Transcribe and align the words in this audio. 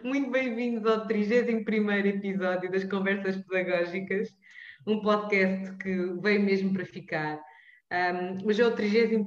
Muito 0.00 0.30
bem-vindos 0.30 0.90
ao 0.90 1.06
31 1.06 1.90
episódio 1.90 2.70
das 2.70 2.82
Conversas 2.84 3.36
Pedagógicas, 3.36 4.34
um 4.86 5.02
podcast 5.02 5.76
que 5.76 5.94
veio 6.22 6.42
mesmo 6.42 6.72
para 6.72 6.86
ficar. 6.86 7.38
Um, 7.92 8.48
hoje 8.48 8.62
é 8.62 8.66
o 8.66 8.74
31, 8.74 9.26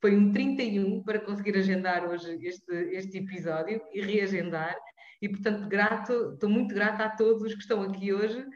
foi 0.00 0.16
um 0.16 0.32
31 0.32 1.02
para 1.02 1.18
conseguir 1.18 1.56
agendar 1.56 2.08
hoje 2.08 2.38
este, 2.42 2.72
este 2.92 3.18
episódio 3.18 3.82
e 3.92 4.00
reagendar. 4.00 4.76
E, 5.20 5.28
portanto, 5.28 5.66
grato, 5.68 6.34
estou 6.34 6.48
muito 6.48 6.72
grata 6.72 7.06
a 7.06 7.16
todos 7.16 7.52
que 7.52 7.60
estão 7.60 7.82
aqui 7.82 8.12
hoje, 8.12 8.46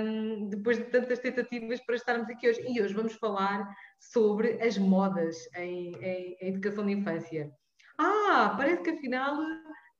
um, 0.00 0.48
depois 0.48 0.78
de 0.78 0.84
tantas 0.84 1.18
tentativas 1.18 1.80
para 1.84 1.96
estarmos 1.96 2.30
aqui 2.30 2.48
hoje. 2.48 2.64
E 2.66 2.80
hoje 2.80 2.94
vamos 2.94 3.12
falar 3.16 3.68
sobre 4.00 4.58
as 4.62 4.78
modas 4.78 5.36
em, 5.54 5.92
em, 5.96 6.36
em 6.40 6.48
educação 6.48 6.86
de 6.86 6.92
infância. 6.92 7.52
Ah, 7.98 8.54
parece 8.56 8.82
que 8.82 8.90
afinal 8.90 9.36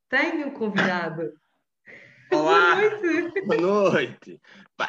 tenho 0.09 0.48
um 0.48 0.50
convidado. 0.50 1.32
Olá, 2.32 2.76
boa 2.76 3.00
noite. 3.03 3.43
Boa 3.46 3.61
noite. 3.61 4.40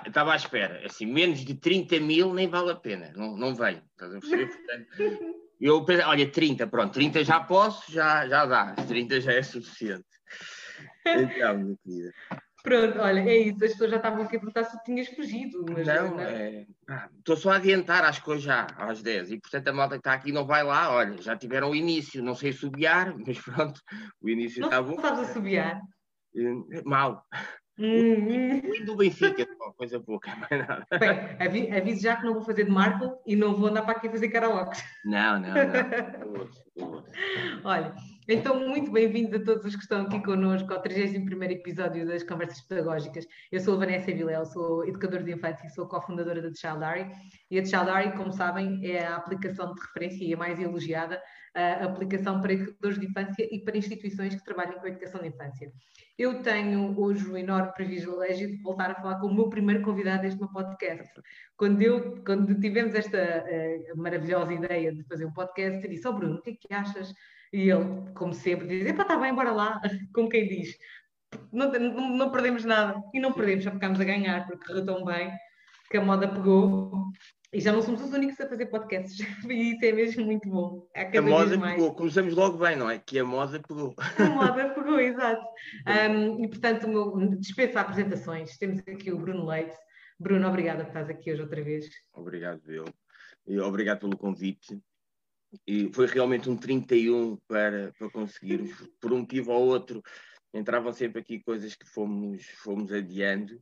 estava 0.06 0.34
à 0.34 0.36
espera. 0.36 0.86
Assim, 0.86 1.06
menos 1.06 1.40
de 1.40 1.56
30 1.56 2.00
mil 2.00 2.34
nem 2.34 2.48
vale 2.48 2.72
a 2.72 2.76
pena. 2.76 3.12
Não, 3.16 3.38
não 3.38 3.56
vem. 3.56 3.82
Estás 3.92 4.16
a 4.16 4.20
perceber? 4.20 4.48
Portanto, 4.48 5.36
eu 5.60 5.86
pensei, 5.86 6.06
olha, 6.06 6.32
30, 6.32 6.68
pronto, 6.68 6.94
30 6.94 7.24
já 7.24 7.40
posso, 7.40 7.92
já, 7.92 8.28
já 8.28 8.46
dá. 8.46 8.74
30 8.88 9.22
já 9.22 9.34
é 9.34 9.44
suficiente. 9.44 10.06
Então, 11.06 11.58
minha 11.58 11.78
querida. 11.84 12.14
Pronto, 12.64 13.00
olha, 13.00 13.20
é 13.22 13.38
isso. 13.38 13.64
As 13.64 13.72
pessoas 13.72 13.92
já 13.92 13.98
estavam 13.98 14.24
aqui 14.24 14.36
a 14.36 14.40
perguntar 14.40 14.64
se 14.64 14.84
tinhas 14.84 15.08
fugido. 15.08 15.66
Mas 15.70 15.88
não, 15.88 16.20
é... 16.20 16.66
estou 17.18 17.38
só 17.38 17.52
a 17.52 17.56
adiantar, 17.56 18.22
que 18.22 18.30
hoje 18.30 18.46
já, 18.46 18.68
às 18.78 19.02
10. 19.02 19.32
E 19.32 19.40
portanto 19.40 19.68
a 19.68 19.74
malta 19.74 19.96
que 19.96 20.00
está 20.00 20.14
aqui 20.14 20.32
não 20.32 20.46
vai 20.46 20.64
lá. 20.64 20.92
Olha, 20.92 21.22
já 21.22 21.36
tiveram 21.36 21.72
o 21.72 21.76
início. 21.76 22.24
Não 22.24 22.36
sei 22.36 22.52
subiar, 22.52 23.16
mas 23.26 23.40
pronto, 23.40 23.80
o 24.22 24.30
início 24.30 24.62
não 24.62 24.70
está 24.70 24.82
bom. 24.82 24.96
Não 24.96 25.02
sabes 25.02 25.30
subiar? 25.30 25.82
Eh, 26.36 26.82
mal. 26.84 27.26
Hum. 27.80 28.60
O 28.82 28.86
do 28.86 28.96
Benfica, 28.96 29.48
coisa 29.78 30.00
pouca, 30.00 30.36
mais 30.36 30.68
nada. 30.68 30.86
Bem, 31.00 31.72
aviso 31.72 32.02
já 32.02 32.16
que 32.16 32.26
não 32.26 32.34
vou 32.34 32.42
fazer 32.42 32.64
de 32.64 32.72
Marco 32.72 33.22
e 33.26 33.36
não 33.36 33.56
vou 33.56 33.68
andar 33.70 33.84
para 33.84 33.98
aqui 33.98 34.10
fazer 34.10 34.30
karaoke. 34.30 34.82
Não, 35.06 35.40
não, 35.40 35.54
não. 35.54 37.04
Olha, 37.64 37.94
então, 38.28 38.68
muito 38.68 38.92
bem-vindos 38.92 39.34
a 39.34 39.44
todos 39.44 39.66
os 39.66 39.76
que 39.76 39.82
estão 39.82 40.02
aqui 40.02 40.22
connosco 40.22 40.74
ao 40.74 40.82
31 40.82 41.44
episódio 41.44 42.06
das 42.06 42.24
Conversas 42.24 42.62
Pedagógicas. 42.62 43.26
Eu 43.52 43.60
sou 43.60 43.76
a 43.76 43.78
Vanessa 43.78 44.12
Vilela, 44.12 44.46
sou 44.46 44.86
educadora 44.86 45.24
de 45.24 45.34
infância 45.34 45.66
e 45.66 45.70
sou 45.70 45.88
cofundadora 45.88 46.42
da 46.42 46.54
Childary. 46.54 47.10
E 47.50 47.60
a 47.60 47.66
Childary, 47.66 48.12
como 48.18 48.32
sabem, 48.32 48.86
é 48.86 49.06
a 49.06 49.16
aplicação 49.16 49.74
de 49.74 49.82
referência 49.82 50.26
e 50.26 50.34
a 50.34 50.38
mais 50.38 50.60
elogiada 50.60 51.22
a 51.58 51.86
aplicação 51.86 52.40
para 52.40 52.54
educadores 52.54 53.00
de 53.00 53.08
infância 53.08 53.48
e 53.52 53.60
para 53.64 53.78
instituições 53.78 54.36
que 54.36 54.44
trabalham 54.44 54.80
com 54.80 54.86
a 54.86 54.90
educação 54.90 55.22
de 55.22 55.30
infância. 55.30 55.72
Eu 56.18 56.44
tenho 56.44 57.00
hoje 57.00 57.28
o 57.28 57.38
enorme 57.38 57.74
privilégio 57.74 58.48
de 58.48 58.62
voltar 58.62 58.92
a 58.92 58.96
falar 58.96 59.20
com 59.20 59.28
o 59.28 59.34
meu 59.34 59.50
primeiro 59.50 59.82
convidado 59.82 60.22
deste 60.22 60.40
meu 60.40 60.50
podcast. 60.52 61.12
Quando, 61.56 61.82
eu, 61.82 62.24
quando 62.24 62.60
tivemos 62.60 62.94
esta 62.94 63.18
uh, 63.18 63.98
maravilhosa 64.00 64.54
ideia 64.54 64.94
de 64.94 65.04
fazer 65.06 65.26
um 65.26 65.34
podcast, 65.34 65.84
eu 65.84 65.90
disse: 65.90 66.08
Ó 66.08 66.12
oh, 66.12 66.14
Bruno, 66.14 66.36
o 66.36 66.42
que 66.42 66.52
é 66.52 66.54
que 66.54 66.74
achas? 66.74 67.12
E 67.54 67.70
ele, 67.70 68.12
como 68.14 68.34
sempre, 68.34 68.68
diz: 68.68 68.88
Epá, 68.88 69.04
está 69.04 69.18
bem, 69.18 69.34
bora 69.34 69.52
lá. 69.52 69.82
Como 70.14 70.30
quem 70.30 70.48
diz: 70.48 70.76
não, 71.52 71.72
não, 71.72 72.10
não, 72.18 72.32
perdemos 72.32 72.66
nada. 72.66 73.02
E 73.14 73.20
não 73.20 73.34
perdemos, 73.34 73.64
já 73.64 73.72
ficámos 73.72 74.00
a 74.00 74.04
ganhar, 74.04 74.46
porque 74.48 74.66
correu 74.66 74.86
tão 74.86 75.06
bem 75.06 75.32
que 75.90 75.98
a 75.98 76.02
moda 76.02 76.28
pegou. 76.28 77.08
E 77.54 77.62
já 77.62 77.72
não 77.72 77.82
somos 77.82 78.02
os 78.02 78.12
únicos 78.12 78.40
a 78.42 78.48
fazer 78.48 78.66
podcasts. 78.66 79.18
E 79.50 79.74
isso 79.74 79.86
é 79.86 79.92
mesmo 79.92 80.26
muito 80.26 80.50
bom. 80.50 80.86
a 80.94 81.22
moda 81.22 81.58
pegou. 81.60 81.96
Começamos 81.96 82.36
logo 82.36 82.58
bem, 82.58 82.76
não 82.76 82.90
é? 82.90 83.00
Que 83.00 83.20
a 83.20 83.26
moda 83.26 83.62
pegou. 83.66 83.96
A 84.18 84.30
moda 84.30 84.70
pegou, 84.76 85.00
exato. 85.00 85.46
Um, 85.88 86.44
e 86.44 86.48
portanto, 86.50 86.88
meu, 86.88 87.18
dispensa 87.40 87.80
apresentações. 87.80 88.58
Temos 88.58 88.80
aqui 88.80 89.12
o 89.12 89.18
Bruno 89.18 89.46
Leite. 89.46 89.76
Bruno, 90.20 90.48
obrigada 90.48 90.84
por 90.84 90.90
estás 90.90 91.10
aqui 91.10 91.32
hoje 91.32 91.42
outra 91.42 91.64
vez. 91.64 91.86
Obrigado, 92.14 92.62
eu. 92.68 92.86
E 93.48 93.58
obrigado 93.60 94.00
pelo 94.00 94.18
convite 94.18 94.78
e 95.66 95.92
foi 95.94 96.06
realmente 96.08 96.50
um 96.50 96.58
31 96.58 97.38
para, 97.48 97.94
para 97.98 98.10
conseguirmos, 98.10 98.74
por 99.00 99.14
um 99.14 99.20
motivo 99.20 99.52
ou 99.52 99.68
outro, 99.68 100.02
entravam 100.54 100.92
sempre 100.92 101.22
aqui 101.22 101.40
coisas 101.40 101.76
que 101.76 101.88
fomos, 101.88 102.46
fomos 102.64 102.92
adiando, 102.92 103.62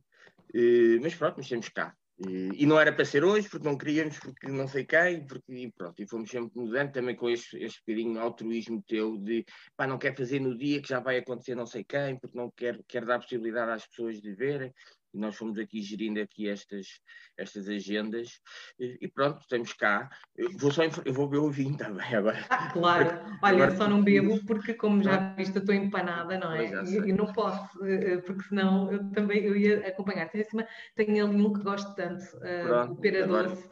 mas 1.00 1.14
pronto, 1.14 1.36
mas 1.38 1.48
temos 1.48 1.68
cá. 1.68 1.94
E, 2.18 2.62
e, 2.62 2.66
não 2.66 2.80
era 2.80 2.90
para 2.92 3.04
ser 3.04 3.22
hoje, 3.24 3.46
porque 3.46 3.68
não 3.68 3.76
queríamos, 3.76 4.18
porque 4.18 4.48
não 4.48 4.66
sei 4.66 4.86
quem, 4.86 5.26
porque 5.26 5.52
e 5.52 5.70
pronto, 5.70 6.00
e 6.00 6.08
fomos 6.08 6.30
sempre 6.30 6.50
mudando 6.58 6.92
também 6.92 7.14
com 7.14 7.28
este, 7.28 7.62
este 7.62 7.80
bocadinho 7.80 8.18
altruísmo 8.18 8.82
teu 8.86 9.18
de 9.18 9.44
pá, 9.76 9.86
não 9.86 9.98
quer 9.98 10.16
fazer 10.16 10.40
no 10.40 10.56
dia 10.56 10.80
que 10.80 10.88
já 10.88 10.98
vai 10.98 11.18
acontecer 11.18 11.54
não 11.54 11.66
sei 11.66 11.84
quem, 11.84 12.18
porque 12.18 12.36
não 12.36 12.50
quer, 12.50 12.82
quer 12.88 13.04
dar 13.04 13.18
possibilidade 13.18 13.70
às 13.70 13.86
pessoas 13.86 14.18
de 14.18 14.32
verem 14.32 14.72
e 15.16 15.18
nós 15.18 15.34
fomos 15.34 15.58
aqui 15.58 15.80
gerindo 15.80 16.20
aqui 16.20 16.46
estas, 16.46 17.00
estas 17.38 17.68
agendas 17.68 18.38
e, 18.78 19.08
pronto, 19.08 19.40
estamos 19.40 19.72
cá. 19.72 20.10
Eu 20.36 20.50
vou 20.58 20.70
só 20.70 20.82
eu 20.84 21.12
vou 21.14 21.26
beber 21.26 21.42
o 21.42 21.50
vinho 21.50 21.76
também 21.76 22.14
agora. 22.14 22.44
Ah, 22.50 22.70
claro, 22.70 23.06
olha, 23.42 23.64
agora... 23.64 23.76
só 23.76 23.88
não 23.88 24.04
bebo 24.04 24.44
porque 24.44 24.74
como 24.74 25.02
já 25.02 25.34
viste, 25.34 25.56
estou 25.56 25.74
empanada, 25.74 26.38
não 26.38 26.52
é? 26.52 26.66
E, 26.84 27.12
não 27.14 27.32
posso, 27.32 27.82
eh, 27.84 28.12
eh, 28.12 28.16
porque 28.18 28.42
senão 28.42 28.92
eu 28.92 29.10
também 29.10 29.42
eu 29.42 29.56
ia 29.56 29.88
acompanhar. 29.88 30.28
Tem 30.28 30.42
acima, 30.42 30.66
tenho 30.94 31.26
ali 31.26 31.34
um 31.34 31.52
que 31.52 31.62
gosto 31.62 31.94
tanto, 31.94 32.22
uh, 32.36 32.66
pronto, 32.66 32.92
o 32.92 32.96
pera 32.96 33.26
doce. 33.26 33.68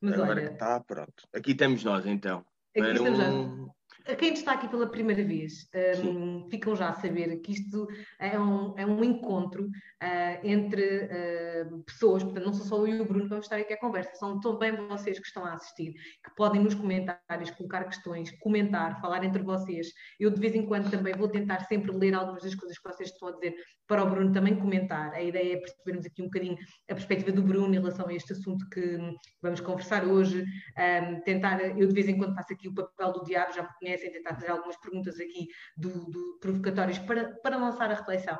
Mas 0.00 0.14
agora 0.14 0.40
olha, 0.40 0.52
está, 0.52 0.80
pronto. 0.80 1.28
Aqui 1.34 1.52
estamos 1.52 1.84
nós 1.84 2.06
então. 2.06 2.44
Aqui 2.74 2.92
estamos 2.92 3.18
um... 3.20 3.68
nós 4.06 4.16
quem 4.16 4.32
está 4.32 4.52
aqui 4.52 4.68
pela 4.68 4.86
primeira 4.86 5.22
vez, 5.24 5.68
um, 6.04 6.48
ficam 6.48 6.76
já 6.76 6.90
a 6.90 6.94
saber 6.94 7.36
que 7.38 7.52
isto 7.52 7.88
é 8.18 8.38
um, 8.38 8.74
é 8.78 8.86
um 8.86 9.02
encontro 9.02 9.64
uh, 9.64 10.46
entre 10.46 11.04
uh, 11.04 11.82
pessoas, 11.82 12.22
portanto, 12.22 12.44
não 12.44 12.52
sou 12.52 12.66
só 12.66 12.86
eu 12.86 12.96
e 12.96 13.00
o 13.00 13.04
Bruno 13.04 13.24
que 13.24 13.30
vamos 13.30 13.46
estar 13.46 13.56
aqui 13.56 13.72
à 13.72 13.78
conversa, 13.78 14.14
são 14.14 14.38
também 14.40 14.72
vocês 14.88 15.18
que 15.18 15.26
estão 15.26 15.44
a 15.44 15.54
assistir, 15.54 15.92
que 15.92 16.34
podem 16.36 16.62
nos 16.62 16.74
comentários 16.74 17.50
colocar 17.56 17.84
questões, 17.84 18.30
comentar, 18.38 19.00
falar 19.00 19.24
entre 19.24 19.42
vocês. 19.42 19.88
Eu, 20.20 20.30
de 20.30 20.40
vez 20.40 20.54
em 20.54 20.66
quando, 20.66 20.90
também 20.90 21.14
vou 21.14 21.28
tentar 21.28 21.60
sempre 21.66 21.90
ler 21.92 22.14
algumas 22.14 22.42
das 22.42 22.54
coisas 22.54 22.78
que 22.78 22.88
vocês 22.88 23.10
estão 23.10 23.28
a 23.28 23.32
dizer 23.32 23.54
para 23.86 24.04
o 24.04 24.10
Bruno 24.10 24.32
também 24.32 24.56
comentar. 24.56 25.12
A 25.14 25.22
ideia 25.22 25.54
é 25.54 25.56
percebermos 25.56 26.06
aqui 26.06 26.22
um 26.22 26.26
bocadinho 26.26 26.56
a 26.90 26.94
perspectiva 26.94 27.32
do 27.32 27.42
Bruno 27.42 27.74
em 27.74 27.78
relação 27.78 28.08
a 28.08 28.14
este 28.14 28.32
assunto 28.32 28.68
que 28.68 28.98
vamos 29.42 29.60
conversar 29.60 30.04
hoje, 30.04 30.44
um, 30.44 31.20
tentar, 31.22 31.60
eu 31.78 31.86
de 31.86 31.94
vez 31.94 32.08
em 32.08 32.16
quando 32.16 32.34
faço 32.34 32.52
aqui 32.52 32.68
o 32.68 32.74
papel 32.74 33.12
do 33.12 33.24
diabo, 33.24 33.52
já 33.52 33.62
me 33.62 33.68
conhece 33.78 33.95
conhecem, 33.96 34.12
tentar 34.12 34.34
fazer 34.34 34.50
algumas 34.50 34.76
perguntas 34.76 35.18
aqui 35.18 35.48
do, 35.76 36.10
do 36.10 36.38
provocatórias 36.40 36.98
para, 36.98 37.34
para 37.40 37.56
lançar 37.56 37.90
a 37.90 37.94
reflexão. 37.94 38.38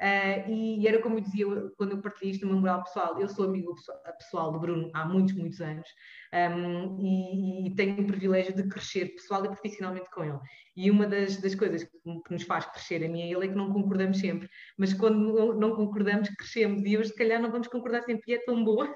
Uh, 0.00 0.50
e, 0.50 0.88
era 0.88 1.00
como 1.02 1.16
eu 1.16 1.20
dizia 1.20 1.44
quando 1.76 1.92
eu 1.92 2.00
partilhei 2.00 2.32
isto 2.32 2.46
no 2.46 2.52
meu 2.52 2.60
moral 2.60 2.82
pessoal, 2.82 3.20
eu 3.20 3.28
sou 3.28 3.44
amigo 3.44 3.74
pessoal 4.18 4.50
do 4.50 4.58
Bruno 4.58 4.90
há 4.94 5.04
muitos, 5.04 5.34
muitos 5.34 5.60
anos 5.60 5.86
um, 6.32 6.96
e, 7.00 7.66
e, 7.66 7.74
tenho 7.74 8.00
o 8.00 8.06
privilégio 8.06 8.54
de 8.54 8.68
crescer 8.68 9.06
pessoal 9.14 9.44
e 9.44 9.48
profissionalmente 9.48 10.08
com 10.10 10.22
ele. 10.22 10.38
E 10.76 10.90
uma 10.90 11.06
das, 11.06 11.36
das 11.38 11.54
coisas 11.56 11.82
que, 11.82 11.90
que, 11.90 12.32
nos 12.32 12.44
faz 12.44 12.64
crescer 12.66 13.04
a 13.04 13.08
mim 13.08 13.28
e 13.28 13.34
ele 13.34 13.46
é 13.46 13.48
que 13.48 13.56
não 13.56 13.72
concordamos 13.72 14.18
sempre, 14.18 14.48
mas 14.78 14.94
quando 14.94 15.54
não, 15.54 15.74
concordamos, 15.74 16.28
crescemos 16.30 16.82
e 16.84 16.96
hoje, 16.96 17.10
se 17.10 17.16
calhar, 17.16 17.42
não 17.42 17.50
vamos 17.50 17.66
concordar 17.66 18.02
sempre 18.04 18.22
e 18.28 18.34
é 18.34 18.38
tão 18.44 18.64
boa. 18.64 18.88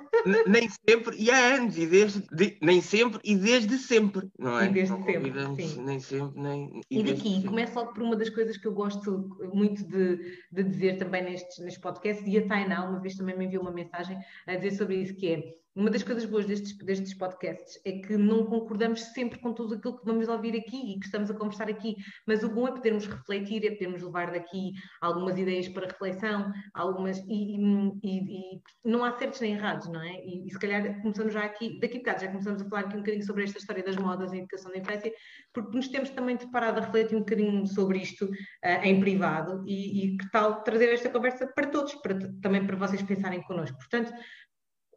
Nem 0.46 0.68
sempre, 0.68 1.16
e 1.18 1.30
há 1.30 1.56
anos, 1.56 1.76
e 1.76 1.86
desde, 1.86 2.24
de, 2.32 2.56
nem 2.62 2.80
sempre 2.80 3.20
e 3.24 3.36
desde 3.36 3.76
sempre, 3.78 4.28
não 4.38 4.58
é? 4.58 4.66
E 4.66 4.72
desde 4.72 4.94
não 4.94 5.04
sempre. 5.04 5.32
Sim. 5.66 5.84
Nem 5.84 6.00
sempre, 6.00 6.40
nem. 6.40 6.80
E, 6.88 7.00
e 7.00 7.02
daqui, 7.02 7.44
começo 7.44 7.74
logo 7.74 7.92
por 7.92 8.02
uma 8.02 8.16
das 8.16 8.30
coisas 8.30 8.56
que 8.56 8.66
eu 8.66 8.72
gosto 8.72 9.36
muito 9.52 9.84
de, 9.86 10.38
de 10.52 10.62
dizer 10.62 10.98
também 10.98 11.24
nestes, 11.24 11.58
nestes 11.58 11.82
podcasts, 11.82 12.26
e 12.26 12.38
a 12.38 12.46
Tainá 12.46 12.88
uma 12.88 13.00
vez 13.00 13.16
também 13.16 13.36
me 13.36 13.44
enviou 13.46 13.62
uma 13.62 13.72
mensagem 13.72 14.16
a 14.46 14.54
dizer 14.54 14.70
sobre 14.76 15.02
isso, 15.02 15.14
que 15.16 15.34
é 15.34 15.63
uma 15.74 15.90
das 15.90 16.02
coisas 16.02 16.24
boas 16.24 16.46
destes, 16.46 16.76
destes 16.78 17.14
podcasts 17.14 17.80
é 17.84 17.92
que 17.92 18.16
não 18.16 18.46
concordamos 18.46 19.00
sempre 19.06 19.40
com 19.40 19.52
tudo 19.52 19.74
aquilo 19.74 19.98
que 19.98 20.04
vamos 20.04 20.28
ouvir 20.28 20.56
aqui 20.56 20.92
e 20.92 21.00
que 21.00 21.06
estamos 21.06 21.30
a 21.30 21.34
conversar 21.34 21.68
aqui, 21.68 21.96
mas 22.26 22.44
o 22.44 22.48
bom 22.48 22.68
é 22.68 22.72
podermos 22.72 23.06
refletir, 23.06 23.64
é 23.66 23.70
podermos 23.72 24.02
levar 24.02 24.30
daqui 24.30 24.72
algumas 25.00 25.36
ideias 25.36 25.68
para 25.68 25.88
reflexão, 25.88 26.52
algumas 26.72 27.18
e, 27.26 27.56
e, 28.04 28.56
e 28.56 28.62
não 28.84 29.04
há 29.04 29.12
certos 29.18 29.40
nem 29.40 29.54
errados, 29.54 29.88
não 29.88 30.00
é? 30.00 30.24
E, 30.24 30.46
e, 30.46 30.50
se 30.50 30.58
calhar 30.58 31.00
começamos 31.02 31.32
já 31.32 31.42
aqui, 31.44 31.80
daqui 31.80 31.96
a 31.96 31.98
bocado 31.98 32.20
já 32.20 32.28
começamos 32.28 32.62
a 32.62 32.68
falar 32.68 32.82
aqui 32.82 32.94
um 32.94 33.00
bocadinho 33.00 33.24
sobre 33.24 33.44
esta 33.44 33.58
história 33.58 33.82
das 33.82 33.96
modas 33.96 34.32
em 34.32 34.38
educação 34.38 34.70
da 34.70 34.78
infância, 34.78 35.12
porque 35.52 35.76
nos 35.76 35.88
temos 35.88 36.10
também 36.10 36.36
deparado 36.36 36.78
a 36.78 36.82
refletir 36.82 37.16
um 37.16 37.20
bocadinho 37.20 37.66
sobre 37.66 37.98
isto 37.98 38.26
uh, 38.26 38.84
em 38.84 39.00
privado 39.00 39.64
e, 39.66 40.04
e 40.04 40.16
que 40.16 40.30
tal 40.30 40.62
trazer 40.62 40.92
esta 40.92 41.10
conversa 41.10 41.46
para 41.48 41.66
todos, 41.66 41.94
para, 41.96 42.16
também 42.40 42.64
para 42.64 42.76
vocês 42.76 43.02
pensarem 43.02 43.42
connosco. 43.42 43.76
Portanto, 43.78 44.12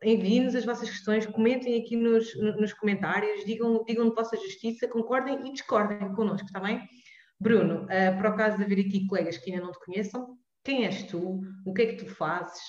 enviem-nos 0.03 0.55
as 0.55 0.65
vossas 0.65 0.89
questões, 0.89 1.25
comentem 1.25 1.81
aqui 1.81 1.95
nos, 1.95 2.35
nos 2.35 2.73
comentários, 2.73 3.45
digam, 3.45 3.83
digam 3.83 4.09
de 4.09 4.15
vossa 4.15 4.37
justiça, 4.37 4.87
concordem 4.87 5.47
e 5.47 5.53
discordem 5.53 6.13
connosco, 6.13 6.47
está 6.47 6.59
bem? 6.59 6.81
Bruno, 7.39 7.83
uh, 7.83 8.17
para 8.17 8.33
o 8.33 8.37
caso 8.37 8.57
de 8.57 8.63
haver 8.63 8.79
aqui 8.85 9.05
colegas 9.07 9.37
que 9.37 9.51
ainda 9.51 9.65
não 9.65 9.71
te 9.71 9.79
conheçam, 9.85 10.37
quem 10.63 10.85
és 10.85 11.03
tu? 11.03 11.41
O 11.65 11.73
que 11.73 11.81
é 11.83 11.85
que 11.87 12.03
tu 12.03 12.09
fazes? 12.09 12.59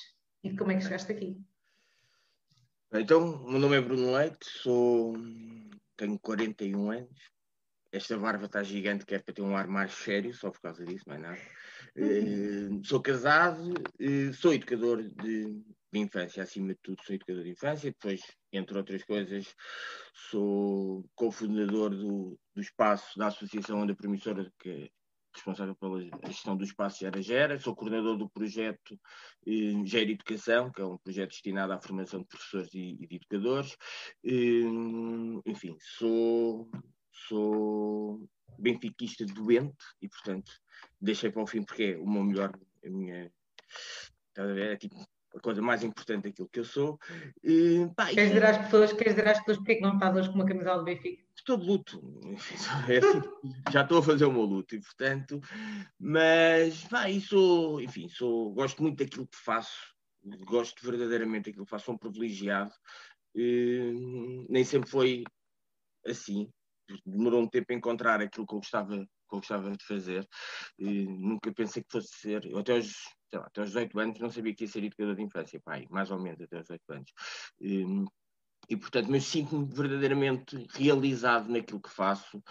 E 0.45 0.55
como 0.57 0.71
é 0.71 0.77
que 0.77 0.83
chegaste 0.83 1.11
aqui? 1.11 1.37
Então, 2.93 3.45
o 3.45 3.51
meu 3.51 3.61
nome 3.61 3.77
é 3.77 3.81
Bruno 3.81 4.13
Leite, 4.13 4.39
sou, 4.45 5.15
tenho 5.97 6.19
41 6.19 6.91
anos, 6.91 7.31
esta 7.91 8.17
barba 8.19 8.47
está 8.47 8.63
gigante, 8.63 9.05
que 9.05 9.15
é 9.15 9.19
para 9.19 9.35
ter 9.35 9.43
um 9.43 9.57
ar 9.57 9.67
mais 9.67 9.93
sério, 9.93 10.33
só 10.35 10.51
por 10.51 10.61
causa 10.61 10.85
disso, 10.85 11.05
não 11.07 11.17
é 11.17 11.19
nada. 11.19 11.41
Uh, 11.97 12.85
sou 12.85 13.01
casado, 13.01 13.73
uh, 13.73 14.33
sou 14.35 14.55
educador 14.55 15.03
de, 15.03 15.63
de, 15.93 15.99
infância, 15.99 16.43
acima 16.43 16.69
de 16.69 16.81
tudo, 16.83 17.03
sou 17.03 17.15
educador 17.15 17.45
de 17.45 17.51
infância. 17.51 17.91
Depois, 17.91 18.21
entre 18.53 18.77
outras 18.77 19.03
coisas, 19.05 19.55
sou 20.31 21.09
cofundador 21.15 21.91
do, 21.91 22.39
do 22.55 22.61
espaço 22.61 23.19
da 23.19 23.29
Associação 23.29 23.81
Onda 23.81 23.95
Promissora, 23.95 24.51
que 24.59 24.71
é 24.71 24.89
responsável 25.35 25.75
pela 25.77 26.01
gestão 26.27 26.57
do 26.57 26.65
espaço 26.65 27.01
Gera 27.01 27.23
Gera. 27.23 27.59
Sou 27.59 27.75
coordenador 27.75 28.17
do 28.17 28.29
projeto 28.29 28.99
uh, 29.47 29.87
Gera 29.87 30.11
Educação, 30.11 30.71
que 30.73 30.81
é 30.81 30.85
um 30.85 30.99
projeto 30.99 31.31
destinado 31.31 31.73
à 31.73 31.81
formação 31.81 32.21
de 32.21 32.27
professores 32.27 32.75
e, 32.75 32.97
e 33.01 33.07
de 33.07 33.17
educadores. 33.17 33.77
enfim, 35.47 35.77
sou 35.81 36.69
sou 37.27 38.29
benfiquista 38.59 39.25
doente 39.27 39.77
e, 40.01 40.09
portanto, 40.09 40.53
deixei 41.01 41.31
para 41.31 41.43
o 41.43 41.47
fim 41.47 41.63
porque 41.63 41.85
é 41.85 41.97
o 41.99 42.09
meu 42.09 42.25
melhor, 42.25 42.53
a 42.85 42.91
minha. 42.91 43.33
A 44.37 44.45
ver? 44.45 44.73
É 44.73 44.77
tipo 44.77 44.97
a 45.39 45.41
coisa 45.41 45.63
mais 45.63 45.83
importante 45.83 46.25
daquilo 46.25 46.49
que 46.49 46.61
eu 46.61 46.65
sou. 46.65 46.99
E, 47.43 47.89
pá, 47.97 48.07
queres, 48.07 48.29
dizer 48.29 48.45
às 48.45 48.59
pessoas, 48.59 48.93
queres 48.93 49.15
dizer 49.15 49.29
às 49.29 49.39
pessoas 49.39 49.57
porque 49.59 49.73
é 49.73 49.75
que 49.77 49.83
não 49.83 49.95
estás 49.95 50.17
hoje 50.17 50.29
com 50.29 50.35
uma 50.35 50.47
camisola 50.47 50.79
do 50.79 50.85
Benfica? 50.85 51.25
Estou 51.35 51.57
de 51.57 51.67
luto. 51.67 52.01
É 52.89 52.99
assim, 52.99 53.23
já 53.73 53.83
estou 53.83 53.99
a 53.99 54.03
fazer 54.03 54.25
o 54.27 54.33
meu 54.33 54.43
luto 54.43 54.75
e, 54.75 54.81
portanto, 54.81 55.41
mas, 55.99 56.85
pá, 56.85 57.05
sou, 57.21 57.81
enfim, 57.81 58.09
sou, 58.09 58.53
gosto 58.53 58.83
muito 58.83 58.99
daquilo 58.99 59.27
que 59.27 59.37
faço. 59.37 59.95
Gosto 60.45 60.85
verdadeiramente 60.85 61.47
daquilo 61.47 61.65
que 61.65 61.71
faço, 61.71 61.87
sou 61.87 61.95
um 61.95 61.99
privilegiado. 61.99 62.73
E, 63.35 64.47
nem 64.49 64.65
sempre 64.65 64.91
foi 64.91 65.25
assim, 66.07 66.51
demorou 67.05 67.43
um 67.43 67.49
tempo 67.49 67.73
a 67.73 67.75
encontrar 67.75 68.21
aquilo 68.21 68.47
que 68.47 68.55
eu 68.55 68.59
gostava, 68.59 68.97
que 68.97 69.35
eu 69.35 69.39
gostava 69.39 69.71
de 69.71 69.85
fazer. 69.85 70.27
E 70.79 71.05
nunca 71.07 71.53
pensei 71.53 71.83
que 71.83 71.91
fosse 71.91 72.09
ser. 72.19 72.45
Eu 72.47 72.59
até 72.59 72.81
aos, 73.37 73.43
lá, 73.43 73.47
até 73.49 73.61
aos 73.61 73.71
18 73.71 73.99
anos 74.01 74.19
não 74.21 74.31
sabia 74.31 74.55
que 74.55 74.65
ia 74.65 74.69
ser 74.69 74.85
educador 74.85 75.15
de 75.15 75.23
infância, 75.23 75.61
pai, 75.61 75.87
mais 75.91 76.11
ou 76.11 76.19
menos 76.21 76.41
até 76.41 76.57
aos 76.57 76.67
18 76.67 76.93
anos. 76.93 77.13
E, 77.61 77.85
e, 78.69 78.77
portanto, 78.77 79.11
mas 79.11 79.25
sinto-me 79.25 79.65
verdadeiramente 79.65 80.67
realizado 80.73 81.49
naquilo 81.49 81.81
que 81.81 81.89
faço. 81.89 82.43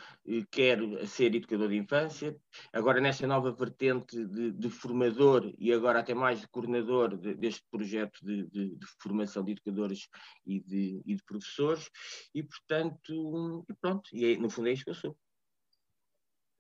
Quero 0.50 1.06
ser 1.06 1.36
educador 1.36 1.70
de 1.70 1.78
infância. 1.78 2.36
Agora, 2.74 3.00
nesta 3.00 3.28
nova 3.28 3.52
vertente 3.52 4.26
de, 4.26 4.52
de 4.52 4.70
formador 4.70 5.54
e 5.60 5.72
agora 5.72 6.00
até 6.00 6.16
mais 6.16 6.42
de 6.42 6.48
coordenador 6.48 7.16
de, 7.16 7.36
deste 7.36 7.64
projeto 7.70 8.20
de, 8.24 8.48
de, 8.48 8.78
formação 9.00 9.44
de 9.44 9.52
educadores 9.52 10.08
e 10.46 10.60
de, 10.60 11.02
e 11.06 11.18
professores. 11.18 11.88
E, 12.34 12.42
portanto, 12.42 13.66
e 13.70 13.74
pronto. 13.76 14.10
E 14.12 14.34
é, 14.34 14.38
no 14.38 14.50
fundo 14.50 14.70
é 14.70 14.74
isso 14.74 14.86
que 14.86 14.90
eu 14.90 14.96
sou. 14.96 15.16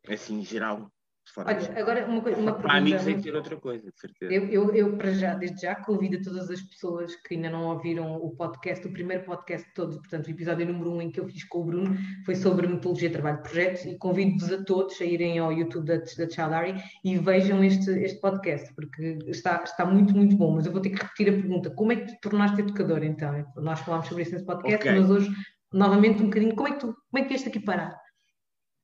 Assim, 0.08 0.40
em 0.40 0.46
geral. 0.46 0.92
Olha, 1.35 1.79
agora 1.79 2.06
uma, 2.06 2.21
coisa, 2.21 2.39
uma 2.39 2.53
pergunta. 2.53 2.68
Para 2.68 2.77
amigos 2.77 3.03
tem 3.03 3.18
que 3.18 3.24
ser 3.24 3.35
outra 3.35 3.57
coisa, 3.57 3.91
de 3.91 4.00
certeza. 4.00 4.33
Eu, 4.33 4.45
eu, 4.47 4.75
eu, 4.75 4.97
para 4.97 5.12
já, 5.12 5.33
desde 5.33 5.62
já, 5.62 5.75
convido 5.75 6.21
todas 6.21 6.50
as 6.50 6.62
pessoas 6.62 7.15
que 7.15 7.35
ainda 7.35 7.50
não 7.50 7.65
ouviram 7.68 8.15
o 8.15 8.31
podcast, 8.35 8.85
o 8.88 8.91
primeiro 8.91 9.24
podcast 9.24 9.68
de 9.68 9.74
todos, 9.74 9.97
portanto, 9.97 10.27
o 10.27 10.31
episódio 10.31 10.65
número 10.65 10.91
um 10.91 11.01
em 11.01 11.12
que 11.12 11.19
eu 11.19 11.27
fiz 11.27 11.44
com 11.44 11.59
o 11.59 11.65
Bruno 11.65 11.97
foi 12.25 12.35
sobre 12.35 12.68
metodologia 12.68 13.09
de 13.09 13.13
trabalho 13.13 13.38
de 13.38 13.44
projetos 13.44 13.85
e 13.85 13.97
convido-vos 13.97 14.51
a 14.51 14.63
todos 14.63 15.00
a 15.01 15.06
irem 15.06 15.39
ao 15.39 15.51
YouTube 15.51 15.85
da, 15.85 15.97
da 15.97 16.29
Childari 16.29 16.75
e 17.03 17.18
vejam 17.18 17.63
este, 17.63 17.91
este 17.91 18.19
podcast, 18.19 18.74
porque 18.74 19.19
está, 19.27 19.62
está 19.63 19.85
muito, 19.85 20.15
muito 20.15 20.35
bom. 20.38 20.56
Mas 20.56 20.65
eu 20.65 20.71
vou 20.71 20.81
ter 20.81 20.89
que 20.91 21.01
repetir 21.01 21.29
a 21.29 21.33
pergunta: 21.33 21.69
como 21.71 21.91
é 21.91 21.97
que 21.97 22.07
te 22.07 22.19
tornaste 22.21 22.62
educador 22.62 23.03
então? 23.03 23.45
Nós 23.57 23.79
falámos 23.81 24.07
sobre 24.07 24.24
isso 24.24 24.31
nesse 24.33 24.45
podcast, 24.45 24.88
okay. 24.88 25.00
mas 25.00 25.09
hoje, 25.09 25.29
novamente, 25.74 26.21
um 26.21 26.25
bocadinho, 26.25 26.56
como 26.56 26.68
é 26.68 26.71
que 26.71 26.79
tu 26.79 26.95
como 27.09 27.19
é 27.19 27.21
que 27.24 27.29
vieste 27.29 27.50
aqui 27.50 27.59
parar? 27.59 28.06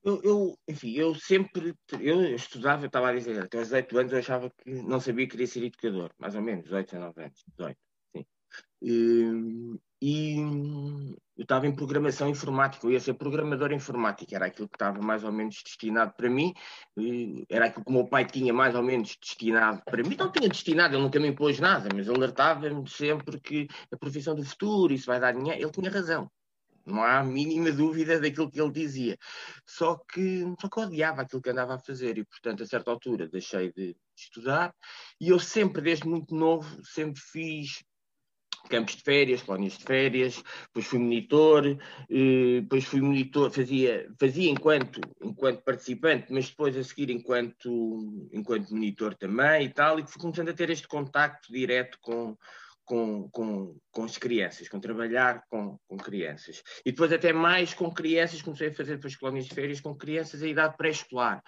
Eu, 0.04 0.22
eu, 0.22 0.60
enfim, 0.68 0.92
eu 0.92 1.16
sempre, 1.16 1.74
eu 2.02 2.36
estudava, 2.36 2.84
eu 2.84 2.88
estava 2.88 3.10
a 3.10 3.14
dizer, 3.14 3.42
até 3.42 3.58
aos 3.58 3.70
18 3.70 3.98
anos 4.00 4.12
eu 4.12 4.20
achava 4.20 4.50
que 4.50 4.70
não 4.70 5.00
sabia 5.00 5.26
que 5.26 5.32
queria 5.32 5.48
ser 5.48 5.64
educador, 5.64 6.12
mais 6.20 6.36
ou 6.36 6.42
menos, 6.42 6.66
18, 6.66 6.92
19 6.92 7.24
anos, 7.24 7.44
18, 7.58 7.78
sim. 8.14 8.26
E, 8.82 9.80
e 10.02 10.36
eu 11.38 11.44
estava 11.44 11.66
em 11.66 11.74
programação 11.74 12.28
informática, 12.28 12.86
eu 12.86 12.92
ia 12.92 13.00
ser 13.00 13.14
programador 13.14 13.72
informático, 13.72 14.36
era 14.36 14.48
aquilo 14.48 14.68
que 14.68 14.76
estava 14.76 15.02
mais 15.02 15.24
ou 15.24 15.32
menos 15.32 15.64
destinado 15.64 16.14
para 16.18 16.30
mim, 16.30 16.54
era 17.50 17.68
aquilo 17.68 17.86
que 17.86 17.92
o 17.92 17.94
meu 17.94 18.06
pai 18.06 18.26
tinha 18.26 18.54
mais 18.54 18.76
ou 18.76 18.84
menos 18.84 19.16
destinado 19.16 19.82
para 19.86 20.04
mim, 20.04 20.18
não 20.18 20.30
tinha 20.30 20.50
destinado, 20.50 20.96
ele 20.96 21.04
nunca 21.04 21.18
me 21.18 21.30
impôs 21.30 21.62
nada, 21.62 21.88
mas 21.96 22.10
alertava-me 22.10 22.90
sempre 22.90 23.40
que 23.40 23.70
a 23.90 23.96
profissão 23.96 24.36
do 24.36 24.44
futuro, 24.44 24.94
isso 24.94 25.06
vai 25.06 25.22
dar 25.22 25.32
dinheiro, 25.32 25.62
ele 25.62 25.72
tinha 25.72 25.90
razão, 25.90 26.30
não 26.86 27.04
há 27.04 27.20
a 27.20 27.24
mínima 27.24 27.72
dúvida 27.72 28.20
daquilo 28.20 28.52
que 28.52 28.62
ele 28.62 28.72
dizia. 28.72 29.18
Só 29.66 29.96
que, 29.96 30.44
só 30.60 30.70
que 30.70 30.80
odiava 30.80 31.22
aquilo 31.22 31.42
que 31.42 31.50
andava 31.50 31.76
a 31.76 31.80
fazer 31.80 32.18
e, 32.18 32.26
portanto, 32.26 32.64
a 32.64 32.66
certa 32.66 32.92
altura 32.92 33.28
deixei 33.28 33.72
de 33.72 33.96
estudar 34.16 34.74
e 35.20 35.30
eu 35.30 35.40
sempre, 35.40 35.82
desde 35.82 36.08
muito 36.08 36.36
novo, 36.36 36.84
sempre 36.84 37.22
fiz 37.22 37.84
campos 38.70 38.96
de 38.96 39.04
férias, 39.04 39.42
colónias 39.42 39.78
de 39.78 39.84
férias, 39.84 40.44
depois 40.68 40.86
fui 40.86 41.00
monitor, 41.00 41.66
eh, 42.10 42.62
depois 42.62 42.86
fui 42.86 43.02
monitor, 43.02 43.52
fazia, 43.52 44.10
fazia 44.20 44.50
enquanto, 44.50 45.02
enquanto 45.22 45.64
participante, 45.64 46.32
mas 46.32 46.50
depois 46.50 46.76
a 46.78 46.84
seguir 46.84 47.10
enquanto, 47.10 48.30
enquanto 48.32 48.72
monitor 48.72 49.16
também 49.16 49.66
e 49.66 49.70
tal, 49.70 50.00
e 50.00 50.08
fui 50.08 50.22
começando 50.22 50.50
a 50.50 50.54
ter 50.54 50.70
este 50.70 50.88
contacto 50.88 51.52
direto 51.52 51.98
com, 52.02 52.38
com, 52.86 53.30
com, 53.30 53.78
com 53.92 54.04
as 54.04 54.18
crianças, 54.18 54.68
com 54.68 54.80
trabalhar 54.80 55.44
com, 55.50 55.78
com 55.88 55.98
crianças. 55.98 56.62
E 56.86 56.92
depois 56.92 57.12
até 57.12 57.32
mais 57.32 57.74
com 57.74 57.92
crianças, 57.94 58.42
comecei 58.42 58.70
a 58.70 58.74
fazer 58.74 58.96
depois 58.96 59.16
colónias 59.16 59.46
de 59.46 59.56
férias 59.56 59.82
com 59.82 59.96
crianças 59.96 60.42
em 60.42 60.52
idade 60.52 60.78
pré-escolar. 60.78 61.42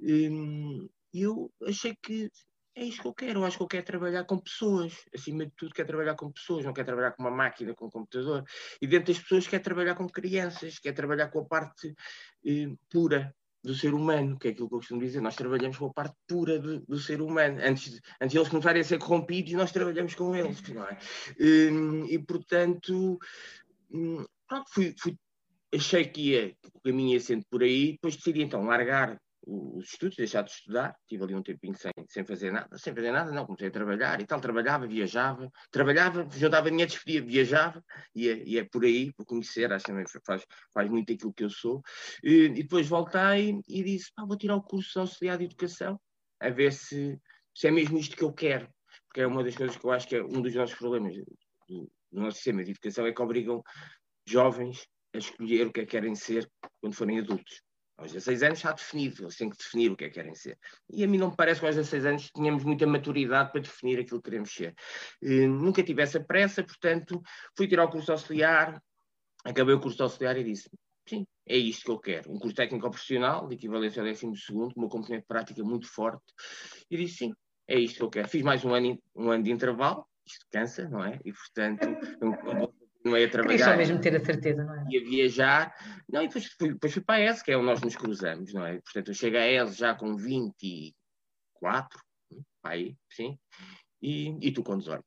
Hum, 0.00 0.88
e 1.12 1.22
eu 1.22 1.50
achei 1.66 1.94
que 2.02 2.30
é 2.74 2.84
isso 2.84 3.02
que 3.02 3.06
eu 3.06 3.14
quero. 3.14 3.40
Eu 3.40 3.44
acho 3.44 3.58
que 3.58 3.62
eu 3.62 3.68
quero 3.68 3.84
trabalhar 3.84 4.24
com 4.24 4.38
pessoas. 4.38 4.94
Acima 5.14 5.44
de 5.44 5.52
tudo, 5.56 5.74
quero 5.74 5.88
trabalhar 5.88 6.14
com 6.14 6.32
pessoas. 6.32 6.64
Não 6.64 6.72
quero 6.72 6.86
trabalhar 6.86 7.12
com 7.12 7.22
uma 7.22 7.30
máquina, 7.30 7.74
com 7.74 7.86
um 7.86 7.90
computador. 7.90 8.44
E 8.80 8.86
dentro 8.86 9.12
das 9.12 9.22
pessoas, 9.22 9.46
quero 9.46 9.62
trabalhar 9.62 9.94
com 9.94 10.08
crianças. 10.08 10.78
Quero 10.78 10.96
trabalhar 10.96 11.28
com 11.28 11.40
a 11.40 11.44
parte 11.44 11.94
eh, 12.46 12.74
pura 12.90 13.34
do 13.62 13.74
ser 13.74 13.94
humano, 13.94 14.38
que 14.38 14.48
é 14.48 14.50
aquilo 14.50 14.68
que 14.68 14.74
eu 14.74 14.78
costumo 14.78 15.00
dizer, 15.00 15.20
nós 15.20 15.36
trabalhamos 15.36 15.76
com 15.76 15.86
a 15.86 15.92
parte 15.92 16.16
pura 16.26 16.58
do, 16.58 16.80
do 16.80 16.98
ser 16.98 17.20
humano, 17.20 17.60
antes 17.62 17.92
de, 17.92 18.00
antes 18.20 18.32
de 18.32 18.38
eles 18.38 18.48
começarem 18.48 18.80
a 18.80 18.84
ser 18.84 18.98
corrompidos, 18.98 19.52
nós 19.52 19.70
trabalhamos 19.70 20.14
com 20.14 20.34
eles, 20.34 20.60
não 20.68 20.84
é? 20.84 20.98
E, 21.38 21.68
hum, 21.70 22.06
e 22.06 22.18
portanto, 22.18 23.18
hum, 23.90 24.24
pronto, 24.48 24.70
fui, 24.72 24.94
fui, 24.98 25.16
achei 25.72 26.04
que 26.04 26.30
ia, 26.30 26.56
o 26.74 26.80
caminho 26.80 27.12
ia 27.12 27.20
sendo 27.20 27.44
por 27.48 27.62
aí, 27.62 27.92
depois 27.92 28.16
decidi 28.16 28.42
então 28.42 28.64
largar 28.64 29.18
os 29.44 29.84
estudos, 29.86 30.16
deixar 30.16 30.42
de 30.42 30.50
estudar, 30.50 30.96
tive 31.08 31.24
ali 31.24 31.34
um 31.34 31.42
tempinho 31.42 31.74
sem, 31.76 31.92
sem 32.08 32.24
fazer 32.24 32.52
nada, 32.52 32.78
sem 32.78 32.94
fazer 32.94 33.10
nada, 33.10 33.32
não, 33.32 33.44
comecei 33.44 33.68
a 33.68 33.70
trabalhar 33.70 34.20
e 34.20 34.26
tal, 34.26 34.40
trabalhava, 34.40 34.86
viajava, 34.86 35.50
trabalhava, 35.70 36.28
juntava 36.30 36.70
dinheiro, 36.70 36.90
despedia, 36.90 37.22
viajava, 37.22 37.84
e 38.14 38.28
é, 38.28 38.42
e 38.44 38.58
é 38.58 38.64
por 38.64 38.84
aí, 38.84 39.12
por 39.12 39.26
conhecer, 39.26 39.72
acho 39.72 39.86
também 39.86 40.04
faz, 40.24 40.44
faz 40.72 40.88
muito 40.88 41.12
aquilo 41.12 41.32
que 41.32 41.44
eu 41.44 41.50
sou, 41.50 41.82
e, 42.22 42.44
e 42.44 42.62
depois 42.62 42.88
voltei 42.88 43.60
e 43.68 43.82
disse, 43.82 44.10
vou 44.16 44.36
tirar 44.36 44.56
o 44.56 44.62
curso 44.62 44.92
de 44.92 44.98
auxiliar 45.00 45.38
de 45.38 45.44
educação, 45.44 46.00
a 46.40 46.50
ver 46.50 46.72
se, 46.72 47.18
se 47.54 47.68
é 47.68 47.70
mesmo 47.70 47.98
isto 47.98 48.16
que 48.16 48.24
eu 48.24 48.32
quero, 48.32 48.68
porque 49.06 49.22
é 49.22 49.26
uma 49.26 49.42
das 49.42 49.56
coisas 49.56 49.76
que 49.76 49.84
eu 49.84 49.90
acho 49.90 50.08
que 50.08 50.16
é 50.16 50.22
um 50.22 50.40
dos 50.40 50.54
nossos 50.54 50.76
problemas 50.76 51.14
do, 51.68 51.90
do 52.12 52.20
nosso 52.20 52.36
sistema 52.36 52.62
de 52.62 52.70
educação, 52.70 53.06
é 53.06 53.12
que 53.12 53.22
obrigam 53.22 53.62
jovens 54.26 54.86
a 55.14 55.18
escolher 55.18 55.66
o 55.66 55.72
que 55.72 55.80
é 55.80 55.84
que 55.84 55.90
querem 55.90 56.14
ser 56.14 56.48
quando 56.80 56.94
forem 56.94 57.18
adultos. 57.18 57.60
Aos 58.02 58.12
16 58.12 58.42
anos 58.42 58.58
está 58.58 58.72
definido, 58.72 59.22
eles 59.22 59.36
têm 59.36 59.48
que 59.48 59.56
definir 59.56 59.92
o 59.92 59.96
que 59.96 60.04
é 60.04 60.08
que 60.08 60.14
querem 60.14 60.34
ser. 60.34 60.58
E 60.90 61.04
a 61.04 61.08
mim 61.08 61.18
não 61.18 61.30
me 61.30 61.36
parece 61.36 61.60
que 61.60 61.66
aos 61.66 61.76
16 61.76 62.04
anos 62.04 62.30
tínhamos 62.34 62.64
muita 62.64 62.84
maturidade 62.84 63.52
para 63.52 63.60
definir 63.60 64.00
aquilo 64.00 64.20
que 64.20 64.28
queremos 64.28 64.52
ser. 64.52 64.74
Uh, 65.22 65.48
nunca 65.48 65.82
tive 65.84 66.02
essa 66.02 66.18
pressa, 66.18 66.64
portanto, 66.64 67.22
fui 67.56 67.68
tirar 67.68 67.84
o 67.84 67.90
curso 67.90 68.10
auxiliar, 68.10 68.82
acabei 69.44 69.74
o 69.74 69.80
curso 69.80 70.02
auxiliar 70.02 70.36
e 70.36 70.42
disse: 70.42 70.68
sim, 71.08 71.24
é 71.46 71.56
isto 71.56 71.84
que 71.84 71.90
eu 71.92 71.98
quero. 71.98 72.32
Um 72.32 72.38
curso 72.38 72.56
técnico 72.56 72.90
profissional, 72.90 73.46
de 73.46 73.54
equivalência 73.54 74.02
ao 74.02 74.08
12, 74.08 74.36
com 74.48 74.72
uma 74.76 74.88
componente 74.88 75.24
prática 75.26 75.62
muito 75.62 75.86
forte. 75.86 76.24
E 76.90 76.96
disse: 76.96 77.18
sim, 77.18 77.32
é 77.68 77.78
isto 77.78 77.98
que 77.98 78.02
eu 78.02 78.10
quero. 78.10 78.28
Fiz 78.28 78.42
mais 78.42 78.64
um 78.64 78.74
ano, 78.74 78.98
um 79.14 79.30
ano 79.30 79.44
de 79.44 79.52
intervalo, 79.52 80.04
isto 80.26 80.44
cansa, 80.50 80.88
não 80.88 81.04
é? 81.04 81.20
E 81.24 81.32
portanto, 81.32 81.86
não 83.04 83.16
é 83.16 83.24
a 83.24 83.30
trabalhar. 83.30 83.58
Queria 83.58 83.72
só 83.72 83.76
mesmo 83.76 84.00
ter 84.00 84.16
a 84.16 84.24
certeza, 84.24 84.64
não 84.64 84.74
é? 84.74 84.84
Ia 84.90 85.04
viajar. 85.04 85.74
Não, 86.08 86.22
e 86.22 86.26
depois 86.26 86.46
fui, 86.46 86.72
depois 86.72 86.92
fui 86.92 87.02
para 87.02 87.14
a 87.16 87.30
ES, 87.30 87.42
que 87.42 87.52
é 87.52 87.56
onde 87.56 87.66
nós 87.66 87.80
nos 87.80 87.96
cruzamos, 87.96 88.52
não 88.52 88.66
é? 88.66 88.80
Portanto, 88.80 89.08
eu 89.08 89.14
chego 89.14 89.36
a 89.36 89.46
ES 89.46 89.76
já 89.76 89.94
com 89.94 90.16
24, 90.16 92.00
aí, 92.64 92.96
sim. 93.10 93.38
E, 94.02 94.36
e 94.40 94.50
tu 94.50 94.64
com 94.64 94.76
18. 94.76 95.04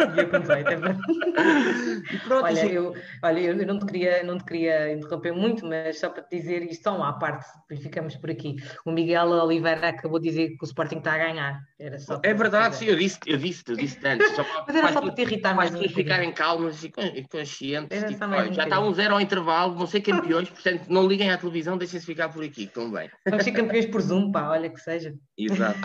E 0.00 0.20
eu 0.20 0.30
com 0.30 0.40
18, 0.40 0.68
é 0.68 0.76
verdade. 0.76 0.98
Pronto, 2.24 2.44
olha, 2.44 2.62
assim... 2.62 2.72
eu, 2.72 2.94
olha, 3.22 3.40
eu 3.40 3.66
não 3.66 3.78
te, 3.78 3.84
queria, 3.84 4.22
não 4.22 4.38
te 4.38 4.44
queria 4.44 4.92
interromper 4.92 5.32
muito, 5.32 5.66
mas 5.66 5.98
só 5.98 6.08
para 6.08 6.22
te 6.22 6.38
dizer 6.38 6.62
isto 6.62 6.84
só 6.84 7.02
à 7.02 7.12
parte, 7.12 7.46
ficamos 7.82 8.16
por 8.16 8.30
aqui. 8.30 8.56
O 8.86 8.92
Miguel 8.92 9.28
Oliveira 9.28 9.88
acabou 9.88 10.18
de 10.18 10.30
dizer 10.30 10.56
que 10.56 10.62
o 10.62 10.64
Sporting 10.64 10.98
está 10.98 11.14
a 11.14 11.18
ganhar. 11.18 11.60
Era 11.78 11.98
só 11.98 12.18
é 12.22 12.32
verdade, 12.32 12.76
sim, 12.76 12.86
eu 12.86 12.96
disse, 12.96 13.18
eu 13.26 13.36
disse, 13.36 13.62
eu 13.68 13.76
disse 13.76 13.98
antes. 14.06 14.34
Só 14.34 14.42
para, 14.44 14.64
mas 14.66 14.76
era 14.76 14.92
só 14.92 15.02
para 15.02 15.12
te 15.12 15.20
irritar 15.20 15.54
mais. 15.54 15.70
Para 15.70 15.88
ficarem 15.90 16.32
calmos 16.32 16.82
e 16.82 16.90
conscientes. 17.30 18.04
Tipo, 18.04 18.24
olha, 18.24 18.52
já 18.52 18.64
está 18.64 18.80
um 18.80 18.94
zero 18.94 19.14
ao 19.14 19.20
intervalo, 19.20 19.74
vão 19.74 19.86
ser 19.86 20.00
campeões, 20.00 20.48
portanto 20.48 20.86
não 20.88 21.06
liguem 21.06 21.30
à 21.30 21.36
televisão, 21.36 21.76
deixem-se 21.76 22.06
ficar 22.06 22.30
por 22.30 22.42
aqui, 22.42 22.64
estão 22.64 22.90
bem. 22.90 23.10
Vamos 23.28 23.44
ser 23.44 23.52
campeões 23.52 23.84
por 23.84 24.00
Zoom, 24.00 24.32
pá, 24.32 24.48
olha 24.48 24.70
que 24.70 24.80
seja. 24.80 25.14
Exato. 25.36 25.80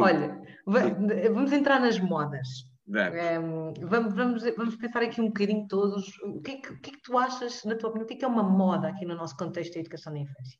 olha, 0.00 0.40
vamos 0.66 1.52
entrar 1.52 1.80
nas 1.80 1.98
modas. 1.98 2.48
Vamos. 2.86 3.18
Um, 3.18 3.86
vamos, 3.86 4.14
vamos, 4.14 4.42
vamos, 4.56 4.76
pensar 4.76 5.02
aqui 5.02 5.20
um 5.20 5.28
bocadinho 5.28 5.66
todos. 5.66 6.18
O 6.22 6.40
que, 6.40 6.52
é 6.52 6.56
que, 6.56 6.72
o 6.72 6.80
que, 6.80 6.90
é 6.90 6.92
que 6.92 7.02
tu 7.02 7.18
achas, 7.18 7.64
na 7.64 7.76
tua 7.76 7.88
opinião, 7.88 8.04
o 8.04 8.08
que 8.08 8.14
é, 8.14 8.16
que 8.18 8.24
é 8.24 8.28
uma 8.28 8.42
moda 8.42 8.88
aqui 8.88 9.06
no 9.06 9.14
nosso 9.14 9.36
contexto 9.36 9.74
da 9.74 9.80
educação 9.80 10.12
da 10.12 10.18
infância? 10.18 10.58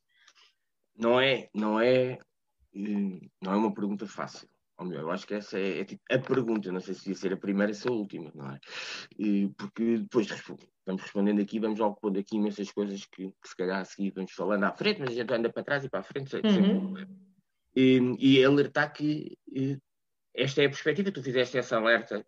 Não 0.97 1.21
é, 1.21 1.49
não 1.55 1.79
é, 1.79 2.19
não 2.73 3.53
é 3.53 3.57
uma 3.57 3.75
pergunta 3.75 4.07
fácil. 4.07 4.49
Ou 4.79 4.87
melhor, 4.87 5.03
eu 5.03 5.11
acho 5.11 5.27
que 5.27 5.35
essa 5.35 5.59
é, 5.59 5.81
é 5.81 5.85
tipo 5.85 6.03
a 6.11 6.19
pergunta, 6.19 6.73
não 6.73 6.81
sei 6.81 6.95
se 6.95 7.11
ia 7.11 7.15
ser 7.15 7.33
a 7.33 7.37
primeira 7.37 7.71
ou 7.71 7.75
se 7.75 7.89
a 7.89 7.93
última, 7.93 8.33
não 8.35 8.51
é? 8.51 8.59
E, 9.17 9.49
porque 9.57 9.99
depois 9.99 10.27
vamos 10.85 11.03
respondendo 11.03 11.41
aqui, 11.41 11.61
vamos 11.61 11.79
logo 11.79 11.97
pondo 12.01 12.19
aqui 12.19 12.37
imensas 12.37 12.73
coisas 12.73 13.05
que, 13.07 13.29
que, 13.29 13.49
se 13.49 13.57
calhar 13.57 13.81
a 13.81 13.85
seguir 13.85 14.13
vamos 14.13 14.33
falando 14.33 14.65
à 14.65 14.73
frente, 14.73 15.01
mas 15.01 15.11
a 15.11 15.15
gente 15.15 15.33
anda 15.33 15.53
para 15.53 15.63
trás 15.63 15.85
e 15.85 15.89
para 15.89 16.01
a 16.01 16.03
frente. 16.03 16.35
Uhum. 16.37 16.95
E, 17.77 18.17
e 18.19 18.45
alertar 18.45 18.93
que 18.93 19.37
esta 20.35 20.63
é 20.63 20.67
a 20.67 20.71
perspectiva, 20.71 21.13
tu 21.13 21.23
fizeste 21.23 21.57
essa 21.57 21.77
alerta 21.77 22.25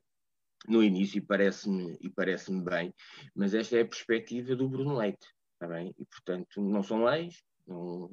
no 0.69 0.83
início 0.83 1.19
e 1.19 1.21
parece-me 1.21 1.97
e 2.01 2.09
parece 2.09 2.53
bem, 2.63 2.95
mas 3.35 3.55
esta 3.55 3.77
é 3.77 3.83
a 3.83 3.87
perspectiva 3.87 4.55
do 4.55 4.69
Bruno 4.69 4.97
Leite, 4.97 5.27
está 5.55 5.67
bem? 5.67 5.95
E 5.99 6.05
portanto 6.07 6.61
não 6.61 6.83
são 6.83 7.05
leis, 7.05 7.43
não, 7.67 8.11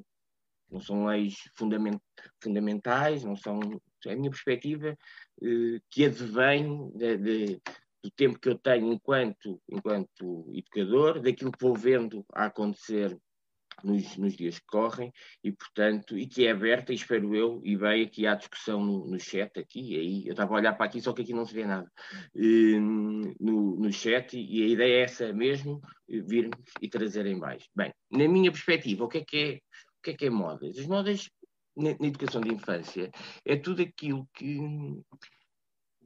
não 0.70 0.80
são 0.80 1.06
leis 1.06 1.34
fundament, 1.56 2.00
fundamentais, 2.42 3.24
não 3.24 3.36
são 3.36 3.60
é 4.06 4.12
a 4.12 4.16
minha 4.16 4.30
perspectiva 4.30 4.96
eh, 5.42 5.80
que 5.90 6.04
advém 6.04 6.90
de, 6.94 7.16
de, 7.16 7.62
do 8.02 8.10
tempo 8.14 8.38
que 8.38 8.50
eu 8.50 8.58
tenho 8.58 8.92
enquanto 8.92 9.60
enquanto 9.68 10.46
educador, 10.52 11.22
daquilo 11.22 11.50
que 11.50 11.64
vou 11.64 11.74
vendo 11.74 12.24
a 12.34 12.46
acontecer 12.46 13.18
nos, 13.82 14.16
nos, 14.16 14.36
dias 14.36 14.58
que 14.58 14.66
correm 14.66 15.12
e, 15.42 15.52
portanto, 15.52 16.18
e 16.18 16.26
que 16.26 16.46
é 16.46 16.50
aberta, 16.50 16.92
e 16.92 16.96
espero 16.96 17.34
eu, 17.34 17.60
e 17.64 17.76
bem 17.76 18.02
aqui 18.02 18.26
há 18.26 18.34
discussão 18.34 18.84
no, 18.84 19.06
no 19.06 19.18
chat 19.18 19.58
aqui, 19.58 19.98
aí, 19.98 20.26
eu 20.26 20.32
estava 20.32 20.54
a 20.54 20.56
olhar 20.56 20.72
para 20.74 20.86
aqui, 20.86 21.00
só 21.00 21.12
que 21.12 21.22
aqui 21.22 21.32
não 21.32 21.44
se 21.44 21.54
vê 21.54 21.64
nada, 21.64 21.90
uh, 22.34 22.80
no, 23.40 23.76
no 23.76 23.92
chat, 23.92 24.36
e 24.38 24.62
a 24.62 24.66
ideia 24.68 25.00
é 25.00 25.02
essa 25.02 25.32
mesmo, 25.32 25.80
virmos 26.08 26.58
e 26.80 26.88
trazerem 26.88 27.36
mais. 27.36 27.64
Bem, 27.74 27.92
na 28.10 28.28
minha 28.28 28.52
perspectiva, 28.52 29.04
o 29.04 29.08
que 29.08 29.18
é 29.18 29.24
que 29.24 29.36
é, 29.36 29.54
o 29.98 30.02
que 30.02 30.10
é, 30.10 30.14
que 30.14 30.26
é 30.26 30.30
modas? 30.30 30.78
As 30.78 30.86
modas 30.86 31.28
na, 31.76 31.90
na 31.98 32.06
educação 32.06 32.40
de 32.40 32.52
infância 32.52 33.10
é 33.44 33.56
tudo 33.56 33.82
aquilo 33.82 34.28
que 34.34 34.58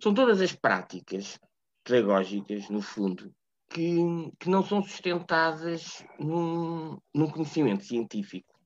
são 0.02 0.14
todas 0.14 0.40
as 0.40 0.54
práticas 0.54 1.38
pedagógicas, 1.84 2.68
no 2.68 2.82
fundo, 2.82 3.34
que, 3.68 3.98
que 4.38 4.48
não 4.48 4.64
são 4.64 4.82
sustentadas 4.82 6.04
num, 6.18 6.98
num 7.14 7.30
conhecimento 7.30 7.84
científico, 7.84 8.58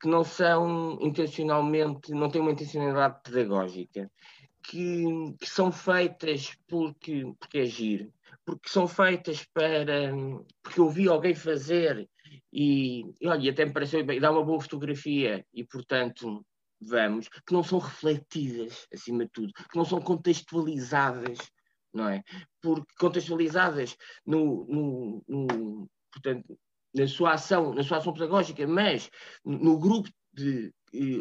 que 0.00 0.08
não 0.08 0.24
são 0.24 0.98
intencionalmente, 1.00 2.12
não 2.12 2.28
têm 2.28 2.40
uma 2.40 2.52
intencionalidade 2.52 3.20
pedagógica, 3.22 4.10
que, 4.62 5.04
que, 5.38 5.48
são 5.48 5.70
feitas 5.70 6.56
porque, 6.66 7.24
porque 7.38 7.58
é 7.58 7.64
giro, 7.66 8.12
porque 8.44 8.68
são 8.68 8.88
feitas 8.88 9.44
para. 9.52 10.12
porque 10.62 10.80
eu 10.80 10.88
vi 10.88 11.08
alguém 11.08 11.34
fazer 11.34 12.08
e, 12.52 13.04
e 13.20 13.28
olha, 13.28 13.50
até 13.50 13.64
me 13.64 13.72
pareceu 13.72 14.04
bem, 14.04 14.20
dá 14.20 14.30
uma 14.30 14.44
boa 14.44 14.60
fotografia 14.60 15.44
e, 15.52 15.64
portanto, 15.64 16.44
vamos, 16.80 17.28
que 17.28 17.52
não 17.52 17.62
são 17.62 17.78
refletidas, 17.78 18.86
acima 18.92 19.24
de 19.24 19.30
tudo, 19.32 19.52
que 19.52 19.76
não 19.76 19.84
são 19.84 20.00
contextualizadas 20.00 21.38
não 21.94 22.08
é? 22.08 22.22
Porque 22.60 22.92
contextualizadas 22.98 23.96
no, 24.26 24.66
no, 24.66 25.24
no, 25.28 25.90
portanto, 26.12 26.58
na 26.94 27.06
sua 27.06 27.32
ação, 27.32 27.74
na 27.74 27.82
sua 27.82 27.98
ação 27.98 28.12
pedagógica, 28.12 28.66
mas 28.66 29.10
no 29.44 29.78
grupo 29.78 30.08
de, 30.32 30.72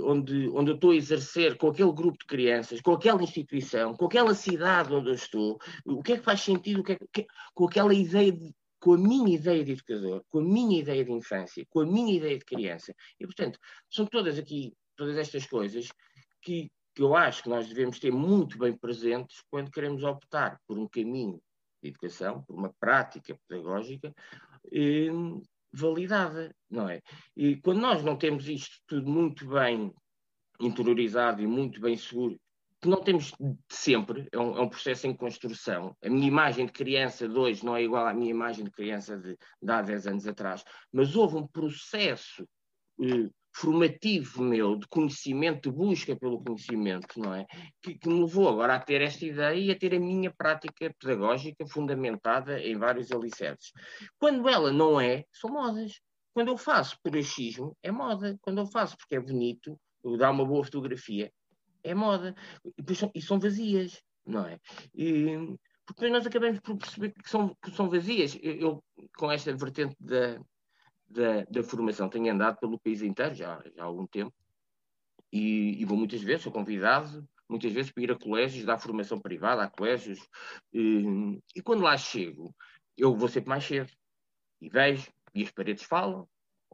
onde, 0.04 0.50
onde 0.50 0.72
eu 0.72 0.76
estou 0.76 0.92
a 0.92 0.96
exercer 0.96 1.58
com 1.58 1.70
aquele 1.70 1.92
grupo 1.92 2.18
de 2.18 2.26
crianças, 2.26 2.82
com 2.82 2.92
aquela 2.92 3.24
instituição, 3.24 3.94
com 3.94 4.06
aquela 4.06 4.34
cidade 4.36 4.94
onde 4.94 5.10
eu 5.10 5.16
estou, 5.16 5.58
o 5.86 6.04
que 6.04 6.14
é 6.14 6.18
que 6.18 6.24
faz 6.24 6.42
sentido, 6.42 6.82
o 6.82 6.84
que 6.84 6.94
é 6.94 6.98
que, 7.12 7.26
com 7.54 7.66
aquela 7.66 7.94
ideia 7.94 8.32
de, 8.32 8.54
com 8.80 8.94
a 8.94 8.98
minha 8.98 9.36
ideia 9.36 9.64
de 9.64 9.72
educador, 9.72 10.24
com 10.30 10.40
a 10.40 10.44
minha 10.44 10.80
ideia 10.80 11.04
de 11.04 11.12
infância, 11.12 11.66
com 11.70 11.80
a 11.80 11.86
minha 11.86 12.16
ideia 12.16 12.38
de 12.38 12.46
criança. 12.46 12.94
E, 13.20 13.26
portanto, 13.26 13.58
são 13.90 14.06
todas 14.06 14.38
aqui, 14.38 14.74
todas 14.96 15.18
estas 15.18 15.46
coisas 15.48 15.88
que, 16.42 16.70
que 16.94 17.02
eu 17.02 17.16
acho 17.16 17.44
que 17.44 17.50
nós 17.50 17.68
devemos 17.68 18.00
ter 18.00 18.12
muito 18.12 18.58
bem 18.58 18.76
presentes 18.76 19.44
quando 19.50 19.72
queremos 19.72 20.04
optar 20.04 20.60
por 20.68 20.78
um 20.78 20.88
caminho 20.88 21.42
de 21.82 21.90
educação, 21.90 22.44
por 22.44 22.56
uma 22.56 22.74
prática 22.80 23.38
pedagógica 23.48 24.14
eh, 24.72 25.10
validada, 25.72 26.56
não 26.70 26.88
é? 26.88 27.02
E 27.36 27.58
quando 27.58 27.82
nós 27.82 28.04
não 28.04 28.16
temos 28.16 28.48
isto 28.48 28.78
tudo 28.88 29.10
muito 29.10 29.48
bem 29.48 29.92
interiorizado 30.60 31.42
e 31.42 31.48
muito 31.48 31.82
bem 31.82 31.98
seguro, 31.98 32.40
que 32.80 32.90
não 32.90 33.02
temos 33.02 33.34
sempre, 33.70 34.28
é 34.32 34.38
um, 34.38 34.58
é 34.58 34.62
um, 34.62 34.70
processo 34.70 35.08
em 35.08 35.16
construção. 35.16 35.96
A 36.04 36.10
minha 36.10 36.28
imagem 36.28 36.66
de 36.66 36.74
criança 36.74 37.28
de 37.28 37.38
hoje 37.38 37.66
não 37.66 37.76
é 37.76 37.84
igual 37.84 38.06
à 38.06 38.14
minha 38.14 38.30
imagem 38.30 38.66
de 38.66 38.72
criança 38.72 39.18
de, 39.18 39.38
de 39.62 39.72
há 39.72 39.82
10 39.82 40.08
anos 40.08 40.28
atrás, 40.28 40.64
mas 40.92 41.16
houve 41.16 41.38
um 41.38 41.48
processo 41.48 42.48
eh, 43.02 43.30
formativo 43.56 44.44
meu, 44.44 44.76
de 44.76 44.88
conhecimento, 44.88 45.70
de 45.70 45.76
busca 45.76 46.16
pelo 46.16 46.44
conhecimento, 46.44 47.20
não 47.20 47.34
é? 47.34 47.46
Que, 47.82 47.98
que, 47.98 48.10
me 48.10 48.22
levou 48.22 48.50
agora 48.50 48.76
a 48.76 48.80
ter 48.80 49.02
esta 49.02 49.26
ideia 49.26 49.58
e 49.58 49.72
a 49.72 49.78
ter 49.78 49.94
a 49.94 50.00
minha 50.00 50.34
prática 50.34 50.94
pedagógica 51.00 51.66
fundamentada 51.68 52.60
em 52.60 52.76
vários 52.78 53.12
alicerces. 53.12 53.72
Quando 54.18 54.50
ela 54.50 54.72
não 54.72 55.00
é, 55.00 55.24
são 55.32 55.52
modas. 55.52 56.00
Quando 56.34 56.48
eu 56.48 56.58
faço 56.58 56.98
por 57.04 57.16
achismo, 57.16 57.78
é 57.84 57.92
moda. 57.92 58.36
Quando 58.42 58.58
eu 58.58 58.66
faço 58.66 58.98
porque 58.98 59.16
é 59.16 59.20
bonito, 59.20 59.80
dá 60.18 60.32
uma 60.32 60.44
boa 60.44 60.64
fotografia, 60.64 61.32
é 61.84 61.94
moda. 61.94 62.36
E, 62.66 62.96
são, 62.96 63.12
e 63.14 63.22
são 63.22 63.40
vazias, 63.40 64.02
não 64.26 64.48
é? 64.48 64.60
E, 64.96 65.56
porque 65.86 66.10
nós 66.10 66.26
acabamos 66.26 66.60
por 66.62 66.76
perceber 66.78 67.14
que 67.14 67.30
são, 67.30 67.56
que 67.62 67.70
são 67.72 67.88
vazias. 67.88 68.36
Eu, 68.42 68.56
eu, 68.56 68.84
com 69.16 69.32
esta 69.32 69.56
vertente 69.56 69.96
da, 70.00 70.40
da, 71.14 71.44
da 71.50 71.64
formação. 71.64 72.10
Tenho 72.10 72.34
andado 72.34 72.58
pelo 72.60 72.80
país 72.80 73.02
inteiro 73.02 73.36
já, 73.36 73.62
já 73.76 73.84
há 73.84 73.86
algum 73.86 74.06
tempo 74.08 74.34
e, 75.32 75.82
e, 75.82 75.86
vou 75.86 75.98
muitas 75.98 76.22
vezes, 76.22 76.44
sou 76.44 76.52
convidado 76.52 77.28
muitas 77.50 77.72
vezes 77.72 77.92
para 77.92 78.04
ir 78.04 78.12
a 78.12 78.18
colégios, 78.18 78.66
dar 78.66 78.80
formação 78.80 79.20
privada 79.20 79.64
a 79.64 79.70
colégios 79.70 80.20
e, 80.74 81.40
e 81.56 81.62
quando 81.62 81.84
lá 81.84 81.98
chego 81.98 82.54
eu 82.98 83.16
vou 83.16 83.28
sempre 83.28 83.50
mais 83.50 83.64
cedo 83.64 83.92
e 84.62 84.70
vejo, 84.70 85.12
e 85.36 85.44
as 85.44 85.52
paredes 85.52 85.84
falam, 85.84 86.28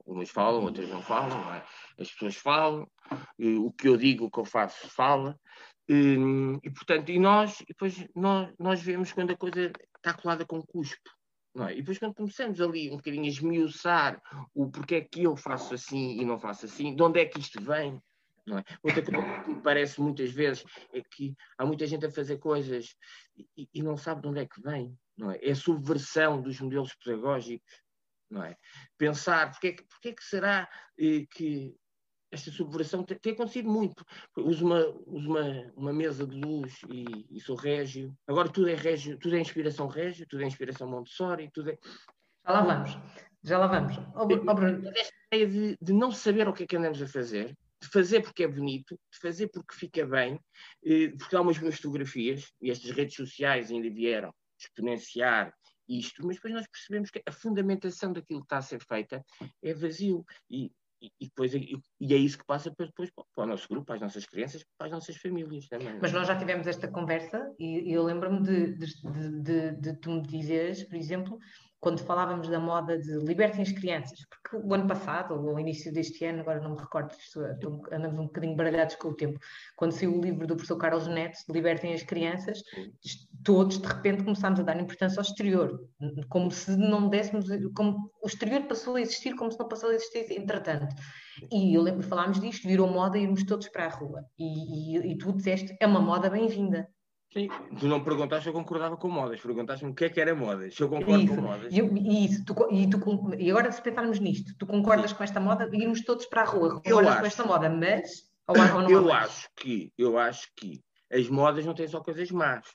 umas 0.05 0.29
falam, 0.29 0.63
outras 0.63 0.87
não 0.89 1.01
falam, 1.01 1.29
não 1.29 1.53
é? 1.53 1.65
as 1.97 2.11
pessoas 2.11 2.35
falam, 2.35 2.87
o 3.39 3.71
que 3.71 3.87
eu 3.87 3.97
digo, 3.97 4.25
o 4.25 4.31
que 4.31 4.39
eu 4.39 4.45
faço 4.45 4.89
fala, 4.89 5.37
e, 5.87 6.17
e 6.63 6.69
portanto, 6.69 7.09
e 7.09 7.19
nós, 7.19 7.61
e 7.61 7.65
depois 7.67 8.07
nós, 8.15 8.53
nós 8.59 8.81
vemos 8.81 9.11
quando 9.11 9.31
a 9.31 9.37
coisa 9.37 9.71
está 9.97 10.13
colada 10.13 10.45
com 10.45 10.61
cuspo. 10.61 11.09
É? 11.57 11.73
E 11.73 11.77
depois 11.77 11.97
quando 11.97 12.13
começamos 12.13 12.61
ali 12.61 12.91
um 12.91 12.97
bocadinho 12.97 13.25
a 13.25 13.27
esmiuçar 13.27 14.21
o 14.53 14.69
porquê 14.69 14.95
é 14.95 15.01
que 15.01 15.23
eu 15.23 15.35
faço 15.35 15.73
assim 15.73 16.19
e 16.19 16.25
não 16.25 16.39
faço 16.39 16.65
assim, 16.65 16.95
de 16.95 17.01
onde 17.01 17.19
é 17.19 17.25
que 17.25 17.39
isto 17.39 17.61
vem, 17.61 18.01
não 18.45 18.59
é? 18.59 18.63
Outra 18.83 19.03
coisa 19.03 19.43
que 19.43 19.49
me 19.49 19.61
parece 19.61 19.99
muitas 19.99 20.31
vezes 20.31 20.63
é 20.93 21.01
que 21.01 21.35
há 21.57 21.65
muita 21.65 21.87
gente 21.87 22.05
a 22.05 22.11
fazer 22.11 22.37
coisas 22.37 22.95
e, 23.57 23.67
e 23.73 23.81
não 23.81 23.97
sabe 23.97 24.21
de 24.21 24.27
onde 24.27 24.39
é 24.41 24.45
que 24.45 24.61
vem, 24.61 24.95
não 25.17 25.31
é? 25.31 25.39
É 25.41 25.51
a 25.51 25.55
subversão 25.55 26.41
dos 26.41 26.59
modelos 26.61 26.95
pedagógicos, 26.95 27.81
não 28.29 28.43
é? 28.43 28.55
Pensar 28.97 29.51
porque 29.51 29.67
é 29.67 29.71
que, 29.73 30.09
é 30.09 30.13
que 30.13 30.23
será 30.23 30.69
eh, 30.99 31.25
que 31.31 31.75
esta 32.31 32.51
subversão 32.51 33.03
tem, 33.03 33.17
tem, 33.17 33.33
acontecido 33.33 33.69
muito. 33.69 34.05
Uso 34.37 34.65
uma, 34.65 34.85
uso 35.05 35.29
uma, 35.29 35.71
uma 35.75 35.93
mesa 35.93 36.25
de 36.25 36.35
luz 36.35 36.79
e, 36.89 37.25
e, 37.29 37.39
sou 37.39 37.55
régio. 37.55 38.15
Agora 38.27 38.49
tudo 38.49 38.69
é 38.69 38.75
régio, 38.75 39.17
tudo 39.17 39.35
é 39.35 39.39
inspiração 39.39 39.87
régio, 39.87 40.27
tudo 40.27 40.43
é 40.43 40.45
inspiração 40.45 40.87
Montessori, 40.87 41.49
tudo 41.51 41.71
é. 41.71 41.77
Já 42.45 42.53
lá 42.53 42.61
vamos, 42.61 42.97
já 43.43 43.57
lá 43.57 43.67
vamos. 43.67 43.97
Oh, 44.15 44.25
oh, 44.25 44.89
Esta 44.95 45.13
ideia 45.31 45.47
de, 45.47 45.77
de 45.81 45.93
não 45.93 46.11
saber 46.11 46.47
o 46.47 46.53
que 46.53 46.63
é 46.63 46.67
que 46.67 46.75
andamos 46.77 47.01
a 47.01 47.07
fazer, 47.07 47.55
de 47.81 47.87
fazer 47.87 48.21
porque 48.21 48.43
é 48.43 48.47
bonito, 48.47 48.99
de 49.11 49.19
fazer 49.19 49.47
porque 49.49 49.75
fica 49.75 50.05
bem, 50.05 50.39
eh, 50.83 51.09
porque 51.17 51.35
há 51.35 51.41
umas 51.41 51.57
boas 51.57 51.75
fotografias, 51.75 52.51
e 52.61 52.71
estas 52.71 52.91
redes 52.91 53.15
sociais 53.15 53.71
ainda 53.71 53.89
vieram 53.89 54.33
exponenciar 54.57 55.53
isto, 55.87 56.25
mas 56.25 56.35
depois 56.35 56.53
nós 56.53 56.67
percebemos 56.67 57.09
que 57.09 57.21
a 57.25 57.31
fundamentação 57.31 58.13
daquilo 58.13 58.41
que 58.41 58.45
está 58.45 58.57
a 58.57 58.61
ser 58.61 58.79
feita 58.83 59.25
é 59.61 59.73
vazio. 59.73 60.23
E 60.49 60.71
e, 61.01 61.27
depois, 61.27 61.53
e, 61.53 61.81
é 62.01 62.17
isso 62.17 62.37
que 62.37 62.45
passa 62.45 62.69
depois 62.69 63.09
para 63.11 63.43
o 63.43 63.47
nosso 63.47 63.67
grupo, 63.69 63.85
para 63.85 63.95
as 63.95 64.01
nossas 64.01 64.25
crianças, 64.25 64.65
para 64.77 64.87
as 64.87 64.93
nossas 64.93 65.15
famílias 65.17 65.67
também. 65.67 65.97
Mas 66.01 66.11
nós 66.11 66.27
já 66.27 66.35
tivemos 66.35 66.67
esta 66.67 66.87
conversa 66.87 67.53
e 67.57 67.93
eu 67.93 68.03
lembro-me 68.03 68.41
de, 68.41 68.73
de, 68.73 69.41
de, 69.41 69.71
de, 69.71 69.93
tu 69.99 70.11
me 70.11 70.21
dizeres, 70.21 70.83
por 70.83 70.95
exemplo, 70.95 71.39
quando 71.79 71.99
falávamos 71.99 72.49
da 72.49 72.59
moda 72.59 72.97
de 72.97 73.17
libertem 73.19 73.61
as 73.61 73.71
crianças, 73.71 74.19
porque 74.29 74.57
o 74.57 74.73
ano 74.73 74.87
passado, 74.87 75.33
ou 75.33 75.49
ao 75.49 75.59
início 75.59 75.93
deste 75.93 76.25
ano, 76.25 76.41
agora 76.41 76.59
não 76.59 76.71
me 76.71 76.77
recordo, 76.79 77.13
estou, 77.13 77.83
andamos 77.91 78.19
um 78.19 78.25
bocadinho 78.25 78.55
baralhados 78.55 78.95
com 78.95 79.09
o 79.09 79.15
tempo, 79.15 79.39
quando 79.75 79.93
saiu 79.93 80.17
o 80.17 80.21
livro 80.21 80.45
do 80.45 80.55
professor 80.55 80.77
Carlos 80.77 81.07
Neto, 81.07 81.37
Libertem 81.49 81.93
as 81.93 82.03
Crianças, 82.03 82.61
todos 83.43 83.79
de 83.79 83.87
repente 83.87 84.23
começámos 84.23 84.59
a 84.59 84.63
dar 84.63 84.79
importância 84.79 85.19
ao 85.19 85.23
exterior, 85.23 85.79
como 86.27 86.51
se 86.51 86.75
não 86.75 87.09
dessemos, 87.09 87.47
como 87.75 88.11
o 88.21 88.27
exterior 88.27 88.63
passou 88.63 88.95
a 88.95 89.01
existir, 89.01 89.35
como 89.35 89.51
se 89.51 89.59
não 89.59 89.67
passou 89.67 89.89
a 89.89 89.95
existir 89.95 90.31
entretanto. 90.31 90.93
E 91.51 91.73
eu 91.73 91.81
lembro, 91.81 92.03
falámos 92.03 92.39
disto, 92.41 92.67
virou 92.67 92.87
moda 92.89 93.17
irmos 93.17 93.45
todos 93.45 93.69
para 93.69 93.85
a 93.85 93.89
rua. 93.89 94.25
E, 94.37 94.97
e, 94.97 95.11
e 95.13 95.17
tu 95.17 95.31
disseste, 95.31 95.75
é 95.79 95.87
uma 95.87 96.01
moda 96.01 96.29
bem-vinda. 96.29 96.87
Sim, 97.31 97.47
tu 97.79 97.87
não 97.87 98.03
perguntaste 98.03 98.43
se 98.43 98.49
eu 98.49 98.53
concordava 98.53 98.97
com 98.97 99.07
modas, 99.07 99.39
perguntaste-me 99.39 99.91
o 99.91 99.93
que 99.93 100.05
é 100.05 100.09
que 100.09 100.19
era 100.19 100.33
modas, 100.33 100.73
se 100.73 100.81
eu 100.81 100.89
concordo 100.89 101.23
isso. 101.23 101.35
com 101.35 101.41
modas. 101.41 101.71
E, 101.71 102.25
isso, 102.25 102.43
tu, 102.43 102.55
e, 102.71 102.89
tu, 102.89 103.35
e 103.37 103.51
agora 103.51 103.71
se 103.71 103.81
pensarmos 103.83 104.19
nisto, 104.19 104.55
tu 104.57 104.65
concordas 104.65 105.11
Sim. 105.11 105.17
com 105.17 105.23
esta 105.23 105.39
moda, 105.39 105.69
irmos 105.71 106.03
todos 106.03 106.25
para 106.25 106.41
a 106.41 106.45
rua, 106.45 106.81
concordas 106.81 107.19
com 107.19 107.25
esta 107.25 107.45
moda, 107.45 107.69
mas... 107.69 108.27
Ou, 108.47 108.55
ou 108.57 108.89
eu 108.89 109.13
acho 109.13 109.47
que, 109.55 109.93
eu 109.95 110.17
acho 110.17 110.49
que 110.55 110.81
as 111.11 111.29
modas 111.29 111.63
não 111.63 111.75
têm 111.75 111.87
só 111.87 112.01
coisas 112.01 112.31
más, 112.31 112.65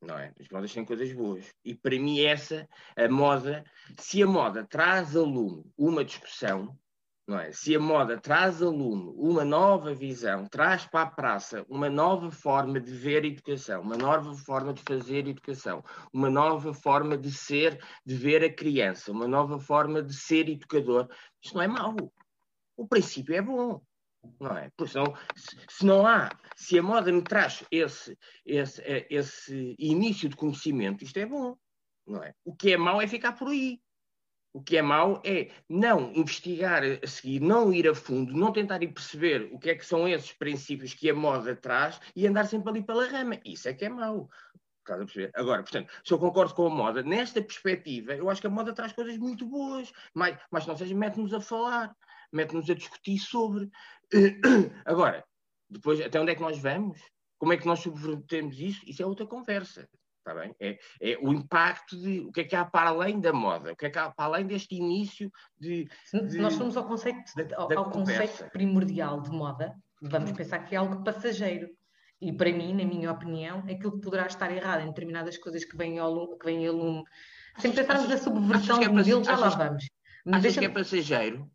não 0.00 0.16
é? 0.16 0.32
As 0.38 0.48
modas 0.48 0.72
têm 0.72 0.84
coisas 0.84 1.12
boas. 1.12 1.44
E 1.64 1.74
para 1.74 1.98
mim 1.98 2.20
essa, 2.20 2.68
a 2.96 3.08
moda, 3.08 3.64
se 3.98 4.22
a 4.22 4.26
moda 4.28 4.64
traz 4.64 5.16
a 5.16 5.20
lume 5.20 5.64
uma 5.76 6.04
discussão, 6.04 6.78
é? 7.38 7.52
Se 7.52 7.74
a 7.76 7.80
moda 7.80 8.18
traz 8.18 8.62
aluno 8.62 9.12
uma 9.12 9.44
nova 9.44 9.94
visão, 9.94 10.46
traz 10.46 10.84
para 10.86 11.02
a 11.02 11.10
praça 11.10 11.64
uma 11.68 11.88
nova 11.88 12.30
forma 12.30 12.80
de 12.80 12.92
ver 12.92 13.24
educação, 13.24 13.80
uma 13.82 13.96
nova 13.96 14.34
forma 14.34 14.72
de 14.72 14.82
fazer 14.82 15.28
educação, 15.28 15.84
uma 16.12 16.28
nova 16.28 16.74
forma 16.74 17.16
de 17.16 17.30
ser, 17.30 17.82
de 18.04 18.14
ver 18.14 18.44
a 18.44 18.52
criança, 18.52 19.12
uma 19.12 19.28
nova 19.28 19.58
forma 19.58 20.02
de 20.02 20.14
ser 20.14 20.48
educador, 20.48 21.08
isto 21.42 21.54
não 21.54 21.62
é 21.62 21.68
mau. 21.68 21.94
O 22.76 22.86
princípio 22.86 23.34
é 23.34 23.42
bom. 23.42 23.80
Não 24.40 24.56
é? 24.56 24.70
Pois 24.76 24.94
não, 24.94 25.14
se, 25.34 25.56
se 25.68 25.84
não 25.84 26.06
há, 26.06 26.30
se 26.56 26.78
a 26.78 26.82
moda 26.82 27.12
me 27.12 27.22
traz 27.22 27.64
esse, 27.70 28.16
esse, 28.46 28.80
eh, 28.82 29.06
esse 29.10 29.74
início 29.78 30.28
de 30.28 30.36
conhecimento, 30.36 31.02
isto 31.02 31.18
é 31.18 31.26
bom. 31.26 31.56
Não 32.06 32.22
é? 32.22 32.34
O 32.44 32.54
que 32.54 32.72
é 32.72 32.76
mau 32.76 33.00
é 33.00 33.06
ficar 33.06 33.32
por 33.32 33.48
aí. 33.48 33.80
O 34.52 34.62
que 34.62 34.76
é 34.76 34.82
mau 34.82 35.22
é 35.24 35.50
não 35.68 36.12
investigar 36.12 36.82
a 36.84 37.06
seguir, 37.06 37.40
não 37.40 37.72
ir 37.72 37.88
a 37.88 37.94
fundo, 37.94 38.34
não 38.34 38.52
tentar 38.52 38.82
ir 38.82 38.92
perceber 38.92 39.48
o 39.50 39.58
que 39.58 39.70
é 39.70 39.74
que 39.74 39.86
são 39.86 40.06
esses 40.06 40.32
princípios 40.32 40.92
que 40.92 41.08
a 41.08 41.14
moda 41.14 41.56
traz 41.56 41.98
e 42.14 42.26
andar 42.26 42.46
sempre 42.46 42.68
ali 42.70 42.82
pela 42.82 43.08
rama. 43.08 43.40
Isso 43.44 43.68
é 43.68 43.72
que 43.72 43.86
é 43.86 43.88
mau. 43.88 44.28
Agora, 45.34 45.62
portanto, 45.62 45.92
se 46.04 46.12
eu 46.12 46.18
concordo 46.18 46.54
com 46.54 46.66
a 46.66 46.70
moda, 46.70 47.02
nesta 47.02 47.40
perspectiva, 47.40 48.14
eu 48.14 48.28
acho 48.28 48.40
que 48.40 48.46
a 48.46 48.50
moda 48.50 48.74
traz 48.74 48.92
coisas 48.92 49.16
muito 49.16 49.46
boas, 49.46 49.92
mas, 50.12 50.36
mas 50.50 50.66
não 50.66 50.76
seja, 50.76 50.94
mete-nos 50.94 51.32
a 51.32 51.40
falar, 51.40 51.94
mete-nos 52.32 52.68
a 52.68 52.74
discutir 52.74 53.18
sobre. 53.18 53.70
Agora, 54.84 55.24
depois, 55.70 56.00
até 56.00 56.20
onde 56.20 56.32
é 56.32 56.34
que 56.34 56.42
nós 56.42 56.58
vamos? 56.58 57.00
Como 57.38 57.52
é 57.52 57.56
que 57.56 57.66
nós 57.66 57.80
subvertemos 57.80 58.58
isso? 58.58 58.80
Isso 58.86 59.02
é 59.02 59.06
outra 59.06 59.26
conversa. 59.26 59.88
Está 60.22 60.34
bem? 60.34 60.54
É, 60.60 60.78
é, 61.00 61.18
o 61.20 61.32
impacto 61.32 62.00
de 62.00 62.20
o 62.20 62.30
que 62.30 62.42
é 62.42 62.44
que 62.44 62.54
há 62.54 62.64
para 62.64 62.90
além 62.90 63.20
da 63.20 63.32
moda, 63.32 63.72
o 63.72 63.76
que 63.76 63.86
é 63.86 63.90
que 63.90 63.98
há 63.98 64.08
para 64.08 64.26
além 64.26 64.46
deste 64.46 64.76
início 64.76 65.30
de. 65.58 65.88
de 66.12 66.38
nós 66.38 66.54
somos 66.54 66.76
ao 66.76 66.86
conceito, 66.86 67.18
da, 67.34 67.56
ao, 67.56 67.76
ao 67.76 67.90
conceito 67.90 68.48
primordial 68.52 69.20
de 69.20 69.30
moda, 69.30 69.74
vamos 70.00 70.30
pensar 70.30 70.60
que 70.60 70.76
é 70.76 70.78
algo 70.78 71.02
passageiro. 71.02 71.68
E 72.20 72.32
para 72.32 72.52
mim, 72.52 72.72
na 72.72 72.84
minha 72.84 73.10
opinião, 73.10 73.64
aquilo 73.68 73.92
que 73.92 74.00
poderá 74.00 74.26
estar 74.26 74.48
errado 74.52 74.82
em 74.82 74.86
determinadas 74.86 75.36
coisas 75.38 75.64
que 75.64 75.76
vêm 75.76 75.98
ao 75.98 76.12
lume, 76.12 76.38
que 76.38 76.46
vêm 76.46 76.68
a 76.68 76.70
lume, 76.70 77.02
sem 77.58 77.72
pensarmos 77.72 78.08
na 78.08 78.16
subversão 78.16 78.80
é 78.80 78.86
do 78.86 78.94
modelo, 78.94 79.24
já 79.24 79.36
lá 79.36 79.48
vamos. 79.48 79.88
Mas 80.24 80.34
achas 80.34 80.42
deixa... 80.42 80.60
que 80.60 80.66
é 80.66 80.68
passageiro? 80.68 81.50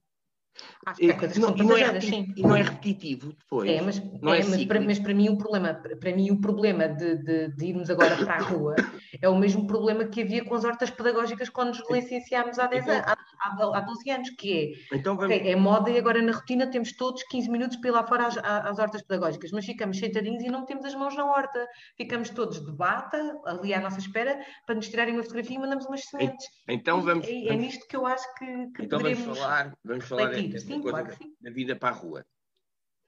Acho 0.87 0.99
que 1.01 1.29
são 1.33 1.53
não 1.53 1.75
é, 1.75 1.99
sim. 1.99 2.33
E 2.37 2.41
não 2.41 2.55
é 2.55 2.61
repetitivo 2.61 3.33
depois. 3.33 3.69
É, 3.69 3.81
mas, 3.81 4.01
não 4.21 4.33
é, 4.33 4.39
é 4.39 4.43
mas, 4.45 4.63
para, 4.63 4.79
mas, 4.79 4.99
para, 4.99 5.13
mim 5.13 5.27
o 5.27 5.37
problema, 5.37 5.73
para 5.73 6.15
mim 6.15 6.31
o 6.31 6.39
problema 6.39 6.87
de, 6.87 7.17
de, 7.17 7.49
de, 7.49 7.65
irmos 7.65 7.89
agora 7.89 8.15
para 8.15 8.35
a 8.35 8.39
rua 8.39 8.75
é 9.21 9.27
o 9.27 9.37
mesmo 9.37 9.67
problema 9.67 10.05
que 10.05 10.21
havia 10.21 10.45
com 10.45 10.55
as 10.55 10.63
hortas 10.63 10.89
pedagógicas 10.89 11.49
quando 11.49 11.69
nos 11.69 11.83
licenciámos 11.91 12.57
há, 12.57 12.67
10 12.67 12.83
então, 12.83 12.95
há, 12.95 13.17
há, 13.37 13.77
há 13.77 13.81
12 13.81 14.09
anos, 14.11 14.29
que 14.29 14.77
é, 14.93 14.95
então 14.95 15.17
vamos... 15.17 15.35
okay, 15.35 15.51
é 15.51 15.55
moda 15.57 15.89
e 15.89 15.97
agora 15.97 16.21
na 16.21 16.31
rotina 16.31 16.67
temos 16.67 16.93
todos 16.93 17.21
15 17.23 17.49
minutos 17.49 17.77
para 17.77 17.89
ir 17.89 17.91
lá 17.91 18.07
fora 18.07 18.27
às, 18.27 18.37
às 18.37 18.79
hortas 18.79 19.01
pedagógicas, 19.01 19.51
mas 19.51 19.65
ficamos 19.65 19.99
sentadinhos 19.99 20.41
e 20.41 20.47
não 20.47 20.63
temos 20.63 20.85
as 20.85 20.95
mãos 20.95 21.17
na 21.17 21.25
horta. 21.25 21.67
Ficamos 21.97 22.29
todos 22.29 22.65
de 22.65 22.71
bata, 22.71 23.41
ali 23.45 23.73
à 23.73 23.81
nossa 23.81 23.99
espera, 23.99 24.39
para 24.65 24.75
nos 24.75 24.87
tirarem 24.87 25.13
uma 25.13 25.23
fotografia 25.23 25.57
e 25.57 25.59
mandamos 25.59 25.85
umas 25.85 26.05
sementes. 26.05 26.47
Então 26.65 27.01
vamos... 27.01 27.27
É, 27.27 27.47
é, 27.47 27.55
nisto 27.57 27.85
que 27.87 27.97
eu 27.97 28.05
acho 28.05 28.25
que, 28.35 28.45
que 28.67 28.83
então 28.83 28.99
vamos 28.99 29.19
falar, 29.19 29.73
vamos 29.83 30.05
falar 30.05 30.37
Sim, 30.37 30.76
claro 30.81 31.17
da 31.41 31.51
vida 31.51 31.75
para 31.75 31.95
a 31.95 31.97
rua. 31.97 32.25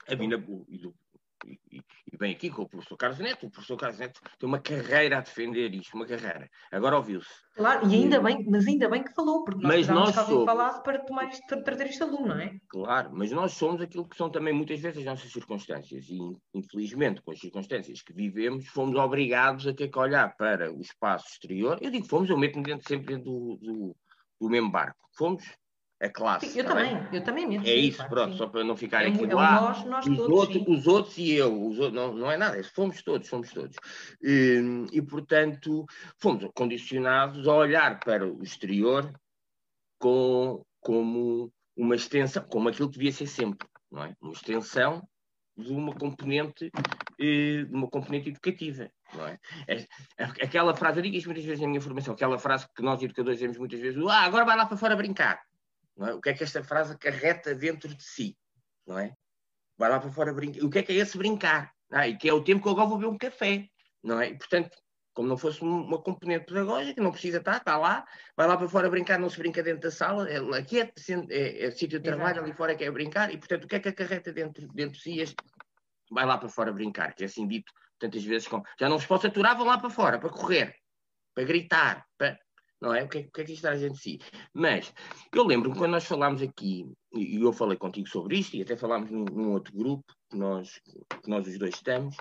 A 0.08 0.15
vinda 0.15 0.38
do, 0.38 0.65
e, 1.45 1.82
e, 2.12 2.17
bem 2.17 2.34
aqui 2.34 2.49
com 2.49 2.63
o 2.63 2.69
professor 2.69 2.97
Carlos 2.97 3.19
Neto. 3.19 3.47
O 3.47 3.49
professor 3.49 3.77
Carlos 3.77 3.99
Neto 3.99 4.19
tem 4.38 4.47
uma 4.47 4.60
carreira 4.60 5.17
a 5.17 5.21
defender 5.21 5.73
isto, 5.73 5.95
uma 5.95 6.05
carreira. 6.05 6.49
Agora 6.71 6.97
ouviu-se. 6.97 7.29
Claro, 7.55 7.89
e 7.89 7.93
ainda 7.93 8.19
bem, 8.19 8.45
mas 8.49 8.67
ainda 8.67 8.89
bem 8.89 9.03
que 9.03 9.13
falou, 9.13 9.43
porque 9.43 9.62
nós 9.62 9.88
mas 9.88 9.88
nós 9.88 10.15
somos, 10.15 10.45
falar 10.45 10.79
para 10.82 10.99
tomar 10.99 11.29
isto, 11.29 11.63
trazer 11.63 11.88
este 11.88 12.03
aluno, 12.03 12.27
não 12.27 12.39
é? 12.39 12.60
Claro, 12.67 13.12
mas 13.13 13.32
nós 13.32 13.53
somos 13.53 13.82
aquilo 13.82 14.08
que 14.08 14.17
são 14.17 14.29
também 14.29 14.53
muitas 14.53 14.79
vezes 14.79 14.99
as 14.99 15.05
nossas 15.05 15.32
circunstâncias. 15.32 16.10
E 16.10 16.19
infelizmente, 16.53 17.21
com 17.21 17.32
as 17.32 17.39
circunstâncias 17.39 18.01
que 18.01 18.13
vivemos, 18.13 18.67
fomos 18.67 18.95
obrigados 18.95 19.67
a 19.67 19.73
ter 19.73 19.88
que 19.88 19.99
olhar 19.99 20.36
para 20.36 20.71
o 20.73 20.82
espaço 20.82 21.27
exterior. 21.29 21.79
Eu 21.82 21.91
digo 21.91 22.05
fomos, 22.05 22.29
eu 22.29 22.38
meto-me 22.38 22.63
dentro, 22.63 22.88
sempre 22.88 23.15
dentro 23.15 23.32
do, 23.32 23.58
do, 23.62 23.95
do 24.41 24.49
mesmo 24.49 24.69
barco. 24.69 24.99
Fomos 25.17 25.43
a 26.01 26.09
classe. 26.09 26.47
Sim, 26.47 26.59
eu 26.59 26.65
tá 26.65 26.73
também, 26.73 26.95
bem? 26.95 27.07
eu 27.12 27.23
também 27.23 27.47
mesmo. 27.47 27.67
É 27.67 27.75
isso, 27.75 27.97
claro, 27.97 28.12
pronto, 28.12 28.31
sim. 28.31 28.38
só 28.38 28.47
para 28.47 28.63
não 28.63 28.77
ficar 28.77 29.03
é, 29.03 29.07
aqui 29.07 29.25
é 29.25 29.35
lá. 29.35 29.62
Nós, 29.62 29.85
nós 29.85 30.05
os, 30.05 30.17
todos, 30.17 30.31
outros, 30.31 30.67
os 30.67 30.88
outros 30.88 31.17
e 31.17 31.33
eu, 31.33 31.67
os 31.67 31.79
outros, 31.79 31.93
não, 31.93 32.13
não 32.13 32.31
é 32.31 32.38
nada, 32.38 32.57
é, 32.57 32.63
fomos 32.63 33.01
todos, 33.01 33.27
fomos 33.27 33.51
todos. 33.51 33.75
E, 34.21 34.62
e, 34.93 35.01
portanto, 35.01 35.85
fomos 36.17 36.47
condicionados 36.53 37.47
a 37.47 37.53
olhar 37.53 37.99
para 37.99 38.25
o 38.25 38.41
exterior 38.41 39.12
com, 39.99 40.63
como 40.79 41.51
uma 41.75 41.95
extensão, 41.95 42.43
como 42.43 42.69
aquilo 42.69 42.89
que 42.89 42.97
devia 42.97 43.12
ser 43.12 43.27
sempre, 43.27 43.67
não 43.91 44.03
é? 44.03 44.15
Uma 44.21 44.33
extensão 44.33 45.01
de 45.57 45.73
uma 45.73 45.93
componente, 45.93 46.71
eh, 47.19 47.65
de 47.65 47.73
uma 47.75 47.89
componente 47.89 48.29
educativa. 48.29 48.89
Não 49.13 49.27
é? 49.27 49.39
é? 49.67 49.85
Aquela 50.17 50.73
frase, 50.73 50.99
eu 50.99 51.03
digo 51.03 51.17
isto 51.17 51.25
muitas 51.25 51.43
vezes 51.43 51.59
na 51.59 51.67
minha 51.67 51.81
formação, 51.81 52.13
aquela 52.13 52.38
frase 52.38 52.67
que 52.73 52.81
nós 52.81 53.01
educadores 53.01 53.39
dizemos 53.39 53.57
muitas 53.57 53.79
vezes, 53.79 54.01
ah, 54.07 54.23
agora 54.23 54.45
vai 54.45 54.55
lá 54.55 54.65
para 54.65 54.77
fora 54.77 54.95
brincar. 54.95 55.41
É? 56.07 56.13
O 56.13 56.21
que 56.21 56.29
é 56.29 56.33
que 56.33 56.43
esta 56.43 56.63
frase 56.63 56.93
acarreta 56.93 57.53
dentro 57.53 57.93
de 57.93 58.03
si? 58.03 58.38
Não 58.85 58.97
é? 58.97 59.13
Vai 59.77 59.89
lá 59.89 59.99
para 59.99 60.12
fora 60.12 60.33
brincar. 60.33 60.63
O 60.63 60.69
que 60.69 60.79
é 60.79 60.83
que 60.83 60.91
é 60.91 60.95
esse 60.95 61.17
brincar? 61.17 61.71
Ah, 61.91 62.07
e 62.07 62.17
que 62.17 62.29
é 62.29 62.33
o 62.33 62.43
tempo 62.43 62.62
que 62.62 62.67
eu 62.67 62.73
agora 62.73 62.88
vou 62.88 62.97
beber 62.97 63.13
um 63.13 63.17
café. 63.17 63.67
Não 64.03 64.19
é? 64.19 64.29
E, 64.29 64.38
portanto, 64.38 64.77
como 65.13 65.27
não 65.27 65.38
fosse 65.38 65.62
uma 65.62 66.01
componente 66.01 66.45
pedagógica, 66.45 67.01
não 67.01 67.12
precisa 67.12 67.39
estar, 67.39 67.57
está 67.57 67.77
lá, 67.77 68.05
vai 68.38 68.47
lá 68.47 68.55
para 68.55 68.69
fora 68.69 68.89
brincar, 68.89 69.19
não 69.19 69.29
se 69.29 69.38
brinca 69.38 69.62
dentro 69.62 69.81
da 69.81 69.91
sala, 69.91 70.29
é, 70.29 70.38
aqui 70.57 70.79
é, 70.79 70.93
é, 71.29 71.65
é 71.65 71.71
sítio 71.71 71.99
de 71.99 72.03
trabalho, 72.05 72.35
Exato. 72.35 72.45
ali 72.45 72.53
fora 72.53 72.71
é 72.71 72.75
que 72.75 72.85
é 72.85 72.91
brincar, 72.91 73.33
e 73.33 73.38
portanto 73.38 73.65
o 73.65 73.67
que 73.67 73.75
é 73.75 73.79
que 73.81 73.89
acarreta 73.89 74.31
dentro, 74.31 74.65
dentro 74.69 74.93
de 74.93 75.01
si 75.01 75.19
este, 75.19 75.35
vai 76.09 76.25
lá 76.25 76.38
para 76.38 76.47
fora 76.47 76.71
brincar, 76.71 77.13
que 77.13 77.23
é 77.23 77.25
assim 77.25 77.45
dito 77.45 77.69
tantas 77.99 78.23
vezes 78.23 78.47
com, 78.47 78.63
já 78.79 78.88
não 78.88 78.97
se 78.97 79.05
pode 79.05 79.27
aturar, 79.27 79.57
vão 79.57 79.65
lá 79.65 79.77
para 79.77 79.89
fora, 79.89 80.17
para 80.19 80.29
correr, 80.29 80.73
para 81.35 81.43
gritar, 81.43 82.05
para, 82.17 82.39
não 82.81 82.93
é? 82.93 83.03
O 83.03 83.09
que 83.09 83.19
é, 83.19 83.21
o 83.21 83.31
que, 83.31 83.41
é 83.41 83.43
que 83.43 83.53
isto 83.53 83.61
traz 83.61 83.79
de 83.79 83.97
si? 83.97 84.19
Mas 84.53 84.93
eu 85.33 85.43
lembro-me 85.43 85.77
quando 85.77 85.91
nós 85.91 86.05
falámos 86.05 86.41
aqui, 86.41 86.85
e 87.13 87.41
eu 87.41 87.53
falei 87.53 87.77
contigo 87.77 88.07
sobre 88.07 88.37
isto, 88.37 88.55
e 88.55 88.61
até 88.61 88.75
falámos 88.77 89.09
num, 89.11 89.25
num, 89.25 89.51
outro 89.51 89.75
grupo 89.75 90.05
que 90.29 90.37
nós, 90.37 90.79
que 91.23 91.29
nós 91.29 91.47
os 91.47 91.57
dois 91.57 91.75
estamos, 91.75 92.15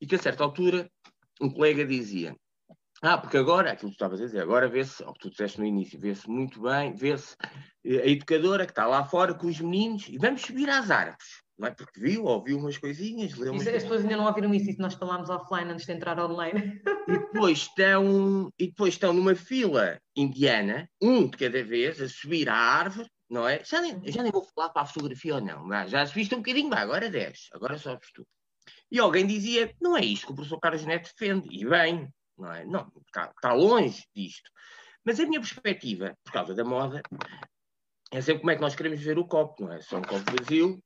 e 0.00 0.06
que 0.06 0.14
a 0.14 0.18
certa 0.18 0.44
altura 0.44 0.90
um 1.40 1.50
colega 1.50 1.84
dizia: 1.84 2.36
Ah, 3.00 3.18
porque 3.18 3.36
agora, 3.36 3.72
aquilo 3.72 3.90
que 3.90 3.96
tu 3.96 4.00
estavas 4.00 4.20
a 4.20 4.24
dizer, 4.26 4.40
agora 4.40 4.68
vê-se, 4.68 5.02
ou 5.04 5.12
que 5.12 5.20
tu 5.20 5.30
disseste 5.30 5.58
no 5.58 5.66
início, 5.66 5.98
vê-se 5.98 6.28
muito 6.28 6.60
bem, 6.60 6.94
vê-se 6.94 7.36
eh, 7.84 8.02
a 8.02 8.06
educadora 8.06 8.66
que 8.66 8.72
está 8.72 8.86
lá 8.86 9.04
fora 9.04 9.34
com 9.34 9.46
os 9.46 9.60
meninos, 9.60 10.08
e 10.08 10.18
vamos 10.18 10.42
subir 10.42 10.68
às 10.68 10.90
árvores 10.90 11.41
não 11.58 11.68
é? 11.68 11.70
Porque 11.70 12.00
viu, 12.00 12.24
ouviu 12.24 12.58
umas 12.58 12.78
coisinhas, 12.78 13.34
leu 13.34 13.52
umas 13.52 13.66
As 13.66 13.82
pessoas 13.82 14.02
ainda 14.02 14.16
não 14.16 14.26
ouviram 14.26 14.52
isso, 14.54 14.70
isso 14.70 14.80
nós 14.80 14.94
falámos 14.94 15.30
offline 15.30 15.70
antes 15.70 15.86
de 15.86 15.92
entrar 15.92 16.18
online. 16.18 16.80
E 17.08 17.18
depois 17.18 17.58
estão, 17.58 18.48
e 18.56 18.68
depois 18.68 18.94
estão 18.94 19.12
numa 19.12 19.34
fila 19.34 19.98
indiana, 20.16 20.88
um 21.02 21.28
de 21.28 21.36
cada 21.36 21.62
vez, 21.64 22.00
a 22.00 22.08
subir 22.08 22.48
à 22.48 22.54
árvore, 22.54 23.10
não 23.28 23.46
é? 23.46 23.64
Já 23.64 23.80
nem, 23.80 24.00
já 24.06 24.22
nem 24.22 24.30
vou 24.30 24.46
falar 24.54 24.70
para 24.70 24.82
a 24.82 24.86
fotografia 24.86 25.34
ou 25.34 25.40
não, 25.40 25.88
já 25.88 26.06
se 26.06 26.14
viste 26.14 26.32
um 26.32 26.38
bocadinho, 26.38 26.70
vai, 26.70 26.80
agora 26.80 27.10
10, 27.10 27.48
agora 27.52 27.76
só 27.76 27.98
tu. 28.14 28.24
E 28.88 29.00
alguém 29.00 29.26
dizia, 29.26 29.74
não 29.80 29.96
é 29.96 30.04
isto 30.04 30.26
que 30.26 30.32
o 30.32 30.36
professor 30.36 30.60
Carlos 30.60 30.86
Neto 30.86 31.10
defende, 31.10 31.48
e 31.50 31.66
bem, 31.66 32.08
não 32.38 32.52
é? 32.52 32.64
Não, 32.64 32.92
está, 33.06 33.32
está 33.34 33.52
longe 33.52 34.04
disto. 34.14 34.48
Mas 35.04 35.18
a 35.18 35.26
minha 35.26 35.40
perspectiva, 35.40 36.16
por 36.22 36.32
causa 36.32 36.54
da 36.54 36.64
moda, 36.64 37.02
é 38.12 38.20
sempre 38.20 38.40
como 38.40 38.50
é 38.50 38.54
que 38.54 38.60
nós 38.60 38.76
queremos 38.76 39.00
ver 39.00 39.18
o 39.18 39.26
copo, 39.26 39.64
não 39.64 39.72
é? 39.72 39.80
Se 39.80 39.94
é 39.94 39.98
um 39.98 40.02
copo 40.02 40.24
vazio, 40.38 40.80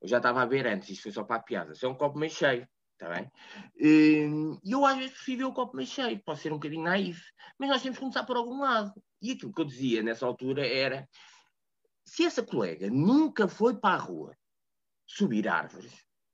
eu 0.00 0.08
já 0.08 0.16
estava 0.16 0.42
a 0.42 0.46
ver 0.46 0.66
antes, 0.66 0.90
isto 0.90 1.04
foi 1.04 1.12
só 1.12 1.24
para 1.24 1.36
a 1.36 1.42
piada, 1.42 1.74
se 1.74 1.84
é 1.84 1.88
um 1.88 1.94
copo 1.94 2.18
meio 2.18 2.32
cheio, 2.32 2.66
está 2.92 3.08
bem? 3.08 3.30
Hum, 3.80 4.58
e 4.62 4.72
eu 4.72 4.84
às 4.84 4.96
vezes 4.96 5.12
prefiro 5.12 5.38
ver 5.38 5.44
o 5.44 5.52
copo 5.52 5.76
meio 5.76 5.88
cheio, 5.88 6.22
pode 6.24 6.40
ser 6.40 6.52
um 6.52 6.56
bocadinho 6.56 6.84
naif, 6.84 7.22
mas 7.58 7.68
nós 7.68 7.82
temos 7.82 7.98
que 7.98 8.02
começar 8.02 8.24
por 8.24 8.36
algum 8.36 8.60
lado. 8.60 8.92
E 9.20 9.32
aquilo 9.32 9.52
que 9.52 9.60
eu 9.60 9.64
dizia 9.64 10.02
nessa 10.02 10.26
altura 10.26 10.66
era, 10.66 11.08
se 12.04 12.24
essa 12.24 12.42
colega 12.42 12.88
nunca 12.90 13.46
foi 13.46 13.76
para 13.76 13.94
a 13.94 13.98
rua 13.98 14.36
subir 15.06 15.48
árvores, 15.48 15.92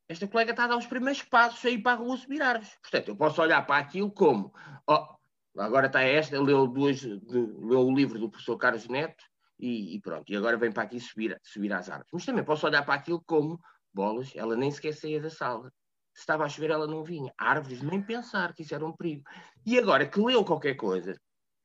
esta 0.09 0.29
colega 0.29 0.53
está 0.53 0.65
a 0.65 0.69
dar 0.69 0.77
os 0.77 0.87
primeiros 0.87 1.23
passos 1.23 1.65
a 1.65 1.71
ir 1.71 1.83
para 1.83 1.93
a 1.93 1.97
rua 1.97 2.17
subir 2.17 2.41
árvores. 2.41 2.73
Portanto, 2.81 3.09
eu 3.09 3.17
posso 3.17 3.43
olhar 3.43 3.67
para 3.67 3.79
aquilo 3.79 4.11
como, 4.11 4.55
oh, 4.89 5.17
agora 5.59 5.89
está 5.89 6.03
esta, 6.03 6.41
leu, 6.41 6.67
duas, 6.69 7.03
leu 7.03 7.87
o 7.87 7.95
livro 7.95 8.19
do 8.19 8.31
professor 8.31 8.57
Carlos 8.57 8.87
Neto, 8.87 9.25
e, 9.59 9.97
e, 9.97 10.01
pronto, 10.01 10.31
e 10.31 10.37
agora 10.37 10.57
vem 10.57 10.71
para 10.71 10.83
aqui 10.83 11.01
subir, 11.01 11.39
subir 11.43 11.73
às 11.73 11.89
árvores. 11.89 12.11
Mas 12.13 12.25
também 12.25 12.45
posso 12.45 12.67
olhar 12.67 12.85
para 12.85 12.95
aquilo 12.95 13.23
como 13.27 13.61
bolas, 13.93 14.33
ela 14.35 14.57
nem 14.57 14.71
sequer 14.71 14.93
saía 14.93 15.21
da 15.21 15.31
sala. 15.31 15.73
Se 16.13 16.21
estava 16.21 16.45
a 16.45 16.49
chover, 16.49 16.71
ela 16.71 16.87
não 16.87 17.03
vinha. 17.05 17.33
Árvores, 17.39 17.83
nem 17.83 18.03
pensar 18.03 18.55
que 18.55 18.63
isso 18.63 18.75
era 18.75 18.87
um 18.87 18.93
perigo. 18.93 19.23
E 19.65 19.79
agora 19.79 20.07
que 20.07 20.21
leu 20.21 20.45
qualquer 20.45 20.75
coisa, 20.75 21.15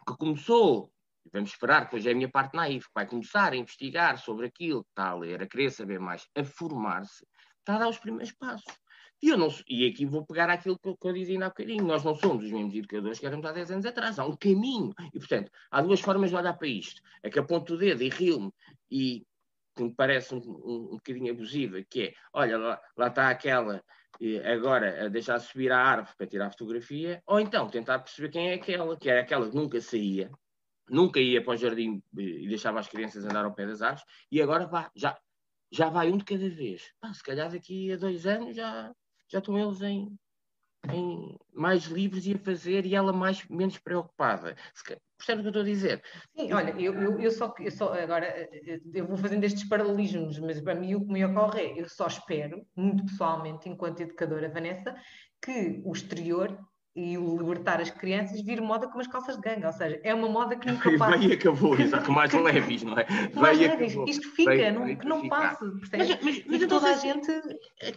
que 0.07 0.17
começou, 0.17 0.91
vamos 1.31 1.51
esperar, 1.51 1.89
que 1.89 1.95
hoje 1.95 2.09
é 2.09 2.11
a 2.11 2.15
minha 2.15 2.29
parte 2.29 2.55
naif, 2.55 2.87
que 2.87 2.93
vai 2.93 3.05
começar 3.05 3.53
a 3.53 3.57
investigar 3.57 4.17
sobre 4.17 4.47
aquilo 4.47 4.83
que 4.83 4.89
está 4.89 5.09
a 5.09 5.15
ler, 5.15 5.41
a 5.41 5.47
querer 5.47 5.71
saber 5.71 5.99
mais, 5.99 6.27
a 6.35 6.43
formar-se, 6.43 7.25
está 7.59 7.75
a 7.75 7.79
dar 7.79 7.89
os 7.89 7.99
primeiros 7.99 8.33
passos. 8.33 8.73
E, 9.21 9.29
eu 9.29 9.37
não, 9.37 9.49
e 9.67 9.87
aqui 9.87 10.05
vou 10.05 10.25
pegar 10.25 10.49
aquilo 10.49 10.79
que, 10.79 11.07
eu 11.07 11.13
dizia 11.13 11.35
ainda 11.35 11.45
há 11.45 11.49
bocadinho. 11.49 11.85
Nós 11.85 12.03
não 12.03 12.15
somos 12.15 12.43
os 12.43 12.51
mesmos 12.51 12.73
educadores 12.73 13.19
que 13.19 13.25
éramos 13.25 13.45
há 13.45 13.51
10 13.51 13.71
anos 13.71 13.85
atrás. 13.85 14.17
Há 14.17 14.25
um 14.25 14.35
caminho. 14.35 14.93
E, 15.13 15.19
portanto, 15.19 15.51
há 15.69 15.81
duas 15.81 15.99
formas 15.99 16.29
de 16.31 16.35
olhar 16.35 16.53
para 16.53 16.67
isto. 16.67 17.01
É 17.21 17.29
que 17.29 17.39
aponto 17.39 17.75
o 17.75 17.77
dedo 17.77 18.01
e 18.01 18.09
rio-me 18.09 18.51
e 18.89 19.25
que 19.75 19.83
me 19.83 19.93
parece 19.93 20.33
um, 20.33 20.39
um, 20.39 20.89
um 20.91 20.95
bocadinho 20.95 21.31
abusiva, 21.31 21.81
que 21.83 22.01
é, 22.03 22.13
olha, 22.33 22.57
lá, 22.57 22.81
lá 22.97 23.07
está 23.07 23.29
aquela 23.29 23.83
agora 24.53 25.05
a 25.05 25.07
deixar 25.07 25.39
subir 25.39 25.71
a 25.71 25.79
árvore 25.79 26.15
para 26.15 26.27
tirar 26.27 26.47
a 26.47 26.51
fotografia, 26.51 27.23
ou 27.25 27.39
então 27.39 27.67
tentar 27.69 27.99
perceber 27.99 28.29
quem 28.29 28.49
é 28.49 28.53
aquela, 28.53 28.97
que 28.97 29.09
era 29.09 29.21
aquela 29.21 29.49
que 29.49 29.55
nunca 29.55 29.81
saía, 29.81 30.29
nunca 30.89 31.19
ia 31.19 31.43
para 31.43 31.53
o 31.53 31.57
jardim 31.57 32.03
e 32.15 32.47
deixava 32.47 32.79
as 32.79 32.87
crianças 32.87 33.25
andar 33.25 33.45
ao 33.45 33.53
pé 33.53 33.65
das 33.65 33.81
árvores, 33.81 34.05
e 34.31 34.41
agora 34.41 34.67
vá, 34.67 34.91
já, 34.95 35.17
já 35.71 35.89
vai 35.89 36.11
um 36.11 36.17
de 36.17 36.25
cada 36.25 36.49
vez. 36.49 36.91
Se 37.13 37.23
calhar 37.23 37.51
daqui 37.51 37.91
a 37.91 37.97
dois 37.97 38.27
anos 38.27 38.55
já, 38.55 38.93
já 39.31 39.39
estão 39.39 39.57
eles 39.57 39.81
em, 39.81 40.17
em 40.91 41.37
mais 41.53 41.85
livres 41.85 42.25
e 42.25 42.33
a 42.33 42.39
fazer 42.39 42.85
e 42.85 42.95
ela 42.95 43.13
mais 43.13 43.47
menos 43.47 43.77
preocupada. 43.77 44.55
Percebe 45.17 45.39
o 45.39 45.43
que 45.43 45.47
eu 45.47 45.49
estou 45.49 45.61
a 45.61 45.65
dizer? 45.65 46.03
Sim, 46.35 46.51
olha, 46.53 46.71
eu, 46.71 46.93
eu, 46.93 47.19
eu, 47.19 47.31
só, 47.31 47.53
eu 47.59 47.71
só 47.71 47.93
agora 47.93 48.49
eu 48.93 49.07
vou 49.07 49.17
fazendo 49.17 49.43
estes 49.43 49.67
paralelismos, 49.67 50.39
mas 50.39 50.59
para 50.59 50.75
mim 50.75 50.95
o 50.95 51.05
que 51.05 51.13
me 51.13 51.23
ocorre 51.23 51.61
é 51.61 51.81
eu 51.81 51.87
só 51.87 52.07
espero, 52.07 52.65
muito 52.75 53.05
pessoalmente, 53.05 53.69
enquanto 53.69 54.01
educadora 54.01 54.49
Vanessa, 54.49 54.95
que 55.41 55.81
o 55.85 55.93
exterior 55.93 56.57
e 56.95 57.17
o 57.17 57.37
libertar 57.37 57.79
as 57.79 57.89
crianças 57.89 58.41
vir 58.41 58.61
moda 58.61 58.87
com 58.87 58.99
as 58.99 59.07
calças 59.07 59.37
de 59.37 59.41
ganga, 59.41 59.67
ou 59.67 59.73
seja, 59.73 59.99
é 60.03 60.13
uma 60.13 60.27
moda 60.27 60.55
que 60.57 60.69
nunca 60.69 60.89
passa. 60.97 61.17
Vai 61.17 61.25
e 61.25 61.33
acabou, 61.33 61.79
exato, 61.79 62.11
mais 62.11 62.31
leves, 62.33 62.83
não 62.83 62.97
é? 62.97 63.05
Mais 63.33 63.57
leves, 63.57 63.95
isto 64.07 64.29
fica, 64.31 64.51
vai, 64.51 64.71
não, 64.71 64.95
que 64.95 65.05
não 65.05 65.29
passe, 65.29 65.63
Mas, 65.63 66.09
mas, 66.21 66.45
mas 66.45 66.61
e 66.61 66.67
toda 66.67 66.89
a 66.89 66.93
gente 66.93 67.31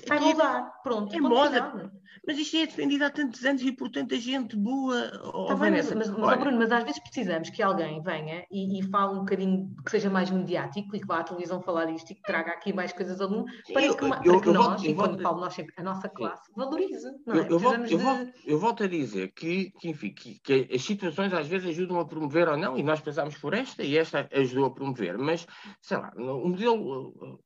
vai 0.07 0.21
mudar, 0.21 0.81
pronto. 0.83 1.15
É 1.15 1.21
moda, 1.21 1.71
final. 1.71 1.91
mas 2.27 2.39
isto 2.39 2.57
é 2.57 2.67
defendido 2.67 3.05
há 3.05 3.11
tantos 3.11 3.45
anos 3.45 3.63
e 3.63 3.73
por 3.73 3.91
tanta 3.91 4.17
gente 4.17 4.57
boa. 4.57 5.11
Oh, 5.35 5.47
tá 5.47 5.57
bem, 5.57 5.73
mas, 5.73 5.93
mas, 5.93 6.11
mas, 6.11 6.39
Bruno, 6.39 6.59
mas 6.59 6.71
às 6.71 6.85
vezes 6.85 7.01
precisamos 7.01 7.51
que 7.51 7.63
alguém 7.63 8.01
venha 8.01 8.47
e, 8.51 8.79
e 8.79 8.83
fale 8.85 9.15
um 9.15 9.21
bocadinho, 9.21 9.75
que 9.85 9.91
seja 9.91 10.09
mais 10.09 10.31
mediático 10.31 10.95
e 10.95 11.01
que 11.01 11.07
vá 11.07 11.19
à 11.19 11.25
televisão 11.25 11.61
falar 11.61 11.87
disto 11.87 12.13
e 12.13 12.15
que 12.15 12.23
traga 12.23 12.53
aqui 12.53 12.73
mais 12.73 12.93
coisas 12.93 13.21
ao 13.21 13.29
mundo, 13.29 13.51
para 13.73 13.83
eu, 13.83 13.97
que, 13.97 14.05
eu, 14.05 14.09
para 14.09 14.21
que 14.21 14.29
eu, 14.29 14.53
nós, 14.53 14.67
volto, 14.67 14.87
e 14.87 14.95
quando 14.95 15.21
falo 15.21 15.41
nós, 15.41 15.57
a 15.77 15.83
nossa 15.83 16.09
classe, 16.09 16.51
valorize, 16.55 17.11
não 17.27 17.35
é? 17.35 17.47
Eu, 17.51 17.59
volto, 17.59 17.85
de... 17.85 17.97
volto, 17.97 18.33
eu 18.47 18.59
volto 18.59 18.84
a 18.85 18.89
dizer 18.89 19.33
que, 19.33 19.71
que 19.73 19.89
enfim, 19.89 20.13
que, 20.13 20.39
que, 20.41 20.69
as 20.73 20.83
situações 20.83 21.33
às 21.33 21.47
vezes 21.47 21.69
ajudam 21.69 21.99
a 21.99 22.07
promover 22.07 22.49
ou 22.49 22.57
não, 22.57 22.77
e 22.77 22.83
nós 22.83 23.01
pensámos 23.01 23.37
por 23.39 23.55
esta, 23.55 23.83
e 23.83 23.97
esta 23.97 24.29
ajudou 24.33 24.67
a 24.67 24.75
promover, 24.75 25.19
mas, 25.19 25.47
sei 25.81 25.97
lá, 25.97 26.13
o 26.17 26.49
modelo, 26.49 27.41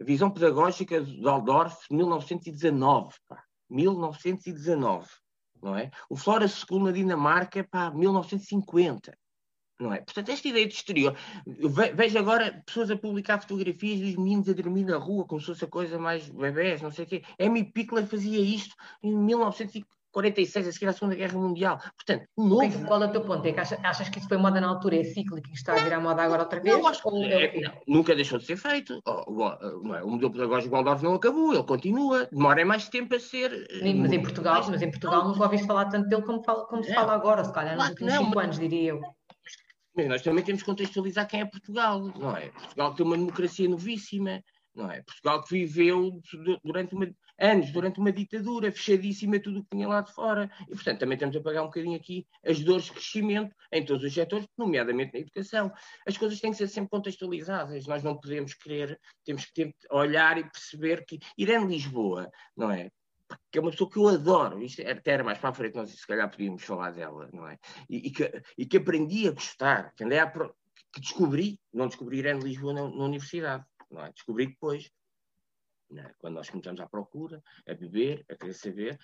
a 0.00 0.04
visão 0.04 0.30
pedagógica 0.30 1.00
de 1.00 1.20
Waldorf, 1.22 1.76
1919, 1.90 3.14
pá, 3.28 3.42
1919, 3.70 5.08
não 5.62 5.76
é? 5.76 5.90
O 6.10 6.16
Flora 6.16 6.46
School 6.46 6.84
na 6.84 6.92
Dinamarca, 6.92 7.64
pá, 7.64 7.90
1950. 7.90 9.16
Não 9.80 9.92
é? 9.92 10.00
Portanto, 10.00 10.28
esta 10.28 10.46
ideia 10.46 10.68
de 10.68 10.74
exterior. 10.74 11.16
Vejo 11.94 12.18
agora 12.18 12.62
pessoas 12.64 12.90
a 12.90 12.96
publicar 12.96 13.40
fotografias 13.40 14.00
dos 14.00 14.14
meninos 14.16 14.48
a 14.48 14.52
dormir 14.52 14.84
na 14.84 14.96
rua, 14.96 15.26
como 15.26 15.40
se 15.40 15.48
fosse 15.48 15.64
a 15.64 15.68
coisa 15.68 15.98
mais 15.98 16.28
bebés, 16.28 16.80
não 16.80 16.92
sei 16.92 17.04
o 17.04 17.08
quê. 17.08 17.22
Amy 17.40 17.64
Pickler 17.72 18.06
fazia 18.06 18.40
isto 18.40 18.74
em 19.02 19.16
1950. 19.16 20.03
46, 20.14 20.68
a 20.68 20.72
seguir 20.72 20.86
à 20.86 20.92
Segunda 20.92 21.16
Guerra 21.16 21.38
Mundial. 21.38 21.78
Portanto, 21.96 22.26
novo. 22.38 22.86
Qual 22.86 23.02
é 23.02 23.06
o 23.06 23.12
teu 23.12 23.20
ponto? 23.20 23.44
É 23.46 23.52
que 23.52 23.60
achas, 23.60 23.78
achas, 23.82 24.08
que 24.08 24.20
isso 24.20 24.28
foi 24.28 24.38
moda 24.38 24.60
na 24.60 24.68
altura, 24.68 24.96
é 24.96 25.04
cíclico 25.04 25.48
e 25.50 25.52
está 25.52 25.72
a 25.72 25.82
virar 25.82 26.00
moda 26.00 26.22
agora 26.22 26.42
outra 26.42 26.60
vez? 26.60 26.78
Não, 26.78 26.86
acho 26.86 27.02
que 27.02 27.24
é, 27.24 27.60
não, 27.60 27.72
nunca 27.86 28.14
deixou 28.14 28.38
de 28.38 28.46
ser 28.46 28.56
feito. 28.56 29.02
O, 29.04 29.10
o, 29.10 29.48
o, 29.48 30.04
o 30.04 30.10
modelo 30.10 30.32
pedagógico 30.32 30.72
Waldorf 30.74 31.02
não 31.02 31.14
acabou, 31.14 31.52
ele 31.52 31.64
continua. 31.64 32.28
Demora 32.32 32.64
mais 32.64 32.88
tempo 32.88 33.14
a 33.16 33.20
ser. 33.20 33.66
Mas 33.96 34.12
em 34.12 34.22
Portugal, 34.22 34.64
mas 34.70 34.80
em 34.80 34.90
Portugal 34.90 35.26
nunca 35.26 35.42
ouviste 35.42 35.66
falar 35.66 35.86
tanto 35.86 36.08
dele 36.08 36.22
como, 36.22 36.42
fala, 36.44 36.64
como 36.66 36.84
se 36.84 36.94
fala 36.94 37.12
agora, 37.12 37.44
se 37.44 37.52
calhar 37.52 37.76
nos 37.76 37.88
últimos 37.88 38.14
5 38.14 38.38
anos, 38.38 38.58
diria 38.58 38.90
eu. 38.90 39.00
Mas 39.96 40.08
nós 40.08 40.22
também 40.22 40.44
temos 40.44 40.62
que 40.62 40.66
contextualizar 40.66 41.26
quem 41.28 41.40
é 41.40 41.44
Portugal, 41.44 42.00
não 42.00 42.36
é? 42.36 42.48
Portugal 42.50 42.94
tem 42.94 43.06
uma 43.06 43.16
democracia 43.16 43.68
novíssima, 43.68 44.42
não 44.74 44.90
é? 44.90 45.02
Portugal 45.02 45.42
que 45.42 45.54
viveu 45.54 46.20
durante 46.64 46.94
uma, 46.94 47.06
anos, 47.38 47.70
durante 47.70 47.98
uma 47.98 48.12
ditadura, 48.12 48.70
fechadíssima 48.70 49.38
tudo 49.40 49.60
o 49.60 49.62
que 49.62 49.70
tinha 49.70 49.88
lá 49.88 50.00
de 50.00 50.12
fora. 50.12 50.50
E, 50.62 50.74
portanto, 50.74 51.00
também 51.00 51.18
temos 51.18 51.36
a 51.36 51.40
pagar 51.40 51.62
um 51.62 51.66
bocadinho 51.66 51.96
aqui 51.96 52.26
as 52.44 52.60
dores 52.60 52.84
de 52.84 52.92
crescimento 52.92 53.54
em 53.72 53.84
todos 53.84 54.04
os 54.04 54.12
setores, 54.12 54.46
nomeadamente 54.56 55.12
na 55.14 55.20
educação. 55.20 55.72
As 56.06 56.16
coisas 56.16 56.40
têm 56.40 56.50
que 56.50 56.56
ser 56.56 56.68
sempre 56.68 56.90
contextualizadas. 56.90 57.86
Nós 57.86 58.02
não 58.02 58.16
podemos 58.16 58.54
querer, 58.54 58.98
temos 59.24 59.44
que 59.46 59.74
olhar 59.90 60.38
e 60.38 60.44
perceber 60.44 61.04
que 61.04 61.18
Irene 61.36 61.66
Lisboa, 61.66 62.30
não 62.56 62.70
é? 62.70 62.90
que 63.50 63.58
é 63.58 63.60
uma 63.60 63.70
pessoa 63.70 63.90
que 63.90 63.96
eu 63.96 64.08
adoro, 64.08 64.62
isto 64.62 64.82
até 64.86 65.12
era 65.12 65.24
mais 65.24 65.38
para 65.38 65.50
a 65.50 65.52
frente, 65.52 65.74
nós 65.74 65.90
se 65.90 66.06
calhar 66.06 66.30
podíamos 66.30 66.62
falar 66.62 66.90
dela, 66.92 67.28
não 67.32 67.48
é? 67.48 67.58
E, 67.88 68.08
e, 68.08 68.10
que, 68.10 68.42
e 68.58 68.66
que 68.66 68.76
aprendi 68.76 69.26
a 69.26 69.32
gostar, 69.32 69.92
que 69.96 70.04
andei 70.04 70.18
a, 70.18 70.30
que 70.30 71.00
descobri, 71.00 71.58
não 71.72 71.88
descobri 71.88 72.18
Irene 72.18 72.42
Lisboa 72.42 72.72
na, 72.72 72.82
na 72.82 73.04
universidade, 73.04 73.64
não 73.90 74.04
é? 74.04 74.12
Descobri 74.12 74.46
depois, 74.46 74.90
é? 75.96 76.12
quando 76.18 76.34
nós 76.34 76.50
começamos 76.50 76.80
à 76.80 76.88
procura, 76.88 77.42
a 77.68 77.74
beber, 77.74 78.24
a 78.30 78.36
querer 78.36 78.54
saber. 78.54 78.98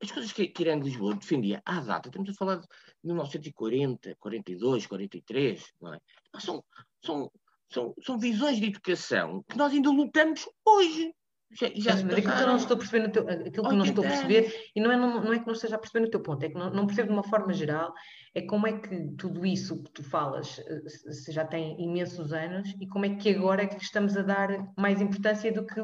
As 0.00 0.12
coisas 0.12 0.32
que, 0.32 0.46
que 0.46 0.62
Irene 0.62 0.84
Lisboa 0.84 1.14
defendia 1.14 1.60
à 1.64 1.80
data, 1.80 2.08
estamos 2.08 2.30
a 2.30 2.34
falar 2.34 2.56
de 2.56 2.68
1940, 3.02 4.16
42, 4.20 4.86
43, 4.86 5.72
não 5.80 5.94
é? 5.94 6.00
São, 6.38 6.64
são, 7.04 7.30
são, 7.68 7.94
são 8.00 8.18
visões 8.18 8.58
de 8.58 8.66
educação 8.66 9.42
que 9.48 9.56
nós 9.56 9.72
ainda 9.72 9.90
lutamos 9.90 10.48
hoje. 10.64 11.12
Já, 11.54 11.68
já 11.74 12.04
mas, 12.04 12.18
aquilo 12.18 12.32
que 12.32 12.42
eu 12.42 12.46
não 12.46 12.56
estou 12.56 12.74
a 12.74 12.78
perceber, 12.78 13.10
teu, 13.10 13.28
aquilo 13.28 13.68
que 13.68 13.74
não 13.74 13.84
estou 13.84 14.04
a 14.04 14.08
perceber, 14.08 14.70
e 14.74 14.80
não 14.80 14.90
é, 14.90 14.96
não, 14.96 15.22
não 15.22 15.32
é 15.32 15.38
que 15.38 15.46
não 15.46 15.52
esteja 15.52 15.76
a 15.76 15.78
perceber 15.78 16.04
no 16.04 16.10
teu 16.10 16.20
ponto, 16.20 16.42
é 16.42 16.48
que 16.48 16.54
não, 16.54 16.70
não 16.70 16.86
percebo 16.86 17.08
de 17.08 17.14
uma 17.14 17.22
forma 17.22 17.52
geral, 17.52 17.92
é 18.34 18.42
como 18.42 18.66
é 18.66 18.72
que 18.72 19.08
tudo 19.18 19.44
isso 19.44 19.82
que 19.82 19.90
tu 19.90 20.02
falas 20.02 20.58
eh, 20.66 20.88
se 20.88 21.30
já 21.30 21.44
tem 21.44 21.78
imensos 21.82 22.32
anos 22.32 22.74
e 22.80 22.86
como 22.86 23.04
é 23.04 23.14
que 23.16 23.34
agora 23.34 23.62
é 23.62 23.66
que 23.66 23.82
estamos 23.82 24.16
a 24.16 24.22
dar 24.22 24.48
mais 24.76 25.00
importância 25.00 25.52
do 25.52 25.66
que. 25.66 25.80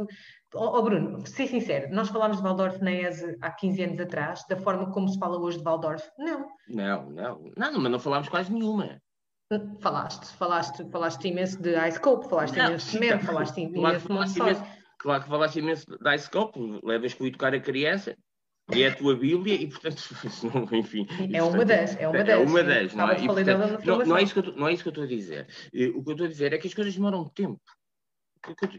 Oh, 0.55 0.79
oh 0.79 0.83
Bruno, 0.83 1.27
ser 1.27 1.47
sincero, 1.47 1.93
nós 1.93 2.09
falámos 2.09 2.39
de 2.39 2.43
Waldorf 2.43 2.81
na 2.81 2.91
ESE 2.91 3.37
há 3.43 3.51
15 3.51 3.83
anos 3.83 4.01
atrás, 4.01 4.45
da 4.49 4.57
forma 4.57 4.91
como 4.91 5.09
se 5.09 5.19
fala 5.19 5.39
hoje 5.39 5.59
de 5.59 5.65
Waldorf? 5.65 6.09
Não. 6.19 6.47
Não, 6.69 7.11
não, 7.11 7.45
não, 7.55 7.81
mas 7.81 7.93
não 7.93 7.99
falámos 7.99 8.31
quase 8.31 8.51
nenhuma. 8.51 8.99
Falaste, 9.81 10.27
falaste, 10.37 10.91
falaste 10.91 11.29
imenso 11.29 11.61
de 11.63 11.75
iScope, 11.89 12.29
falaste 12.29 12.57
não, 12.57 12.67
imenso 12.67 12.85
de 12.85 12.93
cimento, 12.93 13.25
falaste 13.25 13.61
imenso 13.61 14.07
de 14.07 14.13
Montessori. 14.13 14.78
Claro 14.99 15.23
que 15.23 15.29
falaste 15.29 15.59
imenso 15.61 15.87
da 16.01 16.15
iScope, 16.15 16.81
levas 16.83 17.15
para 17.15 17.27
educar 17.27 17.55
a 17.55 17.61
criança, 17.61 18.17
e 18.75 18.83
é 18.83 18.89
a 18.89 18.95
tua 18.95 19.17
Bíblia, 19.17 19.55
e 19.55 19.67
portanto, 19.67 19.97
enfim. 20.75 21.07
É 21.33 21.43
uma 21.43 21.65
das, 21.65 21.97
é 21.97 22.09
uma 22.09 22.19
é 22.19 22.25
das. 22.25 22.41
É 22.41 22.45
uma 22.45 22.63
das, 22.65 22.95
não 22.95 23.11
é? 23.11 23.21
E, 23.23 23.27
portanto, 23.27 23.85
não, 23.87 23.99
não, 24.05 24.17
é 24.17 24.23
isso 24.23 24.35
que 24.35 24.49
eu, 24.49 24.55
não 24.55 24.69
é 24.69 24.73
isso 24.73 24.83
que 24.83 24.89
eu 24.89 24.91
estou 24.91 25.05
a 25.05 25.07
dizer. 25.07 25.47
O 25.95 26.03
que 26.03 26.11
eu 26.11 26.13
estou 26.13 26.27
a 26.27 26.29
dizer 26.29 26.53
é 26.53 26.59
que 26.59 26.69
as 26.69 26.75
coisas 26.75 26.95
demoram 26.95 27.29
tempo. 27.29 27.61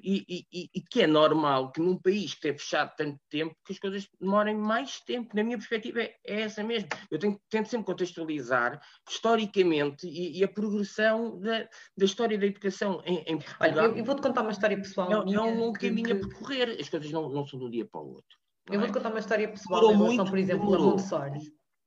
E, 0.03 0.45
e, 0.51 0.69
e, 0.73 0.82
que 0.82 1.01
é 1.01 1.08
normal 1.08 1.71
que 1.71 1.82
num 1.82 1.97
país 1.97 2.34
que 2.34 2.41
tem 2.41 2.58
fechado 2.58 2.93
tanto 2.95 3.19
tempo 3.29 3.55
que 3.65 3.73
as 3.73 3.79
coisas 3.79 4.08
demorem 4.19 4.55
mais 4.55 4.99
tempo. 5.01 5.36
Na 5.36 5.43
minha 5.43 5.58
perspectiva 5.58 6.01
é, 6.01 6.15
é 6.25 6.41
essa 6.41 6.63
mesmo. 6.63 6.89
Eu 7.10 7.19
tenho, 7.19 7.39
tento 7.49 7.69
sempre 7.69 7.86
contextualizar 7.86 8.79
historicamente 9.08 10.08
e, 10.08 10.39
e 10.39 10.43
a 10.43 10.47
progressão 10.47 11.39
da, 11.39 11.67
da, 11.97 12.05
história 12.05 12.38
da 12.38 12.45
educação 12.45 13.01
em, 13.05 13.23
em 13.27 13.38
Portugal. 13.38 13.69
Olha, 13.69 13.79
eu, 13.79 13.97
eu 13.97 14.05
vou-te 14.05 14.21
contar 14.21 14.41
uma 14.41 14.51
história 14.51 14.77
pessoal. 14.77 15.12
É, 15.12 15.25
minha, 15.25 15.38
é 15.38 15.41
um 15.41 15.60
longo 15.60 15.79
caminho 15.79 16.08
que... 16.08 16.12
a 16.13 16.15
percorrer. 16.15 16.77
As 16.79 16.89
coisas 16.89 17.12
não, 17.12 17.29
não 17.29 17.45
são 17.45 17.60
de 17.60 17.65
um 17.65 17.69
dia 17.69 17.86
para 17.86 18.01
o 18.01 18.08
outro. 18.08 18.38
Eu 18.69 18.79
vou-te 18.79 18.91
é? 18.91 18.93
contar 18.93 19.10
uma 19.10 19.19
história 19.19 19.49
pessoal 19.49 19.91
em 19.91 19.97
relação, 19.97 20.25
por 20.25 20.38
exemplo, 20.38 20.75
a 20.75 20.79
Montessori. 20.79 21.39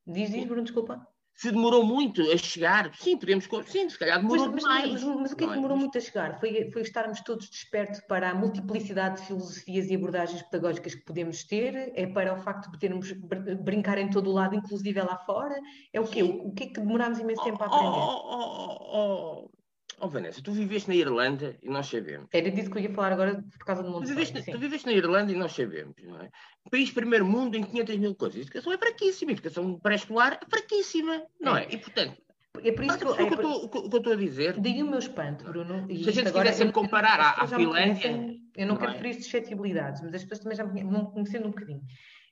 Diz, 0.06 0.30
diz, 0.30 0.44
Bruno, 0.44 0.64
desculpa. 0.64 1.06
Se 1.34 1.50
demorou 1.50 1.84
muito 1.84 2.20
a 2.22 2.36
chegar, 2.36 2.94
sim, 2.94 3.16
podemos. 3.16 3.48
Sim, 3.66 3.88
se 3.88 3.98
calhar 3.98 4.20
demorou 4.20 4.50
mas, 4.50 4.60
demais. 4.60 4.92
Mas, 4.92 5.04
mas, 5.04 5.32
o 5.32 5.36
que 5.36 5.44
é 5.44 5.46
que 5.46 5.52
é? 5.52 5.56
demorou 5.56 5.76
muito 5.76 5.98
a 5.98 6.00
chegar? 6.00 6.38
Foi, 6.38 6.70
foi 6.70 6.82
estarmos 6.82 7.20
todos 7.22 7.48
despertos 7.48 8.00
para 8.00 8.30
a 8.30 8.34
multiplicidade 8.34 9.20
de 9.20 9.26
filosofias 9.26 9.90
e 9.90 9.94
abordagens 9.94 10.42
pedagógicas 10.42 10.94
que 10.94 11.04
podemos 11.04 11.42
ter? 11.44 11.92
É 11.94 12.06
para 12.06 12.34
o 12.34 12.36
facto 12.36 12.66
de 12.66 12.72
podermos 12.72 13.12
brincar 13.62 13.98
em 13.98 14.10
todo 14.10 14.30
o 14.30 14.32
lado, 14.32 14.54
inclusive 14.54 15.00
lá 15.00 15.16
fora? 15.18 15.58
É 15.92 16.00
o 16.00 16.06
quê? 16.06 16.22
O, 16.22 16.48
o 16.48 16.52
que 16.52 16.64
é 16.64 16.66
que 16.68 16.80
demorámos 16.80 17.18
imenso 17.18 17.42
tempo 17.42 17.62
a 17.62 17.66
aprender? 17.66 17.88
Oh, 17.88 18.22
oh, 18.24 19.48
oh, 19.48 19.61
Oh, 20.04 20.08
Vanessa, 20.08 20.42
tu 20.42 20.50
viveste 20.50 20.88
na 20.88 20.96
Irlanda 20.96 21.56
e 21.62 21.68
nós 21.70 21.86
sabemos. 21.86 22.26
Era 22.32 22.50
disso 22.50 22.68
que 22.68 22.78
eu 22.78 22.82
ia 22.82 22.90
falar 22.92 23.12
agora 23.12 23.44
por 23.56 23.64
causa 23.64 23.84
do 23.84 23.90
mundo. 23.90 24.02
Tu 24.02 24.08
viveste, 24.08 24.50
tu 24.50 24.58
viveste 24.58 24.84
na 24.84 24.92
Irlanda 24.92 25.30
e 25.30 25.36
nós 25.36 25.52
sabemos, 25.52 25.94
não 26.02 26.20
é? 26.20 26.28
país 26.68 26.90
primeiro 26.90 27.24
mundo 27.24 27.56
em 27.56 27.62
500 27.62 27.96
mil 27.98 28.14
coisas. 28.16 28.38
A 28.38 28.42
educação 28.42 28.72
é 28.72 28.78
fraquíssima, 28.78 29.30
a 29.30 29.34
educação 29.34 29.78
pré-escolar 29.78 30.40
é 30.42 30.50
fraquíssima, 30.50 31.22
não 31.40 31.56
é? 31.56 31.66
é? 31.66 31.74
E 31.74 31.78
portanto. 31.78 32.20
É 32.64 32.72
por 32.72 32.84
isso 32.84 32.98
que, 32.98 33.04
eu, 33.04 33.14
é, 33.14 33.16
que, 33.16 33.34
eu 33.34 33.70
eu 33.92 33.96
estou 33.96 34.12
a 34.12 34.16
dizer. 34.16 34.60
Daí 34.60 34.82
o 34.82 34.86
meu 34.86 34.98
espanto, 34.98 35.44
Bruno. 35.44 35.86
Se 35.86 36.08
a 36.08 36.12
gente 36.12 36.28
agora 36.28 36.52
sempre 36.52 36.72
comparar 36.72 37.36
à, 37.38 37.46
Finlândia. 37.46 38.10
Eu 38.56 38.66
não, 38.66 38.74
não 38.74 38.76
quero 38.76 38.90
é? 38.90 38.94
referir 38.94 39.14
suscetibilidades, 39.14 40.02
mas 40.02 40.14
as 40.14 40.22
pessoas 40.22 40.40
também 40.40 40.56
já 40.56 40.64
me 40.64 40.82
vão 40.82 41.06
conhecendo 41.06 41.46
um 41.46 41.50
bocadinho. 41.50 41.80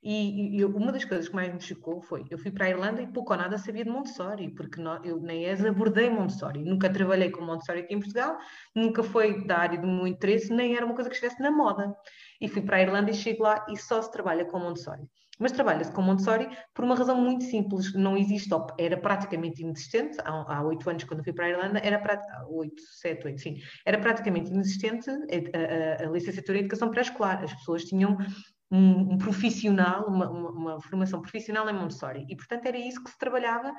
E, 0.03 0.57
e, 0.57 0.65
uma 0.65 0.93
das 0.93 1.05
coisas 1.05 1.29
que 1.29 1.35
mais 1.35 1.53
me 1.53 1.61
chocou 1.61 2.01
foi, 2.01 2.25
eu 2.31 2.39
fui 2.39 2.51
para 2.51 2.65
a 2.65 2.71
Irlanda 2.71 3.03
e 3.03 3.07
pouco 3.07 3.35
ou 3.35 3.39
nada 3.39 3.59
sabia 3.59 3.85
de 3.85 3.91
Montessori, 3.91 4.49
porque 4.55 4.81
não, 4.81 5.05
eu 5.05 5.21
nem 5.21 5.49
as 5.51 5.63
abordei 5.63 6.09
Montessori, 6.09 6.65
nunca 6.65 6.89
trabalhei 6.89 7.31
com 7.31 7.45
Montessori 7.45 7.81
aqui 7.81 7.95
em 7.95 8.01
Portugal, 8.01 8.39
nunca 8.75 9.03
foi 9.03 9.45
da 9.45 9.59
área 9.59 9.79
do 9.79 9.87
meu 9.87 10.07
interesse, 10.07 10.55
nem 10.55 10.75
era 10.75 10.87
uma 10.87 10.95
coisa 10.95 11.11
que 11.11 11.17
estivesse 11.17 11.43
na 11.43 11.51
moda. 11.51 11.95
E 12.41 12.49
fui 12.49 12.63
para 12.63 12.79
a 12.79 12.81
Irlanda 12.81 13.11
e 13.11 13.15
chego 13.15 13.43
lá 13.43 13.67
e 13.69 13.77
só 13.77 14.01
se 14.01 14.11
trabalha 14.11 14.47
com 14.47 14.59
Montessori. 14.59 15.03
Mas 15.39 15.53
trabalha-se 15.53 15.93
com 15.93 16.01
Montessori 16.01 16.49
por 16.75 16.85
uma 16.85 16.95
razão 16.95 17.19
muito 17.19 17.45
simples, 17.45 17.95
não 17.95 18.17
existe, 18.17 18.51
era 18.79 18.97
praticamente 18.97 19.63
inexistente, 19.63 20.17
há 20.25 20.63
oito 20.63 20.89
anos 20.89 21.05
quando 21.05 21.25
fui 21.25 21.33
para 21.33 21.47
a 21.47 21.49
Irlanda, 21.51 21.79
era 21.83 22.03
oito, 22.49 22.83
sete, 23.01 23.27
oito, 23.27 23.41
sim, 23.41 23.57
era 23.87 23.99
praticamente 23.99 24.51
inexistente 24.51 25.11
a, 25.11 26.05
a, 26.05 26.09
a 26.09 26.11
licenciatura 26.11 26.59
em 26.59 26.61
Educação 26.61 26.91
Pré-Escolar. 26.91 27.43
As 27.43 27.55
pessoas 27.55 27.85
tinham 27.85 28.19
um, 28.71 29.15
um 29.15 29.19
profissional, 29.19 30.07
uma, 30.07 30.31
uma, 30.31 30.51
uma, 30.51 30.81
formação 30.81 31.21
profissional 31.21 31.69
em 31.69 31.73
Montessori. 31.73 32.25
E, 32.29 32.37
portanto, 32.37 32.67
era 32.67 32.79
isso 32.79 33.03
que 33.03 33.11
se 33.11 33.19
trabalhava 33.19 33.75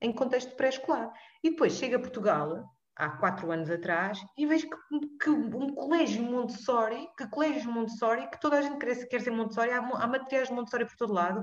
em 0.00 0.12
contexto 0.12 0.56
pré-escolar. 0.56 1.12
E 1.44 1.50
depois 1.50 1.74
chega 1.74 1.96
a 1.96 2.00
Portugal, 2.00 2.64
há 2.96 3.10
quatro 3.10 3.50
anos 3.50 3.70
atrás, 3.70 4.18
e 4.36 4.46
vejo 4.46 4.68
que, 4.68 4.76
que 5.22 5.30
um 5.30 5.74
colégio 5.74 6.22
Montessori, 6.22 7.08
que 7.16 7.26
colégios 7.28 7.66
Montessori, 7.66 8.28
que 8.30 8.40
toda 8.40 8.58
a 8.58 8.62
gente 8.62 8.78
quer, 8.78 9.08
quer 9.08 9.20
ser 9.20 9.30
Montessori, 9.30 9.70
há, 9.70 9.78
há, 9.78 10.06
materiais 10.06 10.48
de 10.48 10.54
Montessori 10.54 10.86
por 10.86 10.96
todo 10.96 11.12
lado, 11.12 11.42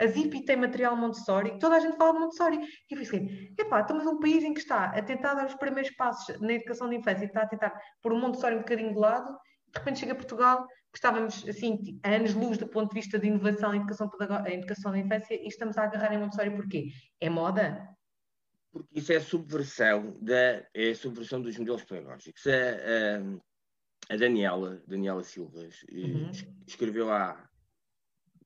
a 0.00 0.06
ZIP 0.06 0.44
tem 0.44 0.56
material 0.56 0.96
Montessori, 0.96 1.58
toda 1.58 1.76
a 1.76 1.80
gente 1.80 1.96
fala 1.96 2.12
de 2.14 2.18
Montessori. 2.20 2.58
E 2.90 2.94
eu 2.94 2.98
pensei, 2.98 3.54
epá, 3.58 3.80
estamos 3.80 4.04
num 4.04 4.20
país 4.20 4.42
em 4.42 4.54
que 4.54 4.60
está 4.60 4.86
a 4.86 5.02
tentar 5.02 5.34
dar 5.34 5.46
os 5.46 5.54
primeiros 5.54 5.90
passos 5.92 6.40
na 6.40 6.52
educação 6.52 6.88
de 6.88 6.96
infância 6.96 7.24
e 7.24 7.26
está 7.26 7.42
a 7.42 7.46
tentar 7.46 7.78
pôr 8.02 8.12
o 8.12 8.16
Montessori 8.18 8.56
um 8.56 8.60
bocadinho 8.60 8.92
de 8.92 8.98
lado, 8.98 9.28
de 9.72 9.78
repente 9.78 10.00
chega 10.00 10.12
a 10.12 10.16
Portugal 10.16 10.66
que 10.92 10.98
estávamos 10.98 11.46
assim, 11.48 11.98
a 12.02 12.14
anos-luz 12.14 12.58
do 12.58 12.66
ponto 12.66 12.90
de 12.90 13.00
vista 13.00 13.18
de 13.18 13.26
inovação 13.26 13.74
em 13.74 13.78
educação, 13.78 14.10
em 14.46 14.54
educação 14.54 14.92
da 14.92 14.98
infância 14.98 15.34
e 15.34 15.46
estamos 15.46 15.76
a 15.76 15.84
agarrar 15.84 16.14
em 16.14 16.18
Montessori 16.18 16.50
porquê? 16.50 16.88
É 17.20 17.28
moda? 17.28 17.88
Porque 18.72 18.98
isso 18.98 19.12
é 19.12 19.16
a 19.16 19.20
subversão, 19.20 20.16
da, 20.20 20.66
é 20.74 20.94
subversão 20.94 21.40
dos 21.40 21.56
modelos 21.58 21.84
pedagógicos. 21.84 22.46
A, 22.46 24.10
a, 24.10 24.14
a 24.14 24.16
Daniela, 24.16 24.82
Daniela 24.86 25.22
Silvas, 25.22 25.84
eh, 25.90 25.96
uhum. 25.96 26.30
escreveu 26.66 27.10
há 27.10 27.48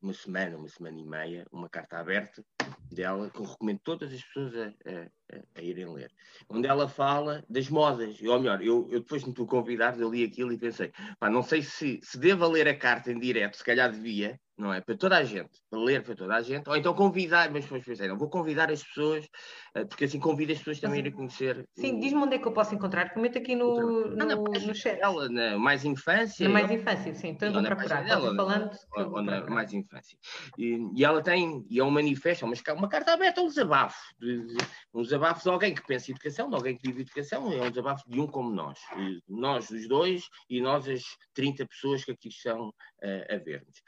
uma 0.00 0.12
semana, 0.12 0.56
uma 0.56 0.68
semana 0.68 0.98
e 0.98 1.04
meia, 1.04 1.46
uma 1.52 1.68
carta 1.68 1.98
aberta 1.98 2.44
dela 2.90 3.30
que 3.30 3.40
eu 3.40 3.44
recomendo 3.44 3.80
todas 3.82 4.12
as 4.12 4.22
pessoas 4.22 4.54
a, 4.54 4.66
a, 4.68 5.40
a 5.56 5.62
irem 5.62 5.92
ler. 5.92 6.10
Onde 6.48 6.68
ela 6.68 6.88
fala 6.88 7.44
das 7.48 7.68
modas. 7.68 8.20
Ou 8.22 8.38
melhor, 8.38 8.62
eu, 8.62 8.88
eu 8.90 9.00
depois 9.00 9.24
me 9.24 9.32
tu 9.32 9.46
convidar, 9.46 9.98
eu 9.98 10.10
li 10.10 10.24
aquilo 10.24 10.52
e 10.52 10.58
pensei, 10.58 10.92
pá, 11.18 11.30
não 11.30 11.42
sei 11.42 11.62
se, 11.62 12.00
se 12.02 12.18
devo 12.18 12.46
ler 12.48 12.68
a 12.68 12.76
carta 12.76 13.10
em 13.10 13.18
direto, 13.18 13.56
se 13.56 13.64
calhar 13.64 13.90
devia, 13.90 14.40
não 14.56 14.72
é? 14.72 14.80
Para 14.80 14.96
toda 14.96 15.16
a 15.16 15.24
gente, 15.24 15.50
para 15.70 15.80
ler 15.80 16.02
para 16.02 16.14
toda 16.14 16.34
a 16.34 16.42
gente, 16.42 16.68
ou 16.68 16.76
então 16.76 16.94
convidar, 16.94 17.50
mas 17.50 17.64
depois 17.64 17.98
não, 18.00 18.18
vou 18.18 18.28
convidar 18.28 18.70
as 18.70 18.82
pessoas, 18.82 19.26
eh, 19.74 19.84
porque 19.84 20.04
assim 20.04 20.20
convido 20.20 20.52
as 20.52 20.58
pessoas 20.58 20.80
também 20.80 21.02
a 21.02 21.06
ir 21.06 21.12
conhecer. 21.12 21.66
Sim, 21.76 21.98
diz-me 21.98 22.20
onde 22.20 22.36
é 22.36 22.38
que 22.38 22.46
eu 22.46 22.52
posso 22.52 22.74
encontrar, 22.74 23.12
comenta 23.12 23.38
aqui 23.38 23.54
no, 23.54 23.74
no, 23.74 24.16
no, 24.16 24.44
no 24.44 24.74
chat. 24.74 24.98
Ela, 25.00 25.28
na 25.28 25.58
Mais 25.58 25.84
Infância. 25.84 26.46
Na 26.46 26.52
Mais 26.52 26.70
Infância, 26.70 27.14
sim, 27.14 27.28
então 27.28 27.52
vou 27.52 27.62
procurar, 27.62 28.04
dela, 28.04 28.34
falando. 28.34 28.70
Ou, 28.96 29.12
ou 29.12 29.22
na 29.22 29.44
Mais 29.46 29.72
Infância. 29.72 30.16
E, 30.58 30.78
e, 30.94 31.04
ela 31.04 31.22
tem, 31.22 31.64
e 31.68 31.80
é 31.80 31.84
um 31.84 31.90
manifesto, 31.90 32.44
é 32.44 32.48
uma, 32.48 32.56
uma 32.76 32.88
carta 32.88 33.12
aberta, 33.12 33.40
um 33.40 33.48
desabafo, 33.48 33.98
de, 34.18 34.46
de, 34.46 34.56
um 34.94 35.02
desabafo 35.02 35.42
de 35.42 35.48
alguém 35.48 35.74
que 35.74 35.86
pensa 35.86 36.10
em 36.10 36.14
educação, 36.14 36.48
de 36.48 36.54
alguém 36.54 36.76
que 36.76 36.86
vive 36.86 37.02
educação, 37.02 37.52
é 37.52 37.62
um 37.62 37.70
desabafo 37.70 38.08
de 38.08 38.20
um 38.20 38.26
como 38.26 38.50
nós. 38.50 38.78
E 38.96 39.20
nós, 39.28 39.70
os 39.70 39.88
dois, 39.88 40.28
e 40.48 40.60
nós, 40.60 40.86
as 40.88 41.02
30 41.34 41.66
pessoas 41.66 42.04
que 42.04 42.12
aqui 42.12 42.28
estão 42.28 42.72
uh, 43.02 43.34
a 43.34 43.36
ver-nos. 43.38 43.82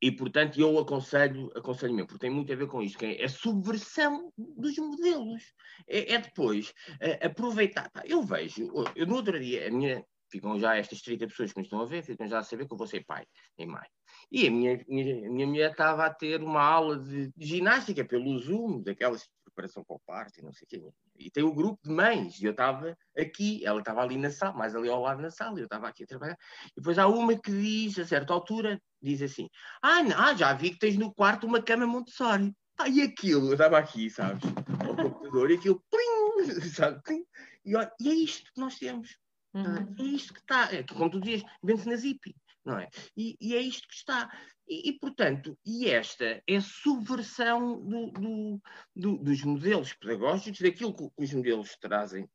E, 0.00 0.12
portanto, 0.12 0.60
eu 0.60 0.78
aconselho, 0.78 1.50
aconselho 1.56 1.94
mesmo, 1.94 2.08
porque 2.08 2.26
tem 2.26 2.30
muito 2.30 2.52
a 2.52 2.56
ver 2.56 2.66
com 2.66 2.82
isto, 2.82 2.98
que 2.98 3.06
é 3.06 3.24
a 3.24 3.28
subversão 3.28 4.30
dos 4.36 4.76
modelos. 4.76 5.42
É, 5.88 6.14
é 6.14 6.18
depois 6.18 6.72
é, 7.00 7.26
aproveitar. 7.26 7.90
eu 8.04 8.22
vejo, 8.22 8.70
eu 8.94 9.06
no 9.06 9.16
outro 9.16 9.40
dia, 9.40 9.68
a 9.68 9.70
minha, 9.70 10.04
ficam 10.30 10.58
já 10.58 10.76
estas 10.76 11.00
30 11.00 11.26
pessoas 11.28 11.52
que 11.52 11.58
me 11.58 11.64
estão 11.64 11.80
a 11.80 11.86
ver, 11.86 12.02
ficam 12.02 12.26
já 12.28 12.38
a 12.38 12.42
saber 12.42 12.66
que 12.66 12.74
eu 12.74 12.78
vou 12.78 12.86
ser 12.86 13.04
pai 13.04 13.24
em 13.58 13.66
maio. 13.66 13.88
E 14.30 14.46
a 14.46 14.50
minha, 14.50 14.84
minha, 14.86 15.30
minha 15.30 15.46
mulher 15.46 15.70
estava 15.70 16.04
a 16.04 16.12
ter 16.12 16.42
uma 16.42 16.62
aula 16.62 16.98
de, 16.98 17.32
de 17.34 17.46
ginástica 17.46 18.04
pelo 18.04 18.38
Zoom, 18.38 18.82
daquelas 18.82 19.26
preparação 19.56 19.82
para 19.82 19.96
o 19.96 20.00
parto 20.00 20.38
e 20.38 20.42
não 20.42 20.52
sei 20.52 20.66
o 20.66 20.68
quê. 20.68 20.92
E 21.18 21.30
tem 21.30 21.42
o 21.42 21.48
um 21.50 21.54
grupo 21.54 21.80
de 21.82 21.90
mães, 21.90 22.38
e 22.40 22.44
eu 22.44 22.50
estava 22.50 22.96
aqui, 23.16 23.64
ela 23.64 23.80
estava 23.80 24.02
ali 24.02 24.18
na 24.18 24.30
sala, 24.30 24.52
mais 24.52 24.76
ali 24.76 24.88
ao 24.88 25.00
lado 25.00 25.22
na 25.22 25.30
sala, 25.30 25.58
e 25.58 25.62
eu 25.62 25.64
estava 25.64 25.88
aqui 25.88 26.04
a 26.04 26.06
trabalhar. 26.06 26.38
E 26.66 26.74
depois 26.76 26.98
há 26.98 27.06
uma 27.08 27.36
que 27.36 27.50
diz, 27.50 27.98
a 27.98 28.06
certa 28.06 28.34
altura, 28.34 28.80
diz 29.00 29.22
assim: 29.22 29.48
Ah, 29.82 30.02
não, 30.02 30.16
ah, 30.18 30.34
já 30.34 30.52
vi 30.52 30.70
que 30.70 30.78
tens 30.78 30.96
no 30.98 31.12
quarto 31.12 31.46
uma 31.46 31.62
cama 31.62 31.86
Montessori. 31.86 32.54
Ah, 32.78 32.88
e 32.88 33.00
aquilo, 33.00 33.48
eu 33.48 33.52
estava 33.52 33.78
aqui, 33.78 34.10
sabes, 34.10 34.44
ao 34.86 34.94
computador, 34.94 35.50
e 35.50 35.54
aquilo, 35.54 35.82
plim, 35.90 36.60
sabe, 36.74 37.02
plim, 37.02 37.24
e, 37.64 37.74
olha, 37.74 37.90
e 37.98 38.10
é 38.10 38.14
isto 38.14 38.52
que 38.52 38.60
nós 38.60 38.78
temos. 38.78 39.18
Uhum. 39.54 39.94
É 39.98 40.02
isto 40.02 40.34
que 40.34 40.40
está, 40.40 40.70
é, 40.74 40.82
como 40.82 41.10
tu 41.10 41.18
dizias, 41.18 41.42
vende-se 41.62 41.88
na 41.88 41.96
Zip, 41.96 42.36
não 42.66 42.78
é? 42.78 42.88
E, 43.16 43.36
e, 43.40 43.54
é 43.54 43.60
isto 43.60 43.86
que 43.86 43.94
está. 43.94 44.28
E, 44.68 44.90
e, 44.90 44.98
portanto, 44.98 45.56
e 45.64 45.88
esta 45.88 46.42
é 46.46 46.60
subversão 46.60 47.80
do, 47.80 48.10
do, 48.10 48.60
do, 48.94 49.18
dos 49.18 49.44
modelos 49.44 49.92
pedagógicos, 49.92 50.60
daquilo 50.60 50.94
que, 50.94 51.08
que 51.08 51.24
os 51.24 51.32
modelos 51.32 51.76
trazem 51.76 52.28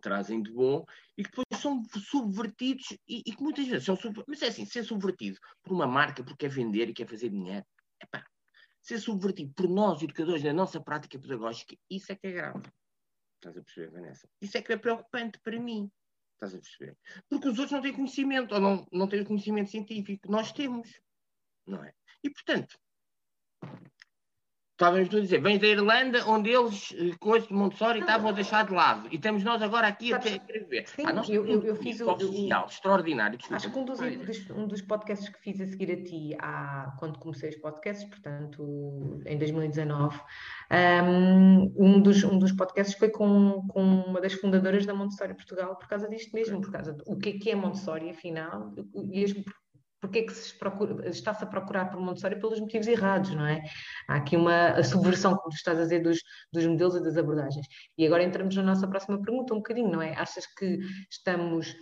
trazem 0.00 0.42
de 0.42 0.52
bom 0.52 0.84
e 1.16 1.24
que 1.24 1.30
depois 1.30 1.62
são 1.62 1.82
subvertidos 1.98 2.90
e, 3.08 3.22
e 3.26 3.34
que 3.34 3.42
muitas 3.42 3.66
vezes 3.66 3.86
são 3.86 3.96
subvertidos. 3.96 4.26
Mas 4.28 4.42
é 4.42 4.48
assim, 4.48 4.66
ser 4.66 4.84
subvertido 4.84 5.38
por 5.62 5.72
uma 5.72 5.86
marca 5.86 6.22
porque 6.22 6.46
quer 6.46 6.54
vender 6.54 6.90
e 6.90 6.92
quer 6.92 7.08
fazer 7.08 7.30
dinheiro, 7.30 7.64
epá, 8.02 8.22
ser 8.82 8.98
subvertido 8.98 9.54
por 9.54 9.66
nós, 9.66 10.02
educadores, 10.02 10.44
na 10.44 10.52
nossa 10.52 10.78
prática 10.78 11.18
pedagógica, 11.18 11.74
isso 11.90 12.12
é 12.12 12.16
que 12.16 12.26
é 12.26 12.32
grave. 12.32 12.70
Estás 13.36 13.56
a 13.56 13.62
perceber, 13.62 13.90
Vanessa? 13.92 14.28
Isso 14.42 14.58
é 14.58 14.62
que 14.62 14.72
é 14.74 14.76
preocupante 14.76 15.38
para 15.42 15.58
mim. 15.58 15.90
Estás 16.34 16.54
a 16.54 16.58
perceber? 16.58 16.98
Porque 17.28 17.48
os 17.48 17.58
outros 17.58 17.72
não 17.72 17.80
têm 17.80 17.92
conhecimento, 17.92 18.54
ou 18.54 18.60
não, 18.60 18.86
não 18.92 19.08
têm 19.08 19.24
conhecimento 19.24 19.70
científico. 19.70 20.30
Nós 20.30 20.52
temos. 20.52 21.00
Não 21.66 21.82
é? 21.82 21.94
E, 22.22 22.30
portanto, 22.30 22.78
Estávamos 24.74 25.14
a 25.14 25.20
dizer, 25.20 25.40
vens 25.40 25.60
da 25.60 25.68
Irlanda, 25.68 26.28
onde 26.28 26.50
eles, 26.50 26.92
eh, 26.98 27.14
com 27.20 27.36
este 27.36 27.52
Montessori, 27.52 28.00
estavam 28.00 28.30
a 28.30 28.32
deixar 28.32 28.66
de 28.66 28.72
lado. 28.72 29.06
E 29.08 29.14
estamos 29.14 29.44
nós 29.44 29.62
agora 29.62 29.86
aqui 29.86 30.12
a 30.12 30.18
escrever. 30.18 30.88
Sim, 30.88 31.04
ah, 31.06 31.22
eu, 31.28 31.46
eu, 31.46 31.62
eu 31.62 31.76
fiz 31.76 32.00
o, 32.00 32.18
social, 32.18 32.66
extraordinário. 32.66 33.38
Desculpa, 33.38 33.56
acho 33.56 33.70
que 33.70 33.78
um 33.78 33.84
dos, 33.84 34.50
um 34.50 34.66
dos 34.66 34.82
podcasts 34.82 35.28
que 35.28 35.38
fiz 35.38 35.60
a 35.60 35.66
seguir 35.68 35.92
a 35.92 36.02
ti, 36.02 36.36
há, 36.40 36.92
quando 36.98 37.20
comecei 37.20 37.50
os 37.50 37.56
podcasts, 37.56 38.04
portanto, 38.08 39.22
em 39.24 39.38
2019, 39.38 40.20
um, 41.04 41.72
um, 41.76 42.00
dos, 42.00 42.24
um 42.24 42.36
dos 42.36 42.50
podcasts 42.50 42.98
foi 42.98 43.10
com, 43.10 43.68
com 43.68 43.80
uma 43.80 44.20
das 44.20 44.32
fundadoras 44.32 44.84
da 44.84 44.92
Montessori 44.92 45.34
Portugal, 45.34 45.76
por 45.76 45.86
causa 45.86 46.08
disto 46.08 46.34
mesmo, 46.34 46.60
por 46.60 46.72
causa 46.72 46.92
do 46.92 47.16
que 47.16 47.28
é 47.28 47.32
que 47.38 47.50
é 47.52 47.54
Montessori, 47.54 48.10
afinal, 48.10 48.74
e 48.92 49.22
as 49.22 49.32
porque 50.04 50.18
é 50.18 50.22
que 50.24 50.34
se 50.34 50.54
está-se 51.06 51.44
a 51.44 51.46
procurar 51.46 51.86
por 51.86 51.98
Montessori 51.98 52.38
pelos 52.38 52.60
motivos 52.60 52.86
errados, 52.86 53.34
não 53.34 53.46
é? 53.46 53.62
Há 54.06 54.16
aqui 54.16 54.36
uma 54.36 54.82
subversão, 54.82 55.34
como 55.34 55.48
tu 55.48 55.56
estás 55.56 55.78
a 55.78 55.84
dizer, 55.84 56.02
dos, 56.02 56.18
dos 56.52 56.66
modelos 56.66 56.96
e 56.96 57.02
das 57.02 57.16
abordagens. 57.16 57.66
E 57.96 58.06
agora 58.06 58.22
entramos 58.22 58.54
na 58.54 58.62
nossa 58.62 58.86
próxima 58.86 59.18
pergunta 59.22 59.54
um 59.54 59.58
bocadinho, 59.58 59.90
não 59.90 60.02
é? 60.02 60.14
Achas 60.14 60.46
que 60.46 60.78
estamos 61.10 61.74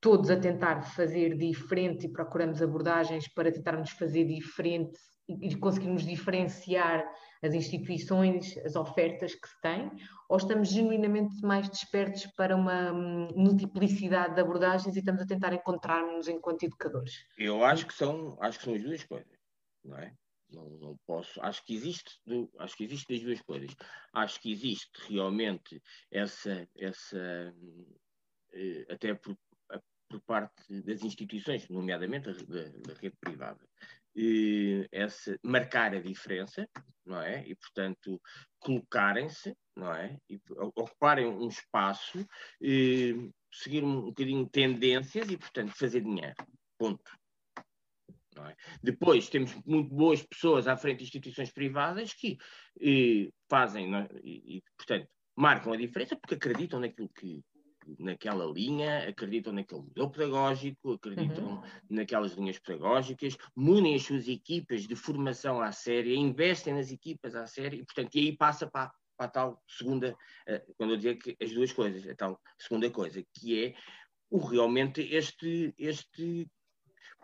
todos 0.00 0.30
a 0.30 0.40
tentar 0.40 0.80
fazer 0.84 1.36
diferente 1.36 2.06
e 2.06 2.12
procuramos 2.12 2.62
abordagens 2.62 3.28
para 3.28 3.52
tentarmos 3.52 3.90
fazer 3.90 4.24
diferente 4.24 4.98
e 5.28 5.54
conseguirmos 5.56 6.06
diferenciar 6.06 7.04
as 7.46 7.54
instituições, 7.54 8.56
as 8.58 8.76
ofertas 8.76 9.34
que 9.34 9.48
se 9.48 9.60
têm, 9.60 9.90
ou 10.28 10.36
estamos 10.36 10.68
genuinamente 10.68 11.40
mais 11.42 11.68
despertos 11.68 12.26
para 12.36 12.56
uma 12.56 12.92
hum, 12.92 13.28
multiplicidade 13.34 14.34
de 14.34 14.40
abordagens 14.40 14.96
e 14.96 14.98
estamos 14.98 15.22
a 15.22 15.26
tentar 15.26 15.52
encontrar-nos 15.52 16.28
enquanto 16.28 16.64
educadores? 16.64 17.24
Eu 17.38 17.64
acho 17.64 17.86
que 17.86 17.94
são, 17.94 18.36
acho 18.40 18.58
que 18.58 18.64
são 18.64 18.74
as 18.74 18.82
duas 18.82 19.04
coisas, 19.04 19.38
não 19.84 19.96
é? 19.98 20.12
Não, 20.50 20.68
não 20.78 20.96
posso. 21.06 21.40
Acho 21.42 21.64
que 21.64 21.74
existe, 21.74 22.20
acho 22.58 22.76
que 22.76 22.84
existe 22.84 23.14
as 23.14 23.20
duas 23.20 23.42
coisas. 23.42 23.74
Acho 24.12 24.40
que 24.40 24.52
existe 24.52 24.90
realmente 25.08 25.82
essa, 26.10 26.68
essa 26.76 27.52
eh, 28.52 28.86
até 28.88 29.14
por, 29.14 29.36
por 30.08 30.20
parte 30.22 30.82
das 30.82 31.02
instituições, 31.02 31.68
nomeadamente 31.68 32.32
da, 32.44 32.62
da 32.86 32.94
rede 33.00 33.16
privada, 33.20 33.60
essa, 34.92 35.38
marcar 35.42 35.94
a 35.94 36.00
diferença, 36.00 36.68
não 37.04 37.20
é? 37.20 37.46
E, 37.46 37.54
portanto, 37.54 38.20
colocarem-se, 38.58 39.54
não 39.76 39.92
é? 39.92 40.18
E 40.28 40.40
ocuparem 40.74 41.26
um 41.26 41.48
espaço, 41.48 42.26
seguir 43.52 43.84
um 43.84 44.02
bocadinho 44.02 44.48
tendências 44.48 45.28
e, 45.30 45.36
portanto, 45.36 45.72
fazer 45.72 46.00
dinheiro. 46.00 46.36
Ponto. 46.78 47.10
É? 48.38 48.54
Depois 48.82 49.30
temos 49.30 49.54
muito 49.64 49.94
boas 49.94 50.22
pessoas 50.22 50.68
à 50.68 50.76
frente 50.76 50.98
de 50.98 51.04
instituições 51.04 51.50
privadas 51.50 52.12
que 52.12 52.36
eh, 52.80 53.30
fazem 53.48 53.94
é? 53.96 54.08
e, 54.22 54.58
e, 54.58 54.62
portanto, 54.76 55.08
marcam 55.34 55.72
a 55.72 55.76
diferença 55.76 56.16
porque 56.16 56.34
acreditam 56.34 56.80
naquilo 56.80 57.08
que, 57.08 57.42
naquela 57.98 58.44
linha, 58.44 59.08
acreditam 59.08 59.52
naquele 59.52 59.82
modelo 59.82 60.10
pedagógico, 60.10 60.92
acreditam 60.92 61.44
uhum. 61.44 61.62
naquelas 61.90 62.32
linhas 62.32 62.58
pedagógicas, 62.58 63.36
munem 63.54 63.94
as 63.94 64.02
suas 64.02 64.28
equipas 64.28 64.86
de 64.86 64.96
formação 64.96 65.60
à 65.60 65.72
série, 65.72 66.16
investem 66.16 66.74
nas 66.74 66.90
equipas 66.90 67.34
à 67.34 67.46
série, 67.46 67.78
e, 67.78 67.84
portanto, 67.84 68.14
e 68.14 68.20
aí 68.20 68.36
passa 68.36 68.66
para, 68.66 68.92
para 69.16 69.26
a 69.26 69.30
tal 69.30 69.62
segunda, 69.68 70.12
uh, 70.12 70.74
quando 70.76 70.90
eu 70.90 70.96
dizer 70.96 71.16
que 71.16 71.36
as 71.42 71.52
duas 71.52 71.72
coisas, 71.72 72.08
a 72.08 72.14
tal 72.14 72.40
segunda 72.58 72.90
coisa, 72.90 73.22
que 73.34 73.64
é 73.64 73.74
o, 74.30 74.38
realmente 74.38 75.02
este, 75.02 75.74
este 75.78 76.48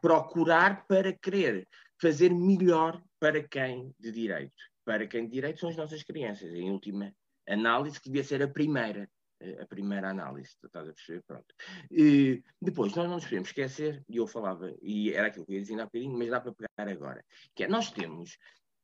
procurar 0.01 0.87
para 0.87 1.13
querer 1.13 1.69
fazer 2.01 2.35
melhor 2.35 3.01
para 3.21 3.47
quem 3.47 3.95
de 3.99 4.11
direito. 4.11 4.57
Para 4.85 5.07
quem 5.07 5.27
de 5.27 5.33
direito 5.33 5.61
são 5.61 5.69
as 5.69 5.77
nossas 5.77 6.03
crianças, 6.03 6.53
em 6.53 6.71
última 6.71 7.15
análise, 7.49 8.01
que 8.01 8.09
devia 8.09 8.25
ser 8.25 8.43
a 8.43 8.49
primeira 8.49 9.09
a 9.61 9.67
primeira 9.67 10.11
análise, 10.11 10.57
estás 10.65 10.89
a 10.89 10.93
perceber? 10.93 11.23
Pronto. 11.27 11.55
E 11.91 12.43
depois, 12.61 12.95
nós 12.95 13.07
não 13.07 13.17
nos 13.17 13.25
podemos 13.25 13.49
esquecer, 13.49 14.03
e 14.09 14.17
eu 14.17 14.27
falava, 14.27 14.75
e 14.81 15.13
era 15.13 15.29
aquilo 15.29 15.47
que 15.47 15.53
eu 15.53 15.57
ia 15.57 15.63
dizer 15.63 15.81
há 15.81 15.85
bocadinho, 15.85 16.17
mas 16.17 16.31
dá 16.31 16.41
para 16.41 16.53
pegar 16.53 16.91
agora, 16.91 17.25
que 17.55 17.65
é, 17.65 17.69
nós 17.69 17.91
temos 17.91 18.39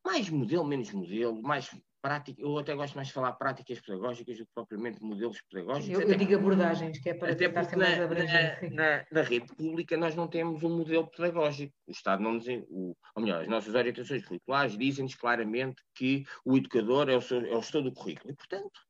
mais 0.04 0.30
modelo, 0.30 0.64
menos 0.64 0.90
modelo, 0.92 1.42
mais 1.42 1.70
prática, 2.00 2.40
eu 2.40 2.56
até 2.58 2.74
gosto 2.74 2.94
mais 2.94 3.08
de 3.08 3.14
falar 3.14 3.32
práticas 3.32 3.80
pedagógicas 3.80 4.38
do 4.38 4.46
que 4.46 4.52
propriamente 4.54 5.02
modelos 5.02 5.40
pedagógicos. 5.50 6.00
Eu, 6.00 6.08
eu 6.08 6.16
digo 6.16 6.34
abordagens, 6.34 6.98
que 6.98 7.10
é 7.10 7.14
para 7.14 7.34
tentar 7.34 7.64
ser 7.64 7.76
mais 7.76 8.00
abrangente. 8.00 8.70
Na, 8.70 8.98
na, 8.98 9.06
na, 9.10 9.22
rede 9.22 9.46
pública 9.54 9.96
nós 9.96 10.14
não 10.14 10.28
temos 10.28 10.62
um 10.62 10.76
modelo 10.76 11.08
pedagógico. 11.08 11.74
O 11.86 11.90
Estado 11.90 12.22
não 12.22 12.34
nos... 12.34 12.46
O, 12.68 12.96
ou 13.14 13.22
melhor, 13.22 13.42
as 13.42 13.48
nossas 13.48 13.74
orientações 13.74 14.24
curriculares 14.24 14.78
dizem-nos 14.78 15.14
claramente 15.14 15.82
que 15.94 16.24
o 16.44 16.56
educador 16.56 17.08
é 17.08 17.16
o, 17.16 17.20
seu, 17.20 17.44
é 17.44 17.56
o 17.56 17.60
gestor 17.60 17.82
do 17.82 17.92
currículo. 17.92 18.32
E, 18.32 18.36
portanto, 18.36 18.80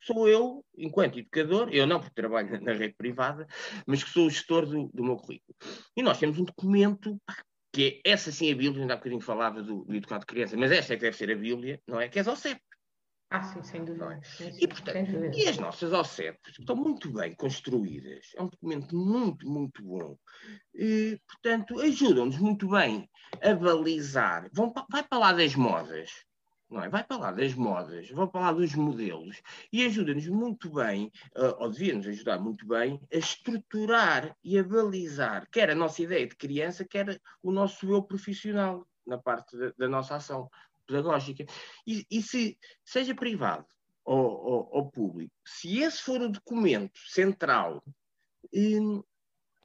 sou 0.00 0.28
eu, 0.28 0.64
enquanto 0.76 1.18
educador, 1.18 1.68
eu 1.72 1.86
não 1.86 2.00
porque 2.00 2.14
trabalho 2.14 2.60
na 2.62 2.72
rede 2.72 2.94
privada, 2.94 3.46
mas 3.86 4.02
que 4.02 4.10
sou 4.10 4.26
o 4.26 4.30
gestor 4.30 4.66
do, 4.66 4.88
do 4.92 5.04
meu 5.04 5.16
currículo. 5.16 5.56
E 5.96 6.02
nós 6.02 6.18
temos 6.18 6.38
um 6.38 6.44
documento 6.44 7.20
que 7.72 8.00
é 8.04 8.12
essa 8.12 8.32
sim 8.32 8.50
a 8.50 8.56
Bíblia, 8.56 8.82
ainda 8.82 8.94
há 8.94 8.96
bocadinho 8.96 9.20
falava 9.20 9.62
do, 9.62 9.84
do 9.84 9.94
educado 9.94 10.20
de 10.20 10.26
criança, 10.26 10.56
mas 10.56 10.72
esta 10.72 10.94
é 10.94 10.96
que 10.96 11.02
deve 11.02 11.16
ser 11.16 11.30
a 11.30 11.36
Bíblia, 11.36 11.80
não 11.86 12.00
é? 12.00 12.08
Que 12.08 12.18
é 12.18 12.22
a 12.22 12.32
OCEP. 12.32 12.60
Ah, 13.30 13.42
sim, 13.42 13.62
sem 13.62 13.84
dúvida. 13.84 14.14
É? 14.14 14.24
Sim, 14.24 14.52
sim, 14.52 14.58
e, 14.62 14.66
portanto, 14.66 15.10
e 15.34 15.46
as 15.46 15.58
nossas 15.58 15.92
OCEPs 15.92 16.58
estão 16.58 16.74
muito 16.74 17.12
bem 17.12 17.34
construídas, 17.34 18.30
é 18.34 18.42
um 18.42 18.48
documento 18.48 18.96
muito, 18.96 19.46
muito 19.46 19.82
bom. 19.82 20.16
E, 20.74 21.20
portanto, 21.28 21.78
ajudam-nos 21.80 22.38
muito 22.38 22.68
bem 22.68 23.08
a 23.42 23.54
balizar. 23.54 24.48
Vão, 24.52 24.72
vai 24.90 25.02
para 25.02 25.18
lá 25.18 25.32
das 25.32 25.54
modas 25.54 26.10
não 26.70 26.82
é? 26.82 26.88
Vai 26.88 27.02
para 27.02 27.16
lá 27.16 27.32
das 27.32 27.54
modas, 27.54 28.10
vai 28.10 28.26
para 28.26 28.40
lá 28.40 28.52
dos 28.52 28.74
modelos 28.74 29.42
e 29.72 29.84
ajuda-nos 29.84 30.28
muito 30.28 30.70
bem, 30.70 31.10
uh, 31.36 31.62
ou 31.62 31.70
devia-nos 31.70 32.06
ajudar 32.06 32.38
muito 32.38 32.66
bem, 32.66 33.00
a 33.12 33.16
estruturar 33.16 34.36
e 34.44 34.58
a 34.58 34.62
balizar 34.62 35.48
quer 35.50 35.70
a 35.70 35.74
nossa 35.74 36.02
ideia 36.02 36.26
de 36.26 36.36
criança, 36.36 36.84
quer 36.84 37.20
o 37.42 37.50
nosso 37.50 37.90
eu 37.92 38.02
profissional 38.02 38.86
na 39.06 39.18
parte 39.18 39.56
da, 39.56 39.72
da 39.78 39.88
nossa 39.88 40.16
ação 40.16 40.50
pedagógica. 40.86 41.44
E, 41.86 42.06
e, 42.10 42.22
se 42.22 42.58
seja 42.84 43.14
privado 43.14 43.66
ou, 44.04 44.26
ou, 44.26 44.68
ou, 44.72 44.90
público, 44.90 45.34
se 45.44 45.78
esse 45.78 46.02
for 46.02 46.20
o 46.20 46.28
documento 46.28 46.98
central, 46.98 47.82
hum, 48.54 49.02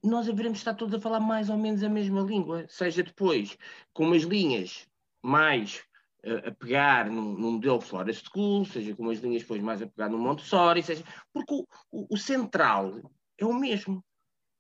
nós 0.03 0.27
haveremos 0.27 0.57
estar 0.57 0.73
todos 0.73 0.93
a 0.95 0.99
falar 0.99 1.19
mais 1.19 1.49
ou 1.49 1.57
menos 1.57 1.83
a 1.83 1.89
mesma 1.89 2.21
língua, 2.21 2.65
seja 2.67 3.03
depois 3.03 3.57
com 3.93 4.05
umas 4.05 4.23
linhas 4.23 4.87
mais 5.21 5.83
a 6.23 6.51
pegar 6.51 7.09
num, 7.09 7.33
num 7.33 7.51
modelo 7.53 7.81
Florest 7.81 8.29
School, 8.29 8.65
seja 8.65 8.95
com 8.95 9.03
umas 9.03 9.19
linhas 9.19 9.41
depois 9.41 9.61
mais 9.61 9.81
a 9.81 9.87
pegar 9.87 10.09
no 10.09 10.17
Montessori, 10.17 10.81
seja, 10.81 11.03
porque 11.33 11.53
o, 11.53 11.67
o, 11.91 12.15
o 12.15 12.17
central 12.17 13.01
é 13.37 13.45
o 13.45 13.53
mesmo. 13.53 14.03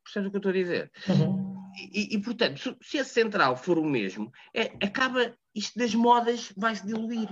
Percebes 0.03 0.27
o 0.27 0.31
que 0.31 0.35
eu 0.35 0.39
estou 0.39 0.49
a 0.49 0.53
dizer? 0.53 0.91
Uhum. 1.07 1.55
E, 1.75 2.15
e, 2.15 2.21
portanto, 2.21 2.59
se, 2.59 2.75
se 2.81 2.97
esse 2.97 3.09
central 3.11 3.55
for 3.55 3.79
o 3.79 3.85
mesmo, 3.85 4.31
é, 4.53 4.63
acaba 4.85 5.35
isto 5.55 5.79
das 5.79 5.95
modas 5.95 6.51
vai 6.57 6.75
se 6.75 6.85
diluir. 6.85 7.29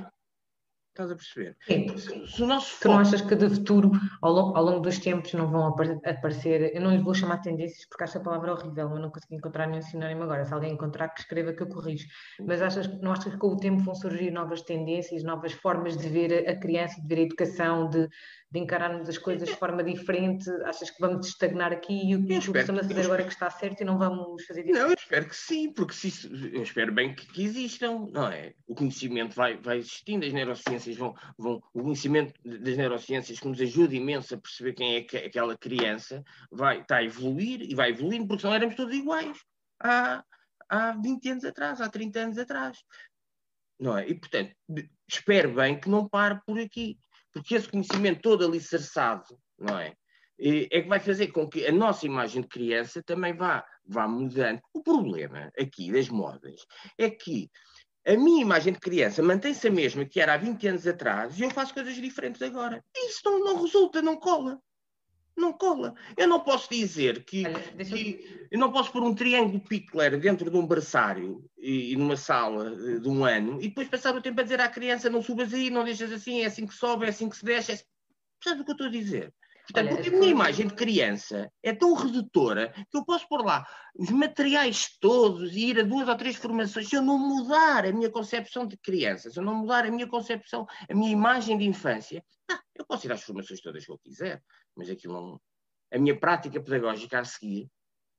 Estás 0.91 1.09
a 1.09 1.15
perceber? 1.15 1.55
Sim. 1.61 1.97
Se, 1.97 2.27
se 2.27 2.43
o 2.43 2.47
nosso 2.47 2.77
tu 2.81 2.89
não 2.89 2.99
achas 2.99 3.21
que 3.21 3.33
de 3.33 3.49
futuro, 3.49 3.91
ao 4.21 4.31
longo, 4.33 4.57
ao 4.57 4.63
longo 4.63 4.81
dos 4.81 4.99
tempos, 4.99 5.33
não 5.33 5.49
vão 5.49 5.67
aparecer, 5.67 6.75
eu 6.75 6.81
não 6.81 6.91
lhes 6.91 7.01
vou 7.01 7.13
chamar 7.13 7.37
tendências 7.37 7.87
porque 7.87 8.03
acho 8.03 8.17
a 8.17 8.21
palavra 8.21 8.51
horrível, 8.51 8.89
mas 8.89 9.01
não 9.01 9.09
consegui 9.09 9.35
encontrar 9.35 9.67
nenhum 9.67 9.81
sinónimo 9.81 10.23
agora. 10.23 10.43
Se 10.43 10.53
alguém 10.53 10.73
encontrar, 10.73 11.07
que 11.07 11.21
escreva 11.21 11.53
que 11.53 11.63
eu 11.63 11.69
corrijo. 11.69 12.05
Mas 12.45 12.61
achas, 12.61 12.87
não 12.99 13.13
achas 13.13 13.31
que 13.31 13.39
com 13.39 13.47
o 13.47 13.57
tempo 13.57 13.81
vão 13.81 13.95
surgir 13.95 14.31
novas 14.31 14.63
tendências, 14.63 15.23
novas 15.23 15.53
formas 15.53 15.95
de 15.95 16.09
ver 16.09 16.49
a 16.49 16.59
criança, 16.59 16.99
de 17.01 17.07
ver 17.07 17.21
a 17.21 17.23
educação, 17.23 17.89
de, 17.89 18.09
de 18.51 18.59
encararmos 18.59 19.07
as 19.07 19.17
coisas 19.17 19.47
de 19.47 19.55
forma 19.57 19.83
diferente? 19.83 20.49
Achas 20.65 20.89
que 20.89 20.99
vamos 20.99 21.27
estagnar 21.27 21.71
aqui 21.71 22.11
e 22.11 22.15
o 22.15 22.25
que 22.25 22.33
estamos 22.33 22.83
a 22.83 22.87
fazer 22.87 23.05
agora 23.05 23.23
que 23.23 23.31
está 23.31 23.49
certo 23.49 23.81
e 23.81 23.85
não 23.85 23.97
vamos 23.97 24.45
fazer 24.45 24.65
isso? 24.65 24.77
Não, 24.77 24.89
eu 24.89 24.93
espero 24.93 25.27
que 25.27 25.35
sim, 25.35 25.71
porque 25.71 25.93
se, 25.93 26.29
eu 26.53 26.61
espero 26.61 26.91
bem 26.91 27.15
que, 27.15 27.25
que, 27.27 27.43
existam, 27.43 28.07
não 28.11 28.27
é? 28.27 28.53
O 28.67 28.75
conhecimento 28.75 29.35
vai, 29.35 29.57
vai 29.57 29.77
existindo, 29.77 30.25
as 30.25 30.33
neurociências 30.33 30.97
vão, 30.97 31.15
vão. 31.37 31.61
O 31.73 31.83
conhecimento 31.83 32.33
das 32.43 32.77
neurociências 32.77 33.39
que 33.39 33.47
nos 33.47 33.61
ajuda 33.61 33.95
imenso 33.95 34.35
a 34.35 34.37
perceber 34.37 34.73
quem 34.73 34.95
é 34.95 35.01
que, 35.01 35.17
aquela 35.17 35.57
criança 35.57 36.23
vai, 36.51 36.81
está 36.81 36.97
a 36.97 37.03
evoluir 37.03 37.61
e 37.61 37.73
vai 37.73 37.91
evoluindo, 37.91 38.27
porque 38.27 38.41
senão 38.41 38.53
éramos 38.53 38.75
todos 38.75 38.93
iguais 38.93 39.37
há, 39.79 40.23
há 40.69 40.91
20 40.93 41.29
anos 41.29 41.45
atrás, 41.45 41.79
há 41.79 41.89
30 41.89 42.19
anos 42.19 42.37
atrás. 42.37 42.77
Não 43.79 43.97
é? 43.97 44.07
E, 44.07 44.13
portanto, 44.13 44.53
espero 45.07 45.53
bem 45.55 45.79
que 45.79 45.89
não 45.89 46.07
pare 46.07 46.39
por 46.45 46.59
aqui 46.59 46.99
porque 47.33 47.55
esse 47.55 47.69
conhecimento 47.69 48.21
todo 48.21 48.45
alicerçado, 48.45 49.25
não 49.57 49.77
é? 49.79 49.93
É 50.39 50.81
que 50.81 50.87
vai 50.87 50.99
fazer 50.99 51.27
com 51.27 51.47
que 51.47 51.67
a 51.67 51.71
nossa 51.71 52.05
imagem 52.05 52.41
de 52.41 52.47
criança 52.47 53.03
também 53.03 53.35
vá, 53.35 53.63
vá 53.85 54.07
mudando. 54.07 54.59
O 54.73 54.81
problema 54.81 55.51
aqui 55.59 55.91
das 55.91 56.09
modas 56.09 56.65
é 56.97 57.09
que 57.11 57.47
a 58.07 58.17
minha 58.17 58.41
imagem 58.41 58.73
de 58.73 58.79
criança 58.79 59.21
mantém-se 59.21 59.67
a 59.67 59.71
mesma 59.71 60.03
que 60.03 60.19
era 60.19 60.33
há 60.33 60.37
20 60.37 60.67
anos 60.67 60.87
atrás 60.87 61.37
e 61.37 61.43
eu 61.43 61.51
faço 61.51 61.73
coisas 61.73 61.93
diferentes 61.95 62.41
agora. 62.41 62.83
Isso 62.97 63.21
não, 63.23 63.39
não 63.39 63.61
resulta, 63.61 64.01
não 64.01 64.17
cola. 64.17 64.59
Não 65.35 65.53
cola. 65.53 65.95
Eu 66.17 66.27
não 66.27 66.39
posso 66.39 66.69
dizer 66.69 67.23
que, 67.23 67.45
Olha, 67.45 67.85
que 67.85 68.47
eu 68.51 68.59
não 68.59 68.71
posso 68.71 68.91
pôr 68.91 69.01
um 69.03 69.15
triângulo 69.15 69.59
Pickler 69.59 70.19
dentro 70.19 70.49
de 70.49 70.57
um 70.57 70.67
berçário 70.67 71.43
e, 71.57 71.93
e, 71.93 71.95
numa 71.95 72.17
sala 72.17 72.99
de 72.99 73.07
um 73.07 73.23
ano 73.23 73.57
e 73.61 73.69
depois 73.69 73.87
passar 73.87 74.15
o 74.15 74.21
tempo 74.21 74.39
a 74.39 74.43
dizer 74.43 74.59
à 74.59 74.67
criança 74.67 75.09
não 75.09 75.21
subas 75.21 75.53
aí, 75.53 75.69
não 75.69 75.83
deixas 75.83 76.11
assim, 76.11 76.41
é 76.41 76.45
assim 76.45 76.67
que 76.67 76.73
sobe, 76.73 77.05
é 77.05 77.09
assim 77.09 77.29
que 77.29 77.37
se 77.37 77.45
deixa. 77.45 77.73
É... 77.73 77.79
Sabe 78.43 78.61
o 78.61 78.65
que 78.65 78.71
eu 78.71 78.73
estou 78.73 78.87
a 78.87 78.91
dizer? 78.91 79.33
Portanto, 79.63 79.87
Olha, 79.87 79.95
porque 79.95 80.09
a 80.09 80.19
minha 80.19 80.31
imagem 80.31 80.67
de 80.67 80.73
criança 80.73 81.51
é 81.63 81.73
tão 81.73 81.93
redutora 81.93 82.73
que 82.89 82.97
eu 82.97 83.05
posso 83.05 83.27
pôr 83.27 83.45
lá 83.45 83.65
os 83.95 84.09
materiais 84.09 84.97
todos 84.99 85.55
e 85.55 85.67
ir 85.67 85.79
a 85.79 85.83
duas 85.83 86.07
ou 86.07 86.15
três 86.15 86.35
formações. 86.35 86.89
Se 86.89 86.95
eu 86.95 87.01
não 87.01 87.17
mudar 87.17 87.85
a 87.85 87.91
minha 87.91 88.09
concepção 88.09 88.65
de 88.65 88.77
criança, 88.77 89.29
se 89.29 89.39
eu 89.39 89.43
não 89.43 89.55
mudar 89.55 89.85
a 89.85 89.91
minha 89.91 90.07
concepção, 90.07 90.65
a 90.89 90.93
minha 90.93 91.11
imagem 91.11 91.57
de 91.57 91.65
infância, 91.65 92.23
ah, 92.49 92.59
eu 92.75 92.85
posso 92.85 93.07
ir 93.07 93.11
às 93.11 93.23
formações 93.23 93.61
todas 93.61 93.85
que 93.85 93.91
eu 93.91 93.99
quiser, 93.99 94.41
mas 94.75 94.89
aquilo 94.89 95.13
não. 95.13 95.41
A 95.93 95.97
minha 95.97 96.17
prática 96.17 96.61
pedagógica 96.61 97.19
a 97.19 97.25
seguir 97.25 97.69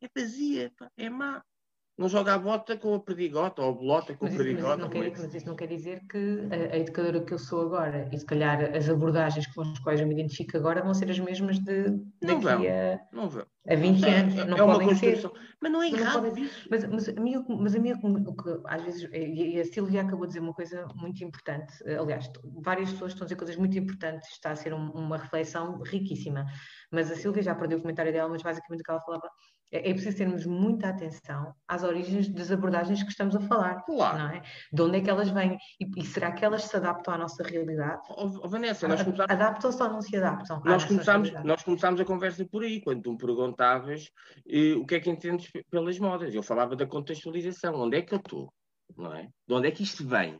é 0.03 0.09
vazia, 0.15 0.73
é 0.97 1.09
má 1.09 1.43
não 2.03 2.09
joga 2.09 2.35
a 2.35 2.39
bota 2.39 2.77
com 2.77 2.95
a 2.95 3.01
perdigota 3.01 3.63
ou 3.63 3.71
a 3.71 3.73
bolota 3.73 4.15
com 4.15 4.25
mas 4.25 4.35
a 4.35 4.37
perdigota. 4.37 4.77
Mas, 4.77 4.89
quer, 4.89 5.13
mas 5.23 5.35
isso 5.35 5.47
não 5.47 5.55
quer 5.55 5.69
dizer 5.69 6.01
que 6.11 6.49
a, 6.51 6.75
a, 6.75 6.79
educadora 6.79 7.21
que 7.21 7.33
eu 7.33 7.39
sou 7.39 7.63
agora 7.63 8.09
e 8.13 8.19
se 8.19 8.27
calhar 8.27 8.75
as 8.75 8.89
abordagens 8.89 9.47
com 9.47 9.63
as 9.63 9.79
quais 9.79 10.01
eu 10.01 10.07
me 10.07 10.15
identifico 10.15 10.57
agora 10.57 10.83
vão 10.83 10.93
ser 10.93 11.09
as 11.11 11.19
mesmas 11.21 11.61
de 11.61 11.91
não 12.21 12.41
daqui 12.41 12.43
vão, 12.43 12.63
a, 12.63 13.01
não 13.13 13.29
vão. 13.29 13.47
a 13.69 13.75
20 13.77 14.05
é, 14.05 14.19
anos. 14.19 14.35
Não 14.35 14.57
é 14.57 14.63
uma 14.63 14.81
construção. 14.81 15.31
Ser. 15.31 15.41
Mas 15.61 15.73
não 15.73 15.81
é 15.81 15.91
errado 15.91 16.25
não 16.25 16.49
mas, 16.69 16.85
mas, 16.89 17.09
a 17.09 17.21
mim, 17.21 17.45
mas 17.49 17.75
a 17.77 17.79
mim, 17.79 17.93
o 17.93 18.35
que 18.35 18.61
às 18.65 18.83
vezes, 18.83 19.09
e 19.13 19.61
a 19.61 19.65
Silvia 19.65 20.03
acabou 20.03 20.27
de 20.27 20.33
dizer 20.33 20.41
uma 20.41 20.53
coisa 20.53 20.89
muito 20.97 21.23
importante, 21.23 21.73
aliás, 21.87 22.29
várias 22.65 22.91
pessoas 22.91 23.13
estão 23.13 23.25
a 23.25 23.27
dizer 23.27 23.37
coisas 23.37 23.57
muito 23.57 23.79
importantes, 23.79 24.29
está 24.33 24.51
a 24.51 24.57
ser 24.57 24.75
um, 24.75 24.91
uma 24.91 25.19
reflexão 25.19 25.81
riquíssima, 25.83 26.47
mas 26.91 27.13
a 27.13 27.15
Silvia 27.15 27.45
já 27.45 27.55
perdeu 27.55 27.79
o 27.79 27.81
comentário 27.81 28.13
dela, 28.13 28.29
mas 28.29 28.43
basicamente 28.43 28.81
o 28.81 28.85
que 28.85 28.91
ela 28.91 29.01
falava 29.03 29.31
é, 29.73 29.91
é 29.91 29.95
preciso 29.95 30.19
termos 30.19 30.45
muita 30.45 30.91
atenção 30.91 31.55
às 31.67 31.83
origens 31.83 32.29
das 32.29 32.53
abordagens 32.53 33.03
que 33.03 33.11
estamos 33.11 33.35
a 33.35 33.41
falar. 33.41 33.83
Claro. 33.83 34.19
Não 34.19 34.29
é? 34.29 34.43
De 34.71 34.83
onde 34.83 34.99
é 34.99 35.01
que 35.01 35.09
elas 35.09 35.31
vêm? 35.31 35.57
E, 35.81 35.89
e 35.97 36.05
será 36.05 36.31
que 36.31 36.45
elas 36.45 36.65
se 36.65 36.77
adaptam 36.77 37.15
à 37.15 37.19
nossa 37.19 37.43
realidade? 37.43 38.03
Oh, 38.11 38.27
oh, 38.43 38.49
Vanessa, 38.49 38.87
nós 38.87 39.03
começamos... 39.03 39.31
Adaptam-se 39.31 39.83
ou 39.83 39.89
não 39.89 40.03
se 40.03 40.17
adaptam? 40.17 40.63
Nós 40.65 40.85
começámos, 40.85 41.33
nós 41.43 41.63
começámos 41.63 42.01
a 42.01 42.05
conversa 42.05 42.45
por 42.45 42.63
aí, 42.63 42.83
quando 42.83 43.03
tu 43.03 43.13
me 43.13 43.19
perguntavas 43.19 44.11
eh, 44.47 44.75
o 44.75 44.85
que 44.85 44.97
é 44.97 45.01
que 45.01 45.11
entendes 45.11 45.51
pelas 45.71 45.99
modas. 45.99 46.35
Eu 46.35 46.43
falava 46.43 46.77
da 46.77 46.87
contextualização. 46.87 47.75
Onde 47.81 47.97
é 47.97 48.03
que 48.03 48.13
eu 48.13 48.19
estou? 48.19 48.53
Não 48.97 49.15
é? 49.15 49.29
De 49.49 49.55
onde 49.55 49.69
é 49.69 49.71
que 49.71 49.83
isto 49.83 50.07
vem? 50.07 50.39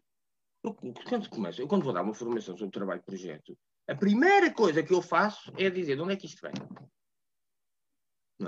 Eu, 0.63 0.75
quando 0.75 1.29
começo, 1.31 1.61
eu 1.61 1.67
quando 1.67 1.83
vou 1.83 1.93
dar 1.93 2.03
uma 2.03 2.15
formação 2.15 2.57
sobre 2.57 2.71
trabalho 2.71 3.01
de 3.01 3.07
projeto, 3.07 3.57
a 3.89 3.95
primeira 3.95 4.53
coisa 4.53 4.83
que 4.83 4.93
eu 4.93 5.03
faço 5.03 5.53
é 5.59 5.69
dizer 5.71 5.97
de 5.97 6.03
onde 6.03 6.13
é 6.13 6.17
que 6.17 6.27
isto 6.27 6.41
vem 6.43 6.53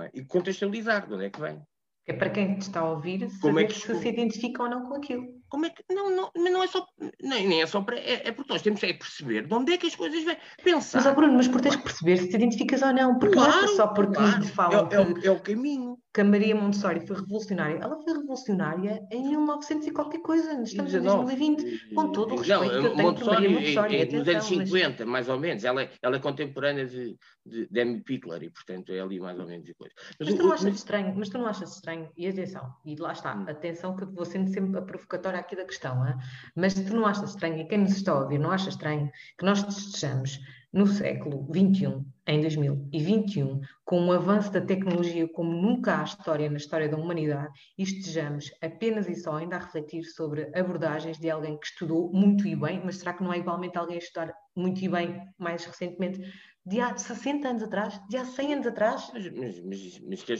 é? 0.03 0.11
e 0.15 0.25
contextualizar 0.25 1.07
de 1.07 1.15
onde 1.15 1.25
é 1.27 1.31
que 1.31 1.41
vem. 1.41 1.63
É 2.07 2.13
para 2.13 2.31
quem 2.31 2.59
está 2.59 2.81
a 2.81 2.91
ouvir 2.91 3.31
saber 3.31 3.65
é 3.65 3.67
que 3.67 3.75
se, 3.75 3.95
se 3.95 4.09
identifica 4.09 4.63
ou 4.63 4.69
não 4.69 4.89
com 4.89 4.95
aquilo. 4.97 5.27
Como 5.55 5.67
é 5.67 5.71
que. 5.71 5.85
Não, 5.89 6.11
não, 6.11 6.33
não 6.35 6.65
é 6.65 6.67
só. 6.67 6.85
Nem, 7.23 7.47
nem 7.47 7.63
é 7.63 7.67
só 7.67 7.81
para. 7.81 7.97
É, 7.97 8.27
é 8.27 8.33
porque 8.33 8.53
nós 8.53 8.61
temos 8.61 8.81
que 8.81 8.93
perceber 8.93 9.47
de 9.47 9.55
onde 9.55 9.73
é 9.73 9.79
que 9.79 9.87
as 9.87 9.95
coisas 9.95 10.25
vêm. 10.25 10.37
Pensar. 10.65 11.01
Mas, 11.05 11.15
Bruno, 11.15 11.35
mas 11.35 11.47
por 11.47 11.61
tens 11.61 11.77
que 11.77 11.85
perceber 11.85 12.17
se 12.17 12.29
te 12.29 12.35
identificas 12.35 12.83
ou 12.83 12.93
não. 12.93 13.17
Porque 13.21 13.37
claro, 13.37 13.53
não 13.53 13.65
é 13.65 13.69
só 13.69 13.87
porque 13.87 14.17
claro. 14.17 14.45
falam. 14.47 14.89
É, 14.91 14.95
é, 14.97 15.01
o, 15.01 15.27
é 15.27 15.31
o 15.31 15.39
caminho 15.39 15.97
que 16.13 16.21
a 16.21 16.25
Maria 16.25 16.57
Montessori 16.57 17.07
foi 17.07 17.15
revolucionária. 17.15 17.79
Ela 17.81 18.03
foi 18.03 18.15
revolucionária 18.15 19.01
em 19.13 19.29
1900 19.29 19.87
e 19.87 19.91
qualquer 19.93 20.23
coisa. 20.23 20.61
Estamos 20.61 20.93
em 20.93 21.03
2020, 21.03 21.95
com 21.95 22.11
todo 22.11 22.35
o 22.35 22.39
respeito 22.39 22.61
não, 22.63 22.69
que 22.69 22.87
eu 22.87 22.97
tenho 22.97 23.07
Montessori, 23.07 23.37
por 23.37 23.43
Maria 23.43 23.51
Montessori. 23.51 23.97
É, 23.97 24.03
é 24.03 24.19
nos 24.19 24.29
anos 24.29 24.45
50, 24.45 25.05
mas... 25.05 25.13
mais 25.13 25.29
ou 25.29 25.39
menos. 25.39 25.65
Ela, 25.65 25.89
ela 26.03 26.17
é 26.17 26.19
contemporânea 26.19 26.87
de, 26.87 27.17
de, 27.47 27.69
de 27.69 27.81
Amy 27.81 28.03
Pickler 28.03 28.43
e, 28.43 28.51
portanto, 28.51 28.93
é 28.93 29.01
ali 29.01 29.21
mais 29.21 29.39
ou 29.39 29.47
menos 29.47 29.65
de 29.65 29.75
coisa. 29.75 29.95
Mas, 30.19 30.29
mas 30.29 30.39
tu 30.39 30.43
não 30.43 30.53
achas 30.53 30.65
mas... 30.65 30.75
estranho, 30.75 31.15
mas 31.17 31.29
tu 31.29 31.39
não 31.39 31.47
achas 31.47 31.75
estranho, 31.75 32.09
e 32.17 32.27
atenção, 32.27 32.73
e 32.85 32.97
lá 32.97 33.13
está, 33.13 33.37
hum. 33.37 33.45
atenção 33.49 33.97
que 33.97 34.05
vou 34.05 34.25
sendo 34.25 34.49
sempre 34.51 34.79
a 34.79 34.83
provocatória 34.83 35.39
aqui 35.45 35.55
da 35.55 35.65
questão, 35.65 36.07
hein? 36.07 36.15
mas 36.57 36.75
tu 36.75 36.95
não 36.95 37.07
achas 37.07 37.31
estranho, 37.31 37.59
e 37.59 37.65
quem 37.67 37.79
nos 37.79 37.93
está 37.93 38.13
a 38.13 38.21
ouvir 38.21 38.39
não 38.39 38.51
acha 38.51 38.69
estranho 38.69 39.11
que 39.39 39.45
nós 39.45 39.59
estejamos 39.67 40.41
no 40.73 40.89
século 40.89 41.47
XXI, 41.55 42.05
em 42.27 42.41
2021, 42.41 43.61
com 43.85 44.01
um 44.01 44.11
avanço 44.11 44.51
da 44.51 44.61
tecnologia 44.61 45.29
como 45.29 45.53
nunca 45.53 46.01
há 46.01 46.05
história 46.05 46.51
na 46.51 46.57
história 46.57 46.89
da 46.89 46.97
humanidade, 46.97 47.53
e 47.79 47.85
estejamos 47.85 48.51
apenas 48.61 49.09
e 49.09 49.15
só 49.15 49.37
ainda 49.37 49.55
a 49.55 49.61
refletir 49.61 50.03
sobre 50.03 50.51
abordagens 50.59 51.19
de 51.19 51.31
alguém 51.31 51.57
que 51.59 51.67
estudou 51.67 52.11
muito 52.13 52.49
e 52.49 52.57
bem, 52.57 52.83
mas 52.85 52.97
será 52.97 53.13
que 53.13 53.23
não 53.23 53.33
é 53.33 53.39
igualmente 53.39 53.79
alguém 53.79 53.97
a 53.97 54.01
estudar 54.01 54.35
muito 54.57 54.85
e 54.85 54.89
bem 54.89 55.23
mais 55.39 55.65
recentemente, 55.65 56.21
de 56.67 56.81
há 56.81 56.97
60 56.97 57.47
anos 57.49 57.63
atrás, 57.63 58.01
de 58.09 58.17
há 58.17 58.25
100 58.25 58.55
anos 58.55 58.67
atrás? 58.67 59.11
Mas, 59.13 59.31
mas, 59.31 59.61
mas, 59.61 60.01
mas 60.01 60.23
que 60.25 60.33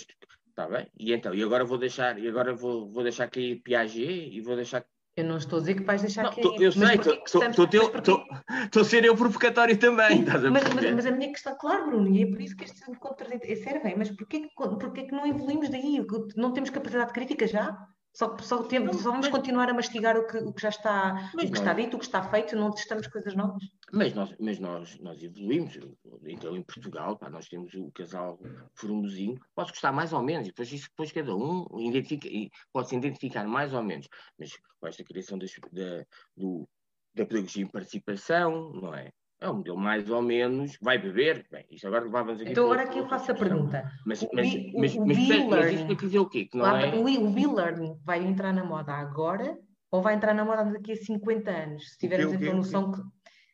Está 0.55 0.69
bem, 0.69 0.87
e 0.97 1.13
então, 1.13 1.35
e 1.35 1.43
agora 1.43 1.65
vou 1.65 1.77
deixar, 1.77 2.17
e 2.17 2.29
agora 2.29 2.55
vou, 2.55 2.89
vou 2.89 3.03
deixar 3.03 3.29
cair 3.29 3.61
Piaget 3.61 4.31
e 4.31 4.41
vou 4.41 4.55
deixar 4.55 4.87
eu 5.17 5.25
não 5.25 5.37
estou 5.37 5.59
a 5.59 5.61
dizer 5.61 5.75
que 5.75 5.85
vais 5.85 6.03
deixar 6.03 6.29
que. 6.31 6.41
Eu 6.41 6.73
sei, 6.73 6.97
estou 7.25 8.83
a 8.83 8.85
ser 8.85 9.05
eu 9.05 9.17
provocatório 9.17 9.79
também. 9.79 10.21
Estás 10.21 10.45
a 10.45 10.51
mas, 10.51 10.65
mas, 10.75 10.95
mas, 10.95 11.07
a 11.07 11.13
minha 11.13 11.31
questão, 11.31 11.57
claro, 11.57 11.87
Bruno, 11.87 12.09
e 12.09 12.23
é 12.23 12.27
por 12.27 12.41
isso 12.41 12.57
que 12.57 12.65
este 12.65 12.83
é 12.83 13.57
serve, 13.57 13.95
mas 13.97 14.11
porquê, 14.11 14.49
porquê 14.57 15.05
que 15.05 15.15
não 15.15 15.27
evoluímos 15.27 15.69
daí? 15.69 16.05
Não 16.37 16.53
temos 16.53 16.71
capacidade 16.71 17.13
crítica 17.13 17.47
já? 17.47 17.77
Só, 18.15 18.39
só, 18.39 18.63
temos, 18.63 18.99
só 18.99 19.11
vamos 19.11 19.27
mas, 19.27 19.35
continuar 19.35 19.69
a 19.69 19.75
mastigar 19.75 20.17
o 20.17 20.25
que, 20.25 20.39
o 20.39 20.53
que 20.53 20.63
já 20.63 20.69
está, 20.69 21.31
o 21.35 21.39
que 21.39 21.51
nós, 21.51 21.59
está 21.59 21.73
dito, 21.75 21.97
o 21.97 21.99
que 21.99 22.05
está 22.05 22.23
feito, 22.23 22.55
não 22.55 22.71
testamos 22.71 23.09
coisas 23.09 23.35
novas. 23.35 23.65
Mas 23.93 24.15
nós, 24.15 24.33
mas 24.39 24.61
nós, 24.61 24.97
nós 25.01 25.21
evoluímos. 25.21 25.77
Então, 26.25 26.57
em 26.57 26.63
Portugal, 26.63 27.19
pá, 27.19 27.29
nós 27.29 27.49
temos 27.49 27.75
o 27.75 27.91
casal 27.91 28.39
Furumozinho, 28.75 29.37
pode 29.53 29.71
gostar 29.71 29.91
mais 29.91 30.13
ou 30.13 30.23
menos, 30.23 30.47
e 30.47 30.51
depois, 30.51 30.73
isso, 30.73 30.89
depois 30.91 31.11
cada 31.11 31.35
um 31.35 31.67
identifica, 31.81 32.29
pode-se 32.73 32.95
identificar 32.95 33.49
mais 33.49 33.75
ou 33.75 33.83
menos. 33.83 34.09
Mas 34.39 34.53
com 34.79 34.87
esta 34.87 35.03
criação 35.03 35.37
das, 35.37 35.51
da, 35.73 36.07
do, 36.37 36.69
da 37.15 37.27
pedagogia 37.27 37.65
em 37.65 37.69
participação, 37.69 38.71
não 38.75 38.95
é? 38.95 39.11
É 39.45 39.51
um 39.51 39.57
modelo 39.59 39.77
mais 39.77 40.09
ou 40.09 40.23
menos, 40.23 40.79
vai 40.81 40.97
beber, 40.97 41.47
bem, 41.53 41.67
isto 41.71 41.87
agora 41.87 42.05
levávamos 42.05 42.41
aqui. 42.41 42.51
Então 42.51 42.65
agora 42.65 42.85
aqui 42.85 42.99
eu 42.99 43.07
faço 43.07 43.31
a 43.31 43.35
pergunta. 43.35 43.93
Mas, 44.07 44.27
mas, 44.33 44.55
mas, 44.73 44.97
mas, 44.97 45.47
mas, 45.47 45.73
isto 45.75 45.87
quer 45.97 46.07
dizer 46.07 46.19
o 46.19 46.29
quê? 46.31 46.47
Que 46.47 46.57
não 46.57 46.65
claro, 46.65 46.87
é... 46.87 46.99
O 46.99 47.39
e-learning 47.39 48.01
vai 48.03 48.25
entrar 48.25 48.55
na 48.55 48.65
moda 48.65 48.95
agora 48.95 49.59
ou 49.91 50.01
vai 50.01 50.15
entrar 50.15 50.33
na 50.33 50.47
moda 50.47 50.65
daqui 50.65 50.93
a 50.93 50.97
50 50.97 51.51
anos? 51.51 51.91
Se 51.91 51.99
tivermos 51.99 52.33
então 52.33 52.55
noção 52.55 52.91
que 52.91 53.03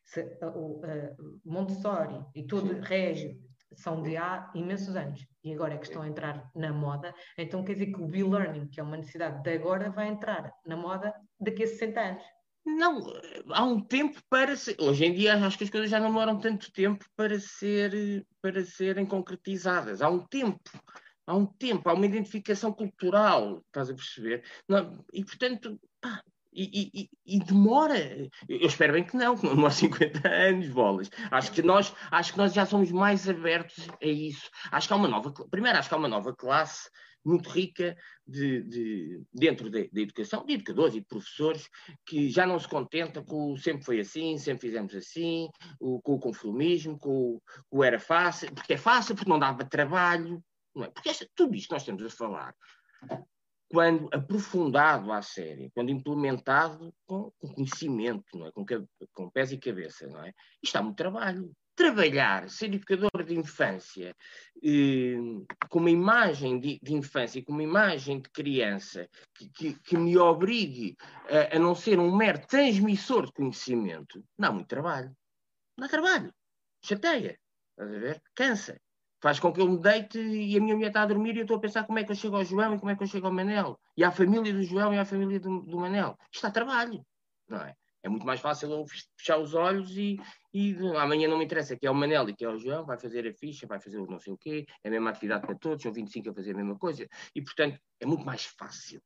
se, 0.05 0.21
uh, 0.21 0.47
uh, 0.47 1.41
Montessori 1.43 2.23
e 2.33 2.47
todo 2.47 2.71
o 2.71 2.79
Régio 2.79 3.37
são 3.73 4.01
de 4.01 4.15
há 4.15 4.49
imensos 4.55 4.95
anos 4.95 5.27
e 5.43 5.53
agora 5.53 5.73
é 5.73 5.77
que 5.77 5.87
estão 5.87 6.03
a 6.03 6.07
entrar 6.07 6.49
na 6.55 6.71
moda, 6.71 7.13
então 7.37 7.65
quer 7.65 7.73
dizer 7.73 7.87
que 7.87 8.01
o 8.01 8.15
e-learning, 8.15 8.67
que 8.67 8.79
é 8.79 8.83
uma 8.83 8.95
necessidade 8.95 9.43
de 9.43 9.53
agora, 9.53 9.89
vai 9.89 10.07
entrar 10.07 10.53
na 10.65 10.77
moda 10.77 11.13
daqui 11.39 11.63
a 11.63 11.67
60 11.67 11.99
anos. 11.99 12.23
Não, 12.65 13.01
há 13.49 13.63
um 13.63 13.79
tempo 13.79 14.21
para 14.29 14.55
ser. 14.55 14.75
Hoje 14.79 15.05
em 15.05 15.13
dia 15.13 15.35
acho 15.35 15.57
que 15.57 15.63
as 15.63 15.69
coisas 15.69 15.89
já 15.89 15.99
não 15.99 16.07
demoram 16.07 16.39
tanto 16.39 16.71
tempo 16.71 17.03
para, 17.15 17.39
ser, 17.39 18.25
para 18.41 18.63
serem 18.63 19.05
concretizadas. 19.05 20.01
Há 20.01 20.09
um 20.09 20.19
tempo, 20.19 20.69
há 21.25 21.35
um 21.35 21.45
tempo, 21.45 21.89
há 21.89 21.93
uma 21.93 22.05
identificação 22.05 22.71
cultural, 22.71 23.63
estás 23.65 23.89
a 23.89 23.95
perceber? 23.95 24.43
Não, 24.67 25.03
e 25.11 25.25
portanto, 25.25 25.79
pá, 25.99 26.21
e, 26.53 26.91
e, 26.93 27.09
e, 27.25 27.39
demora. 27.39 27.97
Eu 28.47 28.67
espero 28.67 28.93
bem 28.93 29.05
que 29.05 29.15
não, 29.15 29.37
que 29.37 29.45
não 29.45 29.55
demora 29.55 29.71
50 29.73 30.27
anos, 30.27 30.69
bolas. 30.69 31.09
Acho 31.31 31.51
que 31.51 31.61
nós, 31.61 31.93
acho 32.11 32.33
que 32.33 32.37
nós 32.37 32.53
já 32.53 32.65
somos 32.65 32.91
mais 32.91 33.27
abertos 33.27 33.87
a 34.01 34.05
isso. 34.05 34.49
Acho 34.71 34.87
que 34.87 34.93
há 34.93 34.97
uma 34.97 35.07
nova. 35.07 35.33
Primeiro, 35.49 35.77
acho 35.77 35.87
que 35.87 35.95
há 35.95 35.97
uma 35.97 36.07
nova 36.07 36.35
classe 36.35 36.89
muito 37.23 37.49
rica 37.49 37.95
de, 38.25 38.63
de, 38.63 39.23
dentro 39.33 39.69
da 39.69 39.79
de, 39.79 39.89
de 39.89 40.01
educação, 40.01 40.45
de 40.45 40.53
educadores 40.53 40.95
e 40.95 40.99
de 40.99 41.05
professores, 41.05 41.69
que 42.05 42.29
já 42.29 42.45
não 42.45 42.59
se 42.59 42.67
contenta 42.67 43.23
com 43.23 43.53
o 43.53 43.57
sempre 43.57 43.83
foi 43.83 43.99
assim, 43.99 44.37
sempre 44.37 44.67
fizemos 44.67 44.93
assim, 44.95 45.49
o, 45.79 46.01
com 46.01 46.15
o 46.15 46.19
conformismo, 46.19 46.97
com 46.97 47.35
o, 47.35 47.41
com 47.69 47.77
o 47.77 47.83
era 47.83 47.99
fácil, 47.99 48.53
porque 48.53 48.73
é 48.73 48.77
fácil, 48.77 49.15
porque 49.15 49.29
não 49.29 49.39
dava 49.39 49.65
trabalho, 49.65 50.43
não 50.75 50.85
é? 50.85 50.89
Porque 50.89 51.09
esta, 51.09 51.27
tudo 51.35 51.55
isto 51.55 51.71
nós 51.71 51.81
estamos 51.81 52.03
a 52.03 52.09
falar, 52.09 52.55
quando 53.69 54.09
aprofundado 54.13 55.11
à 55.11 55.21
série, 55.21 55.71
quando 55.71 55.89
implementado 55.89 56.93
com, 57.05 57.31
com 57.39 57.53
conhecimento, 57.53 58.37
não 58.37 58.47
é? 58.47 58.51
com, 58.51 58.65
com 59.13 59.29
pés 59.29 59.51
e 59.51 59.57
cabeça, 59.57 60.07
não 60.07 60.23
é? 60.23 60.33
Isto 60.61 60.75
há 60.75 60.81
muito 60.83 60.97
trabalho 60.97 61.51
trabalhar, 61.75 62.49
ser 62.49 62.73
educador 62.73 63.23
de 63.23 63.35
infância, 63.35 64.15
eh, 64.63 65.15
com 65.69 65.79
uma 65.79 65.89
imagem 65.89 66.59
de, 66.59 66.79
de, 66.81 66.93
infância, 66.93 67.43
com 67.43 67.51
uma 67.53 67.63
imagem 67.63 68.19
de 68.19 68.29
criança, 68.29 69.07
que, 69.33 69.49
que, 69.49 69.79
que 69.79 69.97
me 69.97 70.17
obrigue 70.17 70.95
a, 71.29 71.55
a, 71.55 71.59
não 71.59 71.73
ser 71.73 71.99
um 71.99 72.15
mero 72.15 72.45
transmissor 72.47 73.25
de 73.25 73.33
conhecimento, 73.33 74.23
dá 74.37 74.51
muito 74.51 74.67
trabalho. 74.67 75.15
Dá 75.77 75.87
trabalho. 75.87 76.33
Chateia. 76.83 77.39
Estás 77.71 77.95
a 77.95 77.99
ver? 77.99 78.21
Cansa. 78.35 78.79
Faz 79.21 79.39
com 79.39 79.53
que 79.53 79.61
eu 79.61 79.69
me 79.69 79.79
deite 79.79 80.19
e 80.19 80.57
a 80.57 80.59
minha 80.59 80.75
mulher 80.75 80.87
está 80.87 81.03
a 81.03 81.05
dormir 81.05 81.35
e 81.35 81.39
eu 81.39 81.43
estou 81.43 81.57
a 81.57 81.59
pensar 81.59 81.85
como 81.85 81.99
é 81.99 82.03
que 82.03 82.11
eu 82.11 82.15
chego 82.15 82.35
ao 82.35 82.43
João 82.43 82.75
e 82.75 82.79
como 82.79 82.91
é 82.91 82.95
que 82.95 83.03
eu 83.03 83.07
chego 83.07 83.27
ao 83.27 83.33
Manel. 83.33 83.79
E 83.95 84.03
à 84.03 84.11
família 84.11 84.51
do 84.51 84.63
João 84.63 84.93
e 84.93 84.97
à 84.97 85.05
família 85.05 85.39
do, 85.39 85.61
do 85.61 85.77
Manel. 85.77 86.17
Isto 86.31 86.43
dá 86.43 86.51
trabalho. 86.51 87.05
Não 87.47 87.59
é? 87.61 87.75
É 88.03 88.09
muito 88.09 88.25
mais 88.25 88.39
fácil 88.39 88.71
eu 88.71 88.85
fechar 89.17 89.37
os 89.37 89.53
olhos 89.53 89.95
e, 89.95 90.19
e 90.53 90.75
amanhã 90.97 91.27
não 91.27 91.37
me 91.37 91.45
interessa 91.45 91.77
que 91.77 91.85
é 91.85 91.91
o 91.91 91.95
Manel 91.95 92.29
e 92.29 92.35
que 92.35 92.43
é 92.43 92.49
o 92.49 92.57
João, 92.57 92.85
vai 92.85 92.97
fazer 92.97 93.27
a 93.27 93.33
ficha, 93.33 93.67
vai 93.67 93.79
fazer 93.79 93.99
o 93.99 94.07
não 94.07 94.19
sei 94.19 94.33
o 94.33 94.37
quê, 94.37 94.65
é 94.83 94.87
a 94.87 94.91
mesma 94.91 95.11
atividade 95.11 95.45
para 95.45 95.55
todos, 95.55 95.83
são 95.83 95.93
25 95.93 96.29
a 96.29 96.33
fazer 96.33 96.51
a 96.51 96.57
mesma 96.57 96.77
coisa. 96.77 97.07
E, 97.35 97.41
portanto, 97.41 97.79
é 97.99 98.05
muito 98.05 98.25
mais 98.25 98.45
fácil. 98.45 99.01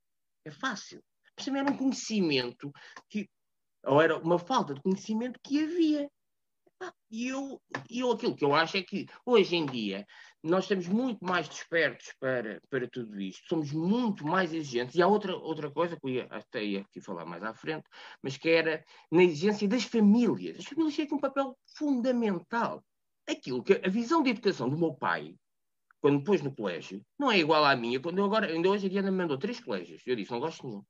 É 0.45 0.51
fácil. 0.51 1.03
Mas 1.35 1.45
também 1.45 1.61
era 1.61 1.71
um 1.71 1.77
conhecimento 1.77 2.71
que, 3.09 3.29
ou 3.85 4.01
era 4.01 4.17
uma 4.17 4.39
falta 4.39 4.73
de 4.73 4.81
conhecimento 4.81 5.39
que 5.43 5.63
havia. 5.63 6.09
E 7.09 7.27
eu, 7.27 7.61
eu 7.89 8.11
aquilo 8.11 8.35
que 8.35 8.45
eu 8.45 8.53
acho 8.53 8.77
é 8.77 8.83
que 8.83 9.07
hoje 9.25 9.55
em 9.55 9.65
dia 9.65 10.05
nós 10.45 10.65
estamos 10.65 10.87
muito 10.87 11.25
mais 11.25 11.49
despertos 11.49 12.13
para, 12.19 12.61
para 12.69 12.87
tudo 12.87 13.19
isto, 13.19 13.47
somos 13.47 13.71
muito 13.71 14.25
mais 14.27 14.53
exigentes. 14.53 14.95
E 14.95 15.01
há 15.01 15.07
outra, 15.07 15.35
outra 15.35 15.71
coisa 15.71 15.95
que 15.95 16.05
eu 16.05 16.09
ia, 16.11 16.27
até 16.29 16.63
ia 16.63 16.81
aqui 16.81 17.01
falar 17.01 17.25
mais 17.25 17.43
à 17.43 17.53
frente, 17.53 17.85
mas 18.21 18.37
que 18.37 18.49
era 18.49 18.85
na 19.11 19.23
exigência 19.23 19.67
das 19.67 19.83
famílias. 19.83 20.59
As 20.59 20.65
famílias 20.65 20.95
têm 20.95 21.07
um 21.11 21.19
papel 21.19 21.57
fundamental. 21.75 22.83
Aquilo 23.27 23.63
que 23.63 23.81
a 23.83 23.89
visão 23.89 24.21
de 24.21 24.29
educação 24.29 24.69
do 24.69 24.77
meu 24.77 24.93
pai, 24.93 25.35
quando 25.99 26.23
pôs 26.23 26.43
no 26.43 26.55
colégio, 26.55 27.01
não 27.17 27.31
é 27.31 27.39
igual 27.39 27.65
à 27.65 27.75
minha. 27.75 27.99
Quando 27.99 28.19
eu 28.19 28.25
agora, 28.25 28.45
ainda 28.45 28.69
hoje 28.69 28.85
a 28.85 28.89
Diana 28.89 29.09
me 29.09 29.17
mandou 29.17 29.39
três 29.39 29.59
colégios. 29.59 30.03
Eu 30.05 30.15
disse, 30.15 30.31
não 30.31 30.39
gosto 30.39 30.61
de 30.61 30.67
nenhum. 30.67 30.83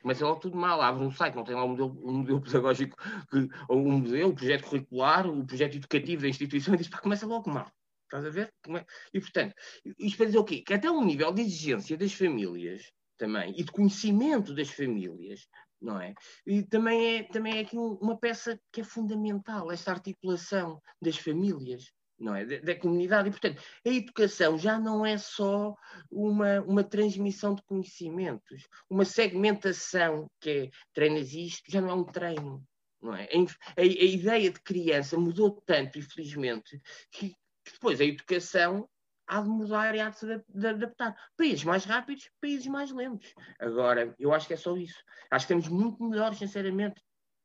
Começa 0.00 0.24
logo 0.24 0.38
tudo 0.38 0.56
mal, 0.56 0.80
abre 0.80 1.04
um 1.04 1.10
site, 1.10 1.34
não 1.34 1.42
tem 1.42 1.56
lá 1.56 1.64
um 1.64 1.70
modelo, 1.70 2.00
um 2.08 2.18
modelo 2.18 2.40
pedagógico, 2.40 2.96
que, 3.28 3.48
ou 3.68 3.84
um 3.84 3.98
modelo, 3.98 4.30
o 4.30 4.34
projeto 4.34 4.62
curricular, 4.68 5.26
o 5.26 5.44
projeto 5.44 5.74
educativo 5.74 6.22
da 6.22 6.28
instituição, 6.28 6.74
e 6.74 6.76
diz, 6.76 6.88
pá, 6.88 7.00
começa 7.00 7.26
logo 7.26 7.50
mal. 7.50 7.68
Estás 8.08 8.24
a 8.24 8.30
ver? 8.30 8.52
É? 8.74 8.86
E, 9.12 9.20
portanto, 9.20 9.54
isto 9.98 10.16
para 10.16 10.26
dizer 10.26 10.38
o 10.38 10.44
quê? 10.44 10.62
Que 10.62 10.74
até 10.74 10.90
um 10.90 11.04
nível 11.04 11.32
de 11.32 11.42
exigência 11.42 11.96
das 11.96 12.12
famílias 12.14 12.90
também, 13.18 13.52
e 13.56 13.62
de 13.62 13.70
conhecimento 13.70 14.54
das 14.54 14.70
famílias, 14.70 15.46
não 15.80 16.00
é? 16.00 16.14
E 16.46 16.62
também 16.62 17.18
é, 17.18 17.22
também 17.24 17.58
é 17.58 17.60
aqui 17.60 17.76
uma 17.76 18.18
peça 18.18 18.58
que 18.72 18.80
é 18.80 18.84
fundamental, 18.84 19.70
essa 19.70 19.90
articulação 19.90 20.80
das 21.02 21.18
famílias. 21.18 21.92
não 22.18 22.34
é? 22.34 22.46
Da, 22.46 22.58
da, 22.60 22.76
comunidade. 22.80 23.28
E, 23.28 23.30
portanto, 23.30 23.62
a 23.86 23.90
educação 23.90 24.58
já 24.58 24.78
não 24.78 25.04
é 25.04 25.18
só 25.18 25.74
uma, 26.10 26.60
uma 26.62 26.82
transmissão 26.82 27.54
de 27.54 27.62
conhecimentos, 27.62 28.66
uma 28.88 29.04
segmentação 29.04 30.30
que 30.40 30.50
é 30.50 30.70
treinas 30.94 31.32
isto, 31.34 31.70
já 31.70 31.80
não 31.80 31.90
é 31.90 31.94
um 31.94 32.04
treino. 32.04 32.64
Não 33.00 33.14
é? 33.14 33.28
A, 33.76 33.80
a, 33.80 33.84
ideia 33.84 34.50
de 34.50 34.60
criança 34.60 35.16
mudou 35.16 35.62
tanto, 35.64 35.98
infelizmente, 35.98 36.80
que 37.12 37.32
depois 37.72 38.00
a 38.00 38.04
educação 38.04 38.88
há 39.26 39.40
de 39.40 39.48
mudar 39.48 39.94
e 39.94 40.00
há 40.00 40.08
de 40.08 40.18
se 40.18 40.42
adaptar. 40.66 41.14
Países 41.36 41.64
mais 41.64 41.84
rápidos, 41.84 42.30
países 42.40 42.66
mais 42.66 42.90
lentos. 42.90 43.34
Agora, 43.58 44.14
eu 44.18 44.32
acho 44.32 44.46
que 44.46 44.54
é 44.54 44.56
só 44.56 44.76
isso. 44.76 45.02
Acho 45.30 45.46
que 45.46 45.52
temos 45.52 45.68
muito 45.68 46.02
melhores, 46.02 46.38
sinceramente. 46.38 47.00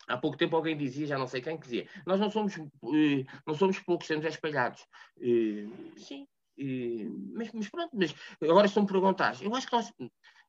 Há 0.08 0.18
pouco 0.18 0.38
tempo 0.38 0.56
alguém 0.56 0.76
dizia, 0.76 1.08
já 1.08 1.18
não 1.18 1.28
sei 1.28 1.42
quem, 1.42 1.58
que 1.58 1.64
dizia, 1.64 1.88
nós 2.06 2.20
não 2.20 2.30
somos, 2.30 2.58
eh, 2.58 3.24
não 3.48 3.54
somos 3.54 3.80
poucos, 3.80 4.08
temos 4.08 4.26
espalhados. 4.26 4.86
Eh, 5.22 5.66
sim, 5.98 6.28
eh, 6.58 7.08
mas, 7.34 7.52
mas, 7.54 7.70
pronto, 7.70 7.92
mas 7.94 8.14
agora 8.42 8.68
estão-me 8.68 8.88
perguntar. 8.88 9.42
Eu 9.42 9.56
acho 9.56 9.68
que 9.68 9.74
nós, 9.74 9.94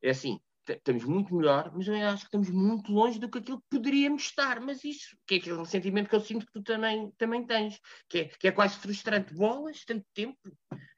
é 0.03 0.11
assim, 0.11 0.41
estamos 0.73 1.05
muito 1.05 1.35
melhor, 1.35 1.73
mas 1.75 1.87
eu 1.87 1.95
acho 1.95 2.23
que 2.23 2.27
estamos 2.27 2.51
muito 2.51 2.93
longe 2.93 3.19
do 3.19 3.31
que 3.31 3.39
aquilo 3.39 3.59
que 3.59 3.77
poderíamos 3.79 4.25
estar. 4.25 4.61
Mas 4.61 4.85
isso, 4.85 5.17
que 5.27 5.37
é 5.37 5.39
aquele 5.39 5.61
é 5.61 5.65
sentimento 5.65 6.09
que 6.09 6.17
eu 6.17 6.21
sinto 6.21 6.47
que 6.47 6.53
tu 6.53 6.63
também, 6.63 7.11
também 7.19 7.47
tens, 7.47 7.79
que 8.09 8.19
é, 8.19 8.25
que 8.29 8.49
é 8.49 8.53
quase 8.53 8.79
frustrante. 8.79 9.35
Bolas, 9.35 9.85
tanto 9.85 10.05
tempo, 10.15 10.39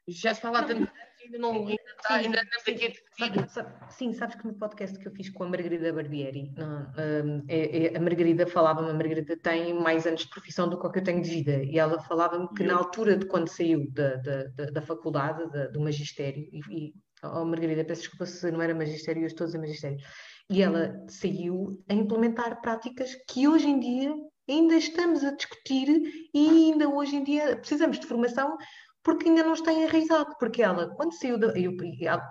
já 0.07 0.33
se 0.33 0.41
fala 0.41 0.63
tanto 0.63 0.91
ainda 1.27 1.37
não 1.37 1.51
ainda, 1.51 1.73
está, 1.73 2.15
ainda 2.15 2.41
estamos 2.41 2.67
aqui 2.67 2.85
a 2.85 2.89
discutir. 2.89 3.71
sim, 3.89 4.13
sabes 4.13 4.35
que 4.35 4.47
no 4.47 4.53
podcast 4.53 4.97
que 4.97 5.07
eu 5.07 5.11
fiz 5.11 5.29
com 5.29 5.43
a 5.43 5.49
Margarida 5.49 5.93
Barbieri, 5.93 6.51
não, 6.55 6.81
um, 6.97 7.43
é, 7.47 7.87
é, 7.87 7.97
a 7.97 7.99
Margarida 7.99 8.47
falava-me, 8.47 8.89
a 8.89 8.93
Margarida 8.93 9.37
tem 9.37 9.73
mais 9.73 10.05
anos 10.07 10.21
de 10.21 10.29
profissão 10.29 10.69
do 10.69 10.79
que 10.79 10.97
eu 10.97 11.03
tenho 11.03 11.21
de 11.21 11.29
vida, 11.29 11.63
e 11.63 11.77
ela 11.77 11.99
falava-me 12.03 12.47
que 12.55 12.63
na 12.63 12.75
altura 12.75 13.17
de 13.17 13.25
quando 13.25 13.49
saiu 13.49 13.89
da, 13.91 14.15
da, 14.17 14.43
da, 14.45 14.65
da 14.65 14.81
faculdade, 14.81 15.49
da, 15.51 15.67
do 15.67 15.81
magistério, 15.81 16.47
e, 16.51 16.59
e 16.69 16.93
oh 17.23 17.45
Margarida, 17.45 17.83
peço 17.83 18.01
desculpa 18.01 18.25
se 18.25 18.51
não 18.51 18.61
era 18.61 18.75
magistério, 18.75 19.23
eu 19.23 19.27
estou 19.27 19.45
a 19.45 19.47
dizer 19.47 19.59
magistério, 19.59 19.97
e 20.49 20.61
ela 20.61 21.05
saiu 21.07 21.83
a 21.89 21.93
implementar 21.93 22.61
práticas 22.61 23.15
que 23.27 23.47
hoje 23.47 23.67
em 23.67 23.79
dia 23.79 24.13
ainda 24.49 24.75
estamos 24.75 25.23
a 25.23 25.31
discutir 25.31 25.87
e 26.33 26.49
ainda 26.49 26.87
hoje 26.87 27.17
em 27.17 27.23
dia 27.23 27.57
precisamos 27.57 27.99
de 27.99 28.07
formação 28.07 28.57
porque 29.03 29.29
ainda 29.29 29.41
não 29.41 29.53
está 29.53 29.71
enraizado, 29.71 30.35
porque 30.37 30.61
ela, 30.61 30.93
quando 30.95 31.13
saiu 31.13 31.39
da, 31.39 31.47
eu, 31.57 31.71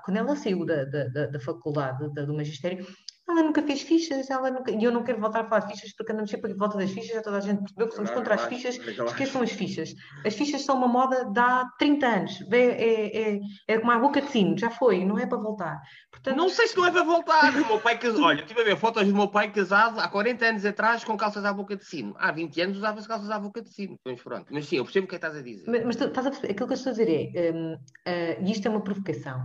quando 0.05 0.16
ela 0.18 0.37
saiu 0.37 0.64
da, 0.66 0.84
da, 0.84 1.26
da 1.26 1.41
faculdade, 1.41 2.12
da, 2.12 2.26
do 2.26 2.34
magistério, 2.34 2.87
ela 3.28 3.42
nunca 3.42 3.60
fez 3.62 3.82
fichas, 3.82 4.30
ela 4.30 4.50
nunca, 4.50 4.70
e 4.70 4.82
eu 4.82 4.92
não 4.92 5.02
quero 5.02 5.20
voltar 5.20 5.40
a 5.40 5.44
falar 5.48 5.66
de 5.66 5.72
fichas 5.72 5.92
porque 5.92 6.12
andamos 6.12 6.30
sempre 6.30 6.50
aqui 6.50 6.58
volta 6.58 6.78
das 6.78 6.90
fichas, 6.90 7.10
já 7.10 7.22
toda 7.22 7.38
a 7.38 7.40
gente 7.40 7.58
percebeu 7.58 7.88
que 7.88 7.94
somos 7.96 8.10
contra 8.12 8.34
as 8.34 8.44
fichas, 8.44 8.76
esqueçam 8.76 9.42
as 9.42 9.50
fichas. 9.50 9.94
As 10.24 10.34
fichas 10.34 10.62
são 10.62 10.76
uma 10.76 10.86
moda 10.86 11.24
de 11.24 11.38
há 11.40 11.68
30 11.78 12.06
anos, 12.06 12.40
é, 12.52 12.56
é, 12.56 13.34
é, 13.34 13.40
é 13.66 13.78
como 13.78 13.90
a 13.90 13.98
boca 13.98 14.20
de 14.20 14.30
sino, 14.30 14.56
já 14.56 14.70
foi, 14.70 15.04
não 15.04 15.18
é 15.18 15.26
para 15.26 15.38
voltar. 15.38 15.82
Portanto... 16.10 16.36
Não 16.36 16.48
sei 16.48 16.68
se 16.68 16.76
não 16.76 16.86
é 16.86 16.90
para 16.92 17.02
voltar. 17.02 17.52
o 17.52 17.66
meu 17.66 17.80
pai 17.80 17.98
casado, 17.98 18.22
olha, 18.22 18.40
estive 18.40 18.60
a 18.60 18.64
ver 18.64 18.76
fotos 18.76 19.06
do 19.06 19.14
meu 19.14 19.28
pai 19.28 19.50
casado 19.50 19.98
há 19.98 20.08
40 20.08 20.46
anos 20.46 20.64
atrás 20.64 21.02
com 21.02 21.16
calças 21.16 21.44
à 21.44 21.52
boca 21.52 21.76
de 21.76 21.84
sino. 21.84 22.14
Há 22.18 22.30
20 22.30 22.60
anos 22.60 22.76
usava-se 22.78 23.08
calças 23.08 23.30
à 23.30 23.40
boca 23.40 23.60
de 23.60 23.70
sino. 23.70 23.98
Mas 24.04 24.22
pronto, 24.22 24.46
mas 24.50 24.66
sim, 24.66 24.76
eu 24.76 24.84
percebo 24.84 25.06
o 25.06 25.08
que 25.08 25.16
é 25.16 25.18
que 25.18 25.26
estás 25.26 25.40
a 25.40 25.42
dizer. 25.42 25.64
Mas, 25.66 25.84
mas 25.84 25.96
tu, 25.96 26.04
estás 26.04 26.26
a 26.26 26.30
perceber, 26.30 26.52
aquilo 26.52 26.68
que 26.68 26.72
eu 26.72 26.76
estou 26.76 26.90
a 26.90 26.94
dizer 26.94 27.32
é, 27.34 27.52
um, 27.52 27.74
uh, 27.74 28.46
e 28.46 28.52
isto 28.52 28.66
é 28.66 28.70
uma 28.70 28.82
provocação, 28.82 29.44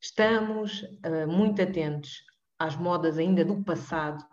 estamos 0.00 0.82
uh, 0.82 1.26
muito 1.26 1.62
atentos 1.62 2.26
às 2.58 2.76
modas 2.76 3.18
ainda 3.18 3.44
do 3.44 3.62
passado, 3.62 4.24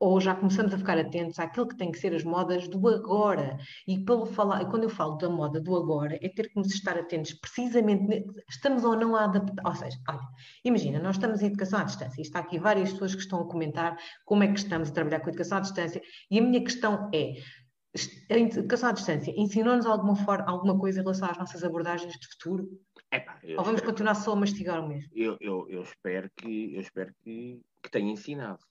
ou 0.00 0.18
já 0.18 0.34
começamos 0.34 0.72
a 0.72 0.78
ficar 0.78 0.98
atentos 0.98 1.38
àquilo 1.38 1.68
que 1.68 1.76
tem 1.76 1.92
que 1.92 1.98
ser 1.98 2.14
as 2.14 2.24
modas 2.24 2.66
do 2.66 2.88
agora. 2.88 3.58
E 3.86 4.02
pelo 4.02 4.24
falar, 4.24 4.64
quando 4.64 4.84
eu 4.84 4.88
falo 4.88 5.16
da 5.16 5.28
moda 5.28 5.60
do 5.60 5.76
agora, 5.76 6.18
é 6.22 6.28
ter 6.30 6.48
que 6.48 6.56
nos 6.56 6.72
estar 6.72 6.96
atentos 6.98 7.34
precisamente, 7.34 8.24
estamos 8.48 8.82
ou 8.82 8.96
não 8.96 9.14
a 9.14 9.24
adaptar. 9.24 9.62
Ou 9.66 9.74
seja, 9.74 9.98
olha, 10.08 10.20
imagina, 10.64 10.98
nós 10.98 11.16
estamos 11.16 11.42
em 11.42 11.46
educação 11.46 11.80
à 11.80 11.84
distância, 11.84 12.18
e 12.18 12.22
está 12.22 12.38
aqui 12.38 12.58
várias 12.58 12.92
pessoas 12.92 13.14
que 13.14 13.20
estão 13.20 13.42
a 13.42 13.46
comentar 13.46 13.94
como 14.24 14.42
é 14.42 14.48
que 14.48 14.58
estamos 14.58 14.88
a 14.88 14.92
trabalhar 14.92 15.20
com 15.20 15.26
a 15.26 15.30
educação 15.30 15.58
à 15.58 15.60
distância, 15.60 16.00
e 16.30 16.38
a 16.38 16.42
minha 16.42 16.64
questão 16.64 17.10
é. 17.14 17.34
A 18.30 18.38
educação 18.38 18.88
à 18.88 18.92
distância 18.92 19.34
ensinou-nos 19.36 19.84
alguma, 19.84 20.16
alguma 20.46 20.78
coisa 20.78 21.00
em 21.00 21.02
relação 21.02 21.28
às 21.28 21.36
nossas 21.36 21.62
abordagens 21.62 22.14
de 22.18 22.26
futuro? 22.28 22.68
Epá, 23.12 23.40
Ou 23.58 23.64
vamos 23.64 23.80
continuar 23.80 24.14
só 24.14 24.32
a 24.32 24.36
mastigar 24.36 24.82
o 24.82 24.88
mesmo? 24.88 25.10
Eu, 25.14 25.36
eu, 25.40 25.68
eu 25.68 25.82
espero, 25.82 26.30
que, 26.36 26.74
eu 26.74 26.80
espero 26.80 27.12
que, 27.22 27.60
que 27.82 27.90
tenha 27.90 28.12
ensinado, 28.12 28.64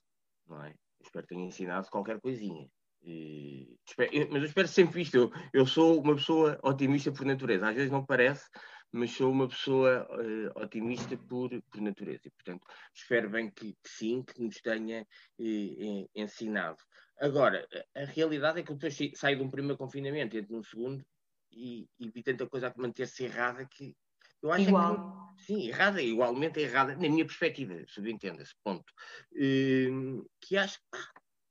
não 0.48 0.64
é? 0.64 0.70
Eu 0.70 1.04
espero 1.04 1.26
que 1.26 1.34
tenha 1.34 1.46
ensinado 1.46 1.90
qualquer 1.90 2.18
coisinha. 2.20 2.66
E, 3.02 3.78
espero, 3.86 4.14
eu, 4.14 4.28
mas 4.30 4.42
eu 4.42 4.48
espero 4.48 4.68
sempre 4.68 5.02
isto. 5.02 5.14
Eu, 5.14 5.30
eu 5.52 5.66
sou 5.66 6.00
uma 6.00 6.14
pessoa 6.14 6.58
otimista 6.62 7.12
por 7.12 7.26
natureza. 7.26 7.68
Às 7.68 7.74
vezes 7.74 7.90
não 7.90 8.04
parece, 8.04 8.48
mas 8.90 9.12
sou 9.12 9.30
uma 9.30 9.46
pessoa 9.46 10.06
uh, 10.10 10.62
otimista 10.62 11.16
por, 11.16 11.50
por 11.70 11.80
natureza. 11.80 12.22
E, 12.26 12.30
portanto, 12.30 12.66
espero 12.94 13.28
bem 13.28 13.50
que, 13.50 13.72
que 13.72 13.90
sim, 13.90 14.22
que 14.22 14.42
nos 14.42 14.56
tenha 14.60 15.06
uh, 15.38 16.10
ensinado. 16.14 16.78
Agora, 17.20 17.66
a, 17.94 18.04
realidade 18.04 18.60
é 18.60 18.62
que 18.62 18.72
eu 18.72 18.78
saio 19.14 19.36
de 19.36 19.42
um 19.42 19.50
primeiro 19.50 19.76
confinamento, 19.76 20.36
entro 20.36 20.54
num 20.54 20.62
segundo, 20.62 21.04
e, 21.52 21.86
e 21.98 22.08
vi 22.10 22.22
tanta 22.22 22.48
coisa 22.48 22.68
a 22.68 22.80
manter-se 22.80 23.24
errada 23.24 23.66
que 23.66 23.94
eu 24.42 24.52
acho 24.52 24.68
Igual. 24.68 25.34
que, 25.36 25.44
sim, 25.44 25.68
errada, 25.68 26.02
igualmente 26.02 26.60
errada, 26.60 26.94
na 26.94 27.08
minha 27.08 27.24
perspectiva, 27.24 27.74
subentenda-se, 27.86 28.54
ponto. 28.62 28.92
Uh, 29.32 30.28
que 30.40 30.56
acho 30.56 30.78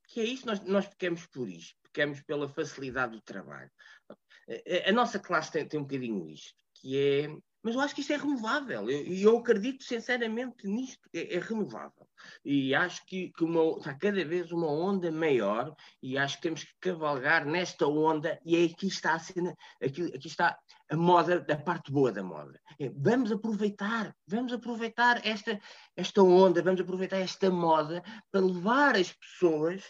que 0.08 0.20
é 0.20 0.24
isso, 0.24 0.46
nós, 0.46 0.60
nós 0.64 0.86
pecamos 0.88 1.26
por 1.26 1.48
isto, 1.48 1.76
pecamos 1.84 2.20
pela 2.22 2.48
facilidade 2.48 3.12
do 3.12 3.22
trabalho. 3.22 3.70
A, 4.08 4.14
a, 4.14 4.90
a 4.90 4.92
nossa 4.92 5.18
classe 5.18 5.52
tem, 5.52 5.66
tem 5.66 5.78
um 5.78 5.84
bocadinho 5.84 6.28
isto, 6.28 6.54
que 6.74 6.98
é 6.98 7.28
mas 7.62 7.74
eu 7.74 7.80
acho 7.80 7.94
que 7.94 8.00
isto 8.00 8.12
é 8.12 8.16
renovável. 8.16 8.90
E 8.90 9.22
eu, 9.22 9.32
eu, 9.32 9.38
acredito 9.38 9.84
sinceramente 9.84 10.66
nisto. 10.66 11.08
É, 11.12 11.36
é 11.36 11.38
renovável. 11.38 12.08
E 12.44 12.74
acho 12.74 13.04
que, 13.06 13.30
que 13.32 13.44
uma, 13.44 13.78
está 13.78 13.94
cada 13.94 14.24
vez 14.24 14.50
uma 14.50 14.70
onda 14.70 15.10
maior 15.10 15.74
e 16.02 16.16
acho 16.16 16.36
que 16.36 16.42
temos 16.42 16.64
que 16.64 16.72
cavalgar 16.80 17.44
nesta 17.44 17.86
onda 17.86 18.38
e 18.44 18.56
é 18.56 18.64
aqui 18.64 18.86
está 18.86 19.14
a 19.14 19.18
cena, 19.18 19.54
aqui, 19.82 20.04
aqui 20.14 20.26
está 20.26 20.58
a 20.90 20.96
moda, 20.96 21.44
a 21.48 21.56
parte 21.56 21.92
boa 21.92 22.10
da 22.10 22.22
moda. 22.22 22.60
É, 22.78 22.90
vamos 22.94 23.30
aproveitar, 23.30 24.14
vamos 24.26 24.52
aproveitar 24.52 25.24
esta, 25.26 25.58
esta 25.96 26.22
onda, 26.22 26.62
vamos 26.62 26.80
aproveitar 26.80 27.18
esta 27.18 27.50
moda 27.50 28.02
para 28.30 28.40
levar 28.40 28.96
as 28.96 29.12
pessoas 29.12 29.82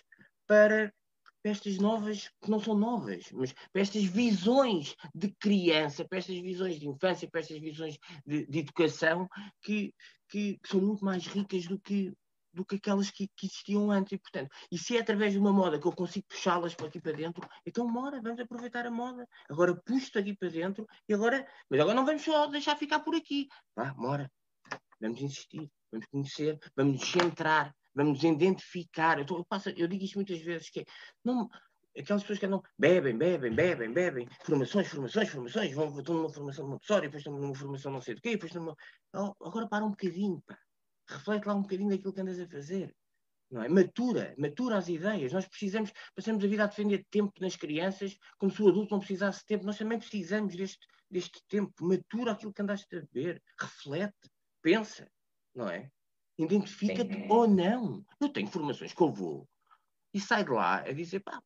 para 0.47 0.93
para 1.43 1.53
estas 1.53 1.79
novas, 1.79 2.31
que 2.43 2.51
não 2.51 2.61
são 2.61 2.75
novas, 2.75 3.31
mas 3.33 3.53
para 3.73 3.83
estas 3.83 4.05
visões 4.05 4.95
de 5.15 5.33
criança, 5.39 6.05
para 6.05 6.19
estas 6.19 6.39
visões 6.39 6.79
de 6.79 6.89
infância, 6.89 7.29
para 7.31 7.41
estas 7.41 7.59
visões 7.59 7.99
de, 8.27 8.47
de 8.47 8.59
educação, 8.59 9.29
que, 9.63 9.95
que, 10.29 10.59
que, 10.59 10.69
são 10.69 10.81
muito 10.81 11.05
mais 11.05 11.27
ricas 11.27 11.67
do 11.67 11.79
que, 11.79 12.13
do 12.53 12.65
que 12.65 12.77
aquelas 12.77 13.11
que, 13.11 13.29
que, 13.37 13.47
existiam 13.47 13.91
antes. 13.91 14.13
E, 14.13 14.19
portanto, 14.19 14.51
e 14.71 14.79
se 14.79 14.97
é 14.97 15.01
através 15.01 15.33
de 15.33 15.39
uma 15.39 15.53
moda 15.53 15.79
que 15.79 15.87
eu 15.87 15.93
consigo 15.93 16.27
puxá-las 16.29 16.75
para 16.75 16.87
aqui 16.87 17.01
para 17.01 17.13
dentro, 17.13 17.49
então 17.65 17.89
mora, 17.89 18.21
vamos 18.21 18.41
aproveitar 18.41 18.87
a 18.87 18.91
moda. 18.91 19.27
Agora 19.49 19.75
puxo 19.75 20.19
aqui 20.19 20.37
para 20.37 20.49
dentro 20.49 20.87
e 21.09 21.15
agora, 21.15 21.47
mas 21.69 21.81
agora 21.81 21.97
não 21.97 22.07
vamos 22.07 22.23
só 22.23 22.47
deixar 22.47 22.77
ficar 22.77 23.01
por 23.01 23.15
aqui. 23.15 23.49
Vá, 23.75 23.95
mora. 23.95 24.31
Vamos 25.01 25.23
insistir, 25.23 25.71
vamos 25.91 26.07
conhecer, 26.09 26.59
vamos 26.77 27.01
nos 27.01 27.11
centrar, 27.11 27.75
vamos 27.95 28.23
identificar. 28.23 29.19
Eu, 29.19 29.27
tô, 29.27 29.39
eu, 29.39 29.45
passo, 29.45 29.71
eu 29.71 29.89
digo 29.89 30.05
isto 30.05 30.17
muitas 30.17 30.41
vezes, 30.41 30.71
que 30.71 30.81
é, 30.81 30.85
não, 31.25 31.49
aquelas 31.99 32.23
pessoas 32.23 32.39
que 32.39 32.47
não 32.47 32.63
bebem, 32.79 33.17
bebem, 33.17 33.53
bebem, 33.55 33.93
bebem, 33.93 34.29
formações, 34.45 34.89
formações, 34.89 35.29
formações, 35.29 35.73
vão, 35.73 35.99
estão 35.99 36.15
numa 36.15 36.29
formação 36.29 36.65
de 36.65 36.71
Montessori, 36.71 37.07
depois 37.07 37.21
estão 37.21 37.39
numa 37.39 37.55
formação 37.55 37.93
não 37.93 38.01
sei 38.01 38.15
do 38.15 38.21
quê, 38.21 38.31
depois 38.31 38.51
estão 38.51 38.65
numa... 38.65 38.77
Oh, 39.15 39.47
agora 39.47 39.69
para 39.69 39.85
um 39.85 39.91
bocadinho, 39.91 40.43
pá. 40.47 40.59
reflete 41.09 41.47
lá 41.47 41.55
um 41.55 41.63
bocadinho 41.63 41.91
daquilo 41.91 42.13
que 42.13 42.21
andas 42.21 42.39
a 42.39 42.47
fazer. 42.47 42.95
Não 43.51 43.63
é? 43.65 43.69
Matura, 43.69 44.35
matura 44.39 44.77
as 44.77 44.89
ideias. 44.89 45.33
Nós 45.33 45.47
precisamos, 45.47 45.93
passamos 46.15 46.45
a 46.45 46.47
vida 46.47 46.63
a 46.63 46.67
defender 46.69 47.05
tempo 47.11 47.33
nas 47.41 47.57
crianças, 47.57 48.17
como 48.39 48.53
se 48.53 48.63
o 48.63 48.69
adulto 48.69 48.93
não 48.93 49.01
precisasse 49.01 49.41
de 49.41 49.47
tempo. 49.47 49.67
Nós 49.67 49.77
também 49.77 49.99
precisamos 49.99 50.55
deste, 50.55 50.87
deste 51.11 51.43
tempo. 51.49 51.73
Matura 51.85 52.33
aquilo 52.33 52.53
que 52.53 52.63
andaste 52.63 52.97
a 52.97 53.03
ver, 53.13 53.43
reflete, 53.59 54.31
pensa, 54.63 55.11
não 55.53 55.69
é? 55.69 55.91
Identifica-te 56.39 57.27
ou 57.29 57.47
não. 57.47 58.05
Eu 58.21 58.29
tenho 58.29 58.49
formações 58.49 58.93
que 58.93 59.03
eu 59.03 59.13
vou 59.13 59.49
e 60.13 60.21
saio 60.21 60.45
de 60.45 60.51
lá 60.51 60.77
a 60.77 60.93
dizer, 60.93 61.21
pá, 61.21 61.43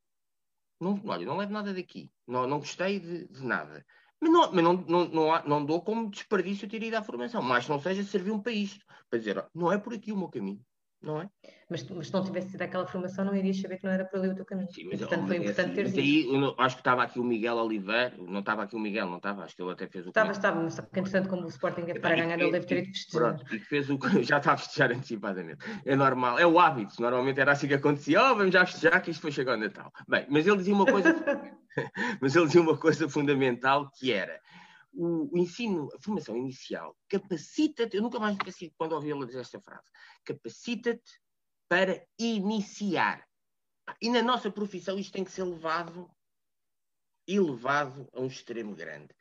não, 0.80 1.00
olha, 1.04 1.26
não 1.26 1.36
levo 1.36 1.52
nada 1.52 1.74
daqui. 1.74 2.10
Não, 2.26 2.46
não 2.46 2.58
gostei 2.58 3.00
de, 3.00 3.26
de 3.28 3.44
nada. 3.44 3.84
Mas, 4.20 4.32
não, 4.32 4.52
mas 4.52 4.64
não, 4.64 4.72
não, 4.72 5.08
não, 5.08 5.44
não, 5.44 5.66
dou 5.66 5.82
como 5.82 6.10
desperdício 6.10 6.68
ter 6.68 6.82
ido 6.82 6.96
à 6.96 7.02
formação. 7.02 7.42
Mas 7.42 7.68
não 7.68 7.80
seja 7.80 8.02
servir 8.02 8.30
um 8.30 8.42
país 8.42 8.78
para 9.10 9.18
dizer, 9.18 9.46
não 9.54 9.72
é 9.72 9.78
por 9.78 9.92
aqui 9.94 10.12
o 10.12 10.16
meu 10.16 10.28
caminho 10.28 10.64
não 11.04 11.20
é? 11.20 11.28
Mas, 11.68 11.88
mas 11.88 12.06
se 12.08 12.12
não 12.12 12.24
tivesse 12.24 12.50
sido 12.50 12.62
aquela 12.62 12.86
formação, 12.86 13.24
não 13.24 13.34
irias 13.34 13.60
saber 13.60 13.78
que 13.78 13.84
não 13.84 13.92
era 13.92 14.04
para 14.04 14.18
ali 14.18 14.28
o 14.30 14.34
teu 14.34 14.44
caminho. 14.44 14.70
Sim, 14.72 14.84
mas, 14.84 14.94
e, 14.94 14.98
portanto, 14.98 15.26
foi 15.26 15.36
importante 15.36 15.66
assim, 15.66 15.74
ter 15.74 15.84
mas 15.84 15.98
aí, 15.98 16.34
eu, 16.34 16.54
acho 16.58 16.76
que 16.76 16.80
estava 16.80 17.02
aqui 17.02 17.20
o 17.20 17.24
Miguel 17.24 17.56
Oliveira, 17.56 18.14
não 18.18 18.40
estava 18.40 18.62
aqui 18.64 18.76
o 18.76 18.78
Miguel, 18.78 19.08
não 19.08 19.16
estava, 19.18 19.44
acho 19.44 19.54
que 19.54 19.62
ele 19.62 19.72
até 19.72 19.86
fez 19.86 20.06
o. 20.06 20.08
Estava, 20.08 20.32
estava, 20.32 20.62
mas 20.62 20.80
porque 20.80 21.00
entretanto, 21.00 21.28
como 21.28 21.44
o 21.44 21.48
Sporting 21.48 21.82
é 21.88 21.98
para 21.98 22.16
ganhar, 22.16 22.38
ele 22.38 22.50
deve 22.50 22.66
ter 22.66 22.78
ido 22.78 22.86
festejar. 22.88 23.36
Pronto, 23.36 23.54
e 23.54 23.58
fez 23.60 23.90
o 23.90 23.98
já 24.22 24.38
está 24.38 24.52
a 24.52 24.56
festejar 24.56 24.92
antecipadamente. 24.92 25.58
É 25.84 25.94
normal, 25.94 26.38
é 26.38 26.46
o 26.46 26.58
hábito, 26.58 27.00
normalmente 27.00 27.40
era 27.40 27.52
assim 27.52 27.68
que 27.68 27.74
acontecia, 27.74 28.22
oh, 28.22 28.34
vamos 28.34 28.52
já 28.52 28.64
festejar, 28.66 29.00
que 29.02 29.10
isto 29.10 29.20
foi 29.20 29.32
chegar 29.32 29.52
ao 29.52 29.58
Natal. 29.58 29.92
Bem, 30.08 30.26
mas 30.28 30.46
ele 30.46 30.56
dizia 30.56 30.74
uma 30.74 30.86
coisa. 30.86 31.14
mas 32.20 32.36
ele 32.36 32.46
dizia 32.46 32.60
uma 32.60 32.76
coisa 32.76 33.08
fundamental 33.08 33.90
que 33.98 34.12
era 34.12 34.38
o, 34.94 35.34
o 35.34 35.38
ensino, 35.38 35.88
a 35.94 36.00
formação 36.00 36.36
inicial 36.36 36.96
capacita-te, 37.08 37.96
eu 37.96 38.02
nunca 38.02 38.18
mais 38.18 38.36
esqueci 38.36 38.72
quando 38.76 38.92
ouvi 38.92 39.10
ele 39.10 39.26
dizer 39.26 39.40
esta 39.40 39.60
frase, 39.60 39.90
capacita-te 40.24 41.20
para 41.68 42.04
iniciar. 42.18 43.26
E 44.00 44.08
na 44.08 44.22
nossa 44.22 44.50
profissão 44.50 44.98
isto 44.98 45.12
tem 45.12 45.24
que 45.24 45.32
ser 45.32 45.44
levado, 45.44 46.10
elevado 47.26 48.08
a 48.12 48.20
um 48.20 48.26
extremo 48.26 48.74
grande. 48.74 49.14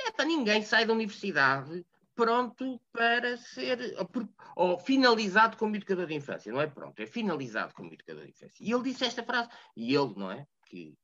É 0.00 0.10
para 0.10 0.24
ninguém 0.24 0.62
sai 0.62 0.86
da 0.86 0.92
universidade 0.92 1.84
pronto 2.14 2.80
para 2.90 3.36
ser 3.36 3.94
ou, 3.96 4.70
ou, 4.70 4.78
finalizado 4.80 5.56
como 5.56 5.76
educador 5.76 6.06
de 6.06 6.14
infância. 6.14 6.52
Não 6.52 6.60
é 6.60 6.66
pronto, 6.66 6.98
é 7.00 7.06
finalizado 7.06 7.72
como 7.74 7.92
educador 7.92 8.24
de 8.24 8.30
infância. 8.30 8.64
E 8.64 8.72
ele 8.72 8.82
disse 8.82 9.04
esta 9.04 9.22
frase, 9.22 9.48
e 9.76 9.94
ele, 9.94 10.14
não 10.16 10.32
é? 10.32 10.44
Que, 10.66 10.98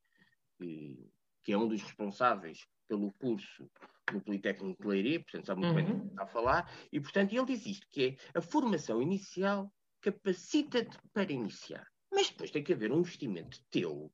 que, 0.59 1.09
que 1.45 1.53
é 1.53 1.59
um 1.59 1.69
dos 1.69 1.83
responsáveis 1.83 2.67
pelo 2.89 3.12
curso 3.12 3.71
no 4.13 4.21
Politécnico 4.23 4.83
de 4.83 4.89
Leiria, 4.89 5.21
portanto 5.21 5.47
sabe 5.47 5.61
muito 5.61 5.91
uhum. 5.91 5.99
bem 5.99 6.09
está 6.09 6.23
a 6.25 6.27
falar, 6.27 6.73
e 6.93 7.01
portanto 7.01 7.33
ele 7.33 7.47
diz 7.47 7.67
isto, 7.67 7.87
que 7.91 8.19
é 8.35 8.39
a 8.39 8.43
formação 8.43 9.01
inicial 9.01 9.73
capacita-te 10.01 10.99
para 11.13 11.33
iniciar. 11.33 11.87
Mas 12.13 12.31
depois 12.31 12.51
tem 12.51 12.63
que 12.63 12.73
haver 12.73 12.93
um 12.93 13.01
investimento 13.01 13.59
teu 13.71 14.13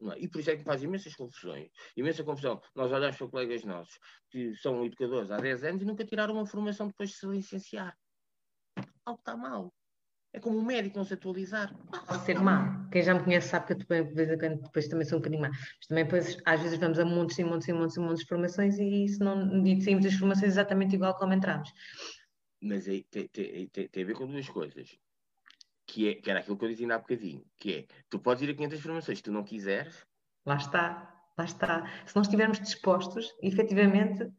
é? 0.00 0.20
E 0.20 0.28
por 0.28 0.40
isso 0.40 0.50
é 0.50 0.56
que 0.56 0.62
faz 0.62 0.82
imensas 0.82 1.14
confusões. 1.14 1.70
Imensa 1.96 2.22
confusão. 2.22 2.60
Nós 2.74 2.92
olhamos 2.92 3.16
para 3.16 3.28
colegas 3.28 3.64
nossos 3.64 3.98
que 4.30 4.54
são 4.56 4.84
educadores 4.84 5.30
há 5.30 5.38
10 5.38 5.64
anos 5.64 5.82
e 5.82 5.84
nunca 5.84 6.04
tiraram 6.04 6.34
uma 6.34 6.46
formação 6.46 6.86
depois 6.86 7.10
de 7.10 7.16
se 7.16 7.26
licenciar. 7.26 7.96
Algo 9.04 9.18
está 9.18 9.36
mal. 9.36 9.72
É 10.32 10.40
como 10.40 10.58
um 10.58 10.64
médico 10.64 10.98
não 10.98 11.04
se 11.04 11.14
atualizar. 11.14 11.74
Pode 12.06 12.24
ser 12.24 12.38
má. 12.38 12.86
Quem 12.92 13.02
já 13.02 13.14
me 13.14 13.24
conhece 13.24 13.48
sabe 13.48 13.66
que 13.66 13.72
eu 13.72 13.76
depois, 13.76 14.38
depois 14.62 14.88
também 14.88 15.06
sou 15.06 15.18
um 15.18 15.20
bocadinho 15.20 15.42
má. 15.42 15.48
Mas 15.48 15.86
também 15.88 16.04
depois, 16.04 16.36
às 16.44 16.60
vezes 16.60 16.78
vamos 16.78 16.98
a 16.98 17.04
montes 17.04 17.38
e 17.38 17.44
montes 17.44 17.68
e 17.68 17.72
montes 17.72 17.96
e 17.96 18.00
montes 18.00 18.20
de 18.20 18.28
formações 18.28 18.78
e, 18.78 19.04
isso 19.04 19.24
não, 19.24 19.66
e 19.66 19.80
saímos 19.80 20.04
das 20.04 20.14
formações 20.14 20.52
exatamente 20.52 20.94
igual 20.94 21.16
como 21.16 21.32
entramos. 21.32 21.72
Mas 22.60 22.86
aí 22.88 23.04
tem, 23.04 23.28
tem, 23.28 23.68
tem, 23.68 23.88
tem 23.88 24.02
a 24.02 24.06
ver 24.06 24.14
com 24.14 24.26
duas 24.26 24.48
coisas 24.48 24.98
que, 25.88 26.10
é, 26.10 26.14
que 26.14 26.30
era 26.30 26.40
aquilo 26.40 26.58
que 26.58 26.64
eu 26.66 26.68
dizia 26.68 26.94
há 26.94 26.98
bocadinho, 26.98 27.42
que 27.56 27.74
é, 27.74 27.86
tu 28.10 28.18
podes 28.18 28.42
ir 28.42 28.50
a 28.50 28.54
500 28.54 28.80
formações, 28.80 29.18
se 29.18 29.24
tu 29.24 29.32
não 29.32 29.42
quiseres... 29.42 30.06
Lá 30.44 30.56
está, 30.56 31.22
lá 31.36 31.44
está. 31.44 31.90
Se 32.04 32.14
não 32.14 32.22
estivermos 32.22 32.60
dispostos, 32.60 33.34
efetivamente, 33.42 34.30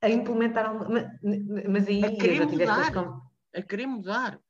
a 0.00 0.08
implementar... 0.08 0.72
Mas, 0.88 1.06
mas 1.68 1.86
aí... 1.86 2.02
A 2.02 2.16
querer 2.16 2.46
mudar, 2.46 2.92
com... 2.92 3.20
a 3.54 3.62
querer 3.62 3.86
mudar, 3.86 4.40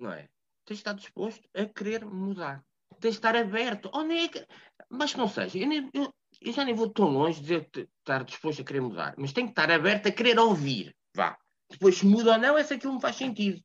não 0.00 0.12
é? 0.12 0.28
Tens 0.64 0.76
de 0.76 0.80
estar 0.80 0.92
disposto 0.94 1.48
a 1.54 1.64
querer 1.66 2.04
mudar. 2.04 2.64
Tens 3.00 3.12
de 3.12 3.18
estar 3.18 3.36
aberto. 3.36 3.90
Oh, 3.92 4.02
nem 4.02 4.26
é. 4.26 4.46
Mas 4.88 5.12
que 5.12 5.18
não 5.18 5.28
seja, 5.28 5.58
eu, 5.58 5.68
nem, 5.68 5.90
eu, 5.92 6.12
eu 6.40 6.52
já 6.52 6.64
nem 6.64 6.74
vou 6.74 6.90
tão 6.90 7.08
longe 7.08 7.40
de 7.40 7.42
dizer 7.42 7.70
estar 8.00 8.24
disposto 8.24 8.62
a 8.62 8.64
querer 8.64 8.80
mudar, 8.80 9.14
mas 9.16 9.32
tem 9.32 9.44
que 9.44 9.52
estar 9.52 9.70
aberto 9.70 10.08
a 10.08 10.12
querer 10.12 10.38
ouvir. 10.38 10.94
Vá. 11.14 11.36
Depois 11.70 11.98
se 11.98 12.06
muda 12.06 12.32
ou 12.32 12.38
não, 12.38 12.58
é 12.58 12.64
se 12.64 12.74
aquilo 12.74 12.94
me 12.94 13.00
faz 13.00 13.16
sentido 13.16 13.62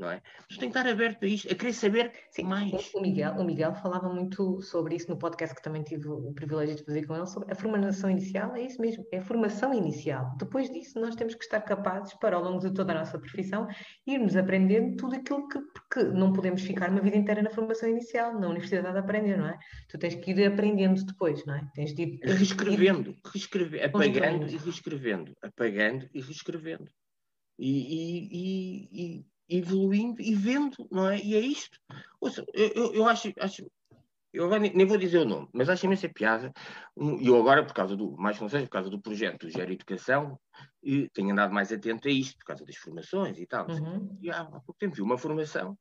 não 0.00 0.10
é? 0.10 0.22
Mas 0.48 0.58
tem 0.58 0.70
que 0.70 0.78
estar 0.78 0.90
aberto 0.90 1.22
a 1.24 1.28
isto, 1.28 1.52
a 1.52 1.54
querer 1.54 1.72
saber 1.74 2.12
Sim, 2.30 2.44
mais. 2.44 2.90
O 2.94 3.00
Miguel, 3.00 3.32
o 3.34 3.44
Miguel 3.44 3.74
falava 3.74 4.08
muito 4.08 4.60
sobre 4.62 4.96
isso 4.96 5.10
no 5.10 5.18
podcast 5.18 5.54
que 5.54 5.62
também 5.62 5.82
tive 5.82 6.08
o 6.08 6.32
privilégio 6.32 6.76
de 6.76 6.84
fazer 6.84 7.06
com 7.06 7.14
ele, 7.14 7.26
sobre 7.26 7.52
a 7.52 7.54
formação 7.54 8.10
inicial, 8.10 8.56
é 8.56 8.62
isso 8.62 8.80
mesmo, 8.80 9.06
é 9.12 9.18
a 9.18 9.22
formação 9.22 9.74
inicial. 9.74 10.34
Depois 10.38 10.70
disso, 10.70 10.98
nós 10.98 11.14
temos 11.14 11.34
que 11.34 11.44
estar 11.44 11.60
capazes 11.60 12.14
para, 12.14 12.34
ao 12.34 12.42
longo 12.42 12.58
de 12.60 12.72
toda 12.72 12.92
a 12.92 12.98
nossa 12.98 13.18
profissão, 13.18 13.68
irmos 14.06 14.34
aprendendo 14.36 14.96
tudo 14.96 15.16
aquilo 15.16 15.46
que, 15.46 15.60
porque 15.60 16.02
não 16.04 16.32
podemos 16.32 16.62
ficar 16.62 16.90
uma 16.90 17.02
vida 17.02 17.16
inteira 17.16 17.42
na 17.42 17.50
formação 17.50 17.88
inicial, 17.88 18.40
na 18.40 18.48
universidade 18.48 18.96
a 18.96 19.00
aprender, 19.00 19.36
não 19.36 19.48
é? 19.48 19.58
Tu 19.88 19.98
tens 19.98 20.14
que 20.14 20.30
ir 20.30 20.46
aprendendo 20.46 21.04
depois, 21.04 21.44
não 21.44 21.54
é? 21.54 21.68
Tens 21.74 21.94
de 21.94 22.02
ir... 22.02 22.20
Reescrevendo, 22.22 23.14
reescrevendo, 23.32 23.84
apagando 23.84 24.46
e 24.46 24.56
reescrevendo, 24.56 25.36
apagando 25.42 26.08
e 26.14 26.20
reescrevendo. 26.22 26.90
E, 27.58 27.68
e, 27.68 28.88
e, 28.92 29.26
evoluindo 29.50 30.22
e 30.22 30.34
vendo, 30.34 30.88
não 30.90 31.08
é? 31.08 31.18
E 31.18 31.34
é 31.34 31.40
isto. 31.40 31.78
Ouça, 32.20 32.44
eu, 32.54 32.68
eu, 32.68 32.94
eu 32.94 33.08
acho, 33.08 33.32
acho 33.38 33.66
eu 34.32 34.44
agora 34.44 34.60
nem, 34.60 34.72
nem, 34.72 34.86
vou 34.86 34.96
dizer 34.96 35.18
o 35.18 35.24
nome, 35.24 35.48
mas 35.52 35.68
acho 35.68 35.86
imensa 35.86 36.08
piada. 36.08 36.52
E 37.20 37.26
eu 37.26 37.36
agora, 37.36 37.64
por 37.64 37.74
causa 37.74 37.96
do, 37.96 38.16
mais 38.16 38.40
não 38.40 38.48
seja, 38.48 38.64
por 38.64 38.72
causa 38.72 38.88
do 38.88 39.00
projeto 39.00 39.46
do 39.46 39.50
Gero 39.50 39.72
Educação, 39.72 40.38
e 40.82 41.08
tenho 41.10 41.32
andado 41.32 41.52
mais 41.52 41.72
atento 41.72 42.06
a 42.06 42.10
isto, 42.10 42.38
por 42.38 42.44
causa 42.44 42.64
das 42.64 42.76
formações 42.76 43.38
e 43.38 43.46
tal. 43.46 43.68
Uhum. 43.68 44.16
E 44.22 44.30
há, 44.30 44.42
há 44.42 44.60
pouco 44.60 44.78
tempo 44.78 44.94
vi 44.94 45.02
uma 45.02 45.18
formação 45.18 45.76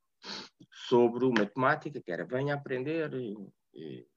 sobre 0.71 1.27
matemática, 1.29 2.01
que 2.01 2.11
era 2.11 2.25
venha 2.25 2.55
aprender 2.55 3.13
e, 3.13 3.35
e, 3.73 3.99
e, 3.99 4.07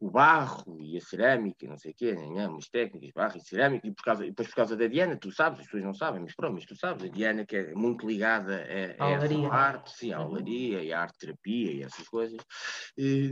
o 0.00 0.10
barro 0.10 0.78
e 0.80 0.98
a 0.98 1.00
cerâmica, 1.00 1.66
não 1.66 1.78
sei 1.78 1.92
o 1.92 1.94
quê, 1.94 2.12
né, 2.12 2.46
umas 2.46 2.68
técnicas, 2.68 3.10
barro 3.14 3.38
e 3.38 3.40
cerâmica, 3.40 3.86
e, 3.86 3.92
por 3.92 4.04
causa, 4.04 4.26
e 4.26 4.28
depois 4.28 4.48
por 4.48 4.56
causa 4.56 4.76
da 4.76 4.86
Diana, 4.86 5.16
tu 5.16 5.30
sabes, 5.30 5.60
as 5.60 5.66
pessoas 5.66 5.84
não 5.84 5.94
sabem, 5.94 6.20
mas 6.20 6.34
pronto, 6.34 6.54
mas 6.54 6.66
tu 6.66 6.76
sabes, 6.76 7.04
a 7.04 7.08
Diana 7.08 7.46
que 7.46 7.56
é 7.56 7.74
muito 7.74 8.06
ligada 8.06 8.66
a, 8.98 9.04
a 9.04 9.10
essa 9.10 9.48
arte, 9.48 9.96
sim, 9.96 10.12
à 10.12 10.20
olaria 10.20 10.82
e 10.82 10.92
à 10.92 11.00
arte-terapia 11.00 11.72
e 11.72 11.82
essas 11.82 12.06
coisas, 12.08 12.38
e, 12.98 13.30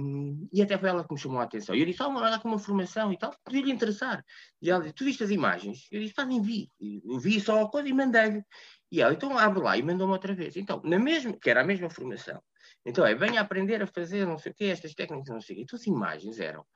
e, 0.52 0.62
até 0.62 0.78
foi 0.78 0.88
ela 0.88 1.04
que 1.06 1.12
me 1.12 1.20
chamou 1.20 1.40
a 1.40 1.44
atenção. 1.44 1.74
E 1.74 1.80
eu 1.80 1.86
disse, 1.86 2.02
oh, 2.02 2.08
olha 2.08 2.38
com 2.38 2.48
uma 2.48 2.58
formação 2.58 3.12
e 3.12 3.18
tal, 3.18 3.34
podia-lhe 3.44 3.70
interessar. 3.70 4.24
E 4.60 4.70
ela 4.70 4.80
disse, 4.80 4.94
tu 4.94 5.04
viste 5.04 5.22
as 5.22 5.30
imagens? 5.30 5.88
Eu 5.90 6.00
disse, 6.00 6.14
pá, 6.14 6.24
nem 6.24 6.40
vi. 6.40 6.70
Eu 6.80 7.18
vi 7.18 7.40
só 7.40 7.62
a 7.62 7.70
coisa 7.70 7.88
e 7.88 7.92
mandei-lhe. 7.92 8.42
E 8.90 9.00
ela, 9.00 9.12
então 9.12 9.38
abre 9.38 9.60
lá 9.60 9.76
e 9.76 9.82
mandou-me 9.82 10.12
outra 10.12 10.34
vez. 10.34 10.56
Então, 10.56 10.80
na 10.84 10.98
mesma, 10.98 11.32
que 11.32 11.50
era 11.50 11.60
a 11.60 11.64
mesma 11.64 11.88
formação, 11.88 12.42
então 12.84 13.06
é, 13.06 13.14
venha 13.14 13.40
aprender 13.40 13.82
a 13.82 13.86
fazer 13.86 14.26
não 14.26 14.38
sei 14.38 14.52
o 14.52 14.54
quê, 14.54 14.64
estas 14.64 14.94
técnicas, 14.94 15.32
não 15.32 15.40
sei 15.40 15.54
o 15.54 15.56
quê. 15.58 15.62
Então 15.62 15.78
as 15.78 15.86
imagens 15.86 16.40
eram 16.40 16.66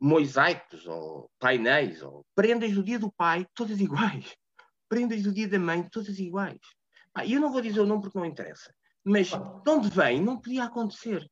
mosaicos, 0.00 0.86
ou 0.86 1.30
painéis, 1.38 2.02
ou 2.02 2.24
prendas 2.34 2.72
do 2.72 2.82
dia 2.82 2.98
do 2.98 3.12
pai, 3.12 3.46
todas 3.54 3.80
iguais. 3.80 4.34
Prendas 4.88 5.22
do 5.22 5.32
dia 5.32 5.46
da 5.46 5.58
mãe, 5.58 5.88
todas 5.88 6.18
iguais. 6.18 6.58
E 7.24 7.34
eu 7.34 7.40
não 7.40 7.52
vou 7.52 7.60
dizer 7.60 7.80
o 7.80 7.86
nome 7.86 8.02
porque 8.02 8.18
não 8.18 8.24
interessa. 8.24 8.74
Mas 9.04 9.28
de 9.28 9.70
onde 9.70 9.88
vem, 9.88 10.20
não 10.20 10.40
podia 10.40 10.64
acontecer. 10.64 11.30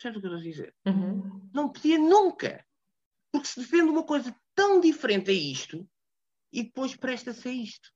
Sabe 0.00 0.18
o 0.18 0.20
que 0.20 0.26
eu 0.26 0.34
estou 0.34 0.40
a 0.40 0.50
dizer? 0.50 0.74
Uhum. 0.86 1.50
Não 1.54 1.70
podia 1.70 1.98
nunca. 1.98 2.64
Porque 3.30 3.48
se 3.48 3.60
defende 3.60 3.90
uma 3.90 4.04
coisa 4.04 4.34
tão 4.54 4.80
diferente 4.80 5.30
a 5.30 5.34
isto 5.34 5.88
e 6.52 6.64
depois 6.64 6.94
presta-se 6.94 7.48
a 7.48 7.52
isto. 7.52 7.90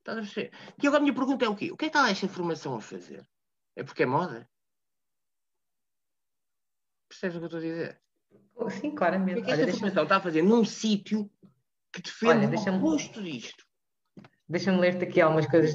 Estás 0.00 0.18
a 0.18 0.20
perceber? 0.20 0.52
E 0.82 0.86
agora 0.86 0.98
a 0.98 1.02
minha 1.02 1.14
pergunta 1.14 1.44
é 1.44 1.48
o 1.48 1.56
quê? 1.56 1.72
O 1.72 1.76
que 1.76 1.86
é 1.86 1.88
que 1.88 1.96
está 1.96 2.10
esta 2.10 2.28
formação 2.28 2.74
a 2.76 2.80
fazer? 2.80 3.26
É 3.74 3.82
porque 3.82 4.02
é 4.02 4.06
moda? 4.06 4.48
Percebes 7.20 7.36
o 7.36 7.38
que 7.38 7.44
eu 7.44 7.46
estou 7.46 7.58
a 7.58 7.62
dizer? 7.62 8.00
Sim, 8.80 8.94
claramente. 8.94 9.40
O 9.40 9.44
que 9.44 9.50
é 9.50 9.54
esta 9.54 9.72
formação 9.72 10.02
está 10.02 10.16
a 10.16 10.20
fazer 10.20 10.42
num 10.42 10.64
sítio 10.64 11.30
que 11.92 12.02
defende 12.02 12.46
Olha, 12.46 12.72
o 12.72 12.76
oposto 12.76 13.22
disto? 13.22 13.64
Deixa-me 14.48 14.78
ler-te 14.78 15.04
aqui 15.04 15.20
algumas 15.20 15.46
coisas, 15.46 15.74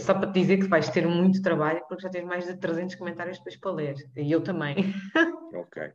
só 0.00 0.14
para 0.14 0.30
te 0.30 0.40
dizer 0.40 0.58
que 0.58 0.68
vais 0.68 0.88
ter 0.90 1.06
muito 1.08 1.42
trabalho, 1.42 1.82
porque 1.88 2.02
já 2.02 2.10
tens 2.10 2.24
mais 2.24 2.46
de 2.46 2.56
300 2.56 2.94
comentários 2.94 3.38
depois 3.38 3.56
para 3.56 3.72
ler. 3.72 3.94
E 4.16 4.30
eu 4.30 4.42
também. 4.42 4.94
Ok. 5.54 5.92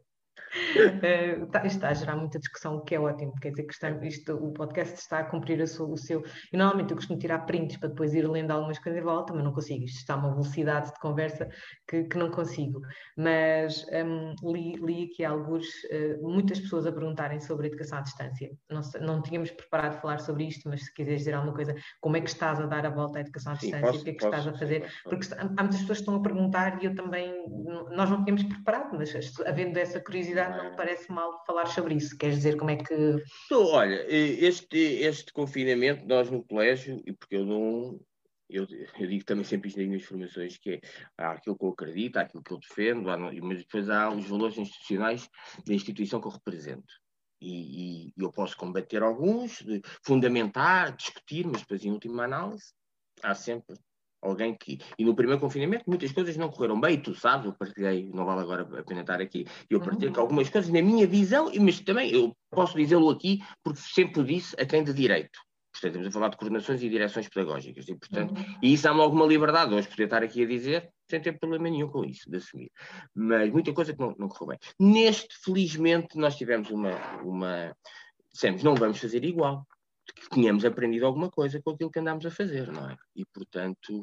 Uh, 1.01 1.45
está, 1.45 1.65
está, 1.65 1.89
a 1.89 1.93
gerar 1.93 2.15
muita 2.15 2.39
discussão, 2.39 2.75
o 2.75 2.81
que 2.81 2.95
é 2.95 2.99
ótimo, 2.99 3.33
quer 3.41 3.51
dizer 3.51 3.63
que 3.63 3.73
está, 3.73 3.89
isto, 4.05 4.33
o 4.35 4.51
podcast 4.51 4.95
está 4.95 5.19
a 5.19 5.23
cumprir 5.23 5.65
sua, 5.67 5.87
o 5.87 5.97
seu. 5.97 6.23
E 6.51 6.57
normalmente 6.57 6.91
eu 6.91 6.97
costumo 6.97 7.19
tirar 7.19 7.39
prints 7.45 7.77
para 7.77 7.89
depois 7.89 8.13
ir 8.13 8.27
lendo 8.27 8.51
algumas 8.51 8.79
coisas 8.79 9.01
e 9.01 9.03
volta, 9.03 9.33
mas 9.33 9.43
não 9.43 9.53
consigo. 9.53 9.83
Isto 9.83 9.99
está 9.99 10.13
a 10.13 10.17
uma 10.17 10.31
velocidade 10.31 10.87
de 10.87 10.99
conversa 10.99 11.49
que, 11.87 12.03
que 12.03 12.17
não 12.17 12.31
consigo. 12.31 12.81
Mas 13.17 13.85
um, 13.91 14.33
li, 14.51 14.75
li 14.75 15.09
aqui 15.11 15.23
alguns, 15.23 15.65
uh, 15.65 16.21
muitas 16.21 16.59
pessoas 16.59 16.85
a 16.85 16.91
perguntarem 16.91 17.39
sobre 17.39 17.67
a 17.67 17.69
educação 17.69 17.99
à 17.99 18.01
distância. 18.01 18.51
Não, 18.69 18.81
não 19.01 19.21
tínhamos 19.21 19.51
preparado 19.51 19.99
falar 19.99 20.19
sobre 20.19 20.45
isto, 20.45 20.67
mas 20.69 20.85
se 20.85 20.93
quiseres 20.93 21.21
dizer 21.21 21.33
alguma 21.33 21.53
coisa, 21.53 21.75
como 21.99 22.17
é 22.17 22.21
que 22.21 22.29
estás 22.29 22.59
a 22.59 22.65
dar 22.65 22.85
a 22.85 22.89
volta 22.89 23.19
à 23.19 23.21
educação 23.21 23.53
à 23.53 23.55
Sim, 23.55 23.67
distância? 23.67 23.87
Posso, 23.87 24.01
o 24.01 24.03
que 24.03 24.09
é 24.09 24.13
que 24.13 24.19
posso, 24.19 24.35
estás 24.35 24.55
a 24.55 24.57
fazer? 24.57 24.81
Posso, 24.81 25.09
Porque 25.09 25.27
há 25.33 25.45
muitas 25.45 25.79
pessoas 25.81 25.97
que 25.97 26.03
estão 26.03 26.15
a 26.15 26.21
perguntar 26.21 26.81
e 26.81 26.85
eu 26.85 26.95
também, 26.95 27.33
nós 27.91 28.09
não 28.09 28.23
tínhamos 28.23 28.43
preparado, 28.43 28.97
mas 28.97 29.11
havendo 29.45 29.77
essa 29.77 29.99
curiosidade 29.99 30.20
não 30.29 30.71
me 30.71 30.75
parece 30.75 31.11
mal 31.11 31.43
falar 31.45 31.65
sobre 31.67 31.95
isso. 31.95 32.17
Queres 32.17 32.37
dizer 32.37 32.57
como 32.57 32.71
é 32.71 32.77
que. 32.77 33.23
Olha, 33.51 34.05
este, 34.09 34.77
este 34.77 35.31
confinamento, 35.33 36.05
nós 36.05 36.29
no 36.29 36.43
colégio, 36.43 37.01
e 37.05 37.13
porque 37.13 37.35
eu 37.35 37.45
não. 37.45 37.99
Eu, 38.49 38.67
eu 38.99 39.07
digo 39.07 39.23
também 39.23 39.45
sempre 39.45 39.69
isto 39.69 39.79
nas 39.79 39.87
minhas 39.87 40.03
formações, 40.03 40.57
que 40.57 40.71
é 40.71 40.81
há 41.17 41.31
aquilo 41.31 41.57
que 41.57 41.63
eu 41.63 41.69
acredito, 41.69 42.17
há 42.17 42.21
aquilo 42.21 42.43
que 42.43 42.51
eu 42.51 42.59
defendo, 42.59 43.09
há, 43.09 43.17
mas 43.17 43.59
depois 43.59 43.89
há 43.89 44.09
os 44.09 44.27
valores 44.27 44.57
institucionais 44.57 45.29
da 45.65 45.73
instituição 45.73 46.19
que 46.19 46.27
eu 46.27 46.31
represento. 46.31 46.93
E, 47.39 48.09
e, 48.09 48.13
eu 48.17 48.29
posso 48.29 48.57
combater 48.57 49.01
alguns, 49.01 49.63
fundamentar, 50.03 50.95
discutir, 50.95 51.47
mas 51.47 51.61
depois, 51.61 51.83
em 51.85 51.91
última 51.91 52.25
análise, 52.25 52.73
há 53.23 53.33
sempre 53.33 53.75
alguém 54.21 54.55
que. 54.55 54.79
E 54.97 55.03
no 55.03 55.15
primeiro 55.15 55.41
confinamento 55.41 55.85
muitas 55.87 56.11
coisas 56.11 56.37
não 56.37 56.49
correram 56.49 56.79
bem, 56.79 56.95
e 56.95 56.97
tu 56.97 57.15
sabes, 57.15 57.47
eu 57.47 57.53
partilhei, 57.53 58.09
não 58.13 58.25
vale 58.25 58.41
agora 58.41 58.61
a 58.79 58.83
pena 58.83 59.01
estar 59.01 59.19
aqui, 59.19 59.45
eu 59.69 59.79
partilhei 59.79 60.09
uhum. 60.09 60.13
que 60.13 60.19
algumas 60.19 60.49
coisas 60.49 60.71
na 60.71 60.81
minha 60.81 61.07
visão, 61.07 61.51
mas 61.59 61.79
também 61.79 62.11
eu 62.11 62.35
posso 62.49 62.77
dizê-lo 62.77 63.09
aqui, 63.09 63.43
porque 63.63 63.79
sempre 63.79 64.21
o 64.21 64.23
disse 64.23 64.55
a 64.59 64.65
quem 64.65 64.83
de 64.83 64.93
direito. 64.93 65.39
Portanto, 65.71 65.91
estamos 65.91 66.07
a 66.07 66.11
falar 66.11 66.29
de 66.29 66.37
coordenações 66.37 66.83
e 66.83 66.89
direções 66.89 67.29
pedagógicas, 67.29 67.87
e, 67.87 67.95
portanto, 67.95 68.37
uhum. 68.37 68.57
e 68.61 68.73
isso 68.73 68.83
dá-me 68.83 69.01
alguma 69.01 69.25
liberdade 69.25 69.73
hoje 69.73 69.87
poder 69.87 70.03
estar 70.03 70.21
aqui 70.21 70.43
a 70.43 70.47
dizer, 70.47 70.89
sem 71.09 71.21
ter 71.21 71.39
problema 71.39 71.69
nenhum 71.69 71.87
com 71.87 72.03
isso, 72.03 72.29
de 72.29 72.37
assumir. 72.37 72.71
Mas 73.15 73.49
muita 73.51 73.73
coisa 73.73 73.93
que 73.93 73.99
não, 73.99 74.13
não 74.17 74.27
correu 74.27 74.49
bem. 74.49 74.59
Neste, 74.79 75.33
felizmente, 75.43 76.17
nós 76.17 76.35
tivemos 76.35 76.69
uma, 76.69 76.95
uma. 77.23 77.75
Dissemos, 78.31 78.63
não 78.63 78.75
vamos 78.75 78.99
fazer 78.99 79.23
igual 79.25 79.65
que 80.15 80.29
tínhamos 80.29 80.65
aprendido 80.65 81.05
alguma 81.05 81.29
coisa 81.29 81.61
com 81.61 81.71
aquilo 81.71 81.91
que 81.91 81.99
andámos 81.99 82.25
a 82.25 82.31
fazer, 82.31 82.71
não 82.71 82.89
é? 82.89 82.97
E, 83.15 83.25
portanto, 83.25 83.99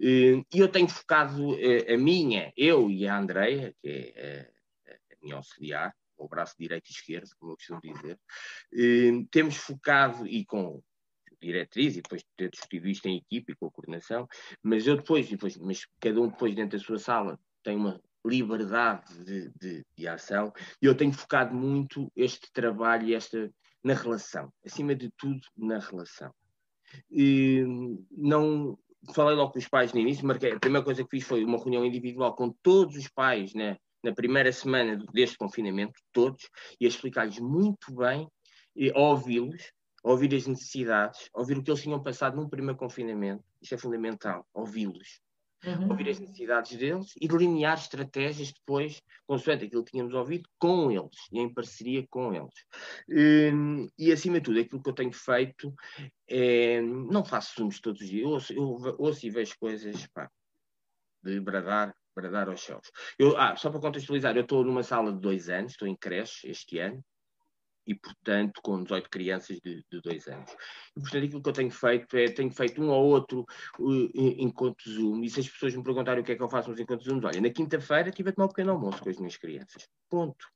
eh, 0.00 0.42
eu 0.52 0.68
tenho 0.68 0.88
focado 0.88 1.58
eh, 1.58 1.94
a 1.94 1.98
minha, 1.98 2.52
eu 2.56 2.90
e 2.90 3.06
a 3.06 3.18
Andreia, 3.18 3.74
que 3.82 4.12
é 4.16 4.50
a 4.86 5.16
minha 5.22 5.36
auxiliar, 5.36 5.94
o 6.16 6.28
braço 6.28 6.54
direito 6.58 6.88
e 6.90 6.92
esquerdo, 6.92 7.30
como 7.38 7.52
eu 7.52 7.56
costumo 7.56 7.80
dizer, 7.80 8.18
eh, 8.74 9.24
temos 9.30 9.56
focado, 9.56 10.26
e 10.26 10.44
com 10.44 10.82
diretriz 11.40 11.96
e 11.96 12.02
depois 12.02 12.22
de 12.22 12.28
ter 12.36 12.50
discutido 12.50 12.88
isto 12.88 13.06
em 13.06 13.16
equipe 13.16 13.52
e 13.52 13.56
com 13.56 13.66
a 13.66 13.70
coordenação, 13.70 14.28
mas 14.62 14.86
eu 14.86 14.96
depois, 14.96 15.28
depois 15.28 15.56
mas 15.56 15.86
cada 16.00 16.20
um 16.20 16.28
depois 16.28 16.54
dentro 16.54 16.78
da 16.78 16.84
sua 16.84 16.98
sala 16.98 17.38
tem 17.62 17.76
uma 17.76 18.00
liberdade 18.26 19.24
de, 19.24 19.50
de, 19.50 19.86
de 19.96 20.08
ação 20.08 20.52
e 20.82 20.86
eu 20.86 20.96
tenho 20.96 21.12
focado 21.12 21.54
muito 21.54 22.10
este 22.16 22.50
trabalho 22.52 23.06
e 23.06 23.14
esta 23.14 23.50
na 23.82 23.94
relação, 23.94 24.52
acima 24.64 24.94
de 24.94 25.10
tudo 25.16 25.40
na 25.56 25.78
relação. 25.78 26.32
E 27.10 27.64
não 28.10 28.78
falei 29.14 29.36
logo 29.36 29.52
com 29.52 29.58
os 29.58 29.68
pais 29.68 29.92
no 29.92 30.00
início, 30.00 30.26
marquei, 30.26 30.52
a 30.52 30.58
primeira 30.58 30.84
coisa 30.84 31.04
que 31.04 31.10
fiz 31.10 31.24
foi 31.24 31.44
uma 31.44 31.58
reunião 31.58 31.84
individual 31.84 32.34
com 32.34 32.50
todos 32.62 32.96
os 32.96 33.08
pais 33.08 33.54
né, 33.54 33.76
na 34.02 34.12
primeira 34.12 34.52
semana 34.52 34.96
deste 35.12 35.36
confinamento, 35.36 36.00
todos, 36.12 36.48
e 36.80 36.86
a 36.86 36.88
explicar-lhes 36.88 37.38
muito 37.38 37.94
bem, 37.94 38.28
e 38.74 38.92
ouvi-los, 38.92 39.72
ouvir 40.02 40.34
as 40.34 40.46
necessidades, 40.46 41.28
ouvir 41.34 41.58
o 41.58 41.62
que 41.62 41.70
eles 41.70 41.82
tinham 41.82 42.02
passado 42.02 42.36
num 42.36 42.48
primeiro 42.48 42.78
confinamento, 42.78 43.42
isso 43.60 43.74
é 43.74 43.78
fundamental, 43.78 44.46
ouvi-los. 44.54 45.20
Uhum. 45.64 45.90
Ouvir 45.90 46.10
as 46.10 46.20
necessidades 46.20 46.76
deles 46.76 47.12
e 47.20 47.26
delinear 47.26 47.76
estratégias 47.76 48.52
depois, 48.52 49.02
consoante 49.26 49.64
aquilo 49.64 49.82
que 49.82 49.90
tínhamos 49.90 50.14
ouvido, 50.14 50.48
com 50.56 50.90
eles 50.90 51.16
e 51.32 51.40
em 51.40 51.52
parceria 51.52 52.06
com 52.08 52.32
eles. 52.32 52.54
Hum, 53.10 53.88
e 53.98 54.12
acima 54.12 54.38
de 54.38 54.44
tudo, 54.44 54.60
aquilo 54.60 54.82
que 54.82 54.88
eu 54.88 54.94
tenho 54.94 55.12
feito 55.12 55.74
é. 56.28 56.80
Não 56.80 57.24
faço 57.24 57.54
sumos 57.54 57.80
todos 57.80 58.00
os 58.00 58.08
dias, 58.08 58.22
eu 58.22 58.30
ouço, 58.30 58.52
eu 58.52 58.96
ouço 58.98 59.26
e 59.26 59.30
vejo 59.30 59.54
coisas 59.58 60.06
pá, 60.08 60.30
de 61.24 61.40
bradar, 61.40 61.92
bradar 62.14 62.48
aos 62.48 62.60
céus. 62.60 62.90
Eu, 63.18 63.36
ah, 63.36 63.56
só 63.56 63.70
para 63.70 63.80
contextualizar, 63.80 64.36
eu 64.36 64.42
estou 64.42 64.64
numa 64.64 64.84
sala 64.84 65.12
de 65.12 65.20
dois 65.20 65.48
anos, 65.48 65.72
estou 65.72 65.88
em 65.88 65.96
creche 65.96 66.48
este 66.48 66.78
ano, 66.78 67.04
e, 67.88 67.94
portanto, 67.94 68.60
com 68.62 68.82
18 68.82 69.08
crianças 69.08 69.58
de, 69.60 69.82
de 69.90 70.00
dois 70.02 70.26
anos. 70.28 70.50
E, 70.94 71.00
portanto, 71.00 71.24
aquilo 71.24 71.42
que 71.42 71.48
eu 71.48 71.52
tenho 71.54 71.70
feito 71.70 72.16
é, 72.16 72.26
tenho 72.26 72.50
feito 72.50 72.82
um 72.82 72.90
ou 72.90 73.06
outro 73.06 73.46
uh, 73.78 74.10
encontro 74.14 74.90
Zoom, 74.90 75.24
e 75.24 75.30
se 75.30 75.40
as 75.40 75.48
pessoas 75.48 75.74
me 75.74 75.82
perguntarem 75.82 76.20
o 76.20 76.24
que 76.24 76.32
é 76.32 76.36
que 76.36 76.42
eu 76.42 76.48
faço 76.50 76.70
nos 76.70 76.78
encontros 76.78 77.08
Zoom, 77.08 77.20
olha, 77.24 77.40
na 77.40 77.50
quinta-feira 77.50 78.10
tive 78.10 78.28
a 78.28 78.32
tomar 78.32 78.44
um 78.46 78.48
pequeno 78.48 78.72
almoço 78.72 79.02
com 79.02 79.08
as 79.08 79.16
minhas 79.16 79.36
crianças. 79.36 79.88
Ponto 80.10 80.46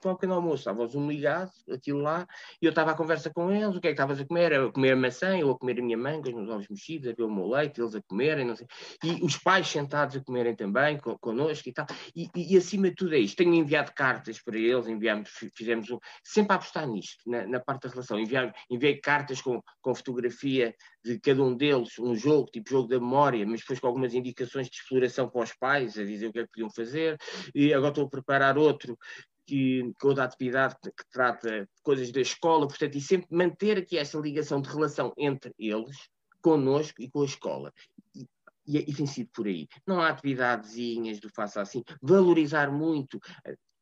para 0.00 0.12
o 0.12 0.14
pequeno 0.14 0.34
almoço, 0.34 0.56
estava 0.56 0.82
o 0.82 0.86
Zoom 0.86 1.08
ligado, 1.08 1.50
aquilo 1.70 2.00
lá, 2.00 2.26
e 2.60 2.66
eu 2.66 2.70
estava 2.70 2.92
à 2.92 2.94
conversa 2.94 3.30
com 3.30 3.50
eles, 3.50 3.76
o 3.76 3.80
que 3.80 3.88
é 3.88 3.90
que 3.90 3.94
estavas 3.94 4.20
a 4.20 4.26
comer? 4.26 4.52
A 4.52 4.70
comer 4.70 4.96
maçã, 4.96 5.36
eu 5.36 5.50
a 5.50 5.58
comer 5.58 5.78
a 5.78 5.82
minha 5.82 5.96
manga, 5.96 6.28
os 6.28 6.34
meus 6.34 6.48
ovos 6.48 6.68
mexidos, 6.68 7.08
a 7.08 7.12
ver 7.12 7.22
o 7.22 7.30
meu 7.30 7.48
leite, 7.48 7.80
eles 7.80 7.94
a 7.94 8.02
comerem. 8.02 8.54
E 9.02 9.24
os 9.24 9.36
pais 9.36 9.66
sentados 9.68 10.16
a 10.16 10.20
comerem 10.20 10.54
também, 10.54 10.98
con 10.98 11.16
connosco 11.18 11.68
e 11.68 11.72
tal. 11.72 11.86
E, 12.14 12.28
e, 12.34 12.54
e, 12.54 12.56
acima 12.56 12.88
de 12.90 12.94
tudo 12.94 13.14
é 13.14 13.18
isto. 13.18 13.36
Tenho 13.36 13.54
enviado 13.54 13.92
cartas 13.92 14.40
para 14.40 14.58
eles, 14.58 14.86
enviamos, 14.86 15.30
fizemos 15.54 15.90
um, 15.90 15.98
sempre 16.22 16.52
a 16.52 16.56
apostar 16.56 16.86
nisto, 16.86 17.28
na, 17.28 17.46
na 17.46 17.60
parte 17.60 17.82
da 17.82 17.90
relação. 17.90 18.18
Enviar, 18.18 18.54
enviei 18.70 19.00
cartas 19.00 19.40
com, 19.40 19.60
com 19.80 19.94
fotografia 19.94 20.74
de 21.04 21.18
cada 21.20 21.42
um 21.42 21.56
deles, 21.56 21.98
um 21.98 22.14
jogo, 22.14 22.50
tipo 22.50 22.70
jogo 22.70 22.88
da 22.88 22.98
memória, 22.98 23.46
mas 23.46 23.60
depois 23.60 23.78
com 23.78 23.86
algumas 23.86 24.14
indicações 24.14 24.68
de 24.68 24.76
exploração 24.76 25.28
para 25.28 25.42
os 25.42 25.52
pais, 25.52 25.98
a 25.98 26.04
dizer 26.04 26.26
o 26.26 26.32
que 26.32 26.40
é 26.40 26.42
que 26.42 26.50
podiam 26.50 26.70
fazer. 26.70 27.16
E 27.54 27.72
agora 27.72 27.90
estou 27.90 28.06
a 28.06 28.10
preparar 28.10 28.58
outro 28.58 28.98
que, 29.46 29.92
toda 29.98 30.22
a 30.22 30.24
atividade 30.24 30.76
que, 30.82 30.90
que 30.90 31.08
trata 31.10 31.68
coisas 31.82 32.10
da 32.10 32.20
escola, 32.20 32.66
portanto, 32.66 32.96
e 32.96 33.00
sempre 33.00 33.28
manter 33.30 33.78
aqui 33.78 33.96
essa 33.96 34.18
ligação 34.18 34.60
de 34.60 34.68
relação 34.68 35.12
entre 35.16 35.54
eles, 35.58 35.96
connosco 36.42 37.00
e 37.00 37.10
com 37.10 37.22
a 37.22 37.26
escola. 37.26 37.72
E, 38.14 38.26
e, 38.66 38.78
e 38.78 38.94
tem 38.94 39.06
sido 39.06 39.30
por 39.32 39.46
aí. 39.46 39.68
Não 39.86 40.00
há 40.00 40.08
atividadezinhas 40.08 41.20
do 41.20 41.30
faça 41.30 41.60
assim, 41.60 41.82
valorizar 42.02 42.70
muito. 42.70 43.20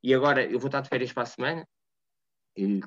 E 0.03 0.15
agora 0.15 0.45
eu 0.45 0.59
vou 0.59 0.69
estar 0.69 0.83
de 0.83 0.89
férias 0.89 1.13
para 1.13 1.23
a 1.23 1.27
semana, 1.27 1.69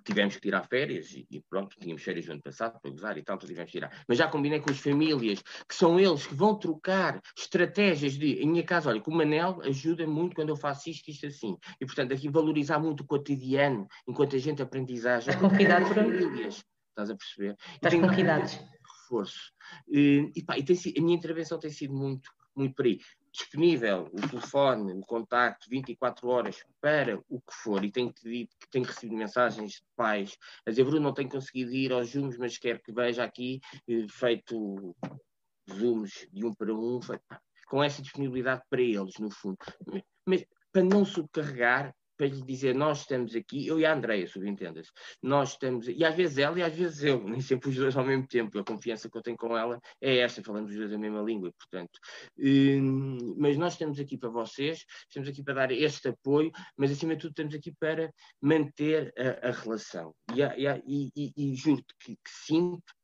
tivemos 0.03 0.36
que 0.36 0.41
tirar 0.41 0.63
férias 0.68 1.11
e, 1.11 1.28
e, 1.30 1.41
pronto, 1.41 1.78
tínhamos 1.80 2.01
férias 2.01 2.26
no 2.28 2.34
ano 2.34 2.41
passado 2.41 2.80
para 2.80 2.91
usar 2.91 3.18
e 3.18 3.24
tal, 3.24 3.36
então 3.36 3.47
tivemos 3.47 3.72
que 3.72 3.78
tirar. 3.78 4.03
Mas 4.07 4.18
já 4.18 4.28
combinei 4.28 4.59
com 4.59 4.72
as 4.72 4.80
famílias, 4.80 5.41
que 5.41 5.76
são 5.76 5.99
eles 5.99 6.26
que 6.26 6.34
vão 6.34 6.57
trocar 6.57 7.22
estratégias 7.38 8.13
de, 8.13 8.41
em 8.41 8.47
minha 8.47 8.63
casa, 8.63 8.89
olha, 8.89 9.01
com 9.01 9.11
o 9.11 9.15
Manel 9.15 9.61
ajuda 9.63 10.07
muito 10.07 10.36
quando 10.36 10.49
eu 10.49 10.55
faço 10.55 10.89
isto, 10.89 11.09
isto 11.09 11.28
assim. 11.28 11.57
E 11.82 11.86
portanto, 11.86 12.13
aqui 12.13 12.30
valorizar 12.30 12.80
muito 12.80 13.01
o 13.01 13.05
cotidiano, 13.05 13.88
enquanto 14.07 14.36
a 14.36 14.39
gente 14.39 14.61
aprendizagem. 14.61 15.34
Estás 15.34 15.41
com 15.41 15.55
cuidado 15.55 15.86
para 15.86 16.03
famílias. 16.03 16.63
Estás 16.89 17.09
a 17.09 17.15
perceber? 17.15 17.55
Estás 17.76 17.93
com 17.93 18.07
cuidados. 18.07 18.59
Reforço. 19.01 19.51
E, 19.88 20.32
e, 20.36 20.43
pá, 20.43 20.57
e 20.57 20.63
tem, 20.63 20.76
a 20.97 21.01
minha 21.01 21.15
intervenção 21.15 21.59
tem 21.59 21.70
sido 21.70 21.93
muito, 21.93 22.30
muito 22.55 22.74
por 22.74 22.86
aí 22.86 22.99
disponível 23.38 24.09
o 24.11 24.27
telefone, 24.27 24.93
o 24.93 25.01
contacto 25.01 25.69
24 25.69 26.27
horas 26.27 26.63
para 26.81 27.19
o 27.29 27.39
que 27.39 27.53
for, 27.53 27.83
e 27.85 27.91
tenho, 27.91 28.11
que, 28.11 28.49
tenho 28.71 28.85
recebido 28.85 29.15
mensagens 29.15 29.73
de 29.73 29.83
pais 29.95 30.38
a 30.65 30.71
dizer, 30.71 30.83
Bruno, 30.83 31.01
não 31.01 31.13
tenho 31.13 31.29
conseguido 31.29 31.71
ir 31.71 31.91
aos 31.91 32.09
Zooms, 32.09 32.38
mas 32.38 32.57
quero 32.57 32.81
que 32.81 32.91
veja 32.91 33.23
aqui 33.23 33.61
eh, 33.88 34.07
feito 34.09 34.95
Zooms 35.71 36.27
de 36.31 36.45
um 36.45 36.53
para 36.53 36.73
um, 36.73 36.99
com 37.67 37.83
essa 37.83 38.01
disponibilidade 38.01 38.63
para 38.69 38.81
eles, 38.81 39.19
no 39.19 39.29
fundo. 39.29 39.57
Mas 40.25 40.43
para 40.71 40.83
não 40.83 41.05
subcarregar 41.05 41.93
para 42.18 42.28
lhe 42.28 42.41
dizer 42.41 42.76
nós 42.76 43.01
estamos 43.01 43.36
aqui, 43.36 43.68
eu 43.68 43.80
e 43.80 43.86
a 43.86 43.93
Andreia, 43.93 44.28
subentenda-se, 44.28 44.91
nós 45.22 45.51
estamos, 45.51 45.88
e 45.88 46.03
às 46.03 46.15
vezes 46.15 46.38
ela 46.39 46.59
e 46.59 46.63
às 46.63 46.74
vezes 46.74 47.03
eu, 47.03 47.24
nem 47.28 47.39
sempre 47.39 47.70
os 47.70 47.76
dois 47.76 47.95
ao 47.95 48.03
mesmo 48.03 48.28
tempo, 48.28 48.57
a 48.59 48.63
confiança 48.63 49.09
que 49.09 49.18
eu 49.18 49.22
tenho 49.22 49.38
com 49.38 49.55
ela 49.57 49.80
é 50.01 50.18
esta, 50.18 50.43
falamos 50.43 50.72
os 50.72 50.78
dois 50.78 50.91
a 50.91 50.97
mesma 50.97 51.22
língua, 51.22 51.53
portanto, 51.57 51.99
hum, 52.38 53.36
mas 53.38 53.57
nós 53.57 53.74
estamos 53.74 53.99
aqui 53.99 54.18
para 54.18 54.30
vocês, 54.30 54.84
estamos 55.07 55.30
aqui 55.30 55.43
para 55.43 55.53
dar 55.53 55.72
este 55.72 56.09
apoio, 56.09 56.51
mas 56.76 56.91
acima 56.91 57.15
de 57.15 57.22
tudo 57.22 57.32
estamos 57.32 57.53
aqui 57.53 57.72
para 57.80 58.11
manter 58.41 59.13
a, 59.18 59.49
a 59.49 59.51
relação, 59.51 60.13
e, 60.34 60.41
e, 60.41 61.11
e, 61.15 61.34
e 61.38 61.55
juro-te 61.55 61.93
que, 61.99 62.15
que 62.15 62.30
sinto 62.45 62.97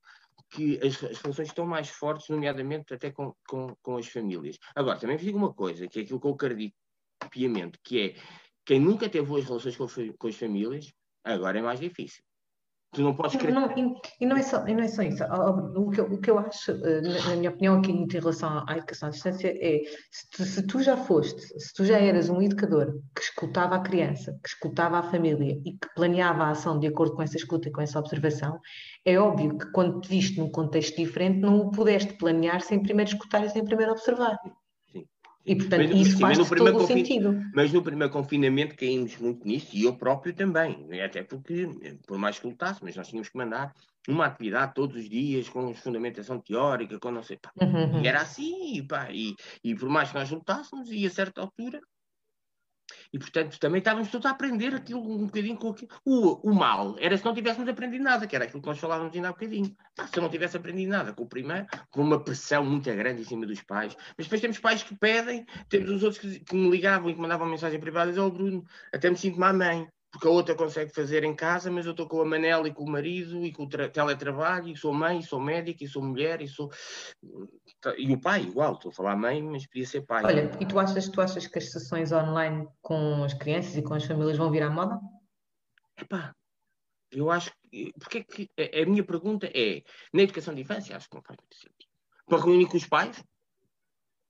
que 0.49 0.77
as, 0.77 1.03
as, 1.03 1.19
relações 1.19 1.47
estão 1.47 1.65
mais 1.65 1.89
fortes, 1.89 2.29
nomeadamente 2.29 2.93
até 2.93 3.11
com, 3.11 3.33
com, 3.47 3.75
com 3.81 3.97
as 3.97 4.07
famílias. 4.07 4.57
Agora, 4.75 4.99
também 4.99 5.17
digo 5.17 5.37
uma 5.37 5.53
coisa, 5.53 5.87
que 5.87 5.99
é 5.99 6.03
aquilo 6.03 6.19
que 6.19 6.27
eu 6.27 6.31
acredito 6.31 6.75
piamente, 7.29 7.79
que 7.83 7.99
é 7.99 8.15
quem 8.65 8.79
nunca 8.79 9.09
teve 9.09 9.27
boas 9.27 9.45
relações 9.45 9.75
com, 9.75 9.87
com 10.17 10.27
as 10.27 10.35
famílias, 10.35 10.93
agora 11.23 11.59
é 11.59 11.61
mais 11.61 11.79
difícil. 11.79 12.23
Tu 12.93 13.01
não 13.01 13.15
podes 13.15 13.35
crer. 13.35 13.51
Não, 13.51 13.71
e, 13.75 13.95
e, 14.21 14.25
não 14.25 14.37
é 14.37 14.43
só, 14.43 14.67
e 14.67 14.73
não 14.73 14.83
é 14.83 14.87
só 14.87 15.01
isso. 15.01 15.23
O 15.23 15.89
que, 15.89 15.99
eu, 15.99 16.05
o 16.05 16.21
que 16.21 16.29
eu 16.29 16.37
acho, 16.37 16.71
eh, 16.71 17.01
na, 17.01 17.35
minha 17.35 17.49
opinião, 17.49 17.79
aqui 17.79 17.91
em 17.91 18.07
relação 18.07 18.63
à 18.67 18.77
educação 18.77 19.09
à 19.09 19.11
distância, 19.11 19.47
é 19.47 19.81
se 20.11 20.29
tu, 20.29 20.43
se 20.43 20.67
tu, 20.67 20.81
já 20.81 20.95
foste, 20.95 21.41
se 21.59 21.73
tu 21.73 21.85
já 21.85 21.97
eras 21.97 22.29
um 22.29 22.39
educador 22.39 22.93
que 23.15 23.21
escutava 23.21 23.75
a 23.75 23.79
criança, 23.79 24.37
que 24.43 24.49
escutava 24.49 24.99
a 24.99 25.03
família 25.03 25.59
e 25.65 25.71
que 25.71 25.93
planeava 25.95 26.43
a 26.43 26.51
ação 26.51 26.77
de 26.79 26.85
acordo 26.85 27.15
com 27.15 27.23
essa 27.23 27.35
escuta 27.35 27.67
e 27.67 27.71
com 27.71 27.81
essa 27.81 27.97
observação, 27.97 28.59
é 29.03 29.17
óbvio 29.17 29.57
que 29.57 29.71
quando 29.71 29.99
te 29.99 30.09
viste 30.09 30.37
num 30.37 30.51
contexto 30.51 30.95
diferente, 30.95 31.39
não 31.39 31.61
o 31.61 31.71
pudeste 31.71 32.13
planear 32.13 32.61
sem 32.61 32.79
primeiro 32.79 33.09
escutar 33.09 33.43
e 33.43 33.49
sem 33.49 33.65
primeiro 33.65 33.91
observar. 33.91 34.37
E, 35.45 35.55
portanto, 35.55 35.89
mas, 35.89 35.99
isso 35.99 36.11
sim, 36.11 36.21
faz 36.21 36.37
todo 36.37 36.77
o 36.77 36.87
sentido. 36.87 37.41
Mas 37.53 37.73
no 37.73 37.81
primeiro 37.81 38.11
confinamento 38.11 38.75
caímos 38.75 39.17
muito 39.17 39.45
nisso, 39.45 39.67
e 39.73 39.83
eu 39.83 39.93
próprio 39.95 40.33
também, 40.33 40.87
até 41.01 41.21
porque, 41.21 41.67
por 42.07 42.17
mais 42.17 42.39
que 42.39 42.47
lutasse, 42.47 42.79
mas 42.81 42.95
nós 42.95 43.07
tínhamos 43.07 43.29
que 43.29 43.37
mandar 43.37 43.73
uma 44.07 44.25
atividade 44.25 44.73
todos 44.73 44.95
os 44.95 45.09
dias, 45.09 45.49
com 45.49 45.73
fundamentação 45.73 46.39
teórica, 46.39 46.99
com 46.99 47.11
não 47.11 47.23
sei, 47.23 47.37
pá. 47.37 47.51
Uhum. 47.61 48.01
E 48.01 48.07
era 48.07 48.21
assim, 48.21 48.77
e, 48.77 48.83
pá, 48.83 49.09
e, 49.11 49.35
e 49.63 49.75
por 49.75 49.89
mais 49.89 50.09
que 50.09 50.15
nós 50.15 50.29
lutássemos, 50.29 50.89
e 50.91 51.05
a 51.05 51.09
certa 51.09 51.41
altura 51.41 51.81
e, 53.11 53.19
portanto, 53.19 53.59
também 53.59 53.79
estávamos 53.79 54.09
todos 54.09 54.25
a 54.25 54.31
aprender 54.31 54.73
aquilo 54.73 55.01
um 55.01 55.25
bocadinho 55.25 55.57
com 55.57 55.69
aquilo. 55.69 55.89
O, 56.03 56.49
o 56.49 56.53
mal 56.53 56.95
era 56.99 57.17
se 57.17 57.23
não 57.23 57.33
tivéssemos 57.33 57.69
aprendido 57.69 58.03
nada, 58.03 58.27
que 58.27 58.35
era 58.35 58.45
aquilo 58.45 58.61
que 58.61 58.67
nós 58.67 58.79
falávamos 58.79 59.15
ainda 59.15 59.29
há 59.29 59.31
bocadinho. 59.31 59.75
Ah, 59.97 60.07
se 60.07 60.17
eu 60.17 60.23
não 60.23 60.29
tivesse 60.29 60.57
aprendido 60.57 60.89
nada 60.89 61.13
com 61.13 61.23
o 61.23 61.27
primeiro, 61.27 61.67
com 61.91 62.01
uma 62.01 62.23
pressão 62.23 62.65
muito 62.65 62.91
grande 62.91 63.21
em 63.21 63.25
cima 63.25 63.45
dos 63.45 63.61
pais. 63.61 63.95
Mas 64.17 64.25
depois 64.25 64.41
temos 64.41 64.59
pais 64.59 64.83
que 64.83 64.95
pedem, 64.95 65.45
temos 65.69 65.89
os 65.91 66.03
outros 66.03 66.21
que, 66.21 66.39
que 66.39 66.55
me 66.55 66.69
ligavam 66.69 67.09
e 67.09 67.13
que 67.13 67.21
mandavam 67.21 67.47
mensagem 67.47 67.79
privada 67.79 68.07
e 68.07 68.09
diziam, 68.09 68.27
oh 68.27 68.31
Bruno, 68.31 68.65
até 68.91 69.09
me 69.09 69.17
sinto 69.17 69.39
má 69.39 69.53
mãe 69.53 69.87
porque 70.13 70.27
a 70.27 70.29
outra 70.29 70.53
consegue 70.53 70.93
fazer 70.93 71.23
em 71.23 71.35
casa, 71.35 71.71
mas 71.71 71.87
eu 71.87 71.91
estou 71.91 72.07
com 72.07 72.21
a 72.21 72.25
Manela 72.25 72.67
e 72.67 72.73
com 72.73 72.83
o 72.83 72.89
marido 72.89 73.43
e 73.43 73.51
com 73.51 73.63
o 73.63 73.67
teletrabalho, 73.67 74.67
e 74.67 74.77
sou 74.77 74.93
mãe, 74.93 75.17
e 75.17 75.23
sou 75.23 75.39
médica, 75.39 75.83
e 75.83 75.87
sou 75.87 76.03
mulher, 76.03 76.39
e 76.39 76.47
sou. 76.47 76.71
E 77.97 78.13
o 78.13 78.21
pai, 78.21 78.43
igual, 78.43 78.73
estou 78.73 78.91
a 78.91 78.93
falar 78.93 79.15
mãe, 79.15 79.41
mas 79.41 79.65
podia 79.65 79.87
ser 79.87 80.01
pai. 80.01 80.23
Olha, 80.23 80.51
e 80.59 80.67
tu 80.67 80.77
achas, 80.77 81.09
tu 81.09 81.19
achas 81.19 81.47
que 81.47 81.57
as 81.57 81.71
sessões 81.71 82.11
online 82.11 82.67
com 82.79 83.23
as 83.23 83.33
crianças 83.33 83.75
e 83.75 83.81
com 83.81 83.95
as 83.95 84.05
famílias 84.05 84.37
vão 84.37 84.51
vir 84.51 84.61
à 84.61 84.69
moda? 84.69 84.99
Epá, 85.99 86.35
eu 87.11 87.31
acho 87.31 87.51
que. 87.71 87.91
Porque 87.97 88.19
é 88.19 88.23
que. 88.23 88.49
A, 88.55 88.83
a 88.83 88.85
minha 88.85 89.03
pergunta 89.03 89.47
é: 89.51 89.81
na 90.13 90.21
educação 90.21 90.53
de 90.53 90.61
infância, 90.61 90.95
acho 90.95 91.09
que 91.09 91.15
não 91.15 91.23
faz 91.23 91.39
muito 91.39 91.55
sentido. 91.55 91.91
Para 92.27 92.37
reunir 92.37 92.67
com 92.67 92.77
os 92.77 92.85
pais? 92.85 93.17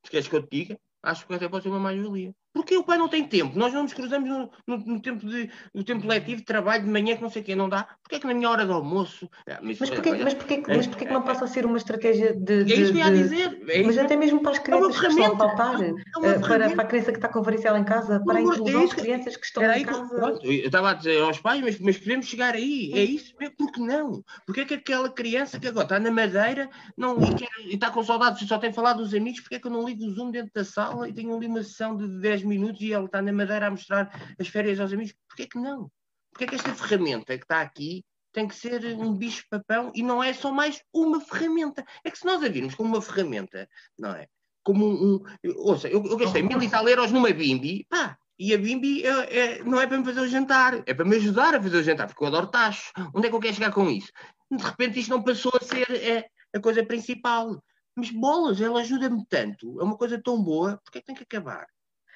Se 0.05 0.09
queres 0.09 0.29
que 0.29 0.35
eu 0.37 0.43
te 0.43 0.49
diga? 0.49 0.79
Acho 1.03 1.27
que 1.27 1.33
até 1.33 1.49
pode 1.49 1.63
ser 1.63 1.69
uma 1.69 1.79
mais-valia. 1.79 2.33
Porque 2.53 2.77
o 2.77 2.83
pai 2.83 2.97
não 2.97 3.09
tem 3.09 3.23
tempo. 3.23 3.57
Nós 3.57 3.73
não 3.73 3.83
nos 3.83 3.93
cruzamos 3.93 4.29
no, 4.29 4.49
no, 4.67 4.77
no, 4.77 5.01
tempo, 5.01 5.25
de, 5.25 5.49
no 5.73 5.83
tempo 5.83 6.07
letivo, 6.07 6.41
de 6.41 6.45
trabalho, 6.45 6.83
de 6.83 6.89
manhã, 6.89 7.15
que 7.15 7.21
não 7.21 7.29
sei 7.29 7.41
o 7.41 7.45
quê, 7.45 7.55
não 7.55 7.67
dá. 7.67 7.87
Porque 8.01 8.15
é 8.15 8.19
que 8.19 8.27
na 8.27 8.33
minha 8.33 8.49
hora 8.49 8.63
de 8.65 8.71
almoço. 8.71 9.27
Ah, 9.49 9.59
mas, 9.61 9.79
mas 9.79 9.89
porquê, 9.89 10.11
mas, 10.11 10.33
porquê, 10.35 10.63
mas 10.67 10.85
porquê 10.85 11.05
que 11.05 11.13
não 11.13 11.23
passa 11.23 11.45
a 11.45 11.47
ser 11.47 11.65
uma 11.65 11.77
estratégia 11.77 12.33
de. 12.33 12.63
de 12.63 12.73
é 12.73 12.75
isso 12.75 12.93
que 12.93 12.99
eu 12.99 13.05
ia 13.05 13.11
dizer. 13.11 13.61
É 13.67 13.83
mas 13.83 13.97
até 13.97 14.15
mesmo 14.15 14.41
para 14.41 14.51
as 14.51 14.59
é 14.59 14.61
crianças 14.61 14.95
é 14.95 14.99
que 14.99 15.07
estão 15.07 15.25
a 15.25 15.37
faltar, 15.37 15.81
é 15.81 15.89
eh, 15.89 16.39
para, 16.39 16.69
para, 16.69 16.83
a 16.83 16.85
criança 16.85 17.11
que 17.11 17.17
está 17.17 17.27
com 17.27 17.41
varicela 17.41 17.79
em 17.79 17.83
casa, 17.83 18.21
para 18.23 18.37
a 18.37 18.41
inclusão 18.41 18.83
é 18.83 18.85
de 18.85 18.95
crianças 18.95 19.35
que 19.35 19.45
estão 19.45 19.63
em 19.63 19.83
casa. 19.83 20.15
Pronto, 20.15 20.45
eu 20.45 20.65
estava 20.65 20.91
a 20.91 20.93
dizer 20.93 21.21
aos 21.21 21.39
pais, 21.39 21.61
mas, 21.61 21.79
mas 21.79 21.97
podemos 21.97 22.27
chegar 22.27 22.53
aí. 22.53 22.91
É 22.93 23.03
isso 23.03 23.33
mesmo. 23.39 23.55
Por 23.57 23.71
que 23.71 23.81
não? 23.81 24.23
Porque 24.45 24.61
é 24.61 24.65
que 24.65 24.75
aquela 24.75 25.09
criança 25.09 25.59
que 25.59 25.67
agora 25.67 25.85
está 25.85 25.99
na 25.99 26.11
madeira 26.11 26.69
não, 26.95 27.17
e, 27.19 27.33
quer, 27.33 27.49
e 27.65 27.73
está 27.73 27.89
com 27.89 28.03
saudades 28.03 28.41
e 28.43 28.47
só 28.47 28.59
tem 28.59 28.71
falado 28.71 28.97
dos 28.97 29.13
amigos, 29.15 29.41
porque 29.41 29.55
é 29.55 29.59
que 29.59 29.65
eu 29.65 29.71
não 29.71 29.87
ligo 29.87 30.05
o 30.05 30.09
Zoom 30.11 30.29
dentro 30.29 30.51
da 30.53 30.63
sala 30.63 31.09
e 31.09 31.13
tenho 31.13 31.35
ali 31.35 31.47
uma 31.47 31.63
sessão 31.63 31.97
de 31.97 32.07
10 32.19 32.42
minutos 32.43 32.81
e 32.81 32.93
ela 32.93 33.05
está 33.05 33.21
na 33.21 33.33
Madeira 33.33 33.67
a 33.67 33.71
mostrar 33.71 34.35
as 34.39 34.47
férias 34.47 34.79
aos 34.79 34.93
amigos. 34.93 35.13
Porquê 35.27 35.47
que 35.47 35.57
não? 35.57 35.91
Porquê 36.31 36.47
que 36.47 36.55
esta 36.55 36.73
ferramenta 36.73 37.37
que 37.37 37.43
está 37.43 37.61
aqui 37.61 38.03
tem 38.33 38.47
que 38.47 38.55
ser 38.55 38.83
um 38.97 39.13
bicho-papão 39.13 39.91
e 39.93 40.01
não 40.01 40.23
é 40.23 40.33
só 40.33 40.51
mais 40.51 40.81
uma 40.91 41.21
ferramenta? 41.21 41.85
É 42.03 42.09
que 42.09 42.17
se 42.17 42.25
nós 42.25 42.43
a 42.43 42.49
virmos 42.49 42.75
como 42.75 42.89
uma 42.89 43.01
ferramenta, 43.01 43.67
não 43.97 44.09
é? 44.11 44.27
Como 44.63 44.85
um. 44.85 45.15
um 45.15 45.23
ouça, 45.57 45.87
eu, 45.87 46.03
eu 46.03 46.17
gastei 46.17 46.41
mil 46.41 46.61
e 46.61 46.69
tal 46.69 46.87
euros 46.87 47.11
numa 47.11 47.31
Bimbi, 47.31 47.85
pá, 47.87 48.17
e 48.39 48.53
a 48.53 48.57
Bimbi 48.57 49.05
é, 49.05 49.09
é, 49.09 49.63
não 49.63 49.79
é 49.79 49.85
para 49.85 49.97
me 49.97 50.05
fazer 50.05 50.21
o 50.21 50.27
jantar, 50.27 50.81
é 50.85 50.93
para 50.93 51.05
me 51.05 51.15
ajudar 51.17 51.53
a 51.53 51.61
fazer 51.61 51.77
o 51.77 51.83
jantar, 51.83 52.07
porque 52.07 52.23
eu 52.23 52.27
adoro 52.27 52.47
tachos. 52.47 52.91
Onde 53.13 53.27
é 53.27 53.29
que 53.29 53.35
eu 53.35 53.39
quero 53.39 53.53
chegar 53.53 53.71
com 53.71 53.89
isso? 53.89 54.11
De 54.51 54.63
repente 54.63 54.99
isto 54.99 55.11
não 55.11 55.23
passou 55.23 55.51
a 55.55 55.63
ser 55.63 55.89
é, 55.91 56.27
a 56.53 56.59
coisa 56.59 56.83
principal. 56.83 57.63
Mas 57.95 58.09
bolas, 58.09 58.59
ela 58.59 58.81
ajuda-me 58.81 59.23
tanto, 59.29 59.79
é 59.79 59.83
uma 59.83 59.95
coisa 59.95 60.19
tão 60.19 60.43
boa, 60.43 60.79
porque 60.83 60.97
é 60.97 61.01
que 61.01 61.05
tem 61.05 61.15
que 61.15 61.23
acabar? 61.23 61.67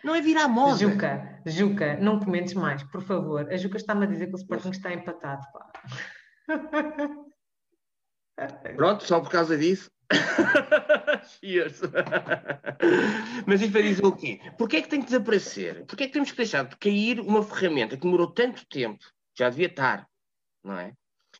Não 0.07 0.15
é 0.15 0.21
virar 0.21 0.47
moda. 0.47 0.77
Juca, 0.77 1.41
Juca, 1.45 1.97
não 1.97 2.17
comentes 2.17 2.53
mais, 2.53 2.81
por 2.81 3.01
favor. 3.01 3.51
A 3.51 3.57
Juca 3.57 3.75
está-me 3.75 4.05
a 4.05 4.07
dizer 4.07 4.27
que 4.27 4.35
o 4.35 4.37
Sporting 4.37 4.69
está 4.69 4.93
empatado. 4.93 5.45
Pá. 5.51 5.69
Pronto, 8.77 9.03
só 9.03 9.19
por 9.19 9.29
causa 9.29 9.57
disso. 9.57 9.91
Cheers. 11.41 11.81
Mas 13.45 13.61
isto 13.61 13.73
vai 13.73 13.81
dizer 13.81 14.05
o 14.05 14.13
quê? 14.13 14.39
Porquê 14.57 14.77
é 14.77 14.81
que 14.81 14.87
tem 14.87 15.01
que 15.01 15.07
desaparecer? 15.07 15.85
Porquê 15.85 16.05
é 16.05 16.07
que 16.07 16.13
temos 16.13 16.31
que 16.31 16.37
deixar 16.37 16.63
de 16.63 16.77
cair 16.77 17.19
uma 17.19 17.43
ferramenta 17.43 17.97
que 17.97 18.03
demorou 18.03 18.31
tanto 18.31 18.65
tempo, 18.67 19.03
já 19.37 19.49
devia 19.49 19.67
estar, 19.67 20.07
não 20.63 20.79
é? 20.79 20.93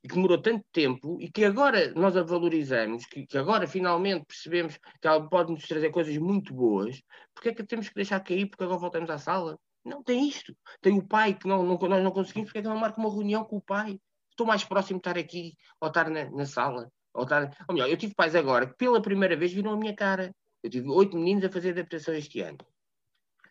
E 0.07 0.09
que 0.09 0.15
demorou 0.15 0.41
tanto 0.41 0.65
tempo 0.71 1.17
e 1.19 1.29
que 1.29 1.43
agora 1.43 1.91
nós 1.93 2.15
a 2.15 2.23
valorizamos, 2.23 3.05
que, 3.05 3.27
que 3.27 3.37
agora 3.37 3.67
finalmente 3.67 4.25
percebemos 4.25 4.77
que 4.77 5.07
ela 5.07 5.27
pode 5.27 5.51
nos 5.51 5.67
trazer 5.67 5.89
coisas 5.89 6.17
muito 6.17 6.53
boas, 6.53 7.01
porque 7.35 7.49
é 7.49 7.53
que 7.53 7.63
temos 7.63 7.89
que 7.89 7.95
deixar 7.95 8.21
cair 8.21 8.45
porque 8.45 8.63
agora 8.63 8.79
voltamos 8.79 9.09
à 9.09 9.17
sala? 9.17 9.59
Não, 9.83 10.01
tem 10.01 10.25
isto. 10.25 10.55
Tem 10.81 10.97
o 10.97 11.05
pai 11.05 11.33
que 11.33 11.45
não, 11.45 11.61
não, 11.61 11.77
nós 11.77 12.03
não 12.03 12.11
conseguimos, 12.11 12.49
porque 12.49 12.59
é 12.59 12.61
que 12.61 12.67
não 12.69 12.77
marca 12.77 12.99
uma 12.99 13.11
reunião 13.11 13.43
com 13.43 13.57
o 13.57 13.61
pai? 13.61 13.99
Estou 14.31 14.47
mais 14.47 14.63
próximo 14.63 14.99
de 14.99 15.09
estar 15.09 15.19
aqui 15.19 15.53
ou 15.81 15.89
estar 15.89 16.09
na, 16.09 16.29
na 16.31 16.45
sala. 16.45 16.89
Ou, 17.13 17.23
estar... 17.23 17.53
ou 17.67 17.75
melhor, 17.75 17.89
eu 17.89 17.97
tive 17.97 18.15
pais 18.15 18.33
agora 18.33 18.65
que 18.65 18.75
pela 18.75 19.01
primeira 19.01 19.35
vez 19.35 19.51
viram 19.51 19.71
a 19.73 19.77
minha 19.77 19.93
cara. 19.93 20.33
Eu 20.63 20.69
tive 20.69 20.89
oito 20.89 21.17
meninos 21.17 21.43
a 21.43 21.49
fazer 21.49 21.71
adaptação 21.71 22.13
este 22.13 22.39
ano. 22.39 22.57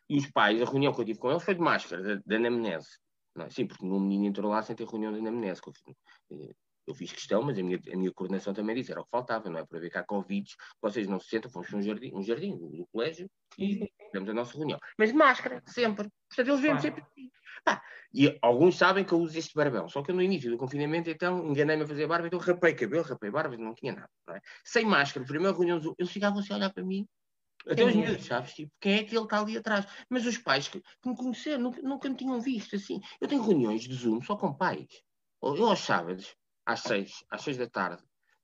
E 0.09 0.17
os 0.17 0.31
pais, 0.31 0.61
a 0.63 0.65
reunião 0.65 0.93
que 0.93 1.01
eu 1.01 1.05
tive 1.05 1.19
com 1.19 1.31
eles 1.31 1.43
foi 1.43 1.55
de 1.55 1.61
máscara, 1.61 2.03
da, 2.03 2.23
da 2.25 2.37
anamnese. 2.37 2.99
Não, 3.37 3.51
sim, 3.51 3.67
porque 3.67 3.85
nenhum 3.85 4.01
menino 4.01 4.27
entrou 4.27 4.51
lá 4.51 4.63
sem 4.63 4.75
ter 4.75 4.87
reunião 4.87 5.13
de 5.13 5.19
anamnese. 5.19 5.61
Eh, 6.31 6.55
eu 6.87 6.95
fiz 6.95 7.13
questão, 7.13 7.43
mas 7.43 7.59
a 7.59 7.63
minha, 7.63 7.79
a 7.93 7.97
minha 7.97 8.13
coordenação 8.13 8.55
também 8.55 8.77
disse, 8.77 8.93
era 8.93 9.01
o 9.01 9.05
que 9.05 9.11
faltava, 9.11 9.51
não 9.51 9.59
é? 9.59 9.67
Para 9.67 9.81
ver 9.81 9.91
que 9.91 9.99
há 9.99 10.05
Covid, 10.05 10.49
vocês 10.81 11.07
não 11.07 11.19
se 11.21 11.29
sentam, 11.29 11.51
fomos 11.51 11.69
para 11.69 11.79
um 11.79 11.83
jardim, 11.83 12.13
um 12.15 12.23
jardim 12.23 12.57
do, 12.57 12.69
do 12.69 12.87
colégio 12.87 13.29
e 13.59 13.93
temos 14.13 14.31
a 14.31 14.35
nossa 14.35 14.57
reunião. 14.57 14.79
Mas 14.97 15.11
de 15.11 15.17
máscara, 15.17 15.63
sempre. 15.67 16.09
Portanto, 16.29 16.49
eles 16.49 16.61
vêm 16.61 16.79
sempre 16.79 17.03
assim. 17.03 17.31
e 18.15 18.39
alguns 18.41 18.79
sabem 18.79 19.05
que 19.05 19.13
eu 19.13 19.19
uso 19.19 19.37
este 19.37 19.55
barbão, 19.55 19.89
só 19.89 20.03
que 20.03 20.13
no 20.13 20.23
início 20.23 20.51
do 20.51 20.57
confinamento, 20.57 21.11
então, 21.11 21.47
enganei-me 21.47 21.83
a 21.83 21.87
fazer 21.87 22.07
barba, 22.07 22.29
então 22.29 22.39
rapei 22.39 22.75
cabelo, 22.75 23.03
rapei 23.03 23.31
barba, 23.31 23.57
não 23.57 23.75
tinha 23.75 23.93
nada. 23.93 24.11
Não 24.27 24.37
é? 24.37 24.41
Sem 24.65 24.87
máscara, 24.87 25.27
primeira 25.27 25.55
reunião, 25.55 25.81
eles 25.99 26.13
ficavam 26.13 26.39
assim 26.39 26.53
a 26.53 26.57
olhar 26.57 26.73
para 26.73 26.85
mim, 26.85 27.07
até 27.69 27.85
os 27.85 27.95
miúdos, 27.95 28.25
sabes? 28.25 28.55
Tipo, 28.55 28.73
quem 28.81 28.95
é 28.95 29.05
que 29.05 29.17
está 29.17 29.41
ali 29.41 29.57
atrás? 29.57 29.87
Mas 30.09 30.25
os 30.25 30.39
pais 30.39 30.69
que, 30.69 30.81
que 30.81 31.09
me 31.09 31.17
conheceram 31.17 31.63
nunca, 31.63 31.83
nunca 31.83 32.09
me 32.09 32.17
tinham 32.17 32.41
visto 32.41 32.77
assim. 32.77 33.01
Eu 33.21 33.29
tenho 33.29 33.43
reuniões 33.43 33.83
de 33.83 33.95
Zoom 33.95 34.23
só 34.23 34.37
com 34.37 34.55
pais. 34.55 34.87
Eu 35.43 35.67
aos 35.67 35.81
sábados, 35.81 36.35
às 36.65 36.81
seis, 36.81 37.25
às 37.31 37.43
seis 37.43 37.57
da 37.57 37.69
tarde, 37.69 38.03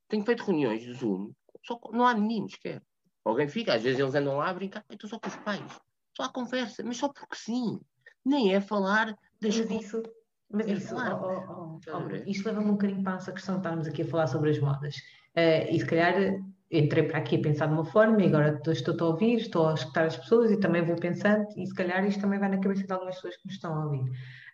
tenho 0.09 0.25
feito 0.25 0.45
reuniões 0.45 0.83
de 0.83 0.93
Zoom, 0.93 1.33
só 1.65 1.77
com, 1.77 1.97
não 1.97 2.07
há 2.07 2.15
meninos, 2.15 2.55
quer. 2.57 2.83
Alguém 3.25 3.49
fica, 3.49 3.75
às 3.75 3.83
vezes 3.83 4.01
eles 4.01 4.15
andam 4.15 4.37
lá 4.37 4.51
a 4.51 4.55
brincar, 4.55 4.85
estou 4.91 5.09
só 5.09 5.19
com 5.19 5.29
os 5.29 5.37
pais. 5.37 5.81
Só 6.17 6.25
há 6.25 6.29
conversa, 6.29 6.83
mas 6.85 6.97
só 6.97 7.09
porque 7.09 7.37
sim. 7.37 7.81
Nem 8.25 8.55
é 8.55 8.61
falar 8.61 9.17
das 9.41 9.57
Mas 9.57 9.71
isso, 9.71 10.03
mas 10.51 10.67
é 10.67 10.73
isso, 10.73 10.95
oh, 10.95 11.79
oh, 11.79 11.81
oh, 11.87 12.31
isto 12.31 12.47
leva-me 12.47 12.69
um 12.69 12.73
bocadinho 12.73 13.03
para 13.03 13.17
essa 13.17 13.33
questão 13.33 13.55
de 13.55 13.61
estarmos 13.61 13.87
aqui 13.89 14.03
a 14.03 14.07
falar 14.07 14.27
sobre 14.27 14.51
as 14.51 14.59
modas. 14.59 14.97
Uh, 15.37 15.71
e 15.71 15.81
se 15.81 15.87
calhar 15.87 16.15
entrei 16.73 17.05
para 17.05 17.19
aqui 17.19 17.37
a 17.37 17.43
pensar 17.43 17.67
de 17.67 17.75
uma 17.75 17.85
forma 17.85 18.23
e 18.23 18.27
agora 18.27 18.61
estou, 18.67 18.97
a 18.99 19.11
ouvir, 19.11 19.37
estou 19.37 19.69
a 19.69 19.75
escutar 19.75 20.07
as 20.07 20.17
pessoas 20.17 20.51
e 20.51 20.59
também 20.59 20.83
vou 20.83 20.97
pensando 20.97 21.47
e 21.57 21.67
se 21.67 21.75
calhar 21.75 22.05
isto 22.07 22.21
também 22.21 22.39
vai 22.39 22.49
na 22.49 22.59
cabeça 22.59 22.87
de 22.87 22.93
algumas 22.93 23.17
pessoas 23.17 23.37
que 23.37 23.47
nos 23.47 23.55
estão 23.55 23.75
a 23.75 23.85
ouvir. 23.85 24.11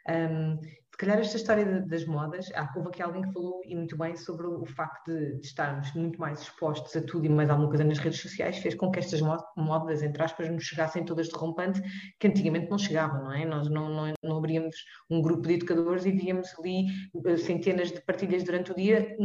Um, 0.08 0.58
calhar 0.98 1.18
esta 1.18 1.36
história 1.36 1.64
das 1.82 2.04
modas, 2.04 2.50
ah, 2.56 2.70
houve 2.74 2.88
aqui 2.88 3.00
alguém 3.00 3.22
que 3.22 3.32
falou 3.32 3.62
e 3.64 3.74
muito 3.74 3.96
bem 3.96 4.16
sobre 4.16 4.48
o 4.48 4.66
facto 4.66 5.06
de, 5.06 5.36
de, 5.36 5.46
estarmos 5.46 5.92
muito 5.94 6.18
mais 6.20 6.42
expostos 6.42 6.94
a 6.96 7.00
tudo 7.00 7.24
e 7.24 7.28
mais 7.28 7.48
alguma 7.48 7.68
coisa 7.68 7.84
nas 7.84 7.98
redes 7.98 8.20
sociais, 8.20 8.58
fez 8.58 8.74
com 8.74 8.90
que 8.90 8.98
estas 8.98 9.20
modas, 9.56 10.02
entre 10.02 10.20
aspas, 10.20 10.50
nos 10.50 10.64
chegassem 10.64 11.04
todas 11.04 11.28
de 11.28 11.36
rompante, 11.36 11.80
que 12.18 12.26
antigamente 12.26 12.68
não 12.68 12.76
chegavam, 12.76 13.22
não 13.22 13.32
é? 13.32 13.44
Nós 13.46 13.70
não, 13.70 13.88
não, 13.88 14.12
não 14.22 14.38
abríamos 14.38 14.74
um 15.08 15.22
grupo 15.22 15.46
de 15.46 15.54
educadores 15.54 16.04
e 16.04 16.10
víamos 16.10 16.48
ali 16.58 16.86
eh, 17.26 17.36
centenas 17.36 17.92
de 17.92 18.00
partilhas 18.00 18.42
durante 18.42 18.72
o 18.72 18.74
dia, 18.74 19.16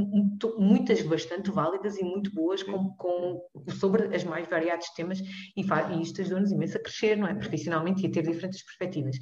muitas 0.60 1.02
bastante 1.02 1.50
válidas 1.50 1.98
e 1.98 2.04
muito 2.04 2.32
boas 2.36 2.62
com, 2.62 2.92
com 2.96 3.42
sobre 3.80 4.16
as 4.16 4.24
mais 4.24 4.48
variados 4.48 4.88
temas 4.90 5.20
e, 5.20 5.62
e 5.62 6.02
isto 6.02 6.22
ajudou-nos 6.22 6.52
imenso 6.52 6.78
a 6.78 6.82
crescer, 6.82 7.18
não 7.18 7.28
é? 7.28 7.34
Profissionalmente 7.34 8.04
e 8.04 8.08
a 8.08 8.12
ter 8.12 8.22
diferentes 8.22 8.64
perspectivas. 8.64 9.18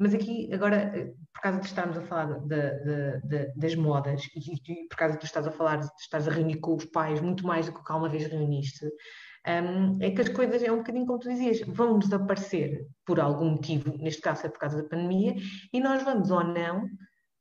Mas 0.00 0.14
aqui, 0.14 0.48
agora, 0.50 0.76
eh, 0.96 1.12
por 1.30 1.42
causa 1.42 1.60
de 1.60 1.66
estarmos 1.66 1.98
a 1.98 2.00
falar 2.00 2.40
de, 2.40 2.56
de, 2.56 3.20
de, 3.22 3.52
das 3.54 3.74
modas 3.74 4.22
e, 4.34 4.88
por 4.88 4.96
causa 4.96 5.18
de 5.18 5.24
estás 5.26 5.46
a 5.46 5.50
falar, 5.50 5.76
de 5.76 5.90
estás 6.00 6.26
a 6.26 6.30
reunir 6.30 6.56
com 6.56 6.74
os 6.74 6.86
pais 6.86 7.20
muito 7.20 7.46
mais 7.46 7.66
do 7.66 7.74
que 7.74 7.92
uma 7.92 8.08
vez 8.08 8.24
reuniste, 8.26 8.86
um, 9.46 9.98
é 10.00 10.10
que 10.10 10.22
as 10.22 10.30
coisas, 10.30 10.62
é 10.62 10.72
um 10.72 10.78
bocadinho 10.78 11.04
como 11.04 11.18
tu 11.18 11.28
dizias, 11.28 11.60
vão 11.66 11.98
desaparecer 11.98 12.86
por 13.04 13.20
algum 13.20 13.50
motivo, 13.50 13.94
neste 13.98 14.22
caso 14.22 14.46
é 14.46 14.48
por 14.48 14.58
causa 14.58 14.82
da 14.82 14.88
pandemia, 14.88 15.34
e 15.70 15.80
nós 15.80 16.02
vamos 16.02 16.30
ou 16.30 16.44
não 16.44 16.88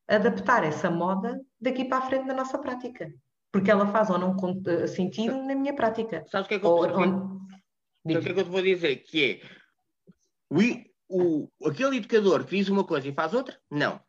adaptar 0.05 0.66
essa 0.66 0.91
moda 0.91 1.39
daqui 1.62 1.86
para 1.86 1.99
a 1.99 2.07
frente 2.07 2.26
na 2.26 2.34
nossa 2.34 2.57
prática. 2.57 3.10
Porque 3.53 3.72
ela 3.72 3.88
faz 3.88 4.10
ou 4.10 4.18
não 4.18 4.36
eh, 4.68 4.86
sentido 4.86 5.41
na 5.43 5.55
minha 5.55 5.74
prática. 5.74 6.26
Sabes 6.28 6.45
o 6.45 6.49
que 6.49 6.55
é 6.55 6.60
que 6.60 6.66
eu, 6.66 6.70
ou, 6.70 6.84
ou... 6.84 6.88
o 6.88 7.39
que 8.03 8.18
é 8.18 8.22
que 8.22 8.39
eu 8.39 8.43
te 8.43 8.49
vou 8.49 8.62
dizer? 8.62 8.97
Que 8.97 9.24
é, 9.32 9.41
o, 11.10 11.49
aquele 11.66 11.97
educador 11.97 12.45
que 12.45 12.55
diz 12.55 12.70
uma 12.70 12.86
coisa 12.86 13.07
e 13.07 13.14
faz 13.14 13.34
outra? 13.34 13.60
Não. 13.70 14.01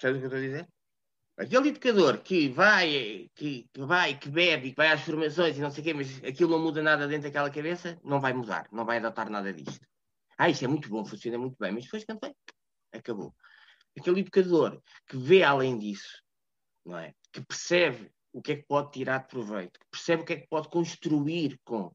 Sabe 0.00 0.18
o 0.18 0.18
que 0.18 0.24
eu 0.24 0.28
estou 0.28 0.38
a 0.38 0.42
dizer? 0.42 0.68
Aquele 1.38 1.68
educador 1.68 2.18
que 2.22 2.48
vai, 2.48 3.30
que, 3.34 3.68
que, 3.72 3.80
vai, 3.84 4.18
que 4.18 4.28
bebe, 4.28 4.70
que 4.70 4.76
vai 4.76 4.88
às 4.88 5.02
formações 5.02 5.56
e 5.56 5.60
não 5.60 5.70
sei 5.70 5.80
o 5.82 5.84
quê, 5.84 5.94
mas 5.94 6.22
aquilo 6.24 6.50
não 6.50 6.62
muda 6.62 6.82
nada 6.82 7.08
dentro 7.08 7.24
daquela 7.24 7.50
cabeça, 7.50 7.98
não 8.04 8.20
vai 8.20 8.32
mudar, 8.32 8.68
não 8.72 8.84
vai 8.84 8.98
adotar 8.98 9.28
nada 9.30 9.52
disto. 9.52 9.86
Ah, 10.38 10.48
isto 10.48 10.64
é 10.64 10.68
muito 10.68 10.88
bom, 10.88 11.04
funciona 11.04 11.38
muito 11.38 11.56
bem, 11.58 11.72
mas 11.72 11.84
depois 11.84 12.04
quando 12.04 12.20
vai, 12.20 12.34
acabou. 12.92 13.34
Aquele 13.98 14.20
educador 14.20 14.80
que 15.06 15.16
vê 15.16 15.42
além 15.42 15.78
disso, 15.78 16.22
não 16.84 16.98
é? 16.98 17.14
Que 17.32 17.44
percebe 17.44 18.10
o 18.32 18.42
que 18.42 18.52
é 18.52 18.56
que 18.56 18.66
pode 18.66 18.92
tirar 18.92 19.18
de 19.18 19.28
proveito, 19.28 19.78
que 19.78 19.86
percebe 19.90 20.22
o 20.22 20.24
que 20.24 20.32
é 20.34 20.40
que 20.40 20.48
pode 20.48 20.68
construir 20.68 21.58
com. 21.64 21.90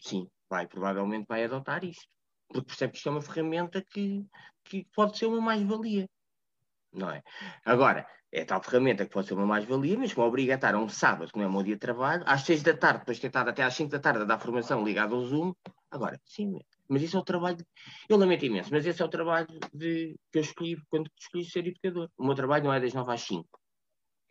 Sim, 0.00 0.28
vai, 0.48 0.66
provavelmente 0.66 1.26
vai 1.28 1.44
adotar 1.44 1.84
isto. 1.84 2.06
Porque 2.48 2.66
percebe 2.66 2.92
que 2.92 2.98
isto 2.98 3.08
é 3.08 3.12
uma 3.12 3.22
ferramenta 3.22 3.82
que, 3.82 4.24
que 4.64 4.86
pode 4.94 5.18
ser 5.18 5.26
uma 5.26 5.40
mais-valia. 5.40 6.08
Não 6.92 7.10
é? 7.10 7.22
Agora, 7.64 8.06
é 8.32 8.44
tal 8.44 8.62
ferramenta 8.62 9.04
que 9.04 9.12
pode 9.12 9.28
ser 9.28 9.34
uma 9.34 9.46
mais-valia, 9.46 9.98
mas 9.98 10.12
que 10.12 10.18
me 10.18 10.24
obriga 10.24 10.54
a 10.54 10.56
estar 10.56 10.74
um 10.74 10.88
sábado, 10.88 11.30
que 11.30 11.38
não 11.38 11.44
é 11.44 11.48
meu 11.48 11.62
dia 11.62 11.74
de 11.74 11.80
trabalho, 11.80 12.22
às 12.26 12.42
seis 12.42 12.62
da 12.62 12.76
tarde, 12.76 13.00
depois 13.00 13.22
estado 13.22 13.50
até 13.50 13.62
às 13.62 13.74
cinco 13.74 13.90
da 13.90 13.98
tarde 13.98 14.22
a 14.22 14.24
dar 14.24 14.38
formação 14.38 14.84
ligada 14.84 15.14
ao 15.14 15.24
Zoom. 15.24 15.52
Agora, 15.90 16.18
sim, 16.24 16.58
mas 16.88 17.02
isso 17.02 17.16
é 17.16 17.20
o 17.20 17.24
trabalho. 17.24 17.56
De... 17.56 17.64
Eu 18.08 18.16
lamento 18.16 18.44
imenso, 18.44 18.70
mas 18.72 18.86
esse 18.86 19.00
é 19.02 19.04
o 19.04 19.08
trabalho 19.08 19.48
de... 19.74 20.16
que 20.32 20.38
eu 20.38 20.42
escolhi 20.42 20.76
quando 20.88 21.10
escolhi 21.18 21.44
ser 21.44 21.66
educador. 21.66 22.10
O 22.16 22.24
meu 22.24 22.34
trabalho 22.34 22.64
não 22.64 22.72
é 22.72 22.80
das 22.80 22.94
nove 22.94 23.12
às 23.12 23.22
cinco 23.22 23.58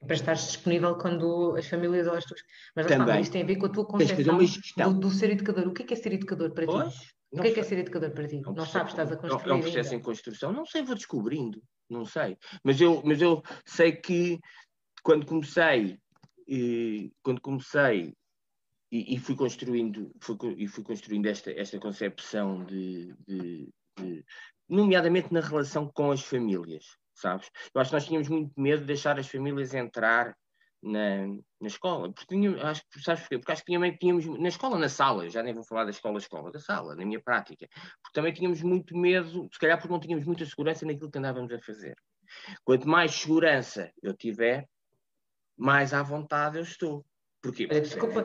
para 0.05 0.15
estares 0.15 0.47
disponível 0.47 0.95
quando 0.95 1.55
as 1.55 1.67
famílias 1.67 2.07
ou 2.07 2.13
as 2.13 2.25
tuas. 2.25 2.41
Mas 2.75 2.85
Também. 2.85 3.21
isto 3.21 3.31
tem 3.31 3.43
a 3.43 3.45
ver 3.45 3.55
com 3.55 3.65
a 3.65 3.69
tua 3.69 3.85
concepção 3.85 4.93
do, 4.93 4.99
do, 4.99 5.09
ser 5.11 5.31
educador. 5.31 5.67
O 5.67 5.73
que 5.73 5.83
é, 5.83 5.85
que 5.85 5.93
é 5.93 5.97
ser 5.97 6.13
educador 6.13 6.51
para 6.51 6.65
pois, 6.65 6.93
ti? 6.93 7.07
O 7.31 7.41
que 7.41 7.47
é, 7.47 7.51
que 7.51 7.59
é 7.59 7.63
ser 7.63 7.79
educador 7.79 8.11
para 8.11 8.27
ti? 8.27 8.39
Não, 8.39 8.53
não 8.53 8.65
sabes, 8.65 8.93
estás 8.93 9.11
a 9.11 9.17
construir. 9.17 9.51
É 9.51 9.53
um 9.55 9.61
processo 9.61 9.89
ainda. 9.89 10.01
em 10.01 10.05
construção. 10.05 10.53
Não 10.53 10.65
sei, 10.65 10.83
vou 10.83 10.95
descobrindo. 10.95 11.61
Não 11.89 12.05
sei. 12.05 12.37
Mas 12.63 12.79
eu, 12.79 13.01
mas 13.03 13.21
eu 13.21 13.41
sei 13.65 13.91
que 13.91 14.39
quando 15.03 15.25
comecei, 15.25 15.97
eh, 16.49 17.09
quando 17.23 17.41
comecei 17.41 18.13
e, 18.91 19.15
e, 19.15 19.19
fui 19.19 19.35
construindo, 19.35 20.11
fui, 20.21 20.37
e 20.57 20.67
fui 20.67 20.83
construindo 20.83 21.25
esta, 21.25 21.51
esta 21.51 21.79
concepção 21.79 22.63
de, 22.65 23.13
de, 23.27 23.69
de, 23.97 24.25
nomeadamente 24.69 25.33
na 25.33 25.41
relação 25.41 25.89
com 25.93 26.11
as 26.11 26.21
famílias, 26.21 26.85
sabes? 27.19 27.49
Eu 27.73 27.81
acho 27.81 27.89
que 27.89 27.95
nós 27.95 28.05
tínhamos 28.05 28.29
muito 28.29 28.59
medo 28.59 28.81
de 28.81 28.87
deixar 28.87 29.19
as 29.19 29.27
famílias 29.27 29.73
entrar 29.73 30.35
na, 30.81 31.27
na 31.59 31.67
escola, 31.67 32.11
porque 32.13 32.27
tínhamos, 32.27 32.63
acho, 32.63 32.83
sabes 33.03 33.21
porquê? 33.21 33.37
Porque 33.39 33.51
acho 33.51 33.65
que 33.65 33.73
também 33.73 33.95
tínhamos, 33.97 34.25
na 34.39 34.47
escola, 34.47 34.77
na 34.77 34.89
sala, 34.89 35.29
já 35.29 35.41
nem 35.41 35.53
vou 35.53 35.63
falar 35.63 35.85
da 35.85 35.89
escola, 35.89 36.17
escola, 36.19 36.51
da 36.51 36.59
sala, 36.59 36.95
na 36.95 37.05
minha 37.05 37.21
prática, 37.21 37.67
porque 38.01 38.13
também 38.13 38.33
tínhamos 38.33 38.61
muito 38.61 38.95
medo, 38.95 39.49
se 39.51 39.59
calhar 39.59 39.77
porque 39.77 39.91
não 39.91 39.99
tínhamos 39.99 40.25
muita 40.25 40.45
segurança 40.45 40.85
naquilo 40.85 41.11
que 41.11 41.17
andávamos 41.17 41.51
a 41.51 41.59
fazer. 41.59 41.95
Quanto 42.63 42.87
mais 42.87 43.11
segurança 43.11 43.91
eu 44.03 44.13
tiver, 44.13 44.67
mais 45.57 45.93
à 45.93 46.03
vontade 46.03 46.57
eu 46.57 46.63
estou. 46.63 47.05
Porquê? 47.41 47.67
Desculpa, 47.67 48.23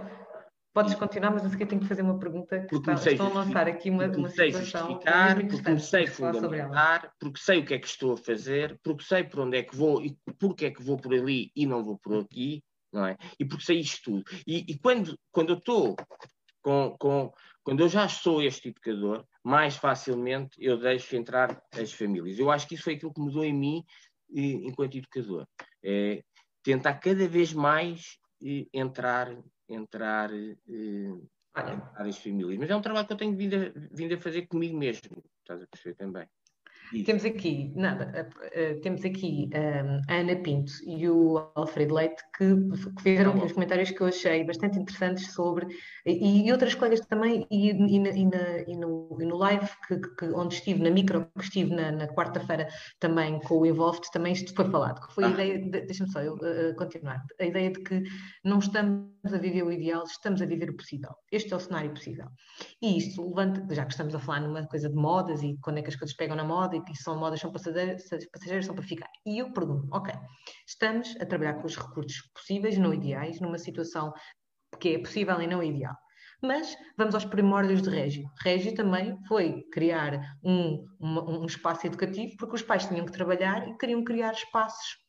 Podes 0.72 0.94
continuar, 0.94 1.30
mas 1.30 1.44
a 1.44 1.50
seguir 1.50 1.66
tenho 1.66 1.82
que 1.82 1.86
fazer 1.86 2.00
uma 2.00 2.18
pergunta 2.18 2.60
que 2.66 2.76
está, 2.76 2.94
estou 2.94 3.26
a 3.26 3.44
lançar 3.44 3.68
aqui 3.68 3.90
uma, 3.90 4.04
porque 4.04 4.18
uma 4.18 4.28
sei 4.30 4.52
justificar, 4.52 5.46
porque 5.46 5.78
sei 5.78 6.06
fundamentar, 6.06 7.12
porque 7.20 7.40
sei 7.40 7.58
o 7.58 7.64
que 7.66 7.74
é 7.74 7.78
que 7.78 7.86
estou 7.86 8.14
a 8.14 8.16
fazer, 8.16 8.80
porque 8.82 9.04
sei 9.04 9.22
por 9.22 9.40
onde 9.40 9.58
é 9.58 9.62
que 9.62 9.76
vou 9.76 10.02
e 10.02 10.16
porque 10.38 10.66
é 10.66 10.70
que 10.70 10.82
vou 10.82 10.96
por 10.96 11.12
ali 11.12 11.52
e 11.54 11.66
não 11.66 11.84
vou 11.84 11.98
por 11.98 12.18
aqui, 12.20 12.64
não 12.90 13.06
é? 13.06 13.18
E 13.38 13.44
porque 13.44 13.64
sei 13.64 13.80
isto 13.80 14.02
tudo. 14.02 14.24
E, 14.46 14.64
e 14.66 14.78
quando, 14.78 15.14
quando 15.30 15.50
eu 15.50 15.58
estou 15.58 15.94
com, 16.62 16.96
com, 16.98 17.32
quando 17.62 17.80
eu 17.80 17.88
já 17.88 18.08
sou 18.08 18.42
este 18.42 18.68
educador, 18.68 19.26
mais 19.44 19.76
facilmente 19.76 20.56
eu 20.58 20.78
deixo 20.78 21.14
entrar 21.16 21.62
as 21.78 21.92
famílias. 21.92 22.38
Eu 22.38 22.50
acho 22.50 22.66
que 22.66 22.76
isso 22.76 22.84
foi 22.84 22.94
aquilo 22.94 23.12
que 23.12 23.20
mudou 23.20 23.44
em 23.44 23.52
mim 23.52 23.84
enquanto 24.30 24.96
educador. 24.96 25.46
É 25.84 26.22
tentar 26.62 26.94
cada 26.94 27.28
vez 27.28 27.52
mais 27.52 28.16
entrar 28.72 29.28
entrar, 29.74 30.32
eh, 30.32 30.56
entrar 31.56 32.06
as 32.06 32.18
famílias. 32.18 32.58
Mas 32.58 32.70
é 32.70 32.76
um 32.76 32.82
trabalho 32.82 33.06
que 33.06 33.12
eu 33.12 33.16
tenho 33.16 33.36
vindo 33.36 33.56
a, 33.56 33.72
vindo 33.92 34.14
a 34.14 34.18
fazer 34.18 34.46
comigo 34.46 34.76
mesmo, 34.76 35.22
estás 35.42 35.62
a 35.62 35.66
perceber 35.66 35.94
também. 35.96 36.26
Temos 37.06 37.24
aqui, 37.24 37.72
nada, 37.74 38.28
uh, 38.28 38.80
temos 38.82 39.02
aqui 39.02 39.48
um, 39.54 40.12
a 40.12 40.16
Ana 40.18 40.36
Pinto 40.36 40.72
e 40.86 41.08
o 41.08 41.38
Alfredo 41.54 41.94
Leite 41.94 42.22
que, 42.36 42.54
que 42.96 43.02
fizeram 43.02 43.32
tá 43.32 43.44
uns 43.44 43.52
comentários 43.52 43.90
que 43.90 44.00
eu 44.00 44.08
achei 44.08 44.44
bastante 44.44 44.78
interessantes 44.78 45.32
sobre, 45.32 45.66
e, 46.04 46.46
e 46.46 46.52
outras 46.52 46.74
colegas 46.74 47.00
também, 47.06 47.46
e, 47.50 47.70
e, 47.70 47.98
na, 47.98 48.10
e, 48.10 48.76
no, 48.76 49.08
no, 49.18 49.36
live 49.36 49.66
que, 49.88 49.96
que, 50.18 50.26
onde 50.34 50.54
estive, 50.54 50.82
na 50.82 50.90
micro, 50.90 51.26
que 51.38 51.44
estive 51.44 51.74
na, 51.74 51.90
na 51.92 52.08
quarta-feira 52.08 52.68
também 53.00 53.40
com 53.40 53.60
o 53.60 53.66
Involved, 53.66 54.10
também 54.12 54.34
isto 54.34 54.54
foi 54.54 54.70
falado, 54.70 55.06
que 55.06 55.14
foi 55.14 55.24
ah. 55.24 55.28
a 55.28 55.30
ideia, 55.30 55.58
de, 55.58 55.80
deixa-me 55.80 56.10
só 56.10 56.20
eu 56.20 56.34
uh, 56.34 56.76
continuar, 56.76 57.24
a 57.40 57.44
ideia 57.44 57.70
de 57.70 57.80
que 57.80 58.02
não 58.44 58.58
estamos 58.58 59.08
a 59.24 59.38
viver 59.38 59.62
o 59.62 59.70
ideal, 59.70 60.02
estamos 60.04 60.42
a 60.42 60.46
viver 60.46 60.70
o 60.70 60.76
possível. 60.76 61.10
Este 61.30 61.52
é 61.52 61.56
o 61.56 61.60
cenário 61.60 61.90
possível. 61.90 62.26
E 62.80 62.98
isto 62.98 63.26
levanta, 63.28 63.72
já 63.72 63.84
que 63.84 63.92
estamos 63.92 64.14
a 64.14 64.18
falar 64.18 64.40
numa 64.40 64.66
coisa 64.66 64.88
de 64.88 64.96
modas 64.96 65.42
e 65.42 65.56
quando 65.62 65.78
é 65.78 65.82
que 65.82 65.90
as 65.90 65.96
coisas 65.96 66.16
pegam 66.16 66.34
na 66.34 66.44
moda 66.44 66.76
e 66.76 66.82
que 66.82 66.96
são 66.96 67.18
modas, 67.18 67.40
são 67.40 67.52
passageiras, 67.52 68.08
passageiras 68.32 68.66
são 68.66 68.74
para 68.74 68.84
ficar. 68.84 69.08
E 69.24 69.38
eu 69.38 69.52
pergunto, 69.52 69.86
ok, 69.92 70.12
estamos 70.66 71.14
a 71.20 71.26
trabalhar 71.26 71.54
com 71.54 71.66
os 71.66 71.76
recursos 71.76 72.22
possíveis, 72.34 72.76
não 72.76 72.92
ideais, 72.92 73.40
numa 73.40 73.58
situação 73.58 74.12
que 74.80 74.94
é 74.94 74.98
possível 74.98 75.40
e 75.40 75.46
não 75.46 75.62
ideal. 75.62 75.94
Mas 76.42 76.76
vamos 76.98 77.14
aos 77.14 77.24
primórdios 77.24 77.82
de 77.82 77.90
Régio. 77.90 78.28
Régio 78.42 78.74
também 78.74 79.16
foi 79.28 79.62
criar 79.72 80.20
um, 80.42 80.84
um 81.00 81.46
espaço 81.46 81.86
educativo 81.86 82.34
porque 82.36 82.56
os 82.56 82.62
pais 82.62 82.86
tinham 82.86 83.06
que 83.06 83.12
trabalhar 83.12 83.68
e 83.68 83.78
queriam 83.78 84.02
criar 84.02 84.32
espaços 84.32 85.01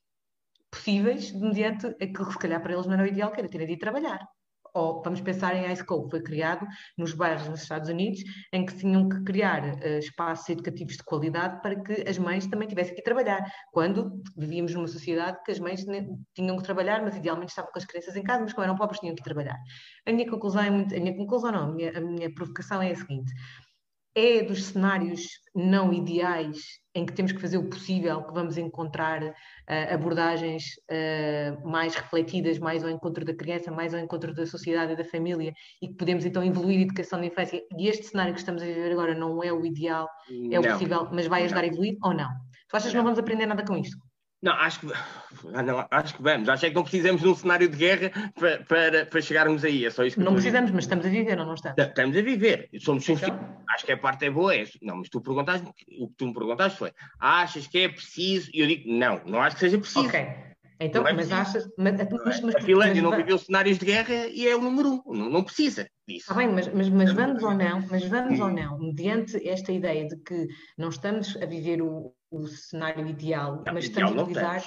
possíveis 0.74 1.32
mediante 1.34 1.88
aquilo 1.88 2.28
que 2.28 2.34
se 2.34 2.40
calhar 2.40 2.62
para 2.62 2.74
eles 2.74 2.86
não 2.86 2.94
era 2.94 3.04
o 3.04 3.08
ideal, 3.08 3.32
que 3.32 3.40
era 3.40 3.50
terem 3.50 3.68
de 3.68 3.74
ir 3.74 3.78
trabalhar 3.78 4.28
ou 4.74 5.02
vamos 5.04 5.22
pensar 5.22 5.56
em 5.56 5.72
iSchool, 5.72 6.10
foi 6.10 6.22
criado 6.22 6.66
nos 6.98 7.14
bairros 7.14 7.48
nos 7.48 7.62
Estados 7.62 7.90
Unidos, 7.90 8.24
em 8.52 8.66
que 8.66 8.76
tinham 8.76 9.08
que 9.08 9.24
criar 9.24 9.64
uh, 9.64 10.00
espaços 10.00 10.50
educativos 10.50 10.98
de 10.98 11.04
qualidade 11.04 11.62
para 11.62 11.80
que 11.82 12.08
as 12.08 12.18
mães 12.18 12.48
também 12.48 12.68
tivessem 12.68 12.96
que 12.96 13.04
trabalhar, 13.04 13.44
quando 13.72 14.22
vivíamos 14.36 14.74
numa 14.74 14.88
sociedade 14.88 15.40
que 15.46 15.52
as 15.52 15.60
mães 15.60 15.86
tinham 16.34 16.58
que 16.58 16.64
trabalhar, 16.64 17.04
mas 17.04 17.16
idealmente 17.16 17.50
estavam 17.50 17.72
com 17.72 17.80
as 17.80 17.86
crianças 17.86 18.16
em 18.16 18.24
casa, 18.24 18.42
mas 18.42 18.54
como 18.54 18.66
eram 18.66 18.76
pobres 18.76 19.00
tinham 19.00 19.16
que 19.16 19.24
trabalhar. 19.24 19.58
A 20.08 20.12
minha 20.12 20.30
conclusão 20.30 20.64
é 20.64 20.70
muito, 20.70 20.96
a 20.96 21.00
minha 21.00 21.16
conclusão 21.16 21.52
não, 21.52 21.70
a 21.70 21.72
minha, 21.72 21.98
a 21.98 22.02
minha 22.02 22.34
provocação 22.34 22.82
é 22.82 22.92
a 22.92 22.96
seguinte, 22.96 23.32
é 24.16 24.44
dos 24.44 24.66
cenários 24.66 25.28
não 25.56 25.94
ideais 25.94 26.83
em 26.96 27.06
que 27.06 27.14
temos 27.14 27.32
que 27.32 27.40
fazer 27.40 27.58
o 27.58 27.64
possível, 27.64 28.22
que 28.24 28.34
vamos 28.34 28.58
encontrar 28.58 29.24
uh, 29.24 29.34
abordagens 29.92 30.64
uh, 30.90 31.68
mais 31.68 31.96
refletidas, 31.96 32.60
mais 32.60 32.84
ao 32.84 32.90
encontro 32.90 33.26
da 33.26 33.34
criança, 33.34 33.72
mais 33.72 33.94
ao 33.94 34.00
encontro 34.00 34.34
da 34.34 34.46
sociedade 34.46 34.94
e 34.94 34.96
da 34.96 35.04
família, 35.04 35.54
e 35.82 35.88
que 35.88 35.96
podemos 35.96 36.26
então 36.26 36.44
evoluir 36.44 36.80
a 36.80 36.84
educação 36.84 37.20
da 37.20 37.26
infância. 37.26 37.62
E 37.78 37.88
este 37.88 38.06
cenário 38.06 38.34
que 38.34 38.40
estamos 38.40 38.62
a 38.62 38.66
viver 38.66 38.92
agora 38.92 39.16
não 39.16 39.44
é 39.44 39.52
o 39.52 39.66
ideal, 39.66 40.08
é 40.52 40.60
o 40.60 40.64
possível, 40.64 41.10
mas 41.12 41.28
vai 41.28 41.44
ajudar 41.46 41.62
não. 41.62 41.70
a 41.70 41.72
evoluir 41.72 41.98
ou 42.04 42.14
não? 42.14 42.30
Tu 42.70 42.78
achas 42.78 42.92
que 42.92 42.98
não 42.98 43.04
vamos 43.04 43.20
aprender 43.20 43.46
nada 43.46 43.66
com 43.66 43.76
isto? 43.76 43.98
Não, 44.44 44.52
acho 44.52 44.82
que, 44.82 44.88
ah, 45.54 45.64
não, 45.64 45.88
acho 45.90 46.16
que 46.16 46.22
vamos. 46.22 46.50
Acho 46.50 46.66
é 46.66 46.70
que 46.70 46.76
não 46.76 46.84
precisamos 46.84 47.22
de 47.22 47.28
um 47.30 47.34
cenário 47.34 47.70
de 47.70 47.78
guerra 47.78 48.12
para, 48.36 48.58
para, 48.66 49.06
para 49.06 49.22
chegarmos 49.22 49.64
aí. 49.64 49.86
É 49.86 49.90
só 49.90 50.04
isso 50.04 50.18
que 50.18 50.24
não 50.24 50.34
precisamos, 50.34 50.70
mas 50.72 50.84
estamos 50.84 51.06
a 51.06 51.10
viver 51.10 51.40
ou 51.40 51.46
não 51.46 51.54
estamos? 51.54 51.82
Estamos 51.82 52.18
a 52.18 52.22
viver. 52.22 52.70
Somos 52.82 53.08
então? 53.08 53.40
Acho 53.74 53.86
que 53.86 53.94
a 53.94 53.98
parte 53.98 54.26
é 54.26 54.30
boa. 54.30 54.54
É 54.54 54.66
não, 54.82 54.98
mas 54.98 55.08
tu 55.08 55.22
perguntaste, 55.22 55.66
o 55.98 56.10
que 56.10 56.16
tu 56.18 56.28
me 56.28 56.34
perguntaste 56.34 56.78
foi: 56.78 56.92
achas 57.22 57.68
que 57.68 57.80
é 57.80 57.88
preciso? 57.88 58.52
E 58.54 58.60
eu 58.60 58.68
digo: 58.68 58.84
não, 58.86 59.22
não 59.26 59.42
acho 59.42 59.56
que 59.56 59.62
seja 59.62 59.78
preciso. 59.78 60.08
Ok. 60.08 60.28
Então, 60.78 61.08
é 61.08 61.14
mas 61.14 61.32
achas. 61.32 61.64
Mas, 61.78 61.96
mas, 61.96 62.42
mas, 62.42 62.56
a 62.56 62.62
Finlândia 62.62 63.02
não 63.02 63.16
viveu 63.16 63.38
cenários 63.38 63.78
de 63.78 63.86
guerra 63.86 64.28
e 64.28 64.46
é 64.46 64.54
o 64.54 64.62
número 64.62 65.02
um. 65.06 65.14
Não, 65.14 65.30
não 65.30 65.44
precisa 65.44 65.88
disso. 66.06 66.26
Está 66.30 66.34
bem, 66.34 66.50
mas, 66.50 66.68
mas, 66.68 66.90
mas 66.90 67.14
vamos 67.14 67.42
ou 67.42 67.54
não, 67.54 67.88
mas 67.90 68.06
vamos 68.10 68.40
ou 68.42 68.50
não, 68.50 68.78
mediante 68.78 69.48
esta 69.48 69.72
ideia 69.72 70.06
de 70.06 70.18
que 70.18 70.48
não 70.78 70.90
estamos 70.90 71.38
a 71.42 71.46
viver 71.46 71.82
o, 71.82 72.14
o 72.34 72.48
cenário 72.48 73.08
ideal, 73.08 73.64
não, 73.66 73.74
mas 73.74 73.98
a 73.98 74.08
utilizar 74.10 74.64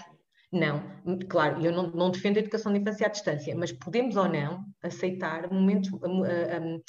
não, 0.53 0.81
claro, 1.29 1.61
eu 1.61 1.73
não, 1.73 1.91
não, 1.91 2.11
defendo 2.11 2.37
a 2.37 2.41
educação 2.41 2.73
de 2.73 2.79
infância 2.79 3.07
à 3.07 3.11
distância, 3.11 3.55
mas 3.57 3.73
podemos 3.73 4.17
ou 4.17 4.29
não 4.29 4.65
aceitar 4.83 5.51
momentos. 5.53 5.93
Um, 5.93 6.23
um, 6.25 6.83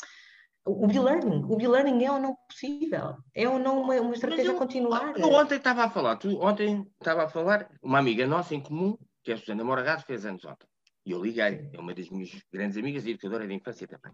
o 0.65 0.91
e-learning, 0.91 1.45
o 1.45 1.59
e-learning 1.59 2.03
é 2.03 2.11
ou 2.11 2.19
não 2.19 2.35
possível? 2.47 3.15
É 3.33 3.47
ou 3.47 3.57
não 3.57 3.81
uma, 3.81 3.95
uma 3.95 4.13
estratégia 4.13 4.51
eu, 4.51 4.57
continuar? 4.57 5.17
Eu 5.17 5.31
ontem 5.31 5.55
estava 5.55 5.85
a 5.85 5.89
falar, 5.89 6.17
tu, 6.17 6.39
ontem 6.41 6.85
estava 6.99 7.23
a 7.23 7.29
falar, 7.29 7.69
uma 7.81 7.99
amiga 7.99 8.27
nossa 8.27 8.53
em 8.53 8.61
comum, 8.61 8.97
que 9.23 9.31
é 9.31 9.33
a 9.33 9.37
Susana 9.37 9.63
Moragado, 9.63 10.03
fez 10.03 10.25
anos 10.25 10.43
ontem. 10.45 10.67
E 11.07 11.11
eu 11.11 11.23
liguei, 11.23 11.69
é 11.71 11.79
uma 11.79 11.93
das 11.93 12.09
minhas 12.09 12.29
grandes 12.51 12.77
amigas 12.77 13.05
e 13.05 13.11
educadora 13.11 13.47
de 13.47 13.53
infância 13.53 13.87
também. 13.87 14.11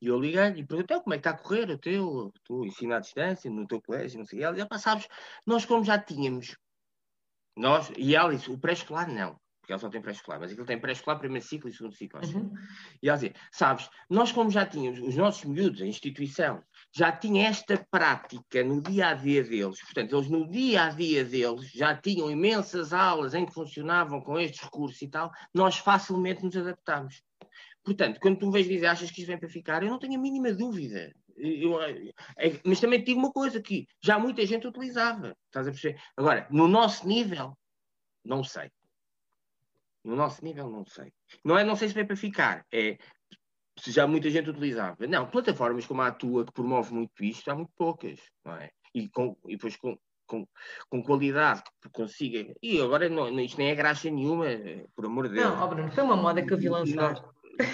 E 0.00 0.08
eu 0.08 0.18
liguei 0.18 0.48
e 0.56 0.66
perguntei 0.66 0.98
como 0.98 1.14
é 1.14 1.16
que 1.16 1.20
está 1.20 1.30
a 1.30 1.38
correr 1.40 1.70
o 1.70 1.78
teu, 1.78 2.34
tu 2.42 2.66
ensino 2.66 2.94
à 2.94 2.98
distância, 2.98 3.48
no 3.48 3.64
teu 3.64 3.80
colégio, 3.80 4.18
não 4.18 4.26
sei 4.26 4.38
o 4.38 4.40
que. 4.40 4.44
Ela 4.44 4.56
disse, 4.56 4.82
sabes, 4.82 5.08
nós 5.46 5.64
como 5.64 5.84
já 5.84 5.96
tínhamos 6.00 6.56
nós, 7.56 7.92
e 7.96 8.16
ela 8.16 8.34
disse, 8.34 8.50
o 8.50 8.58
pré-escolar 8.58 9.08
não, 9.08 9.38
porque 9.60 9.72
ela 9.72 9.78
só 9.78 9.88
tem 9.88 10.02
pré-escolar, 10.02 10.40
mas 10.40 10.50
aquilo 10.50 10.66
tem 10.66 10.80
pré-escolar, 10.80 11.20
primeiro 11.20 11.46
ciclo 11.46 11.70
e 11.70 11.72
segundo 11.72 11.94
ciclo. 11.94 12.20
Uhum. 12.34 12.52
E 13.00 13.08
ela 13.08 13.16
dizia, 13.16 13.34
sabes, 13.52 13.88
nós 14.10 14.32
como 14.32 14.50
já 14.50 14.66
tínhamos, 14.66 14.98
os 14.98 15.14
nossos 15.14 15.44
miúdos, 15.44 15.80
a 15.80 15.86
instituição, 15.86 16.60
já 16.94 17.10
tinha 17.10 17.48
esta 17.48 17.84
prática 17.90 18.62
no 18.62 18.82
dia 18.82 19.08
a 19.08 19.14
dia 19.14 19.42
deles, 19.42 19.80
portanto, 19.80 20.14
eles 20.14 20.28
no 20.28 20.48
dia 20.48 20.84
a 20.84 20.90
dia 20.90 21.24
deles 21.24 21.70
já 21.70 21.96
tinham 21.96 22.30
imensas 22.30 22.92
aulas 22.92 23.32
em 23.34 23.46
que 23.46 23.54
funcionavam 23.54 24.20
com 24.20 24.38
estes 24.38 24.60
recursos 24.60 25.00
e 25.00 25.08
tal, 25.08 25.30
nós 25.54 25.78
facilmente 25.78 26.44
nos 26.44 26.56
adaptámos. 26.56 27.22
Portanto, 27.82 28.20
quando 28.20 28.38
tu 28.38 28.46
me 28.46 28.52
vês 28.52 28.68
dizer 28.68 28.86
achas 28.86 29.10
que 29.10 29.20
isto 29.20 29.28
vem 29.28 29.38
para 29.38 29.48
ficar, 29.48 29.82
eu 29.82 29.90
não 29.90 29.98
tenho 29.98 30.14
a 30.14 30.22
mínima 30.22 30.52
dúvida. 30.52 31.12
Eu, 31.34 31.80
é, 31.82 32.60
mas 32.64 32.78
também 32.78 33.00
te 33.00 33.06
digo 33.06 33.18
uma 33.18 33.32
coisa 33.32 33.60
que 33.60 33.86
já 34.00 34.18
muita 34.18 34.44
gente 34.46 34.66
utilizava. 34.66 35.36
Estás 35.46 35.66
a 35.66 35.70
perceber? 35.70 36.00
Agora, 36.16 36.46
no 36.50 36.68
nosso 36.68 37.08
nível, 37.08 37.56
não 38.24 38.44
sei. 38.44 38.70
No 40.04 40.14
nosso 40.14 40.44
nível, 40.44 40.68
não 40.68 40.84
sei. 40.84 41.12
Não 41.44 41.58
é 41.58 41.64
não 41.64 41.74
sei 41.74 41.88
se 41.88 41.94
vem 41.94 42.06
para 42.06 42.16
ficar, 42.16 42.66
é 42.72 42.98
se 43.78 43.90
já 43.90 44.06
muita 44.06 44.30
gente 44.30 44.50
utilizava. 44.50 45.06
Não, 45.06 45.26
plataformas 45.26 45.86
como 45.86 46.02
a 46.02 46.10
tua, 46.10 46.44
que 46.44 46.52
promove 46.52 46.92
muito 46.92 47.24
isto, 47.24 47.50
há 47.50 47.54
muito 47.54 47.70
poucas, 47.76 48.18
não 48.44 48.54
é? 48.54 48.70
E, 48.94 49.08
com, 49.08 49.36
e 49.46 49.56
depois 49.56 49.76
com, 49.76 49.96
com, 50.26 50.46
com 50.88 51.02
qualidade 51.02 51.62
que 51.80 51.88
consiga. 51.90 52.54
E 52.62 52.80
agora 52.80 53.08
não, 53.08 53.28
isto 53.40 53.58
nem 53.58 53.70
é 53.70 53.74
graxa 53.74 54.10
nenhuma, 54.10 54.46
por 54.94 55.06
amor 55.06 55.28
de 55.28 55.34
Deus. 55.34 55.46
Não, 55.46 55.64
oh 55.64 55.68
Bruno, 55.68 55.90
foi 55.90 56.04
uma 56.04 56.16
moda 56.16 56.44
que 56.44 56.52
eu 56.52 56.58
vi 56.58 56.68
lançar. 56.68 57.22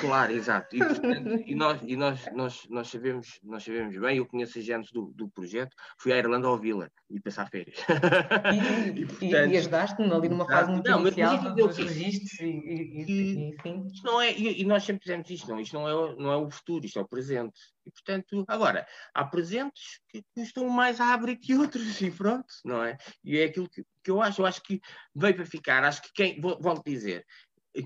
Claro, 0.01 0.33
exato. 0.33 0.75
E, 0.75 0.79
portanto, 0.79 1.43
e, 1.47 1.55
nós, 1.55 1.81
e 1.83 1.97
nós, 1.97 2.21
nós, 2.33 2.67
nós, 2.69 2.89
sabemos, 2.89 3.39
nós 3.43 3.63
sabemos 3.63 3.97
bem, 3.97 4.19
eu 4.19 4.27
conheço 4.27 4.59
a 4.59 4.63
gente 4.63 4.93
do, 4.93 5.13
do 5.15 5.29
projeto, 5.29 5.75
fui 5.99 6.13
à 6.13 6.19
Irlanda 6.19 6.49
ouvi-la 6.49 6.91
e 7.11 7.21
passar 7.21 7.49
férias. 7.49 7.79
E, 7.79 9.01
e, 9.03 9.07
portanto, 9.07 9.53
e 9.53 9.57
ajudaste-me 9.57 10.13
ali 10.13 10.29
numa 10.29 10.47
fase 10.47 10.71
muito 10.71 10.91
não, 10.91 11.01
inicial 11.01 11.43
mas, 11.43 11.55
dos 11.55 11.77
registros 11.77 12.41
e, 12.41 12.45
e, 12.45 13.49
enfim. 13.55 13.87
Isto 13.93 14.07
não 14.07 14.21
é, 14.21 14.37
e, 14.37 14.65
nós 14.65 14.83
sempre 14.83 15.05
fizemos 15.05 15.31
isto, 15.31 15.49
não, 15.49 15.61
isto 15.61 15.75
não 15.75 15.89
é, 15.89 16.17
não 16.17 16.33
é 16.33 16.37
o 16.37 16.51
futuro, 16.51 16.85
isto 16.85 16.99
é 16.99 17.03
o 17.03 17.09
presente. 17.09 17.59
E, 17.87 17.91
portanto, 17.91 18.45
agora, 18.49 18.87
há 19.15 19.25
presentes 19.25 20.01
que 20.09 20.23
custam 20.35 20.69
mais 20.69 21.01
a 21.01 21.15
abrir 21.15 21.37
que 21.37 21.55
outros, 21.55 22.01
e 22.01 22.11
pronto, 22.11 22.47
não 22.65 22.85
é? 22.85 22.97
E 23.25 23.39
é 23.39 23.45
aquilo 23.45 23.69
que, 23.69 23.85
que 24.03 24.11
eu 24.11 24.21
acho, 24.21 24.43
eu 24.43 24.47
acho 24.47 24.63
que 24.63 24.81
veio 25.15 25.35
para 25.35 25.47
ficar, 25.47 25.85
acho 25.85 26.03
que 26.03 26.13
quem, 26.13 26.41
volto 26.41 26.83
a 26.87 26.91
dizer, 26.91 27.25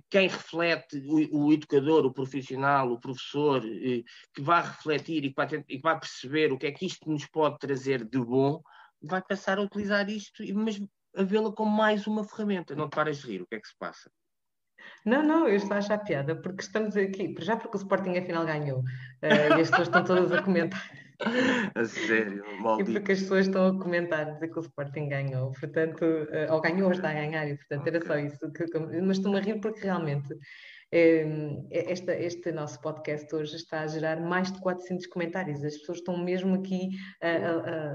quem 0.08 0.28
reflete, 0.28 0.98
o, 1.06 1.46
o, 1.46 1.52
educador, 1.52 2.04
o 2.06 2.12
profissional, 2.12 2.90
o 2.90 3.00
professor, 3.00 3.64
eh, 3.64 4.02
que 4.34 4.40
vai 4.40 4.62
refletir 4.62 5.24
e 5.24 5.28
que 5.30 5.36
vai, 5.36 5.46
ter, 5.46 5.64
e 5.68 5.76
que 5.76 5.82
vai, 5.82 5.98
perceber 5.98 6.52
o 6.52 6.58
que 6.58 6.66
é 6.66 6.72
que 6.72 6.86
isto 6.86 7.10
nos 7.10 7.26
pode 7.26 7.58
trazer 7.58 8.04
de 8.04 8.18
bom, 8.18 8.62
vai 9.02 9.22
passar 9.22 9.58
a 9.58 9.62
utilizar 9.62 10.08
isto, 10.08 10.42
mas 10.54 10.80
a 11.16 11.22
vê-la 11.22 11.52
como 11.52 11.70
mais 11.70 12.06
uma 12.06 12.24
ferramenta. 12.24 12.74
Não 12.74 12.88
te 12.88 12.94
paras 12.94 13.18
de 13.18 13.26
rir, 13.26 13.42
o 13.42 13.46
que 13.46 13.56
é 13.56 13.60
que 13.60 13.68
se 13.68 13.76
passa? 13.78 14.10
Não, 15.04 15.22
não, 15.22 15.48
eu 15.48 15.56
estou 15.56 15.74
a 15.74 15.78
achar 15.78 15.98
piada, 15.98 16.34
porque 16.40 16.62
estamos 16.62 16.96
aqui, 16.96 17.34
já 17.38 17.56
porque 17.56 17.76
o 17.76 17.80
Sporting 17.80 18.16
afinal 18.16 18.44
ganhou, 18.44 18.80
uh, 18.80 19.58
e 19.58 19.60
as 19.60 19.70
pessoas 19.70 19.88
estão 19.88 20.04
todas 20.04 20.32
a 20.32 20.42
comentar. 20.42 21.01
A 21.74 21.84
sério, 21.84 22.44
maldito. 22.60 22.90
E 22.90 22.94
porque 22.94 23.12
as 23.12 23.20
pessoas 23.20 23.46
estão 23.46 23.66
a 23.66 23.78
comentar, 23.78 24.34
dizer 24.34 24.48
que 24.48 24.58
o 24.58 24.62
Sporting 24.62 25.08
ganhou, 25.08 25.52
portanto, 25.52 26.02
uh, 26.02 26.52
ou 26.52 26.60
ganhou 26.60 26.86
ou 26.86 26.92
está 26.92 27.10
a 27.10 27.14
ganhar, 27.14 27.48
e 27.48 27.56
portanto 27.56 27.80
okay. 27.82 27.94
era 27.96 28.06
só 28.06 28.18
isso. 28.18 28.52
Que, 28.52 28.78
mas 29.00 29.18
estou-me 29.18 29.38
a 29.38 29.40
rir 29.40 29.60
porque 29.60 29.80
realmente 29.80 30.32
uh, 30.32 31.68
esta, 31.70 32.14
este 32.14 32.52
nosso 32.52 32.80
podcast 32.80 33.34
hoje 33.34 33.56
está 33.56 33.80
a 33.80 33.86
gerar 33.86 34.20
mais 34.20 34.52
de 34.52 34.60
400 34.60 35.06
comentários. 35.06 35.64
As 35.64 35.76
pessoas 35.78 35.98
estão 35.98 36.16
mesmo 36.16 36.54
aqui 36.54 36.90
a, 37.22 37.28
a, 37.28 37.94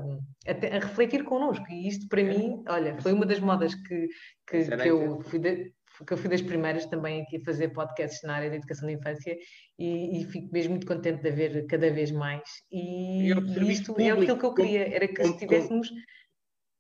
a, 0.52 0.78
a 0.78 0.80
refletir 0.80 1.24
connosco, 1.24 1.66
e 1.70 1.88
isto 1.88 2.08
para 2.08 2.24
mim, 2.24 2.64
olha, 2.68 3.00
foi 3.02 3.14
uma 3.14 3.26
das 3.26 3.40
modas 3.40 3.76
que, 3.76 4.08
que, 4.48 4.64
que 4.66 4.90
eu 4.90 5.22
fui. 5.22 5.40
De, 5.40 5.77
porque 5.98 6.14
eu 6.14 6.18
fui 6.18 6.30
das 6.30 6.42
primeiras 6.42 6.86
também 6.86 7.22
aqui 7.22 7.38
a 7.38 7.42
fazer 7.42 7.70
podcasts 7.70 8.22
na 8.24 8.36
área 8.36 8.50
da 8.50 8.56
educação 8.56 8.88
da 8.88 8.94
infância 8.94 9.36
e, 9.78 10.22
e 10.22 10.26
fico 10.26 10.50
mesmo 10.52 10.72
muito 10.72 10.86
contente 10.86 11.22
de 11.22 11.30
haver 11.30 11.66
cada 11.66 11.92
vez 11.92 12.12
mais. 12.12 12.44
E, 12.72 13.32
e 13.32 13.72
isto 13.72 13.96
é 14.00 14.12
aquilo 14.12 14.38
que 14.38 14.46
eu 14.46 14.54
queria, 14.54 14.96
era 14.96 15.08
que 15.08 15.22
estivéssemos 15.22 15.90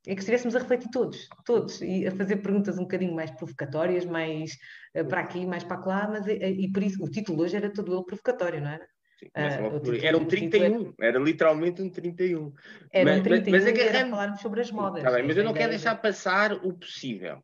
é 0.05 0.13
que 0.13 0.21
estivéssemos 0.21 0.55
a 0.55 0.59
refletir 0.59 0.89
todos, 0.89 1.27
todos, 1.43 1.81
e 1.81 2.07
a 2.07 2.11
fazer 2.11 2.37
perguntas 2.37 2.77
um 2.77 2.83
bocadinho 2.83 3.13
mais 3.13 3.29
provocatórias, 3.31 4.05
mais 4.05 4.51
uh, 4.95 5.05
para 5.05 5.19
aqui, 5.19 5.45
mais 5.45 5.65
para 5.65 5.85
lá, 5.85 6.07
mas 6.07 6.25
uh, 6.25 6.29
e 6.29 6.71
por 6.71 6.81
isso 6.81 7.03
o 7.03 7.09
título 7.09 7.41
hoje 7.41 7.57
era 7.57 7.69
todo 7.69 7.93
ele 7.93 8.05
provocatório, 8.05 8.61
não 8.61 8.69
era? 8.69 8.87
Sim, 9.19 9.27
título, 9.33 9.97
era 10.05 10.17
um 10.17 10.25
31, 10.25 10.93
era... 10.97 11.09
era... 11.09 11.19
literalmente 11.19 11.81
um 11.81 11.89
31. 11.89 12.53
Era 12.93 13.11
mas, 13.11 13.19
um 13.19 13.23
31 13.23 13.51
mas, 13.51 13.63
mas 13.65 13.73
agarrando... 13.73 14.11
falarmos 14.11 14.41
sobre 14.41 14.61
as 14.61 14.71
modas. 14.71 15.03
Tá 15.03 15.11
bem, 15.11 15.23
mas 15.23 15.35
eu 15.35 15.43
não 15.43 15.53
quero 15.53 15.71
deixar 15.71 15.95
passar 15.95 16.53
o 16.53 16.73
possível 16.73 17.43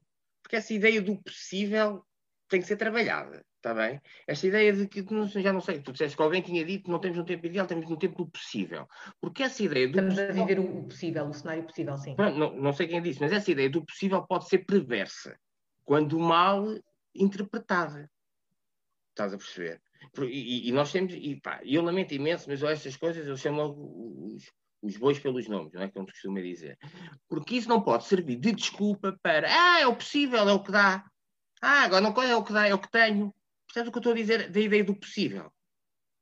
porque 0.53 0.57
essa 0.57 0.73
ideia 0.73 1.01
do 1.01 1.17
possível 1.17 2.05
tem 2.47 2.61
que 2.61 2.67
ser 2.67 2.77
trabalhada, 2.77 3.43
está 3.57 3.73
bem? 3.73 3.99
Esta 4.27 4.45
ideia 4.45 4.71
de 4.71 4.87
que, 4.87 5.03
já 5.41 5.51
não 5.51 5.59
sei, 5.59 5.81
tu 5.81 5.91
disseste 5.91 6.15
que 6.15 6.21
alguém 6.21 6.43
tinha 6.43 6.63
dito 6.63 6.91
não 6.91 6.99
temos 6.99 7.17
um 7.17 7.25
tempo 7.25 7.47
ideal, 7.47 7.65
temos 7.65 7.89
um 7.89 7.95
tempo 7.95 8.23
do 8.23 8.29
possível. 8.29 8.87
Porque 9.19 9.41
essa 9.41 9.63
ideia 9.63 9.87
do 9.87 9.99
Estamos 9.99 10.13
possível, 10.13 10.43
a 10.43 10.45
viver 10.45 10.59
o 10.59 10.83
possível, 10.83 11.25
o 11.25 11.33
cenário 11.33 11.63
possível, 11.63 11.97
sim. 11.97 12.15
Não, 12.19 12.55
não 12.55 12.71
sei 12.71 12.87
quem 12.87 13.01
disse, 13.01 13.19
mas 13.19 13.31
essa 13.31 13.49
ideia 13.49 13.67
do 13.67 13.83
possível 13.83 14.21
pode 14.27 14.47
ser 14.47 14.59
perversa, 14.59 15.35
quando 15.83 16.19
mal 16.19 16.63
interpretada. 17.15 18.07
Estás 19.09 19.33
a 19.33 19.37
perceber? 19.37 19.81
E, 20.21 20.69
e, 20.69 20.71
nós 20.71 20.91
temos, 20.91 21.13
e 21.15 21.39
pá, 21.41 21.61
eu 21.63 21.81
lamento 21.81 22.13
imenso, 22.13 22.47
mas 22.47 22.61
estas 22.61 22.95
coisas 22.95 23.25
eu 23.25 23.37
chamo 23.37 23.57
logo 23.57 24.27
os, 24.27 24.43
os 24.83 24.97
bois 24.97 25.17
pelos 25.17 25.47
nomes, 25.47 25.73
não 25.73 25.81
é 25.81 25.87
como 25.87 26.05
se 26.07 26.13
costuma 26.13 26.41
dizer. 26.41 26.77
Porque 27.29 27.55
isso 27.55 27.69
não 27.69 27.81
pode 27.81 28.03
servir 28.03 28.35
de 28.35 28.51
desculpa 28.51 29.17
para, 29.23 29.47
ah, 29.49 29.79
é 29.79 29.87
o 29.87 29.95
possível, 29.95 30.47
é 30.47 30.53
o 30.53 30.61
que 30.61 30.71
dá. 30.71 31.05
Ah, 31.61 31.83
agora 31.83 32.01
não 32.01 32.21
é 32.21 32.35
o 32.35 32.43
que 32.43 32.53
dá, 32.53 32.67
é 32.67 32.73
o 32.73 32.79
que 32.79 32.91
tenho. 32.91 33.33
Percebes 33.65 33.87
o 33.87 33.91
que 33.91 33.97
eu 33.97 33.99
estou 34.01 34.11
a 34.11 34.15
dizer 34.15 34.51
da 34.51 34.59
ideia 34.59 34.83
do 34.83 34.93
possível? 34.93 35.49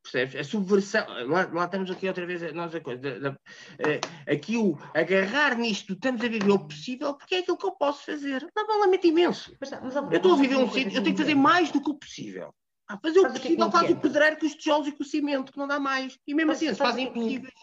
Percebes? 0.03 0.36
A 0.36 0.43
subversão, 0.43 1.05
lá, 1.28 1.49
lá 1.51 1.66
estamos 1.66 1.89
aqui 1.89 2.07
outra 2.07 2.26
vez, 2.26 2.53
nós 2.53 2.74
a 2.74 2.80
coisa, 2.80 3.01
da, 3.01 3.20
da, 3.20 3.32
uh, 3.32 4.32
aqui 4.32 4.57
o 4.57 4.78
agarrar 4.95 5.57
nisto, 5.57 5.93
estamos 5.93 6.24
a 6.24 6.28
viver 6.28 6.49
o 6.49 6.59
possível, 6.59 7.16
porque 7.16 7.36
é 7.36 7.39
aquilo 7.39 7.57
que 7.57 7.66
eu 7.66 7.72
posso 7.72 8.05
fazer. 8.05 8.47
Dá 8.55 8.62
lamento 8.78 9.07
imenso. 9.07 9.55
Mas, 9.59 9.72
mas, 9.72 9.95
eu 9.95 10.12
estou 10.12 10.34
a 10.34 10.38
viver 10.38 10.55
um 10.55 10.72
sítio, 10.72 10.97
eu 10.97 11.03
tenho 11.03 11.16
que 11.16 11.22
fazer 11.22 11.36
mais 11.36 11.72
do 11.72 11.82
que 11.82 11.89
o 11.89 11.95
possível. 11.95 12.53
Ah, 12.88 12.99
fazer 13.01 13.20
o 13.20 13.32
possível 13.32 13.72
faz 13.72 13.89
o 13.89 13.95
pedreiro 13.95 14.38
com 14.38 14.45
os 14.45 14.55
tijolos 14.55 14.88
e 14.88 14.91
com 14.91 15.03
o 15.03 15.05
cimento, 15.05 15.51
que 15.51 15.57
não 15.57 15.68
dá 15.68 15.80
mais. 15.80 16.18
E 16.28 16.36
mesmo 16.36 16.51
assim, 16.51 16.68
eles 16.68 16.78
fazem 16.78 17.07
impossíveis 17.07 17.53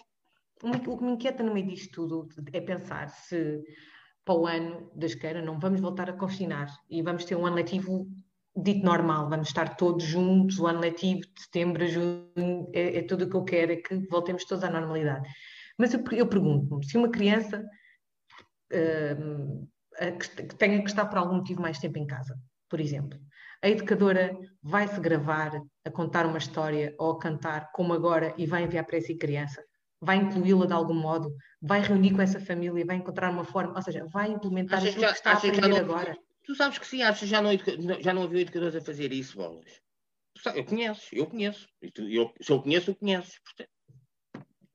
o 0.62 0.96
que 0.96 1.04
me 1.04 1.12
inquieta 1.12 1.42
no 1.42 1.54
meio 1.54 1.68
disto 1.68 1.92
tudo 1.92 2.28
é 2.52 2.60
pensar 2.60 3.08
se 3.08 3.62
para 4.24 4.34
o 4.34 4.46
ano 4.46 4.90
da 4.94 5.06
esquerda 5.06 5.40
não 5.40 5.58
vamos 5.58 5.80
voltar 5.80 6.10
a 6.10 6.12
confinar 6.12 6.68
e 6.90 7.02
vamos 7.02 7.24
ter 7.24 7.36
um 7.36 7.46
ano 7.46 7.56
letivo 7.56 8.06
dito 8.56 8.84
normal, 8.84 9.28
vamos 9.28 9.48
estar 9.48 9.76
todos 9.76 10.04
juntos, 10.04 10.58
o 10.58 10.66
ano 10.66 10.80
letivo 10.80 11.20
de 11.20 11.42
setembro 11.42 11.84
a 11.84 11.86
junho, 11.86 12.70
é, 12.74 12.98
é 12.98 13.02
tudo 13.02 13.24
o 13.24 13.30
que 13.30 13.36
eu 13.36 13.44
quero, 13.44 13.72
é 13.72 13.76
que 13.76 13.96
voltemos 14.08 14.44
todos 14.44 14.64
à 14.64 14.70
normalidade. 14.70 15.28
Mas 15.78 15.94
eu, 15.94 16.02
eu 16.12 16.26
pergunto-me, 16.26 16.84
se 16.84 16.98
uma 16.98 17.08
criança 17.08 17.64
uh, 18.72 19.68
que 20.18 20.56
tenha 20.56 20.82
que 20.82 20.90
estar 20.90 21.06
por 21.06 21.18
algum 21.18 21.36
motivo 21.36 21.62
mais 21.62 21.78
tempo 21.78 21.98
em 21.98 22.06
casa, 22.06 22.36
por 22.68 22.80
exemplo, 22.80 23.18
a 23.62 23.68
educadora 23.68 24.36
vai 24.62 24.88
se 24.88 25.00
gravar 25.00 25.52
a 25.84 25.90
contar 25.90 26.26
uma 26.26 26.38
história 26.38 26.94
ou 26.98 27.12
a 27.12 27.18
cantar 27.18 27.70
como 27.72 27.92
agora 27.92 28.34
e 28.36 28.46
vai 28.46 28.64
enviar 28.64 28.84
para 28.84 28.98
essa 28.98 29.14
criança 29.14 29.64
vai 30.00 30.16
incluí-la 30.16 30.66
de 30.66 30.72
algum 30.72 30.94
modo, 30.94 31.34
vai 31.60 31.80
reunir 31.80 32.12
com 32.14 32.22
essa 32.22 32.40
família, 32.40 32.84
vai 32.84 32.96
encontrar 32.96 33.30
uma 33.30 33.44
forma, 33.44 33.74
ou 33.74 33.82
seja, 33.82 34.04
vai 34.06 34.30
implementar 34.30 34.78
aquilo 34.78 35.00
já, 35.00 35.08
que 35.08 35.14
está 35.14 35.30
a 35.32 35.34
aprender 35.34 35.68
não, 35.68 35.76
agora. 35.76 36.16
Tu 36.44 36.54
sabes 36.54 36.78
que 36.78 36.86
sim, 36.86 37.02
acho 37.02 37.20
que 37.20 37.26
já 37.26 37.42
não, 37.42 37.50
já 38.00 38.14
não 38.14 38.22
havia 38.22 38.42
educadores 38.42 38.76
a 38.76 38.80
fazer 38.80 39.12
isso, 39.12 39.36
bolas. 39.36 39.80
Eu 40.54 40.64
conheço, 40.64 41.08
eu 41.12 41.26
conheço. 41.26 41.68
Eu, 41.82 42.32
se 42.40 42.52
eu 42.52 42.62
conheço, 42.62 42.90
eu 42.90 42.94
conheço. 42.94 43.40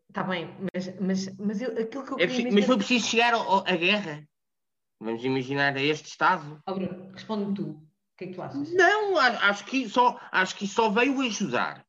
Está 0.09 0.23
bem, 0.23 0.55
mas, 0.73 0.99
mas, 0.99 1.37
mas 1.37 1.61
eu, 1.61 1.71
aquilo 1.71 2.05
que 2.05 2.11
eu 2.11 2.19
é 2.19 2.27
preciso, 2.27 2.53
Mas 2.53 2.65
foi 2.65 2.77
preciso 2.77 3.07
chegar 3.07 3.33
à 3.33 3.75
guerra. 3.75 4.27
Vamos 4.99 5.23
imaginar 5.23 5.75
a 5.75 5.81
este 5.81 6.07
estado. 6.07 6.61
Oh, 6.67 6.73
Bruno, 6.73 7.11
responde-me 7.11 7.53
tu. 7.55 7.69
O 7.69 7.87
que 8.17 8.25
é 8.25 8.27
que 8.27 8.33
tu 8.33 8.41
achas? 8.41 8.71
Não, 8.73 9.17
acho 9.17 9.65
que 9.65 9.89
só, 9.89 10.19
acho 10.31 10.55
que 10.55 10.67
só 10.67 10.89
veio 10.89 11.19
ajudar. 11.21 11.83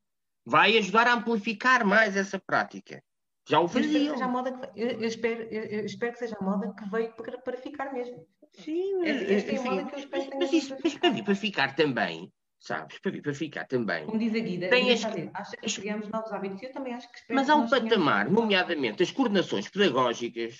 Vai 0.47 0.78
ajudar 0.78 1.07
a 1.07 1.14
amplificar 1.14 1.85
mais 1.85 2.16
essa 2.16 2.39
prática. 2.39 3.03
Já 3.47 3.61
o 3.61 3.68
faziam. 3.68 4.18
Eu, 4.18 4.28
moda 4.28 4.53
que, 4.53 4.80
eu, 4.80 4.88
eu, 4.88 5.05
espero, 5.05 5.42
eu, 5.42 5.62
eu, 5.64 5.84
espero 5.84 6.12
que 6.12 6.18
seja 6.18 6.36
a 6.40 6.45
moda 6.45 6.74
que 6.74 6.88
veio 6.88 7.12
para, 7.12 7.38
para 7.38 7.57
ficar 7.57 7.92
mesmo. 7.92 8.26
Sim, 8.55 9.01
mas, 9.01 9.22
esta 9.22 9.53
é 9.53 9.59
a 9.59 9.62
moda 9.62 9.84
que 9.84 9.95
eu 9.95 9.99
espero 9.99 10.24
mas, 10.24 10.38
mas, 10.38 10.53
isso, 10.53 10.76
mas 10.82 10.95
para 10.95 11.11
vir 11.11 11.24
para 11.24 11.34
ficar 11.34 11.76
também, 11.76 12.32
sabes? 12.59 12.99
Para 12.99 13.12
vir 13.12 13.22
para 13.22 13.34
ficar 13.34 13.66
também. 13.66 14.07
Como 14.07 14.18
diz 14.18 14.34
a 14.34 14.38
Guida, 14.38 14.70
tem 14.70 14.92
as, 14.92 15.01
dizer, 15.01 15.30
acha 15.34 15.57
que 15.57 15.66
as, 15.66 15.76
criamos 15.76 16.09
novos 16.09 16.32
hábitos. 16.32 16.62
Eu 16.62 16.72
também 16.72 16.95
acho 16.95 17.11
que 17.11 17.18
espero 17.18 17.38
Mas 17.38 17.51
há 17.51 17.57
um 17.57 17.68
patamar, 17.68 18.30
nomeadamente 18.30 19.03
as 19.03 19.11
coordenações 19.11 19.68
pedagógicas, 19.68 20.59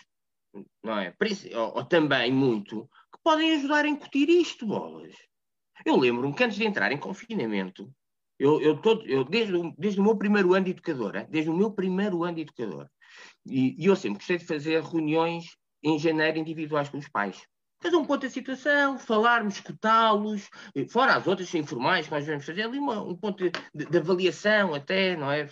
não 0.82 0.99
é? 0.99 1.14
Ou, 1.55 1.76
ou, 1.76 1.85
também 1.85 2.30
muito, 2.30 2.89
que 3.12 3.18
podem 3.22 3.55
ajudar 3.55 3.87
a 3.87 3.89
incutir 3.89 4.28
isto, 4.28 4.66
bolas. 4.66 5.14
Eu 5.87 5.97
lembro-me 5.97 6.35
que 6.35 6.45
antes 6.45 6.59
de 6.59 6.66
entrar 6.66 6.93
em 6.93 6.99
confinamento, 6.99 7.91
eu, 8.39 8.61
eu, 8.61 8.76
todo, 8.80 9.07
eu 9.07 9.24
desde, 9.24 9.53
desde 9.78 10.01
o 10.01 10.03
meu 10.03 10.16
primeiro 10.16 10.55
ano 10.55 10.64
de 10.64 10.72
educadora, 10.72 11.26
desde 11.30 11.51
o 11.51 11.57
meu 11.57 11.70
primeiro 11.70 12.24
ano 12.24 12.37
de 12.37 12.43
educadora, 12.43 12.91
e, 13.47 13.76
e 13.78 13.87
eu 13.87 13.97
sempre 13.97 14.18
gostei 14.18 14.39
de 14.39 14.47
fazer 14.47 14.82
reuniões 14.82 15.57
em 15.82 15.99
janeiro 15.99 16.39
individuais 16.39 16.89
com 16.89 16.99
os 16.99 17.09
pais. 17.09 17.43
Fazer 17.82 17.97
um 17.97 18.05
ponto 18.05 18.22
da 18.22 18.30
situação, 18.30 18.99
falarmos, 18.99 19.57
escutá-los, 19.57 20.49
fora 20.89 21.16
as 21.16 21.26
outras 21.26 21.55
informais 21.55 22.07
que 22.07 22.12
nós 22.12 22.26
vamos 22.26 22.47
fazer 22.47 22.62
ali 22.62 22.78
uma, 22.78 23.03
um 23.03 23.14
ponto 23.14 23.45
de, 23.45 23.85
de 23.85 23.99
avaliação 23.99 24.72
até, 24.72 25.14
não 25.16 25.30
é? 25.30 25.47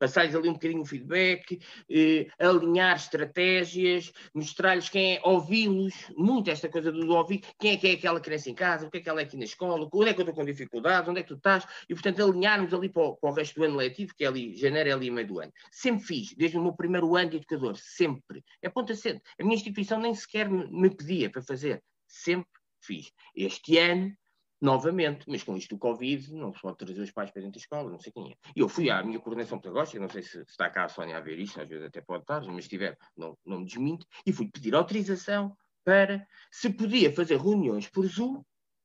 Passar-lhes 0.00 0.34
ali 0.34 0.48
um 0.48 0.54
bocadinho 0.54 0.80
o 0.80 0.86
feedback, 0.86 1.60
eh, 1.90 2.26
alinhar 2.38 2.96
estratégias, 2.96 4.10
mostrar-lhes 4.34 4.88
quem 4.88 5.16
é, 5.16 5.20
ouvi-los, 5.22 5.94
muito 6.16 6.50
esta 6.50 6.70
coisa 6.70 6.90
do 6.90 7.14
ouvir, 7.14 7.42
quem 7.58 7.72
é 7.72 7.76
que 7.76 7.86
é 7.86 7.92
aquela 7.92 8.18
criança 8.18 8.48
em 8.48 8.54
casa, 8.54 8.86
o 8.86 8.90
que 8.90 8.96
é 8.96 9.00
que 9.00 9.08
ela 9.08 9.20
é 9.20 9.24
aqui 9.24 9.36
na 9.36 9.44
escola, 9.44 9.88
onde 9.92 10.10
é 10.10 10.14
que 10.14 10.20
eu 10.20 10.24
estou 10.24 10.34
com 10.34 10.44
dificuldades, 10.44 11.08
onde 11.08 11.20
é 11.20 11.22
que 11.22 11.28
tu 11.28 11.34
estás, 11.34 11.66
e 11.86 11.94
portanto 11.94 12.24
alinharmos 12.24 12.72
ali 12.72 12.88
para 12.88 13.02
o, 13.02 13.16
para 13.16 13.30
o 13.30 13.34
resto 13.34 13.60
do 13.60 13.64
ano 13.64 13.76
letivo, 13.76 14.14
que 14.16 14.24
é 14.24 14.26
ali, 14.26 14.56
janeiro 14.56 14.88
é 14.88 14.92
ali 14.92 15.10
meio 15.10 15.26
do 15.26 15.38
ano. 15.38 15.52
Sempre 15.70 16.06
fiz, 16.06 16.34
desde 16.34 16.56
o 16.56 16.62
meu 16.62 16.72
primeiro 16.72 17.14
ano 17.14 17.30
de 17.30 17.36
educador, 17.36 17.76
sempre. 17.76 18.42
É 18.62 18.70
ponto 18.70 18.92
acento. 18.92 19.20
A 19.38 19.44
minha 19.44 19.54
instituição 19.54 20.00
nem 20.00 20.14
sequer 20.14 20.48
me, 20.48 20.66
me 20.70 20.88
pedia 20.88 21.28
para 21.28 21.42
fazer, 21.42 21.82
sempre 22.06 22.48
fiz. 22.80 23.12
Este 23.36 23.76
ano 23.76 24.16
novamente, 24.60 25.24
mas 25.28 25.42
com 25.42 25.56
isto 25.56 25.74
do 25.74 25.78
Covid, 25.78 26.32
não 26.34 26.52
se 26.52 26.60
pode 26.60 26.76
trazer 26.76 27.00
os 27.00 27.10
pais 27.10 27.30
para 27.30 27.40
dentro 27.40 27.58
da 27.58 27.62
escola, 27.62 27.90
não 27.90 27.98
sei 27.98 28.12
quem 28.12 28.32
é. 28.32 28.36
E 28.54 28.60
eu 28.60 28.68
fui 28.68 28.90
à 28.90 29.02
minha 29.02 29.18
coordenação 29.18 29.58
pedagógica, 29.58 29.98
não 29.98 30.08
sei 30.08 30.22
se 30.22 30.42
está 30.42 30.68
cá 30.68 30.84
a 30.84 30.88
Sónia 30.88 31.16
a 31.16 31.20
ver 31.20 31.38
isto, 31.38 31.60
às 31.60 31.68
vezes 31.68 31.86
até 31.86 32.00
pode 32.00 32.22
estar, 32.22 32.42
mas 32.42 32.64
se 32.64 32.70
tiver, 32.70 32.96
não, 33.16 33.36
não 33.44 33.60
me 33.60 33.66
desminto, 33.66 34.06
e 34.26 34.32
fui 34.32 34.48
pedir 34.48 34.74
autorização 34.74 35.56
para 35.82 36.26
se 36.50 36.70
podia 36.70 37.12
fazer 37.12 37.38
reuniões 37.38 37.88
por 37.88 38.06
Zoom 38.06 38.42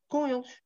com 0.08 0.28
eles. 0.28 0.62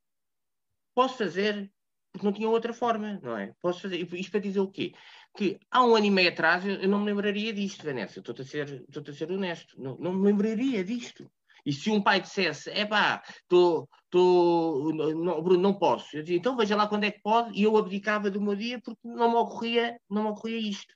Posso 0.94 1.18
fazer, 1.18 1.72
porque 2.12 2.26
não 2.26 2.34
tinha 2.34 2.50
outra 2.50 2.74
forma, 2.74 3.20
não 3.24 3.36
é? 3.36 3.54
Posso 3.60 3.82
fazer. 3.82 3.98
Isto 3.98 4.32
para 4.32 4.40
dizer 4.40 4.60
o 4.60 4.70
quê? 4.70 4.94
Que 5.36 5.60
há 5.72 5.84
um 5.84 5.96
ano 5.96 6.06
e 6.06 6.12
meio 6.12 6.30
atrás 6.30 6.66
eu 6.66 6.88
não 6.88 7.00
me 7.00 7.06
lembraria 7.06 7.52
disto, 7.52 7.84
Vanessa, 7.84 8.20
estou-te 8.20 8.42
a 8.42 8.46
ser, 8.46 8.86
estou 8.88 9.04
a 9.08 9.14
ser 9.14 9.32
honesto, 9.32 9.82
não, 9.82 9.98
não 9.98 10.14
me 10.14 10.26
lembraria 10.26 10.84
disto. 10.84 11.30
E 11.66 11.74
se 11.74 11.90
um 11.90 12.02
pai 12.02 12.22
dissesse, 12.22 12.70
é 12.72 12.86
pá, 12.86 13.22
tô, 13.48 13.88
tô, 14.10 14.92
não, 14.94 15.42
Bruno, 15.42 15.62
não 15.62 15.74
posso, 15.74 16.16
eu 16.16 16.22
dizia, 16.22 16.38
então 16.38 16.56
veja 16.56 16.76
lá 16.76 16.88
quando 16.88 17.04
é 17.04 17.12
que 17.12 17.22
pode, 17.22 17.58
e 17.58 17.64
eu 17.64 17.78
abdicava 17.78 18.30
do 18.32 18.42
meu 18.42 18.56
dia 18.56 18.80
porque 18.82 19.00
não 19.04 19.30
me 19.30 19.36
ocorria, 19.36 20.00
não 20.10 20.24
me 20.24 20.30
ocorria 20.30 20.58
isto. 20.58 20.94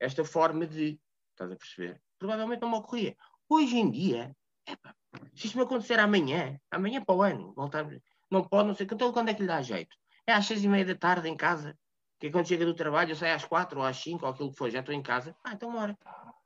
Esta 0.00 0.24
forma 0.24 0.66
de, 0.66 0.98
estás 1.32 1.50
a 1.50 1.56
perceber? 1.56 2.00
Provavelmente 2.18 2.60
não 2.60 2.70
me 2.70 2.76
ocorria. 2.76 3.16
Hoje 3.48 3.76
em 3.78 3.90
dia, 3.90 4.36
é 4.66 4.76
pá, 4.76 4.94
se 5.34 5.46
isto 5.46 5.56
me 5.56 5.64
acontecer 5.64 5.98
amanhã, 5.98 6.58
amanhã 6.70 7.02
para 7.02 7.14
o 7.14 7.22
ano, 7.22 7.52
voltar, 7.54 7.86
não 8.30 8.44
pode, 8.44 8.68
não 8.68 8.74
sei. 8.74 8.86
Então 8.90 9.12
quando 9.12 9.30
é 9.30 9.34
que 9.34 9.42
lhe 9.42 9.48
dá 9.48 9.62
jeito? 9.62 9.96
É 10.26 10.32
às 10.32 10.46
seis 10.46 10.62
e 10.62 10.68
meia 10.68 10.84
da 10.84 10.94
tarde 10.94 11.28
em 11.28 11.36
casa. 11.36 11.76
Que 12.20 12.26
é 12.26 12.30
quando 12.30 12.48
chega 12.48 12.66
do 12.66 12.74
trabalho, 12.74 13.12
eu 13.12 13.16
saio 13.16 13.34
às 13.34 13.44
quatro 13.44 13.78
ou 13.78 13.86
às 13.86 13.96
cinco, 13.96 14.26
ou 14.26 14.32
aquilo 14.32 14.50
que 14.50 14.58
for, 14.58 14.70
já 14.70 14.80
estou 14.80 14.94
em 14.94 15.02
casa. 15.02 15.34
Ah, 15.42 15.52
então 15.52 15.68
uma 15.68 15.80
hora. 15.80 15.98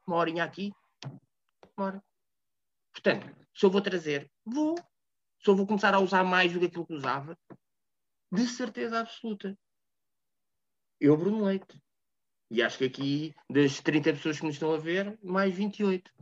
Uma 0.06 0.16
horinha 0.16 0.44
aqui. 0.44 0.72
Uma 1.76 1.86
hora. 1.86 2.04
Portanto, 2.92 3.34
se 3.54 3.64
eu 3.64 3.70
vou 3.70 3.80
trazer, 3.80 4.30
vou. 4.44 4.76
Se 5.42 5.50
eu 5.50 5.56
vou 5.56 5.66
começar 5.66 5.92
a 5.92 5.98
usar 5.98 6.22
mais 6.22 6.52
do 6.52 6.60
que 6.60 6.66
aquilo 6.66 6.86
que 6.86 6.94
usava, 6.94 7.36
de 8.30 8.46
certeza 8.46 9.00
absoluta. 9.00 9.58
Eu, 11.00 11.16
Bruno 11.16 11.44
Leite. 11.44 11.80
E 12.48 12.62
acho 12.62 12.78
que 12.78 12.84
aqui, 12.84 13.34
das 13.50 13.80
30 13.80 14.12
pessoas 14.12 14.38
que 14.38 14.46
nos 14.46 14.54
estão 14.54 14.72
a 14.72 14.78
ver, 14.78 15.18
mais 15.22 15.52
28. 15.54 16.12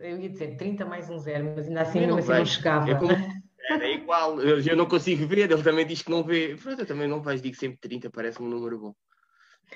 Eu 0.00 0.20
ia 0.20 0.28
dizer 0.28 0.56
30 0.56 0.84
mais 0.84 1.10
um 1.10 1.18
zero, 1.18 1.52
mas 1.56 1.66
ainda 1.66 1.80
assim, 1.82 2.00
mesmo 2.00 2.18
assim 2.18 2.28
não 2.28 2.44
chegava. 2.44 2.90
É 2.90 2.94
como, 2.94 3.12
é 3.12 3.92
igual, 3.94 4.40
eu 4.40 4.76
não 4.76 4.86
consigo 4.86 5.26
ver, 5.26 5.50
ele 5.50 5.62
também 5.62 5.86
diz 5.86 6.02
que 6.02 6.10
não 6.10 6.22
vê. 6.22 6.56
Pronto, 6.56 6.80
eu 6.80 6.86
também 6.86 7.08
não 7.08 7.20
vejo, 7.20 7.42
digo 7.42 7.56
sempre 7.56 7.78
30, 7.78 8.08
parece-me 8.10 8.46
um 8.46 8.50
número 8.50 8.78
bom. 8.78 8.94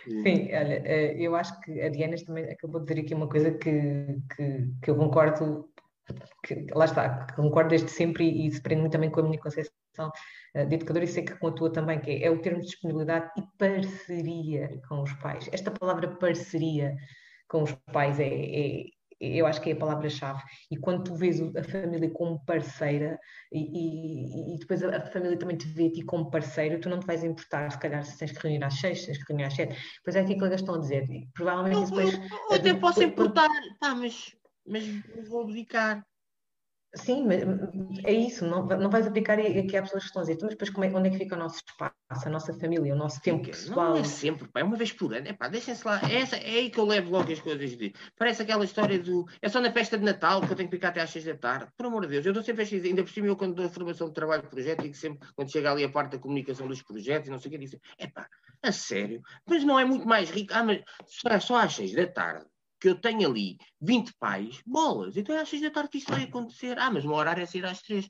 Sim, 0.06 0.48
olha, 0.54 0.82
eh, 0.84 1.14
eu 1.18 1.34
acho 1.34 1.58
que 1.60 1.80
a 1.80 1.88
Diana 1.88 2.16
também 2.24 2.50
acabou 2.50 2.80
de 2.80 2.86
dizer 2.86 3.00
aqui 3.00 3.14
uma 3.14 3.28
coisa 3.28 3.50
que, 3.52 4.18
que, 4.34 4.68
que 4.82 4.90
eu 4.90 4.96
concordo, 4.96 5.68
que, 6.44 6.66
lá 6.74 6.84
está, 6.84 7.26
concordo 7.34 7.70
desde 7.70 7.90
sempre 7.90 8.24
e, 8.24 8.46
e 8.46 8.52
se 8.52 8.60
prende 8.60 8.80
muito 8.80 8.92
também 8.92 9.10
com 9.10 9.20
a 9.20 9.22
minha 9.24 9.38
concepção 9.38 10.10
uh, 10.54 10.66
de 10.66 10.74
educadora 10.74 11.04
e 11.04 11.08
sei 11.08 11.24
que 11.24 11.36
com 11.36 11.48
a 11.48 11.52
tua 11.52 11.72
também, 11.72 12.00
que 12.00 12.10
é, 12.10 12.24
é 12.24 12.30
o 12.30 12.40
termo 12.40 12.60
de 12.60 12.66
disponibilidade 12.66 13.30
e 13.36 13.42
parceria 13.58 14.80
com 14.88 15.02
os 15.02 15.12
pais. 15.14 15.48
Esta 15.52 15.70
palavra 15.70 16.08
parceria 16.16 16.96
com 17.48 17.62
os 17.62 17.72
pais 17.92 18.18
é, 18.18 18.26
é 18.26 18.84
eu 19.22 19.46
acho 19.46 19.60
que 19.60 19.70
é 19.70 19.72
a 19.72 19.76
palavra-chave. 19.76 20.42
E 20.70 20.76
quando 20.76 21.04
tu 21.04 21.14
vês 21.14 21.40
a 21.40 21.62
família 21.62 22.10
como 22.10 22.44
parceira 22.44 23.18
e, 23.52 23.60
e, 23.60 24.54
e, 24.54 24.58
depois 24.58 24.82
a 24.82 25.06
família 25.06 25.38
também 25.38 25.56
te 25.56 25.66
vê 25.68 25.86
a 25.86 25.92
ti 25.92 26.02
como 26.02 26.30
parceiro, 26.30 26.80
tu 26.80 26.88
não 26.88 26.98
te 26.98 27.06
vais 27.06 27.22
importar, 27.22 27.70
se 27.70 27.78
calhar, 27.78 28.04
se 28.04 28.18
tens 28.18 28.32
que 28.32 28.42
reunir 28.42 28.64
às 28.64 28.74
seis, 28.74 29.00
se 29.00 29.06
tens 29.06 29.18
que 29.18 29.32
reunir 29.32 29.44
às 29.44 29.54
sete. 29.54 29.76
Pois 30.04 30.16
é 30.16 30.20
aquilo 30.20 30.38
que 30.38 30.44
eles 30.46 30.60
estão 30.60 30.74
a 30.74 30.78
dizer. 30.78 31.08
E, 31.10 31.28
provavelmente 31.32 31.82
eu, 31.82 31.86
depois. 31.86 32.14
Eu, 32.14 32.20
eu 32.50 32.56
até 32.56 32.74
posso 32.74 33.02
importar, 33.02 33.48
pá, 33.78 33.94
mas, 33.94 34.34
mas 34.66 34.84
vou 35.28 35.42
abdicar. 35.42 36.04
Sim, 36.94 37.26
é 38.04 38.12
isso, 38.12 38.46
não, 38.46 38.66
não 38.66 38.90
vais 38.90 39.06
aplicar 39.06 39.38
aqui 39.38 39.74
há 39.76 39.82
pessoas 39.82 40.02
que 40.02 40.08
estão 40.08 40.20
a 40.20 40.24
dizer, 40.24 40.34
então, 40.34 40.46
mas 40.46 40.54
depois 40.54 40.68
como 40.68 40.84
é, 40.84 40.88
onde 40.94 41.08
é 41.08 41.10
que 41.10 41.16
fica 41.16 41.34
o 41.34 41.38
nosso 41.38 41.62
espaço, 41.66 41.94
a 42.26 42.28
nossa 42.28 42.52
família, 42.52 42.92
o 42.92 42.96
nosso 42.96 43.18
tempo 43.22 43.46
pessoal? 43.46 43.90
Não 43.90 43.96
é 43.96 44.04
sempre, 44.04 44.46
pá, 44.48 44.60
é 44.60 44.62
uma 44.62 44.76
vez 44.76 44.92
por 44.92 45.14
ano, 45.14 45.26
é 45.26 45.32
pá, 45.32 45.48
deixem-se 45.48 45.86
lá, 45.86 46.02
é, 46.02 46.16
essa, 46.16 46.36
é 46.36 46.50
aí 46.50 46.70
que 46.70 46.78
eu 46.78 46.84
levo 46.84 47.10
logo 47.10 47.32
as 47.32 47.40
coisas 47.40 47.74
de. 47.78 47.94
Parece 48.18 48.42
aquela 48.42 48.62
história 48.62 48.98
do. 48.98 49.24
É 49.40 49.48
só 49.48 49.58
na 49.58 49.72
festa 49.72 49.96
de 49.96 50.04
Natal 50.04 50.42
que 50.42 50.52
eu 50.52 50.56
tenho 50.56 50.68
que 50.68 50.76
ficar 50.76 50.88
até 50.88 51.00
às 51.00 51.08
seis 51.08 51.24
da 51.24 51.34
tarde, 51.34 51.72
por 51.78 51.86
amor 51.86 52.02
de 52.02 52.08
Deus, 52.08 52.26
eu 52.26 52.32
dou 52.34 52.42
sempre 52.42 52.62
às 52.62 52.70
ainda 52.70 53.02
por 53.02 53.10
cima 53.10 53.26
eu 53.26 53.36
quando 53.36 53.54
dou 53.54 53.64
a 53.64 53.70
formação 53.70 54.08
de 54.08 54.12
trabalho 54.12 54.42
de 54.42 54.48
projeto, 54.48 54.82
digo 54.82 54.94
sempre, 54.94 55.26
quando 55.34 55.50
chega 55.50 55.72
ali 55.72 55.84
a 55.84 55.88
parte 55.88 56.12
da 56.12 56.18
comunicação 56.18 56.68
dos 56.68 56.82
projetos 56.82 57.28
e 57.28 57.30
não 57.30 57.38
sei 57.38 57.48
o 57.48 57.52
que, 57.52 57.58
digo 57.58 57.80
é 57.96 58.06
pá, 58.06 58.28
a 58.62 58.70
sério, 58.70 59.22
mas 59.46 59.64
não 59.64 59.78
é 59.78 59.84
muito 59.86 60.06
mais 60.06 60.28
rico, 60.28 60.52
ah, 60.54 60.62
mas 60.62 60.82
só, 61.06 61.40
só 61.40 61.56
às 61.56 61.74
seis 61.74 61.94
da 61.94 62.06
tarde 62.06 62.51
que 62.82 62.88
eu 62.88 62.96
tenho 62.96 63.28
ali 63.28 63.58
20 63.80 64.12
pais, 64.18 64.60
bolas, 64.66 65.16
então 65.16 65.38
às 65.38 65.48
6 65.48 65.62
da 65.62 65.70
tarde 65.70 65.90
que 65.90 65.98
isto 65.98 66.10
vai 66.10 66.24
acontecer. 66.24 66.76
Ah, 66.80 66.90
mas 66.90 67.04
o 67.04 67.08
meu 67.08 67.16
horário 67.16 67.40
é 67.40 67.46
sair 67.46 67.64
às 67.64 67.80
3. 67.80 68.08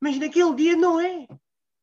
Mas 0.00 0.18
naquele 0.18 0.54
dia 0.54 0.74
não 0.74 0.98
é. 0.98 1.26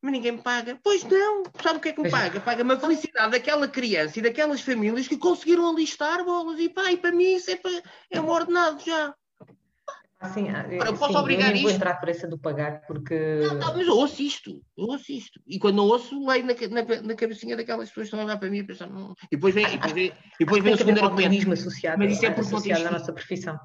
Mas 0.01 0.11
ninguém 0.11 0.31
me 0.31 0.41
paga. 0.41 0.79
Pois 0.83 1.03
não. 1.03 1.43
Sabe 1.61 1.77
o 1.77 1.81
que 1.81 1.89
é 1.89 1.93
que 1.93 2.01
me 2.01 2.09
paga? 2.09 2.39
Paga-me 2.39 2.73
a 2.73 2.79
felicidade 2.79 3.31
daquela 3.33 3.67
criança 3.67 4.17
e 4.17 4.21
daquelas 4.23 4.61
famílias 4.61 5.07
que 5.07 5.17
conseguiram 5.17 5.69
alistar 5.69 6.25
bolas. 6.25 6.59
E 6.59 6.69
pá, 6.69 6.91
e 6.91 6.97
para 6.97 7.11
mim 7.11 7.35
isso 7.35 7.51
é, 7.51 7.55
para... 7.55 7.83
é 8.09 8.19
um 8.19 8.29
ordenado 8.29 8.83
já. 8.83 9.13
Sim, 10.33 10.47
eu 10.71 10.93
posso 10.95 11.13
sim, 11.13 11.19
obrigar 11.19 11.49
eu 11.49 11.55
isto. 11.55 11.63
vou 11.63 11.71
entrar 11.71 11.99
por 11.99 12.09
essa 12.09 12.27
do 12.27 12.37
pagar 12.37 12.81
porque. 12.87 13.41
Não, 13.43 13.55
não, 13.55 13.77
mas 13.77 13.85
eu 13.85 13.95
ouço 13.95 14.21
isto, 14.21 14.61
eu 14.77 14.85
ouço 14.85 15.11
isto. 15.11 15.41
E 15.45 15.59
quando 15.59 15.75
não 15.75 15.85
ouço, 15.85 16.25
leio 16.25 16.45
na, 16.45 16.53
na, 16.53 17.01
na 17.01 17.15
cabecinha 17.15 17.55
daquelas 17.55 17.89
pessoas 17.89 18.09
que 18.09 18.15
estão 18.15 18.21
a 18.21 18.25
olhar 18.25 18.37
para 18.37 18.49
mim 18.49 18.59
e 18.59 18.63
pensar. 18.63 18.89
Hum. 18.89 19.13
E 19.31 19.35
depois 19.35 19.53
vem, 19.53 19.65
e 19.65 19.71
depois 19.71 19.93
vem, 19.93 20.05
e 20.05 20.13
depois 20.39 20.63
vem 20.63 20.73
o 20.73 20.77
segundo 20.77 21.03
argumento. 21.03 21.51
associado, 21.51 21.99
mas 21.99 22.13
isso 22.13 22.25
é 22.25 22.31
por 22.31 22.41
associado 22.41 22.87
à 22.87 22.91
nossa 22.91 23.13
profissão. 23.13 23.59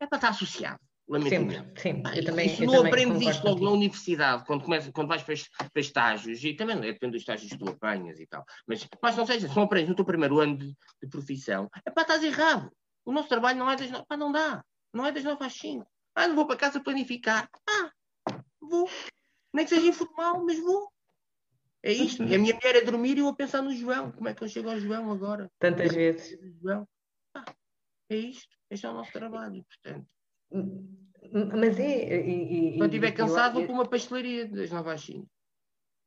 É 0.00 0.06
para 0.06 0.16
estar 0.16 0.28
associado. 0.30 0.80
Lamentavelmente. 1.08 1.80
Sempre, 1.80 2.12
sim. 2.12 2.18
Eu 2.18 2.24
também, 2.24 2.48
se 2.48 2.64
não 2.64 2.86
aprendes 2.86 3.20
isto 3.20 3.44
logo 3.44 3.64
na 3.64 3.70
universidade, 3.72 4.44
quando, 4.46 4.62
começa, 4.62 4.92
quando 4.92 5.08
vais 5.08 5.22
para, 5.22 5.34
para 5.58 5.80
estágios, 5.80 6.42
e 6.44 6.54
também 6.54 6.76
é, 6.76 6.92
depende 6.92 7.12
dos 7.12 7.22
estágios 7.22 7.52
que 7.52 7.58
tu 7.58 7.68
apanhas 7.68 8.18
e 8.20 8.26
tal, 8.26 8.44
mas, 8.66 8.86
mas 9.02 9.16
não 9.16 9.26
seja, 9.26 9.48
se 9.48 9.56
não 9.56 9.64
aprendes 9.64 9.90
no 9.90 9.96
teu 9.96 10.04
primeiro 10.04 10.38
ano 10.40 10.56
de, 10.56 10.74
de 11.02 11.08
profissão, 11.10 11.68
é 11.84 11.90
para 11.90 12.02
estás 12.02 12.22
errado. 12.22 12.70
O 13.04 13.12
nosso 13.12 13.28
trabalho 13.28 13.58
não 13.58 13.70
é 13.70 13.76
das 13.76 13.90
nove, 13.90 14.06
não 14.16 14.30
dá. 14.30 14.64
Não 14.92 15.06
é 15.06 15.12
das 15.12 15.24
às 15.24 15.54
cinco. 15.54 15.86
Ah, 16.14 16.28
não 16.28 16.34
vou 16.34 16.46
para 16.46 16.58
casa 16.58 16.82
planificar. 16.82 17.48
Ah, 17.68 17.90
vou. 18.60 18.88
Nem 19.52 19.64
que 19.64 19.74
seja 19.74 19.86
informal, 19.86 20.44
mas 20.44 20.58
vou. 20.58 20.92
É 21.82 21.92
isto. 21.92 22.22
E 22.22 22.34
a 22.34 22.38
minha 22.38 22.54
mulher 22.54 22.76
é 22.76 22.80
dormir 22.82 23.16
e 23.16 23.20
eu 23.20 23.28
a 23.28 23.34
pensar 23.34 23.62
no 23.62 23.74
João. 23.74 24.12
Como 24.12 24.28
é 24.28 24.34
que 24.34 24.44
eu 24.44 24.48
chego 24.48 24.70
ao 24.70 24.78
João 24.78 25.10
agora? 25.10 25.50
Tantas 25.58 25.94
vezes. 25.94 26.38
João. 26.60 26.86
Ah, 27.34 27.44
é 28.10 28.16
isto. 28.16 28.56
Este 28.70 28.86
é 28.86 28.90
o 28.90 28.94
nosso 28.94 29.12
trabalho, 29.12 29.64
portanto. 29.64 30.06
Mas 31.58 31.78
é. 31.78 32.26
E, 32.26 32.74
e, 32.74 32.78
Quando 32.78 32.90
estiver 32.90 33.12
cansado, 33.12 33.54
vou 33.54 33.64
para 33.64 33.74
uma 33.74 33.88
pastelaria 33.88 34.46
das 34.46 34.70
Nova 34.70 34.96
China. 34.96 35.26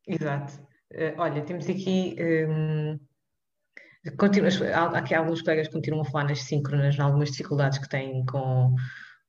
Exato. 0.08 0.54
Uh, 0.92 1.18
olha, 1.18 1.44
temos 1.44 1.68
aqui. 1.68 2.16
Um, 2.20 3.00
continua, 4.18 4.50
aqui 4.94 5.14
alguns 5.14 5.42
colegas 5.42 5.68
continuam 5.68 6.04
a 6.04 6.06
falar 6.06 6.26
nas 6.26 6.42
síncronas, 6.42 6.96
em 6.96 7.02
algumas 7.02 7.32
dificuldades 7.32 7.80
que 7.80 7.90
têm 7.90 8.26
com 8.26 8.76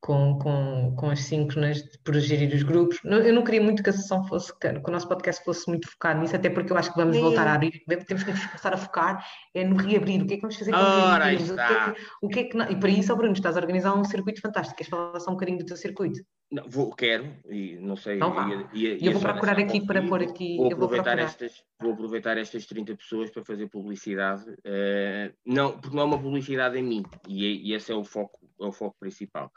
com, 0.07 0.39
com, 0.39 0.95
com 0.97 1.11
as 1.11 1.21
síncronas 1.21 1.83
para 2.05 2.21
gerir 2.21 2.55
os 2.55 2.63
grupos. 2.63 3.01
Eu 3.05 3.33
não 3.33 3.43
queria 3.43 3.61
muito 3.61 3.83
que 3.83 3.91
a 3.91 3.93
sessão 3.93 4.25
fosse, 4.29 4.57
que 4.57 4.69
o 4.69 4.93
nosso 4.93 5.09
podcast 5.09 5.45
fosse 5.45 5.69
muito 5.69 5.91
focado 5.91 6.21
nisso, 6.21 6.37
até 6.37 6.49
porque 6.49 6.73
eu 6.73 6.77
acho 6.77 6.93
que 6.93 6.97
vamos 6.97 7.17
voltar 7.17 7.47
a 7.49 7.55
abrir, 7.55 7.83
temos 8.07 8.23
que 8.23 8.33
começar 8.33 8.73
a 8.73 8.77
focar 8.77 9.25
é 9.53 9.65
no 9.65 9.77
reabrir, 9.77 10.23
o 10.23 10.27
que 10.27 10.35
é 10.35 10.37
que 10.37 10.43
vamos 10.43 10.57
fazer 10.57 10.71
com 10.71 10.79
Ora, 10.79 11.35
o 11.35 11.39
que 11.39 11.61
é 11.61 11.93
que, 11.93 12.01
o 12.23 12.29
que, 12.29 12.41
é 12.41 12.45
que 12.45 12.73
E 12.73 12.77
para 12.77 12.91
isso, 12.91 13.17
Bruno, 13.17 13.33
estás 13.33 13.57
a 13.57 13.61
organizar 13.61 13.95
um 13.95 14.05
circuito 14.05 14.41
fantástico, 14.41 14.77
queres 14.77 14.91
falar 14.91 15.19
só 15.19 15.31
um 15.31 15.35
bocadinho 15.35 15.59
do 15.59 15.67
teu 15.67 15.77
circuito? 15.77 16.21
Não, 16.51 16.63
vou, 16.69 16.95
quero, 16.95 17.37
e 17.49 17.77
não 17.81 17.97
sei. 17.97 18.17
Então, 18.17 18.35
eu 18.73 19.13
vou 19.13 19.21
procurar 19.21 19.59
aqui 19.59 19.85
para 19.85 20.01
pôr 20.07 20.23
aqui. 20.23 20.57
Vou 20.57 20.73
aproveitar, 20.73 21.17
vou, 21.17 21.25
estas, 21.25 21.65
vou 21.81 21.93
aproveitar 21.93 22.39
estas 22.39 22.67
30 22.67 22.97
pessoas 22.97 23.31
para 23.31 23.45
fazer 23.45 23.69
publicidade. 23.69 24.49
Uh, 24.51 25.35
não, 25.45 25.79
porque 25.79 25.97
não 25.97 26.05
é 26.05 26.07
uma 26.07 26.23
publicidade 26.23 26.79
em 26.79 26.85
mim, 26.85 27.03
e, 27.27 27.71
e 27.71 27.75
esse 27.75 27.91
é 27.91 27.95
o 27.97 28.05
foco, 28.05 28.49
é 28.61 28.65
o 28.65 28.73
foco 28.73 28.97
principal 29.01 29.51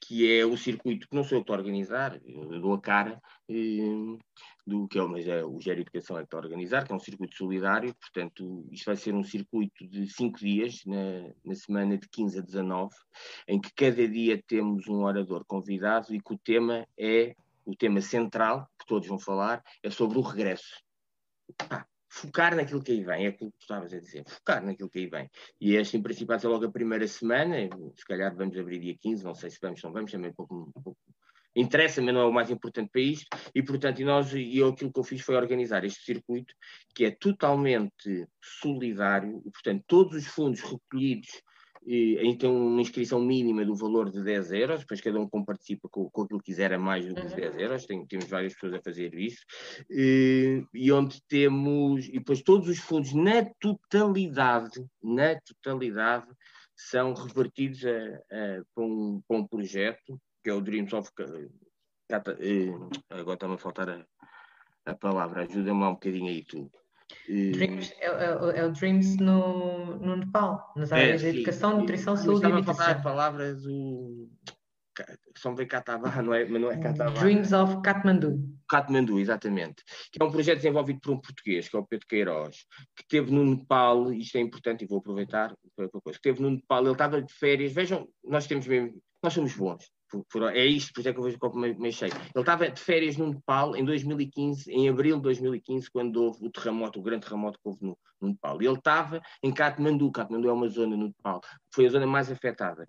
que 0.00 0.38
é 0.38 0.44
o 0.44 0.56
circuito 0.56 1.08
que 1.08 1.16
não 1.16 1.24
sou 1.24 1.38
eu 1.38 1.40
que 1.40 1.44
estou 1.44 1.56
a 1.56 1.58
organizar, 1.58 2.20
eu 2.24 2.60
dou 2.60 2.74
a 2.74 2.80
cara 2.80 3.20
eh, 3.50 4.16
do 4.66 4.88
que 4.88 4.98
é, 4.98 5.02
é 5.02 5.44
o 5.44 5.60
Gera 5.60 5.80
Educação 5.80 6.16
é 6.16 6.20
que 6.20 6.26
está 6.26 6.38
a 6.38 6.40
organizar, 6.40 6.84
que 6.84 6.92
é 6.92 6.94
um 6.94 7.00
circuito 7.00 7.36
solidário, 7.36 7.94
portanto, 7.94 8.66
isto 8.72 8.86
vai 8.86 8.96
ser 8.96 9.14
um 9.14 9.22
circuito 9.22 9.86
de 9.86 10.08
cinco 10.08 10.40
dias, 10.40 10.84
na, 10.84 11.32
na 11.44 11.54
semana 11.54 11.96
de 11.96 12.08
15 12.08 12.38
a 12.38 12.42
19, 12.42 12.94
em 13.46 13.60
que 13.60 13.72
cada 13.72 14.08
dia 14.08 14.42
temos 14.46 14.88
um 14.88 15.04
orador 15.04 15.44
convidado 15.46 16.12
e 16.12 16.20
que 16.20 16.34
o 16.34 16.38
tema 16.38 16.86
é, 16.98 17.36
o 17.64 17.76
tema 17.76 18.00
central, 18.00 18.68
que 18.78 18.86
todos 18.86 19.06
vão 19.06 19.18
falar, 19.18 19.62
é 19.82 19.90
sobre 19.90 20.18
o 20.18 20.22
regresso. 20.22 20.82
Ah, 21.70 21.86
focar 22.08 22.56
naquilo 22.56 22.82
que 22.82 22.92
aí 22.92 23.04
vem, 23.04 23.26
é 23.26 23.28
aquilo 23.28 23.52
que 23.52 23.58
tu 23.58 23.62
estavas 23.62 23.92
a 23.92 24.00
dizer, 24.00 24.24
focar 24.26 24.64
naquilo 24.64 24.90
que 24.90 24.98
aí 24.98 25.06
vem. 25.06 25.30
E 25.60 25.76
este, 25.76 25.96
em 25.96 26.02
princípio, 26.02 26.28
vai 26.28 26.40
ser 26.40 26.48
logo 26.48 26.64
a 26.64 26.72
primeira 26.72 27.06
semana, 27.06 27.56
se 27.94 28.04
calhar 28.04 28.34
vamos 28.34 28.56
abrir 28.58 28.80
dia 28.80 28.96
15, 28.98 29.22
não 29.22 29.34
sei 29.34 29.50
se 29.50 29.58
vamos 29.62 29.82
ou 29.84 29.90
não 29.90 29.94
vamos, 29.94 30.10
também 30.10 30.32
pouco, 30.32 30.72
pouco 30.82 30.98
interessa, 31.56 32.02
mas 32.02 32.14
não 32.14 32.20
é 32.20 32.26
o 32.26 32.32
mais 32.32 32.50
importante 32.50 32.90
para 32.90 33.00
isto, 33.00 33.26
e 33.54 33.62
portanto, 33.62 34.00
e 34.00 34.04
nós, 34.04 34.32
e 34.34 34.58
eu, 34.58 34.68
aquilo 34.68 34.92
que 34.92 35.00
eu 35.00 35.04
fiz 35.04 35.22
foi 35.22 35.34
organizar 35.34 35.84
este 35.84 36.04
circuito, 36.04 36.54
que 36.94 37.04
é 37.04 37.10
totalmente 37.10 38.28
solidário, 38.60 39.42
e, 39.44 39.50
portanto, 39.50 39.82
todos 39.86 40.14
os 40.14 40.26
fundos 40.26 40.60
recolhidos 40.60 41.42
e, 41.86 42.36
tem 42.36 42.50
uma 42.50 42.80
inscrição 42.80 43.20
mínima 43.20 43.64
do 43.64 43.76
valor 43.76 44.10
de 44.10 44.22
10 44.22 44.52
euros, 44.52 44.80
depois 44.80 45.00
cada 45.00 45.20
um 45.20 45.44
participa 45.44 45.88
com, 45.88 46.10
com 46.10 46.22
aquilo 46.22 46.40
que 46.40 46.46
quiser 46.46 46.72
a 46.72 46.78
mais 46.78 47.06
do 47.06 47.14
que 47.14 47.22
10 47.22 47.54
uhum. 47.54 47.60
euros, 47.60 47.86
tem, 47.86 48.04
temos 48.06 48.26
várias 48.26 48.54
pessoas 48.54 48.74
a 48.74 48.82
fazer 48.82 49.14
isso, 49.14 49.44
e, 49.88 50.64
e, 50.74 50.90
onde 50.90 51.22
temos, 51.28 52.06
e 52.08 52.18
depois 52.18 52.42
todos 52.42 52.68
os 52.68 52.78
fundos 52.78 53.14
na 53.14 53.44
totalidade, 53.60 54.84
na 55.02 55.38
totalidade, 55.40 56.26
são 56.74 57.14
revertidos 57.14 57.84
a, 57.86 57.90
a, 57.90 58.62
para, 58.74 58.84
um, 58.84 59.22
para 59.26 59.36
um 59.38 59.46
projeto, 59.46 60.20
que 60.46 60.50
é 60.50 60.54
o 60.54 60.60
Dreams 60.60 60.92
of... 60.92 61.10
Cata, 62.08 62.36
eh, 62.38 62.70
agora 63.10 63.34
está-me 63.34 63.54
a 63.54 63.58
faltar 63.58 63.90
a, 63.90 64.06
a 64.86 64.94
palavra, 64.94 65.42
ajuda-me 65.42 65.80
lá 65.80 65.88
um 65.88 65.94
bocadinho 65.94 66.28
aí 66.28 66.44
tu. 66.44 66.70
Dreams, 67.26 67.92
é, 67.98 68.06
é, 68.06 68.58
é, 68.60 68.64
o 68.64 68.70
Dreams 68.70 69.16
no, 69.16 69.96
no 69.96 70.14
Nepal, 70.18 70.72
nas 70.76 70.92
é, 70.92 70.94
áreas 70.94 71.24
é, 71.24 71.32
de 71.32 71.38
educação, 71.38 71.80
nutrição, 71.80 72.16
saúde 72.16 72.46
e 72.46 72.52
habitação. 72.52 72.86
Estava 72.86 73.00
a 73.00 73.02
palavra 73.02 73.54
do... 73.56 74.28
São 75.36 75.52
bem 75.52 75.66
Katavá, 75.66 76.22
não 76.22 76.32
é? 76.32 76.44
Mas 76.44 76.62
não 76.62 76.70
é 76.70 76.78
Katavá. 76.78 77.20
Dreams 77.20 77.52
of 77.52 77.82
Kathmandu. 77.82 78.38
Kathmandu, 78.68 79.18
exatamente. 79.18 79.82
Que 80.12 80.22
é 80.22 80.24
um 80.24 80.30
projeto 80.30 80.58
desenvolvido 80.58 81.00
por 81.00 81.10
um 81.10 81.20
português, 81.20 81.68
que 81.68 81.76
é 81.76 81.80
o 81.80 81.84
Pedro 81.84 82.06
Queiroz, 82.06 82.58
que 82.94 83.02
esteve 83.02 83.32
no 83.32 83.44
Nepal, 83.44 84.12
isto 84.12 84.38
é 84.38 84.40
importante 84.40 84.84
e 84.84 84.86
vou 84.86 85.00
aproveitar 85.00 85.52
para 85.74 85.88
coisa, 85.88 86.20
que 86.20 86.28
esteve 86.28 86.40
no 86.40 86.50
Nepal, 86.50 86.84
ele 86.84 86.92
estava 86.92 87.20
de 87.20 87.32
férias, 87.34 87.72
vejam, 87.72 88.08
nós 88.22 88.46
temos 88.46 88.64
mesmo, 88.68 89.02
nós 89.20 89.32
somos 89.32 89.52
bons, 89.56 89.90
é 90.54 90.64
isto, 90.64 90.92
por 90.92 91.00
isso 91.00 91.08
é 91.08 91.12
que 91.12 91.18
eu 91.18 91.24
vejo 91.24 91.38
como 91.38 91.58
me 91.58 91.88
achei. 91.88 92.08
Ele 92.08 92.30
estava 92.36 92.68
de 92.68 92.80
férias 92.80 93.16
no 93.16 93.28
Nepal 93.28 93.76
em 93.76 93.84
2015, 93.84 94.70
em 94.70 94.88
abril 94.88 95.16
de 95.16 95.22
2015, 95.22 95.90
quando 95.90 96.22
houve 96.22 96.46
o 96.46 96.50
terremoto, 96.50 97.00
o 97.00 97.02
grande 97.02 97.26
terremoto 97.26 97.58
que 97.58 97.68
houve 97.68 97.84
no, 97.84 97.98
no 98.20 98.28
Nepal. 98.28 98.60
Ele 98.60 98.72
estava 98.74 99.20
em 99.42 99.52
Katmandu, 99.52 100.10
Katmandu 100.10 100.48
é 100.48 100.52
uma 100.52 100.68
zona 100.68 100.96
no 100.96 101.06
Nepal, 101.08 101.40
foi 101.72 101.86
a 101.86 101.90
zona 101.90 102.06
mais 102.06 102.30
afetada. 102.30 102.86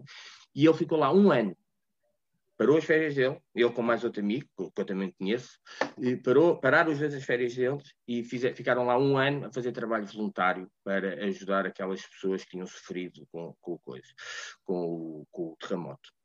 E 0.55 0.65
ele 0.65 0.77
ficou 0.77 0.97
lá 0.97 1.11
um 1.13 1.31
ano 1.31 1.55
parou 2.57 2.77
as 2.77 2.83
férias 2.83 3.13
dele, 3.13 3.39
ele 3.53 3.69
com 3.69 3.83
mais 3.83 4.03
outro 4.03 4.21
amigo, 4.21 4.47
que 4.57 4.81
eu 4.81 4.85
também 4.85 5.11
conheço, 5.11 5.59
parou, 6.23 6.59
pararam 6.59 6.91
os 6.91 6.97
dois 6.97 7.13
as 7.13 7.23
férias 7.23 7.55
deles 7.55 7.93
e 8.07 8.23
ficaram 8.23 8.85
lá 8.85 8.97
um 8.97 9.15
ano 9.15 9.45
a 9.45 9.51
fazer 9.51 9.71
trabalho 9.71 10.07
voluntário 10.07 10.67
para 10.83 11.23
ajudar 11.25 11.67
aquelas 11.67 12.01
pessoas 12.07 12.43
que 12.43 12.51
tinham 12.51 12.65
sofrido 12.65 13.27
com, 13.31 13.55
com, 13.61 13.77
coisa, 13.77 14.07
com, 14.65 14.73
o, 14.73 15.27
com 15.31 15.51
o 15.51 15.55
terremoto 15.57 16.16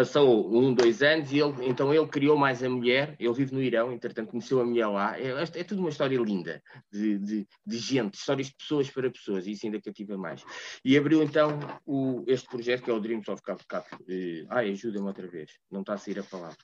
passou 0.00 0.50
um, 0.50 0.72
dois 0.72 1.02
anos 1.02 1.30
e 1.30 1.38
ele, 1.38 1.52
então 1.66 1.92
ele 1.92 2.06
criou 2.06 2.34
mais 2.34 2.62
a 2.62 2.70
mulher, 2.70 3.14
ele 3.18 3.32
vive 3.34 3.54
no 3.54 3.62
Irão, 3.62 3.92
entretanto 3.92 4.30
conheceu 4.30 4.58
a 4.58 4.64
mulher 4.64 4.86
lá, 4.86 5.20
é, 5.20 5.28
é 5.42 5.64
tudo 5.64 5.80
uma 5.80 5.90
história 5.90 6.18
linda, 6.18 6.62
de, 6.90 7.18
de, 7.18 7.48
de, 7.66 7.78
gente, 7.78 8.14
histórias 8.14 8.46
de 8.46 8.54
pessoas 8.54 8.88
para 8.88 9.10
pessoas, 9.10 9.46
e 9.46 9.52
isso 9.52 9.66
ainda 9.66 9.78
cativa 9.78 10.16
mais. 10.16 10.42
E 10.82 10.96
abriu 10.96 11.22
então 11.22 11.58
o, 11.84 12.24
este 12.26 12.48
projeto 12.48 12.82
que 12.82 12.90
é 12.90 12.94
o 12.94 13.00
Dreams 13.00 13.28
of 13.28 13.42
Cap 13.42 13.62
Cap. 13.66 13.86
Uh, 13.94 14.46
ai, 14.48 14.70
ajuda-me 14.70 15.06
outra 15.06 15.28
vez, 15.28 15.50
não 15.70 15.80
está 15.80 15.92
a 15.92 15.98
sair 15.98 16.18
a 16.18 16.22
palavra. 16.22 16.56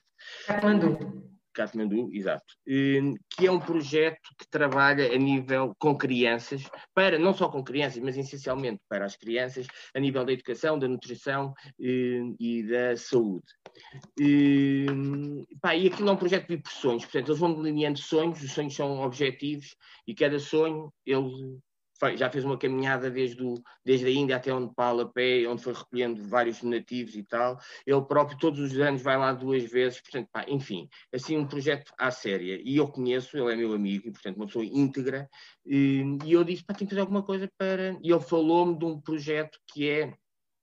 Katmandu. 0.47 1.36
Katmandu, 1.57 2.09
exato, 2.13 2.45
hum, 2.67 3.15
que 3.31 3.47
é 3.47 3.51
um 3.51 3.59
projeto 3.59 4.29
que 4.37 4.47
trabalha 4.47 5.11
a 5.11 5.17
nível 5.17 5.73
com 5.79 5.97
crianças, 5.97 6.61
para 6.93 7.17
não 7.17 7.33
só 7.33 7.49
com 7.49 7.63
crianças, 7.63 8.01
mas 8.03 8.15
essencialmente 8.15 8.79
para 8.87 9.05
as 9.05 9.15
crianças, 9.15 9.65
a 9.95 9.99
nível 9.99 10.23
da 10.23 10.33
educação, 10.33 10.77
da 10.77 10.87
nutrição 10.87 11.53
hum, 11.79 12.35
e 12.39 12.61
da 12.61 12.95
saúde. 12.95 13.47
E, 14.19 14.85
hum, 14.91 15.43
pá, 15.59 15.75
e 15.75 15.87
aquilo 15.87 16.09
é 16.09 16.11
um 16.11 16.17
projeto 16.17 16.47
de 16.47 16.61
sonhos, 16.69 17.03
portanto, 17.05 17.29
eles 17.29 17.39
vão 17.39 17.55
delineando 17.55 17.97
sonhos, 17.97 18.43
os 18.43 18.51
sonhos 18.51 18.75
são 18.75 18.99
objetivos, 19.01 19.75
e 20.05 20.13
cada 20.13 20.37
sonho 20.37 20.93
ele 21.05 21.59
já 22.15 22.29
fez 22.29 22.45
uma 22.45 22.57
caminhada 22.57 23.09
desde, 23.09 23.43
o, 23.43 23.55
desde 23.83 24.05
a 24.05 24.11
Índia 24.11 24.35
até 24.35 24.53
o 24.53 24.59
Nepal 24.59 24.99
a 24.99 25.05
pé, 25.07 25.47
onde 25.47 25.63
foi 25.63 25.73
recolhendo 25.73 26.23
vários 26.27 26.61
nativos 26.61 27.15
e 27.15 27.23
tal. 27.23 27.59
Ele 27.85 28.01
próprio 28.01 28.37
todos 28.37 28.59
os 28.59 28.77
anos 28.79 29.01
vai 29.01 29.17
lá 29.17 29.33
duas 29.33 29.63
vezes, 29.63 30.01
portanto, 30.01 30.29
pá, 30.31 30.45
enfim, 30.47 30.87
assim 31.13 31.37
um 31.37 31.47
projeto 31.47 31.91
à 31.97 32.11
séria. 32.11 32.61
E 32.63 32.77
eu 32.77 32.87
conheço, 32.87 33.37
ele 33.37 33.53
é 33.53 33.55
meu 33.55 33.73
amigo, 33.73 34.07
e 34.07 34.11
portanto 34.11 34.37
uma 34.37 34.45
pessoa 34.45 34.65
íntegra, 34.65 35.29
e, 35.65 36.17
e 36.25 36.33
eu 36.33 36.43
disse, 36.43 36.63
pá, 36.63 36.73
tem 36.73 36.87
que 36.87 36.91
fazer 36.91 37.01
alguma 37.01 37.23
coisa 37.23 37.49
para... 37.57 37.97
E 38.03 38.11
ele 38.11 38.19
falou-me 38.19 38.77
de 38.77 38.85
um 38.85 38.99
projeto 38.99 39.59
que 39.73 39.89
é, 39.89 40.13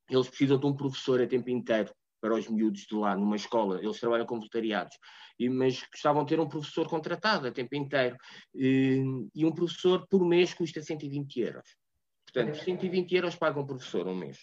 eles 0.08 0.28
precisam 0.28 0.58
de 0.58 0.66
um 0.66 0.74
professor 0.74 1.20
a 1.20 1.26
tempo 1.26 1.50
inteiro 1.50 1.92
para 2.24 2.36
os 2.36 2.48
miúdos 2.48 2.86
de 2.86 2.94
lá, 2.94 3.14
numa 3.14 3.36
escola, 3.36 3.78
eles 3.82 4.00
trabalham 4.00 4.24
com 4.24 4.36
voluntariados, 4.36 4.96
e, 5.38 5.46
mas 5.46 5.82
gostavam 5.92 6.24
de 6.24 6.30
ter 6.30 6.40
um 6.40 6.48
professor 6.48 6.88
contratado 6.88 7.46
a 7.46 7.52
tempo 7.52 7.74
inteiro, 7.74 8.16
e, 8.54 9.04
e 9.34 9.44
um 9.44 9.52
professor 9.52 10.06
por 10.08 10.26
mês 10.26 10.54
custa 10.54 10.80
120 10.80 11.40
euros. 11.40 11.76
Portanto, 12.24 12.64
120 12.64 13.14
euros 13.14 13.36
paga 13.36 13.60
um 13.60 13.66
professor 13.66 14.06
um 14.06 14.14
mês. 14.14 14.38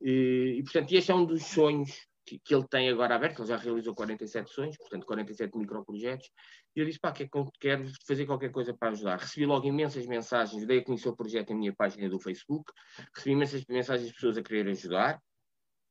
E, 0.00 0.54
e 0.56 0.62
portanto, 0.62 0.92
este 0.92 1.10
é 1.10 1.14
um 1.16 1.26
dos 1.26 1.42
sonhos 1.42 1.90
que, 2.24 2.38
que, 2.38 2.54
ele 2.54 2.64
tem 2.68 2.88
agora 2.88 3.16
aberto, 3.16 3.40
ele 3.40 3.48
já 3.48 3.56
realizou 3.56 3.92
47 3.92 4.48
sonhos, 4.48 4.76
portanto 4.76 5.04
47 5.04 5.58
microprojetos, 5.58 6.30
e 6.76 6.80
eu 6.80 6.86
disse, 6.86 7.00
pá, 7.00 7.10
que 7.10 7.24
é 7.24 7.28
quero 7.58 7.90
fazer 8.06 8.24
qualquer 8.26 8.52
coisa 8.52 8.72
para 8.72 8.90
ajudar. 8.90 9.18
Recebi 9.18 9.46
logo 9.46 9.66
imensas 9.66 10.06
mensagens, 10.06 10.64
dei 10.64 10.78
a 10.78 10.84
conhecer 10.84 11.08
o 11.08 11.16
projeto 11.16 11.50
na 11.50 11.56
minha 11.56 11.74
página 11.74 12.08
do 12.08 12.20
Facebook, 12.20 12.70
recebi 13.12 13.32
imensas 13.32 13.64
mensagens 13.68 14.10
de 14.10 14.14
pessoas 14.14 14.38
a 14.38 14.42
querer 14.44 14.68
ajudar, 14.68 15.20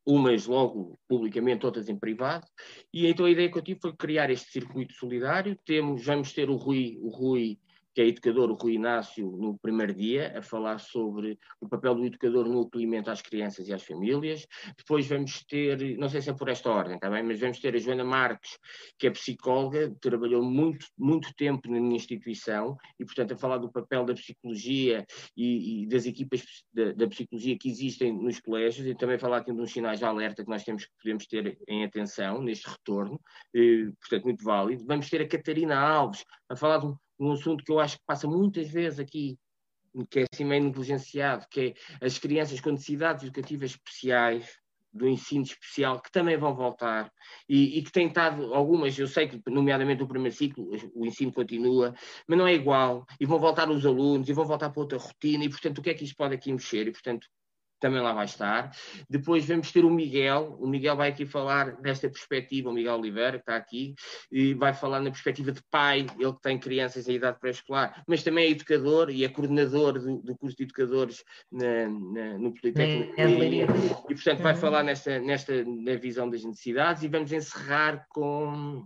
umas 0.05 0.45
logo 0.45 0.99
publicamente, 1.07 1.65
outras 1.65 1.89
em 1.89 1.97
privado, 1.97 2.45
e 2.93 3.07
então 3.07 3.25
a 3.25 3.31
ideia 3.31 3.49
que 3.49 3.57
eu 3.57 3.63
tive 3.63 3.79
foi 3.81 3.95
criar 3.95 4.29
este 4.29 4.51
circuito 4.51 4.93
solidário. 4.93 5.57
Temos, 5.65 6.05
vamos 6.05 6.31
ter 6.31 6.49
o 6.49 6.55
Rui, 6.55 6.97
o 7.01 7.09
Rui 7.09 7.57
que 7.95 8.01
é 8.01 8.07
educador, 8.07 8.51
o 8.51 8.55
Rui 8.55 8.73
Inácio, 8.73 9.25
no 9.37 9.57
primeiro 9.57 9.93
dia, 9.93 10.37
a 10.37 10.41
falar 10.41 10.79
sobre 10.79 11.39
o 11.61 11.69
papel 11.69 11.95
do 11.95 12.05
educador 12.05 12.45
no 12.45 12.63
acolhimento 12.63 13.09
às 13.09 13.21
crianças 13.21 13.69
e 13.69 13.73
às 13.73 13.83
famílias. 13.83 14.45
Depois 14.77 15.07
vamos 15.07 15.45
ter, 15.45 15.97
não 15.97 16.09
sei 16.09 16.21
se 16.21 16.29
é 16.29 16.33
por 16.33 16.49
esta 16.49 16.69
ordem, 16.69 16.99
tá 16.99 17.09
bem? 17.09 17.23
mas 17.23 17.39
vamos 17.39 17.57
ter 17.59 17.73
a 17.73 17.79
Joana 17.79 18.03
Marques, 18.03 18.57
que 18.99 19.07
é 19.07 19.11
psicóloga, 19.11 19.95
trabalhou 20.01 20.43
muito, 20.43 20.85
muito 20.97 21.33
tempo 21.35 21.71
na 21.71 21.79
minha 21.79 21.95
instituição 21.95 22.75
e, 22.99 23.05
portanto, 23.05 23.33
a 23.33 23.37
falar 23.37 23.59
do 23.59 23.71
papel 23.71 24.03
da 24.03 24.13
psicologia 24.13 25.05
e, 25.37 25.83
e 25.83 25.87
das 25.87 26.05
equipas 26.05 26.43
da, 26.73 26.91
da, 26.91 27.07
psicologia 27.07 27.57
que 27.57 27.69
existem 27.69 28.11
nos 28.11 28.41
colégios 28.41 28.85
e 28.85 28.93
também 28.93 29.17
falar 29.17 29.37
aqui 29.37 29.53
de 29.53 29.61
uns 29.61 29.71
sinais 29.71 29.99
de 29.99 30.05
alerta 30.05 30.43
que 30.43 30.49
nós 30.49 30.65
temos 30.65 30.83
que 30.83 30.91
podemos 31.01 31.25
ter 31.27 31.57
em 31.65 31.85
atenção 31.85 32.41
neste 32.41 32.69
retorno, 32.69 33.17
e, 33.53 33.89
portanto, 34.01 34.23
muito 34.25 34.43
válido. 34.43 34.83
Vamos 34.85 35.09
ter 35.09 35.21
a 35.21 35.27
Catarina 35.27 35.79
Alves 35.79 36.25
a 36.49 36.57
falar 36.57 36.79
de 36.79 36.87
um 36.87 36.97
um 37.19 37.31
assunto 37.31 37.63
que 37.63 37.71
eu 37.71 37.79
acho 37.79 37.97
que 37.97 38.05
passa 38.05 38.27
muitas 38.27 38.69
vezes 38.69 38.99
aqui, 38.99 39.37
que 40.09 40.19
é 40.19 40.25
assim 40.31 40.43
meio 40.43 40.63
negligenciado, 40.63 41.45
que 41.49 41.75
é 42.01 42.05
as 42.05 42.17
crianças 42.19 42.59
com 42.59 42.71
necessidades 42.71 43.23
educativas 43.23 43.71
especiais, 43.71 44.57
do 44.95 45.09
ensino 45.09 45.43
especial, 45.43 46.01
que 46.01 46.09
também 46.09 46.37
vão 46.37 46.55
voltar, 46.55 47.11
e, 47.49 47.77
e, 47.77 47.83
que 47.83 47.91
têm 47.91 48.07
estado 48.07 48.53
algumas, 48.53 48.97
eu 48.97 49.07
sei 49.07 49.27
que, 49.27 49.41
nomeadamente 49.47 49.99
no 49.99 50.07
primeiro 50.07 50.33
ciclo, 50.33 50.69
o 50.95 51.05
ensino 51.05 51.33
continua, 51.33 51.93
mas 52.25 52.37
não 52.37 52.47
é 52.47 52.53
igual, 52.53 53.05
e 53.19 53.25
vão 53.25 53.37
voltar 53.37 53.69
os 53.69 53.85
alunos, 53.85 54.29
e 54.29 54.33
vão 54.33 54.45
voltar 54.45 54.69
para 54.69 54.81
outra 54.81 54.97
rotina, 54.97 55.43
e 55.43 55.49
portanto, 55.49 55.79
o 55.79 55.81
que 55.81 55.89
é 55.89 55.93
que 55.93 56.05
isto 56.05 56.15
pode 56.15 56.33
aqui 56.33 56.49
mexer? 56.49 56.87
E 56.87 56.91
portanto, 56.93 57.27
também 57.79 58.01
lá 58.01 58.13
vai 58.13 58.25
estar. 58.25 58.71
Depois 59.09 59.45
vamos 59.45 59.71
ter 59.71 59.85
o 59.85 59.89
Miguel, 59.89 60.57
o 60.59 60.67
Miguel 60.67 60.95
vai 60.95 61.09
aqui 61.09 61.25
falar 61.25 61.79
nesta 61.81 62.09
perspectiva, 62.09 62.69
o 62.69 62.73
Miguel 62.73 62.95
Oliveira, 62.95 63.37
que 63.37 63.43
está 63.43 63.55
aqui, 63.55 63.93
e 64.31 64.53
vai 64.53 64.73
falar 64.73 64.99
na 64.99 65.11
perspectiva 65.11 65.51
de 65.51 65.61
pai, 65.69 66.05
ele 66.19 66.33
que 66.33 66.41
tem 66.41 66.57
crianças 66.57 67.07
em 67.07 67.15
idade 67.15 67.39
pré-escolar, 67.39 68.03
mas 68.07 68.23
também 68.23 68.45
é 68.45 68.49
educador 68.51 69.09
e 69.09 69.23
é 69.23 69.29
coordenador 69.29 69.99
do, 69.99 70.21
do 70.21 70.37
curso 70.37 70.57
de 70.57 70.63
educadores 70.63 71.23
na, 71.51 71.87
na, 71.87 72.37
no 72.37 72.53
Politécnico. 72.53 73.13
É, 73.19 73.23
é 73.23 73.65
e, 74.09 74.15
portanto, 74.15 74.41
vai 74.41 74.53
uhum. 74.53 74.59
falar 74.59 74.83
nesta, 74.83 75.19
nesta 75.19 75.63
na 75.65 75.95
visão 75.95 76.29
das 76.29 76.43
necessidades 76.43 77.03
e 77.03 77.07
vamos 77.07 77.31
encerrar 77.31 78.05
com. 78.09 78.85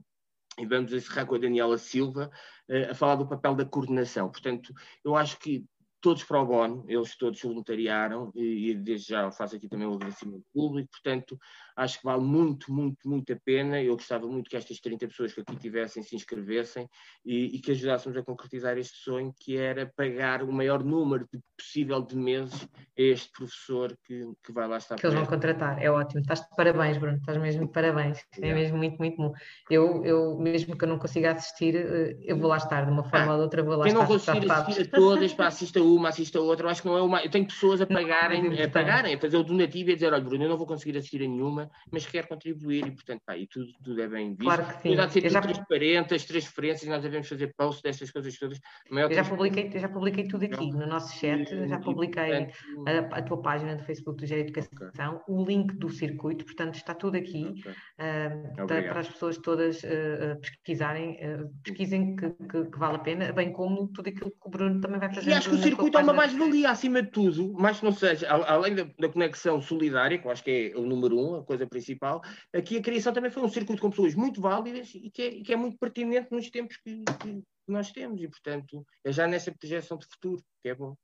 E 0.58 0.66
vamos 0.66 0.92
encerrar 0.92 1.26
com 1.26 1.36
a 1.36 1.40
Daniela 1.40 1.78
Silva 1.78 2.30
uh, 2.70 2.92
a 2.92 2.94
falar 2.94 3.16
do 3.16 3.28
papel 3.28 3.56
da 3.56 3.64
coordenação. 3.64 4.30
Portanto, 4.30 4.74
eu 5.06 5.16
acho 5.16 5.40
que 5.40 5.64
todos 6.02 6.24
para 6.24 6.42
o 6.42 6.46
bono, 6.46 6.86
eles 6.88 7.16
todos 7.16 7.42
voluntariaram 7.42 8.32
e, 8.36 8.72
e 8.72 8.76
desde 8.76 9.10
já 9.10 9.32
faço 9.32 9.56
aqui 9.56 9.68
também 9.68 9.88
o 9.88 9.94
agradecimento 9.94 10.46
público, 10.54 10.90
portanto 10.92 11.38
acho 11.80 12.00
que 12.00 12.04
vale 12.06 12.22
muito, 12.22 12.72
muito, 12.72 13.08
muito 13.08 13.32
a 13.34 13.38
pena. 13.44 13.82
Eu 13.82 13.96
gostava 13.96 14.28
muito 14.28 14.50
que 14.50 14.58
estas 14.58 14.80
30 14.80 15.08
pessoas 15.08 15.34
que 15.34 15.42
aqui 15.42 15.56
tivessem 15.56 16.04
se 16.04 16.16
inscrevessem 16.16 16.88
e, 17.26 17.56
e 17.56 17.60
que 17.60 17.72
ajudássemos 17.72 18.18
a 18.18 18.24
concretizar 18.24 18.78
este 18.78 18.98
sonho, 18.98 19.34
que 19.40 19.58
era 19.58 19.92
pagar 19.96 20.44
o 20.44 20.52
maior 20.52 20.84
número 20.84 21.28
de, 21.32 21.40
possível 21.58 22.02
de 22.02 22.16
meses 22.16 22.64
a 22.64 23.02
este 23.02 23.32
professor 23.32 23.98
que, 24.04 24.26
que 24.44 24.52
vai 24.52 24.68
lá 24.68 24.78
estar. 24.78 24.96
Que 24.96 25.06
eles 25.06 25.16
vão 25.16 25.26
contratar, 25.26 25.82
é 25.82 25.90
ótimo. 25.90 26.22
Estás 26.22 26.42
de 26.42 26.48
parabéns, 26.56 26.98
Bruno, 26.98 27.18
estás 27.18 27.38
mesmo 27.38 27.68
de 27.68 27.72
parabéns. 27.72 28.20
É 28.42 28.54
mesmo 28.54 28.78
muito, 28.78 28.98
muito 28.98 29.18
bom. 29.18 29.34
Eu, 29.70 30.04
eu, 30.06 30.38
mesmo 30.38 30.78
que 30.78 30.84
eu 30.84 30.90
não 30.90 31.00
consiga 31.00 31.32
assistir, 31.32 31.76
eh, 31.76 32.18
eu 32.22 32.38
vou 32.38 32.50
lá 32.50 32.58
estar, 32.58 32.86
de 32.86 32.92
uma 32.92 33.04
forma 33.04 33.28
ah, 33.28 33.32
ou 33.32 33.38
de 33.38 33.44
outra, 33.44 33.64
vou 33.64 33.78
lá 33.78 33.88
estar. 33.88 33.98
Eu 33.98 34.02
não 34.02 34.08
vou 34.08 34.16
assistir, 34.18 34.52
a 34.52 34.86
todas, 34.90 35.34
para 35.34 35.48
assista 35.48 35.82
uma, 35.82 36.10
assista 36.10 36.40
outra, 36.40 36.66
eu 36.66 36.70
acho 36.70 36.82
que 36.82 36.88
não 36.88 36.98
é 36.98 37.02
uma. 37.02 37.24
Eu 37.24 37.30
tenho 37.30 37.46
pessoas 37.46 37.82
a 37.82 37.86
pagarem, 37.86 38.44
não, 38.44 38.64
a 38.64 38.70
pagarem, 38.70 39.16
a 39.16 39.20
fazer 39.20 39.38
o 39.38 39.44
donativo 39.44 39.90
e 39.90 39.94
a 39.94 39.96
dizer, 39.96 40.14
olha, 40.14 40.24
Bruno, 40.24 40.44
eu 40.44 40.50
não 40.50 40.58
vou 40.58 40.68
conseguir 40.68 40.98
assistir 40.98 41.24
a 41.24 41.28
nenhuma, 41.28 41.69
mas 41.92 42.06
quer 42.06 42.28
contribuir 42.28 42.88
e, 42.88 42.92
portanto, 42.92 43.22
pá, 43.26 43.38
e 43.38 43.48
tudo, 43.48 43.72
tudo 43.84 44.02
é 44.02 44.08
bem 44.08 44.30
visto. 44.30 44.44
Claro 44.44 44.66
que 44.66 44.74
sim. 44.74 44.90
Cuidado 44.90 45.08
de 45.08 45.14
ser 45.14 45.30
já... 45.30 45.42
transparente, 45.42 46.14
as 46.14 46.26
transferências, 46.26 46.90
nós 46.90 47.02
devemos 47.02 47.28
fazer 47.28 47.54
post 47.58 47.84
destas 47.84 48.12
coisas 48.12 48.38
todas. 48.38 48.60
Eu 48.90 49.14
já 49.14 49.24
publiquei, 49.24 49.72
já 49.80 49.90
publiquei 49.90 50.28
tudo 50.28 50.46
aqui 50.46 50.72
no 50.72 50.88
nosso 50.88 51.18
chat, 51.18 51.54
e, 51.54 51.68
já 51.68 51.80
publiquei 51.80 52.24
e, 52.24 52.46
portanto... 52.46 53.14
a, 53.14 53.18
a, 53.18 53.22
tua 53.22 53.42
página 53.42 53.76
do 53.76 53.84
Facebook 53.84 54.20
do 54.20 54.26
Gera 54.26 54.42
Educação, 54.42 55.16
okay. 55.16 55.36
o 55.36 55.44
link 55.44 55.74
do 55.76 55.90
circuito, 55.90 56.46
portanto, 56.46 56.76
está 56.76 56.94
tudo 56.94 57.18
aqui 57.18 57.46
okay. 57.60 57.72
uh, 57.72 58.68
para, 58.68 59.00
as 59.00 59.08
pessoas 59.08 59.38
todas 59.38 59.84
uh, 59.84 60.40
pesquisarem, 60.42 61.18
uh, 61.18 61.50
pesquisem 61.64 62.16
que, 62.16 62.30
que, 62.30 62.66
que, 62.66 62.80
vale 62.80 62.96
a 62.96 63.00
pena, 63.00 63.32
bem 63.32 63.52
como 63.52 63.88
tudo 63.88 64.10
aquilo 64.10 64.32
que 64.32 64.48
o 64.48 64.50
Bruno 64.50 64.82
também 64.82 65.00
vai 65.00 65.14
fazer. 65.14 65.30
E 65.30 65.34
acho 65.34 65.50
que 65.50 65.56
o 65.56 65.60
circuito 65.60 65.98
é 65.98 66.02
uma 66.02 66.14
mais-valia, 66.14 66.70
acima 66.72 67.02
de 67.02 67.12
tudo, 67.12 67.54
mas 67.58 67.82
não 67.82 67.92
seja, 67.92 68.28
além 68.30 68.76
da, 68.76 68.88
da 68.98 69.10
conexão 69.10 69.62
solidária, 69.62 70.18
que 70.18 70.26
eu 70.26 70.32
acho 70.32 70.44
que 70.44 70.72
é 70.74 70.78
o 70.78 70.86
número 70.86 71.18
um, 71.18 71.36
a 71.36 71.44
coisa 71.44 71.59
principal, 71.68 72.22
aqui 72.54 72.78
a 72.78 72.82
criação 72.82 73.14
também 73.14 73.32
foi 73.32 73.44
um 73.44 73.50
circuito 73.50 73.82
com 73.82 73.90
pessoas 73.90 74.16
muito 74.16 74.42
válidas 74.42 74.94
e 74.96 75.10
que 75.10 75.22
é, 75.22 75.42
que 75.42 75.54
é 75.54 75.56
muito 75.56 75.78
pertinente 75.78 76.32
nos 76.32 76.50
tempos 76.50 76.78
que, 76.78 77.04
que, 77.22 77.44
nós 77.68 77.92
temos. 77.92 78.22
E, 78.22 78.28
portanto, 78.28 78.86
é 79.04 79.12
já 79.12 79.28
nessa 79.28 79.52
projeção 79.52 79.98
de 79.98 80.08
futuro, 80.08 80.44
que 80.62 80.70
é 80.70 80.76
bom. 80.76 80.96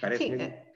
Parece 0.00 0.24
Sim, 0.24 0.30
mesmo... 0.36 0.71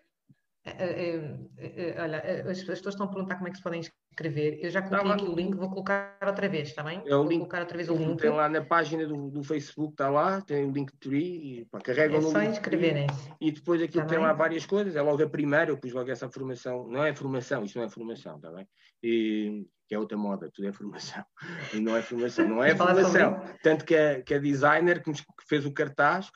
Uh, 0.66 1.44
uh, 1.44 2.02
olha, 2.02 2.18
as, 2.50 2.58
pessoas 2.64 2.94
estão 2.94 3.06
a 3.06 3.08
perguntar 3.08 3.36
como 3.36 3.46
é 3.46 3.50
que 3.52 3.56
se 3.56 3.62
podem 3.62 3.80
inscrever. 3.80 4.58
Eu 4.60 4.68
já 4.68 4.82
coloquei 4.82 5.08
tá 5.08 5.14
aqui 5.14 5.24
o 5.24 5.34
link, 5.34 5.54
vou 5.54 5.68
colocar 5.68 6.18
outra 6.26 6.48
vez, 6.48 6.68
está 6.68 6.82
bem? 6.82 7.00
É 7.06 7.14
o 7.14 7.20
vou 7.20 7.28
link, 7.28 7.38
colocar 7.38 7.60
outra 7.60 7.76
vez 7.76 7.88
o 7.88 7.94
link. 7.94 8.20
Tem 8.20 8.30
lá 8.30 8.48
na 8.48 8.64
página 8.64 9.06
do, 9.06 9.30
do 9.30 9.44
Facebook, 9.44 9.92
está 9.92 10.10
lá, 10.10 10.40
tem 10.40 10.64
o 10.64 10.72
link 10.72 10.92
tree, 10.98 11.60
e 11.60 11.64
pá, 11.66 11.78
carregam 11.80 12.18
é 12.18 12.20
no 12.20 12.30
só 12.30 12.42
inscreverem-se. 12.42 13.30
E 13.40 13.52
depois 13.52 13.80
aquilo 13.80 14.02
tá 14.02 14.08
tem 14.08 14.18
bem? 14.18 14.26
lá 14.26 14.32
várias 14.32 14.66
coisas, 14.66 14.96
é 14.96 15.02
logo 15.02 15.22
a 15.22 15.28
primeira, 15.28 15.70
eu 15.70 15.78
pus 15.78 15.92
logo 15.92 16.10
essa 16.10 16.28
formação, 16.28 16.88
não 16.88 17.04
é 17.04 17.14
formação, 17.14 17.64
isto 17.64 17.78
não 17.78 17.84
é 17.84 17.88
formação, 17.88 18.36
está 18.36 18.50
bem? 18.50 18.66
E, 19.04 19.66
que 19.88 19.94
é 19.94 19.98
outra 19.98 20.18
moda, 20.18 20.50
tudo 20.52 20.68
é 20.68 20.72
formação. 20.72 21.24
E 21.74 21.80
não 21.80 21.96
é 21.96 22.02
formação, 22.02 22.48
não 22.48 22.62
é 22.62 22.74
formação. 22.74 23.40
Tanto 23.62 23.84
que 23.84 23.94
a, 23.94 24.22
que 24.22 24.34
a 24.34 24.38
designer 24.38 25.02
que 25.02 25.12
fez 25.48 25.64
o 25.64 25.72
cartaz 25.72 26.30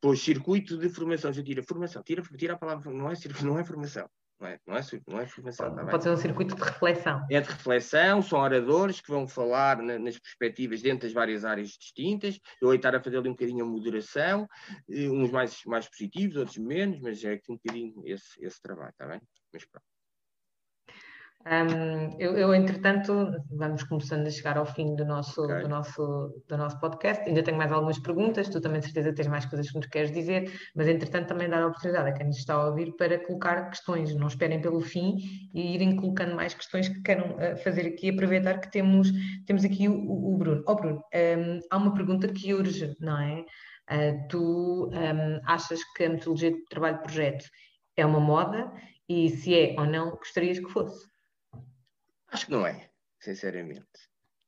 pôs 0.00 0.20
circuito 0.20 0.76
de 0.76 0.88
formação. 0.88 1.32
Já 1.32 1.42
tira 1.42 1.62
formação, 1.62 2.02
tira, 2.02 2.22
tira 2.36 2.54
a 2.54 2.58
palavra, 2.58 2.90
não 2.92 3.10
é, 3.10 3.14
não 3.42 3.58
é 3.58 3.64
formação. 3.64 4.08
Não 4.40 4.46
é, 4.46 4.60
não 4.64 4.76
é, 4.76 4.80
não 5.08 5.20
é 5.20 5.26
formação. 5.26 5.66
Pode, 5.66 5.84
tá 5.84 5.90
pode 5.90 6.02
ser 6.04 6.10
um 6.10 6.16
circuito 6.16 6.54
de 6.54 6.62
reflexão. 6.62 7.26
É 7.28 7.40
de 7.40 7.48
reflexão, 7.48 8.22
são 8.22 8.38
oradores 8.38 9.00
que 9.00 9.10
vão 9.10 9.26
falar 9.26 9.82
na, 9.82 9.98
nas 9.98 10.16
perspectivas 10.16 10.80
dentro 10.80 11.08
das 11.08 11.12
várias 11.12 11.44
áreas 11.44 11.70
distintas. 11.70 12.38
Eu 12.60 12.68
vou 12.68 12.74
estar 12.74 12.94
a 12.94 13.02
fazer 13.02 13.18
ali 13.18 13.28
um 13.28 13.32
bocadinho 13.32 13.64
a 13.64 13.68
moderação, 13.68 14.46
eh, 14.88 15.10
uns 15.10 15.32
mais, 15.32 15.64
mais 15.66 15.88
positivos, 15.88 16.36
outros 16.36 16.56
menos, 16.58 17.00
mas 17.00 17.24
é 17.24 17.32
aqui 17.32 17.50
um 17.50 17.56
bocadinho 17.56 18.00
esse, 18.04 18.44
esse 18.44 18.62
trabalho, 18.62 18.90
está 18.90 19.08
bem? 19.08 19.20
Mas 19.52 19.64
pronto. 19.64 19.97
Um, 21.50 22.14
eu, 22.18 22.36
eu, 22.36 22.54
entretanto, 22.54 23.32
vamos 23.50 23.82
começando 23.82 24.26
a 24.26 24.30
chegar 24.30 24.58
ao 24.58 24.66
fim 24.66 24.94
do 24.94 25.04
nosso, 25.06 25.42
okay. 25.42 25.62
do, 25.62 25.68
nosso, 25.68 26.42
do 26.46 26.58
nosso 26.58 26.78
podcast. 26.78 27.26
Ainda 27.26 27.42
tenho 27.42 27.56
mais 27.56 27.72
algumas 27.72 27.98
perguntas, 27.98 28.50
tu 28.50 28.60
também 28.60 28.80
de 28.80 28.86
certeza 28.86 29.14
tens 29.14 29.28
mais 29.28 29.46
coisas 29.46 29.70
que 29.70 29.78
nos 29.78 29.86
queres 29.86 30.12
dizer, 30.12 30.52
mas 30.76 30.86
entretanto 30.86 31.28
também 31.28 31.48
dar 31.48 31.62
a 31.62 31.68
oportunidade 31.68 32.10
a 32.10 32.12
quem 32.12 32.26
nos 32.26 32.36
está 32.36 32.52
a 32.52 32.66
ouvir 32.66 32.94
para 32.96 33.18
colocar 33.24 33.70
questões. 33.70 34.14
Não 34.14 34.26
esperem 34.26 34.60
pelo 34.60 34.80
fim 34.82 35.16
e 35.54 35.74
irem 35.74 35.96
colocando 35.96 36.36
mais 36.36 36.52
questões 36.52 36.86
que 36.86 37.00
queiram 37.00 37.36
uh, 37.36 37.56
fazer 37.64 37.86
aqui. 37.86 38.10
Aproveitar 38.10 38.58
que 38.58 38.70
temos, 38.70 39.10
temos 39.46 39.64
aqui 39.64 39.88
o, 39.88 39.94
o 39.94 40.36
Bruno. 40.36 40.62
Oh, 40.66 40.74
Bruno, 40.74 40.98
um, 40.98 41.60
há 41.70 41.76
uma 41.78 41.94
pergunta 41.94 42.28
que 42.28 42.52
urge, 42.52 42.94
não 43.00 43.18
é? 43.18 43.40
Uh, 43.90 44.28
tu 44.28 44.90
um, 44.92 45.40
achas 45.46 45.80
que 45.96 46.04
a 46.04 46.10
metodologia 46.10 46.50
de 46.50 46.62
trabalho-projeto 46.66 47.46
é 47.96 48.04
uma 48.04 48.20
moda 48.20 48.70
e 49.08 49.30
se 49.30 49.58
é 49.58 49.74
ou 49.78 49.86
não, 49.86 50.10
gostarias 50.10 50.58
que 50.58 50.70
fosse? 50.70 51.07
Acho 52.30 52.46
que 52.46 52.52
não 52.52 52.66
é, 52.66 52.90
sinceramente. 53.20 53.86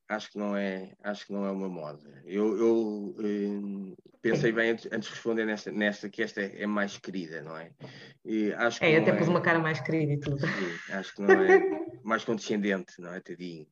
Acho 0.08 0.32
que 0.32 0.38
não 0.38 0.56
é, 0.56 0.92
acho 1.04 1.26
que 1.26 1.32
não 1.32 1.46
é 1.46 1.50
uma 1.52 1.68
moda. 1.68 2.20
Eu, 2.24 2.58
eu 2.58 3.16
eh, 3.20 3.94
pensei 4.20 4.50
bem 4.50 4.70
antes, 4.70 4.86
antes, 4.86 5.08
de 5.08 5.14
responder 5.14 5.44
nesta, 5.46 5.70
nesta, 5.70 6.10
que 6.10 6.20
esta 6.20 6.40
é 6.40 6.66
mais 6.66 6.98
querida, 6.98 7.40
não 7.42 7.56
é? 7.56 7.70
E 8.24 8.52
acho 8.54 8.80
que 8.80 8.86
é, 8.86 8.98
até 8.98 9.12
pus 9.12 9.28
é... 9.28 9.30
uma 9.30 9.40
cara 9.40 9.60
mais 9.60 9.80
querida 9.80 10.12
e 10.12 10.18
tudo. 10.18 10.40
Sim, 10.40 10.92
acho 10.92 11.14
que 11.14 11.22
não 11.22 11.30
é 11.30 11.60
mais 12.02 12.24
condescendente, 12.24 12.94
não 12.98 13.14
é, 13.14 13.20
tadinho? 13.20 13.68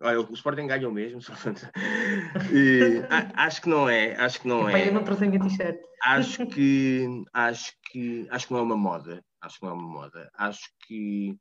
Olha, 0.00 0.20
o 0.20 0.32
Sporting 0.32 0.66
ganhou 0.66 0.90
mesmo. 0.90 1.20
e, 2.52 3.02
acho 3.34 3.62
que 3.62 3.68
não 3.68 3.88
é, 3.88 4.16
acho 4.16 4.40
que 4.40 4.48
não 4.48 4.68
é. 4.68 4.88
Eu 4.88 4.92
não 4.92 5.04
trouxe 5.04 5.24
a 5.26 5.30
t-shirt. 5.30 5.80
Acho 6.02 6.46
que, 6.46 7.24
acho 7.32 7.72
que, 7.90 8.26
acho 8.30 8.46
que 8.46 8.52
não 8.52 8.60
é 8.60 8.62
uma 8.62 8.76
moda. 8.76 9.22
Acho 9.46 9.58
que 9.58 9.64
não 9.64 9.72
é 9.72 9.74
uma 9.74 9.88
moda. 9.88 10.30
Acho 10.36 10.68
que, 10.86 11.38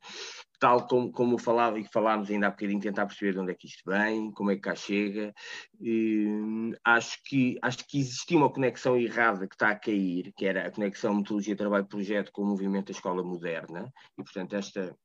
tal 0.59 0.87
como, 0.87 1.11
como 1.11 1.37
falava 1.37 1.79
e 1.79 1.85
falámos 1.85 2.29
ainda 2.29 2.47
há 2.47 2.49
bocadinho, 2.51 2.79
tentar 2.79 3.05
perceber 3.05 3.33
de 3.33 3.39
onde 3.39 3.51
é 3.51 3.55
que 3.55 3.67
isto 3.67 3.83
vem, 3.85 4.31
como 4.31 4.51
é 4.51 4.55
que 4.55 4.61
cá 4.61 4.75
chega. 4.75 5.33
E, 5.81 6.27
acho, 6.83 7.17
que, 7.25 7.57
acho 7.61 7.79
que 7.87 7.99
existia 7.99 8.37
uma 8.37 8.51
conexão 8.51 8.97
errada 8.97 9.47
que 9.47 9.55
está 9.55 9.69
a 9.69 9.79
cair, 9.79 10.31
que 10.37 10.45
era 10.45 10.67
a 10.67 10.71
conexão 10.71 11.15
metodologia 11.15 11.55
trabalho-projeto 11.55 12.31
com 12.31 12.43
o 12.43 12.47
movimento 12.47 12.87
da 12.87 12.91
escola 12.91 13.23
moderna. 13.23 13.91
E, 14.17 14.23
portanto, 14.23 14.55
esta 14.55 14.95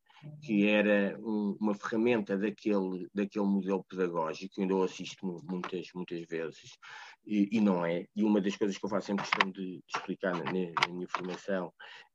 que 0.43 0.69
era 0.69 1.19
um, 1.19 1.57
uma 1.61 1.75
ferramenta 1.75 2.37
daquele, 2.37 3.09
daquele 3.15 3.47
modelo 3.47 3.85
pedagógico, 3.85 4.61
ainda 4.61 4.75
eu 4.75 4.83
assisto 4.83 5.43
muitas, 5.45 5.89
muitas 5.95 6.21
vezes, 6.27 6.79
e, 7.27 7.49
e, 7.53 7.61
não 7.61 7.85
é. 7.85 8.07
E 8.15 8.25
uma 8.25 8.41
das 8.41 8.57
coisas 8.57 8.77
que 8.77 8.85
eu 8.85 8.91
faço 8.91 9.09
sempre 9.09 9.25
questão 9.25 9.51
de, 9.51 9.77
de 9.77 9.83
explicar 9.95 10.33
na, 10.33 10.45
na, 10.45 10.93
minha 10.93 11.09
formação 11.09 11.73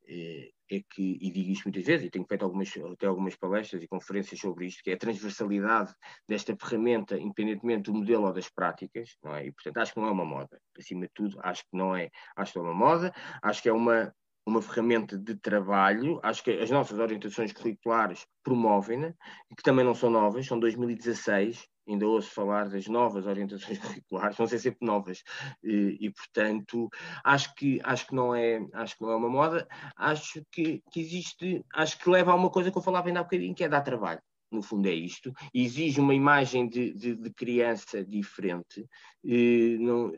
é, 0.07 0.49
é, 0.71 0.81
que, 0.89 1.17
e 1.21 1.31
digo 1.31 1.51
isto 1.51 1.65
muitas 1.65 1.85
vezes, 1.85 2.05
e 2.05 2.09
tenho 2.09 2.25
feito 2.25 2.43
algumas, 2.43 2.71
até 2.93 3.07
algumas 3.07 3.35
palestras 3.35 3.81
e 3.81 3.87
conferências 3.87 4.39
sobre 4.39 4.67
isto, 4.67 4.83
que 4.83 4.91
é 4.91 4.93
a 4.93 4.97
transversalidade 4.97 5.93
desta 6.27 6.55
ferramenta, 6.55 7.17
independentemente 7.17 7.91
do 7.91 7.93
modelo 7.93 8.25
ou 8.25 8.33
das 8.33 8.49
práticas, 8.49 9.17
não 9.23 9.35
é? 9.35 9.47
E, 9.47 9.51
portanto, 9.51 9.77
acho 9.77 9.93
que 9.93 9.99
não 9.99 10.07
é 10.07 10.11
uma 10.11 10.25
moda. 10.25 10.59
Acima 10.77 11.01
de 11.01 11.11
tudo, 11.13 11.39
acho 11.41 11.63
que 11.63 11.77
não 11.77 11.95
é, 11.95 12.09
acho 12.35 12.53
que 12.53 12.59
é 12.59 12.61
uma 12.61 12.73
moda, 12.73 13.13
acho 13.41 13.61
que 13.61 13.69
é 13.69 13.73
uma, 13.73 14.13
uma 14.45 14.61
ferramenta 14.61 15.17
de 15.17 15.35
trabalho. 15.35 16.19
Acho 16.23 16.43
que 16.43 16.51
as 16.51 16.69
nossas 16.69 16.99
orientações 16.99 17.51
curriculares 17.51 18.25
promovem-na, 18.43 19.11
que 19.55 19.63
também 19.63 19.83
não 19.83 19.95
são 19.95 20.09
novas, 20.09 20.45
são 20.45 20.59
2016. 20.59 21.67
Ainda 21.87 22.07
ouço 22.07 22.31
falar 22.31 22.67
das 22.69 22.87
novas 22.87 23.25
orientações 23.27 23.77
curriculares, 24.03 24.37
vão 24.37 24.47
ser 24.47 24.59
sempre 24.59 24.85
novas, 24.85 25.23
e, 25.63 25.97
e, 25.99 26.11
portanto 26.11 26.89
acho 27.23 27.53
que 27.55 27.79
acho 27.83 28.07
que 28.07 28.15
não 28.15 28.33
é 28.33 28.65
acho 28.73 28.97
que 28.97 29.03
não 29.03 29.11
é 29.11 29.15
uma 29.15 29.29
moda, 29.29 29.67
acho 29.95 30.43
que, 30.51 30.81
que 30.91 30.99
existe, 30.99 31.63
acho 31.73 31.99
que 31.99 32.09
leva 32.09 32.31
a 32.31 32.35
uma 32.35 32.49
coisa 32.49 32.71
que 32.71 32.77
eu 32.77 32.81
falava 32.81 33.07
ainda 33.07 33.19
há 33.19 33.23
bocadinho, 33.23 33.55
que 33.55 33.63
é 33.63 33.69
dar 33.69 33.81
trabalho. 33.81 34.21
No 34.51 34.61
fundo 34.61 34.87
é 34.87 34.93
isto, 34.93 35.33
exige 35.53 35.99
uma 35.99 36.13
imagem 36.13 36.69
de, 36.69 36.93
de, 36.93 37.15
de 37.15 37.33
criança 37.33 38.05
diferente, 38.05 38.87
não, 39.79 40.11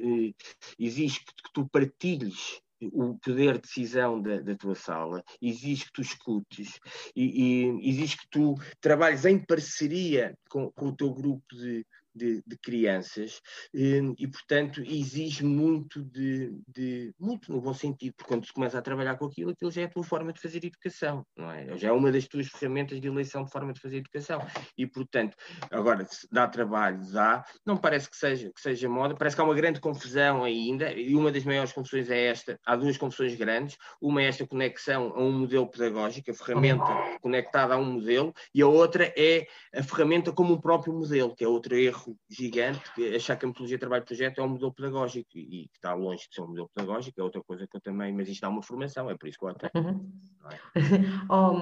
exige 0.77 1.22
que, 1.22 1.34
que, 1.34 1.53
tu 1.53 1.68
partilhes 1.69 2.61
o 2.82 3.18
poder 3.18 3.54
de 3.54 3.62
decisão 3.62 4.22
da, 4.22 4.40
da, 4.40 4.56
tua 4.56 4.76
sala, 4.76 5.24
exige 5.41 5.86
que 5.86 5.94
tu 5.94 6.02
escutes 6.02 6.80
e, 7.16 7.72
e 7.74 7.90
exige 7.90 8.18
que 8.18 8.28
tu 8.30 8.56
trabalhes 8.80 9.26
em 9.26 9.44
parceria 9.44 10.38
com, 10.49 10.72
com 10.72 10.88
o 10.88 10.95
teu 10.95 11.14
grupo 11.14 11.44
de, 11.56 11.86
de, 12.18 12.44
de 12.45 12.57
crianças 12.57 13.41
hum, 13.73 14.14
e, 14.18 14.27
portanto, 14.27 14.81
exige 14.81 15.45
muito 15.45 16.03
de, 16.03 16.52
de, 16.68 17.14
muito 17.19 17.52
no 17.52 17.61
bom 17.61 17.73
sentido, 17.73 18.14
porque 18.15 18.27
quando 18.27 18.45
tu 18.45 18.53
começas 18.53 18.76
a 18.76 18.81
trabalhar 18.81 19.18
com 19.18 19.26
aquilo, 19.26 19.52
aquilo 19.52 19.72
já 19.72 19.81
é 19.81 19.85
a 19.85 19.89
tua 19.89 20.03
forma 20.03 20.34
de 20.34 20.41
fazer 20.41 20.65
educação, 20.65 21.26
não 21.35 21.52
é? 21.52 21.77
Já 21.77 21.89
é 21.89 21.91
uma 21.91 22.11
das 22.11 22.27
tuas 22.27 22.48
ferramentas 22.48 22.99
de 22.99 23.07
eleição 23.07 23.44
de 23.44 23.52
forma 23.52 23.73
de 23.73 23.80
fazer 23.80 23.98
educação. 23.98 24.41
E, 24.77 24.85
portanto, 24.85 25.35
agora, 25.72 26.06
se 26.06 26.27
dá 26.31 26.48
trabalho, 26.48 26.99
dá, 27.11 27.45
não 27.65 27.77
parece 27.77 28.10
que 28.10 28.18
seja, 28.18 28.52
que 28.53 28.61
seja 28.61 28.89
moda, 28.89 29.15
parece 29.15 29.35
que 29.35 29.41
há 29.41 29.45
uma 29.45 29.56
grande 29.56 29.80
confusão 29.80 30.44
ainda 30.44 30.91
e 30.91 31.15
uma 31.15 31.31
das 31.31 31.44
maiores 31.44 31.72
confusões 31.72 32.10
é 32.10 32.27
esta, 32.27 32.60
há 32.65 32.76
duas 32.76 32.98
confusões 32.98 33.35
grandes, 33.35 33.77
uma 34.02 34.22
é 34.22 34.27
esta 34.27 34.45
conexão 34.45 35.14
a 35.15 35.22
um 35.22 35.31
modelo 35.31 35.68
pedagógico, 35.68 36.31
a 36.31 36.34
ferramenta 36.34 36.85
conectada 37.22 37.73
a 37.73 37.77
um 37.77 37.85
modelo 37.85 38.34
e 38.53 38.61
a 38.61 38.68
outra 38.68 39.14
é 39.15 39.48
a 39.73 39.84
ferramenta 39.84 40.31
como 40.31 40.53
um 40.53 40.61
próprio 40.61 40.94
modelo, 40.94 41.35
que 41.35 41.44
é 41.44 41.48
outro 41.48 41.76
erro 41.76 42.06
gigante 42.29 42.81
achar 43.15 43.35
que 43.35 43.45
a 43.45 43.47
metodologia 43.47 43.77
de 43.77 43.81
trabalho-projeto 43.81 44.39
é 44.39 44.43
um 44.43 44.49
modelo 44.49 44.73
pedagógico 44.73 45.29
e, 45.35 45.67
que 45.67 45.77
está 45.77 45.93
longe 45.93 46.27
de 46.27 46.35
ser 46.35 46.41
um 46.41 46.47
modelo 46.47 46.69
pedagógico, 46.73 47.19
é 47.19 47.23
outra 47.23 47.43
coisa 47.43 47.67
que 47.67 47.77
eu 47.77 47.81
também, 47.81 48.13
mas 48.13 48.27
isto 48.29 48.41
dá 48.41 48.49
uma 48.49 48.61
formação, 48.61 49.09
é 49.09 49.17
por 49.17 49.27
isso 49.27 49.38
que 49.38 49.45
eu 49.45 49.49
até. 49.49 49.71
Uhum. 49.75 50.11
É? 50.49 50.55
oh, 51.29 51.53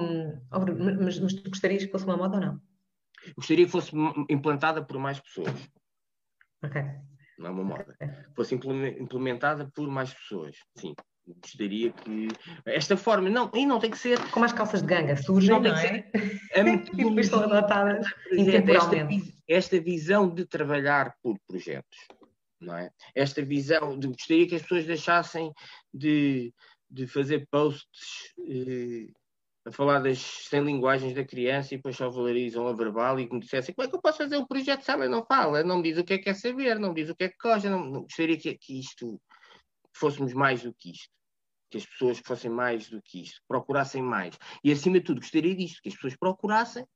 oh, 0.52 1.02
mas, 1.02 1.18
mas 1.18 1.34
tu 1.34 1.48
gostarias 1.48 1.84
que 1.84 1.90
fosse 1.90 2.04
uma 2.04 2.16
moda 2.16 2.36
ou 2.36 2.42
não? 2.42 2.60
Gostaria 3.36 3.64
que 3.64 3.72
fosse 3.72 3.92
implantada 4.28 4.84
por 4.84 4.98
mais 4.98 5.18
pessoas. 5.20 5.68
Ok. 6.62 6.82
Não 7.38 7.46
é 7.46 7.50
uma 7.50 7.64
moda. 7.64 7.94
Okay. 7.94 8.08
Fosse 8.34 8.54
implementada 8.54 9.70
por 9.74 9.88
mais 9.88 10.12
pessoas, 10.14 10.56
sim 10.76 10.94
gostaria 11.26 11.90
que 11.92 12.28
esta 12.64 12.96
forma 12.96 13.28
não 13.28 13.50
e 13.54 13.66
não 13.66 13.78
tem 13.78 13.90
que 13.90 13.98
ser 13.98 14.18
como 14.30 14.44
as 14.44 14.52
calças 14.52 14.80
de 14.80 14.86
ganga 14.86 15.16
surgem 15.16 15.50
não, 15.50 15.60
não 15.60 15.76
é? 15.76 16.10
a 16.54 16.62
depois 16.96 17.26
são 17.26 17.42
adotadas 17.42 18.06
esta, 18.32 19.08
esta 19.48 19.80
visão 19.80 20.32
de 20.32 20.44
trabalhar 20.46 21.14
por 21.22 21.36
projetos 21.46 21.98
não 22.60 22.76
é? 22.76 22.90
Esta 23.14 23.42
visão 23.42 23.98
de 23.98 24.08
gostaria 24.08 24.46
que 24.48 24.54
as 24.54 24.62
pessoas 24.62 24.86
deixassem 24.86 25.52
de, 25.92 26.52
de 26.90 27.06
fazer 27.06 27.46
posts 27.50 28.32
eh, 28.48 29.08
a 29.66 29.72
falar 29.72 29.98
das 30.00 30.18
sem 30.18 30.62
linguagens 30.62 31.14
da 31.14 31.24
criança 31.24 31.74
e 31.74 31.76
depois 31.76 31.96
só 31.96 32.08
valorizam 32.08 32.66
a 32.68 32.72
verbal 32.72 33.18
e 33.18 33.26
que 33.26 33.34
me 33.34 33.40
dissessem 33.40 33.74
como 33.74 33.86
é 33.86 33.90
que 33.90 33.96
eu 33.96 34.00
posso 34.00 34.18
fazer 34.18 34.36
um 34.36 34.46
projeto 34.46 34.82
sabe 34.82 35.08
não 35.08 35.24
fala 35.24 35.64
não 35.64 35.78
me 35.78 35.82
diz 35.82 35.98
o 35.98 36.04
que 36.04 36.14
é 36.14 36.18
que 36.18 36.24
quer 36.24 36.34
saber 36.34 36.78
não 36.78 36.90
me 36.90 36.94
diz 37.02 37.10
o 37.10 37.16
que 37.16 37.24
é 37.24 37.28
que 37.28 37.36
gosta 37.42 37.68
não, 37.68 37.84
não 37.84 38.02
gostaria 38.02 38.38
que, 38.38 38.56
que 38.56 38.78
isto 38.78 39.20
fôssemos 39.98 40.32
mais 40.32 40.62
do 40.62 40.72
que 40.72 40.90
isto 40.90 41.14
que 41.68 41.78
as 41.78 41.84
pessoas 41.86 42.18
fossem 42.20 42.48
mais 42.48 42.88
do 42.88 43.02
que 43.02 43.22
isto, 43.22 43.42
procurassem 43.48 44.00
mais. 44.00 44.38
E 44.62 44.70
acima 44.70 45.00
de 45.00 45.04
tudo, 45.04 45.20
gostaria 45.20 45.52
disto, 45.52 45.82
que 45.82 45.88
as 45.88 45.94
pessoas 45.94 46.16
procurassem 46.16 46.86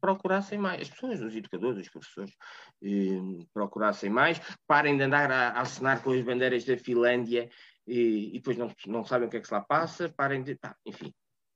procurassem 0.00 0.58
mais, 0.58 0.80
as 0.80 0.88
pessoas, 0.88 1.20
os 1.20 1.36
educadores, 1.36 1.78
os 1.78 1.88
professores, 1.90 2.34
eh, 2.82 3.44
procurassem 3.52 4.08
mais, 4.08 4.40
parem 4.66 4.96
de 4.96 5.02
andar 5.02 5.30
a, 5.30 5.50
a 5.50 5.60
assinar 5.60 6.02
com 6.02 6.10
as 6.12 6.22
bandeiras 6.22 6.64
da 6.64 6.76
Finlândia 6.78 7.50
e, 7.86 8.30
e 8.30 8.32
depois 8.32 8.56
não, 8.56 8.72
não 8.86 9.04
sabem 9.04 9.28
o 9.28 9.30
que 9.30 9.36
é 9.36 9.40
que 9.40 9.46
se 9.46 9.52
lá 9.52 9.60
passa, 9.60 10.08
parem 10.08 10.42
de. 10.42 10.54
Pá, 10.54 10.74
enfim, 10.86 11.12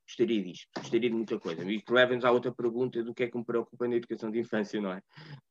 gostaria 0.07 0.43
disto, 0.43 0.69
gostaria 0.77 1.09
de 1.09 1.17
muita 1.17 1.39
coisa. 1.39 1.65
E 1.65 1.83
leva-nos 1.89 2.25
à 2.25 2.31
outra 2.31 2.53
pergunta 2.53 3.03
do 3.03 3.15
que 3.15 3.25
é 3.25 3.29
que 3.29 3.37
me 3.37 3.45
preocupa 3.45 3.89
na 3.89 3.97
educação 3.97 4.31
de 4.31 4.41
infância, 4.41 4.81
não 4.81 4.93
é? 4.93 5.03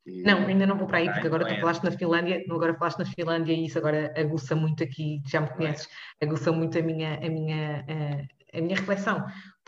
E, 0.06 0.22
não, 0.24 0.46
ainda 0.46 0.66
não 0.66 0.78
vou 0.78 0.88
para 0.88 1.00
aí, 1.00 1.12
porque 1.12 1.28
agora 1.28 1.46
tu 1.46 1.54
é. 1.54 1.60
falaste 1.60 1.84
na 1.84 1.92
Finlândia, 1.92 2.44
agora 2.50 2.74
falaste 2.76 3.00
na 3.00 3.06
Finlândia 3.06 3.54
e 3.54 3.66
isso 3.66 3.78
agora 3.78 4.14
aguça 4.16 4.56
muito 4.56 4.84
aqui, 4.84 5.22
já 5.26 5.42
me 5.42 5.50
conheces, 5.50 5.90
aguça 6.22 6.52
muito 6.52 6.78
a 6.78 6.82
minha, 6.82 7.16
a 7.16 7.30
minha, 7.30 7.86
a 8.54 8.62
minha 8.62 8.76
reflexão. 8.76 9.26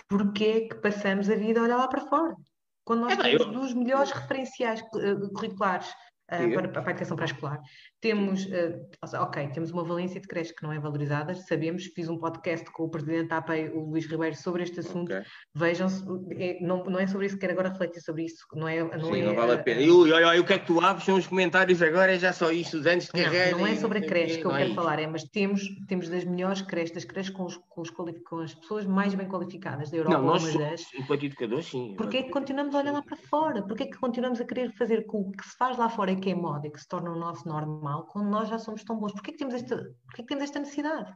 Porquê 0.08 0.68
que 0.68 0.76
passamos 0.76 1.30
a 1.30 1.36
vida 1.36 1.60
a 1.60 1.64
olhar 1.64 1.78
lá 1.78 1.88
para 1.88 2.02
fora? 2.02 2.36
Quando 2.84 3.02
nós 3.02 3.14
é, 3.14 3.22
temos 3.22 3.48
eu... 3.48 3.52
dos 3.52 3.74
melhores 3.74 4.12
referenciais 4.12 4.82
eh, 4.82 5.16
curriculares 5.34 5.92
uh, 6.32 6.54
para, 6.54 6.68
para, 6.68 6.82
a 6.82 6.92
educação 6.92 7.16
pré-escolar. 7.16 7.62
Temos, 8.02 8.46
uh, 8.46 9.22
ok, 9.22 9.48
temos 9.50 9.72
uma 9.72 9.84
valência 9.84 10.20
de 10.20 10.28
creche 10.28 10.54
que 10.54 10.64
não 10.64 10.72
é 10.72 10.80
valorizada, 10.80 11.34
sabemos, 11.36 11.86
fiz 11.86 12.10
um 12.10 12.18
podcast 12.18 12.70
com 12.72 12.84
o 12.84 12.90
presidente 12.90 13.30
da 13.30 13.38
APEI, 13.38 13.70
o 13.70 13.90
Luís 13.90 14.06
Ribeiro, 14.06 14.36
sobre 14.36 14.64
este 14.64 14.80
assunto. 14.80 15.12
Okay. 15.12 15.24
Vejam, 15.54 15.88
é, 16.32 16.60
não, 16.62 16.84
não 16.86 17.00
é 17.00 17.08
sobre 17.08 17.28
isso, 17.28 17.38
quero 17.38 17.54
agora 17.54 17.70
refletir 17.70 18.02
sobre 18.02 18.24
isso. 18.26 18.46
Não, 18.54 18.68
é, 18.68 18.84
não, 18.84 19.12
Sim, 19.12 19.22
é, 19.22 19.26
não 19.26 19.36
vale 19.36 19.54
a 19.54 19.58
pena. 19.58 19.82
E, 19.82 19.90
olha, 19.90 20.42
o 20.42 20.46
que 20.46 20.54
é 20.54 20.60
que 20.60 20.66
tu 20.66 20.80
abres 20.80 21.06
são 21.06 21.16
os 21.16 21.28
comentários 21.28 21.82
agora, 21.82 22.14
é 22.14 22.20
já 22.20 22.34
só 22.34 22.52
isto, 22.52 22.78
os 22.78 22.86
anos 22.86 23.06
de 23.06 23.12
carreira. 23.12 23.52
Não, 23.52 23.60
não 23.60 23.68
é 23.68 23.76
sobre 23.76 24.00
a 24.00 24.02
creche 24.02 24.40
que 24.40 24.46
eu 24.46 24.52
quero 24.52 24.72
é 24.72 24.74
falar, 24.74 25.00
é, 25.00 25.08
mas 25.08 25.24
temos, 25.24 25.64
temos 25.88 26.10
das 26.10 26.24
melhores 26.24 26.62
creches, 26.62 26.92
das 26.92 27.06
creches 27.06 27.32
com, 27.32 27.46
os, 27.46 27.58
com, 27.58 27.82
os, 27.82 27.90
com 27.90 28.40
as 28.40 28.54
pessoas 28.54 28.86
mais 28.86 29.14
bem 29.14 29.28
qualificadas 29.28 29.90
da 29.90 29.98
Europa. 29.98 30.18
Não, 30.18 30.26
nós, 30.26 30.54
das... 30.56 30.94
enquanto 30.94 31.26
educadores, 31.26 31.66
sim. 31.66 31.96
Porquê 31.98 32.18
é 32.18 32.24
que 32.24 32.30
continuamos 32.30 32.76
a 32.76 32.80
olhar 32.80 32.92
lá 32.92 33.02
para 33.02 33.18
fora? 33.18 33.62
Porquê 33.62 33.84
é 33.84 33.86
que 33.88 33.98
continuamos 33.98 34.40
a 34.42 34.46
querer 34.46 34.72
fazer 34.74 35.06
com 35.06 35.22
o 35.22 35.32
que 35.32 35.46
se 35.46 35.56
faz 35.58 35.78
lá 35.78 35.90
fora 35.90 36.15
que 36.16 36.30
é 36.30 36.36
moda 36.36 36.68
e 36.68 36.72
que 36.72 36.80
se 36.80 36.88
torna 36.88 37.12
o 37.12 37.20
nosso 37.20 37.48
normal, 37.48 38.08
quando 38.08 38.30
nós 38.30 38.50
já 38.50 38.60
somos 38.60 38.84
tão 38.84 38.98
bons? 38.98 39.14
Porquê 39.14 39.32
que 39.32 39.38
temos 39.38 39.54
esta, 39.54 39.76
porquê 40.06 40.24
que 40.24 40.28
temos 40.28 40.44
esta 40.44 40.60
necessidade? 40.60 41.16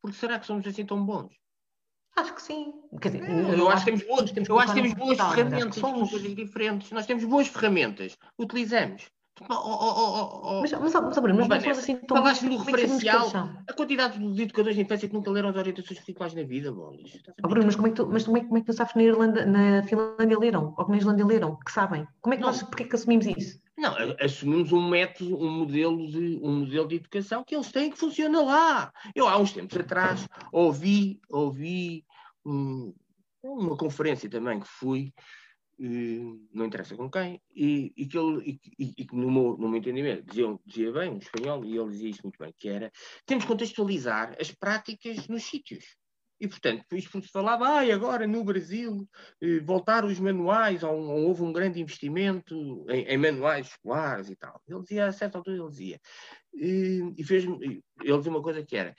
Porque 0.00 0.16
será 0.16 0.38
que 0.38 0.46
somos 0.46 0.66
assim 0.66 0.84
tão 0.84 1.04
bons? 1.04 1.32
Acho 2.16 2.34
que 2.34 2.42
sim. 2.42 2.72
Quer 3.00 3.10
dizer, 3.10 3.30
eu, 3.30 3.54
eu 3.54 3.68
acho 3.68 3.84
que 3.84 3.92
temos 3.92 4.06
boas, 4.06 4.48
eu 4.48 4.58
acho 4.58 4.74
que 4.74 4.82
temos 4.82 4.94
boas 4.94 5.18
ferramentas, 5.18 5.74
somos 5.76 6.10
coisas 6.10 6.34
diferentes. 6.34 6.90
Nós 6.90 7.06
temos 7.06 7.24
boas 7.24 7.48
ferramentas, 7.48 8.16
utilizamos. 8.38 9.10
Oh, 9.48 9.54
oh, 9.54 10.58
oh, 10.58 10.60
mas, 10.60 10.70
mas, 10.72 10.92
mas, 10.92 11.16
mas 11.16 11.48
nós 11.48 11.62
somos 11.62 11.78
assim 11.78 11.96
tão 11.96 12.18
Falaste 12.18 12.44
no 12.44 12.58
referencial, 12.58 13.26
a 13.66 13.72
quantidade 13.72 14.18
de 14.18 14.42
educadores 14.42 14.76
de 14.76 14.82
infância 14.82 15.08
que 15.08 15.14
nunca 15.14 15.30
leram 15.30 15.48
as 15.48 15.56
orientações 15.56 15.98
curriculares 16.00 16.34
na 16.34 16.42
vida, 16.42 16.70
bolas. 16.70 17.10
Oh, 17.42 17.48
Bruno, 17.48 17.64
mas 17.64 17.74
como 17.74 17.86
é 17.86 17.90
que 17.90 17.96
tu, 17.96 18.06
mas 18.06 18.24
como 18.24 18.36
é, 18.36 18.40
como 18.44 18.58
é 18.58 18.60
que 18.60 18.66
tu 18.66 18.74
sabes 18.74 18.92
que 18.92 18.98
na, 18.98 19.04
Irlanda, 19.04 19.46
na 19.46 19.82
Finlândia 19.84 20.38
leram? 20.38 20.74
Ou 20.76 20.84
que 20.84 20.90
na 20.90 20.98
Islândia 20.98 21.24
leram? 21.24 21.58
Que 21.64 21.72
sabem? 21.72 22.06
Como 22.20 22.34
é 22.34 22.36
que 22.36 22.42
não. 22.42 22.50
nós, 22.50 22.62
porquê 22.62 22.84
que 22.84 22.94
assumimos 22.94 23.26
isso? 23.26 23.58
Não, 23.80 23.94
assumimos 24.20 24.72
um 24.72 24.90
método, 24.90 25.42
um 25.42 25.50
modelo, 25.50 26.06
de, 26.06 26.38
um 26.42 26.60
modelo 26.60 26.86
de 26.86 26.96
educação 26.96 27.42
que 27.42 27.54
eles 27.54 27.72
têm 27.72 27.90
que 27.90 27.98
funciona 27.98 28.42
lá. 28.42 28.92
Eu, 29.14 29.26
há 29.26 29.38
uns 29.38 29.52
tempos 29.52 29.74
atrás, 29.78 30.28
ouvi, 30.52 31.18
ouvi 31.30 32.04
um, 32.44 32.94
uma 33.42 33.78
conferência 33.78 34.28
também 34.28 34.60
que 34.60 34.68
fui, 34.68 35.14
não 36.52 36.66
interessa 36.66 36.94
com 36.94 37.10
quem, 37.10 37.40
e, 37.56 37.90
e 37.96 38.06
que 38.06 38.18
ele, 38.18 38.60
e, 38.78 38.94
e, 38.98 39.06
no, 39.12 39.30
meu, 39.30 39.56
no 39.56 39.68
meu 39.68 39.78
entendimento, 39.78 40.26
dizia, 40.26 40.58
dizia 40.66 40.92
bem, 40.92 41.10
um 41.12 41.18
espanhol, 41.18 41.64
e 41.64 41.74
ele 41.74 41.88
dizia 41.88 42.10
isso 42.10 42.22
muito 42.22 42.38
bem, 42.38 42.52
que 42.58 42.68
era, 42.68 42.92
temos 43.24 43.44
que 43.44 43.50
contextualizar 43.50 44.36
as 44.38 44.50
práticas 44.50 45.26
nos 45.26 45.44
sítios. 45.44 45.96
E, 46.40 46.48
portanto, 46.48 46.84
porque 46.88 47.02
se 47.02 47.28
falava, 47.28 47.66
ah, 47.66 47.94
agora 47.94 48.26
no 48.26 48.42
Brasil, 48.42 49.06
eh, 49.42 49.60
voltar 49.60 50.04
os 50.04 50.18
manuais, 50.18 50.82
ou, 50.82 50.98
ou, 50.98 51.26
houve 51.26 51.42
um 51.42 51.52
grande 51.52 51.80
investimento 51.80 52.54
em, 52.88 53.04
em, 53.04 53.18
manuais 53.18 53.68
escolares 53.68 54.30
e 54.30 54.36
tal. 54.36 54.60
Ele 54.66 54.80
dizia, 54.80 55.06
a 55.06 55.12
certa 55.12 55.38
altura, 55.38 55.58
ele 55.58 55.68
dizia, 55.68 56.00
e, 56.54 57.12
e 57.18 57.24
fez 57.24 57.44
ele 57.44 57.82
dizia 58.00 58.30
uma 58.30 58.42
coisa 58.42 58.64
que 58.64 58.74
era, 58.76 58.94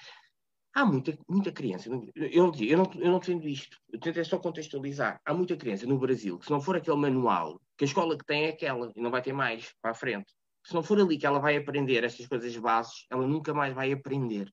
há 0.73 0.85
muita, 0.85 1.17
muita 1.27 1.51
criança, 1.51 1.89
eu, 1.89 2.51
eu, 2.59 2.77
não, 2.77 2.91
eu 2.95 3.11
não 3.11 3.19
defendo 3.19 3.47
isto, 3.47 3.77
eu 3.91 3.99
tentei 3.99 4.23
só 4.23 4.37
contextualizar, 4.37 5.19
há 5.25 5.33
muita 5.33 5.57
criança 5.57 5.87
no 5.87 5.97
Brasil 5.97 6.37
que 6.37 6.45
se 6.45 6.51
não 6.51 6.61
for 6.61 6.75
aquele 6.75 6.97
manual, 6.97 7.59
que 7.77 7.83
a 7.85 7.87
escola 7.87 8.17
que 8.17 8.25
tem 8.25 8.45
é 8.45 8.49
aquela, 8.49 8.91
e 8.95 9.01
não 9.01 9.11
vai 9.11 9.21
ter 9.21 9.33
mais 9.33 9.73
para 9.81 9.91
a 9.91 9.95
frente, 9.95 10.31
se 10.63 10.73
não 10.73 10.83
for 10.83 10.99
ali 10.99 11.17
que 11.17 11.25
ela 11.25 11.39
vai 11.39 11.57
aprender 11.57 12.03
estas 12.03 12.27
coisas 12.27 12.55
bases, 12.57 13.05
ela 13.09 13.25
nunca 13.25 13.53
mais 13.53 13.73
vai 13.73 13.91
aprender. 13.91 14.51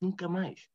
Nunca 0.00 0.28
mais. 0.28 0.66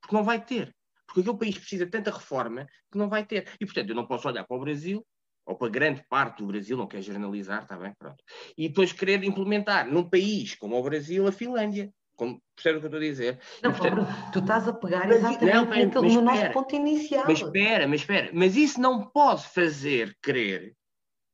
Porque 0.00 0.16
não 0.16 0.24
vai 0.24 0.44
ter. 0.44 0.74
Porque 1.06 1.20
aquele 1.20 1.38
país 1.38 1.58
precisa 1.58 1.84
de 1.84 1.90
tanta 1.90 2.10
reforma 2.10 2.66
que 2.90 2.98
não 2.98 3.08
vai 3.08 3.24
ter. 3.24 3.48
E, 3.60 3.64
portanto, 3.64 3.90
eu 3.90 3.96
não 3.96 4.06
posso 4.06 4.28
olhar 4.28 4.44
para 4.44 4.56
o 4.56 4.60
Brasil, 4.60 5.06
ou 5.46 5.56
para 5.56 5.68
grande 5.68 6.04
parte 6.08 6.38
do 6.38 6.46
Brasil, 6.46 6.76
não 6.76 6.88
quero 6.88 7.02
generalizar, 7.02 7.62
está 7.62 7.76
bem, 7.76 7.92
pronto, 7.96 8.22
e 8.58 8.68
depois 8.68 8.92
querer 8.92 9.22
implementar 9.22 9.88
num 9.88 10.08
país 10.08 10.56
como 10.56 10.76
o 10.76 10.82
Brasil 10.82 11.26
a 11.26 11.32
Finlândia. 11.32 11.90
Como, 12.16 12.40
percebe 12.56 12.78
o 12.78 12.80
que 12.80 12.86
eu 12.86 12.88
estou 12.88 12.98
a 12.98 13.10
dizer? 13.10 13.40
Não, 13.62 13.70
e, 13.70 13.74
portanto, 13.74 14.32
tu 14.32 14.38
estás 14.38 14.66
a 14.66 14.72
pegar 14.72 15.08
exatamente 15.10 15.54
não, 15.54 15.66
mas, 15.66 15.84
naquele, 15.84 16.14
no 16.14 16.22
nosso 16.22 16.50
ponto 16.50 16.74
inicial. 16.74 17.24
Mas 17.28 17.38
espera, 17.42 17.86
mas 17.86 18.00
espera. 18.00 18.30
Mas 18.32 18.56
isso 18.56 18.80
não 18.80 19.06
pode 19.10 19.46
fazer 19.48 20.16
crer 20.22 20.74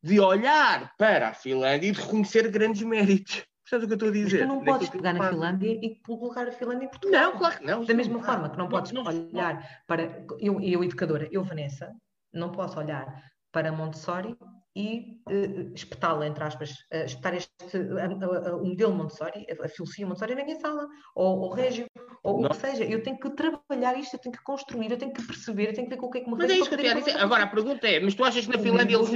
de 0.02 0.18
olhar 0.18 0.92
para 0.98 1.28
a 1.28 1.34
Finlândia 1.34 1.88
e 1.88 1.92
de 1.92 2.00
reconhecer 2.00 2.50
grandes 2.50 2.82
méritos. 2.82 3.44
O 3.76 3.86
que 3.86 3.92
eu 3.92 3.94
estou 3.94 4.08
a 4.08 4.12
dizer? 4.12 4.40
Mas 4.40 4.48
tu 4.48 4.54
não 4.54 4.64
podes 4.64 4.88
pegar 4.90 5.12
na 5.14 5.28
Finlândia 5.30 5.78
e 5.82 5.96
colocar 6.06 6.46
a 6.46 6.52
Finlândia 6.52 6.86
em 6.86 6.88
Portugal. 6.88 7.22
Não, 7.22 7.38
claro 7.38 7.58
que 7.58 7.64
não. 7.64 7.84
Da 7.84 7.94
mesma 7.94 8.22
forma 8.22 8.50
que 8.50 8.58
não 8.58 8.68
podes 8.68 8.92
não, 8.92 9.04
olhar 9.04 9.82
para. 9.86 10.24
Eu, 10.38 10.60
eu, 10.60 10.84
educadora, 10.84 11.28
eu, 11.30 11.42
Vanessa, 11.42 11.90
não 12.32 12.50
posso 12.50 12.78
olhar 12.78 13.06
para 13.50 13.72
Montessori 13.72 14.36
e 14.74 15.18
uh, 15.28 15.74
espetá-la, 15.74 16.26
entre 16.26 16.42
aspas, 16.42 16.70
uh, 16.70 17.04
espetar 17.04 17.34
este, 17.34 17.76
uh, 17.76 18.56
o 18.56 18.66
modelo 18.66 18.94
Montessori, 18.94 19.46
a, 19.50 19.66
a 19.66 19.68
filosofia 19.68 20.06
Montessori 20.06 20.34
na 20.34 20.44
minha 20.44 20.58
sala, 20.58 20.88
ou 21.14 21.40
o 21.40 21.48
Régio, 21.52 21.86
ou 22.22 22.40
não. 22.40 22.48
o 22.48 22.50
que 22.50 22.56
seja. 22.56 22.84
Eu 22.84 23.02
tenho 23.02 23.18
que 23.18 23.28
trabalhar 23.30 23.98
isto, 23.98 24.14
eu 24.14 24.20
tenho 24.20 24.34
que 24.34 24.42
construir, 24.42 24.90
eu 24.90 24.96
tenho 24.96 25.12
que 25.12 25.22
perceber, 25.22 25.68
eu 25.68 25.74
tenho 25.74 25.86
que 25.86 25.94
ver 25.94 26.00
com 26.00 26.06
o 26.06 26.10
que 26.10 26.18
é 26.18 26.20
que 26.22 26.30
me 26.30 26.36
Mas 26.36 26.50
é 26.50 26.54
isso 26.54 26.68
que 26.68 26.74
eu 26.74 26.78
tenho 26.78 26.92
a 26.92 26.94
dizer. 26.94 27.18
Agora, 27.18 27.44
a 27.44 27.46
pergunta 27.46 27.86
é, 27.86 28.00
mas 28.00 28.14
tu 28.14 28.24
achas 28.24 28.46
que 28.46 28.56
na 28.56 28.62
Finlândia 28.62 28.96
eles... 28.96 29.10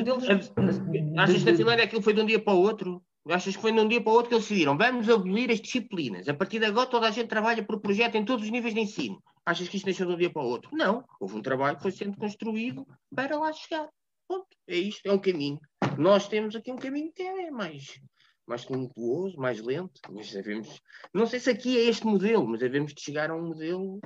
Achas 1.17 1.43
que 1.43 1.51
na 1.51 1.57
Finlândia 1.57 1.85
aquilo 1.85 2.03
foi 2.03 2.13
de 2.13 2.21
um 2.21 2.27
dia 2.27 2.39
para 2.39 2.53
o 2.53 2.61
outro? 2.61 3.03
Achas 3.29 3.57
que 3.57 3.63
foi 3.63 3.73
de 3.73 3.81
um 3.81 3.89
dia 3.89 4.01
para 4.01 4.13
o 4.13 4.15
outro 4.15 4.29
que 4.29 4.35
eles 4.35 4.45
decidiram? 4.45 4.79
Vamos 4.79 5.09
abolir 5.09 5.51
as 5.51 5.61
disciplinas. 5.61 6.29
A 6.29 6.35
partir 6.35 6.61
de 6.61 6.67
agora 6.67 6.89
toda 6.89 7.09
a 7.09 7.11
gente 7.11 7.29
trabalha 7.29 7.65
por 7.65 7.81
projeto 7.81 8.15
em 8.15 8.25
todos 8.25 8.45
os 8.45 8.51
níveis 8.51 8.73
de 8.73 8.81
ensino. 8.81 9.23
Achas 9.45 9.69
que 9.69 9.77
isto 9.77 9.87
nasceu 9.87 10.07
de 10.07 10.13
um 10.13 10.17
dia 10.17 10.31
para 10.31 10.43
o 10.43 10.47
outro? 10.47 10.71
Não. 10.73 11.05
Houve 11.19 11.37
um 11.37 11.43
trabalho 11.43 11.77
que 11.77 11.83
foi 11.83 11.91
sendo 11.91 12.17
construído 12.17 12.87
para 13.15 13.37
lá 13.39 13.53
chegar. 13.53 13.89
Ponto. 14.29 14.47
É 14.69 14.77
isto, 14.77 15.07
é 15.07 15.13
um 15.13 15.19
caminho. 15.19 15.61
Nós 15.99 16.29
temos 16.29 16.55
aqui 16.55 16.71
um 16.71 16.77
caminho 16.77 17.13
que 17.13 17.23
é 17.23 17.51
mais, 17.51 18.01
mais 18.47 18.65
tumultuoso, 18.65 19.37
mais 19.39 19.61
lento, 19.61 20.01
mas. 20.11 20.33
Não 21.13 21.27
sei 21.27 21.41
se 21.41 21.51
aqui 21.51 21.77
é 21.79 21.83
este 21.83 22.07
modelo, 22.07 22.47
mas 22.47 22.61
devemos 22.61 22.95
de 22.95 23.01
chegar 23.01 23.31
a 23.31 23.37
um 23.37 23.49
modelo 23.49 24.01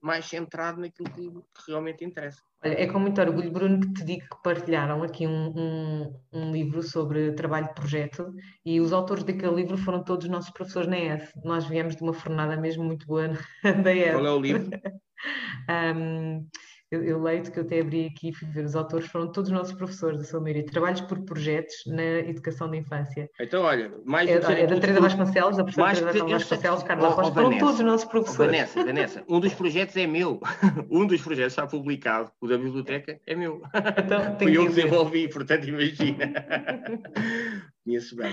mais 0.00 0.26
centrado 0.26 0.80
naquilo 0.80 1.10
que, 1.10 1.30
que 1.30 1.70
realmente 1.70 2.04
interessa. 2.04 2.40
Olha, 2.64 2.74
é 2.74 2.86
com 2.86 2.98
muito 2.98 3.20
orgulho, 3.20 3.50
Bruno, 3.50 3.80
que 3.80 3.92
te 3.92 4.04
digo 4.04 4.22
que 4.22 4.42
partilharam 4.42 5.02
aqui 5.02 5.26
um, 5.26 5.52
um, 5.56 6.20
um, 6.32 6.52
livro 6.52 6.82
sobre 6.82 7.32
trabalho 7.32 7.68
de 7.68 7.74
projeto 7.74 8.32
e 8.64 8.80
os 8.80 8.92
autores 8.92 9.24
daquele 9.24 9.54
livro 9.54 9.76
foram 9.76 10.02
todos 10.02 10.28
nossos 10.28 10.50
professores 10.50 10.88
na 10.88 10.98
ES. 10.98 11.32
Nós 11.44 11.66
viemos 11.66 11.96
de 11.96 12.02
uma 12.02 12.12
fornada 12.12 12.56
mesmo 12.56 12.84
muito 12.84 13.06
boa 13.06 13.28
da 13.84 13.94
ES. 13.94 14.12
Qual 14.12 14.26
é 14.26 14.32
o 14.32 14.40
livro? 14.40 14.70
um, 15.96 16.46
eu, 16.90 17.04
eu 17.04 17.22
leio 17.22 17.42
que 17.42 17.58
eu 17.58 17.62
até 17.62 17.80
abri 17.80 18.06
aqui 18.06 18.30
e 18.30 18.34
fui 18.34 18.48
ver, 18.48 18.64
os 18.64 18.74
autores 18.74 19.06
foram 19.08 19.30
todos 19.30 19.50
os 19.50 19.56
nossos 19.56 19.74
professores, 19.74 20.18
da 20.18 20.24
sua 20.24 20.40
maioria, 20.40 20.64
trabalhos 20.64 21.00
por 21.02 21.20
projetos 21.20 21.74
na 21.86 22.20
educação 22.20 22.70
da 22.70 22.76
infância. 22.76 23.28
Então, 23.38 23.62
olha, 23.62 23.92
mais 24.04 24.28
é, 24.28 24.34
é 24.34 24.66
da 24.66 24.80
Teresa 24.80 25.00
Vasconcelos, 25.00 25.56
da 25.56 25.64
professora 25.64 26.12
Teresa 26.12 26.26
Vasconcelos, 26.26 26.82
Carla 26.82 27.08
Rocha, 27.08 27.32
foram 27.32 27.58
todos 27.58 27.74
os 27.74 27.84
nossos 27.84 28.08
professores. 28.08 28.52
Vanessa, 28.52 28.84
Vanessa, 28.84 29.24
um 29.28 29.38
dos 29.38 29.52
projetos 29.52 29.96
é 29.96 30.06
meu. 30.06 30.40
um 30.90 31.06
dos 31.06 31.20
projetos 31.20 31.52
está 31.52 31.66
publicado, 31.66 32.30
o 32.40 32.46
da 32.46 32.56
biblioteca 32.56 33.20
é 33.26 33.34
meu. 33.34 33.60
Então, 33.74 34.36
Fui 34.38 34.56
eu 34.56 34.62
que 34.62 34.68
desenvolvi, 34.68 35.28
portanto, 35.28 35.68
imagina. 35.68 36.32
Conheço 37.84 38.16
bem. 38.16 38.32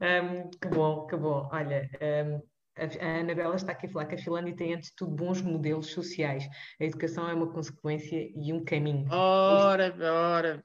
Um, 0.00 0.50
que 0.50 0.68
bom, 0.68 1.06
que 1.06 1.16
bom. 1.16 1.48
Olha, 1.52 1.88
um, 2.00 2.40
a 2.76 3.20
Anabela 3.20 3.54
está 3.54 3.72
aqui 3.72 3.86
a 3.86 3.88
falar 3.88 4.06
que 4.06 4.14
a 4.14 4.18
Finlândia 4.18 4.56
tem, 4.56 4.74
antes 4.74 4.90
de 4.90 4.96
tudo, 4.96 5.12
bons 5.12 5.40
modelos 5.40 5.86
sociais. 5.88 6.48
A 6.80 6.84
educação 6.84 7.28
é 7.28 7.34
uma 7.34 7.50
consequência 7.52 8.30
e 8.34 8.52
um 8.52 8.64
caminho. 8.64 9.06
Ora, 9.10 9.94
ora. 10.00 10.64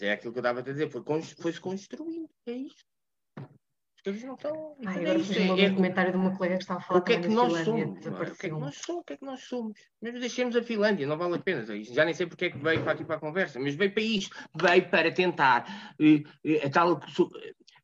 É 0.00 0.12
aquilo 0.12 0.32
que 0.32 0.38
eu 0.38 0.42
estava 0.42 0.60
a 0.60 0.62
dizer. 0.62 0.90
Foi-se 0.90 1.34
foi 1.34 1.52
construindo. 1.54 2.28
É. 2.46 2.52
As 3.96 4.02
coisas 4.04 4.24
não 4.24 4.34
estão. 4.34 4.76
Ah, 4.84 4.90
agora 4.90 5.10
é 5.10 5.52
um 5.52 5.58
é, 5.58 5.70
comentário 5.70 6.10
de 6.10 6.16
uma 6.18 6.36
colega 6.36 6.56
que 6.56 6.62
estava 6.64 6.80
a 6.80 6.82
falar 6.82 7.00
o 7.00 7.04
que 7.04 7.12
é 7.12 7.20
que 7.20 7.28
nós 7.28 7.52
somos? 7.64 8.06
O 8.06 8.34
que 8.34 8.46
é 8.46 8.50
que 8.50 8.56
nós 8.56 8.76
somos? 8.76 9.00
O 9.00 9.04
que 9.04 9.12
é 9.12 9.16
que 9.16 9.24
nós 9.24 9.40
somos? 9.44 9.80
Mas 10.02 10.20
deixemos 10.20 10.56
a 10.56 10.62
Finlândia, 10.62 11.06
não 11.06 11.16
vale 11.16 11.36
a 11.36 11.38
pena. 11.38 11.64
Já 11.84 12.04
nem 12.04 12.12
sei 12.12 12.26
porque 12.26 12.46
é 12.46 12.50
que 12.50 12.58
veio 12.58 12.82
para 12.82 12.92
aqui 12.92 13.04
para 13.04 13.16
a 13.16 13.20
conversa, 13.20 13.60
mas 13.60 13.76
veio 13.76 13.92
para 13.92 14.02
isto. 14.02 14.36
Veio 14.60 14.90
para 14.90 15.12
tentar 15.12 15.94
uh, 16.00 16.66
a 16.66 16.70
tal 16.70 17.00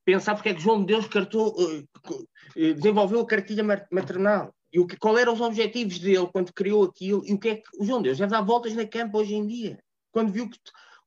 pensar 0.08 0.34
porque 0.34 0.48
é 0.48 0.54
que 0.54 0.60
João 0.62 0.80
de 0.80 0.86
Deus 0.86 1.06
cartou, 1.06 1.54
uh, 1.54 2.74
desenvolveu 2.74 3.20
a 3.20 3.26
cartilha 3.26 3.62
maternal. 3.92 4.54
E 4.72 4.80
o 4.80 4.86
que, 4.86 4.96
qual 4.96 5.18
eram 5.18 5.34
os 5.34 5.40
objetivos 5.42 5.98
dele 5.98 6.26
quando 6.32 6.50
criou 6.50 6.84
aquilo 6.84 7.22
e 7.26 7.34
o 7.34 7.38
que 7.38 7.48
é 7.50 7.56
que 7.56 7.68
o 7.78 7.84
João 7.84 8.00
Deus 8.00 8.16
deve 8.16 8.30
dar 8.30 8.40
voltas 8.40 8.74
na 8.74 8.86
campa 8.86 9.18
hoje 9.18 9.34
em 9.34 9.46
dia. 9.46 9.78
Quando 10.10 10.32
viu 10.32 10.48
que 10.48 10.58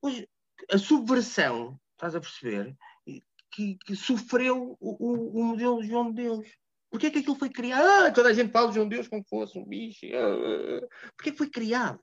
hoje, 0.03 0.29
a 0.71 0.77
subversão, 0.77 1.79
estás 1.93 2.13
a 2.13 2.19
perceber, 2.19 2.77
que, 3.49 3.75
que 3.83 3.95
sofreu 3.95 4.77
o, 4.79 5.39
o, 5.39 5.43
modelo 5.45 5.81
de 5.81 5.87
João 5.87 6.11
de 6.11 6.21
Deus. 6.21 6.47
Porquê 6.91 7.07
é 7.07 7.09
que 7.09 7.19
aquilo 7.19 7.35
foi 7.35 7.49
criado? 7.49 8.05
Ah, 8.05 8.11
toda 8.11 8.29
a 8.29 8.33
gente 8.33 8.51
fala 8.51 8.67
de 8.67 8.75
João 8.75 8.87
de 8.87 8.97
Deus 8.97 9.07
como 9.07 9.25
fosse 9.27 9.57
um 9.57 9.65
bicho. 9.65 10.05
Ah, 10.13 10.87
Porquê 11.17 11.29
é 11.29 11.31
que 11.31 11.37
foi 11.39 11.49
criado? 11.49 11.99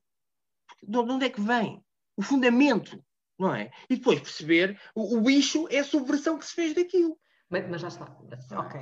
De 0.82 0.98
onde 0.98 1.26
é 1.26 1.30
que 1.30 1.40
vem? 1.40 1.80
O 2.16 2.22
fundamento 2.22 3.00
não 3.38 3.54
é? 3.54 3.70
E 3.88 3.96
depois 3.96 4.20
perceber 4.20 4.78
o, 4.94 5.16
o 5.16 5.20
bicho 5.20 5.66
é 5.70 5.78
a 5.78 5.84
subversão 5.84 6.38
que 6.38 6.46
se 6.46 6.54
fez 6.54 6.74
daquilo. 6.74 7.16
Mas, 7.50 7.68
mas 7.68 7.80
já 7.80 7.88
está, 7.88 8.06
ok. 8.58 8.80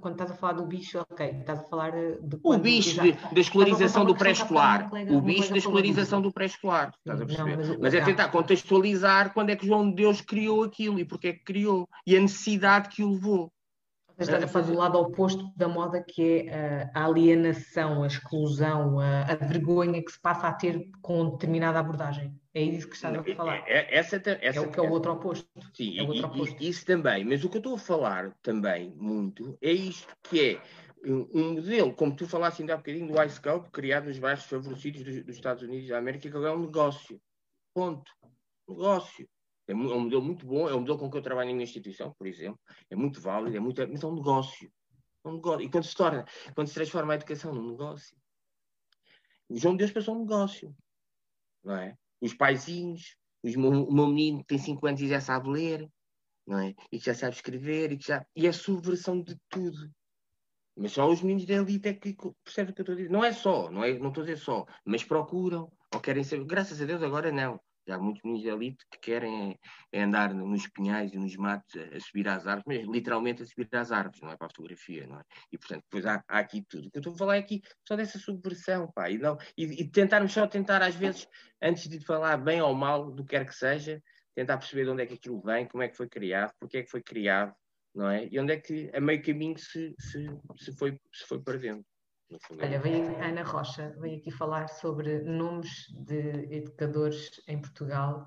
quando 0.00 0.12
estás 0.12 0.30
a 0.30 0.34
falar 0.34 0.54
do 0.54 0.64
bicho, 0.64 0.98
ok, 0.98 1.26
estás 1.40 1.58
a 1.58 1.64
falar 1.64 1.92
de. 1.92 2.38
O 2.42 2.56
bicho 2.56 3.02
de, 3.02 3.12
da 3.12 3.40
escolarização 3.40 4.04
do 4.06 4.14
pré-escolar. 4.14 4.90
O 5.10 5.20
bicho 5.20 5.50
da 5.50 5.58
escolarização 5.58 6.22
do 6.22 6.32
pré-escolar. 6.32 6.94
Estás 6.98 7.20
a 7.20 7.26
perceber? 7.26 7.50
Não, 7.50 7.66
mas, 7.68 7.78
mas, 7.78 7.94
é 7.94 8.00
tentar 8.00 8.28
contextualizar 8.28 9.34
quando 9.34 9.50
é 9.50 9.56
que 9.56 9.66
João 9.66 9.90
de 9.90 9.96
Deus 9.96 10.22
criou 10.22 10.64
aquilo 10.64 10.98
e 10.98 11.04
porque 11.04 11.28
é 11.28 11.32
que 11.34 11.44
criou 11.44 11.86
e 12.06 12.16
a 12.16 12.20
necessidade 12.20 12.88
que 12.88 13.04
o 13.04 13.10
levou. 13.10 13.52
Estás 14.18 14.42
a 14.42 14.48
fazer 14.48 14.72
o 14.72 14.76
lado 14.76 14.98
oposto 14.98 15.52
da 15.54 15.68
moda, 15.68 16.02
que 16.02 16.48
é 16.48 16.90
a 16.94 17.04
alienação, 17.04 18.02
a 18.02 18.06
exclusão, 18.06 18.98
a, 18.98 19.24
a 19.24 19.34
vergonha 19.34 20.02
que 20.02 20.10
se 20.10 20.18
passa 20.18 20.48
a 20.48 20.54
ter 20.54 20.88
com 21.02 21.28
determinada 21.28 21.78
abordagem. 21.78 22.34
É 22.56 22.62
isso 22.62 22.88
que 22.88 22.94
estás 22.94 23.14
a 23.14 23.22
falar. 23.22 23.68
É, 23.68 23.80
é, 23.80 23.98
essa, 23.98 24.16
essa, 24.16 24.58
é 24.58 24.62
o 24.62 24.72
que 24.72 24.80
é 24.80 24.82
o 24.82 24.90
outro 24.90 25.12
oposto. 25.12 25.46
Sim, 25.74 25.98
é 25.98 26.02
o 26.02 26.06
outro 26.06 26.26
oposto. 26.28 26.64
isso 26.64 26.86
também. 26.86 27.22
Mas 27.22 27.44
o 27.44 27.50
que 27.50 27.58
eu 27.58 27.60
estou 27.60 27.74
a 27.74 27.78
falar 27.78 28.34
também 28.40 28.94
muito 28.96 29.58
é 29.60 29.70
isto 29.70 30.16
que 30.22 30.54
é 30.54 30.62
um 31.04 31.52
modelo, 31.52 31.94
como 31.94 32.16
tu 32.16 32.26
falaste 32.26 32.62
ainda 32.62 32.72
há 32.72 32.76
bocadinho, 32.78 33.12
do 33.12 33.22
Ice 33.22 33.38
Cube, 33.38 33.70
criado 33.70 34.06
nos 34.06 34.18
bairros 34.18 34.44
favorecidos 34.44 35.04
dos, 35.04 35.22
dos 35.22 35.36
Estados 35.36 35.62
Unidos 35.64 35.86
da 35.86 35.98
América, 35.98 36.30
que 36.30 36.34
é 36.34 36.50
um 36.50 36.62
negócio. 36.62 37.20
Ponto. 37.74 38.10
Negócio. 38.66 39.28
É 39.68 39.74
um 39.74 40.00
modelo 40.00 40.22
muito 40.22 40.46
bom, 40.46 40.66
é 40.66 40.74
um 40.74 40.80
modelo 40.80 40.98
com 40.98 41.10
que 41.10 41.18
eu 41.18 41.22
trabalho 41.22 41.50
na 41.50 41.54
minha 41.56 41.64
instituição, 41.64 42.14
por 42.14 42.26
exemplo. 42.26 42.58
É 42.88 42.96
muito 42.96 43.20
válido, 43.20 43.54
é 43.54 43.60
muito, 43.60 43.86
mas 43.86 44.02
é 44.02 44.06
um 44.06 44.14
negócio. 44.14 44.72
É 45.22 45.28
um 45.28 45.34
negócio. 45.34 45.60
E 45.60 45.70
quando 45.70 45.84
se 45.84 45.94
torna, 45.94 46.24
quando 46.54 46.68
se 46.68 46.74
transforma 46.74 47.12
a 47.12 47.16
educação 47.16 47.52
num 47.52 47.72
negócio, 47.72 48.16
o 49.46 49.58
João 49.58 49.74
de 49.74 49.80
Deus 49.80 49.92
passou 49.92 50.16
um 50.16 50.20
negócio. 50.20 50.74
Não 51.62 51.76
é? 51.76 51.94
Os 52.20 52.34
paizinhos, 52.34 53.16
os, 53.42 53.54
o 53.54 53.92
meu 53.92 54.06
menino 54.08 54.38
que 54.40 54.46
tem 54.46 54.58
5 54.58 54.86
anos 54.86 55.00
e 55.00 55.08
já 55.08 55.20
sabe 55.20 55.48
ler, 55.48 55.88
não 56.46 56.58
é? 56.58 56.74
E 56.92 56.98
que 56.98 57.06
já 57.06 57.14
sabe 57.14 57.34
escrever, 57.34 57.92
e 57.92 57.98
que 57.98 58.06
já. 58.06 58.24
E 58.34 58.46
é 58.46 58.52
subversão 58.52 59.20
de 59.20 59.36
tudo. 59.48 59.90
Mas 60.76 60.92
só 60.92 61.08
os 61.08 61.22
meninos 61.22 61.46
da 61.46 61.54
elite 61.54 61.88
é 61.88 61.94
que 61.94 62.14
percebem 62.44 62.72
o 62.72 62.74
que 62.74 62.80
eu 62.80 62.82
estou 62.82 62.92
a 62.92 62.96
dizer. 62.96 63.10
Não 63.10 63.24
é 63.24 63.32
só, 63.32 63.70
não, 63.70 63.82
é, 63.82 63.98
não 63.98 64.08
estou 64.08 64.22
a 64.22 64.26
dizer 64.26 64.38
só, 64.38 64.66
mas 64.84 65.02
procuram, 65.02 65.72
ou 65.94 66.00
querem 66.00 66.22
saber. 66.22 66.44
Graças 66.44 66.80
a 66.80 66.84
Deus 66.84 67.02
agora 67.02 67.32
não. 67.32 67.58
Já 67.86 67.96
há 67.96 67.98
muitos 67.98 68.22
meninos 68.22 68.42
de 68.42 68.48
elite 68.48 68.84
que 68.90 68.98
querem 68.98 69.58
é, 69.92 70.02
andar 70.02 70.34
nos 70.34 70.66
pinhais 70.68 71.12
e 71.12 71.18
nos 71.18 71.36
matos 71.36 71.74
a, 71.76 71.96
a, 71.96 72.00
subir 72.00 72.28
às 72.28 72.46
árvores, 72.46 72.64
mas 72.66 72.94
literalmente 72.94 73.42
a 73.42 73.46
subir 73.46 73.68
às 73.72 73.92
árvores, 73.92 74.20
não 74.20 74.30
é 74.30 74.36
para 74.36 74.46
a 74.46 74.50
fotografia, 74.50 75.06
não 75.06 75.20
é? 75.20 75.22
E 75.52 75.58
portanto, 75.58 75.82
depois 75.82 76.04
há, 76.06 76.22
há 76.28 76.38
aqui 76.38 76.64
tudo. 76.68 76.88
O 76.88 76.90
que 76.90 76.98
eu 76.98 77.00
estou 77.00 77.14
a 77.14 77.16
falar 77.18 77.36
é 77.36 77.40
aqui 77.40 77.62
só 77.86 77.96
dessa 77.96 78.18
subversão, 78.18 78.90
pá, 78.92 79.10
e, 79.10 79.18
não, 79.18 79.36
e, 79.56 79.82
e 79.82 79.88
tentarmos 79.88 80.32
só 80.32 80.46
tentar, 80.46 80.82
às 80.82 80.94
vezes, 80.94 81.28
antes 81.62 81.88
de 81.88 82.00
falar 82.00 82.36
bem 82.38 82.60
ou 82.60 82.74
mal 82.74 83.10
do 83.10 83.24
que 83.24 83.30
quer 83.30 83.46
que 83.46 83.54
seja, 83.54 84.02
tentar 84.34 84.58
perceber 84.58 84.84
de 84.84 84.90
onde 84.90 85.02
é 85.02 85.06
que 85.06 85.14
aquilo 85.14 85.40
vem, 85.40 85.66
como 85.66 85.82
é 85.82 85.88
que 85.88 85.96
foi 85.96 86.08
criado, 86.08 86.52
porque 86.60 86.78
é 86.78 86.82
que 86.82 86.90
foi 86.90 87.02
criado, 87.02 87.54
não 87.94 88.10
é? 88.10 88.28
E 88.30 88.38
onde 88.38 88.52
é 88.52 88.60
que 88.60 88.90
a 88.92 89.00
meio 89.00 89.22
caminho 89.22 89.56
se, 89.58 89.94
se, 89.98 90.26
se, 90.58 90.76
foi, 90.76 91.00
se 91.12 91.26
foi 91.26 91.40
perdendo. 91.42 91.84
Olha, 92.60 92.80
vem 92.80 93.04
Ana 93.20 93.42
Rocha, 93.42 93.94
vem 94.00 94.16
aqui 94.16 94.30
falar 94.30 94.68
sobre 94.68 95.20
nomes 95.22 95.86
de 95.90 96.48
educadores 96.50 97.40
em 97.46 97.60
Portugal, 97.60 98.26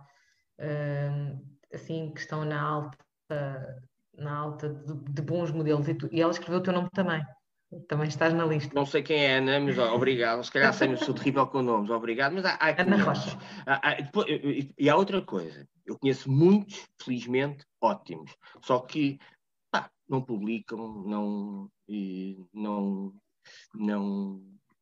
hum, 0.60 1.44
assim, 1.74 2.12
que 2.14 2.22
estão 2.22 2.46
na 2.46 2.62
alta, 2.62 2.98
na 4.18 4.36
alta 4.36 4.70
de, 4.70 5.22
bons 5.22 5.52
modelos. 5.52 5.88
E, 5.88 5.94
tu, 5.94 6.08
e, 6.12 6.22
ela 6.22 6.32
escreveu 6.32 6.60
o 6.60 6.64
teu 6.64 6.74
nome 6.74 6.90
também. 6.94 7.22
Também 7.88 8.08
estás 8.08 8.34
na 8.34 8.46
lista. 8.46 8.74
Não 8.74 8.86
sei 8.86 9.04
quem 9.04 9.26
é 9.26 9.38
Ana, 9.38 9.60
mas 9.60 9.78
ó, 9.78 9.94
obrigado. 9.94 10.44
Se 10.44 10.52
calhar 10.52 10.74
sei, 10.74 10.96
sou 10.98 11.14
terrível 11.14 11.46
com 11.46 11.62
nomes, 11.62 11.92
obrigado. 11.92 12.34
Mas 12.34 12.46
há, 12.46 12.58
há 12.60 12.82
Ana 12.82 13.04
Rocha. 13.04 13.38
Há, 13.66 13.90
há, 13.90 13.94
depois, 13.96 14.28
e 14.78 14.90
há 14.90 14.96
outra 14.96 15.22
coisa. 15.22 15.68
Eu 15.86 16.00
conheço 16.00 16.32
muitos, 16.32 16.88
felizmente, 17.00 17.66
ótimos. 17.80 18.36
Só 18.64 18.80
que 18.80 19.20
pá, 19.70 19.92
não 20.08 20.22
publicam, 20.22 21.04
não, 21.06 21.70
não 22.54 23.14
não, 23.74 24.42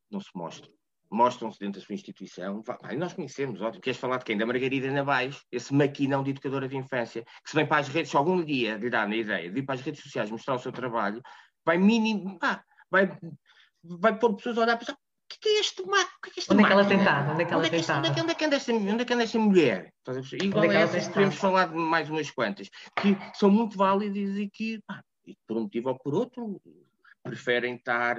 não 0.09 0.19
se 0.19 0.29
mostram. 0.35 0.71
Mostram-se 1.09 1.59
dentro 1.59 1.79
da 1.79 1.85
sua 1.85 1.95
instituição. 1.95 2.61
Vai, 2.61 2.97
nós 2.97 3.13
conhecemos, 3.13 3.61
ótimo. 3.61 3.81
Queres 3.81 3.99
falar 3.99 4.17
de 4.17 4.25
quem? 4.25 4.37
Da 4.37 4.45
Margarida 4.45 4.91
Navais, 4.91 5.41
esse 5.51 5.73
maquinão 5.73 6.21
de 6.21 6.31
educadora 6.31 6.67
de 6.67 6.75
infância, 6.75 7.23
que 7.23 7.49
se 7.49 7.55
vem 7.55 7.65
para 7.65 7.77
as 7.77 7.87
redes, 7.87 8.11
se 8.11 8.17
algum 8.17 8.43
dia 8.43 8.75
lhe 8.75 8.89
dá 8.89 9.07
na 9.07 9.15
ideia 9.15 9.49
de 9.49 9.59
ir 9.59 9.63
para 9.63 9.75
as 9.75 9.81
redes 9.81 10.01
sociais 10.01 10.29
mostrar 10.29 10.55
o 10.55 10.59
seu 10.59 10.71
trabalho, 10.71 11.21
vai 11.65 11.77
mínimo, 11.77 12.37
ah, 12.41 12.61
vai, 12.91 13.17
vai 13.83 14.19
pôr 14.19 14.35
pessoas 14.35 14.57
a 14.57 14.61
olhar 14.61 14.77
para 14.77 14.93
o 14.93 14.97
que 15.39 15.49
é 15.49 15.59
este 15.59 15.85
maco? 15.85 16.11
Que 16.23 16.29
é 16.29 16.33
este 16.37 16.53
onde 16.53 16.63
é 16.63 16.65
que 16.65 16.71
ela 16.71 16.81
estado? 16.81 17.31
Onde 17.31 17.43
é 17.43 17.45
que 17.45 17.53
ela 17.53 17.69
tem 17.69 17.79
estado? 17.79 17.99
Onde 17.99 18.07
é 18.07 18.13
que, 18.13 18.21
onde 18.21 18.31
é 18.31 18.35
que 18.35 18.45
anda 18.45 18.55
esta, 18.55 18.73
onde 18.73 19.01
é 19.01 19.05
que 19.05 19.13
anda 19.13 19.23
esta 19.23 19.39
mulher? 19.39 19.93
Igual 20.41 20.65
é 20.65 20.77
a 20.77 20.79
essas, 20.81 21.07
podemos 21.09 21.35
falar 21.35 21.67
de 21.67 21.75
mais 21.75 22.09
umas 22.09 22.31
quantas, 22.31 22.69
que 22.95 23.17
são 23.33 23.51
muito 23.51 23.77
válidas 23.77 24.37
e 24.37 24.49
que, 24.49 24.79
pá, 24.87 25.03
por 25.45 25.57
um 25.57 25.61
motivo 25.61 25.89
ou 25.89 25.99
por 25.99 26.13
outro, 26.13 26.61
preferem 27.27 27.75
estar 27.75 28.17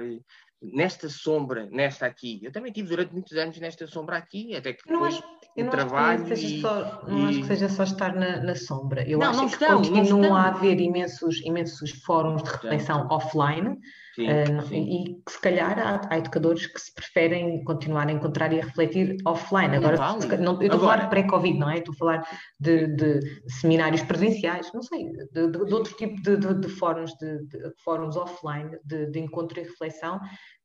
nesta 0.61 1.09
sombra, 1.09 1.67
nesta 1.71 2.05
aqui. 2.05 2.39
Eu 2.43 2.51
também 2.51 2.71
tive 2.71 2.89
durante 2.89 3.13
muitos 3.13 3.35
anos 3.37 3.57
nesta 3.59 3.87
sombra 3.87 4.17
aqui, 4.17 4.55
até 4.55 4.73
que 4.73 4.87
depois 4.87 5.19
eu 5.55 5.65
não 5.65 5.71
trabalho. 5.71 6.23
Acho 6.23 6.35
que, 6.35 6.61
só, 6.61 7.03
não 7.07 7.19
e... 7.19 7.29
acho 7.29 7.39
que 7.39 7.47
seja 7.47 7.69
só 7.69 7.83
estar 7.83 8.15
na, 8.15 8.41
na 8.41 8.55
sombra. 8.55 9.07
Eu 9.07 9.19
não, 9.19 9.29
acho 9.29 9.41
não 9.41 9.47
que 9.47 9.53
estão, 9.53 9.81
continuam 9.81 10.35
a 10.35 10.47
haver 10.47 10.79
imensos, 10.79 11.41
imensos 11.43 11.91
fóruns 12.03 12.43
de 12.43 12.49
reflexão 12.49 13.07
offline 13.09 13.77
sim, 14.15 14.27
uh, 14.27 14.61
sim. 14.67 14.81
e 14.81 15.21
que 15.25 15.31
se 15.31 15.41
calhar 15.41 15.77
há, 15.77 16.01
há, 16.09 16.17
educadores 16.17 16.67
que 16.67 16.79
se 16.79 16.93
preferem 16.93 17.63
continuar 17.63 18.07
a 18.07 18.11
encontrar 18.11 18.53
e 18.53 18.61
a 18.61 18.65
refletir 18.65 19.17
offline. 19.25 19.75
Agora, 19.75 19.97
vale. 19.97 20.37
não, 20.37 20.61
eu 20.61 20.67
estou 20.67 20.77
a 20.77 20.95
falar 20.95 21.09
pré-Covid, 21.09 21.57
não 21.57 21.69
é? 21.69 21.79
Estou 21.79 21.93
a 21.93 21.97
falar 21.97 22.27
de, 22.59 22.87
de 22.87 23.19
seminários 23.47 24.03
presenciais, 24.03 24.71
não 24.73 24.81
sei, 24.81 25.11
de, 25.33 25.47
de, 25.51 25.65
de 25.65 25.73
outro 25.73 25.95
tipo 25.95 26.21
de, 26.21 26.69
fóruns, 26.69 27.11
de, 27.17 27.39
fóruns 27.83 28.15
offline 28.15 28.77
de, 28.85 29.19
encontro 29.19 29.59
e 29.59 29.63
reflexão 29.63 30.19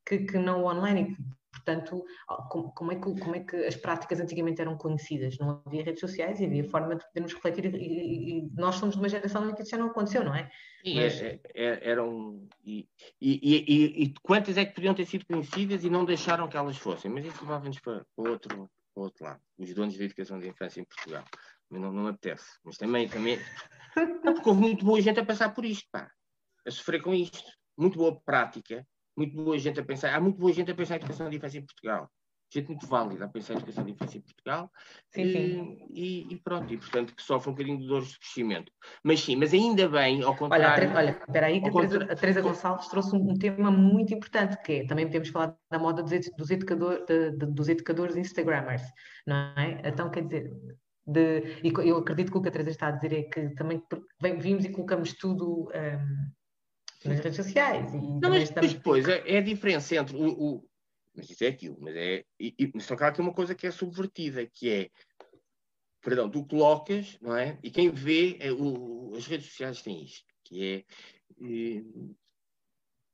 que, 0.06 0.18
que 0.18 0.38
não 0.38 0.64
online 0.64 1.00
e 1.00 1.04
que 1.06 1.22
Portanto, 1.54 2.04
como, 2.74 2.92
é 2.92 2.96
que, 2.96 3.20
como 3.20 3.36
é 3.36 3.40
que 3.40 3.56
as 3.56 3.76
práticas 3.76 4.20
antigamente 4.20 4.60
eram 4.60 4.76
conhecidas? 4.76 5.38
Não 5.38 5.62
havia 5.64 5.84
redes 5.84 6.00
sociais 6.00 6.40
e 6.40 6.44
havia 6.44 6.64
forma 6.64 6.96
de 6.96 7.06
podermos 7.06 7.32
refletir, 7.32 7.66
e, 7.66 7.78
e, 7.78 8.38
e 8.38 8.50
nós 8.54 8.74
somos 8.74 8.96
de 8.96 9.00
uma 9.00 9.08
geração 9.08 9.48
em 9.48 9.54
que 9.54 9.62
isso 9.62 9.70
já 9.70 9.78
não 9.78 9.86
aconteceu, 9.86 10.24
não 10.24 10.34
é? 10.34 10.50
E, 10.84 10.96
Mas... 10.96 11.22
é, 11.22 11.40
é, 11.54 11.90
eram, 11.90 12.46
e, 12.64 12.88
e, 13.20 14.14
quantas 14.22 14.56
é 14.56 14.64
que 14.64 14.74
podiam 14.74 14.94
ter 14.94 15.06
sido 15.06 15.24
conhecidas 15.26 15.84
e 15.84 15.90
não 15.90 16.04
deixaram 16.04 16.48
que 16.48 16.56
elas 16.56 16.76
fossem? 16.76 17.10
Mas 17.10 17.24
isso 17.24 17.42
levava-nos 17.42 17.78
para, 17.80 18.04
outro, 18.16 18.70
para 18.92 19.02
outro 19.02 19.24
lado, 19.24 19.40
os 19.58 19.72
donos 19.72 19.96
da 19.96 20.04
educação 20.04 20.38
de 20.38 20.48
infância 20.48 20.80
em 20.80 20.84
Portugal. 20.84 21.24
Mas 21.70 21.80
não, 21.80 21.92
não 21.92 22.06
apetece. 22.08 22.58
Mas 22.64 22.76
também, 22.76 23.08
também 23.08 23.38
porque 24.22 24.48
houve 24.48 24.60
muito 24.60 24.84
boa 24.84 25.00
gente 25.00 25.20
a 25.20 25.24
passar 25.24 25.54
por 25.54 25.64
isto, 25.64 25.88
pá, 25.90 26.10
a 26.66 26.70
sofrer 26.70 27.00
com 27.00 27.14
isto. 27.14 27.50
Muito 27.76 27.98
boa 27.98 28.20
prática, 28.20 28.86
muito 29.16 29.34
boa 29.34 29.58
gente 29.58 29.80
a 29.80 29.84
pensar, 29.84 30.14
há 30.14 30.20
muito 30.20 30.38
boa 30.38 30.52
gente 30.52 30.70
a 30.70 30.74
pensar 30.74 30.94
em 30.94 30.98
educação 30.98 31.30
de 31.30 31.36
infância 31.36 31.58
em 31.58 31.64
Portugal. 31.64 32.10
Gente 32.52 32.68
muito 32.68 32.86
válida 32.86 33.24
a 33.24 33.28
pensar 33.28 33.54
em 33.54 33.56
educação 33.56 33.84
de 33.84 33.92
infância 33.92 34.18
em 34.18 34.20
Portugal. 34.20 34.70
Sim, 35.10 35.22
e, 35.22 35.32
sim. 35.32 35.86
E, 35.90 36.34
e, 36.34 36.36
pronto, 36.36 36.72
e 36.72 36.76
portanto 36.76 37.14
que 37.14 37.22
sofre 37.22 37.50
um 37.50 37.52
bocadinho 37.52 37.78
de 37.80 37.86
dores 37.86 38.08
de 38.08 38.18
crescimento. 38.18 38.70
Mas 39.02 39.20
sim, 39.20 39.34
mas 39.34 39.52
ainda 39.52 39.88
bem, 39.88 40.22
ao 40.22 40.36
contrário. 40.36 40.90
Olha, 40.94 41.10
espera 41.10 41.46
aí, 41.46 41.60
que 41.60 41.68
a 41.68 41.72
Teresa, 41.72 42.04
a 42.04 42.16
Teresa, 42.16 42.40
Gonçalves 42.40 42.88
trouxe 42.88 43.16
um, 43.16 43.34
tema 43.34 43.70
muito 43.70 44.14
importante, 44.14 44.56
que 44.62 44.72
é, 44.72 44.86
também 44.86 45.06
podemos 45.06 45.28
falar 45.30 45.56
da 45.70 45.78
moda 45.78 46.02
dos, 46.02 46.12
dos, 46.36 46.50
educador, 46.50 47.04
de, 47.06 47.32
de, 47.32 47.46
dos 47.46 47.68
educadores 47.68 48.16
Instagrammers, 48.16 48.82
não 49.26 49.36
é? 49.56 49.80
Então, 49.84 50.10
quer 50.10 50.22
dizer, 50.22 50.52
de, 51.06 51.60
e 51.62 51.72
eu 51.88 51.98
acredito 51.98 52.30
que 52.30 52.38
o 52.38 52.42
que 52.42 52.48
a 52.48 52.52
Teresa 52.52 52.70
está 52.70 52.88
a 52.88 52.92
dizer 52.92 53.12
é 53.12 53.22
que 53.24 53.50
também 53.50 53.82
vimos 54.38 54.64
e 54.64 54.70
colocamos 54.70 55.12
tudo. 55.14 55.70
Um, 55.74 56.32
nas 57.04 57.20
redes 57.20 57.36
sociais. 57.36 57.92
E 57.92 57.96
não, 57.96 58.30
mas, 58.30 58.44
estamos... 58.44 58.72
depois 58.72 59.08
é, 59.08 59.22
é, 59.26 59.38
a 59.38 59.42
diferença 59.42 59.94
entre 59.96 60.16
o, 60.16 60.28
o, 60.30 60.68
Mas 61.14 61.30
isso 61.30 61.44
é 61.44 61.48
aquilo, 61.48 61.76
mas 61.80 61.94
é. 61.96 62.24
E, 62.38 62.54
e, 62.58 62.80
só 62.80 62.96
que 62.96 63.04
há 63.04 63.08
aqui 63.08 63.20
uma 63.20 63.32
coisa 63.32 63.54
que 63.54 63.66
é 63.66 63.70
subvertida, 63.70 64.46
que 64.46 64.70
é. 64.70 64.90
Perdão, 66.00 66.30
tu 66.30 66.44
colocas, 66.44 67.18
não 67.20 67.34
é? 67.34 67.58
E 67.62 67.70
quem 67.70 67.90
vê, 67.90 68.36
é 68.38 68.52
o, 68.52 69.12
as 69.16 69.26
redes 69.26 69.46
sociais 69.46 69.80
têm 69.80 70.04
isto, 70.04 70.26
que 70.44 70.64
é. 70.64 70.84
Eh, 71.42 71.82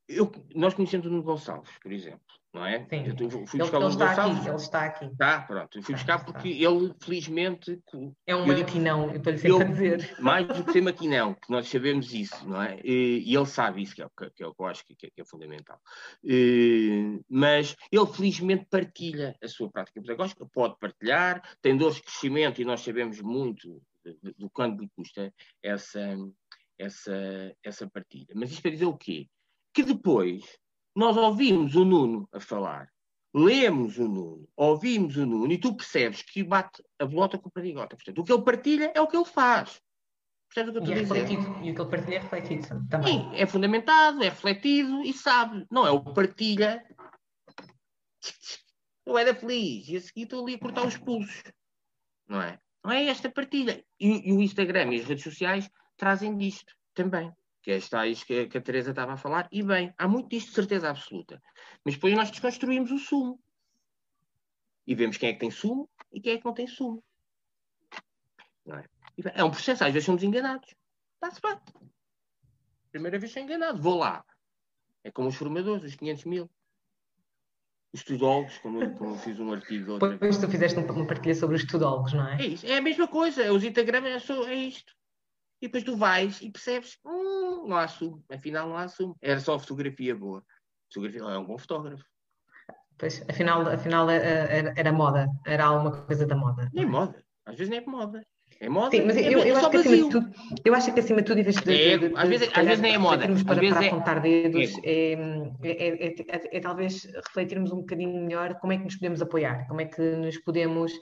eu, 0.08 0.30
nós 0.56 0.74
conhecemos 0.74 1.06
o 1.06 1.10
Nuno 1.10 1.22
Gonçalves, 1.22 1.78
por 1.80 1.92
exemplo 1.92 2.39
não 2.52 2.66
é? 2.66 2.86
Sim. 2.88 3.06
Eu 3.06 3.46
fui 3.46 3.58
buscar 3.58 3.76
ele, 3.76 3.86
ele 3.86 3.92
está 3.92 4.10
aqui, 4.10 4.48
ele 4.48 4.56
está 4.56 4.84
aqui. 4.84 5.16
Tá, 5.16 5.40
pronto. 5.42 5.78
Eu 5.78 5.82
fui 5.82 5.94
buscar 5.94 6.24
porque 6.24 6.48
ele, 6.48 6.94
felizmente... 7.00 7.80
É 8.26 8.34
um 8.34 8.46
maquinão, 8.46 9.10
eu 9.10 9.16
estou-lhe 9.16 9.38
sempre 9.38 9.62
a 9.62 9.66
dizer. 9.66 10.16
Mais 10.20 10.46
do 10.46 10.64
que 10.64 10.72
ser 10.72 10.80
maquinão, 10.80 11.34
que 11.34 11.50
nós 11.50 11.68
sabemos 11.68 12.12
isso, 12.12 12.48
não 12.48 12.60
é? 12.60 12.80
E, 12.82 13.34
ele 13.34 13.46
sabe 13.46 13.82
isso, 13.82 13.94
que 13.94 14.02
é, 14.02 14.06
o 14.06 14.10
que, 14.10 14.42
é 14.42 14.46
o 14.46 14.54
que 14.54 14.62
eu 14.62 14.66
acho 14.66 14.84
que, 14.84 14.94
que, 14.94 15.06
é, 15.06 15.10
que 15.10 15.20
é 15.20 15.24
fundamental. 15.24 15.80
E, 16.24 17.20
mas 17.28 17.76
ele, 17.90 18.06
felizmente, 18.06 18.66
partilha 18.68 19.36
a 19.42 19.48
sua 19.48 19.70
prática 19.70 20.00
pedagógica, 20.00 20.46
pode 20.52 20.76
partilhar, 20.78 21.42
tem 21.62 21.76
dores 21.76 21.96
de 21.96 22.02
crescimento 22.02 22.60
e 22.60 22.64
nós 22.64 22.80
sabemos 22.80 23.20
muito 23.20 23.80
do 24.36 24.50
quanto 24.50 24.80
lhe 24.80 24.88
custa 24.96 25.32
essa, 25.62 26.16
essa, 26.78 27.54
essa 27.62 27.88
partilha. 27.88 28.32
Mas 28.34 28.50
isto 28.50 28.62
para 28.62 28.70
dizer 28.70 28.86
o 28.86 28.96
quê? 28.96 29.28
Que 29.72 29.82
depois 29.82 30.58
nós 30.94 31.16
ouvimos 31.16 31.74
o 31.76 31.84
Nuno 31.84 32.28
a 32.32 32.40
falar, 32.40 32.90
lemos 33.34 33.98
o 33.98 34.08
Nuno, 34.08 34.48
ouvimos 34.56 35.16
o 35.16 35.24
Nuno 35.24 35.52
e 35.52 35.58
tu 35.58 35.76
percebes 35.76 36.22
que 36.22 36.42
bate 36.42 36.82
a 36.98 37.06
bolota 37.06 37.38
com 37.38 37.48
o 37.48 37.52
perdigota. 37.52 37.96
Portanto, 37.96 38.18
o 38.18 38.24
que 38.24 38.32
ele 38.32 38.42
partilha 38.42 38.92
é 38.94 39.00
o 39.00 39.06
que 39.06 39.16
ele 39.16 39.24
faz. 39.24 39.80
Percebes 40.52 40.76
o 40.76 40.84
que 40.84 40.90
eu 40.90 41.02
estou 41.02 41.16
a 41.16 41.20
é 41.20 41.22
dizer? 41.22 41.38
E 41.62 41.70
o 41.70 41.74
que 41.74 41.80
ele 41.80 41.90
partilha 41.90 42.16
é 42.16 42.18
refletido 42.18 42.88
também. 42.88 43.12
Sim, 43.12 43.30
é 43.34 43.46
fundamentado, 43.46 44.22
é 44.22 44.28
refletido 44.28 45.02
e 45.02 45.12
sabe. 45.12 45.64
Não 45.70 45.86
é 45.86 45.90
o 45.90 46.02
partilha. 46.02 46.84
Eu 49.06 49.16
era 49.16 49.34
feliz 49.34 49.88
e 49.88 49.96
a 49.96 50.00
seguir 50.00 50.24
estou 50.24 50.42
ali 50.42 50.54
a 50.54 50.58
cortar 50.58 50.86
os 50.86 50.96
pulsos. 50.96 51.42
Não 52.28 52.42
é? 52.42 52.58
Não 52.84 52.90
é 52.90 53.06
esta 53.06 53.30
partilha. 53.30 53.84
E, 53.98 54.28
e 54.28 54.32
o 54.32 54.42
Instagram 54.42 54.92
e 54.92 55.00
as 55.00 55.06
redes 55.06 55.22
sociais 55.22 55.70
trazem 55.96 56.36
disto 56.36 56.74
também. 56.94 57.32
Que 57.62 57.72
é 57.72 57.80
tais 57.80 58.24
que, 58.24 58.46
que 58.46 58.58
a 58.58 58.60
Teresa 58.60 58.90
estava 58.90 59.12
a 59.12 59.16
falar. 59.16 59.48
E 59.52 59.62
bem, 59.62 59.92
há 59.98 60.08
muito 60.08 60.28
disto 60.28 60.48
de 60.48 60.54
certeza 60.54 60.88
absoluta. 60.88 61.42
Mas 61.84 61.94
depois 61.94 62.14
nós 62.14 62.30
desconstruímos 62.30 62.90
o 62.90 62.98
sumo. 62.98 63.40
E 64.86 64.94
vemos 64.94 65.16
quem 65.16 65.28
é 65.28 65.32
que 65.32 65.40
tem 65.40 65.50
sumo 65.50 65.88
e 66.12 66.20
quem 66.20 66.34
é 66.34 66.38
que 66.38 66.44
não 66.44 66.54
tem 66.54 66.66
sumo. 66.66 67.02
Não 68.64 68.78
é? 68.78 68.84
é 69.34 69.44
um 69.44 69.50
processo, 69.50 69.84
às 69.84 69.92
vezes 69.92 70.06
somos 70.06 70.22
enganados. 70.22 70.74
Está-se 71.14 71.40
bem. 71.42 71.90
Primeira 72.90 73.18
vez 73.18 73.32
sou 73.32 73.42
enganado, 73.42 73.80
vou 73.80 73.98
lá. 73.98 74.24
É 75.04 75.10
como 75.10 75.28
os 75.28 75.36
formadores, 75.36 75.84
os 75.84 75.94
500 75.94 76.24
mil. 76.24 76.50
Os 77.92 78.04
tudólogos, 78.04 78.58
como, 78.58 78.96
como 78.96 79.10
eu 79.10 79.18
fiz 79.18 79.38
um 79.38 79.52
artigo. 79.52 79.98
Depois 79.98 80.38
tu 80.38 80.48
fizeste 80.48 80.78
uma 80.78 81.06
partilha 81.06 81.34
sobre 81.34 81.56
os 81.56 81.64
tudólogos, 81.64 82.12
não 82.12 82.28
é? 82.28 82.40
É 82.40 82.46
isso, 82.46 82.66
é 82.66 82.76
a 82.76 82.82
mesma 82.82 83.08
coisa. 83.08 83.52
Os 83.52 83.64
Instagrams 83.64 84.30
é, 84.30 84.32
é 84.50 84.54
isto. 84.54 84.94
E 85.60 85.66
depois 85.66 85.84
tu 85.84 85.96
vais 85.96 86.40
e 86.40 86.50
percebes, 86.50 86.98
hum, 87.04 87.66
não 87.68 87.76
há 87.76 87.86
sumo. 87.86 88.24
Afinal, 88.30 88.68
não 88.68 88.76
há 88.76 88.88
sumo. 88.88 89.16
Era 89.20 89.40
só 89.40 89.58
fotografia 89.58 90.14
boa. 90.14 90.42
Fotografia 90.92 91.20
é 91.20 91.38
um 91.38 91.46
bom 91.46 91.58
fotógrafo. 91.58 92.04
Pois, 92.98 93.24
afinal, 93.28 93.66
afinal 93.68 94.08
era, 94.10 94.24
é, 94.24 94.58
era, 94.58 94.74
era 94.76 94.92
moda. 94.92 95.28
Era 95.46 95.64
alguma 95.64 95.90
coisa 96.04 96.26
da 96.26 96.36
moda. 96.36 96.68
Nem 96.72 96.86
moda. 96.86 97.24
Às 97.46 97.56
vezes 97.56 97.70
nem 97.70 97.80
é 97.80 97.86
moda. 97.86 98.22
É 98.58 98.68
moda? 98.68 98.90
Sim, 98.90 99.04
mas 99.06 99.16
é, 99.16 99.34
eu, 99.34 99.38
eu, 99.38 99.56
acho 99.56 99.70
que 99.70 99.76
acima 99.76 99.96
de 99.96 100.10
tudo, 100.10 100.30
eu 100.64 100.74
acho 100.74 100.92
que 100.92 101.00
acima 101.00 101.22
de 101.22 101.26
tudo, 101.26 101.40
em 101.40 101.42
vez 101.42 101.56
de. 101.56 101.72
É, 101.72 101.96
de, 101.96 102.08
de, 102.08 102.14
às, 102.16 102.28
vezes, 102.28 102.50
às 102.52 102.66
vezes 102.66 102.80
nem 102.80 102.94
é 102.94 102.98
moda. 102.98 103.24
Às 103.24 103.42
para, 103.42 103.54
vezes 103.60 103.74
para 103.74 103.86
é... 103.86 103.88
apontar 103.88 104.20
dedos, 104.20 104.72
é, 104.84 105.12
é, 105.62 106.06
é, 106.08 106.56
é, 106.56 106.60
talvez 106.60 107.04
refletirmos 107.04 107.72
um 107.72 107.76
bocadinho 107.76 108.22
melhor 108.22 108.58
como 108.60 108.72
é 108.72 108.76
que 108.76 108.84
nos 108.84 108.96
podemos 108.96 109.22
apoiar, 109.22 109.66
como 109.66 109.80
é 109.80 109.86
que 109.86 110.02
nos 110.02 110.36
podemos 110.38 110.92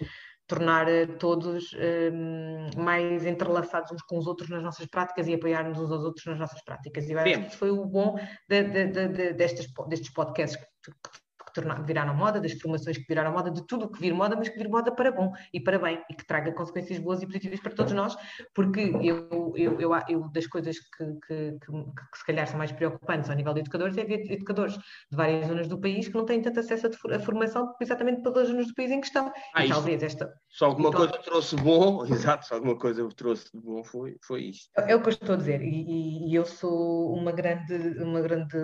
tornar 0.48 0.88
eh, 0.88 1.06
todos 1.06 1.74
um, 1.74 2.82
mais 2.82 3.26
entrelaçados 3.26 3.92
uns 3.92 4.02
com 4.02 4.18
os 4.18 4.26
outros 4.26 4.48
nas 4.48 4.62
nossas 4.62 4.86
práticas 4.86 5.28
e 5.28 5.34
apoiar-nos 5.34 5.78
uns 5.78 5.92
aos 5.92 6.02
outros 6.02 6.24
nas 6.26 6.38
nossas 6.38 6.64
práticas. 6.64 7.06
E 7.06 7.12
eu 7.12 7.18
acho 7.18 7.40
que 7.40 7.46
isso 7.46 7.58
foi 7.58 7.70
o 7.70 7.84
bom 7.84 8.18
de, 8.48 8.62
de, 8.64 8.86
de, 8.86 9.32
destes, 9.34 9.70
destes 9.88 10.12
podcasts 10.12 10.58
que, 10.58 10.90
que 10.90 11.27
tornar, 11.58 11.82
viraram 11.84 12.14
moda, 12.14 12.40
das 12.40 12.52
formações 12.52 12.96
que 12.96 13.04
viraram 13.08 13.32
moda, 13.32 13.50
de 13.50 13.66
tudo 13.66 13.86
o 13.86 13.88
que 13.88 14.00
vir 14.00 14.14
moda, 14.14 14.36
mas 14.36 14.48
que 14.48 14.58
vir 14.58 14.68
moda 14.68 14.92
para 14.92 15.10
bom 15.10 15.32
e 15.52 15.60
para 15.60 15.78
bem 15.78 16.02
e 16.08 16.14
que 16.14 16.24
traga 16.24 16.52
consequências 16.52 16.98
boas 16.98 17.22
e 17.22 17.26
positivas 17.26 17.60
para 17.60 17.72
todos 17.72 17.92
nós, 17.92 18.16
porque 18.54 18.80
eu, 19.02 19.54
eu, 19.56 19.80
eu, 19.80 19.90
eu 20.08 20.28
das 20.30 20.46
coisas 20.46 20.78
que, 20.78 21.04
que, 21.26 21.58
que, 21.58 21.72
que, 21.72 22.18
se 22.18 22.26
calhar 22.26 22.46
são 22.46 22.58
mais 22.58 22.70
preocupantes 22.72 23.28
ao 23.28 23.36
nível 23.36 23.52
de 23.54 23.60
educadores 23.60 23.96
é 23.98 24.04
ver 24.04 24.30
educadores 24.30 24.74
de 24.74 25.16
várias 25.16 25.46
zonas 25.46 25.68
do 25.68 25.80
país 25.80 26.08
que 26.08 26.14
não 26.14 26.24
têm 26.24 26.40
tanto 26.40 26.60
acesso 26.60 26.86
à 26.86 27.18
formação 27.18 27.74
exatamente 27.80 28.22
pelas 28.22 28.48
zonas 28.48 28.68
do 28.68 28.74
país 28.74 28.90
em 28.90 29.00
questão. 29.00 29.32
Ah, 29.54 29.64
e 29.64 29.68
talvez 29.68 30.02
esta. 30.02 30.32
Só 30.48 30.66
alguma 30.66 30.88
então, 30.88 31.00
coisa 31.00 31.22
trouxe 31.22 31.56
bom, 31.56 32.04
exato, 32.06 32.46
só 32.46 32.54
alguma 32.54 32.78
coisa 32.78 33.06
trouxe 33.16 33.50
de 33.52 33.60
bom 33.60 33.82
foi, 33.82 34.16
foi 34.22 34.42
isto. 34.44 34.70
É, 34.78 34.92
é 34.92 34.96
o 34.96 35.02
que 35.02 35.08
eu 35.08 35.12
estou 35.12 35.34
a 35.34 35.38
dizer, 35.38 35.62
e, 35.62 35.66
e, 35.66 36.30
e 36.30 36.34
eu 36.34 36.44
sou 36.44 37.12
uma 37.14 37.32
grande, 37.32 37.74
uma 38.02 38.20
grande 38.20 38.56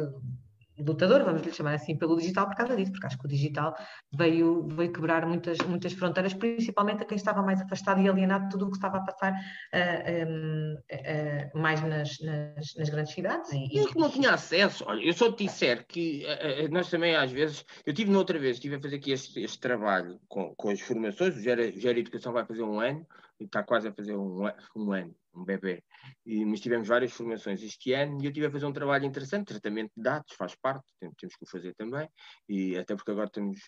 lutador, 0.78 1.22
vamos 1.24 1.42
lhe 1.42 1.52
chamar 1.52 1.74
assim, 1.74 1.96
pelo 1.96 2.16
digital 2.16 2.46
por 2.46 2.56
causa 2.56 2.76
disso, 2.76 2.92
porque 2.92 3.06
acho 3.06 3.18
que 3.18 3.26
o 3.26 3.28
digital 3.28 3.74
veio, 4.12 4.66
veio 4.68 4.92
quebrar 4.92 5.26
muitas, 5.26 5.58
muitas 5.58 5.92
fronteiras, 5.92 6.34
principalmente 6.34 7.02
a 7.02 7.06
quem 7.06 7.16
estava 7.16 7.42
mais 7.42 7.60
afastado 7.60 8.00
e 8.00 8.08
alienado 8.08 8.44
de 8.44 8.50
tudo 8.50 8.66
o 8.66 8.70
que 8.70 8.76
estava 8.76 8.98
a 8.98 9.04
passar 9.04 9.32
uh, 9.32 10.34
uh, 10.34 10.74
uh, 10.74 11.60
mais 11.60 11.80
nas, 11.82 12.18
nas, 12.20 12.74
nas, 12.76 12.88
grandes 12.88 13.12
cidades. 13.12 13.50
E, 13.52 13.78
eu 13.78 13.86
que 13.86 13.98
não 13.98 14.10
tinha 14.10 14.32
acesso, 14.32 14.84
olha, 14.86 15.04
eu 15.04 15.12
só 15.12 15.30
te 15.30 15.44
disser 15.44 15.86
que 15.86 16.24
nós 16.70 16.90
também 16.90 17.14
às 17.14 17.30
vezes, 17.30 17.64
eu 17.86 17.94
tive 17.94 18.10
noutra 18.10 18.38
vez, 18.38 18.56
estive 18.56 18.76
a 18.76 18.80
fazer 18.80 18.96
aqui 18.96 19.12
este, 19.12 19.40
este 19.40 19.58
trabalho 19.58 20.18
com, 20.28 20.54
com 20.54 20.70
as 20.70 20.80
formações, 20.80 21.36
o 21.36 21.40
Gera, 21.40 21.70
Gera 21.72 21.98
Educação 21.98 22.32
vai 22.32 22.44
fazer 22.44 22.62
um 22.62 22.80
ano, 22.80 23.06
e 23.38 23.44
está 23.44 23.62
quase 23.62 23.88
a 23.88 23.92
fazer 23.92 24.16
um, 24.16 24.48
um 24.76 24.92
ano, 24.92 25.14
um 25.34 25.44
bebê. 25.44 25.82
E, 26.24 26.44
mas 26.44 26.60
tivemos 26.60 26.88
várias 26.88 27.12
formações 27.12 27.62
este 27.62 27.92
ano 27.92 28.20
e 28.20 28.26
eu 28.26 28.30
estive 28.30 28.46
a 28.46 28.50
fazer 28.50 28.66
um 28.66 28.72
trabalho 28.72 29.04
interessante, 29.04 29.48
tratamento 29.48 29.92
de 29.96 30.02
dados, 30.02 30.32
faz 30.36 30.54
parte, 30.54 30.84
temos, 30.98 31.36
que 31.36 31.44
o 31.44 31.48
fazer 31.48 31.74
também, 31.74 32.08
e 32.48 32.76
até 32.76 32.94
porque 32.94 33.10
agora 33.10 33.30
temos 33.30 33.58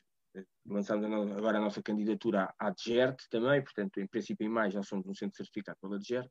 lançamos 0.67 1.07
agora 1.37 1.59
a 1.59 1.61
nossa 1.61 1.83
candidatura 1.83 2.53
à 2.59 2.71
DGERT 2.71 3.23
também, 3.31 3.63
portanto, 3.63 3.99
em 3.99 4.07
princípio, 4.07 4.45
em 4.47 4.51
mais 4.51 4.75
já 4.75 4.83
somos 4.83 5.07
um 5.07 5.15
centro 5.15 5.37
certificado 5.37 5.79
pela 5.81 5.99
DGERT, 5.99 6.31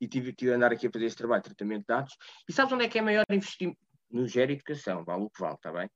e 0.00 0.06
tive, 0.06 0.32
tive 0.32 0.52
a 0.52 0.56
andar 0.56 0.72
aqui 0.72 0.86
a 0.86 0.90
fazer 0.90 1.06
este 1.06 1.18
trabalho 1.18 1.42
de 1.42 1.48
tratamento 1.48 1.80
de 1.80 1.86
dados. 1.86 2.16
E 2.48 2.52
sabes 2.52 2.72
onde 2.72 2.84
é 2.84 2.88
que 2.88 2.98
é 2.98 3.02
maior 3.02 3.24
investimento? 3.30 3.78
No 4.10 4.26
Gera 4.26 4.52
Educação, 4.52 5.04
vale 5.04 5.24
o 5.24 5.30
que 5.30 5.40
vale, 5.40 5.54
está 5.54 5.72
bem? 5.72 5.88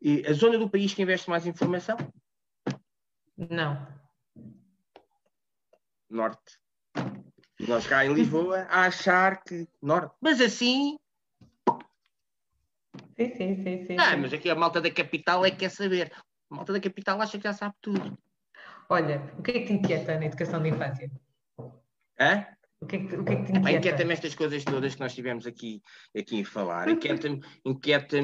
E 0.00 0.26
a 0.26 0.32
zona 0.34 0.58
do 0.58 0.68
país 0.68 0.92
que 0.92 1.02
investe 1.02 1.30
mais 1.30 1.46
informação? 1.46 1.96
Não. 3.36 3.86
Norte. 6.10 6.63
E 7.58 7.66
nós 7.68 7.86
cá 7.86 8.04
em 8.04 8.12
Lisboa 8.12 8.66
a 8.68 8.86
achar 8.86 9.42
que. 9.42 9.68
Mas 10.20 10.40
assim. 10.40 10.98
Sim, 13.16 13.34
sim, 13.36 13.62
sim, 13.62 13.86
sim. 13.86 13.96
Ah, 13.98 14.16
mas 14.16 14.32
aqui 14.32 14.50
a 14.50 14.54
malta 14.54 14.80
da 14.80 14.90
capital 14.90 15.44
é 15.44 15.50
que 15.50 15.58
quer 15.58 15.70
saber. 15.70 16.12
A 16.50 16.54
malta 16.54 16.72
da 16.72 16.80
capital 16.80 17.20
acha 17.20 17.38
que 17.38 17.44
já 17.44 17.52
sabe 17.52 17.74
tudo. 17.80 18.18
Olha, 18.88 19.22
o 19.38 19.42
que 19.42 19.50
é 19.52 19.54
que 19.54 19.66
te 19.66 19.72
inquieta 19.72 20.18
na 20.18 20.26
educação 20.26 20.60
da 20.60 20.68
infância? 20.68 21.10
Hã? 22.18 22.46
O 22.80 22.86
que 22.86 22.96
é 22.96 22.98
que, 22.98 23.16
o 23.16 23.24
que, 23.24 23.32
é 23.32 23.36
que 23.36 23.52
inquieta? 23.52 23.70
Inquieta-me 23.70 24.12
estas 24.12 24.34
coisas 24.34 24.64
todas 24.64 24.94
que 24.94 25.00
nós 25.00 25.14
tivemos 25.14 25.46
aqui, 25.46 25.80
aqui 26.16 26.42
a 26.42 26.44
falar. 26.44 26.88
Inquieta-me 26.90 27.40
inquieta 27.64 28.18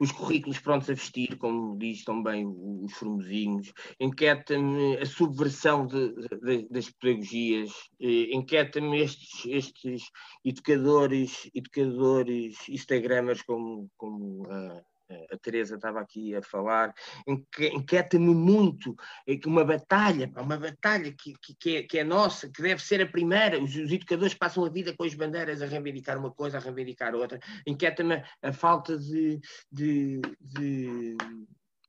os 0.00 0.12
currículos 0.12 0.58
prontos 0.58 0.90
a 0.90 0.94
vestir, 0.94 1.38
como 1.38 1.78
diz 1.78 2.04
também 2.04 2.46
os 2.46 2.92
formosinhos. 2.92 3.72
Inquieta-me 3.98 4.98
a 4.98 5.06
subversão 5.06 5.86
de, 5.86 6.14
de, 6.42 6.68
das 6.68 6.90
pedagogias. 6.90 7.70
Eh, 8.00 8.34
inquieta-me 8.34 9.00
estes, 9.00 9.46
estes 9.46 10.02
educadores, 10.44 11.50
educadores 11.54 12.68
instagramers 12.68 13.42
como, 13.42 13.88
como 13.96 14.42
uh, 14.42 14.82
a 15.08 15.38
Teresa 15.38 15.76
estava 15.76 16.00
aqui 16.00 16.34
a 16.34 16.42
falar, 16.42 16.94
inquieta-me 17.26 18.34
muito 18.34 18.94
é 19.26 19.36
que 19.36 19.46
uma 19.46 19.64
batalha, 19.64 20.30
uma 20.36 20.56
batalha 20.56 21.12
que, 21.12 21.34
que, 21.58 21.76
é, 21.76 21.82
que, 21.82 21.98
é, 21.98 22.04
nossa, 22.04 22.50
que 22.50 22.62
deve 22.62 22.82
ser 22.82 23.02
a 23.02 23.06
primeira, 23.06 23.62
os, 23.62 23.74
os, 23.76 23.92
educadores 23.92 24.34
passam 24.34 24.64
a 24.64 24.70
vida 24.70 24.94
com 24.96 25.04
as 25.04 25.14
bandeiras 25.14 25.60
a 25.60 25.66
reivindicar 25.66 26.18
uma 26.18 26.30
coisa, 26.30 26.58
a 26.58 26.60
reivindicar 26.60 27.14
outra, 27.14 27.38
inquieta-me 27.66 28.22
a 28.42 28.52
falta 28.52 28.98
de, 28.98 29.40
de, 29.70 30.20
de, 30.40 31.16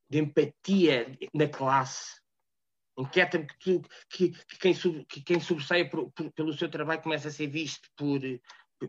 de 0.10 0.20
empatia 0.20 1.18
na 1.34 1.48
classe, 1.48 2.20
inquieta-me 2.98 3.48
que, 3.60 3.82
que, 4.10 4.30
que, 4.30 4.58
quem, 4.60 4.74
sub, 4.74 5.06
que 5.06 5.22
quem 5.22 5.40
sobressaia 5.40 5.90
pelo 6.36 6.54
seu 6.54 6.70
trabalho 6.70 7.02
começa 7.02 7.28
a 7.28 7.32
ser 7.32 7.48
visto 7.48 7.90
por, 7.96 8.20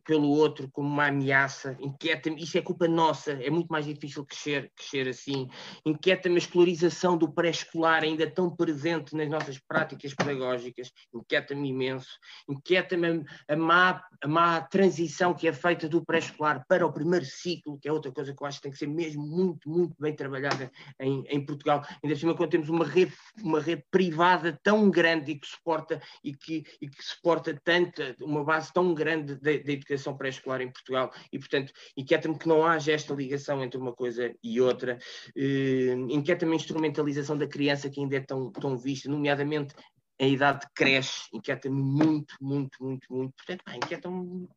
pelo 0.05 0.29
outro 0.29 0.69
como 0.71 0.89
uma 0.89 1.07
ameaça, 1.07 1.77
inquieta-me, 1.81 2.43
isso 2.43 2.59
é 2.59 2.63
culpa 2.63 2.89
nossa, 2.89 3.33
é 3.33 3.51
muito 3.51 3.69
mais 3.69 3.85
difícil 3.85 4.25
crescer, 4.25 4.71
crescer 4.75 5.09
assim, 5.09 5.49
inquieta-me 5.85 6.37
a 6.37 6.39
escolarização 6.39 7.17
do 7.17 7.31
pré-escolar 7.33 8.03
ainda 8.03 8.29
tão 8.31 8.55
presente 8.55 9.15
nas 9.15 9.29
nossas 9.29 9.59
práticas 9.59 10.15
pedagógicas, 10.15 10.91
inquieta-me 11.15 11.69
imenso, 11.69 12.19
inquieta-me 12.49 13.25
a 13.49 13.57
má, 13.57 14.03
a 14.23 14.29
má 14.29 14.61
transição 14.61 15.35
que 15.35 15.49
é 15.49 15.53
feita 15.53 15.89
do 15.89 16.05
pré-escolar 16.05 16.65
para 16.69 16.87
o 16.87 16.93
primeiro 16.93 17.25
ciclo, 17.25 17.79
que 17.79 17.89
é 17.89 17.93
outra 17.93 18.13
coisa 18.13 18.35
que 18.35 18.43
eu 18.43 18.47
acho 18.47 18.59
que 18.59 18.65
tem 18.65 18.73
que 18.73 18.79
ser 18.79 18.89
mesmo 18.89 19.23
muito, 19.27 19.69
muito 19.69 19.95
bem 19.99 20.15
trabalhada 20.15 20.71
em, 21.01 21.25
em 21.29 21.45
Portugal, 21.45 21.83
ainda 22.03 22.15
por 22.15 22.19
cima 22.19 22.35
quando 22.37 22.51
temos 22.51 22.69
uma 22.69 22.85
rede, 22.85 23.13
uma 23.43 23.61
rede 23.61 23.85
privada 23.91 24.59
tão 24.63 24.91
grande 24.91 25.33
e 25.33 25.39
que 25.39 25.47
suporta, 25.47 26.01
e 26.23 26.35
que, 26.35 26.65
e 26.81 26.89
que 26.89 27.03
suporta 27.03 27.59
tanto, 27.65 28.03
uma 28.21 28.45
base 28.45 28.73
tão 28.73 28.95
grande 28.95 29.37
de, 29.37 29.59
de 29.59 29.73
educação 29.87 30.17
pré-escolar 30.17 30.61
em 30.61 30.71
Portugal 30.71 31.13
e, 31.33 31.39
portanto, 31.39 31.73
inquieta-me 31.97 32.39
que 32.39 32.49
não 32.49 32.65
haja 32.67 32.93
esta 32.93 33.15
ligação 33.15 33.63
entre 33.63 33.79
uma 33.79 33.93
coisa 33.93 34.35
e 34.43 34.61
outra. 34.61 34.99
Uh, 35.37 36.11
inquieta-me 36.11 36.53
a 36.53 36.57
instrumentalização 36.57 37.39
da 37.39 37.47
criança 37.47 37.89
que 37.89 38.01
ainda 38.01 38.17
é 38.17 38.21
tão, 38.21 38.51
tão 38.51 38.77
vista, 38.77 39.09
nomeadamente 39.09 39.75
a 40.21 40.25
idade 40.25 40.61
de 40.61 40.67
creche, 40.75 41.29
inquieta-me 41.33 41.81
muito, 41.81 42.35
muito, 42.41 42.83
muito, 42.83 43.07
muito. 43.11 43.35
Portanto, 43.35 43.63
inquieta-me 43.75 44.49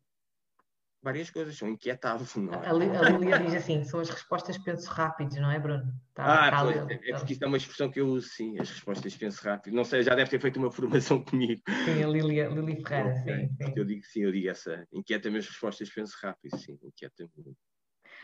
várias 1.02 1.30
coisas, 1.30 1.56
são 1.56 1.68
inquietáveis. 1.68 2.34
Não 2.36 2.54
é? 2.54 2.68
A, 2.68 2.72
Lilia 2.72 3.38
diz 3.38 3.54
assim: 3.54 3.84
são 3.84 4.00
as 4.00 4.10
respostas 4.10 4.58
penso 4.58 4.90
rápidos, 4.90 5.36
não 5.36 5.50
é, 5.50 5.58
Bruno? 5.58 5.92
Tá, 6.14 6.46
ah, 6.46 6.50
tá 6.50 6.64
pois, 6.64 6.76
é, 6.76 7.10
é 7.10 7.16
porque 7.16 7.32
isto 7.32 7.42
é 7.42 7.46
uma 7.46 7.56
expressão 7.56 7.90
que 7.90 8.00
eu 8.00 8.08
uso, 8.08 8.28
sim, 8.28 8.58
as 8.58 8.70
respostas 8.70 9.16
penso 9.16 9.42
rápido. 9.42 9.74
Não 9.74 9.84
sei, 9.84 10.02
já 10.02 10.14
deve 10.14 10.30
ter 10.30 10.40
feito 10.40 10.58
uma 10.58 10.70
formação 10.70 11.24
comigo. 11.24 11.60
Sim, 11.84 12.02
a 12.02 12.06
Lilia, 12.06 12.48
Lili 12.48 12.84
Ferreira, 12.84 13.14
sim, 13.16 13.48
sim. 13.62 13.72
Eu 13.76 13.84
digo 13.84 14.04
sim, 14.04 14.22
eu 14.22 14.32
digo 14.32 14.48
essa. 14.48 14.86
Inquieta-me 14.92 15.38
as 15.38 15.46
respostas 15.46 15.90
penso 15.90 16.16
rápido, 16.22 16.56
sim, 16.58 16.78
inquieta-me. 16.82 17.30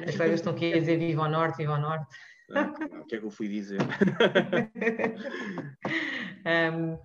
As 0.06 0.14
colegas 0.14 0.40
estão 0.40 0.52
aqui 0.52 0.74
a 0.74 0.78
dizer 0.78 0.98
viva 0.98 1.24
ao 1.24 1.30
norte, 1.30 1.56
viva 1.56 1.74
ao 1.74 1.80
norte. 1.80 2.14
Ah, 2.54 2.72
o 3.00 3.06
que 3.06 3.16
é 3.16 3.18
que 3.18 3.26
eu 3.26 3.30
fui 3.30 3.48
dizer? 3.48 3.80
um, 6.46 6.98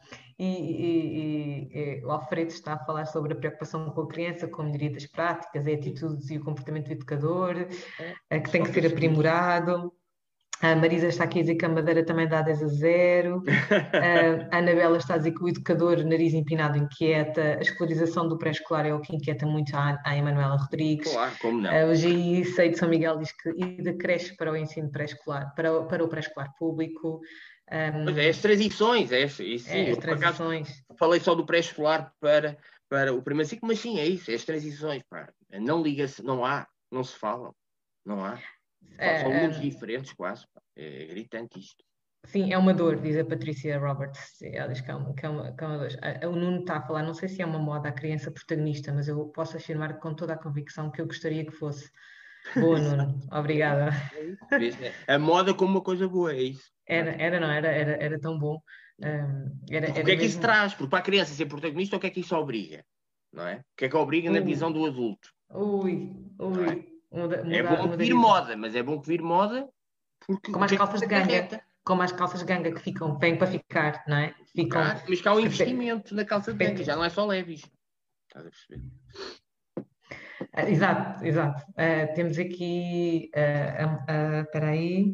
e, 0.44 1.70
e, 1.72 2.00
e, 2.00 2.06
o 2.06 2.12
Alfredo 2.12 2.50
está 2.50 2.74
a 2.74 2.80
falar 2.80 3.06
sobre 3.06 3.34
a 3.34 3.36
preocupação 3.36 3.92
com 3.92 4.02
a 4.02 4.08
criança, 4.08 4.48
com 4.48 4.64
a 4.64 4.66
melhoria 4.66 4.92
das 4.92 5.06
práticas, 5.06 5.68
as 5.68 5.74
atitudes 5.74 6.32
e 6.32 6.38
o 6.38 6.44
comportamento 6.44 6.88
do 6.88 6.94
educador, 6.94 7.68
é. 8.30 8.40
que 8.40 8.50
tem 8.50 8.64
que 8.64 8.72
ser 8.74 8.88
aprimorado. 8.88 9.94
A 10.62 10.76
Marisa 10.76 11.08
está 11.08 11.24
aqui 11.24 11.40
a 11.40 11.42
dizer 11.42 11.56
que 11.56 11.66
a 11.66 11.70
Madeira 11.70 12.06
também 12.06 12.28
dá 12.28 12.42
10 12.42 12.64
a 12.64 12.68
0. 12.68 13.44
a 14.52 14.58
Anabela 14.58 14.98
está 14.98 15.16
a 15.16 15.18
dizer 15.18 15.32
que 15.32 15.44
o 15.44 15.50
educador, 15.50 16.04
nariz 16.04 16.34
empinado, 16.36 16.78
inquieta. 16.78 17.58
A 17.58 17.62
escolarização 17.62 18.28
do 18.28 18.38
pré-escolar 18.38 18.86
é 18.86 18.94
o 18.94 19.00
que 19.00 19.16
inquieta 19.16 19.46
muito 19.48 19.76
a, 19.76 20.00
a 20.06 20.16
Emanuela 20.16 20.58
Rodrigues. 20.58 21.12
Claro, 21.12 21.32
como 21.42 21.62
não. 21.62 21.90
O 21.90 21.96
GI 21.96 22.46
Sei 22.46 22.70
de 22.70 22.78
São 22.78 22.90
Miguel 22.90 23.18
diz 23.18 23.32
que 23.32 23.50
e 23.58 23.82
da 23.82 23.94
creche 23.94 24.36
para 24.36 24.52
o 24.52 24.56
ensino 24.56 24.92
pré-escolar, 24.92 25.52
para, 25.56 25.82
para 25.84 26.04
o 26.04 26.08
pré-escolar 26.08 26.54
público. 26.60 27.22
Um, 27.72 28.04
pois 28.04 28.18
é, 28.18 28.30
as 28.30 28.38
transições, 28.40 29.12
é, 29.14 29.24
isso, 29.24 29.38
sim, 29.38 29.88
é, 29.88 29.92
as 29.92 29.98
transições. 29.98 30.84
falei 31.00 31.22
só 31.22 31.34
do 31.34 31.46
pré-escolar 31.46 32.14
para, 32.20 32.58
para 32.90 33.14
o 33.14 33.22
primeiro 33.22 33.48
ciclo, 33.48 33.68
mas 33.70 33.80
sim, 33.80 33.98
é 33.98 34.06
isso, 34.06 34.30
é 34.30 34.34
as 34.34 34.44
transições, 34.44 35.02
pá. 35.10 35.32
Não 35.54 35.82
liga-se, 35.82 36.22
não 36.22 36.46
há, 36.46 36.68
não 36.92 37.04
se 37.04 37.18
falam, 37.18 37.56
não 38.06 38.26
há. 38.26 38.38
É, 38.98 39.22
São 39.22 39.34
mundos 39.34 39.58
é... 39.58 39.62
diferentes, 39.62 40.12
quase. 40.12 40.46
É 40.76 41.06
gritante 41.06 41.60
isto. 41.60 41.84
Sim, 42.26 42.54
é 42.54 42.58
uma 42.58 42.74
dor, 42.74 42.98
diz 42.98 43.18
a 43.18 43.26
Patrícia 43.26 43.80
Roberts. 43.80 44.42
Ela 44.42 44.68
diz 44.68 44.82
que 44.82 44.92
é 44.92 44.96
uma, 44.96 45.14
que 45.14 45.26
é 45.26 45.30
uma, 45.30 45.52
que 45.54 45.64
é 45.64 45.68
uma 45.68 45.78
dor. 45.78 45.90
O 46.30 46.36
Nuno 46.36 46.60
está 46.60 46.78
a 46.78 46.82
falar, 46.82 47.04
não 47.04 47.14
sei 47.14 47.30
se 47.30 47.42
é 47.42 47.46
uma 47.46 47.58
moda 47.58 47.90
a 47.90 47.92
criança 47.92 48.30
protagonista, 48.30 48.94
mas 48.94 49.08
eu 49.08 49.26
posso 49.30 49.58
afirmar 49.58 50.00
com 50.00 50.14
toda 50.14 50.34
a 50.34 50.38
convicção 50.38 50.92
que 50.92 51.02
eu 51.02 51.08
gostaria 51.08 51.44
que 51.46 51.52
fosse. 51.52 51.90
Boa, 52.56 52.80
Nuno. 52.80 53.20
Obrigada. 53.32 53.92
A 55.08 55.18
moda 55.18 55.54
como 55.54 55.72
uma 55.72 55.82
coisa 55.82 56.08
boa, 56.08 56.34
é 56.34 56.42
isso. 56.44 56.72
Era, 56.92 57.12
era 57.12 57.40
não, 57.40 57.50
era, 57.50 57.68
era, 57.70 57.92
era 58.04 58.20
tão 58.20 58.38
bom. 58.38 58.62
Um, 59.00 59.58
era, 59.72 59.88
era 59.88 59.92
o 59.92 59.94
que 59.94 60.00
é 60.00 60.04
que 60.04 60.10
mesmo... 60.10 60.24
isso 60.24 60.42
traz? 60.42 60.74
Porque 60.74 60.90
para 60.90 61.00
a 61.00 61.04
criança 61.04 61.34
ser 61.34 61.46
protagonista, 61.46 61.96
o 61.96 62.00
que 62.00 62.08
é 62.08 62.10
que 62.10 62.20
isso 62.20 62.36
obriga? 62.36 62.84
Não 63.32 63.48
é? 63.48 63.56
O 63.56 63.64
que 63.78 63.86
é 63.86 63.90
que 63.90 63.96
obriga 63.96 64.30
na 64.30 64.42
visão 64.42 64.72
do 64.72 64.86
adulto? 64.86 65.30
Ui, 65.54 66.12
ui. 66.38 66.70
É? 66.70 67.18
Muda, 67.18 67.44
é 67.50 67.64
bom 67.64 67.90
que 67.90 67.98
vir 67.98 68.14
moda, 68.14 68.58
mas 68.58 68.76
é 68.76 68.84
bom 68.84 69.00
que 69.00 69.08
vir 69.08 69.22
moda 69.22 69.70
porque. 70.26 70.52
Como 70.52 70.66
as 70.66 70.72
calças 70.72 71.00
de 71.00 71.08
ganga. 71.08 71.64
Como 71.84 72.02
as 72.02 72.12
calças 72.12 72.40
de 72.42 72.46
ganga 72.46 72.72
que 72.72 72.80
ficam, 72.80 73.18
vêm 73.18 73.38
para 73.38 73.48
ficar, 73.48 74.04
não 74.08 74.18
é? 74.18 74.36
Ficam... 74.54 74.84
Claro, 74.84 75.02
mas 75.10 75.22
que 75.22 75.28
há 75.28 75.34
um 75.34 75.40
investimento 75.40 76.14
na 76.14 76.24
calça 76.24 76.54
de 76.54 76.64
ganga, 76.64 76.84
já 76.84 76.96
não 76.96 77.04
é 77.04 77.10
só 77.10 77.26
leves. 77.26 77.64
Estás 78.28 78.46
a 78.46 78.50
perceber? 78.50 78.84
Uh, 80.42 80.70
exato, 80.70 81.26
exato. 81.26 81.66
Uh, 81.72 82.14
temos 82.14 82.38
aqui. 82.38 83.32
Uh, 83.34 84.42
espera 84.42 84.70
aí. 84.70 85.14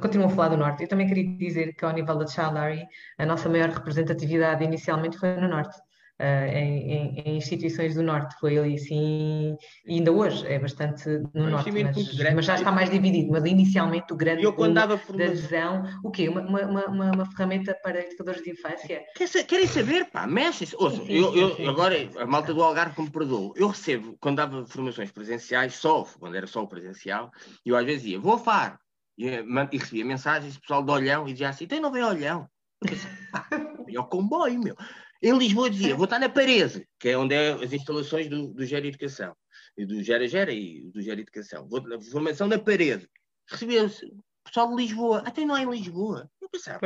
Continuam 0.00 0.30
a 0.30 0.34
falar 0.34 0.48
do 0.48 0.56
Norte. 0.56 0.82
Eu 0.82 0.88
também 0.88 1.06
queria 1.06 1.36
dizer 1.36 1.74
que, 1.74 1.84
ao 1.84 1.92
nível 1.92 2.16
da 2.16 2.26
Child 2.26 2.86
a 3.18 3.26
nossa 3.26 3.48
maior 3.48 3.70
representatividade 3.70 4.64
inicialmente 4.64 5.18
foi 5.18 5.36
no 5.36 5.48
Norte 5.48 5.76
uh, 6.22 6.56
em, 6.56 7.20
em, 7.20 7.36
instituições 7.36 7.94
do 7.94 8.02
Norte. 8.02 8.36
Foi 8.38 8.56
ali 8.56 8.78
sim, 8.78 9.56
e 9.86 9.94
ainda 9.94 10.12
hoje 10.12 10.46
é 10.46 10.58
bastante 10.58 11.08
no 11.34 11.50
Norte, 11.50 11.70
mas, 11.72 12.34
mas, 12.34 12.44
já 12.44 12.54
está 12.54 12.70
mais 12.70 12.90
dividido. 12.90 13.32
Mas 13.32 13.44
inicialmente 13.44 14.12
o 14.12 14.16
grande 14.16 14.44
eu, 14.44 14.52
quando 14.52 14.74
dava 14.74 14.96
da 14.96 15.24
adesão, 15.24 15.84
o 16.02 16.10
quê? 16.10 16.28
Uma, 16.28 16.42
uma, 16.42 16.86
uma, 16.86 17.10
uma, 17.12 17.26
ferramenta 17.26 17.74
para 17.82 18.00
educadores 18.00 18.42
de 18.42 18.50
infância? 18.50 19.02
Querem 19.46 19.66
saber, 19.66 20.06
pá, 20.06 20.26
mexem-se. 20.26 20.76
Ouça, 20.76 21.02
eu, 21.08 21.34
eu, 21.34 21.70
agora, 21.70 21.96
a 22.18 22.26
malta 22.26 22.54
do 22.54 22.62
Algarve 22.62 22.94
como 22.94 23.10
perdoou. 23.10 23.52
Eu 23.56 23.68
recebo, 23.68 24.16
quando 24.20 24.36
dava 24.36 24.64
formações 24.66 25.10
presenciais, 25.10 25.74
só, 25.74 26.06
quando 26.18 26.36
era 26.36 26.46
só 26.46 26.62
o 26.62 26.68
presencial, 26.68 27.30
e 27.64 27.70
eu 27.70 27.76
às 27.76 27.84
vezes 27.84 28.06
ia, 28.06 28.20
vou 28.20 28.34
a 28.34 28.38
FAR, 28.38 28.78
e, 29.16 29.26
e 29.26 29.78
recebia 29.78 30.04
mensagens, 30.04 30.58
pessoal 30.58 30.82
de 30.82 30.90
olhão, 30.90 31.28
e 31.28 31.32
dizia 31.32 31.48
assim, 31.48 31.64
então 31.64 31.80
não 31.80 31.92
vem 31.92 32.02
olhão. 32.02 32.48
Eu 32.82 32.90
pensei, 32.90 33.10
pá, 33.30 33.46
é 33.88 34.00
o 34.00 34.04
comboio, 34.04 34.60
meu. 34.60 34.76
Em 35.22 35.36
Lisboa 35.38 35.70
dizia, 35.70 35.94
vou 35.94 36.04
estar 36.04 36.18
na 36.18 36.28
parede, 36.28 36.86
que 36.98 37.10
é 37.10 37.16
onde 37.16 37.34
é 37.34 37.52
as 37.52 37.72
instalações 37.72 38.28
do, 38.28 38.48
do 38.48 38.66
Gera 38.66 38.86
Educação, 38.86 39.36
e 39.76 39.86
do 39.86 40.02
Gera 40.02 40.26
Gera 40.26 40.52
e 40.52 40.90
do 40.90 41.00
Gera 41.00 41.20
Educação. 41.20 41.68
Vou 41.68 41.80
na 41.82 42.00
formação 42.00 42.48
na 42.48 42.58
parede. 42.58 43.08
Recebeu-se 43.48 44.12
pessoal 44.44 44.68
de 44.68 44.82
Lisboa, 44.82 45.22
até 45.24 45.44
não 45.44 45.56
é 45.56 45.62
em 45.62 45.70
Lisboa. 45.70 46.28
Eu 46.40 46.48
pensava, 46.48 46.80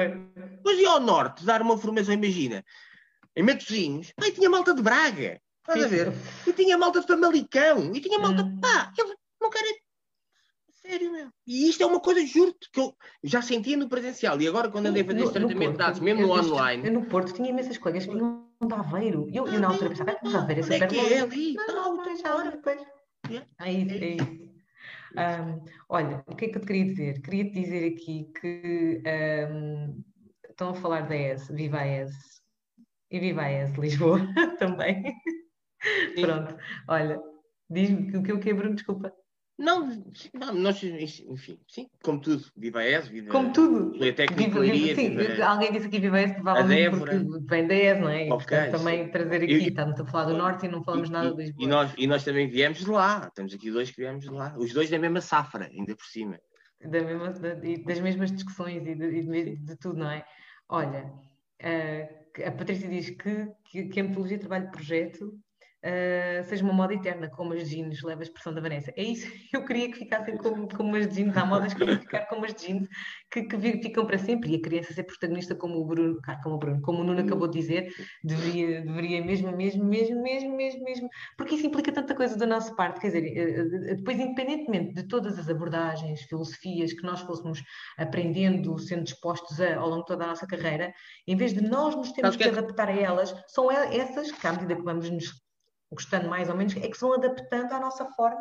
mas 0.64 0.78
ia 0.78 0.90
ao 0.90 1.00
norte 1.00 1.44
dar 1.44 1.62
uma 1.62 1.78
formação, 1.78 2.12
imagina, 2.12 2.62
em 3.34 3.42
Matosinhos, 3.42 4.12
aí 4.20 4.32
tinha 4.32 4.50
malta 4.50 4.74
de 4.74 4.82
Braga, 4.82 5.40
estás 5.60 5.84
a 5.84 5.88
ver? 5.88 6.12
E 6.46 6.52
tinha 6.52 6.76
malta 6.76 7.00
de 7.00 7.06
Famalicão, 7.06 7.94
e 7.94 8.00
tinha 8.00 8.18
malta, 8.18 8.42
hum. 8.42 8.60
pá, 8.60 8.92
eu 8.98 9.14
não 9.40 9.50
quero 9.50 9.66
Sério, 10.88 11.12
meu. 11.12 11.28
E 11.46 11.68
isto 11.68 11.82
é 11.82 11.86
uma 11.86 12.00
coisa, 12.00 12.24
juro-te, 12.24 12.70
que 12.70 12.78
eu 12.78 12.94
já 13.24 13.42
sentia 13.42 13.76
no 13.76 13.88
presencial. 13.88 14.40
E 14.40 14.46
agora, 14.46 14.70
quando 14.70 14.86
andei 14.86 15.02
a 15.02 15.04
fazer 15.04 15.20
este 15.20 15.32
tratamento 15.32 15.72
de 15.72 15.78
dados, 15.78 16.00
mesmo 16.00 16.22
no 16.22 16.32
online. 16.32 16.86
Eu 16.86 16.92
no 16.92 17.06
Porto 17.06 17.32
tinha 17.34 17.50
imensas 17.50 17.76
colegas 17.76 18.06
que 18.06 18.12
vinham 18.12 18.46
de 18.64 18.74
Aveiro. 18.74 19.28
Eu, 19.32 19.46
eu 19.48 19.60
na 19.60 19.68
altura 19.68 19.90
pensava, 19.90 20.16
mas 20.22 20.34
Aveiro 20.34 20.60
é 20.60 20.62
super 20.62 20.82
é 20.82 20.86
que 20.86 20.98
é 20.98 21.20
ali? 21.20 21.54
Não, 21.54 21.66
não, 21.66 21.96
não, 21.96 22.50
depois. 22.50 22.80
É 23.60 23.72
isso, 23.72 23.94
é 23.94 24.08
isso. 24.10 24.46
Um, 25.16 25.64
olha, 25.88 26.22
o 26.26 26.36
que 26.36 26.44
é 26.44 26.48
que 26.48 26.58
eu 26.58 26.60
te 26.60 26.66
queria 26.66 26.84
dizer? 26.84 27.22
Queria-te 27.22 27.50
dizer 27.50 27.92
aqui 27.92 28.30
que 28.40 29.02
um, 29.50 30.04
estão 30.48 30.70
a 30.70 30.74
falar 30.74 31.08
da 31.08 31.16
ES, 31.16 31.48
viva 31.48 31.78
a 31.78 31.86
ES. 31.86 32.12
E 33.10 33.18
viva 33.18 33.42
a 33.42 33.52
ES 33.52 33.74
Lisboa 33.76 34.20
também. 34.58 35.14
Pronto, 36.20 36.56
olha, 36.88 37.20
diz-me 37.70 38.16
o 38.16 38.22
que 38.22 38.32
o 38.32 38.40
que 38.40 38.50
é, 38.50 38.54
Bruno? 38.54 38.74
Desculpa. 38.74 39.12
Não, 39.58 39.88
não, 40.34 40.54
nós, 40.54 40.82
enfim, 40.82 41.58
sim, 41.66 41.88
como 42.02 42.20
tudo, 42.20 42.44
viva 42.54 42.80
a 42.80 42.90
ES, 42.90 43.08
viva 43.08 43.30
como 43.30 43.50
tudo. 43.54 43.92
Biblioteca 43.92 44.34
viva, 44.34 44.60
viva, 44.60 44.94
sim, 44.94 45.16
viva, 45.16 45.44
Alguém 45.44 45.72
disse 45.72 45.86
aqui 45.86 45.98
viva 45.98 46.16
a 46.16 46.22
ES, 46.22 46.32
provavelmente 46.32 46.98
porque 46.98 47.16
vem 47.48 47.66
da 47.66 47.74
ES, 47.74 48.00
não 48.00 48.08
é? 48.10 48.28
E, 48.28 48.32
okay, 48.32 48.46
portanto, 48.46 48.70
também 48.72 49.10
trazer 49.10 49.36
aqui, 49.36 49.54
e, 49.54 49.68
estamos 49.68 49.98
a 49.98 50.04
falar 50.04 50.24
do 50.24 50.36
Norte 50.36 50.66
e 50.66 50.68
não 50.68 50.84
falamos 50.84 51.08
e, 51.08 51.12
nada 51.12 51.30
de 51.30 51.36
Lisboa. 51.38 51.64
E 51.64 51.66
nós, 51.66 51.94
e 51.96 52.06
nós 52.06 52.22
também 52.22 52.50
viemos 52.50 52.80
de 52.80 52.90
lá, 52.90 53.30
temos 53.34 53.54
aqui 53.54 53.70
dois 53.70 53.90
que 53.90 54.02
viemos 54.02 54.24
de 54.24 54.30
lá, 54.30 54.54
os 54.58 54.74
dois 54.74 54.90
da 54.90 54.98
mesma 54.98 55.22
safra, 55.22 55.70
ainda 55.72 55.96
por 55.96 56.04
cima. 56.04 56.38
Da 56.82 57.02
mesma, 57.02 57.30
das 57.30 58.00
mesmas 58.00 58.30
discussões 58.30 58.86
e 58.86 58.94
de, 58.94 59.22
de, 59.22 59.56
de, 59.56 59.76
tudo, 59.76 60.00
não 60.00 60.10
é? 60.10 60.22
Olha, 60.68 61.10
uh, 61.62 62.46
a 62.46 62.50
Patrícia 62.52 62.90
diz 62.90 63.08
que, 63.08 63.48
que, 63.64 63.84
que 63.84 64.00
a 64.00 64.02
metodologia 64.02 64.36
de 64.36 64.42
trabalho 64.42 64.66
de 64.66 64.72
projeto 64.72 65.40
uh, 65.84 66.44
seja 66.44 66.64
uma 66.64 66.72
moda 66.72 66.94
eterna, 66.94 67.28
como 67.28 67.52
as 67.52 67.68
jeans, 67.68 68.02
leva 68.02 68.22
a 68.22 68.24
expressão 68.24 68.54
da 68.54 68.60
Vanessa. 68.60 68.92
É 68.96 69.02
isso, 69.02 69.30
eu 69.52 69.64
queria 69.64 69.90
que 69.90 69.98
ficassem 69.98 70.36
como, 70.36 70.68
como 70.68 70.96
as 70.96 71.08
jeans, 71.08 71.36
há 71.36 71.44
modas 71.44 71.72
que 71.74 71.80
queriam 71.80 71.98
ficar 72.00 72.26
como 72.26 72.44
as 72.44 72.54
jeans, 72.54 72.88
que, 73.30 73.42
que 73.42 73.58
ficam 73.82 74.06
para 74.06 74.18
sempre, 74.18 74.52
e 74.52 74.56
a 74.56 74.60
criança 74.60 74.92
ser 74.92 75.04
protagonista 75.04 75.54
como 75.54 75.78
o 75.78 75.84
Bruno, 75.84 76.18
como 76.42 76.56
o 76.56 76.58
Bruno, 76.58 76.80
como 76.82 77.00
o 77.00 77.04
Nuno 77.04 77.20
acabou 77.20 77.48
de 77.48 77.58
dizer, 77.58 77.92
deveria, 78.22 78.82
deveria 78.82 79.24
mesmo, 79.24 79.56
mesmo, 79.56 79.84
mesmo, 79.84 80.22
mesmo, 80.22 80.56
mesmo, 80.56 80.84
mesmo, 80.84 81.08
porque 81.36 81.54
isso 81.54 81.66
implica 81.66 81.92
tanta 81.92 82.14
coisa 82.14 82.36
da 82.36 82.46
nossa 82.46 82.74
parte, 82.74 83.00
quer 83.00 83.08
dizer, 83.08 83.24
eh, 83.24 83.90
eh, 83.90 83.94
depois 83.96 84.18
independentemente 84.18 84.94
de 84.94 85.06
todas 85.06 85.38
as 85.38 85.48
abordagens, 85.48 86.22
filosofias 86.22 86.92
que 86.92 87.02
nós 87.02 87.20
fôssemos 87.20 87.62
aprendendo, 87.98 88.78
sendo 88.78 89.04
dispostos 89.04 89.60
a, 89.60 89.76
ao 89.76 89.88
longo 89.88 90.02
de 90.02 90.06
toda 90.06 90.24
a 90.24 90.28
nossa 90.28 90.46
carreira, 90.46 90.92
em 91.26 91.36
vez 91.36 91.52
de 91.52 91.62
nós 91.62 91.94
nos 91.94 92.12
termos 92.12 92.36
que 92.36 92.44
é 92.44 92.48
adaptar 92.48 92.88
a 92.88 92.92
elas, 92.92 93.34
são 93.48 93.70
essas 93.70 94.30
que 94.32 94.46
à 94.46 94.52
medida 94.52 94.76
que 94.76 94.82
vamos 94.82 95.10
nos 95.10 95.45
gostando 95.90 96.28
mais 96.28 96.48
ou 96.48 96.56
menos, 96.56 96.76
é 96.76 96.88
que 96.88 96.94
se 96.94 97.00
vão 97.00 97.14
adaptando 97.14 97.72
à 97.72 97.80
nossa 97.80 98.04
forma 98.06 98.40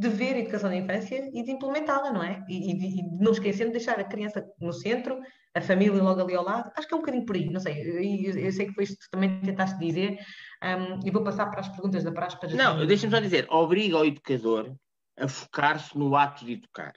de 0.00 0.08
ver 0.08 0.34
a 0.34 0.38
educação 0.38 0.70
da 0.70 0.76
infância 0.76 1.30
e 1.34 1.42
de 1.42 1.50
implementá-la, 1.50 2.10
não 2.10 2.22
é? 2.22 2.42
E, 2.48 2.72
e, 2.72 3.00
e, 3.00 3.02
não 3.18 3.32
esquecendo 3.32 3.66
de 3.66 3.76
deixar 3.76 4.00
a 4.00 4.04
criança 4.04 4.42
no 4.58 4.72
centro, 4.72 5.20
a 5.54 5.60
família 5.60 6.02
logo 6.02 6.22
ali 6.22 6.34
ao 6.34 6.42
lado. 6.42 6.72
Acho 6.74 6.88
que 6.88 6.94
é 6.94 6.96
um 6.96 7.00
bocadinho 7.00 7.26
por 7.26 7.36
aí, 7.36 7.50
não 7.50 7.60
sei. 7.60 7.82
Eu, 7.82 8.38
eu 8.38 8.50
sei 8.50 8.66
que 8.66 8.72
foi 8.72 8.84
isto 8.84 8.96
que 8.96 9.10
também 9.10 9.40
tentaste 9.42 9.78
dizer 9.78 10.18
um, 10.64 11.06
e 11.06 11.10
vou 11.10 11.22
passar 11.22 11.50
para 11.50 11.60
as 11.60 11.68
perguntas 11.68 12.02
da 12.02 12.12
praxe. 12.12 12.40
Para 12.40 12.48
não, 12.54 12.86
deixa-me 12.86 13.12
só 13.12 13.20
dizer, 13.20 13.46
obriga 13.50 13.98
o 13.98 14.04
educador 14.06 14.74
a 15.18 15.28
focar-se 15.28 15.96
no 15.98 16.16
ato 16.16 16.46
de 16.46 16.54
educar. 16.54 16.94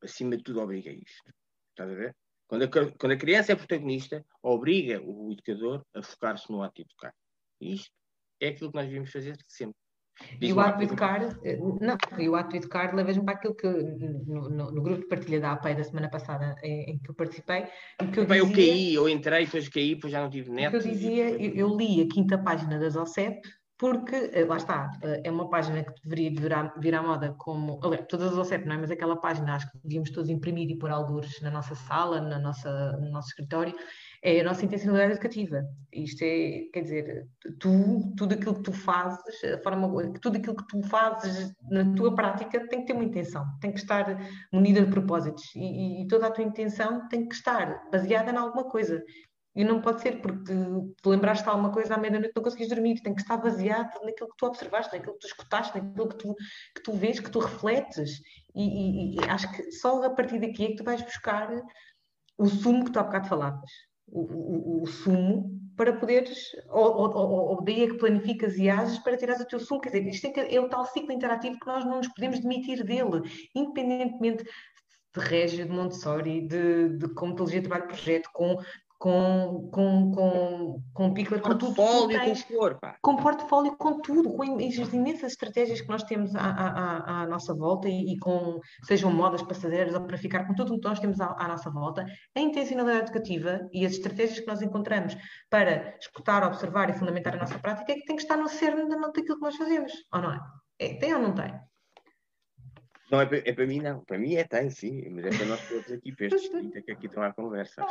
Acima 0.00 0.36
de 0.36 0.44
tudo, 0.44 0.60
obriga 0.60 0.90
isto. 0.90 1.32
Estás 1.70 1.90
a 1.90 1.94
ver? 1.94 2.14
Quando 2.46 2.62
a, 2.62 2.68
quando 2.68 3.12
a 3.12 3.16
criança 3.16 3.50
é 3.50 3.56
protagonista, 3.56 4.24
obriga 4.40 5.02
o 5.02 5.32
educador 5.32 5.84
a 5.92 6.02
focar-se 6.02 6.52
no 6.52 6.62
ato 6.62 6.76
de 6.76 6.82
educar. 6.82 7.12
Isto 7.60 7.90
é 8.44 8.48
aquilo 8.48 8.70
que 8.70 8.76
nós 8.76 8.86
devíamos 8.86 9.10
fazer 9.10 9.36
sempre. 9.48 9.76
e 10.40 10.52
o 10.52 10.60
ato 10.60 10.78
de 10.78 10.84
educar, 10.84 11.22
eh, 11.44 11.56
não, 11.56 11.96
e 12.18 12.28
o 12.28 12.36
ato 12.36 12.50
de 12.50 12.58
educar 12.58 12.94
leva-me 12.94 13.24
para 13.24 13.34
aquilo 13.34 13.54
que 13.54 13.66
no, 13.66 14.48
no, 14.48 14.70
no, 14.70 14.82
grupo 14.82 15.02
de 15.02 15.08
partilha 15.08 15.40
da 15.40 15.52
APEI 15.52 15.74
da 15.74 15.84
semana 15.84 16.08
passada 16.08 16.54
em, 16.62 16.92
em 16.92 16.98
que 16.98 17.10
eu 17.10 17.14
participei. 17.14 17.66
Que 18.12 18.20
eu, 18.20 18.24
dizia, 18.24 18.38
eu 18.38 18.52
caí, 18.52 18.94
eu 18.94 19.08
entrei, 19.08 19.44
depois 19.46 19.68
caí, 19.68 19.94
depois 19.94 20.12
já 20.12 20.20
não 20.20 20.30
tive 20.30 20.50
neto. 20.50 20.76
eu 20.76 20.80
dizia, 20.80 21.30
eu, 21.30 21.54
eu, 21.54 21.76
li 21.76 22.02
a 22.02 22.08
quinta 22.08 22.38
página 22.38 22.78
das 22.78 22.94
OCEP, 22.94 23.40
porque, 23.76 24.30
eh, 24.32 24.44
lá 24.44 24.56
está, 24.56 24.90
eh, 25.02 25.22
é 25.24 25.30
uma 25.30 25.50
página 25.50 25.82
que 25.82 26.00
deveria 26.02 26.40
virar, 26.40 26.74
vir 26.78 26.94
à 26.94 27.02
moda 27.02 27.34
como. 27.36 27.80
Aliás, 27.82 28.06
todas 28.08 28.32
as 28.32 28.38
OCEP, 28.38 28.66
não 28.66 28.76
é? 28.76 28.78
Mas 28.78 28.90
aquela 28.90 29.16
página 29.16 29.56
acho 29.56 29.70
que 29.70 29.78
devíamos 29.82 30.10
todos 30.10 30.30
imprimir 30.30 30.70
e 30.70 30.78
pôr 30.78 30.90
algures 30.90 31.40
na 31.40 31.50
nossa 31.50 31.74
sala, 31.74 32.20
na 32.20 32.38
nossa, 32.38 32.92
no 32.98 33.10
nosso 33.10 33.28
escritório, 33.28 33.74
é 34.24 34.40
a 34.40 34.44
nossa 34.44 34.64
intencionalidade 34.64 35.12
educativa. 35.12 35.68
Isto 35.92 36.22
é, 36.22 36.62
quer 36.72 36.80
dizer, 36.80 37.28
tu, 37.60 38.14
tudo 38.16 38.34
aquilo 38.34 38.54
que 38.54 38.62
tu 38.62 38.72
fazes, 38.72 39.44
a 39.44 39.58
forma, 39.58 40.18
tudo 40.18 40.38
aquilo 40.38 40.56
que 40.56 40.66
tu 40.66 40.82
fazes 40.88 41.52
na 41.70 41.94
tua 41.94 42.14
prática 42.14 42.66
tem 42.68 42.80
que 42.80 42.86
ter 42.86 42.94
uma 42.94 43.04
intenção, 43.04 43.44
tem 43.60 43.70
que 43.70 43.80
estar 43.80 44.18
munida 44.50 44.80
de 44.80 44.90
propósitos 44.90 45.44
e, 45.54 46.02
e 46.02 46.06
toda 46.08 46.26
a 46.26 46.30
tua 46.30 46.42
intenção 46.42 47.06
tem 47.08 47.28
que 47.28 47.34
estar 47.34 47.90
baseada 47.90 48.32
em 48.32 48.36
alguma 48.36 48.64
coisa. 48.64 49.04
E 49.54 49.62
não 49.62 49.80
pode 49.82 50.00
ser 50.00 50.20
porque 50.20 50.52
te 50.52 51.08
lembraste 51.08 51.44
de 51.44 51.50
alguma 51.50 51.70
coisa 51.70 51.94
à 51.94 51.98
meia-noite 51.98 52.32
não 52.34 52.42
conseguis 52.42 52.68
dormir. 52.68 53.00
Tem 53.02 53.14
que 53.14 53.20
estar 53.20 53.36
baseado 53.36 53.92
naquilo 54.02 54.30
que 54.30 54.36
tu 54.36 54.46
observaste, 54.46 54.96
naquilo 54.96 55.12
que 55.12 55.20
tu 55.20 55.26
escutaste, 55.26 55.78
naquilo 55.78 56.08
que 56.08 56.16
tu, 56.16 56.34
que 56.74 56.82
tu 56.82 56.92
vês, 56.94 57.20
que 57.20 57.30
tu 57.30 57.38
refletes. 57.38 58.20
E, 58.52 58.62
e, 58.62 59.14
e 59.14 59.24
acho 59.28 59.52
que 59.52 59.70
só 59.70 60.02
a 60.02 60.10
partir 60.10 60.40
daqui 60.40 60.64
é 60.64 60.68
que 60.68 60.76
tu 60.76 60.82
vais 60.82 61.00
buscar 61.02 61.48
o 62.36 62.46
sumo 62.46 62.84
que 62.84 62.90
tu 62.90 62.98
há 62.98 63.04
bocado 63.04 63.28
falavas. 63.28 63.70
O, 64.06 64.20
o, 64.20 64.82
o 64.82 64.86
sumo 64.86 65.54
para 65.76 65.92
poderes, 65.92 66.50
ou, 66.68 66.84
ou, 66.84 67.16
ou, 67.16 67.30
ou, 67.50 67.64
daí 67.64 67.82
é 67.82 67.86
que 67.88 67.98
planificas 67.98 68.56
e 68.56 68.68
ages 68.70 68.98
para 68.98 69.16
tirares 69.16 69.42
o 69.42 69.46
teu 69.46 69.58
sumo. 69.58 69.80
Quer 69.80 69.90
dizer, 69.90 70.06
isto 70.06 70.26
é, 70.26 70.54
é 70.54 70.60
o 70.60 70.68
tal 70.68 70.86
ciclo 70.86 71.12
interativo 71.12 71.58
que 71.58 71.66
nós 71.66 71.84
não 71.84 71.98
nos 71.98 72.08
podemos 72.08 72.38
demitir 72.40 72.84
dele, 72.84 73.22
independentemente 73.54 74.44
de 74.44 75.20
Régio, 75.20 75.64
de 75.64 75.70
Montessori, 75.70 76.46
de, 76.46 76.88
de 76.90 77.08
como 77.14 77.34
de 77.34 77.60
trabalho 77.60 77.86
projeto, 77.88 78.28
com 78.32 78.58
com, 78.98 79.68
com, 79.72 80.12
com, 80.12 80.82
com 80.92 81.14
Pickler, 81.14 81.40
com 81.40 81.56
portfólio, 81.56 82.20
com 82.20 82.54
cor, 82.56 82.78
pá. 82.80 82.96
Com 83.02 83.16
portfólio, 83.16 83.76
com 83.76 84.00
tudo, 84.00 84.32
com 84.32 84.42
as 84.42 84.92
imensas 84.92 85.32
estratégias 85.32 85.80
que 85.80 85.88
nós 85.88 86.02
temos 86.04 86.34
à, 86.34 86.40
à, 86.40 87.22
à 87.22 87.26
nossa 87.26 87.54
volta 87.54 87.88
e, 87.88 88.14
e, 88.14 88.18
com, 88.18 88.60
sejam 88.84 89.12
modas 89.12 89.42
passadeiras 89.42 89.94
ou 89.94 90.02
para 90.02 90.16
ficar 90.16 90.46
com 90.46 90.54
tudo 90.54 90.74
o 90.74 90.80
que 90.80 90.88
nós 90.88 91.00
temos 91.00 91.20
à, 91.20 91.34
à, 91.38 91.48
nossa 91.48 91.70
volta, 91.70 92.06
a 92.34 92.40
intencionalidade 92.40 93.10
educativa 93.10 93.60
e 93.72 93.84
as 93.84 93.92
estratégias 93.92 94.40
que 94.40 94.46
nós 94.46 94.62
encontramos 94.62 95.16
para 95.50 95.96
escutar, 95.98 96.44
observar 96.44 96.88
e 96.90 96.94
fundamentar 96.94 97.34
a 97.34 97.40
nossa 97.40 97.58
prática 97.58 97.92
é 97.92 97.96
que 97.96 98.04
tem 98.04 98.16
que 98.16 98.22
estar 98.22 98.36
no 98.36 98.48
cerne 98.48 98.88
daquilo 98.88 99.36
que 99.36 99.44
nós 99.44 99.56
fazemos, 99.56 99.92
ou 100.12 100.20
não 100.22 100.32
é? 100.32 100.40
é 100.78 100.94
tem 100.94 101.14
ou 101.14 101.20
não 101.20 101.34
tem? 101.34 101.52
Não, 103.10 103.20
é 103.20 103.26
para, 103.26 103.38
é 103.38 103.52
para 103.52 103.66
mim 103.66 103.80
não. 103.80 104.00
Para 104.00 104.18
mim 104.18 104.34
é 104.34 104.44
tem, 104.44 104.70
sim. 104.70 105.08
Mas 105.10 105.26
é 105.26 105.30
para 105.30 105.46
nós 105.46 105.68
todos 105.68 105.92
aqui, 105.92 106.12
para 106.12 106.26
estes 106.26 106.48
30 106.48 106.82
que 106.82 106.92
aqui 106.92 107.06
estão 107.06 107.22
à 107.22 107.32
conversa. 107.32 107.84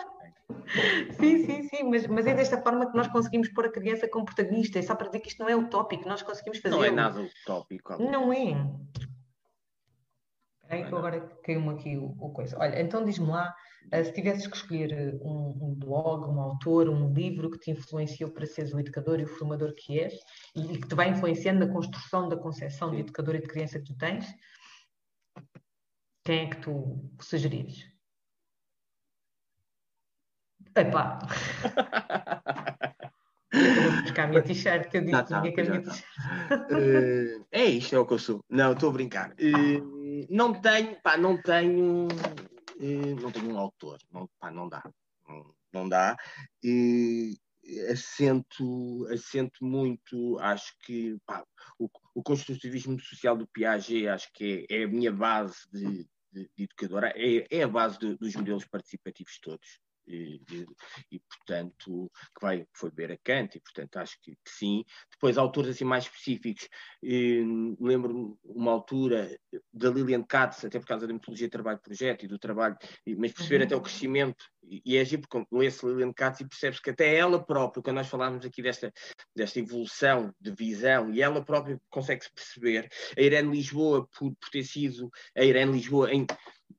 Sim, 1.20 1.46
sim, 1.46 1.64
sim. 1.64 1.84
Mas, 1.84 2.08
mas 2.08 2.26
é 2.26 2.34
desta 2.34 2.62
forma 2.62 2.90
que 2.90 2.98
nós 2.98 3.08
conseguimos 3.08 3.50
pôr 3.50 3.66
a 3.66 3.72
criança 3.72 4.08
como 4.08 4.26
protagonista. 4.26 4.80
É 4.80 4.82
só 4.82 4.96
para 4.96 5.08
dizer 5.08 5.20
que 5.20 5.30
isto 5.30 5.40
não 5.40 5.50
é 5.50 5.56
utópico. 5.56 6.08
Nós 6.08 6.22
conseguimos 6.22 6.60
fazer. 6.60 6.76
Não 6.76 6.84
é 6.84 6.92
nada 6.92 7.22
utópico. 7.22 8.02
Não 8.02 8.34
é. 8.34 8.56
Aí 10.70 10.84
que 10.86 10.96
agora 10.96 11.20
caiu-me 11.44 11.70
aqui 11.70 11.98
o, 11.98 12.16
o, 12.20 12.32
coisa. 12.32 12.58
Olha, 12.60 12.82
então 12.82 13.06
diz-me 13.06 13.28
lá, 13.28 13.54
uh, 13.94 14.04
se 14.04 14.12
tivesses 14.12 14.48
que 14.48 14.56
escolher 14.56 14.92
eh, 14.92 15.14
um, 15.22 15.56
um, 15.62 15.76
blog, 15.76 16.28
um 16.28 16.42
autor, 16.42 16.90
um 16.90 17.14
livro 17.14 17.52
que 17.52 17.60
te 17.60 17.70
influenciou 17.70 18.32
para 18.32 18.46
seres 18.46 18.74
o 18.74 18.80
educador 18.80 19.20
e 19.20 19.24
o 19.24 19.28
formador 19.28 19.74
que 19.76 20.00
és 20.00 20.16
e 20.56 20.80
que 20.80 20.88
te 20.88 20.96
vai 20.96 21.10
influenciando 21.10 21.66
na 21.66 21.72
construção 21.72 22.28
da 22.28 22.38
concepção 22.38 22.92
de 22.92 23.02
educador 23.02 23.36
e 23.36 23.42
de 23.42 23.48
criança 23.48 23.78
que 23.78 23.86
tu 23.86 23.96
tens, 23.98 24.26
quem 26.24 26.46
é 26.46 26.50
que 26.50 26.58
tu 26.58 27.10
sugerias? 27.20 27.86
Epá! 30.76 31.20
eu 33.54 33.92
vou 33.92 34.02
buscar 34.02 34.24
a 34.24 34.28
minha 34.28 34.42
t-shirt, 34.42 34.90
que 34.90 34.98
eu 34.98 35.02
disse 35.02 35.12
tá, 35.12 35.24
que 35.24 35.34
a 35.34 35.42
minha 35.42 35.82
t-shirt. 35.82 36.04
Uh, 36.72 37.46
é 37.52 37.66
isto, 37.66 37.96
é 37.96 38.00
o 38.00 38.06
que 38.06 38.14
eu 38.14 38.20
sou. 38.20 38.44
Não, 38.50 38.74
estou 38.74 38.90
a 38.90 38.94
brincar. 38.94 39.32
Uh, 39.34 40.26
não 40.30 40.54
tenho, 40.54 41.00
pá, 41.02 41.18
não 41.18 41.40
tenho, 41.42 42.08
uh, 42.08 43.22
não 43.22 43.32
tenho 43.32 43.54
um 43.54 43.60
autor. 43.60 44.00
Não, 44.12 44.28
pá, 44.40 44.50
não 44.50 44.68
dá. 44.68 44.84
Não, 45.28 45.56
não 45.72 45.90
dá. 45.90 46.18
Assento, 47.92 49.08
assento 49.12 49.64
muito, 49.64 50.38
acho 50.40 50.74
que 50.80 51.18
pá, 51.26 51.46
o, 51.80 51.90
o, 52.16 52.24
construtivismo 52.24 53.00
social 53.00 53.38
do 53.38 53.48
Piaget 53.48 54.08
acho 54.08 54.32
que 54.34 54.66
é, 54.70 54.82
é 54.82 54.84
a 54.84 54.88
minha 54.88 55.12
base 55.12 55.56
de, 55.72 56.08
de, 56.32 56.50
de 56.56 56.64
educadora, 56.64 57.14
é, 57.16 57.46
é, 57.50 57.64
a 57.64 57.68
base 57.68 57.98
dos 58.00 58.36
modelos 58.36 58.66
participativos 58.66 59.40
todos. 59.40 59.80
E, 60.06 60.42
e, 60.52 60.66
e, 61.12 61.20
portanto, 61.20 62.12
que 62.36 62.42
vai, 62.42 62.68
foi 62.74 62.92
ver 62.92 63.12
a 63.12 63.18
Kant, 63.18 63.58
e 63.58 63.62
portanto 63.62 63.98
acho 63.98 64.20
que, 64.22 64.32
que 64.32 64.52
sim. 64.52 64.84
Depois, 65.12 65.38
autores 65.38 65.72
assim 65.72 65.86
mais 65.86 66.04
específicos, 66.04 66.68
lembro-me 67.02 68.36
uma 68.44 68.72
altura 68.72 69.38
da 69.72 69.90
Lilian 69.90 70.24
Katz, 70.24 70.66
até 70.66 70.80
por 70.80 70.88
causa 70.88 71.08
da 71.08 71.14
metodologia 71.14 71.48
de 71.48 71.52
trabalho-projeto 71.52 72.26
e 72.26 72.28
do 72.28 72.38
trabalho, 72.38 72.78
mas 73.18 73.32
perceber 73.32 73.60
uhum. 73.60 73.66
até 73.66 73.76
o 73.76 73.82
crescimento, 73.82 74.46
e, 74.64 74.82
e 74.86 74.98
é 74.98 75.02
agir 75.02 75.20
porque 75.20 75.46
lê-se 75.52 75.86
Lilian 75.86 76.12
Katz 76.12 76.42
e 76.42 76.48
percebe-se 76.48 76.82
que 76.82 76.90
até 76.90 77.16
ela 77.16 77.44
própria, 77.44 77.82
quando 77.82 77.98
nós 77.98 78.08
falávamos 78.08 78.46
aqui 78.46 78.62
desta, 78.62 78.92
desta 79.36 79.60
evolução 79.60 80.34
de 80.40 80.52
visão, 80.52 81.14
e 81.14 81.22
ela 81.22 81.44
própria 81.44 81.80
consegue-se 81.90 82.32
perceber, 82.34 82.90
a 83.18 83.22
Irene 83.22 83.52
Lisboa, 83.52 84.08
por, 84.08 84.34
por 84.36 84.50
ter 84.50 84.64
sido 84.64 85.10
a 85.38 85.44
Irene 85.44 85.72
Lisboa 85.72 86.12
em, 86.14 86.26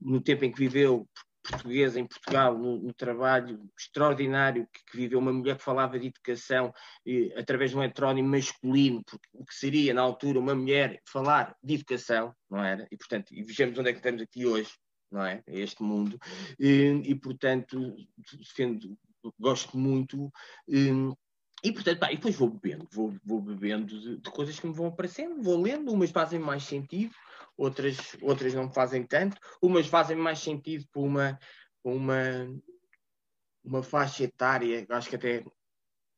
no 0.01 0.21
tempo 0.21 0.45
em 0.45 0.53
que 0.53 0.59
viveu, 0.59 1.09
portuguesa 1.45 2.01
em 2.01 2.07
Portugal, 2.07 2.59
no, 2.59 2.79
no 2.79 2.93
trabalho 2.95 3.71
extraordinário 3.79 4.67
que, 4.73 4.85
que, 4.91 4.97
viveu 4.97 5.19
uma 5.19 5.33
mulher 5.33 5.57
que 5.57 5.63
falava 5.63 5.99
de 5.99 6.07
educação 6.07 6.73
eh, 7.07 7.33
através 7.37 7.71
de 7.71 7.77
um 7.77 7.83
heterónimo 7.83 8.29
masculino, 8.29 9.03
porque 9.05 9.29
o 9.33 9.45
que 9.45 9.55
seria 9.55 9.93
na 9.93 10.01
altura 10.01 10.39
uma 10.39 10.55
mulher 10.55 11.01
falar 11.07 11.55
de 11.63 11.75
educação, 11.75 12.35
não 12.51 12.65
era? 12.65 12.87
E 12.91 12.97
portanto, 12.97 13.33
e 13.33 13.43
vejamos 13.43 13.79
onde 13.79 13.91
é 13.91 13.93
que 13.93 13.99
estamos 13.99 14.23
aqui 14.23 14.47
hoje, 14.47 14.73
não 15.13 15.25
é? 15.25 15.43
Este 15.47 15.83
mundo. 15.83 16.19
E, 16.59 17.03
e 17.05 17.15
portanto, 17.15 17.95
defendo, 18.39 18.97
gosto 19.39 19.77
muito. 19.77 20.31
E, 20.67 20.91
e 21.65 21.73
portanto, 21.73 21.99
pá, 21.99 22.13
e 22.13 22.17
depois 22.17 22.37
vou 22.37 22.51
bebendo, 22.51 22.87
vou, 22.93 23.15
vou 23.25 23.41
bebendo 23.41 23.99
de, 23.99 24.19
de, 24.19 24.31
coisas 24.31 24.61
que 24.61 24.67
me 24.67 24.75
vão 24.75 24.89
aparecendo, 24.89 25.43
vou 25.43 25.59
lendo, 25.59 25.91
umas 25.91 26.11
fazem 26.11 26.39
mais 26.39 26.65
sentido, 26.65 27.15
outras, 27.57 27.97
outras 28.21 28.53
não 28.53 28.71
fazem 28.71 29.03
tanto, 29.03 29.41
umas 29.63 29.87
fazem 29.87 30.15
mais 30.15 30.41
sentido 30.41 30.85
por 30.93 31.03
uma, 31.03 31.39
uma, 31.83 32.55
uma 33.65 33.83
faixa 33.83 34.25
etária, 34.25 34.85
acho 34.91 35.09
que 35.09 35.17
até 35.17 35.43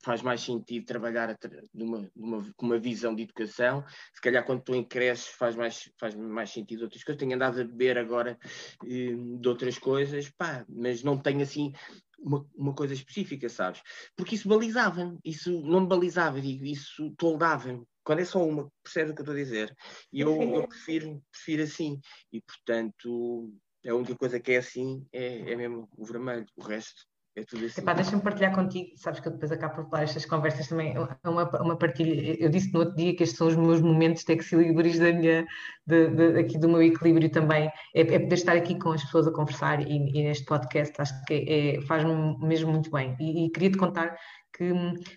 faz 0.06 0.22
mais 0.22 0.40
sentido 0.40 0.86
trabalhar 0.86 1.36
numa, 1.74 2.08
numa, 2.14 2.52
com 2.56 2.66
uma 2.66 2.78
visão 2.78 3.12
de 3.12 3.24
educação. 3.24 3.84
Se 4.14 4.20
calhar 4.20 4.46
quando 4.46 4.62
tu 4.62 4.86
cresces 4.86 5.26
faz 5.26 5.56
mais, 5.56 5.90
faz 5.98 6.14
mais 6.14 6.50
sentido 6.50 6.82
outras 6.82 7.02
coisas. 7.02 7.18
Tenho 7.18 7.34
andado 7.34 7.60
a 7.60 7.64
beber 7.64 7.98
agora 7.98 8.38
eh, 8.84 9.16
de 9.40 9.48
outras 9.48 9.80
coisas, 9.80 10.30
pá, 10.30 10.64
mas 10.68 11.02
não 11.02 11.18
tenho 11.18 11.42
assim 11.42 11.72
uma, 12.20 12.46
uma 12.54 12.72
coisa 12.72 12.94
específica, 12.94 13.48
sabes? 13.48 13.82
Porque 14.16 14.36
isso 14.36 14.48
balizava-me, 14.48 15.18
isso 15.24 15.60
não 15.62 15.80
me 15.80 15.88
balizava, 15.88 16.40
digo, 16.40 16.64
isso 16.64 17.12
toldava-me 17.18 17.84
quando 18.04 18.20
é 18.20 18.24
só 18.24 18.46
uma, 18.46 18.70
percebe 18.84 19.10
o 19.10 19.14
que 19.14 19.22
eu 19.22 19.24
estou 19.24 19.34
a 19.34 19.38
dizer? 19.38 19.76
E 20.12 20.20
eu, 20.20 20.40
eu 20.40 20.68
prefiro, 20.68 21.20
prefiro 21.32 21.64
assim. 21.64 21.98
E, 22.32 22.40
portanto, 22.40 23.52
a 23.84 23.92
única 23.92 24.14
coisa 24.14 24.38
que 24.38 24.52
é 24.52 24.58
assim 24.58 25.04
é, 25.12 25.50
é 25.50 25.56
mesmo 25.56 25.88
o 25.96 26.04
vermelho. 26.04 26.46
O 26.54 26.62
resto 26.62 27.04
é 27.36 27.44
tudo 27.44 27.66
assim. 27.66 27.82
Deixa-me 27.84 28.22
partilhar 28.22 28.54
contigo, 28.54 28.90
sabes 28.96 29.20
que 29.20 29.28
eu 29.28 29.32
depois 29.32 29.52
acabo 29.52 29.74
por 29.74 29.90
falar 29.90 30.04
estas 30.04 30.24
conversas 30.24 30.68
também, 30.68 30.94
é 30.96 31.28
uma, 31.28 31.44
uma 31.60 31.76
partilha, 31.76 32.36
eu 32.40 32.48
disse 32.48 32.72
no 32.72 32.80
outro 32.80 32.96
dia 32.96 33.14
que 33.14 33.22
estes 33.22 33.38
são 33.38 33.46
os 33.48 33.56
meus 33.56 33.80
momentos 33.80 34.24
de 34.24 34.32
equilíbrios 34.32 34.98
da 34.98 35.12
minha, 35.12 35.46
de, 35.86 36.08
de, 36.08 36.40
aqui 36.40 36.58
do 36.58 36.68
meu 36.68 36.82
equilíbrio 36.82 37.30
também, 37.30 37.70
é, 37.94 38.00
é, 38.00 38.18
poder 38.18 38.34
estar 38.34 38.56
aqui 38.56 38.78
com 38.78 38.90
as 38.90 39.04
pessoas 39.04 39.26
a 39.26 39.32
conversar 39.32 39.80
e, 39.80 39.96
e 39.96 40.22
neste 40.22 40.46
podcast, 40.46 40.94
acho 40.98 41.24
que 41.24 41.34
é, 41.46 41.80
faz-me 41.82 42.38
mesmo 42.38 42.72
muito 42.72 42.90
bem, 42.90 43.14
e, 43.20 43.46
e 43.46 43.50
queria-te 43.50 43.76
contar 43.76 44.16
que 44.56 44.72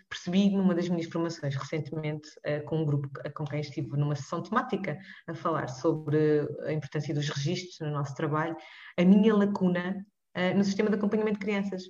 percebi 0.09 0.49
numa 0.49 0.75
das 0.75 0.89
minhas 0.89 1.07
formações 1.07 1.55
recentemente 1.55 2.27
uh, 2.39 2.61
com 2.65 2.81
um 2.81 2.85
grupo 2.85 3.07
com 3.33 3.45
quem 3.45 3.61
estive 3.61 3.95
numa 3.95 4.13
sessão 4.13 4.43
temática 4.43 4.97
a 5.27 5.33
falar 5.33 5.69
sobre 5.69 6.45
a 6.65 6.73
importância 6.73 7.13
dos 7.13 7.29
registros 7.29 7.79
no 7.79 7.93
nosso 7.93 8.13
trabalho, 8.15 8.57
a 8.97 9.05
minha 9.05 9.33
lacuna 9.33 10.05
uh, 10.35 10.57
no 10.57 10.63
sistema 10.63 10.89
de 10.89 10.95
acompanhamento 10.95 11.39
de 11.39 11.45
crianças. 11.45 11.83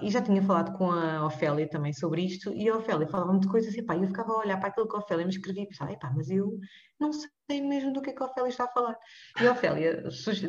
E 0.00 0.10
já 0.10 0.22
tinha 0.22 0.42
falado 0.42 0.76
com 0.76 0.90
a 0.90 1.26
Ofélia 1.26 1.68
também 1.68 1.92
sobre 1.92 2.22
isto, 2.22 2.52
e 2.54 2.68
a 2.68 2.76
Ofélia 2.76 3.06
falava-me 3.06 3.40
de 3.40 3.48
coisas, 3.48 3.74
e 3.74 3.82
pá, 3.82 3.94
eu 3.96 4.06
ficava 4.06 4.32
a 4.32 4.38
olhar 4.38 4.58
para 4.58 4.70
aquilo 4.70 4.88
que 4.88 4.96
a 4.96 4.98
Ofélia 4.98 5.24
me 5.24 5.30
escrevia 5.30 5.64
e 5.64 5.68
pensava, 5.68 5.92
epá, 5.92 6.10
mas 6.16 6.30
eu 6.30 6.58
não 6.98 7.12
sei 7.12 7.60
mesmo 7.60 7.92
do 7.92 8.00
que 8.00 8.10
é 8.10 8.12
que 8.14 8.22
a 8.22 8.26
Ofélia 8.26 8.48
está 8.48 8.64
a 8.64 8.68
falar. 8.68 8.96
E 9.40 9.46
a 9.46 9.52
Ofélia, 9.52 10.02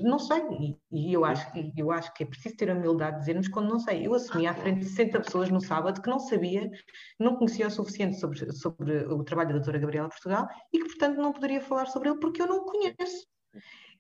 não 0.03 0.19
sei, 0.19 0.41
e, 0.59 0.77
e 0.91 1.13
eu, 1.13 1.25
acho, 1.25 1.45
eu 1.75 1.91
acho 1.91 2.13
que 2.13 2.23
é 2.23 2.25
preciso 2.25 2.55
ter 2.55 2.71
a 2.71 2.73
humildade 2.73 3.15
de 3.15 3.19
dizermos 3.19 3.49
quando 3.49 3.69
não 3.69 3.79
sei. 3.79 4.07
Eu 4.07 4.13
assumi 4.13 4.47
à 4.47 4.53
frente 4.53 4.79
de 4.79 4.85
60 4.85 5.19
pessoas 5.19 5.49
no 5.49 5.59
sábado 5.59 6.01
que 6.01 6.09
não 6.09 6.19
sabia, 6.19 6.69
não 7.19 7.35
conhecia 7.35 7.67
o 7.67 7.71
suficiente 7.71 8.17
sobre, 8.17 8.51
sobre 8.53 9.05
o 9.05 9.23
trabalho 9.23 9.49
da 9.49 9.55
doutora 9.55 9.79
Gabriela 9.79 10.09
Portugal 10.09 10.47
e 10.71 10.79
que, 10.79 10.85
portanto, 10.85 11.17
não 11.17 11.33
poderia 11.33 11.59
falar 11.59 11.87
sobre 11.87 12.09
ele 12.09 12.19
porque 12.19 12.41
eu 12.41 12.47
não 12.47 12.59
o 12.59 12.65
conheço. 12.65 13.27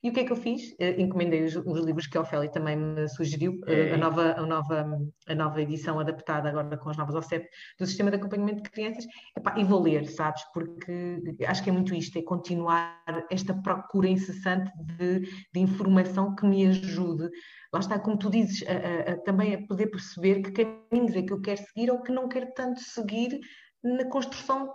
E 0.05 0.09
o 0.09 0.13
que 0.13 0.19
é 0.19 0.23
que 0.23 0.31
eu 0.31 0.35
fiz? 0.35 0.73
Uh, 0.73 1.01
encomendei 1.01 1.43
os, 1.43 1.55
os, 1.55 1.79
livros 1.83 2.05
que 2.05 2.15
a 2.15 2.21
Ofélia 2.21 2.47
também 2.51 2.75
me 2.75 3.09
sugeriu, 3.09 3.53
uh, 3.53 3.95
a, 3.95 3.97
nova, 3.97 4.35
a, 4.37 4.45
nova, 4.45 4.99
a 5.27 5.33
nova 5.33 5.59
edição 5.59 5.99
adaptada 5.99 6.47
agora 6.47 6.77
com 6.77 6.91
as 6.91 6.97
novas 6.97 7.15
OCEP 7.15 7.49
do 7.79 7.87
Sistema 7.87 8.11
de 8.11 8.17
Acompanhamento 8.17 8.61
de 8.61 8.69
Crianças. 8.69 9.03
Epá, 9.35 9.55
e 9.57 9.63
vou 9.63 9.81
ler, 9.81 10.05
sabes? 10.05 10.43
Porque 10.53 11.19
acho 11.47 11.63
que 11.63 11.71
é 11.71 11.73
muito 11.73 11.95
isto, 11.95 12.19
é 12.19 12.21
continuar 12.21 13.03
esta 13.31 13.55
procura 13.63 14.07
incessante 14.07 14.71
de, 14.77 15.21
de 15.21 15.59
informação 15.59 16.35
que 16.35 16.45
me 16.45 16.67
ajude 16.67 17.27
lá 17.73 17.79
está, 17.79 17.97
como 17.97 18.15
tu 18.15 18.29
dizes, 18.29 18.63
a, 18.67 19.13
a, 19.13 19.17
também 19.23 19.55
a 19.55 19.67
poder 19.67 19.87
perceber 19.87 20.43
que 20.43 20.51
caminhos 20.63 21.15
é 21.15 21.23
que 21.23 21.33
eu 21.33 21.41
quero 21.41 21.61
seguir 21.61 21.89
ou 21.89 22.03
que 22.03 22.11
não 22.11 22.29
quero 22.29 22.53
tanto 22.53 22.79
seguir 22.79 23.39
na 23.83 24.05
construção 24.05 24.71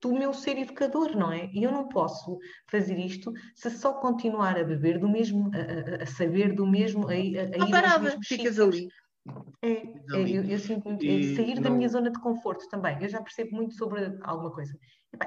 do 0.00 0.12
meu 0.12 0.32
ser 0.32 0.58
educador, 0.58 1.16
não 1.16 1.32
é? 1.32 1.50
E 1.52 1.62
eu 1.62 1.72
não 1.72 1.88
posso 1.88 2.38
fazer 2.68 2.98
isto 2.98 3.32
se 3.54 3.70
só 3.70 3.94
continuar 3.94 4.58
a 4.58 4.64
beber 4.64 4.98
do 4.98 5.08
mesmo, 5.08 5.50
a, 5.54 6.02
a 6.02 6.06
saber 6.06 6.54
do 6.54 6.66
mesmo, 6.66 7.08
a, 7.08 7.12
a, 7.12 7.14
a 7.14 7.68
ir 7.68 7.70
parada, 7.70 8.16
ficas 8.22 8.58
ali. 8.58 8.88
É, 9.62 9.70
é 9.70 9.84
eu, 10.10 10.44
eu, 10.44 10.58
sinto 10.58 10.88
muito, 10.88 11.04
é 11.04 11.34
sair 11.34 11.56
não... 11.56 11.62
da 11.62 11.70
minha 11.70 11.88
zona 11.88 12.10
de 12.10 12.20
conforto 12.20 12.66
também. 12.68 12.96
Eu 13.02 13.08
já 13.08 13.20
percebo 13.20 13.56
muito 13.56 13.74
sobre 13.74 14.16
alguma 14.22 14.52
coisa. 14.52 14.72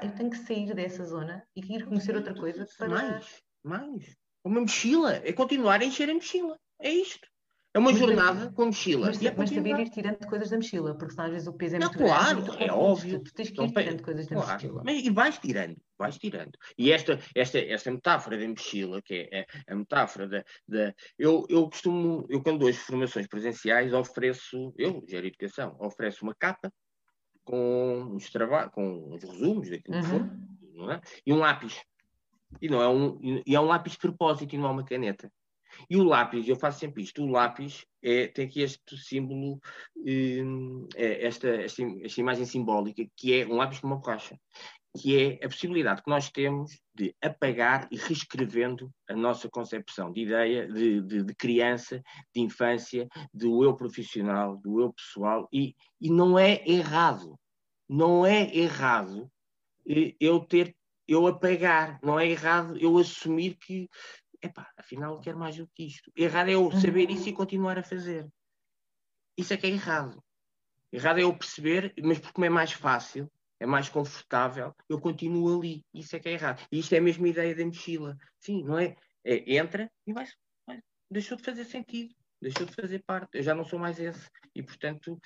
eu 0.02 0.10
tenho 0.14 0.30
que 0.30 0.38
sair 0.38 0.74
dessa 0.74 1.04
zona 1.04 1.42
e 1.54 1.60
ir 1.60 1.84
conhecer 1.86 2.16
outra 2.16 2.34
coisa 2.34 2.66
para. 2.78 2.88
Mais, 2.88 3.42
mais. 3.62 4.16
Uma 4.44 4.60
mochila, 4.60 5.16
é 5.16 5.32
continuar 5.32 5.80
a 5.80 5.84
encher 5.84 6.10
a 6.10 6.14
mochila. 6.14 6.58
É 6.80 6.90
isto. 6.90 7.28
É 7.74 7.78
uma 7.78 7.90
mas, 7.90 7.98
jornada 7.98 8.52
com 8.52 8.66
mochila. 8.66 9.06
Mas, 9.06 9.22
é 9.22 9.34
mas 9.34 9.48
saber 9.48 9.80
ir 9.80 9.88
tirando 9.88 10.18
coisas 10.26 10.50
da 10.50 10.56
mochila, 10.56 10.94
porque 10.94 11.14
senão 11.14 11.24
às 11.26 11.32
vezes 11.32 11.48
o 11.48 11.54
peso 11.54 11.76
é 11.76 11.78
não, 11.78 11.86
muito 11.86 11.98
claro, 12.04 12.42
grande. 12.42 12.64
é 12.64 12.72
óbvio. 12.72 13.20
Tu, 13.20 13.32
tens 13.32 13.50
que 13.50 13.62
ir 13.62 13.72
tirando 13.72 14.02
coisas 14.02 14.26
da 14.26 14.36
claro. 14.36 14.52
mochila. 14.52 14.82
Mas, 14.84 15.02
e 15.02 15.10
vais 15.10 15.38
tirando, 15.38 15.76
vais 15.98 16.18
tirando. 16.18 16.52
E 16.76 16.92
esta, 16.92 17.18
esta, 17.34 17.58
esta 17.58 17.90
metáfora 17.90 18.36
da 18.36 18.46
mochila, 18.46 19.00
que 19.00 19.26
é 19.32 19.46
a 19.66 19.74
metáfora 19.74 20.28
da. 20.28 20.44
da 20.68 20.94
eu, 21.18 21.46
eu 21.48 21.64
costumo, 21.70 22.26
eu 22.28 22.42
quando 22.42 22.58
dou 22.58 22.68
as 22.68 22.76
formações 22.76 23.26
presenciais, 23.26 23.94
ofereço, 23.94 24.74
eu, 24.76 25.02
gero 25.08 25.26
educação, 25.26 25.74
ofereço 25.80 26.24
uma 26.24 26.34
capa 26.38 26.70
com 27.42 28.14
os, 28.14 28.30
trava 28.30 28.68
com 28.68 29.14
os 29.14 29.22
resumos 29.22 29.70
daquilo 29.70 29.96
uhum. 29.96 30.02
que 30.02 30.08
for, 30.08 30.30
não 30.74 30.92
é? 30.92 31.00
e 31.26 31.32
um 31.32 31.38
lápis. 31.38 31.80
E, 32.60 32.68
não 32.68 32.82
é 32.82 32.88
um, 32.88 33.18
e 33.46 33.56
é 33.56 33.58
um 33.58 33.64
lápis 33.64 33.92
de 33.92 33.98
propósito 33.98 34.54
e 34.54 34.58
não 34.58 34.68
é 34.68 34.70
uma 34.72 34.84
caneta. 34.84 35.32
E 35.88 35.96
o 35.96 36.04
lápis, 36.04 36.48
eu 36.48 36.56
faço 36.56 36.80
sempre 36.80 37.02
isto, 37.02 37.22
o 37.22 37.30
lápis 37.30 37.84
é, 38.02 38.26
tem 38.26 38.46
aqui 38.46 38.62
este 38.62 38.96
símbolo, 38.96 39.60
hum, 39.96 40.86
é, 40.94 41.26
esta, 41.26 41.48
esta, 41.48 41.82
esta, 42.02 42.20
imagem 42.20 42.44
simbólica, 42.44 43.04
que 43.16 43.40
é 43.40 43.46
um 43.46 43.56
lápis 43.56 43.80
com 43.80 43.86
uma 43.86 43.96
borracha, 43.96 44.38
que 44.98 45.18
é 45.18 45.44
a 45.44 45.48
possibilidade 45.48 46.02
que 46.02 46.10
nós 46.10 46.30
temos 46.30 46.78
de 46.94 47.14
apagar 47.22 47.88
e 47.90 47.96
reescrevendo 47.96 48.90
a 49.08 49.14
nossa 49.14 49.48
concepção 49.48 50.12
de 50.12 50.22
ideia 50.22 50.66
de, 50.66 51.00
de, 51.00 51.22
de 51.22 51.34
criança, 51.34 52.02
de 52.34 52.40
infância, 52.42 53.08
do 53.32 53.64
eu 53.64 53.74
profissional, 53.74 54.56
do 54.58 54.80
eu 54.80 54.92
pessoal, 54.92 55.48
e, 55.52 55.74
e 56.00 56.10
não 56.10 56.38
é 56.38 56.62
errado, 56.66 57.38
não 57.88 58.26
é 58.26 58.54
errado 58.54 59.30
eh, 59.88 60.14
eu 60.20 60.40
ter 60.40 60.74
eu 61.08 61.26
apagar, 61.26 61.98
não 62.02 62.18
é 62.18 62.28
errado 62.28 62.76
eu 62.78 62.96
assumir 62.96 63.56
que 63.56 63.88
epá, 64.42 64.70
afinal 64.76 65.20
quero 65.20 65.38
mais 65.38 65.56
do 65.56 65.66
que 65.68 65.86
isto. 65.86 66.10
Errado 66.16 66.48
é 66.48 66.54
eu 66.54 66.70
saber 66.72 67.10
isso 67.10 67.28
e 67.28 67.32
continuar 67.32 67.78
a 67.78 67.82
fazer. 67.82 68.28
Isso 69.36 69.54
é 69.54 69.56
que 69.56 69.66
é 69.66 69.70
errado. 69.70 70.22
Errado 70.92 71.18
é 71.18 71.22
eu 71.22 71.36
perceber, 71.36 71.94
mas 72.02 72.18
porque 72.18 72.40
me 72.40 72.48
é 72.48 72.50
mais 72.50 72.72
fácil, 72.72 73.30
é 73.58 73.66
mais 73.66 73.88
confortável, 73.88 74.74
eu 74.88 75.00
continuo 75.00 75.58
ali. 75.58 75.84
Isso 75.94 76.14
é 76.16 76.20
que 76.20 76.28
é 76.28 76.32
errado. 76.32 76.66
E 76.70 76.78
isto 76.80 76.92
é 76.94 76.98
a 76.98 77.02
mesma 77.02 77.28
ideia 77.28 77.54
da 77.54 77.64
mochila. 77.64 78.16
Sim, 78.38 78.64
não 78.64 78.78
é? 78.78 78.96
é 79.24 79.56
entra 79.56 79.90
e 80.06 80.12
vai, 80.12 80.26
vai. 80.66 80.82
Deixou 81.10 81.36
de 81.36 81.44
fazer 81.44 81.64
sentido. 81.64 82.14
Deixou 82.40 82.66
de 82.66 82.74
fazer 82.74 83.02
parte. 83.06 83.38
Eu 83.38 83.42
já 83.42 83.54
não 83.54 83.64
sou 83.64 83.78
mais 83.78 84.00
esse. 84.00 84.28
E, 84.54 84.62
portanto, 84.62 85.18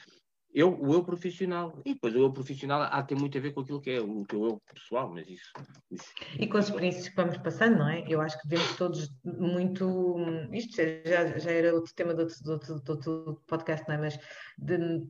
eu, 0.57 0.75
o 0.81 0.95
eu 0.95 1.05
profissional, 1.05 1.79
e 1.85 1.93
depois 1.93 2.15
o 2.15 2.19
eu 2.19 2.33
profissional 2.33 2.81
há 2.91 3.03
ter 3.03 3.15
muito 3.15 3.37
a 3.37 3.41
ver 3.43 3.53
com 3.53 3.61
aquilo 3.61 3.79
que 3.79 3.91
é 3.91 4.01
o 4.01 4.25
teu 4.25 4.43
eu 4.43 4.63
pessoal, 4.73 5.13
mas 5.13 5.29
isso, 5.29 5.53
isso. 5.91 6.11
E 6.41 6.47
com 6.47 6.57
as 6.57 6.65
experiências 6.65 7.11
que 7.11 7.15
vamos 7.15 7.37
passando, 7.37 7.77
não 7.77 7.91
é? 7.91 8.03
Eu 8.09 8.23
acho 8.23 8.41
que 8.41 8.49
vemos 8.49 8.75
todos 8.75 9.11
muito. 9.23 10.17
Isto 10.55 10.77
já, 11.05 11.39
já 11.39 11.51
era 11.51 11.75
outro 11.75 11.93
tema 11.95 12.15
do 12.15 12.23
outro, 12.23 12.75
outro, 12.75 12.93
outro 12.93 13.43
podcast, 13.47 13.87
não 13.87 13.97
é? 13.97 13.99
Mas 13.99 14.19
de 14.57 15.07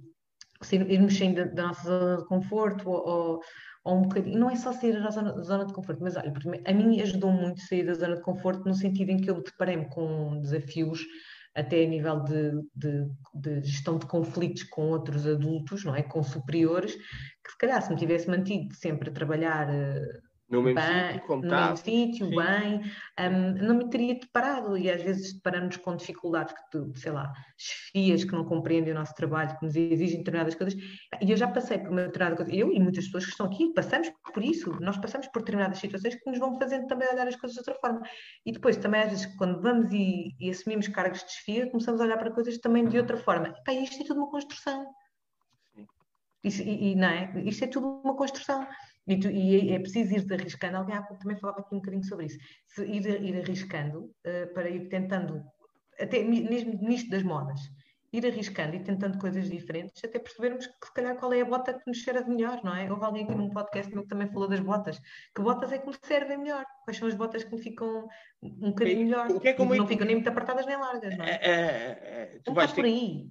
irmos 0.72 1.16
saindo 1.16 1.54
da, 1.54 1.68
nossa 1.68 1.84
zona 1.84 2.16
de 2.16 2.26
conforto 2.26 2.90
ou, 2.90 3.40
ou 3.84 3.98
um 3.98 4.02
bocadinho. 4.02 4.40
Não 4.40 4.50
é 4.50 4.56
só 4.56 4.72
sair 4.72 5.00
da 5.00 5.10
zona, 5.10 5.42
zona 5.44 5.64
de 5.64 5.72
conforto, 5.72 6.02
mas 6.02 6.16
olha, 6.16 6.32
a 6.64 6.72
mim 6.72 7.00
ajudou 7.00 7.30
muito 7.30 7.60
sair 7.60 7.84
da 7.84 7.94
zona 7.94 8.16
de 8.16 8.22
conforto 8.22 8.64
no 8.64 8.74
sentido 8.74 9.10
em 9.10 9.18
que 9.18 9.30
eu 9.30 9.40
deparei-me 9.40 9.88
com 9.90 10.40
desafios 10.40 11.06
até 11.56 11.84
a 11.84 11.88
nível 11.88 12.22
de, 12.22 12.52
de, 12.74 13.08
de, 13.34 13.62
gestão 13.64 13.98
de 13.98 14.06
conflitos 14.06 14.62
com 14.64 14.90
outros 14.90 15.26
adultos, 15.26 15.84
não 15.84 15.96
é? 15.96 16.02
Com 16.02 16.22
superiores, 16.22 16.94
que 16.94 17.50
se 17.50 17.58
calhar 17.58 17.80
se 17.80 17.90
me 17.90 17.96
tivesse 17.96 18.28
mantido 18.28 18.74
sempre 18.74 19.08
a 19.08 19.12
trabalhar 19.12 19.68
eh, 19.72 20.20
no 20.48 20.62
mesmo 20.62 20.80
sítio, 20.80 21.36
no 21.36 21.42
mesmo 21.42 21.76
sítio, 21.76 22.30
bem, 22.30 22.80
um, 23.18 23.66
não 23.66 23.74
me 23.78 23.90
teria 23.90 24.14
deparado 24.14 24.78
e 24.78 24.88
às 24.88 25.02
vezes 25.02 25.34
deparamos 25.34 25.76
com 25.76 25.96
dificuldades 25.96 26.54
que 26.54 26.70
tu, 26.70 26.92
sei 26.94 27.10
lá, 27.10 27.32
chefias 27.58 28.22
que 28.22 28.32
não 28.32 28.44
compreendem 28.44 28.92
o 28.92 28.96
nosso 28.96 29.12
trabalho, 29.14 29.58
que 29.58 29.64
nos 29.64 29.74
exigem 29.74 30.18
determinadas 30.18 30.54
coisas, 30.54 30.78
e 31.20 31.30
eu 31.30 31.36
já 31.36 31.48
passei 31.48 31.78
por 31.78 31.90
uma 31.90 32.02
determinada 32.02 32.36
coisa, 32.36 32.54
eu 32.54 32.72
e 32.72 32.78
muitas 32.78 33.06
pessoas 33.06 33.24
que 33.24 33.30
estão 33.32 33.46
aqui, 33.46 33.72
passamos 33.74 34.08
por 34.32 34.44
isso, 34.44 34.70
nós 34.80 34.96
passamos 34.98 35.26
por 35.28 35.40
determinadas 35.40 35.78
situações 35.78 36.14
que 36.14 36.30
nos 36.30 36.38
vão 36.38 36.56
fazendo 36.58 36.86
também 36.86 37.08
olhar 37.08 37.26
as 37.26 37.34
coisas 37.34 37.54
de 37.54 37.60
outra 37.60 37.74
forma, 37.80 38.02
e 38.44 38.52
depois 38.52 38.76
também 38.76 39.02
às 39.02 39.10
vezes 39.10 39.26
quando 39.36 39.60
vamos 39.60 39.92
e, 39.92 40.36
e 40.38 40.48
assumimos 40.48 40.86
cargos 40.86 41.24
de 41.24 41.32
chefia, 41.32 41.68
começamos 41.68 42.00
a 42.00 42.04
olhar 42.04 42.18
para 42.18 42.30
coisas 42.30 42.56
também 42.58 42.86
de 42.86 42.98
outra 42.98 43.16
forma, 43.16 43.52
e, 43.68 43.82
isto 43.82 44.00
é 44.00 44.06
tudo 44.06 44.20
uma 44.20 44.30
construção, 44.30 44.86
isso, 46.44 46.62
e, 46.62 46.92
e, 46.92 46.94
não 46.94 47.08
é? 47.08 47.32
Isto 47.44 47.64
é 47.64 47.66
tudo 47.66 47.88
uma 48.04 48.14
construção. 48.14 48.64
E, 49.06 49.18
tu, 49.18 49.28
e, 49.30 49.72
é 49.72 49.78
preciso 49.78 50.14
ir 50.14 50.32
arriscando. 50.32 50.76
Alguém 50.76 50.96
há 50.96 51.02
pouco 51.02 51.22
também 51.22 51.38
falava 51.38 51.60
aqui 51.60 51.74
um 51.74 51.78
bocadinho 51.78 52.04
sobre 52.04 52.26
isso. 52.26 52.38
Se 52.66 52.84
ir, 52.84 53.06
ir 53.22 53.40
arriscando 53.40 54.04
uh, 54.04 54.52
para 54.52 54.68
ir 54.68 54.88
tentando, 54.88 55.44
até 56.00 56.22
mesmo 56.24 56.74
nisto 56.82 57.10
das 57.10 57.22
modas, 57.22 57.60
ir 58.12 58.26
arriscando 58.26 58.76
e 58.76 58.82
tentando 58.82 59.18
coisas 59.18 59.48
diferentes, 59.48 60.02
até 60.02 60.18
percebermos 60.18 60.66
que 60.66 60.86
se 60.86 60.94
calhar 60.94 61.16
qual 61.16 61.32
é 61.32 61.40
a 61.40 61.44
bota 61.44 61.74
que 61.74 61.86
nos 61.86 62.02
serve 62.02 62.30
melhor, 62.30 62.60
não 62.64 62.74
é? 62.74 62.90
Houve 62.90 63.04
alguém 63.04 63.24
aqui 63.24 63.34
num 63.34 63.50
podcast 63.50 63.92
meu 63.92 64.02
que 64.02 64.08
também 64.08 64.28
falou 64.28 64.48
das 64.48 64.60
botas. 64.60 64.98
Que 65.34 65.42
botas 65.42 65.72
é 65.72 65.78
que 65.78 65.86
me 65.86 65.94
servem 66.02 66.38
melhor? 66.38 66.64
Quais 66.84 66.98
são 66.98 67.08
as 67.08 67.14
botas 67.14 67.44
que 67.44 67.54
me 67.54 67.62
ficam 67.62 68.08
um 68.42 68.70
bocadinho 68.70 69.06
melhor? 69.06 69.30
O 69.30 69.40
que 69.40 69.48
é 69.48 69.52
que 69.52 69.64
não 69.64 69.86
ficam 69.86 70.06
nem 70.06 70.16
muito 70.16 70.28
apertadas 70.28 70.66
nem 70.66 70.76
largas, 70.76 71.16
não 71.16 71.24
é? 71.24 71.30
é, 71.30 71.50
é, 71.50 72.36
é 72.36 72.40
tu 72.44 72.54
vais 72.54 72.72
ter... 72.72 72.82
por 72.82 72.84
aí. 72.86 73.28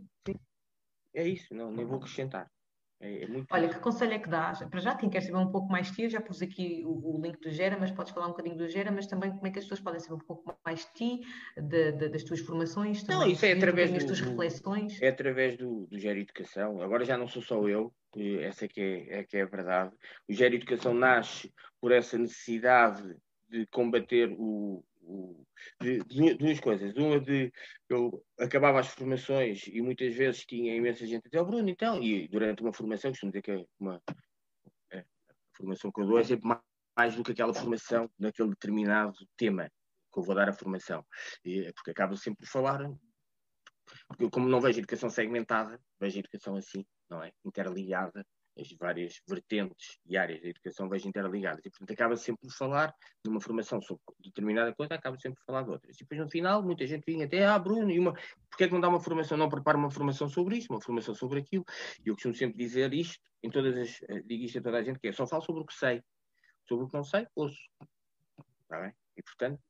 É 1.14 1.28
isso, 1.28 1.54
não, 1.54 1.72
nem 1.72 1.86
vou 1.86 1.98
acrescentar. 1.98 2.52
É, 3.00 3.24
é 3.24 3.28
muito 3.28 3.48
Olha, 3.52 3.70
que 3.70 3.80
conselho 3.80 4.14
é 4.14 4.20
que 4.20 4.30
dás? 4.30 4.60
Para 4.60 4.80
já, 4.80 4.96
quem 4.96 5.10
quer 5.10 5.22
saber 5.22 5.38
um 5.38 5.52
pouco 5.52 5.70
mais 5.70 5.88
de 5.88 5.96
ti, 5.96 6.10
já 6.10 6.22
pus 6.22 6.42
aqui 6.42 6.82
o, 6.86 7.18
o, 7.18 7.22
link 7.22 7.40
do 7.40 7.52
Gera, 7.52 7.78
mas 7.78 7.92
podes 7.92 8.14
falar 8.14 8.28
um 8.28 8.30
bocadinho 8.30 8.58
do 8.58 8.68
Gera, 8.70 8.92
mas 8.92 9.08
também 9.08 9.32
como 9.32 9.46
é 9.46 9.52
que 9.52 9.60
as 9.60 9.66
pessoas 9.66 9.82
podem 9.82 10.00
saber 10.00 10.16
um 10.16 10.26
pouco 10.26 10.58
mais 10.66 10.80
de 10.80 10.94
ti, 10.94 11.22
de, 11.58 11.92
de, 11.92 12.10
das 12.10 12.24
tuas 12.24 12.40
formações, 12.40 13.04
também, 13.04 13.20
não, 13.20 13.28
isso 13.28 13.46
é 13.46 13.52
através 13.52 13.92
das 13.92 14.06
tuas 14.06 14.22
reflexões. 14.22 15.02
É 15.02 15.10
através 15.10 15.58
do, 15.58 15.86
do 15.88 16.00
Gera 16.00 16.20
Educação. 16.20 16.82
Agora 16.82 17.04
já 17.04 17.18
não 17.18 17.28
sou 17.28 17.42
só 17.42 17.68
eu, 17.68 17.94
essa 18.42 18.66
é 18.66 18.68
que 18.68 18.82
é, 18.82 19.20
é, 19.20 19.24
que 19.24 19.38
é 19.38 19.42
a 19.42 19.48
verdade. 19.48 19.94
O 20.30 20.34
Gera 20.34 20.56
Educação 20.56 20.94
nasce 20.94 21.54
por 21.82 21.92
essa 21.92 22.18
necessidade 22.18 23.04
de 23.50 23.66
combater 23.68 24.34
o, 24.38 24.84
de, 25.82 26.00
de, 26.04 26.34
duas 26.36 26.60
coisas. 26.60 26.96
Uma 26.96 27.20
de 27.20 27.52
eu 27.90 28.24
acabava 28.40 28.80
as 28.80 28.88
formações 28.88 29.68
e 29.68 29.82
muitas 29.82 30.14
vezes 30.16 30.46
tinha 30.46 30.76
imensa 30.76 31.06
gente 31.06 31.28
até 31.28 31.42
o 31.42 31.46
Bruno, 31.46 31.70
então, 31.70 32.02
e 32.02 32.28
durante 32.28 32.62
uma 32.62 32.74
formação, 32.74 33.12
costumo 33.12 33.32
dizer 33.32 33.42
que 33.42 33.52
é 33.52 33.66
uma 33.80 34.02
é, 34.92 35.00
a 35.00 35.04
formação 35.58 35.92
que 35.92 36.02
eu 36.02 36.08
dou 36.08 36.20
é 36.20 36.24
sempre 36.24 36.48
mais, 36.48 36.62
mais 36.98 37.16
do 37.16 37.24
que 37.24 37.32
aquela 37.32 37.54
formação 37.54 38.10
naquele 38.18 38.50
determinado 38.50 39.18
tema 39.38 39.70
que 40.14 40.20
eu 40.20 40.24
vou 40.24 40.36
dar 40.36 40.50
a 40.50 40.54
formação. 40.54 41.06
E, 41.44 41.72
porque 41.74 41.92
acabo 41.92 42.16
sempre 42.16 42.40
por 42.40 42.48
falar, 42.48 42.80
porque 44.08 44.24
eu, 44.24 44.30
como 44.30 44.48
não 44.48 44.62
vejo 44.62 44.80
educação 44.80 45.10
segmentada, 45.10 45.80
vejo 46.00 46.20
educação 46.20 46.56
assim, 46.56 46.86
não 47.10 47.22
é? 47.22 47.32
Interligada, 47.44 48.26
as 48.58 48.72
várias 48.80 49.22
vertentes 49.28 50.00
e 50.06 50.18
áreas 50.18 50.42
da 50.42 50.50
educação 50.50 50.90
vejo 50.90 51.08
interligadas. 51.08 51.66
E, 51.66 51.70
portanto, 51.70 51.92
acaba 51.92 52.16
sempre 52.16 52.42
por 52.48 52.52
falar 52.54 52.94
de 53.24 53.30
uma 53.30 53.42
formação 53.42 53.82
sobre 53.82 54.04
determinada 54.20 54.74
coisa, 54.74 54.96
acaba 54.96 55.18
sempre 55.18 55.40
por 55.40 55.46
falar 55.46 55.64
de 55.64 55.72
outras. 55.72 55.96
E 55.96 56.00
depois, 56.00 56.20
no 56.20 56.30
final, 56.30 56.64
muita 56.64 56.86
gente 56.86 57.04
vinha 57.06 57.26
até, 57.26 57.46
ah, 57.46 57.60
Bruno, 57.60 57.92
e 57.92 58.00
uma... 58.00 58.14
porquê 58.50 58.66
é 58.66 58.68
que 58.68 58.74
não 58.74 58.82
dá 58.82 58.90
uma 58.90 59.00
formação, 59.00 59.38
não 59.38 59.50
prepara 59.50 59.78
uma 59.78 59.92
formação 59.92 60.30
sobre 60.30 60.58
isto, 60.58 60.72
uma 60.72 60.82
formação 60.82 61.14
sobre 61.14 61.40
aquilo? 61.40 61.66
E 62.06 62.10
eu 62.10 62.16
costumo 62.16 62.34
sempre 62.34 62.58
dizer 62.58 62.94
isto, 62.94 63.20
em 63.44 63.50
todas 63.50 63.78
as... 63.78 64.02
Eh, 64.10 64.22
digo 64.26 64.44
isto 64.44 64.60
a 64.60 64.62
toda 64.62 64.78
a 64.78 64.84
gente, 64.84 65.00
que 65.00 65.08
é, 65.08 65.12
só 65.12 65.28
falo 65.28 65.44
sobre 65.44 65.64
o 65.64 65.66
que 65.66 65.74
sei. 65.74 66.02
Sobre 66.68 66.86
o 66.86 66.88
que 66.88 66.96
não 66.96 67.04
sei, 67.04 67.28
ouço. 67.36 67.60
Está 68.64 68.82
bem? 68.82 68.94
E, 69.18 69.22
portanto, 69.22 69.62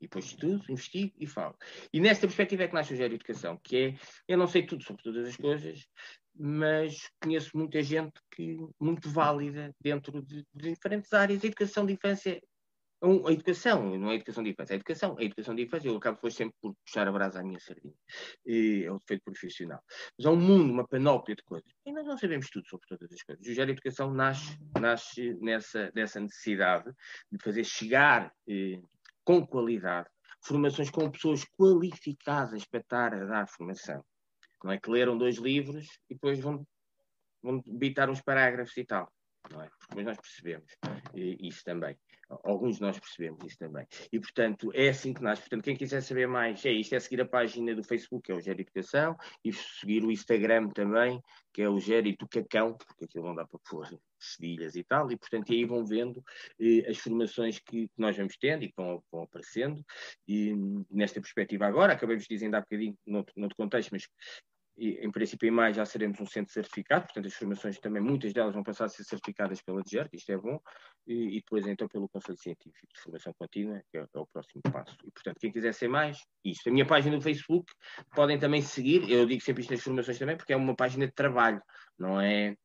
e 0.00 0.06
depois 0.06 0.26
estudo, 0.26 0.64
investigo 0.68 1.12
e 1.18 1.26
falo. 1.26 1.56
E 1.92 2.00
nesta 2.00 2.26
perspectiva 2.26 2.64
é 2.64 2.68
que 2.68 2.74
nasce 2.74 2.92
o 2.92 2.96
Gero 2.96 3.14
Educação, 3.14 3.58
que 3.62 3.76
é, 3.76 3.98
eu 4.28 4.36
não 4.36 4.46
sei 4.46 4.66
tudo 4.66 4.82
sobre 4.82 5.02
todas 5.02 5.26
as 5.26 5.36
coisas, 5.36 5.86
mas 6.34 7.08
conheço 7.22 7.56
muita 7.56 7.82
gente 7.82 8.12
que 8.30 8.56
muito 8.80 9.08
válida 9.08 9.74
dentro 9.80 10.22
de, 10.22 10.44
de 10.54 10.74
diferentes 10.74 11.12
áreas. 11.12 11.42
A 11.42 11.46
educação 11.46 11.86
de 11.86 11.92
infância, 11.92 12.40
a 13.02 13.32
educação, 13.32 13.96
não 13.98 14.08
é 14.08 14.12
a 14.12 14.14
educação 14.16 14.42
de 14.42 14.50
infância, 14.50 14.72
é 14.72 14.74
a 14.74 14.76
educação. 14.76 15.16
A 15.18 15.22
educação 15.22 15.54
de 15.54 15.62
infância, 15.62 15.88
eu 15.88 15.96
acabo 15.96 16.16
depois 16.16 16.34
sempre 16.34 16.54
por 16.60 16.74
puxar 16.84 17.06
a 17.06 17.12
brasa 17.12 17.40
à 17.40 17.42
minha 17.42 17.60
sardinha. 17.60 17.94
E 18.46 18.84
é 18.84 18.90
o 18.90 18.98
defeito 18.98 19.22
profissional. 19.24 19.80
Mas 20.18 20.26
há 20.26 20.30
um 20.30 20.36
mundo, 20.36 20.72
uma 20.72 20.86
panóplia 20.86 21.36
de 21.36 21.42
coisas. 21.44 21.70
E 21.86 21.92
nós 21.92 22.06
não 22.06 22.16
sabemos 22.16 22.48
tudo 22.50 22.66
sobre 22.68 22.86
todas 22.88 23.12
as 23.12 23.22
coisas. 23.22 23.46
O 23.46 23.52
Gera 23.52 23.70
Educação 23.70 24.12
nasce, 24.12 24.58
nasce 24.80 25.34
nessa, 25.40 25.92
nessa 25.94 26.20
necessidade 26.20 26.90
de 27.30 27.38
fazer 27.42 27.64
chegar 27.64 28.32
eh, 28.48 28.80
com 29.24 29.46
qualidade 29.46 30.08
formações 30.44 30.90
com 30.90 31.10
pessoas 31.10 31.44
qualificadas 31.58 32.64
para 32.66 32.80
estar 32.80 33.14
a 33.14 33.24
dar 33.24 33.48
formação. 33.48 34.04
Não 34.64 34.72
é 34.72 34.80
que 34.80 34.90
leram 34.90 35.18
dois 35.18 35.36
livros 35.36 35.86
e 36.08 36.14
depois 36.14 36.40
vão, 36.40 36.66
vão 37.42 37.62
bitar 37.66 38.08
uns 38.08 38.22
parágrafos 38.22 38.74
e 38.78 38.84
tal. 38.84 39.12
Não 39.50 39.60
é? 39.60 39.68
Porque 39.78 40.02
nós 40.02 40.16
percebemos 40.16 40.74
isso 41.14 41.62
também. 41.64 41.96
Alguns 42.42 42.76
de 42.76 42.82
nós 42.82 42.98
percebemos 42.98 43.44
isso 43.44 43.58
também. 43.58 43.86
E, 44.10 44.18
portanto, 44.18 44.72
é 44.74 44.88
assim 44.88 45.12
que 45.12 45.22
nasce. 45.22 45.42
Portanto, 45.42 45.64
quem 45.64 45.76
quiser 45.76 46.00
saber 46.00 46.26
mais, 46.26 46.64
é 46.64 46.72
isto, 46.72 46.94
é 46.94 47.00
seguir 47.00 47.20
a 47.20 47.26
página 47.26 47.74
do 47.74 47.84
Facebook, 47.84 48.24
que 48.24 48.32
é 48.32 48.34
o 48.34 48.40
Gera 48.40 48.60
Educação, 48.60 49.14
e 49.44 49.52
seguir 49.52 50.02
o 50.02 50.10
Instagram 50.10 50.70
também, 50.70 51.20
que 51.52 51.60
é 51.60 51.68
o 51.68 51.78
Gera 51.78 52.08
Educacão, 52.08 52.74
porque 52.74 53.04
aquilo 53.04 53.26
não 53.26 53.34
dá 53.34 53.46
para 53.46 53.60
pôr 53.68 53.86
cedilhas 54.18 54.74
e 54.74 54.82
tal, 54.82 55.12
e, 55.12 55.16
portanto, 55.18 55.52
aí 55.52 55.66
vão 55.66 55.84
vendo 55.84 56.24
eh, 56.58 56.88
as 56.88 56.96
formações 56.96 57.58
que, 57.58 57.88
que, 57.88 58.00
nós 58.00 58.16
vamos 58.16 58.38
tendo 58.38 58.64
e 58.64 58.68
que 58.68 58.74
vão, 58.76 59.04
vão 59.12 59.24
aparecendo. 59.24 59.84
E 60.26 60.54
nesta 60.90 61.20
perspectiva 61.20 61.66
agora, 61.66 61.92
acabamos 61.92 62.22
de 62.22 62.30
dizer 62.30 62.46
ainda 62.46 62.58
há 62.58 62.60
bocadinho, 62.62 62.96
noutro, 63.06 63.34
noutro 63.36 63.56
contexto, 63.56 63.90
mas 63.92 64.08
e, 64.76 65.04
em 65.04 65.10
princípio, 65.10 65.48
em 65.48 65.52
maio 65.52 65.72
já 65.72 65.84
seremos 65.84 66.20
um 66.20 66.26
centro 66.26 66.52
certificado, 66.52 67.04
portanto, 67.04 67.26
as 67.26 67.34
formações 67.34 67.78
também, 67.78 68.02
muitas 68.02 68.32
delas 68.32 68.54
vão 68.54 68.62
passar 68.62 68.86
a 68.86 68.88
ser 68.88 69.04
certificadas 69.04 69.62
pela 69.62 69.82
DGERT, 69.82 70.12
isto 70.14 70.32
é 70.32 70.36
bom, 70.36 70.60
e, 71.06 71.36
e, 71.36 71.40
depois, 71.40 71.66
então, 71.66 71.86
pelo 71.86 72.08
Conselho 72.08 72.38
Científico 72.38 72.88
de 72.92 73.00
Formação 73.00 73.32
Contínua, 73.38 73.82
que 73.90 73.98
é, 73.98 74.00
é, 74.00 74.18
o 74.18 74.26
próximo 74.26 74.62
passo. 74.62 74.96
E, 75.04 75.10
portanto, 75.10 75.38
quem 75.38 75.52
quiser 75.52 75.72
ser 75.74 75.88
mais, 75.88 76.18
isto. 76.44 76.68
A 76.68 76.72
minha 76.72 76.86
página 76.86 77.14
no 77.14 77.22
Facebook, 77.22 77.72
podem 78.14 78.38
também 78.38 78.62
seguir, 78.62 79.08
eu 79.10 79.26
digo 79.26 79.42
sempre 79.42 79.62
isto 79.62 79.72
nas 79.72 79.82
formações 79.82 80.18
também, 80.18 80.36
porque 80.36 80.52
é 80.52 80.56
uma 80.56 80.74
página 80.74 81.06
de 81.06 81.12
trabalho, 81.12 81.62
não 81.98 82.20
é. 82.20 82.56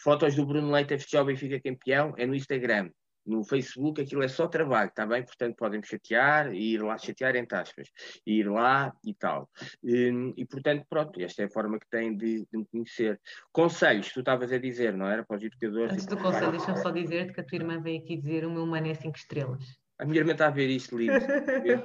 Fotos 0.00 0.34
do 0.34 0.46
Bruno 0.46 0.70
Leite 0.70 0.94
a 0.94 0.98
festejar 0.98 1.22
o 1.22 1.26
Benfica 1.26 1.60
campeão, 1.60 2.14
é 2.16 2.26
no 2.26 2.34
Instagram 2.34 2.90
no 3.26 3.44
Facebook 3.44 4.00
aquilo 4.00 4.22
é 4.22 4.28
só 4.28 4.46
trabalho, 4.46 4.88
está 4.88 5.06
bem? 5.06 5.22
Portanto, 5.22 5.56
podem 5.56 5.80
me 5.80 5.86
chatear 5.86 6.52
e 6.52 6.74
ir 6.74 6.82
lá, 6.82 6.98
chatear 6.98 7.36
entre 7.36 7.56
aspas, 7.56 7.88
ir 8.26 8.48
lá 8.50 8.94
e 9.04 9.14
tal. 9.14 9.48
E, 9.82 10.10
hum, 10.10 10.34
e 10.36 10.44
portanto, 10.44 10.84
pronto, 10.88 11.20
esta 11.20 11.42
é 11.42 11.46
a 11.46 11.50
forma 11.50 11.78
que 11.78 11.88
têm 11.88 12.16
de, 12.16 12.46
de 12.46 12.58
me 12.58 12.64
conhecer. 12.66 13.20
Conselhos, 13.52 14.12
tu 14.12 14.20
estavas 14.20 14.52
a 14.52 14.58
dizer, 14.58 14.96
não 14.96 15.06
era? 15.06 15.24
Para 15.24 15.36
os 15.36 15.42
educadores. 15.42 15.92
Antes 15.92 16.06
do 16.06 16.16
conselho, 16.16 16.50
deixa-me 16.50 16.78
só 16.78 16.90
dizer-te 16.90 17.32
que 17.32 17.40
a 17.40 17.44
tua 17.44 17.56
irmã 17.56 17.80
veio 17.80 18.00
aqui 18.00 18.16
dizer 18.16 18.44
o 18.44 18.50
meu 18.50 18.64
humano 18.64 18.88
é 18.88 18.94
5 18.94 19.16
estrelas. 19.16 19.83
A 19.98 20.04
minha 20.04 20.18
irmã 20.18 20.32
está 20.32 20.48
a 20.48 20.50
ver 20.50 20.68
isto 20.68 20.98
lindo. 20.98 21.12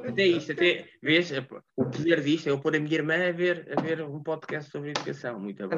até 0.08 0.26
isto, 0.26 0.52
até, 0.52 0.86
vês, 1.02 1.32
o 1.78 1.86
poder 1.86 2.22
disto 2.22 2.48
é 2.48 2.52
eu 2.52 2.60
pôr 2.60 2.76
a 2.76 2.80
minha 2.80 2.96
irmã 2.96 3.30
a 3.30 3.32
ver, 3.32 3.72
a 3.78 3.82
ver 3.82 4.02
um 4.02 4.24
podcast 4.24 4.72
sobre 4.72 4.92
educação. 4.92 5.40
Muito 5.40 5.68
bom. 5.68 5.78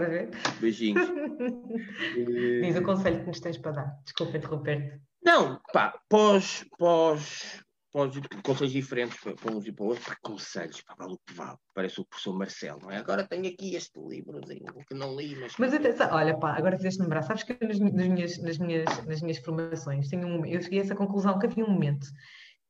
Beijinhos. 0.59 1.07
Diz 2.63 2.75
o 2.77 2.83
conselho 2.83 3.19
que 3.19 3.27
nos 3.27 3.39
tens 3.39 3.57
para 3.57 3.71
dar. 3.71 3.99
Desculpa 4.05 4.37
interromper-te. 4.37 5.01
Não, 5.23 5.59
pá, 5.73 5.93
pós, 6.09 6.65
pós 6.77 7.61
conselhos 7.91 8.71
diferentes 8.71 9.19
para, 9.19 9.51
uns 9.51 9.67
e 9.67 9.71
para 9.71 9.85
outros, 9.85 10.15
conselhos, 10.21 10.83
vale 10.97 11.13
o 11.13 11.19
que 11.25 11.33
vale. 11.33 11.57
Parece 11.73 11.99
o 11.99 12.05
professor 12.05 12.37
Marcelo, 12.37 12.79
não 12.81 12.91
é? 12.91 12.97
Agora 12.97 13.27
tenho 13.27 13.47
aqui 13.47 13.75
este 13.75 13.99
livro 13.99 14.39
que 14.87 14.93
não 14.93 15.15
li, 15.15 15.35
mas. 15.35 15.53
Mas 15.57 15.73
atenção, 15.73 16.09
olha, 16.11 16.37
pá, 16.37 16.55
agora 16.55 16.77
fizeste 16.77 17.01
lembrar, 17.01 17.21
sabes 17.23 17.43
que 17.43 17.57
nas, 17.65 17.79
nas, 17.79 18.07
minhas, 18.07 18.37
nas, 18.41 18.57
minhas, 18.57 19.05
nas 19.05 19.21
minhas 19.21 19.37
formações 19.39 20.07
tenho 20.07 20.27
um, 20.27 20.45
eu 20.45 20.61
cheguei 20.61 20.79
a 20.79 20.83
essa 20.83 20.95
conclusão 20.95 21.37
que 21.37 21.47
havia 21.47 21.65
um 21.65 21.71
momento 21.71 22.07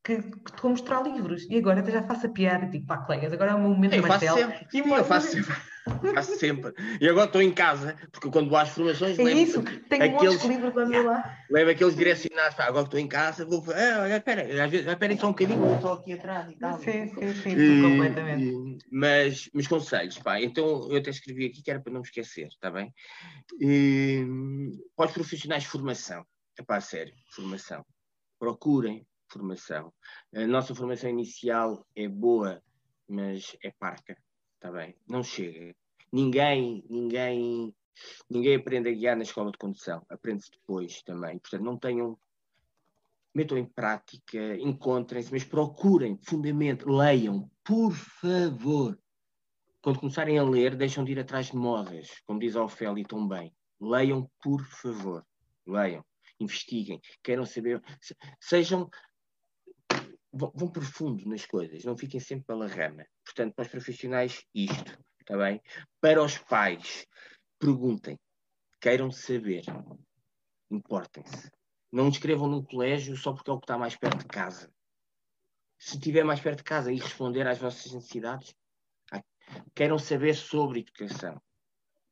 que, 0.04 0.22
que 0.22 0.52
estou 0.52 0.70
a 0.70 0.72
mostrar 0.72 1.02
livros 1.04 1.48
e 1.50 1.58
agora 1.58 1.80
até 1.80 1.92
já 1.92 2.04
faço 2.04 2.26
a 2.26 2.30
piada, 2.30 2.68
tipo, 2.68 2.88
pá, 2.88 2.98
colegas, 2.98 3.32
agora 3.32 3.52
é 3.52 3.56
o 3.56 3.60
meu 3.60 3.70
momento 3.70 3.94
eu 3.94 4.02
Marcelo. 4.02 4.38
Sempre. 4.38 4.68
E 4.74 4.80
eu 4.80 5.06
faço 5.06 5.28
sempre. 5.28 5.56
faço 6.14 6.36
sempre. 6.38 6.74
E 7.00 7.08
agora 7.08 7.28
estou 7.28 7.42
em 7.42 7.52
casa, 7.52 7.96
porque 8.12 8.30
quando 8.32 8.50
vou 8.50 8.58
às 8.58 8.70
formações. 8.70 9.18
É 9.20 9.32
isso, 9.32 9.62
tenho 9.90 10.16
aqueles, 10.16 10.44
livros 10.44 10.74
para 10.74 10.88
yeah, 10.88 11.10
lá. 11.10 11.38
Levo 11.52 11.70
aqueles 11.70 11.96
direcionados, 11.96 12.56
pá, 12.56 12.66
agora 12.66 12.86
estou 12.86 13.00
em 13.00 13.08
casa, 13.08 13.46
vou. 13.46 13.64
Ah, 13.70 14.02
olha, 14.02 14.18
espera, 14.18 14.42
às 14.64 14.72
vezes, 14.72 14.88
espera 14.88 15.18
só 15.18 15.28
um 15.28 15.32
bocadinho, 15.32 15.76
estou 15.76 15.94
aqui 15.94 16.14
atrás 16.14 16.52
e 16.52 16.58
tal. 16.58 16.80
Sim, 16.80 17.08
sim, 17.08 17.34
sim, 17.36 17.50
e, 17.56 17.82
completamente. 17.82 18.86
Mas, 18.92 19.50
mas 19.54 19.68
conselhos, 19.68 20.18
pá, 20.18 20.42
então 20.42 20.90
eu 20.90 20.98
até 20.98 21.12
escrevi 21.12 21.46
aqui 21.46 21.62
que 21.62 21.70
era 21.70 21.80
para 21.80 21.94
não 21.94 22.02
me 22.02 22.08
esquecer, 22.08 22.48
está 22.48 22.72
bem? 22.72 22.92
E, 23.60 24.26
para 24.96 25.06
os 25.06 25.12
profissionais 25.12 25.62
de 25.62 25.70
formação, 25.70 26.26
é 26.60 26.64
pá, 26.64 26.82
sério, 26.82 27.14
formação. 27.36 27.86
Procurem 28.40 29.06
formação. 29.32 29.94
A 30.36 30.46
nossa 30.46 30.76
formação 30.76 31.10
inicial 31.10 31.86
é 31.96 32.08
boa, 32.08 32.62
mas 33.08 33.56
é 33.64 33.72
parca, 33.72 34.18
está 34.56 34.72
bem? 34.72 34.96
Não 35.08 35.24
chega. 35.24 35.76
Ninguém, 36.12 36.84
ninguém, 36.90 37.74
ninguém 38.30 38.56
aprende 38.56 38.90
a 38.90 38.94
guiar 38.94 39.16
na 39.16 39.24
escola 39.24 39.52
de 39.52 39.58
condução. 39.58 40.06
Aprende-se 40.10 40.52
depois 40.52 41.02
também. 41.04 41.40
Portanto, 41.40 41.64
não 41.64 41.78
tenham 41.78 42.18
metam 43.34 43.58
em 43.58 43.66
prática, 43.66 44.56
encontrem-se, 44.58 45.32
mas 45.32 45.44
procurem, 45.44 46.20
fundamento, 46.24 46.90
leiam, 46.90 47.50
por 47.64 47.94
favor. 47.94 49.00
Quando 49.82 50.00
começarem 50.00 50.38
a 50.38 50.44
ler, 50.44 50.76
deixam 50.76 51.04
de 51.04 51.14
ir 51.14 51.20
atrás 51.20 51.48
de 51.48 51.56
modas, 51.56 52.10
como 52.26 52.40
diz 52.40 52.56
a 52.56 52.64
Ofélia 52.64 53.06
tão 53.08 53.28
bem. 53.28 53.54
Leiam, 53.80 54.30
por 54.44 54.62
favor. 54.66 55.26
Leiam, 55.66 56.04
investiguem, 56.40 57.00
queiram 57.24 57.46
saber, 57.46 57.82
sejam 58.40 58.90
vão, 60.34 60.72
profundo 60.72 61.28
nas 61.28 61.46
coisas, 61.46 61.84
não 61.84 61.98
fiquem 61.98 62.20
sempre 62.20 62.46
pela 62.46 62.68
rama. 62.68 63.06
Portanto, 63.26 63.54
para 63.54 63.64
os 63.64 63.72
profissionais, 63.72 64.46
isto, 64.54 64.98
está 65.20 65.38
bem? 65.38 65.62
Para 66.00 66.24
os 66.24 66.38
pais, 66.38 67.06
perguntem, 67.60 68.18
queiram 68.80 69.12
saber, 69.12 69.64
importem-se. 70.70 71.52
Não 71.92 72.08
escrevam 72.08 72.48
num 72.48 72.64
colégio 72.64 73.18
só 73.18 73.34
porque 73.34 73.50
é 73.50 73.54
o 73.54 73.60
que 73.60 73.66
está 73.66 73.78
mais 73.78 73.98
perto 73.98 74.20
de 74.20 74.28
casa. 74.28 74.72
Se 75.78 75.98
estiver 75.98 76.24
mais 76.24 76.40
perto 76.40 76.60
de 76.60 76.64
casa 76.64 76.92
e 76.92 76.98
responder 76.98 77.46
às 77.48 77.58
vossas 77.58 77.92
necessidades, 77.92 78.56
queiram 79.76 79.98
saber 79.98 80.36
sobre 80.36 80.80
educação. 80.80 81.42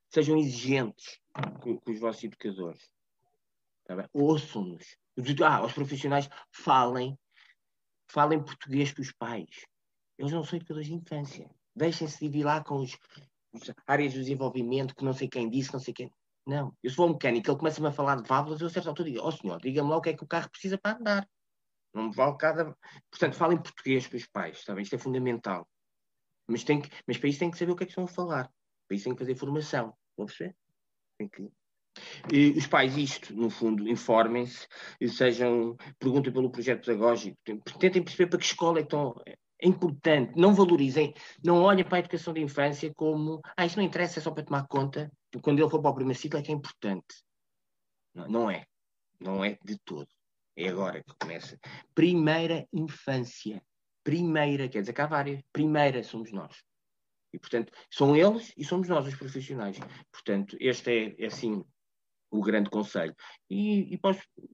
Sejam 0.10 0.38
exigentes 0.38 1.20
com, 1.62 1.80
com 1.80 1.92
os 1.92 2.00
vossos 2.00 2.24
educadores. 2.24 2.90
Tá 3.86 4.10
Ouçam-nos. 4.12 4.98
Ah, 5.46 5.64
os 5.64 5.74
profissionais 5.74 6.30
falem 6.52 7.18
falem 8.12 8.44
português 8.44 8.92
com 8.92 9.02
os 9.02 9.12
pais. 9.12 9.66
Eles 10.18 10.32
não 10.32 10.44
são 10.44 10.58
educadores 10.58 10.88
de 10.88 10.96
infância. 10.96 11.50
Deixem-se 11.76 12.28
de 12.28 12.44
lá 12.44 12.64
com 12.64 12.82
os, 12.82 12.98
os, 13.54 13.72
áreas 13.88 14.14
de 14.14 14.20
desenvolvimento 14.20 14.96
que 14.96 15.06
não 15.06 15.14
sei 15.14 15.28
quem 15.28 15.50
disse, 15.50 15.72
não 15.72 15.80
sei 15.80 15.94
quem. 15.94 16.12
Não. 16.46 16.76
Eu 16.84 16.90
sou 16.90 17.08
um 17.08 17.14
mecânico, 17.14 17.50
ele 17.50 17.58
começa-me 17.58 17.88
a 17.88 17.92
falar 17.92 18.16
de 18.16 18.28
válvulas, 18.28 18.60
eu 18.60 18.68
a 18.68 18.70
certa 18.70 18.90
altura 18.90 19.10
digo, 19.10 19.24
ó 19.24 19.28
oh, 19.28 19.32
senhor, 19.32 19.62
diga-me 19.62 19.90
lá 19.90 19.98
o 19.98 20.02
que 20.02 20.10
é 20.10 20.18
que 20.18 20.24
o 20.24 20.28
carro 20.28 20.50
precisa 20.50 20.78
para 20.78 20.98
andar. 20.98 21.30
Não 21.94 22.10
me 22.10 22.14
vale 22.14 22.38
cada. 22.38 22.76
Portanto, 23.10 23.36
falem 23.36 23.62
português 23.62 24.08
com 24.08 24.18
os 24.18 24.26
pais, 24.28 24.58
está 24.58 24.74
bem? 24.74 24.84
Isto 24.84 24.96
é 24.96 25.00
fundamental. 25.00 25.68
Mas, 26.48 26.64
tem 26.64 26.82
que, 26.82 26.90
mas 27.08 27.18
para 27.18 27.30
isso 27.30 27.40
tem 27.40 27.52
que 27.52 27.58
saber 27.58 27.72
o 27.72 27.76
que 27.76 27.84
é 27.84 27.86
que 27.86 27.92
estão 27.92 28.04
a 28.04 28.08
falar. 28.08 28.52
Para 28.88 28.96
isso 28.96 29.06
tem 29.06 29.14
que 29.14 29.20
fazer 29.20 29.36
formação. 29.36 29.96
Vão 30.18 30.26
perceber? 30.26 30.56
Tem 31.18 31.30
que 31.30 31.52
e 32.32 32.52
os 32.52 32.68
pais, 32.68 32.96
isto, 32.98 33.34
no 33.34 33.50
fundo, 33.50 33.88
informem-se, 33.88 34.68
sejam, 35.08 35.76
perguntem 35.98 36.32
pelo 36.32 36.52
projeto 36.52 36.86
pedagógico, 36.86 37.38
tentem 37.80 38.04
perceber 38.04 38.30
para 38.30 38.40
que 38.40 38.46
escola 38.46 38.80
é 38.80 38.84
estão. 38.84 39.16
É 39.62 39.68
importante, 39.68 40.40
não 40.40 40.56
valorizem, 40.56 41.14
não 41.44 41.64
olhem 41.64 41.84
para 41.84 41.98
a 41.98 42.00
educação 42.00 42.34
da 42.34 42.40
infância 42.40 42.94
como 42.96 43.42
ah, 43.58 43.66
isto 43.66 43.76
não 43.76 43.84
interessa, 43.84 44.20
é 44.20 44.22
só 44.22 44.32
para 44.32 44.46
tomar 44.46 44.66
conta, 44.68 45.12
quando 45.42 45.60
ele 45.60 45.70
for 45.70 45.82
para 45.82 45.92
o 45.92 45.96
primeiro 45.96 46.18
ciclo 46.18 46.40
é 46.40 46.42
que 46.42 46.50
é 46.50 46.56
importante. 46.56 47.22
Não, 48.14 48.28
não 48.28 48.52
é. 48.52 48.66
Não 49.20 49.44
é 49.44 49.58
de 49.62 49.78
todo. 49.80 50.08
É 50.56 50.70
agora 50.70 51.04
que 51.04 51.14
começa. 51.20 51.60
Primeira 51.94 52.66
infância. 52.72 53.62
Primeira, 54.02 54.70
quer 54.70 54.80
dizer 54.80 54.94
que 54.94 55.02
há 55.02 55.08
várias. 55.08 55.42
Primeira 55.52 56.04
somos 56.04 56.32
nós. 56.32 56.64
E, 57.34 57.38
portanto, 57.38 57.72
são 57.92 58.16
eles 58.16 58.54
e 58.58 58.64
somos 58.64 58.88
nós 58.88 59.06
os 59.06 59.16
profissionais. 59.16 59.78
Portanto, 60.12 60.58
este 60.60 60.90
é, 60.90 61.24
é 61.24 61.28
assim, 61.28 61.64
o 62.32 62.42
grande 62.42 62.70
conselho. 62.70 63.16
E, 63.50 63.94
e 63.94 64.00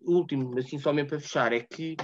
o 0.01 0.11
último, 0.13 0.57
assim, 0.57 0.79
só 0.79 0.93
mesmo 0.93 1.09
para 1.09 1.19
fechar, 1.19 1.53
é 1.53 1.61
que 1.61 1.95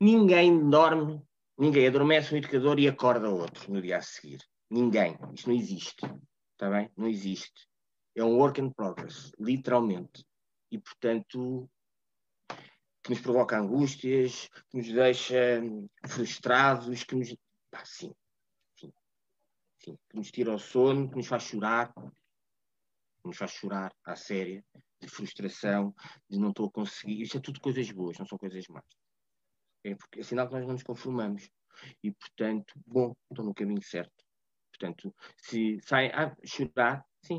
ninguém 0.00 0.68
dorme, 0.68 1.22
ninguém 1.58 1.86
adormece 1.86 2.34
um 2.34 2.38
educador 2.38 2.78
e 2.78 2.88
acorda 2.88 3.28
outro 3.28 3.72
no 3.72 3.80
dia 3.80 3.98
a 3.98 4.02
seguir. 4.02 4.40
Ninguém. 4.70 5.18
Isto 5.34 5.50
não 5.50 5.56
existe. 5.56 6.06
Está 6.52 6.70
bem? 6.70 6.90
Não 6.96 7.08
existe. 7.08 7.68
É 8.16 8.24
um 8.24 8.36
work 8.38 8.60
in 8.60 8.70
progress, 8.70 9.32
literalmente. 9.38 10.24
E, 10.70 10.78
portanto, 10.78 11.68
que 13.02 13.10
nos 13.10 13.20
provoca 13.20 13.58
angústias, 13.58 14.48
que 14.70 14.78
nos 14.78 14.88
deixa 14.90 15.60
frustrados, 16.06 17.04
que 17.04 17.14
nos. 17.14 17.34
Pá, 17.70 17.84
sim. 17.84 18.14
sim. 18.78 18.92
sim. 19.78 19.98
Que 20.08 20.16
nos 20.16 20.30
tira 20.30 20.54
o 20.54 20.58
sono, 20.58 21.10
que 21.10 21.16
nos 21.16 21.26
faz 21.26 21.42
chorar 21.42 21.92
nos 23.24 23.36
faz 23.36 23.52
chorar 23.52 23.92
à 24.04 24.16
séria, 24.16 24.64
de 25.00 25.08
frustração, 25.08 25.94
de 26.28 26.38
não 26.38 26.50
estou 26.50 26.66
a 26.66 26.70
conseguir. 26.70 27.22
Isto 27.22 27.38
é 27.38 27.40
tudo 27.40 27.60
coisas 27.60 27.90
boas, 27.90 28.18
não 28.18 28.26
são 28.26 28.38
coisas 28.38 28.66
más. 28.68 28.84
é, 29.84 29.94
porque, 29.94 30.20
é 30.20 30.22
sinal 30.22 30.48
que 30.48 30.54
nós 30.54 30.64
não 30.64 30.72
nos 30.72 30.82
conformamos. 30.82 31.50
E, 32.02 32.12
portanto, 32.12 32.74
bom, 32.86 33.14
estou 33.30 33.44
no 33.44 33.54
caminho 33.54 33.82
certo. 33.82 34.24
Portanto, 34.70 35.14
se 35.38 35.80
sai 35.82 36.10
a 36.10 36.26
ah, 36.26 36.36
chorar, 36.44 37.04
sim, 37.24 37.38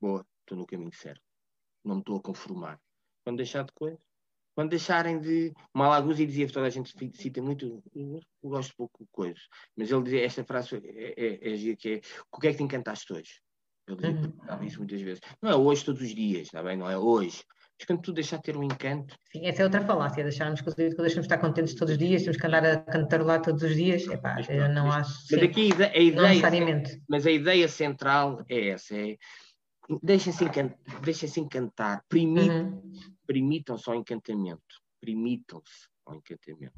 boa, 0.00 0.26
estou 0.40 0.58
no 0.58 0.66
caminho 0.66 0.94
certo. 0.94 1.22
Não 1.84 1.96
me 1.96 2.00
estou 2.00 2.16
a 2.16 2.22
conformar. 2.22 2.80
Quando 3.24 3.38
deixar 3.38 3.64
de 3.64 3.72
coisa, 3.72 3.98
quando 4.54 4.70
deixarem 4.70 5.20
de. 5.20 5.52
Malaguzzi 5.72 6.26
dizia 6.26 6.46
que 6.46 6.52
toda 6.52 6.66
a 6.66 6.70
gente 6.70 6.92
cita 7.14 7.40
muito, 7.40 7.80
eu 7.94 8.20
gosto 8.42 8.74
pouco 8.76 9.04
de 9.04 9.10
coisas, 9.12 9.48
mas 9.76 9.88
ele 9.88 10.02
dizia 10.02 10.24
esta 10.24 10.44
frase 10.44 10.76
é, 10.84 11.14
é, 11.16 11.70
é, 11.70 11.76
que 11.76 11.92
é 11.92 12.00
o 12.32 12.40
que 12.40 12.48
é 12.48 12.50
que 12.50 12.56
te 12.56 12.64
encantaste 12.64 13.12
hoje? 13.12 13.40
Ele 13.88 13.96
dizia 13.96 14.32
uhum. 14.50 14.64
isso 14.64 14.78
muitas 14.78 15.00
vezes. 15.00 15.20
Não 15.42 15.50
é 15.50 15.56
hoje, 15.56 15.84
todos 15.84 16.02
os 16.02 16.14
dias, 16.14 16.42
está 16.42 16.62
bem? 16.62 16.76
Não 16.76 16.90
é 16.90 16.98
hoje. 16.98 17.42
Mas 17.78 17.86
quando 17.86 18.02
tu 18.02 18.12
deixar 18.12 18.38
de 18.38 18.42
ter 18.42 18.56
um 18.56 18.62
encanto. 18.64 19.16
Sim, 19.30 19.46
essa 19.46 19.62
é 19.62 19.64
outra 19.64 19.80
falácia, 19.84 20.24
deixarmos 20.24 20.60
que 20.60 20.74
deixamos 20.74 21.12
de 21.12 21.20
estar 21.20 21.38
contentes 21.38 21.74
todos 21.74 21.92
os 21.92 21.98
dias, 21.98 22.22
temos 22.22 22.36
que 22.36 22.46
andar 22.46 22.66
a 22.66 22.80
cantar 22.80 23.22
lá 23.22 23.38
todos 23.38 23.62
os 23.62 23.74
dias. 23.74 24.06
Epá, 24.08 24.34
mas, 24.34 24.48
eu 24.48 24.68
não 24.68 24.90
acho. 24.90 25.12
Mas 25.30 25.42
aqui 25.42 25.60
a 25.60 25.64
ideia. 25.64 25.92
Mas 27.08 27.26
a 27.26 27.30
ideia 27.30 27.68
central 27.68 28.44
é 28.48 28.70
essa: 28.70 28.96
é 28.96 29.16
deixem-se 30.02 30.44
encantar, 30.44 31.00
deixem 31.02 31.44
encantar, 31.44 32.04
permitam, 32.08 32.66
uhum. 32.66 32.92
permitam-se 33.26 33.88
ao 33.88 33.96
encantamento, 33.96 34.82
permitam-se 35.00 35.88
ao 36.04 36.16
encantamento. 36.16 36.74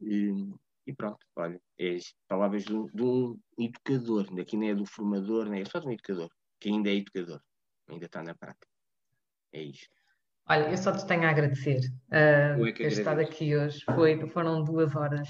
E, 0.00 0.52
e, 0.86 0.94
pronto, 0.94 1.18
olha, 1.34 1.60
é 1.78 1.98
palavras 2.28 2.64
de 2.64 2.74
um, 2.74 2.86
de 2.86 3.02
um 3.02 3.38
educador, 3.58 4.26
aqui 4.40 4.56
não 4.56 4.68
é 4.68 4.74
do 4.74 4.86
formador, 4.86 5.48
nem 5.48 5.62
é 5.62 5.64
só 5.64 5.78
de 5.80 5.88
um 5.88 5.92
educador, 5.92 6.30
que 6.60 6.68
ainda 6.68 6.90
é 6.90 6.94
educador, 6.94 7.40
ainda 7.88 8.06
está 8.06 8.22
na 8.22 8.34
prática. 8.34 8.68
É 9.52 9.62
isto. 9.62 9.96
Olha, 10.48 10.70
eu 10.70 10.76
só 10.76 10.92
te 10.92 11.04
tenho 11.08 11.24
a 11.24 11.30
agradecer 11.30 11.80
uh, 12.06 12.72
ter 12.72 12.86
estado 12.86 13.20
aqui 13.20 13.56
hoje. 13.56 13.80
Foi, 13.84 14.28
foram 14.28 14.62
duas 14.62 14.94
horas 14.94 15.28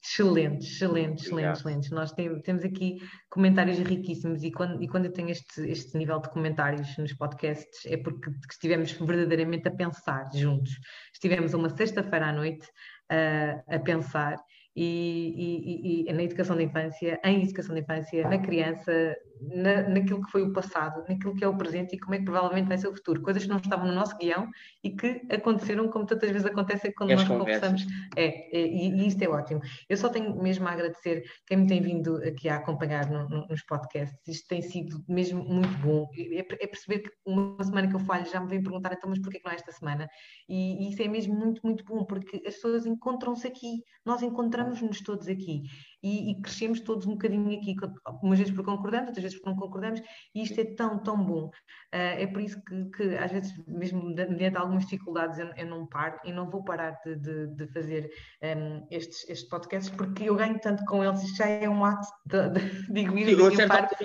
excelentes, 0.00 0.68
excelentes, 0.68 1.24
excelentes, 1.24 1.58
excelentes. 1.58 1.90
Nós 1.90 2.12
tem, 2.12 2.40
temos 2.42 2.62
aqui 2.62 2.98
comentários 3.28 3.78
riquíssimos 3.78 4.44
e 4.44 4.52
quando, 4.52 4.80
e 4.80 4.86
quando 4.86 5.06
eu 5.06 5.12
tenho 5.12 5.30
este, 5.30 5.68
este 5.68 5.98
nível 5.98 6.20
de 6.20 6.30
comentários 6.30 6.96
nos 6.96 7.12
podcasts 7.12 7.84
é 7.86 7.96
porque 7.96 8.30
estivemos 8.48 8.92
verdadeiramente 8.92 9.66
a 9.66 9.72
pensar 9.72 10.30
juntos. 10.32 10.78
Estivemos 11.12 11.54
uma 11.54 11.68
sexta-feira 11.68 12.28
à 12.28 12.32
noite 12.32 12.64
uh, 13.10 13.74
a 13.74 13.80
pensar 13.80 14.36
e, 14.74 16.04
e, 16.06 16.10
e, 16.10 16.12
na 16.12 16.22
educação 16.22 16.56
da 16.56 16.62
infância, 16.62 17.20
em 17.24 17.42
educação 17.42 17.74
da 17.74 17.80
infância, 17.80 18.28
na 18.28 18.38
criança, 18.38 19.16
na, 19.54 19.88
naquilo 19.88 20.22
que 20.24 20.30
foi 20.30 20.42
o 20.42 20.52
passado, 20.52 21.04
naquilo 21.08 21.34
que 21.34 21.44
é 21.44 21.48
o 21.48 21.56
presente 21.56 21.96
e 21.96 21.98
como 21.98 22.14
é 22.14 22.18
que 22.18 22.24
provavelmente 22.24 22.68
vai 22.68 22.78
ser 22.78 22.88
o 22.88 22.94
futuro. 22.94 23.20
Coisas 23.20 23.42
que 23.42 23.48
não 23.48 23.58
estavam 23.58 23.86
no 23.86 23.94
nosso 23.94 24.16
guião 24.16 24.48
e 24.82 24.90
que 24.90 25.22
aconteceram 25.30 25.88
como 25.88 26.06
tantas 26.06 26.30
vezes 26.30 26.46
acontece 26.46 26.92
quando 26.94 27.10
nós 27.10 27.24
conversamos. 27.26 27.86
É, 28.16 28.26
é 28.56 28.66
e, 28.66 28.88
e, 28.88 29.06
isto 29.08 29.22
é 29.22 29.28
ótimo. 29.28 29.60
Eu 29.88 29.96
só 29.96 30.08
tenho 30.08 30.40
mesmo 30.40 30.66
a 30.68 30.72
agradecer 30.72 31.22
quem 31.46 31.58
me 31.58 31.66
tem 31.66 31.82
vindo 31.82 32.16
aqui 32.16 32.48
a 32.48 32.56
acompanhar 32.56 33.10
no, 33.10 33.28
no, 33.28 33.46
nos 33.48 33.62
podcasts. 33.64 34.16
Isto 34.26 34.48
tem 34.48 34.62
sido 34.62 35.04
mesmo 35.08 35.44
muito 35.44 35.76
bom. 35.78 36.08
É, 36.16 36.38
é, 36.38 36.66
perceber 36.66 37.00
que 37.00 37.10
uma 37.26 37.62
semana 37.62 37.88
que 37.88 37.96
eu 37.96 38.00
falho 38.00 38.24
já 38.30 38.40
me 38.40 38.48
vem 38.48 38.62
perguntar 38.62 38.92
então, 38.92 39.10
mas 39.10 39.18
porquê 39.18 39.38
que 39.38 39.44
não 39.44 39.52
é 39.52 39.56
esta 39.56 39.72
semana? 39.72 40.08
E, 40.48 40.86
e 40.86 40.90
isso 40.90 41.02
é 41.02 41.08
mesmo 41.08 41.34
muito, 41.34 41.60
muito 41.64 41.84
bom, 41.84 42.04
porque 42.04 42.36
as 42.46 42.54
pessoas 42.54 42.86
encontram-se 42.86 43.46
aqui. 43.46 43.82
Nós 44.04 44.22
encontramos 44.22 44.61
encontramos-nos 44.62 45.00
todos 45.00 45.28
aqui 45.28 45.62
e, 46.02 46.30
e, 46.30 46.40
crescemos 46.40 46.80
todos 46.80 47.06
um 47.06 47.12
bocadinho 47.12 47.56
aqui, 47.56 47.76
umas 48.22 48.38
vezes 48.38 48.54
porque 48.54 48.70
concordamos, 48.70 49.08
outras 49.08 49.22
vezes 49.22 49.38
porque 49.38 49.50
não 49.50 49.56
concordamos, 49.56 50.00
e 50.34 50.42
isto 50.42 50.60
é 50.60 50.64
tão, 50.64 50.98
tão 50.98 51.16
bom. 51.24 51.46
Uh, 51.94 52.18
é 52.18 52.26
por 52.26 52.40
isso 52.40 52.62
que, 52.64 52.84
que, 52.86 53.16
às 53.16 53.30
vezes, 53.30 53.52
mesmo 53.66 54.02
mediante 54.02 54.56
algumas 54.56 54.84
dificuldades, 54.84 55.38
eu, 55.38 55.48
eu 55.56 55.66
não 55.66 55.86
paro 55.86 56.18
e 56.24 56.32
não 56.32 56.50
vou 56.50 56.64
parar 56.64 56.98
de, 57.04 57.16
de, 57.16 57.46
de 57.48 57.66
fazer 57.68 58.10
um, 58.42 58.86
estes, 58.90 59.28
estes 59.28 59.48
podcasts, 59.48 59.94
porque 59.94 60.24
eu 60.24 60.34
ganho 60.34 60.58
tanto 60.58 60.84
com 60.84 61.04
eles, 61.04 61.22
isto 61.22 61.36
já 61.36 61.46
é 61.46 61.68
um 61.68 61.84
ato 61.84 62.08
de, 62.26 62.48
de, 62.50 62.92
de 62.92 63.00
egoísmo. 63.00 63.50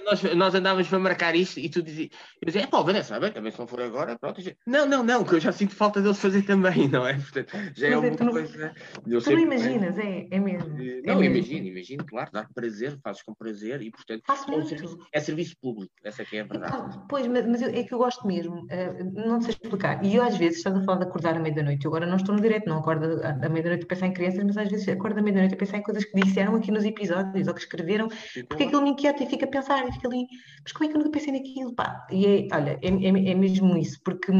Nós, 0.06 0.24
nós 0.36 0.56
andávamos 0.56 0.88
para 0.88 0.99
marcar 0.99 1.36
isto 1.36 1.60
e 1.60 1.69
tu 1.69 1.82
dizias, 1.82 2.10
eu 2.41 2.45
dizia, 2.45 2.64
é 2.64 2.68
pá, 2.68 2.82
Vanessa, 2.82 3.19
bem, 3.19 3.32
também 3.32 3.52
se 3.52 3.60
não 3.60 3.68
for 3.68 3.82
agora, 3.82 4.18
pronto. 4.19 4.41
Não, 4.65 4.86
não, 4.86 5.03
não, 5.03 5.24
que 5.24 5.36
eu 5.36 5.40
já 5.40 5.52
sinto 5.52 5.76
falta 5.76 6.02
deles 6.02 6.19
fazer 6.19 6.44
também, 6.44 6.88
não 6.88 7.07
é? 7.07 7.14
Portanto, 7.14 7.52
já 7.76 7.88
é 7.88 7.95
Mas 7.95 8.03
é 8.03 8.24
uma 8.24 8.32
coisa. 8.32 8.74
tu 9.03 9.32
não 9.32 9.40
imaginas, 9.40 9.98
é, 9.98 10.28
é 10.30 10.40
mesmo. 10.40 10.69
Não, 11.06 11.22
é 11.22 11.26
imagino, 11.26 11.68
imagino, 11.68 11.87
claro, 11.96 12.32
dá 12.32 12.44
prazer, 12.54 13.00
fazes 13.04 13.22
com 13.22 13.34
prazer 13.34 13.82
e, 13.82 13.92
portanto, 13.92 14.24
é, 14.28 14.56
um 14.56 14.66
serviço, 14.66 14.98
é 15.14 15.20
serviço 15.20 15.56
público, 15.62 15.94
essa 16.04 16.26
que 16.26 16.38
é 16.38 16.42
a 16.42 16.44
verdade. 16.44 16.74
Ah, 16.76 17.06
pois, 17.08 17.28
mas, 17.28 17.46
mas 17.46 17.62
eu, 17.62 17.70
é 17.70 17.84
que 17.84 17.94
eu 17.94 17.98
gosto 17.98 18.28
mesmo, 18.28 18.66
uh, 18.66 19.28
não 19.28 19.40
sei 19.42 19.52
explicar. 19.52 20.04
E 20.04 20.16
eu, 20.16 20.24
às 20.24 20.38
vezes, 20.38 20.58
estás 20.58 20.76
a 20.76 20.84
falar 20.84 21.00
de 21.00 21.06
acordar 21.06 21.36
à 21.36 21.40
meia-noite, 21.40 21.86
eu 21.86 21.90
agora 21.90 22.06
não 22.06 22.18
estou 22.18 22.36
no 22.36 22.42
direito, 22.42 22.68
não 22.68 22.80
acordo 22.80 23.22
à 23.24 23.50
meia-noite 23.50 23.84
a 23.84 23.88
pensar 23.88 24.08
em 24.08 24.14
crianças, 24.14 24.44
mas 24.44 24.58
às 24.58 24.70
vezes 24.70 24.88
acordo 24.90 25.20
à 25.20 25.22
meia-noite 25.22 25.54
a 25.54 25.58
pensar 25.58 25.78
em 25.78 25.84
coisas 25.84 26.04
que 26.04 26.20
disseram 26.20 26.56
aqui 26.56 26.72
nos 26.72 26.84
episódios 26.84 27.48
ou 27.48 27.54
que 27.54 27.62
escreveram, 27.62 28.08
porque 28.50 28.64
aquilo 28.64 28.82
me 28.82 28.90
inquieta 28.90 29.24
e 29.24 29.28
fica 29.28 29.46
a 29.46 29.50
pensar, 29.50 29.88
e 29.88 29.92
fica 29.92 30.08
ali, 30.08 30.26
mas 30.64 30.72
como 30.72 30.86
é 30.86 30.88
que 30.88 30.96
eu 30.96 31.00
nunca 31.00 31.12
pensei 31.12 31.34
naquilo? 31.34 31.74
Pá? 31.74 32.06
E 32.12 32.26
é, 32.26 32.56
olha, 32.56 32.80
é, 32.82 32.88
é, 32.88 33.32
é 33.32 33.36
mesmo 33.36 33.78
isso, 33.78 34.00
porque. 34.04 34.32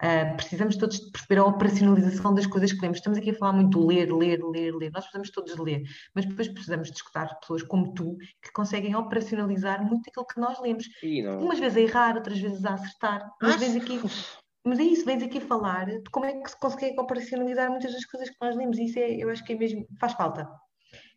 Uh, 0.00 0.36
precisamos 0.36 0.76
todos 0.76 1.00
de 1.00 1.10
perceber 1.10 1.40
a 1.40 1.44
operacionalização 1.44 2.32
das 2.32 2.46
coisas 2.46 2.72
que 2.72 2.80
lemos. 2.80 2.98
Estamos 2.98 3.18
aqui 3.18 3.30
a 3.30 3.34
falar 3.34 3.52
muito 3.52 3.80
de 3.80 3.84
ler, 3.84 4.12
ler, 4.12 4.40
ler, 4.44 4.72
ler. 4.74 4.92
Nós 4.92 5.04
precisamos 5.04 5.30
todos 5.30 5.54
de 5.54 5.60
ler, 5.60 5.82
mas 6.14 6.24
depois 6.24 6.46
precisamos 6.46 6.88
de 6.88 6.96
escutar 6.96 7.38
pessoas 7.40 7.62
como 7.64 7.92
tu 7.94 8.16
que 8.40 8.52
conseguem 8.52 8.94
operacionalizar 8.94 9.84
muito 9.84 10.08
aquilo 10.08 10.26
que 10.26 10.40
nós 10.40 10.60
lemos. 10.60 10.86
Não... 11.02 11.40
Umas 11.40 11.58
vezes 11.58 11.76
a 11.76 11.80
errar, 11.80 12.16
outras 12.16 12.38
vezes 12.38 12.64
a 12.64 12.74
acertar. 12.74 13.28
Mas 13.42 13.56
vens 13.56 13.76
aqui. 13.76 14.00
Mas 14.64 14.78
é 14.78 14.82
isso, 14.82 15.04
vens 15.04 15.22
aqui 15.22 15.40
falar 15.40 15.86
de 15.86 16.10
como 16.10 16.26
é 16.26 16.32
que 16.32 16.50
se 16.50 16.60
consegue 16.60 17.00
operacionalizar 17.00 17.70
muitas 17.70 17.92
das 17.92 18.04
coisas 18.04 18.30
que 18.30 18.36
nós 18.40 18.54
lemos. 18.54 18.78
Isso 18.78 18.98
é, 18.98 19.16
eu 19.16 19.30
acho 19.30 19.44
que 19.44 19.52
é 19.52 19.56
mesmo, 19.56 19.84
faz 19.98 20.12
falta. 20.12 20.48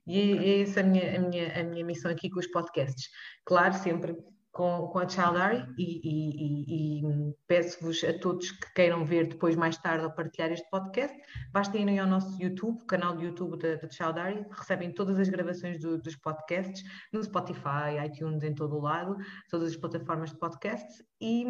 E 0.08 0.20
é, 0.20 0.48
é 0.48 0.62
essa 0.62 0.80
a 0.80 0.84
minha, 0.84 1.18
a, 1.18 1.20
minha, 1.20 1.60
a 1.60 1.64
minha 1.64 1.86
missão 1.86 2.10
aqui 2.10 2.30
com 2.30 2.40
os 2.40 2.48
podcasts. 2.48 3.10
Claro, 3.46 3.76
sempre 3.76 4.16
com, 4.52 4.88
com 4.88 5.00
a 5.00 5.08
Childary 5.08 5.66
e, 5.78 6.02
e, 6.04 7.00
e 7.00 7.36
peço-vos 7.48 8.04
a 8.04 8.18
todos 8.20 8.52
que 8.52 8.74
queiram 8.74 9.06
ver 9.06 9.28
depois, 9.28 9.56
mais 9.56 9.78
tarde, 9.78 10.04
ou 10.04 10.12
partilhar 10.12 10.52
este 10.52 10.70
podcast, 10.70 11.18
basta 11.52 11.78
irem 11.78 12.00
ao 12.00 12.08
nosso 12.08 12.42
YouTube, 12.42 12.86
canal 12.86 13.16
de 13.16 13.26
YouTube 13.26 13.58
da, 13.58 13.76
da 13.76 14.48
recebem 14.52 14.94
todas 14.94 15.18
as 15.18 15.30
gravações 15.30 15.80
do, 15.80 15.98
dos 15.98 16.16
podcasts 16.18 16.84
no 17.14 17.24
Spotify, 17.24 18.06
iTunes, 18.06 18.44
em 18.44 18.54
todo 18.54 18.76
o 18.76 18.82
lado, 18.82 19.16
todas 19.50 19.70
as 19.70 19.78
plataformas 19.78 20.32
de 20.32 20.38
podcasts. 20.38 21.02
E, 21.22 21.46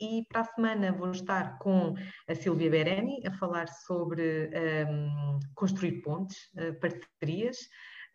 e 0.00 0.26
para 0.28 0.40
a 0.40 0.44
semana 0.44 0.92
vou 0.92 1.10
estar 1.12 1.58
com 1.58 1.94
a 2.28 2.34
Silvia 2.34 2.70
Bereni 2.70 3.24
a 3.26 3.32
falar 3.32 3.68
sobre 3.68 4.50
um, 4.88 5.38
construir 5.54 6.02
pontes, 6.02 6.36
uh, 6.56 6.78
parcerias. 6.80 7.56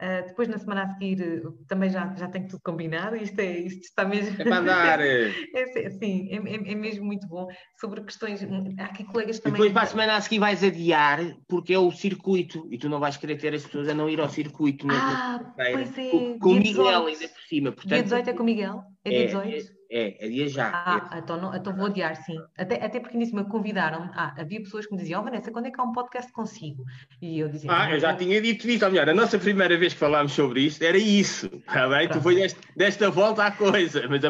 Uh, 0.02 0.28
depois, 0.28 0.48
na 0.48 0.58
semana 0.58 0.84
a 0.84 0.88
seguir, 0.88 1.44
também 1.68 1.88
já, 1.88 2.12
já 2.16 2.28
tenho 2.28 2.48
tudo 2.48 2.60
combinado. 2.64 3.16
Isto, 3.16 3.40
é, 3.40 3.60
isto 3.60 3.82
está 3.82 4.04
mesmo. 4.04 4.36
É 4.42 4.44
para 4.44 4.58
andar! 4.58 5.00
é, 5.06 5.90
sim, 5.92 6.28
é, 6.32 6.38
é, 6.38 6.72
é, 6.72 6.76
mesmo 6.76 7.06
muito 7.06 7.28
bom. 7.28 7.48
Sobre 7.80 8.04
questões. 8.04 8.42
Há 8.80 8.86
aqui 8.86 9.04
colegas 9.04 9.40
também. 9.40 9.54
depois, 9.54 9.72
para 9.72 9.84
a 9.84 9.86
semana 9.86 10.16
a 10.16 10.22
seguir, 10.22 10.40
vais 10.40 10.64
adiar, 10.64 11.20
porque 11.48 11.72
é 11.72 11.78
o 11.78 11.92
circuito 11.92 12.68
e 12.72 12.80
tu 12.80 12.90
não 12.90 13.00
vais 13.00 13.16
querer 13.16 13.36
ter 13.36 13.54
as 13.54 13.64
pessoas 13.64 13.90
a 13.90 13.94
não 13.94 14.10
ir 14.10 14.20
ao 14.20 14.28
circuito. 14.28 14.88
Ah, 14.90 15.54
pois 15.56 15.96
é. 15.96 16.10
Com, 16.10 16.40
com 16.40 16.50
o 16.50 16.56
Miguel, 16.56 17.06
ainda 17.06 17.28
por 17.28 17.42
cima. 17.48 17.72
Portanto, 17.72 17.94
dia 17.94 18.04
18 18.04 18.30
é 18.30 18.34
com 18.34 18.42
o 18.42 18.46
Miguel? 18.46 18.82
É 19.06 19.10
dia 19.10 19.26
18? 19.28 19.81
É, 19.94 20.26
é 20.26 20.30
dia 20.30 20.48
já. 20.48 20.72
Ah, 20.74 21.10
é. 21.14 21.20
então, 21.20 21.40
não, 21.40 21.54
então 21.54 21.76
vou 21.76 21.88
adiar, 21.88 22.16
sim. 22.16 22.40
Até, 22.58 22.82
até 22.82 22.98
porque 23.02 23.18
nisso 23.18 23.36
me 23.36 23.44
convidaram. 23.44 24.10
Ah, 24.14 24.34
havia 24.38 24.62
pessoas 24.62 24.86
que 24.86 24.94
me 24.94 24.98
diziam, 24.98 25.20
oh, 25.20 25.24
Vanessa, 25.26 25.52
quando 25.52 25.66
é 25.66 25.72
que 25.72 25.82
há 25.82 25.84
um 25.84 25.92
podcast 25.92 26.32
consigo? 26.32 26.86
E 27.22 27.40
eu 27.40 27.50
dizia. 27.50 27.70
Ah, 27.70 27.92
eu 27.92 28.00
já 28.00 28.16
tinha 28.16 28.42
dito 28.42 28.70
isso. 28.70 28.86
Ou 28.86 28.92
melhor, 28.92 29.10
a 29.10 29.14
nossa 29.14 29.38
primeira 29.38 29.78
vez 29.78 29.92
que 29.92 30.00
falámos 30.00 30.32
sobre 30.32 30.62
isto 30.62 30.82
era 30.82 30.98
isso. 30.98 31.48
Está 31.68 31.90
bem? 31.90 32.08
Tu 32.08 32.22
foi 32.22 32.36
desta, 32.36 32.62
desta 32.74 33.12
volta 33.12 33.44
à 33.44 33.52
coisa. 33.52 34.08
Mas 34.08 34.24
a, 34.24 34.30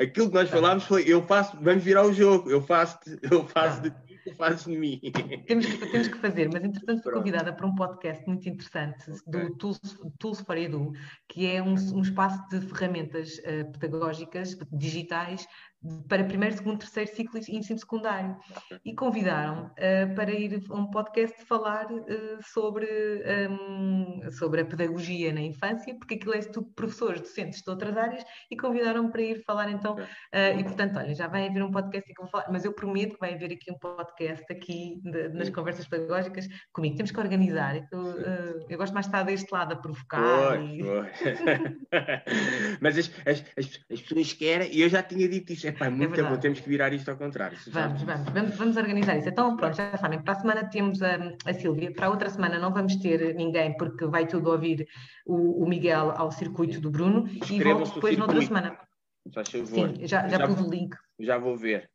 aquilo 0.00 0.28
que 0.28 0.34
nós 0.34 0.48
falámos 0.48 0.84
foi: 0.84 1.02
eu 1.08 1.22
faço, 1.22 1.58
vamos 1.60 1.82
virar 1.82 2.04
o 2.06 2.12
jogo, 2.12 2.48
eu 2.48 2.62
faço, 2.62 2.96
eu 3.28 3.44
faço 3.48 3.82
ti 4.24 4.34
fazes 4.34 4.64
de 4.64 4.76
mim. 4.76 5.00
Temos 5.46 5.66
que, 5.66 5.86
temos 5.86 6.08
que 6.08 6.18
fazer, 6.18 6.50
mas 6.52 6.64
entretanto 6.64 7.02
fui 7.02 7.12
convidada 7.12 7.52
para 7.52 7.66
um 7.66 7.74
podcast 7.74 8.26
muito 8.26 8.48
interessante 8.48 9.04
do 9.26 9.54
Tools, 9.56 9.80
Tools 10.18 10.40
for 10.40 10.56
Edu, 10.56 10.92
que 11.28 11.46
é 11.46 11.62
um, 11.62 11.74
um 11.74 12.00
espaço 12.00 12.42
de 12.48 12.60
ferramentas 12.62 13.38
uh, 13.38 13.78
pedagógicas 13.78 14.56
digitais 14.72 15.46
para 16.08 16.24
primeiro, 16.24 16.56
segundo, 16.56 16.78
terceiro 16.78 17.10
ciclo 17.14 17.38
e 17.46 17.56
ensino 17.56 17.78
secundário. 17.78 18.36
E 18.84 18.94
convidaram 18.94 19.66
uh, 19.66 20.14
para 20.14 20.30
ir 20.30 20.62
a 20.70 20.74
um 20.74 20.90
podcast 20.90 21.44
falar 21.44 21.86
uh, 21.92 22.38
sobre, 22.42 22.86
um, 23.50 24.30
sobre 24.30 24.62
a 24.62 24.64
pedagogia 24.64 25.32
na 25.32 25.42
infância, 25.42 25.94
porque 25.94 26.14
aquilo 26.14 26.34
é 26.34 26.40
tudo 26.40 26.68
professores, 26.74 27.20
docentes 27.20 27.62
de 27.62 27.70
outras 27.70 27.96
áreas, 27.96 28.24
e 28.50 28.56
convidaram 28.56 29.10
para 29.10 29.22
ir 29.22 29.44
falar 29.44 29.70
então. 29.70 29.94
Uh, 29.94 30.58
e 30.58 30.64
portanto, 30.64 30.98
olha, 30.98 31.14
já 31.14 31.28
vai 31.28 31.48
haver 31.48 31.62
um 31.62 31.70
podcast 31.70 32.12
que 32.12 32.20
vou 32.20 32.30
falar, 32.30 32.46
mas 32.50 32.64
eu 32.64 32.72
prometo 32.72 33.14
que 33.14 33.20
vai 33.20 33.34
haver 33.34 33.52
aqui 33.52 33.70
um 33.70 33.78
podcast 33.78 34.44
aqui 34.50 35.00
de, 35.02 35.28
nas 35.28 35.50
conversas 35.50 35.86
pedagógicas 35.86 36.48
comigo. 36.72 36.96
Temos 36.96 37.10
que 37.10 37.20
organizar. 37.20 37.76
Eu, 37.92 38.64
eu 38.68 38.78
gosto 38.78 38.94
mais 38.94 39.06
de 39.06 39.10
estar 39.10 39.22
deste 39.22 39.52
lado 39.52 39.72
a 39.72 39.76
provocar. 39.76 40.22
Pois, 40.22 40.70
e... 40.70 40.82
pois. 40.82 41.38
mas 42.80 42.98
as, 42.98 43.10
as, 43.26 43.44
as, 43.58 43.80
as 43.90 44.00
pessoas 44.00 44.32
querem, 44.32 44.72
e 44.72 44.80
eu 44.80 44.88
já 44.88 45.02
tinha 45.02 45.28
dito 45.28 45.52
isso 45.52 45.73
É, 45.80 45.90
muito 45.90 46.20
é 46.20 46.22
bom, 46.22 46.36
temos 46.36 46.60
que 46.60 46.68
virar 46.68 46.92
isto 46.92 47.10
ao 47.10 47.16
contrário. 47.16 47.56
Vamos, 47.68 48.02
vamos, 48.02 48.30
vamos, 48.30 48.56
vamos 48.56 48.76
organizar 48.76 49.16
isso. 49.16 49.28
Então, 49.28 49.56
pronto, 49.56 49.76
já 49.76 49.96
sabem, 49.96 50.22
para 50.22 50.32
a 50.32 50.40
semana 50.40 50.68
temos 50.68 51.02
a, 51.02 51.16
a 51.44 51.54
Sílvia, 51.54 51.92
para 51.92 52.06
a 52.06 52.10
outra 52.10 52.28
semana 52.30 52.58
não 52.58 52.72
vamos 52.72 52.96
ter 52.96 53.34
ninguém, 53.34 53.76
porque 53.76 54.06
vai 54.06 54.26
tudo 54.26 54.50
ouvir 54.50 54.86
o, 55.26 55.64
o 55.64 55.68
Miguel 55.68 56.12
ao 56.16 56.30
circuito 56.30 56.80
do 56.80 56.90
Bruno 56.90 57.28
e 57.28 57.62
volto 57.62 57.94
depois 57.94 58.16
noutra 58.16 58.40
semana. 58.42 58.78
Sim, 59.44 60.06
já, 60.06 60.28
já, 60.28 60.38
já 60.38 60.46
pus 60.46 60.60
o 60.60 60.70
link. 60.70 60.94
Já 61.18 61.38
vou 61.38 61.56
ver. 61.56 61.90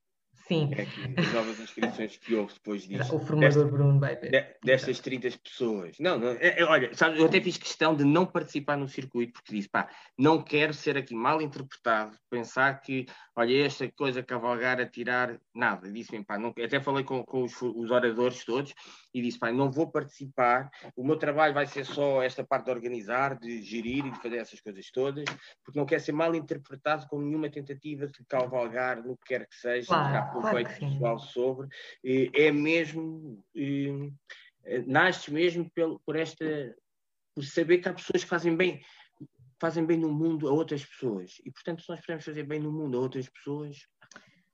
Sim. 0.49 0.71
É 0.73 1.21
as 1.21 1.31
novas 1.31 1.59
inscrições 1.59 2.17
que 2.17 2.33
houve 2.33 2.53
depois 2.55 2.81
disso. 2.89 3.15
O 3.15 3.19
formador 3.19 3.63
Desta, 3.63 3.65
Bruno 3.65 3.99
vai 3.99 4.15
ver. 4.15 4.57
Destas 4.63 4.99
30 4.99 5.29
pessoas. 5.43 5.95
Não, 5.99 6.17
não 6.17 6.29
é, 6.29 6.59
é, 6.59 6.63
olha, 6.63 6.91
sabe, 6.95 7.19
eu 7.19 7.25
até 7.25 7.39
fiz 7.39 7.55
questão 7.57 7.95
de 7.95 8.03
não 8.03 8.25
participar 8.25 8.75
no 8.75 8.87
circuito, 8.87 9.33
porque 9.33 9.55
disse, 9.55 9.69
pá, 9.69 9.87
não 10.17 10.41
quero 10.41 10.73
ser 10.73 10.97
aqui 10.97 11.13
mal 11.13 11.39
interpretado, 11.39 12.17
pensar 12.31 12.81
que, 12.81 13.05
olha, 13.39 13.65
esta 13.65 13.89
coisa 13.91 14.21
cavalgar, 14.21 14.81
atirar, 14.81 15.39
nada. 15.55 15.89
Disse-me, 15.89 16.25
pá, 16.25 16.37
não, 16.37 16.49
até 16.49 16.81
falei 16.81 17.05
com, 17.05 17.23
com 17.23 17.43
os, 17.43 17.61
os, 17.61 17.89
oradores 17.89 18.43
todos 18.43 18.73
e 19.13 19.21
disse, 19.21 19.39
pá, 19.39 19.49
não 19.49 19.71
vou 19.71 19.89
participar, 19.89 20.69
o 20.93 21.05
meu 21.05 21.15
trabalho 21.15 21.53
vai 21.53 21.65
ser 21.65 21.85
só 21.85 22.21
esta 22.21 22.43
parte 22.43 22.65
de 22.65 22.71
organizar, 22.71 23.39
de 23.39 23.61
gerir 23.61 24.05
e 24.05 24.11
de 24.11 24.21
fazer 24.21 24.37
essas 24.37 24.59
coisas 24.59 24.91
todas, 24.91 25.23
porque 25.63 25.79
não 25.79 25.85
quero 25.85 26.01
ser 26.01 26.11
mal 26.11 26.35
interpretado 26.35 27.07
com 27.07 27.21
nenhuma 27.21 27.49
tentativa 27.49 28.07
de 28.07 28.25
cavalgar 28.27 29.01
no 29.01 29.15
que 29.15 29.27
quer 29.27 29.47
que 29.47 29.55
seja, 29.55 29.87
claro 29.87 30.31
proveito 30.31 30.77
claro 30.77 30.93
pessoal 30.93 31.19
sobre, 31.19 31.69
é 32.03 32.51
mesmo, 32.51 33.41
nasce 34.85 35.31
mesmo 35.31 35.71
por 36.05 36.17
esta, 36.17 36.75
por 37.33 37.45
saber 37.45 37.77
que 37.77 37.87
há 37.87 37.93
pessoas 37.93 38.21
que 38.21 38.29
fazem 38.29 38.53
bem, 38.55 38.81
fazem 39.59 39.85
bem 39.85 39.97
no 39.97 40.11
mundo 40.11 40.47
a 40.47 40.51
outras 40.51 40.85
pessoas. 40.85 41.33
E, 41.45 41.51
portanto, 41.51 41.81
se 41.81 41.89
nós 41.89 41.99
podemos 42.01 42.25
fazer 42.25 42.43
bem 42.43 42.59
no 42.59 42.71
mundo 42.71 42.97
a 42.97 43.01
outras 43.01 43.29
pessoas, 43.29 43.77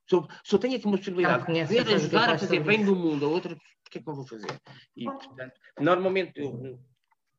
só, 0.08 0.26
só 0.44 0.58
tenho 0.58 0.76
aqui 0.76 0.86
uma 0.86 0.98
possibilidade 0.98 1.46
de 1.52 1.94
ajudar 1.94 2.30
a 2.30 2.38
fazer 2.38 2.60
bem 2.60 2.84
no 2.84 2.94
mundo 2.94 3.26
a 3.26 3.28
outras, 3.28 3.58
porque 3.82 3.98
é 3.98 4.02
que 4.02 4.08
eu 4.08 4.14
vou 4.14 4.26
fazer? 4.26 4.60
E, 4.96 5.04
portanto, 5.04 5.54
normalmente 5.80 6.40
eu, 6.40 6.78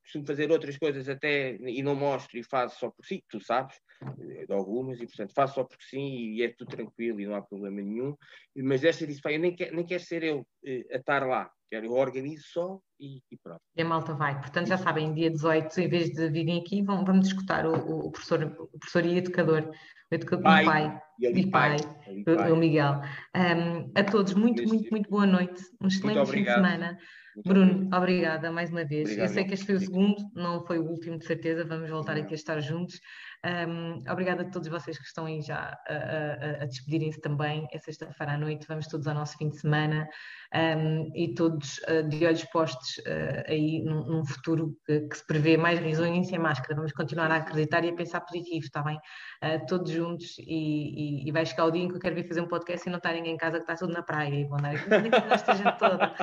costumo 0.07 0.25
fazer 0.25 0.49
outras 0.51 0.77
coisas 0.77 1.09
até 1.09 1.57
e 1.57 1.83
não 1.83 1.93
mostro 1.93 2.37
e 2.37 2.43
faço 2.43 2.79
só 2.79 2.89
por 2.89 3.05
si, 3.05 3.23
tu 3.29 3.41
sabes, 3.41 3.75
eh, 4.01 4.45
algumas, 4.49 5.01
e 5.01 5.05
portanto 5.05 5.33
faço 5.33 5.55
só 5.55 5.63
porque 5.65 5.83
sim 5.83 6.31
e 6.31 6.43
é 6.43 6.49
tudo 6.49 6.69
tranquilo 6.69 7.19
e 7.19 7.25
não 7.25 7.35
há 7.35 7.41
problema 7.41 7.81
nenhum. 7.81 8.15
Mas 8.55 8.83
esta 8.85 9.05
disse, 9.05 9.21
pá, 9.21 9.33
eu 9.33 9.39
nem 9.39 9.53
quero, 9.53 9.75
nem 9.75 9.85
quero 9.85 10.01
ser 10.01 10.23
eu 10.23 10.47
eh, 10.65 10.85
a 10.93 10.97
estar 10.97 11.27
lá, 11.27 11.51
quero 11.69 11.87
eu 11.87 11.91
organizo 11.91 12.45
só 12.47 12.79
e, 12.99 13.21
e, 13.31 13.37
pronto. 13.37 13.61
E 13.75 13.81
a 13.81 13.85
malta 13.85 14.13
vai. 14.13 14.39
Portanto, 14.39 14.67
já 14.67 14.77
sabem, 14.77 15.13
dia 15.13 15.29
18, 15.29 15.79
em 15.79 15.87
vez 15.87 16.09
de 16.11 16.29
virem 16.29 16.59
aqui, 16.59 16.81
vão, 16.81 17.05
vamos 17.05 17.27
escutar 17.27 17.65
o, 17.65 17.73
o, 17.73 18.11
professor, 18.11 18.43
o 18.43 18.79
professor 18.79 19.05
e 19.05 19.17
educador, 19.17 19.69
o, 20.11 20.15
educador, 20.15 20.43
pai, 20.43 20.65
pai, 20.65 21.01
e 21.19 21.47
pai, 21.47 21.77
pai, 22.25 22.49
o, 22.49 22.53
o 22.53 22.57
Miguel. 22.57 23.01
Um, 23.35 23.91
a 23.95 24.03
todos, 24.03 24.33
muito, 24.33 24.63
muito, 24.67 24.89
muito 24.89 25.09
boa 25.09 25.25
noite. 25.25 25.61
Um 25.81 25.87
excelente 25.87 26.31
fim 26.31 26.43
de 26.43 26.53
semana. 26.53 26.97
Bruno, 27.45 27.87
obrigada 27.95 28.51
mais 28.51 28.71
uma 28.71 28.83
vez. 28.83 29.03
Obrigado. 29.03 29.27
Eu 29.27 29.33
sei 29.33 29.43
que 29.45 29.53
este 29.53 29.65
foi 29.65 29.75
o 29.75 29.79
segundo, 29.79 30.17
não 30.33 30.65
foi 30.65 30.79
o 30.79 30.85
último, 30.85 31.19
de 31.19 31.25
certeza. 31.25 31.65
Vamos 31.65 31.89
voltar 31.89 32.17
aqui 32.17 32.33
a 32.33 32.35
estar 32.35 32.59
juntos. 32.59 32.99
Um, 33.45 34.03
obrigada 34.11 34.41
a 34.41 34.45
todos 34.49 34.67
vocês 34.67 34.97
que 34.97 35.05
estão 35.05 35.25
aí 35.25 35.41
já 35.41 35.77
a, 35.87 35.93
a, 35.93 36.63
a 36.63 36.65
despedirem-se 36.65 37.21
também. 37.21 37.67
É 37.71 37.77
sexta-feira 37.77 38.33
à 38.33 38.37
noite, 38.37 38.67
vamos 38.67 38.87
todos 38.87 39.07
ao 39.07 39.13
nosso 39.13 39.37
fim 39.37 39.49
de 39.49 39.57
semana 39.59 40.07
um, 40.53 41.11
e 41.15 41.33
todos 41.33 41.77
uh, 41.79 42.07
de 42.07 42.25
olhos 42.25 42.43
postos 42.45 42.97
uh, 42.99 43.43
aí 43.47 43.83
num, 43.83 44.05
num 44.05 44.25
futuro 44.25 44.75
que, 44.85 45.01
que, 45.01 45.17
se 45.17 45.25
prevê 45.25 45.57
mais 45.57 45.79
risonho 45.79 46.21
e 46.21 46.25
sem 46.25 46.39
máscara. 46.39 46.75
Vamos 46.75 46.91
continuar 46.93 47.31
a 47.31 47.37
acreditar 47.37 47.83
e 47.83 47.89
a 47.89 47.93
pensar 47.93 48.21
positivo, 48.21 48.65
está 48.65 48.81
bem? 48.81 48.97
Uh, 49.43 49.65
todos 49.67 49.91
juntos 49.91 50.37
e, 50.39 51.23
e, 51.25 51.29
e, 51.29 51.31
vai 51.31 51.45
chegar 51.45 51.65
o 51.65 51.71
dia 51.71 51.83
em 51.83 51.87
que 51.87 51.95
eu 51.95 51.99
quero 51.99 52.15
vir 52.15 52.27
fazer 52.27 52.41
um 52.41 52.47
podcast 52.47 52.87
e 52.87 52.91
não 52.91 52.97
estar 52.97 53.13
ninguém 53.13 53.35
em 53.35 53.37
casa 53.37 53.57
que 53.57 53.63
está 53.63 53.75
tudo 53.75 53.93
na 53.93 54.01
praia 54.01 54.33
e 54.33 54.45
vão 54.45 54.57
dar 54.57 54.71
aqui 54.71 54.89
esta 55.31 55.55
gente 55.55 55.77
toda. 55.77 56.13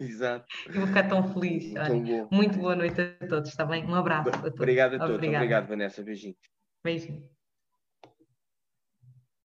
Exato. 0.00 0.46
E 0.68 0.78
vou 0.78 0.86
ficar 0.86 1.08
tão 1.08 1.22
feliz. 1.32 1.74
Olha, 1.76 2.26
muito 2.30 2.58
boa 2.58 2.74
noite 2.74 3.00
a 3.00 3.26
todos, 3.26 3.50
está 3.50 3.64
bem? 3.64 3.84
Um 3.84 3.94
abraço 3.94 4.28
a 4.28 4.32
todos. 4.32 4.54
Obrigado 4.54 4.94
a 4.94 4.98
todos. 4.98 5.14
Obrigado, 5.16 5.42
Obrigado 5.42 5.68
Vanessa. 5.68 6.00
Beijinho. 6.84 7.28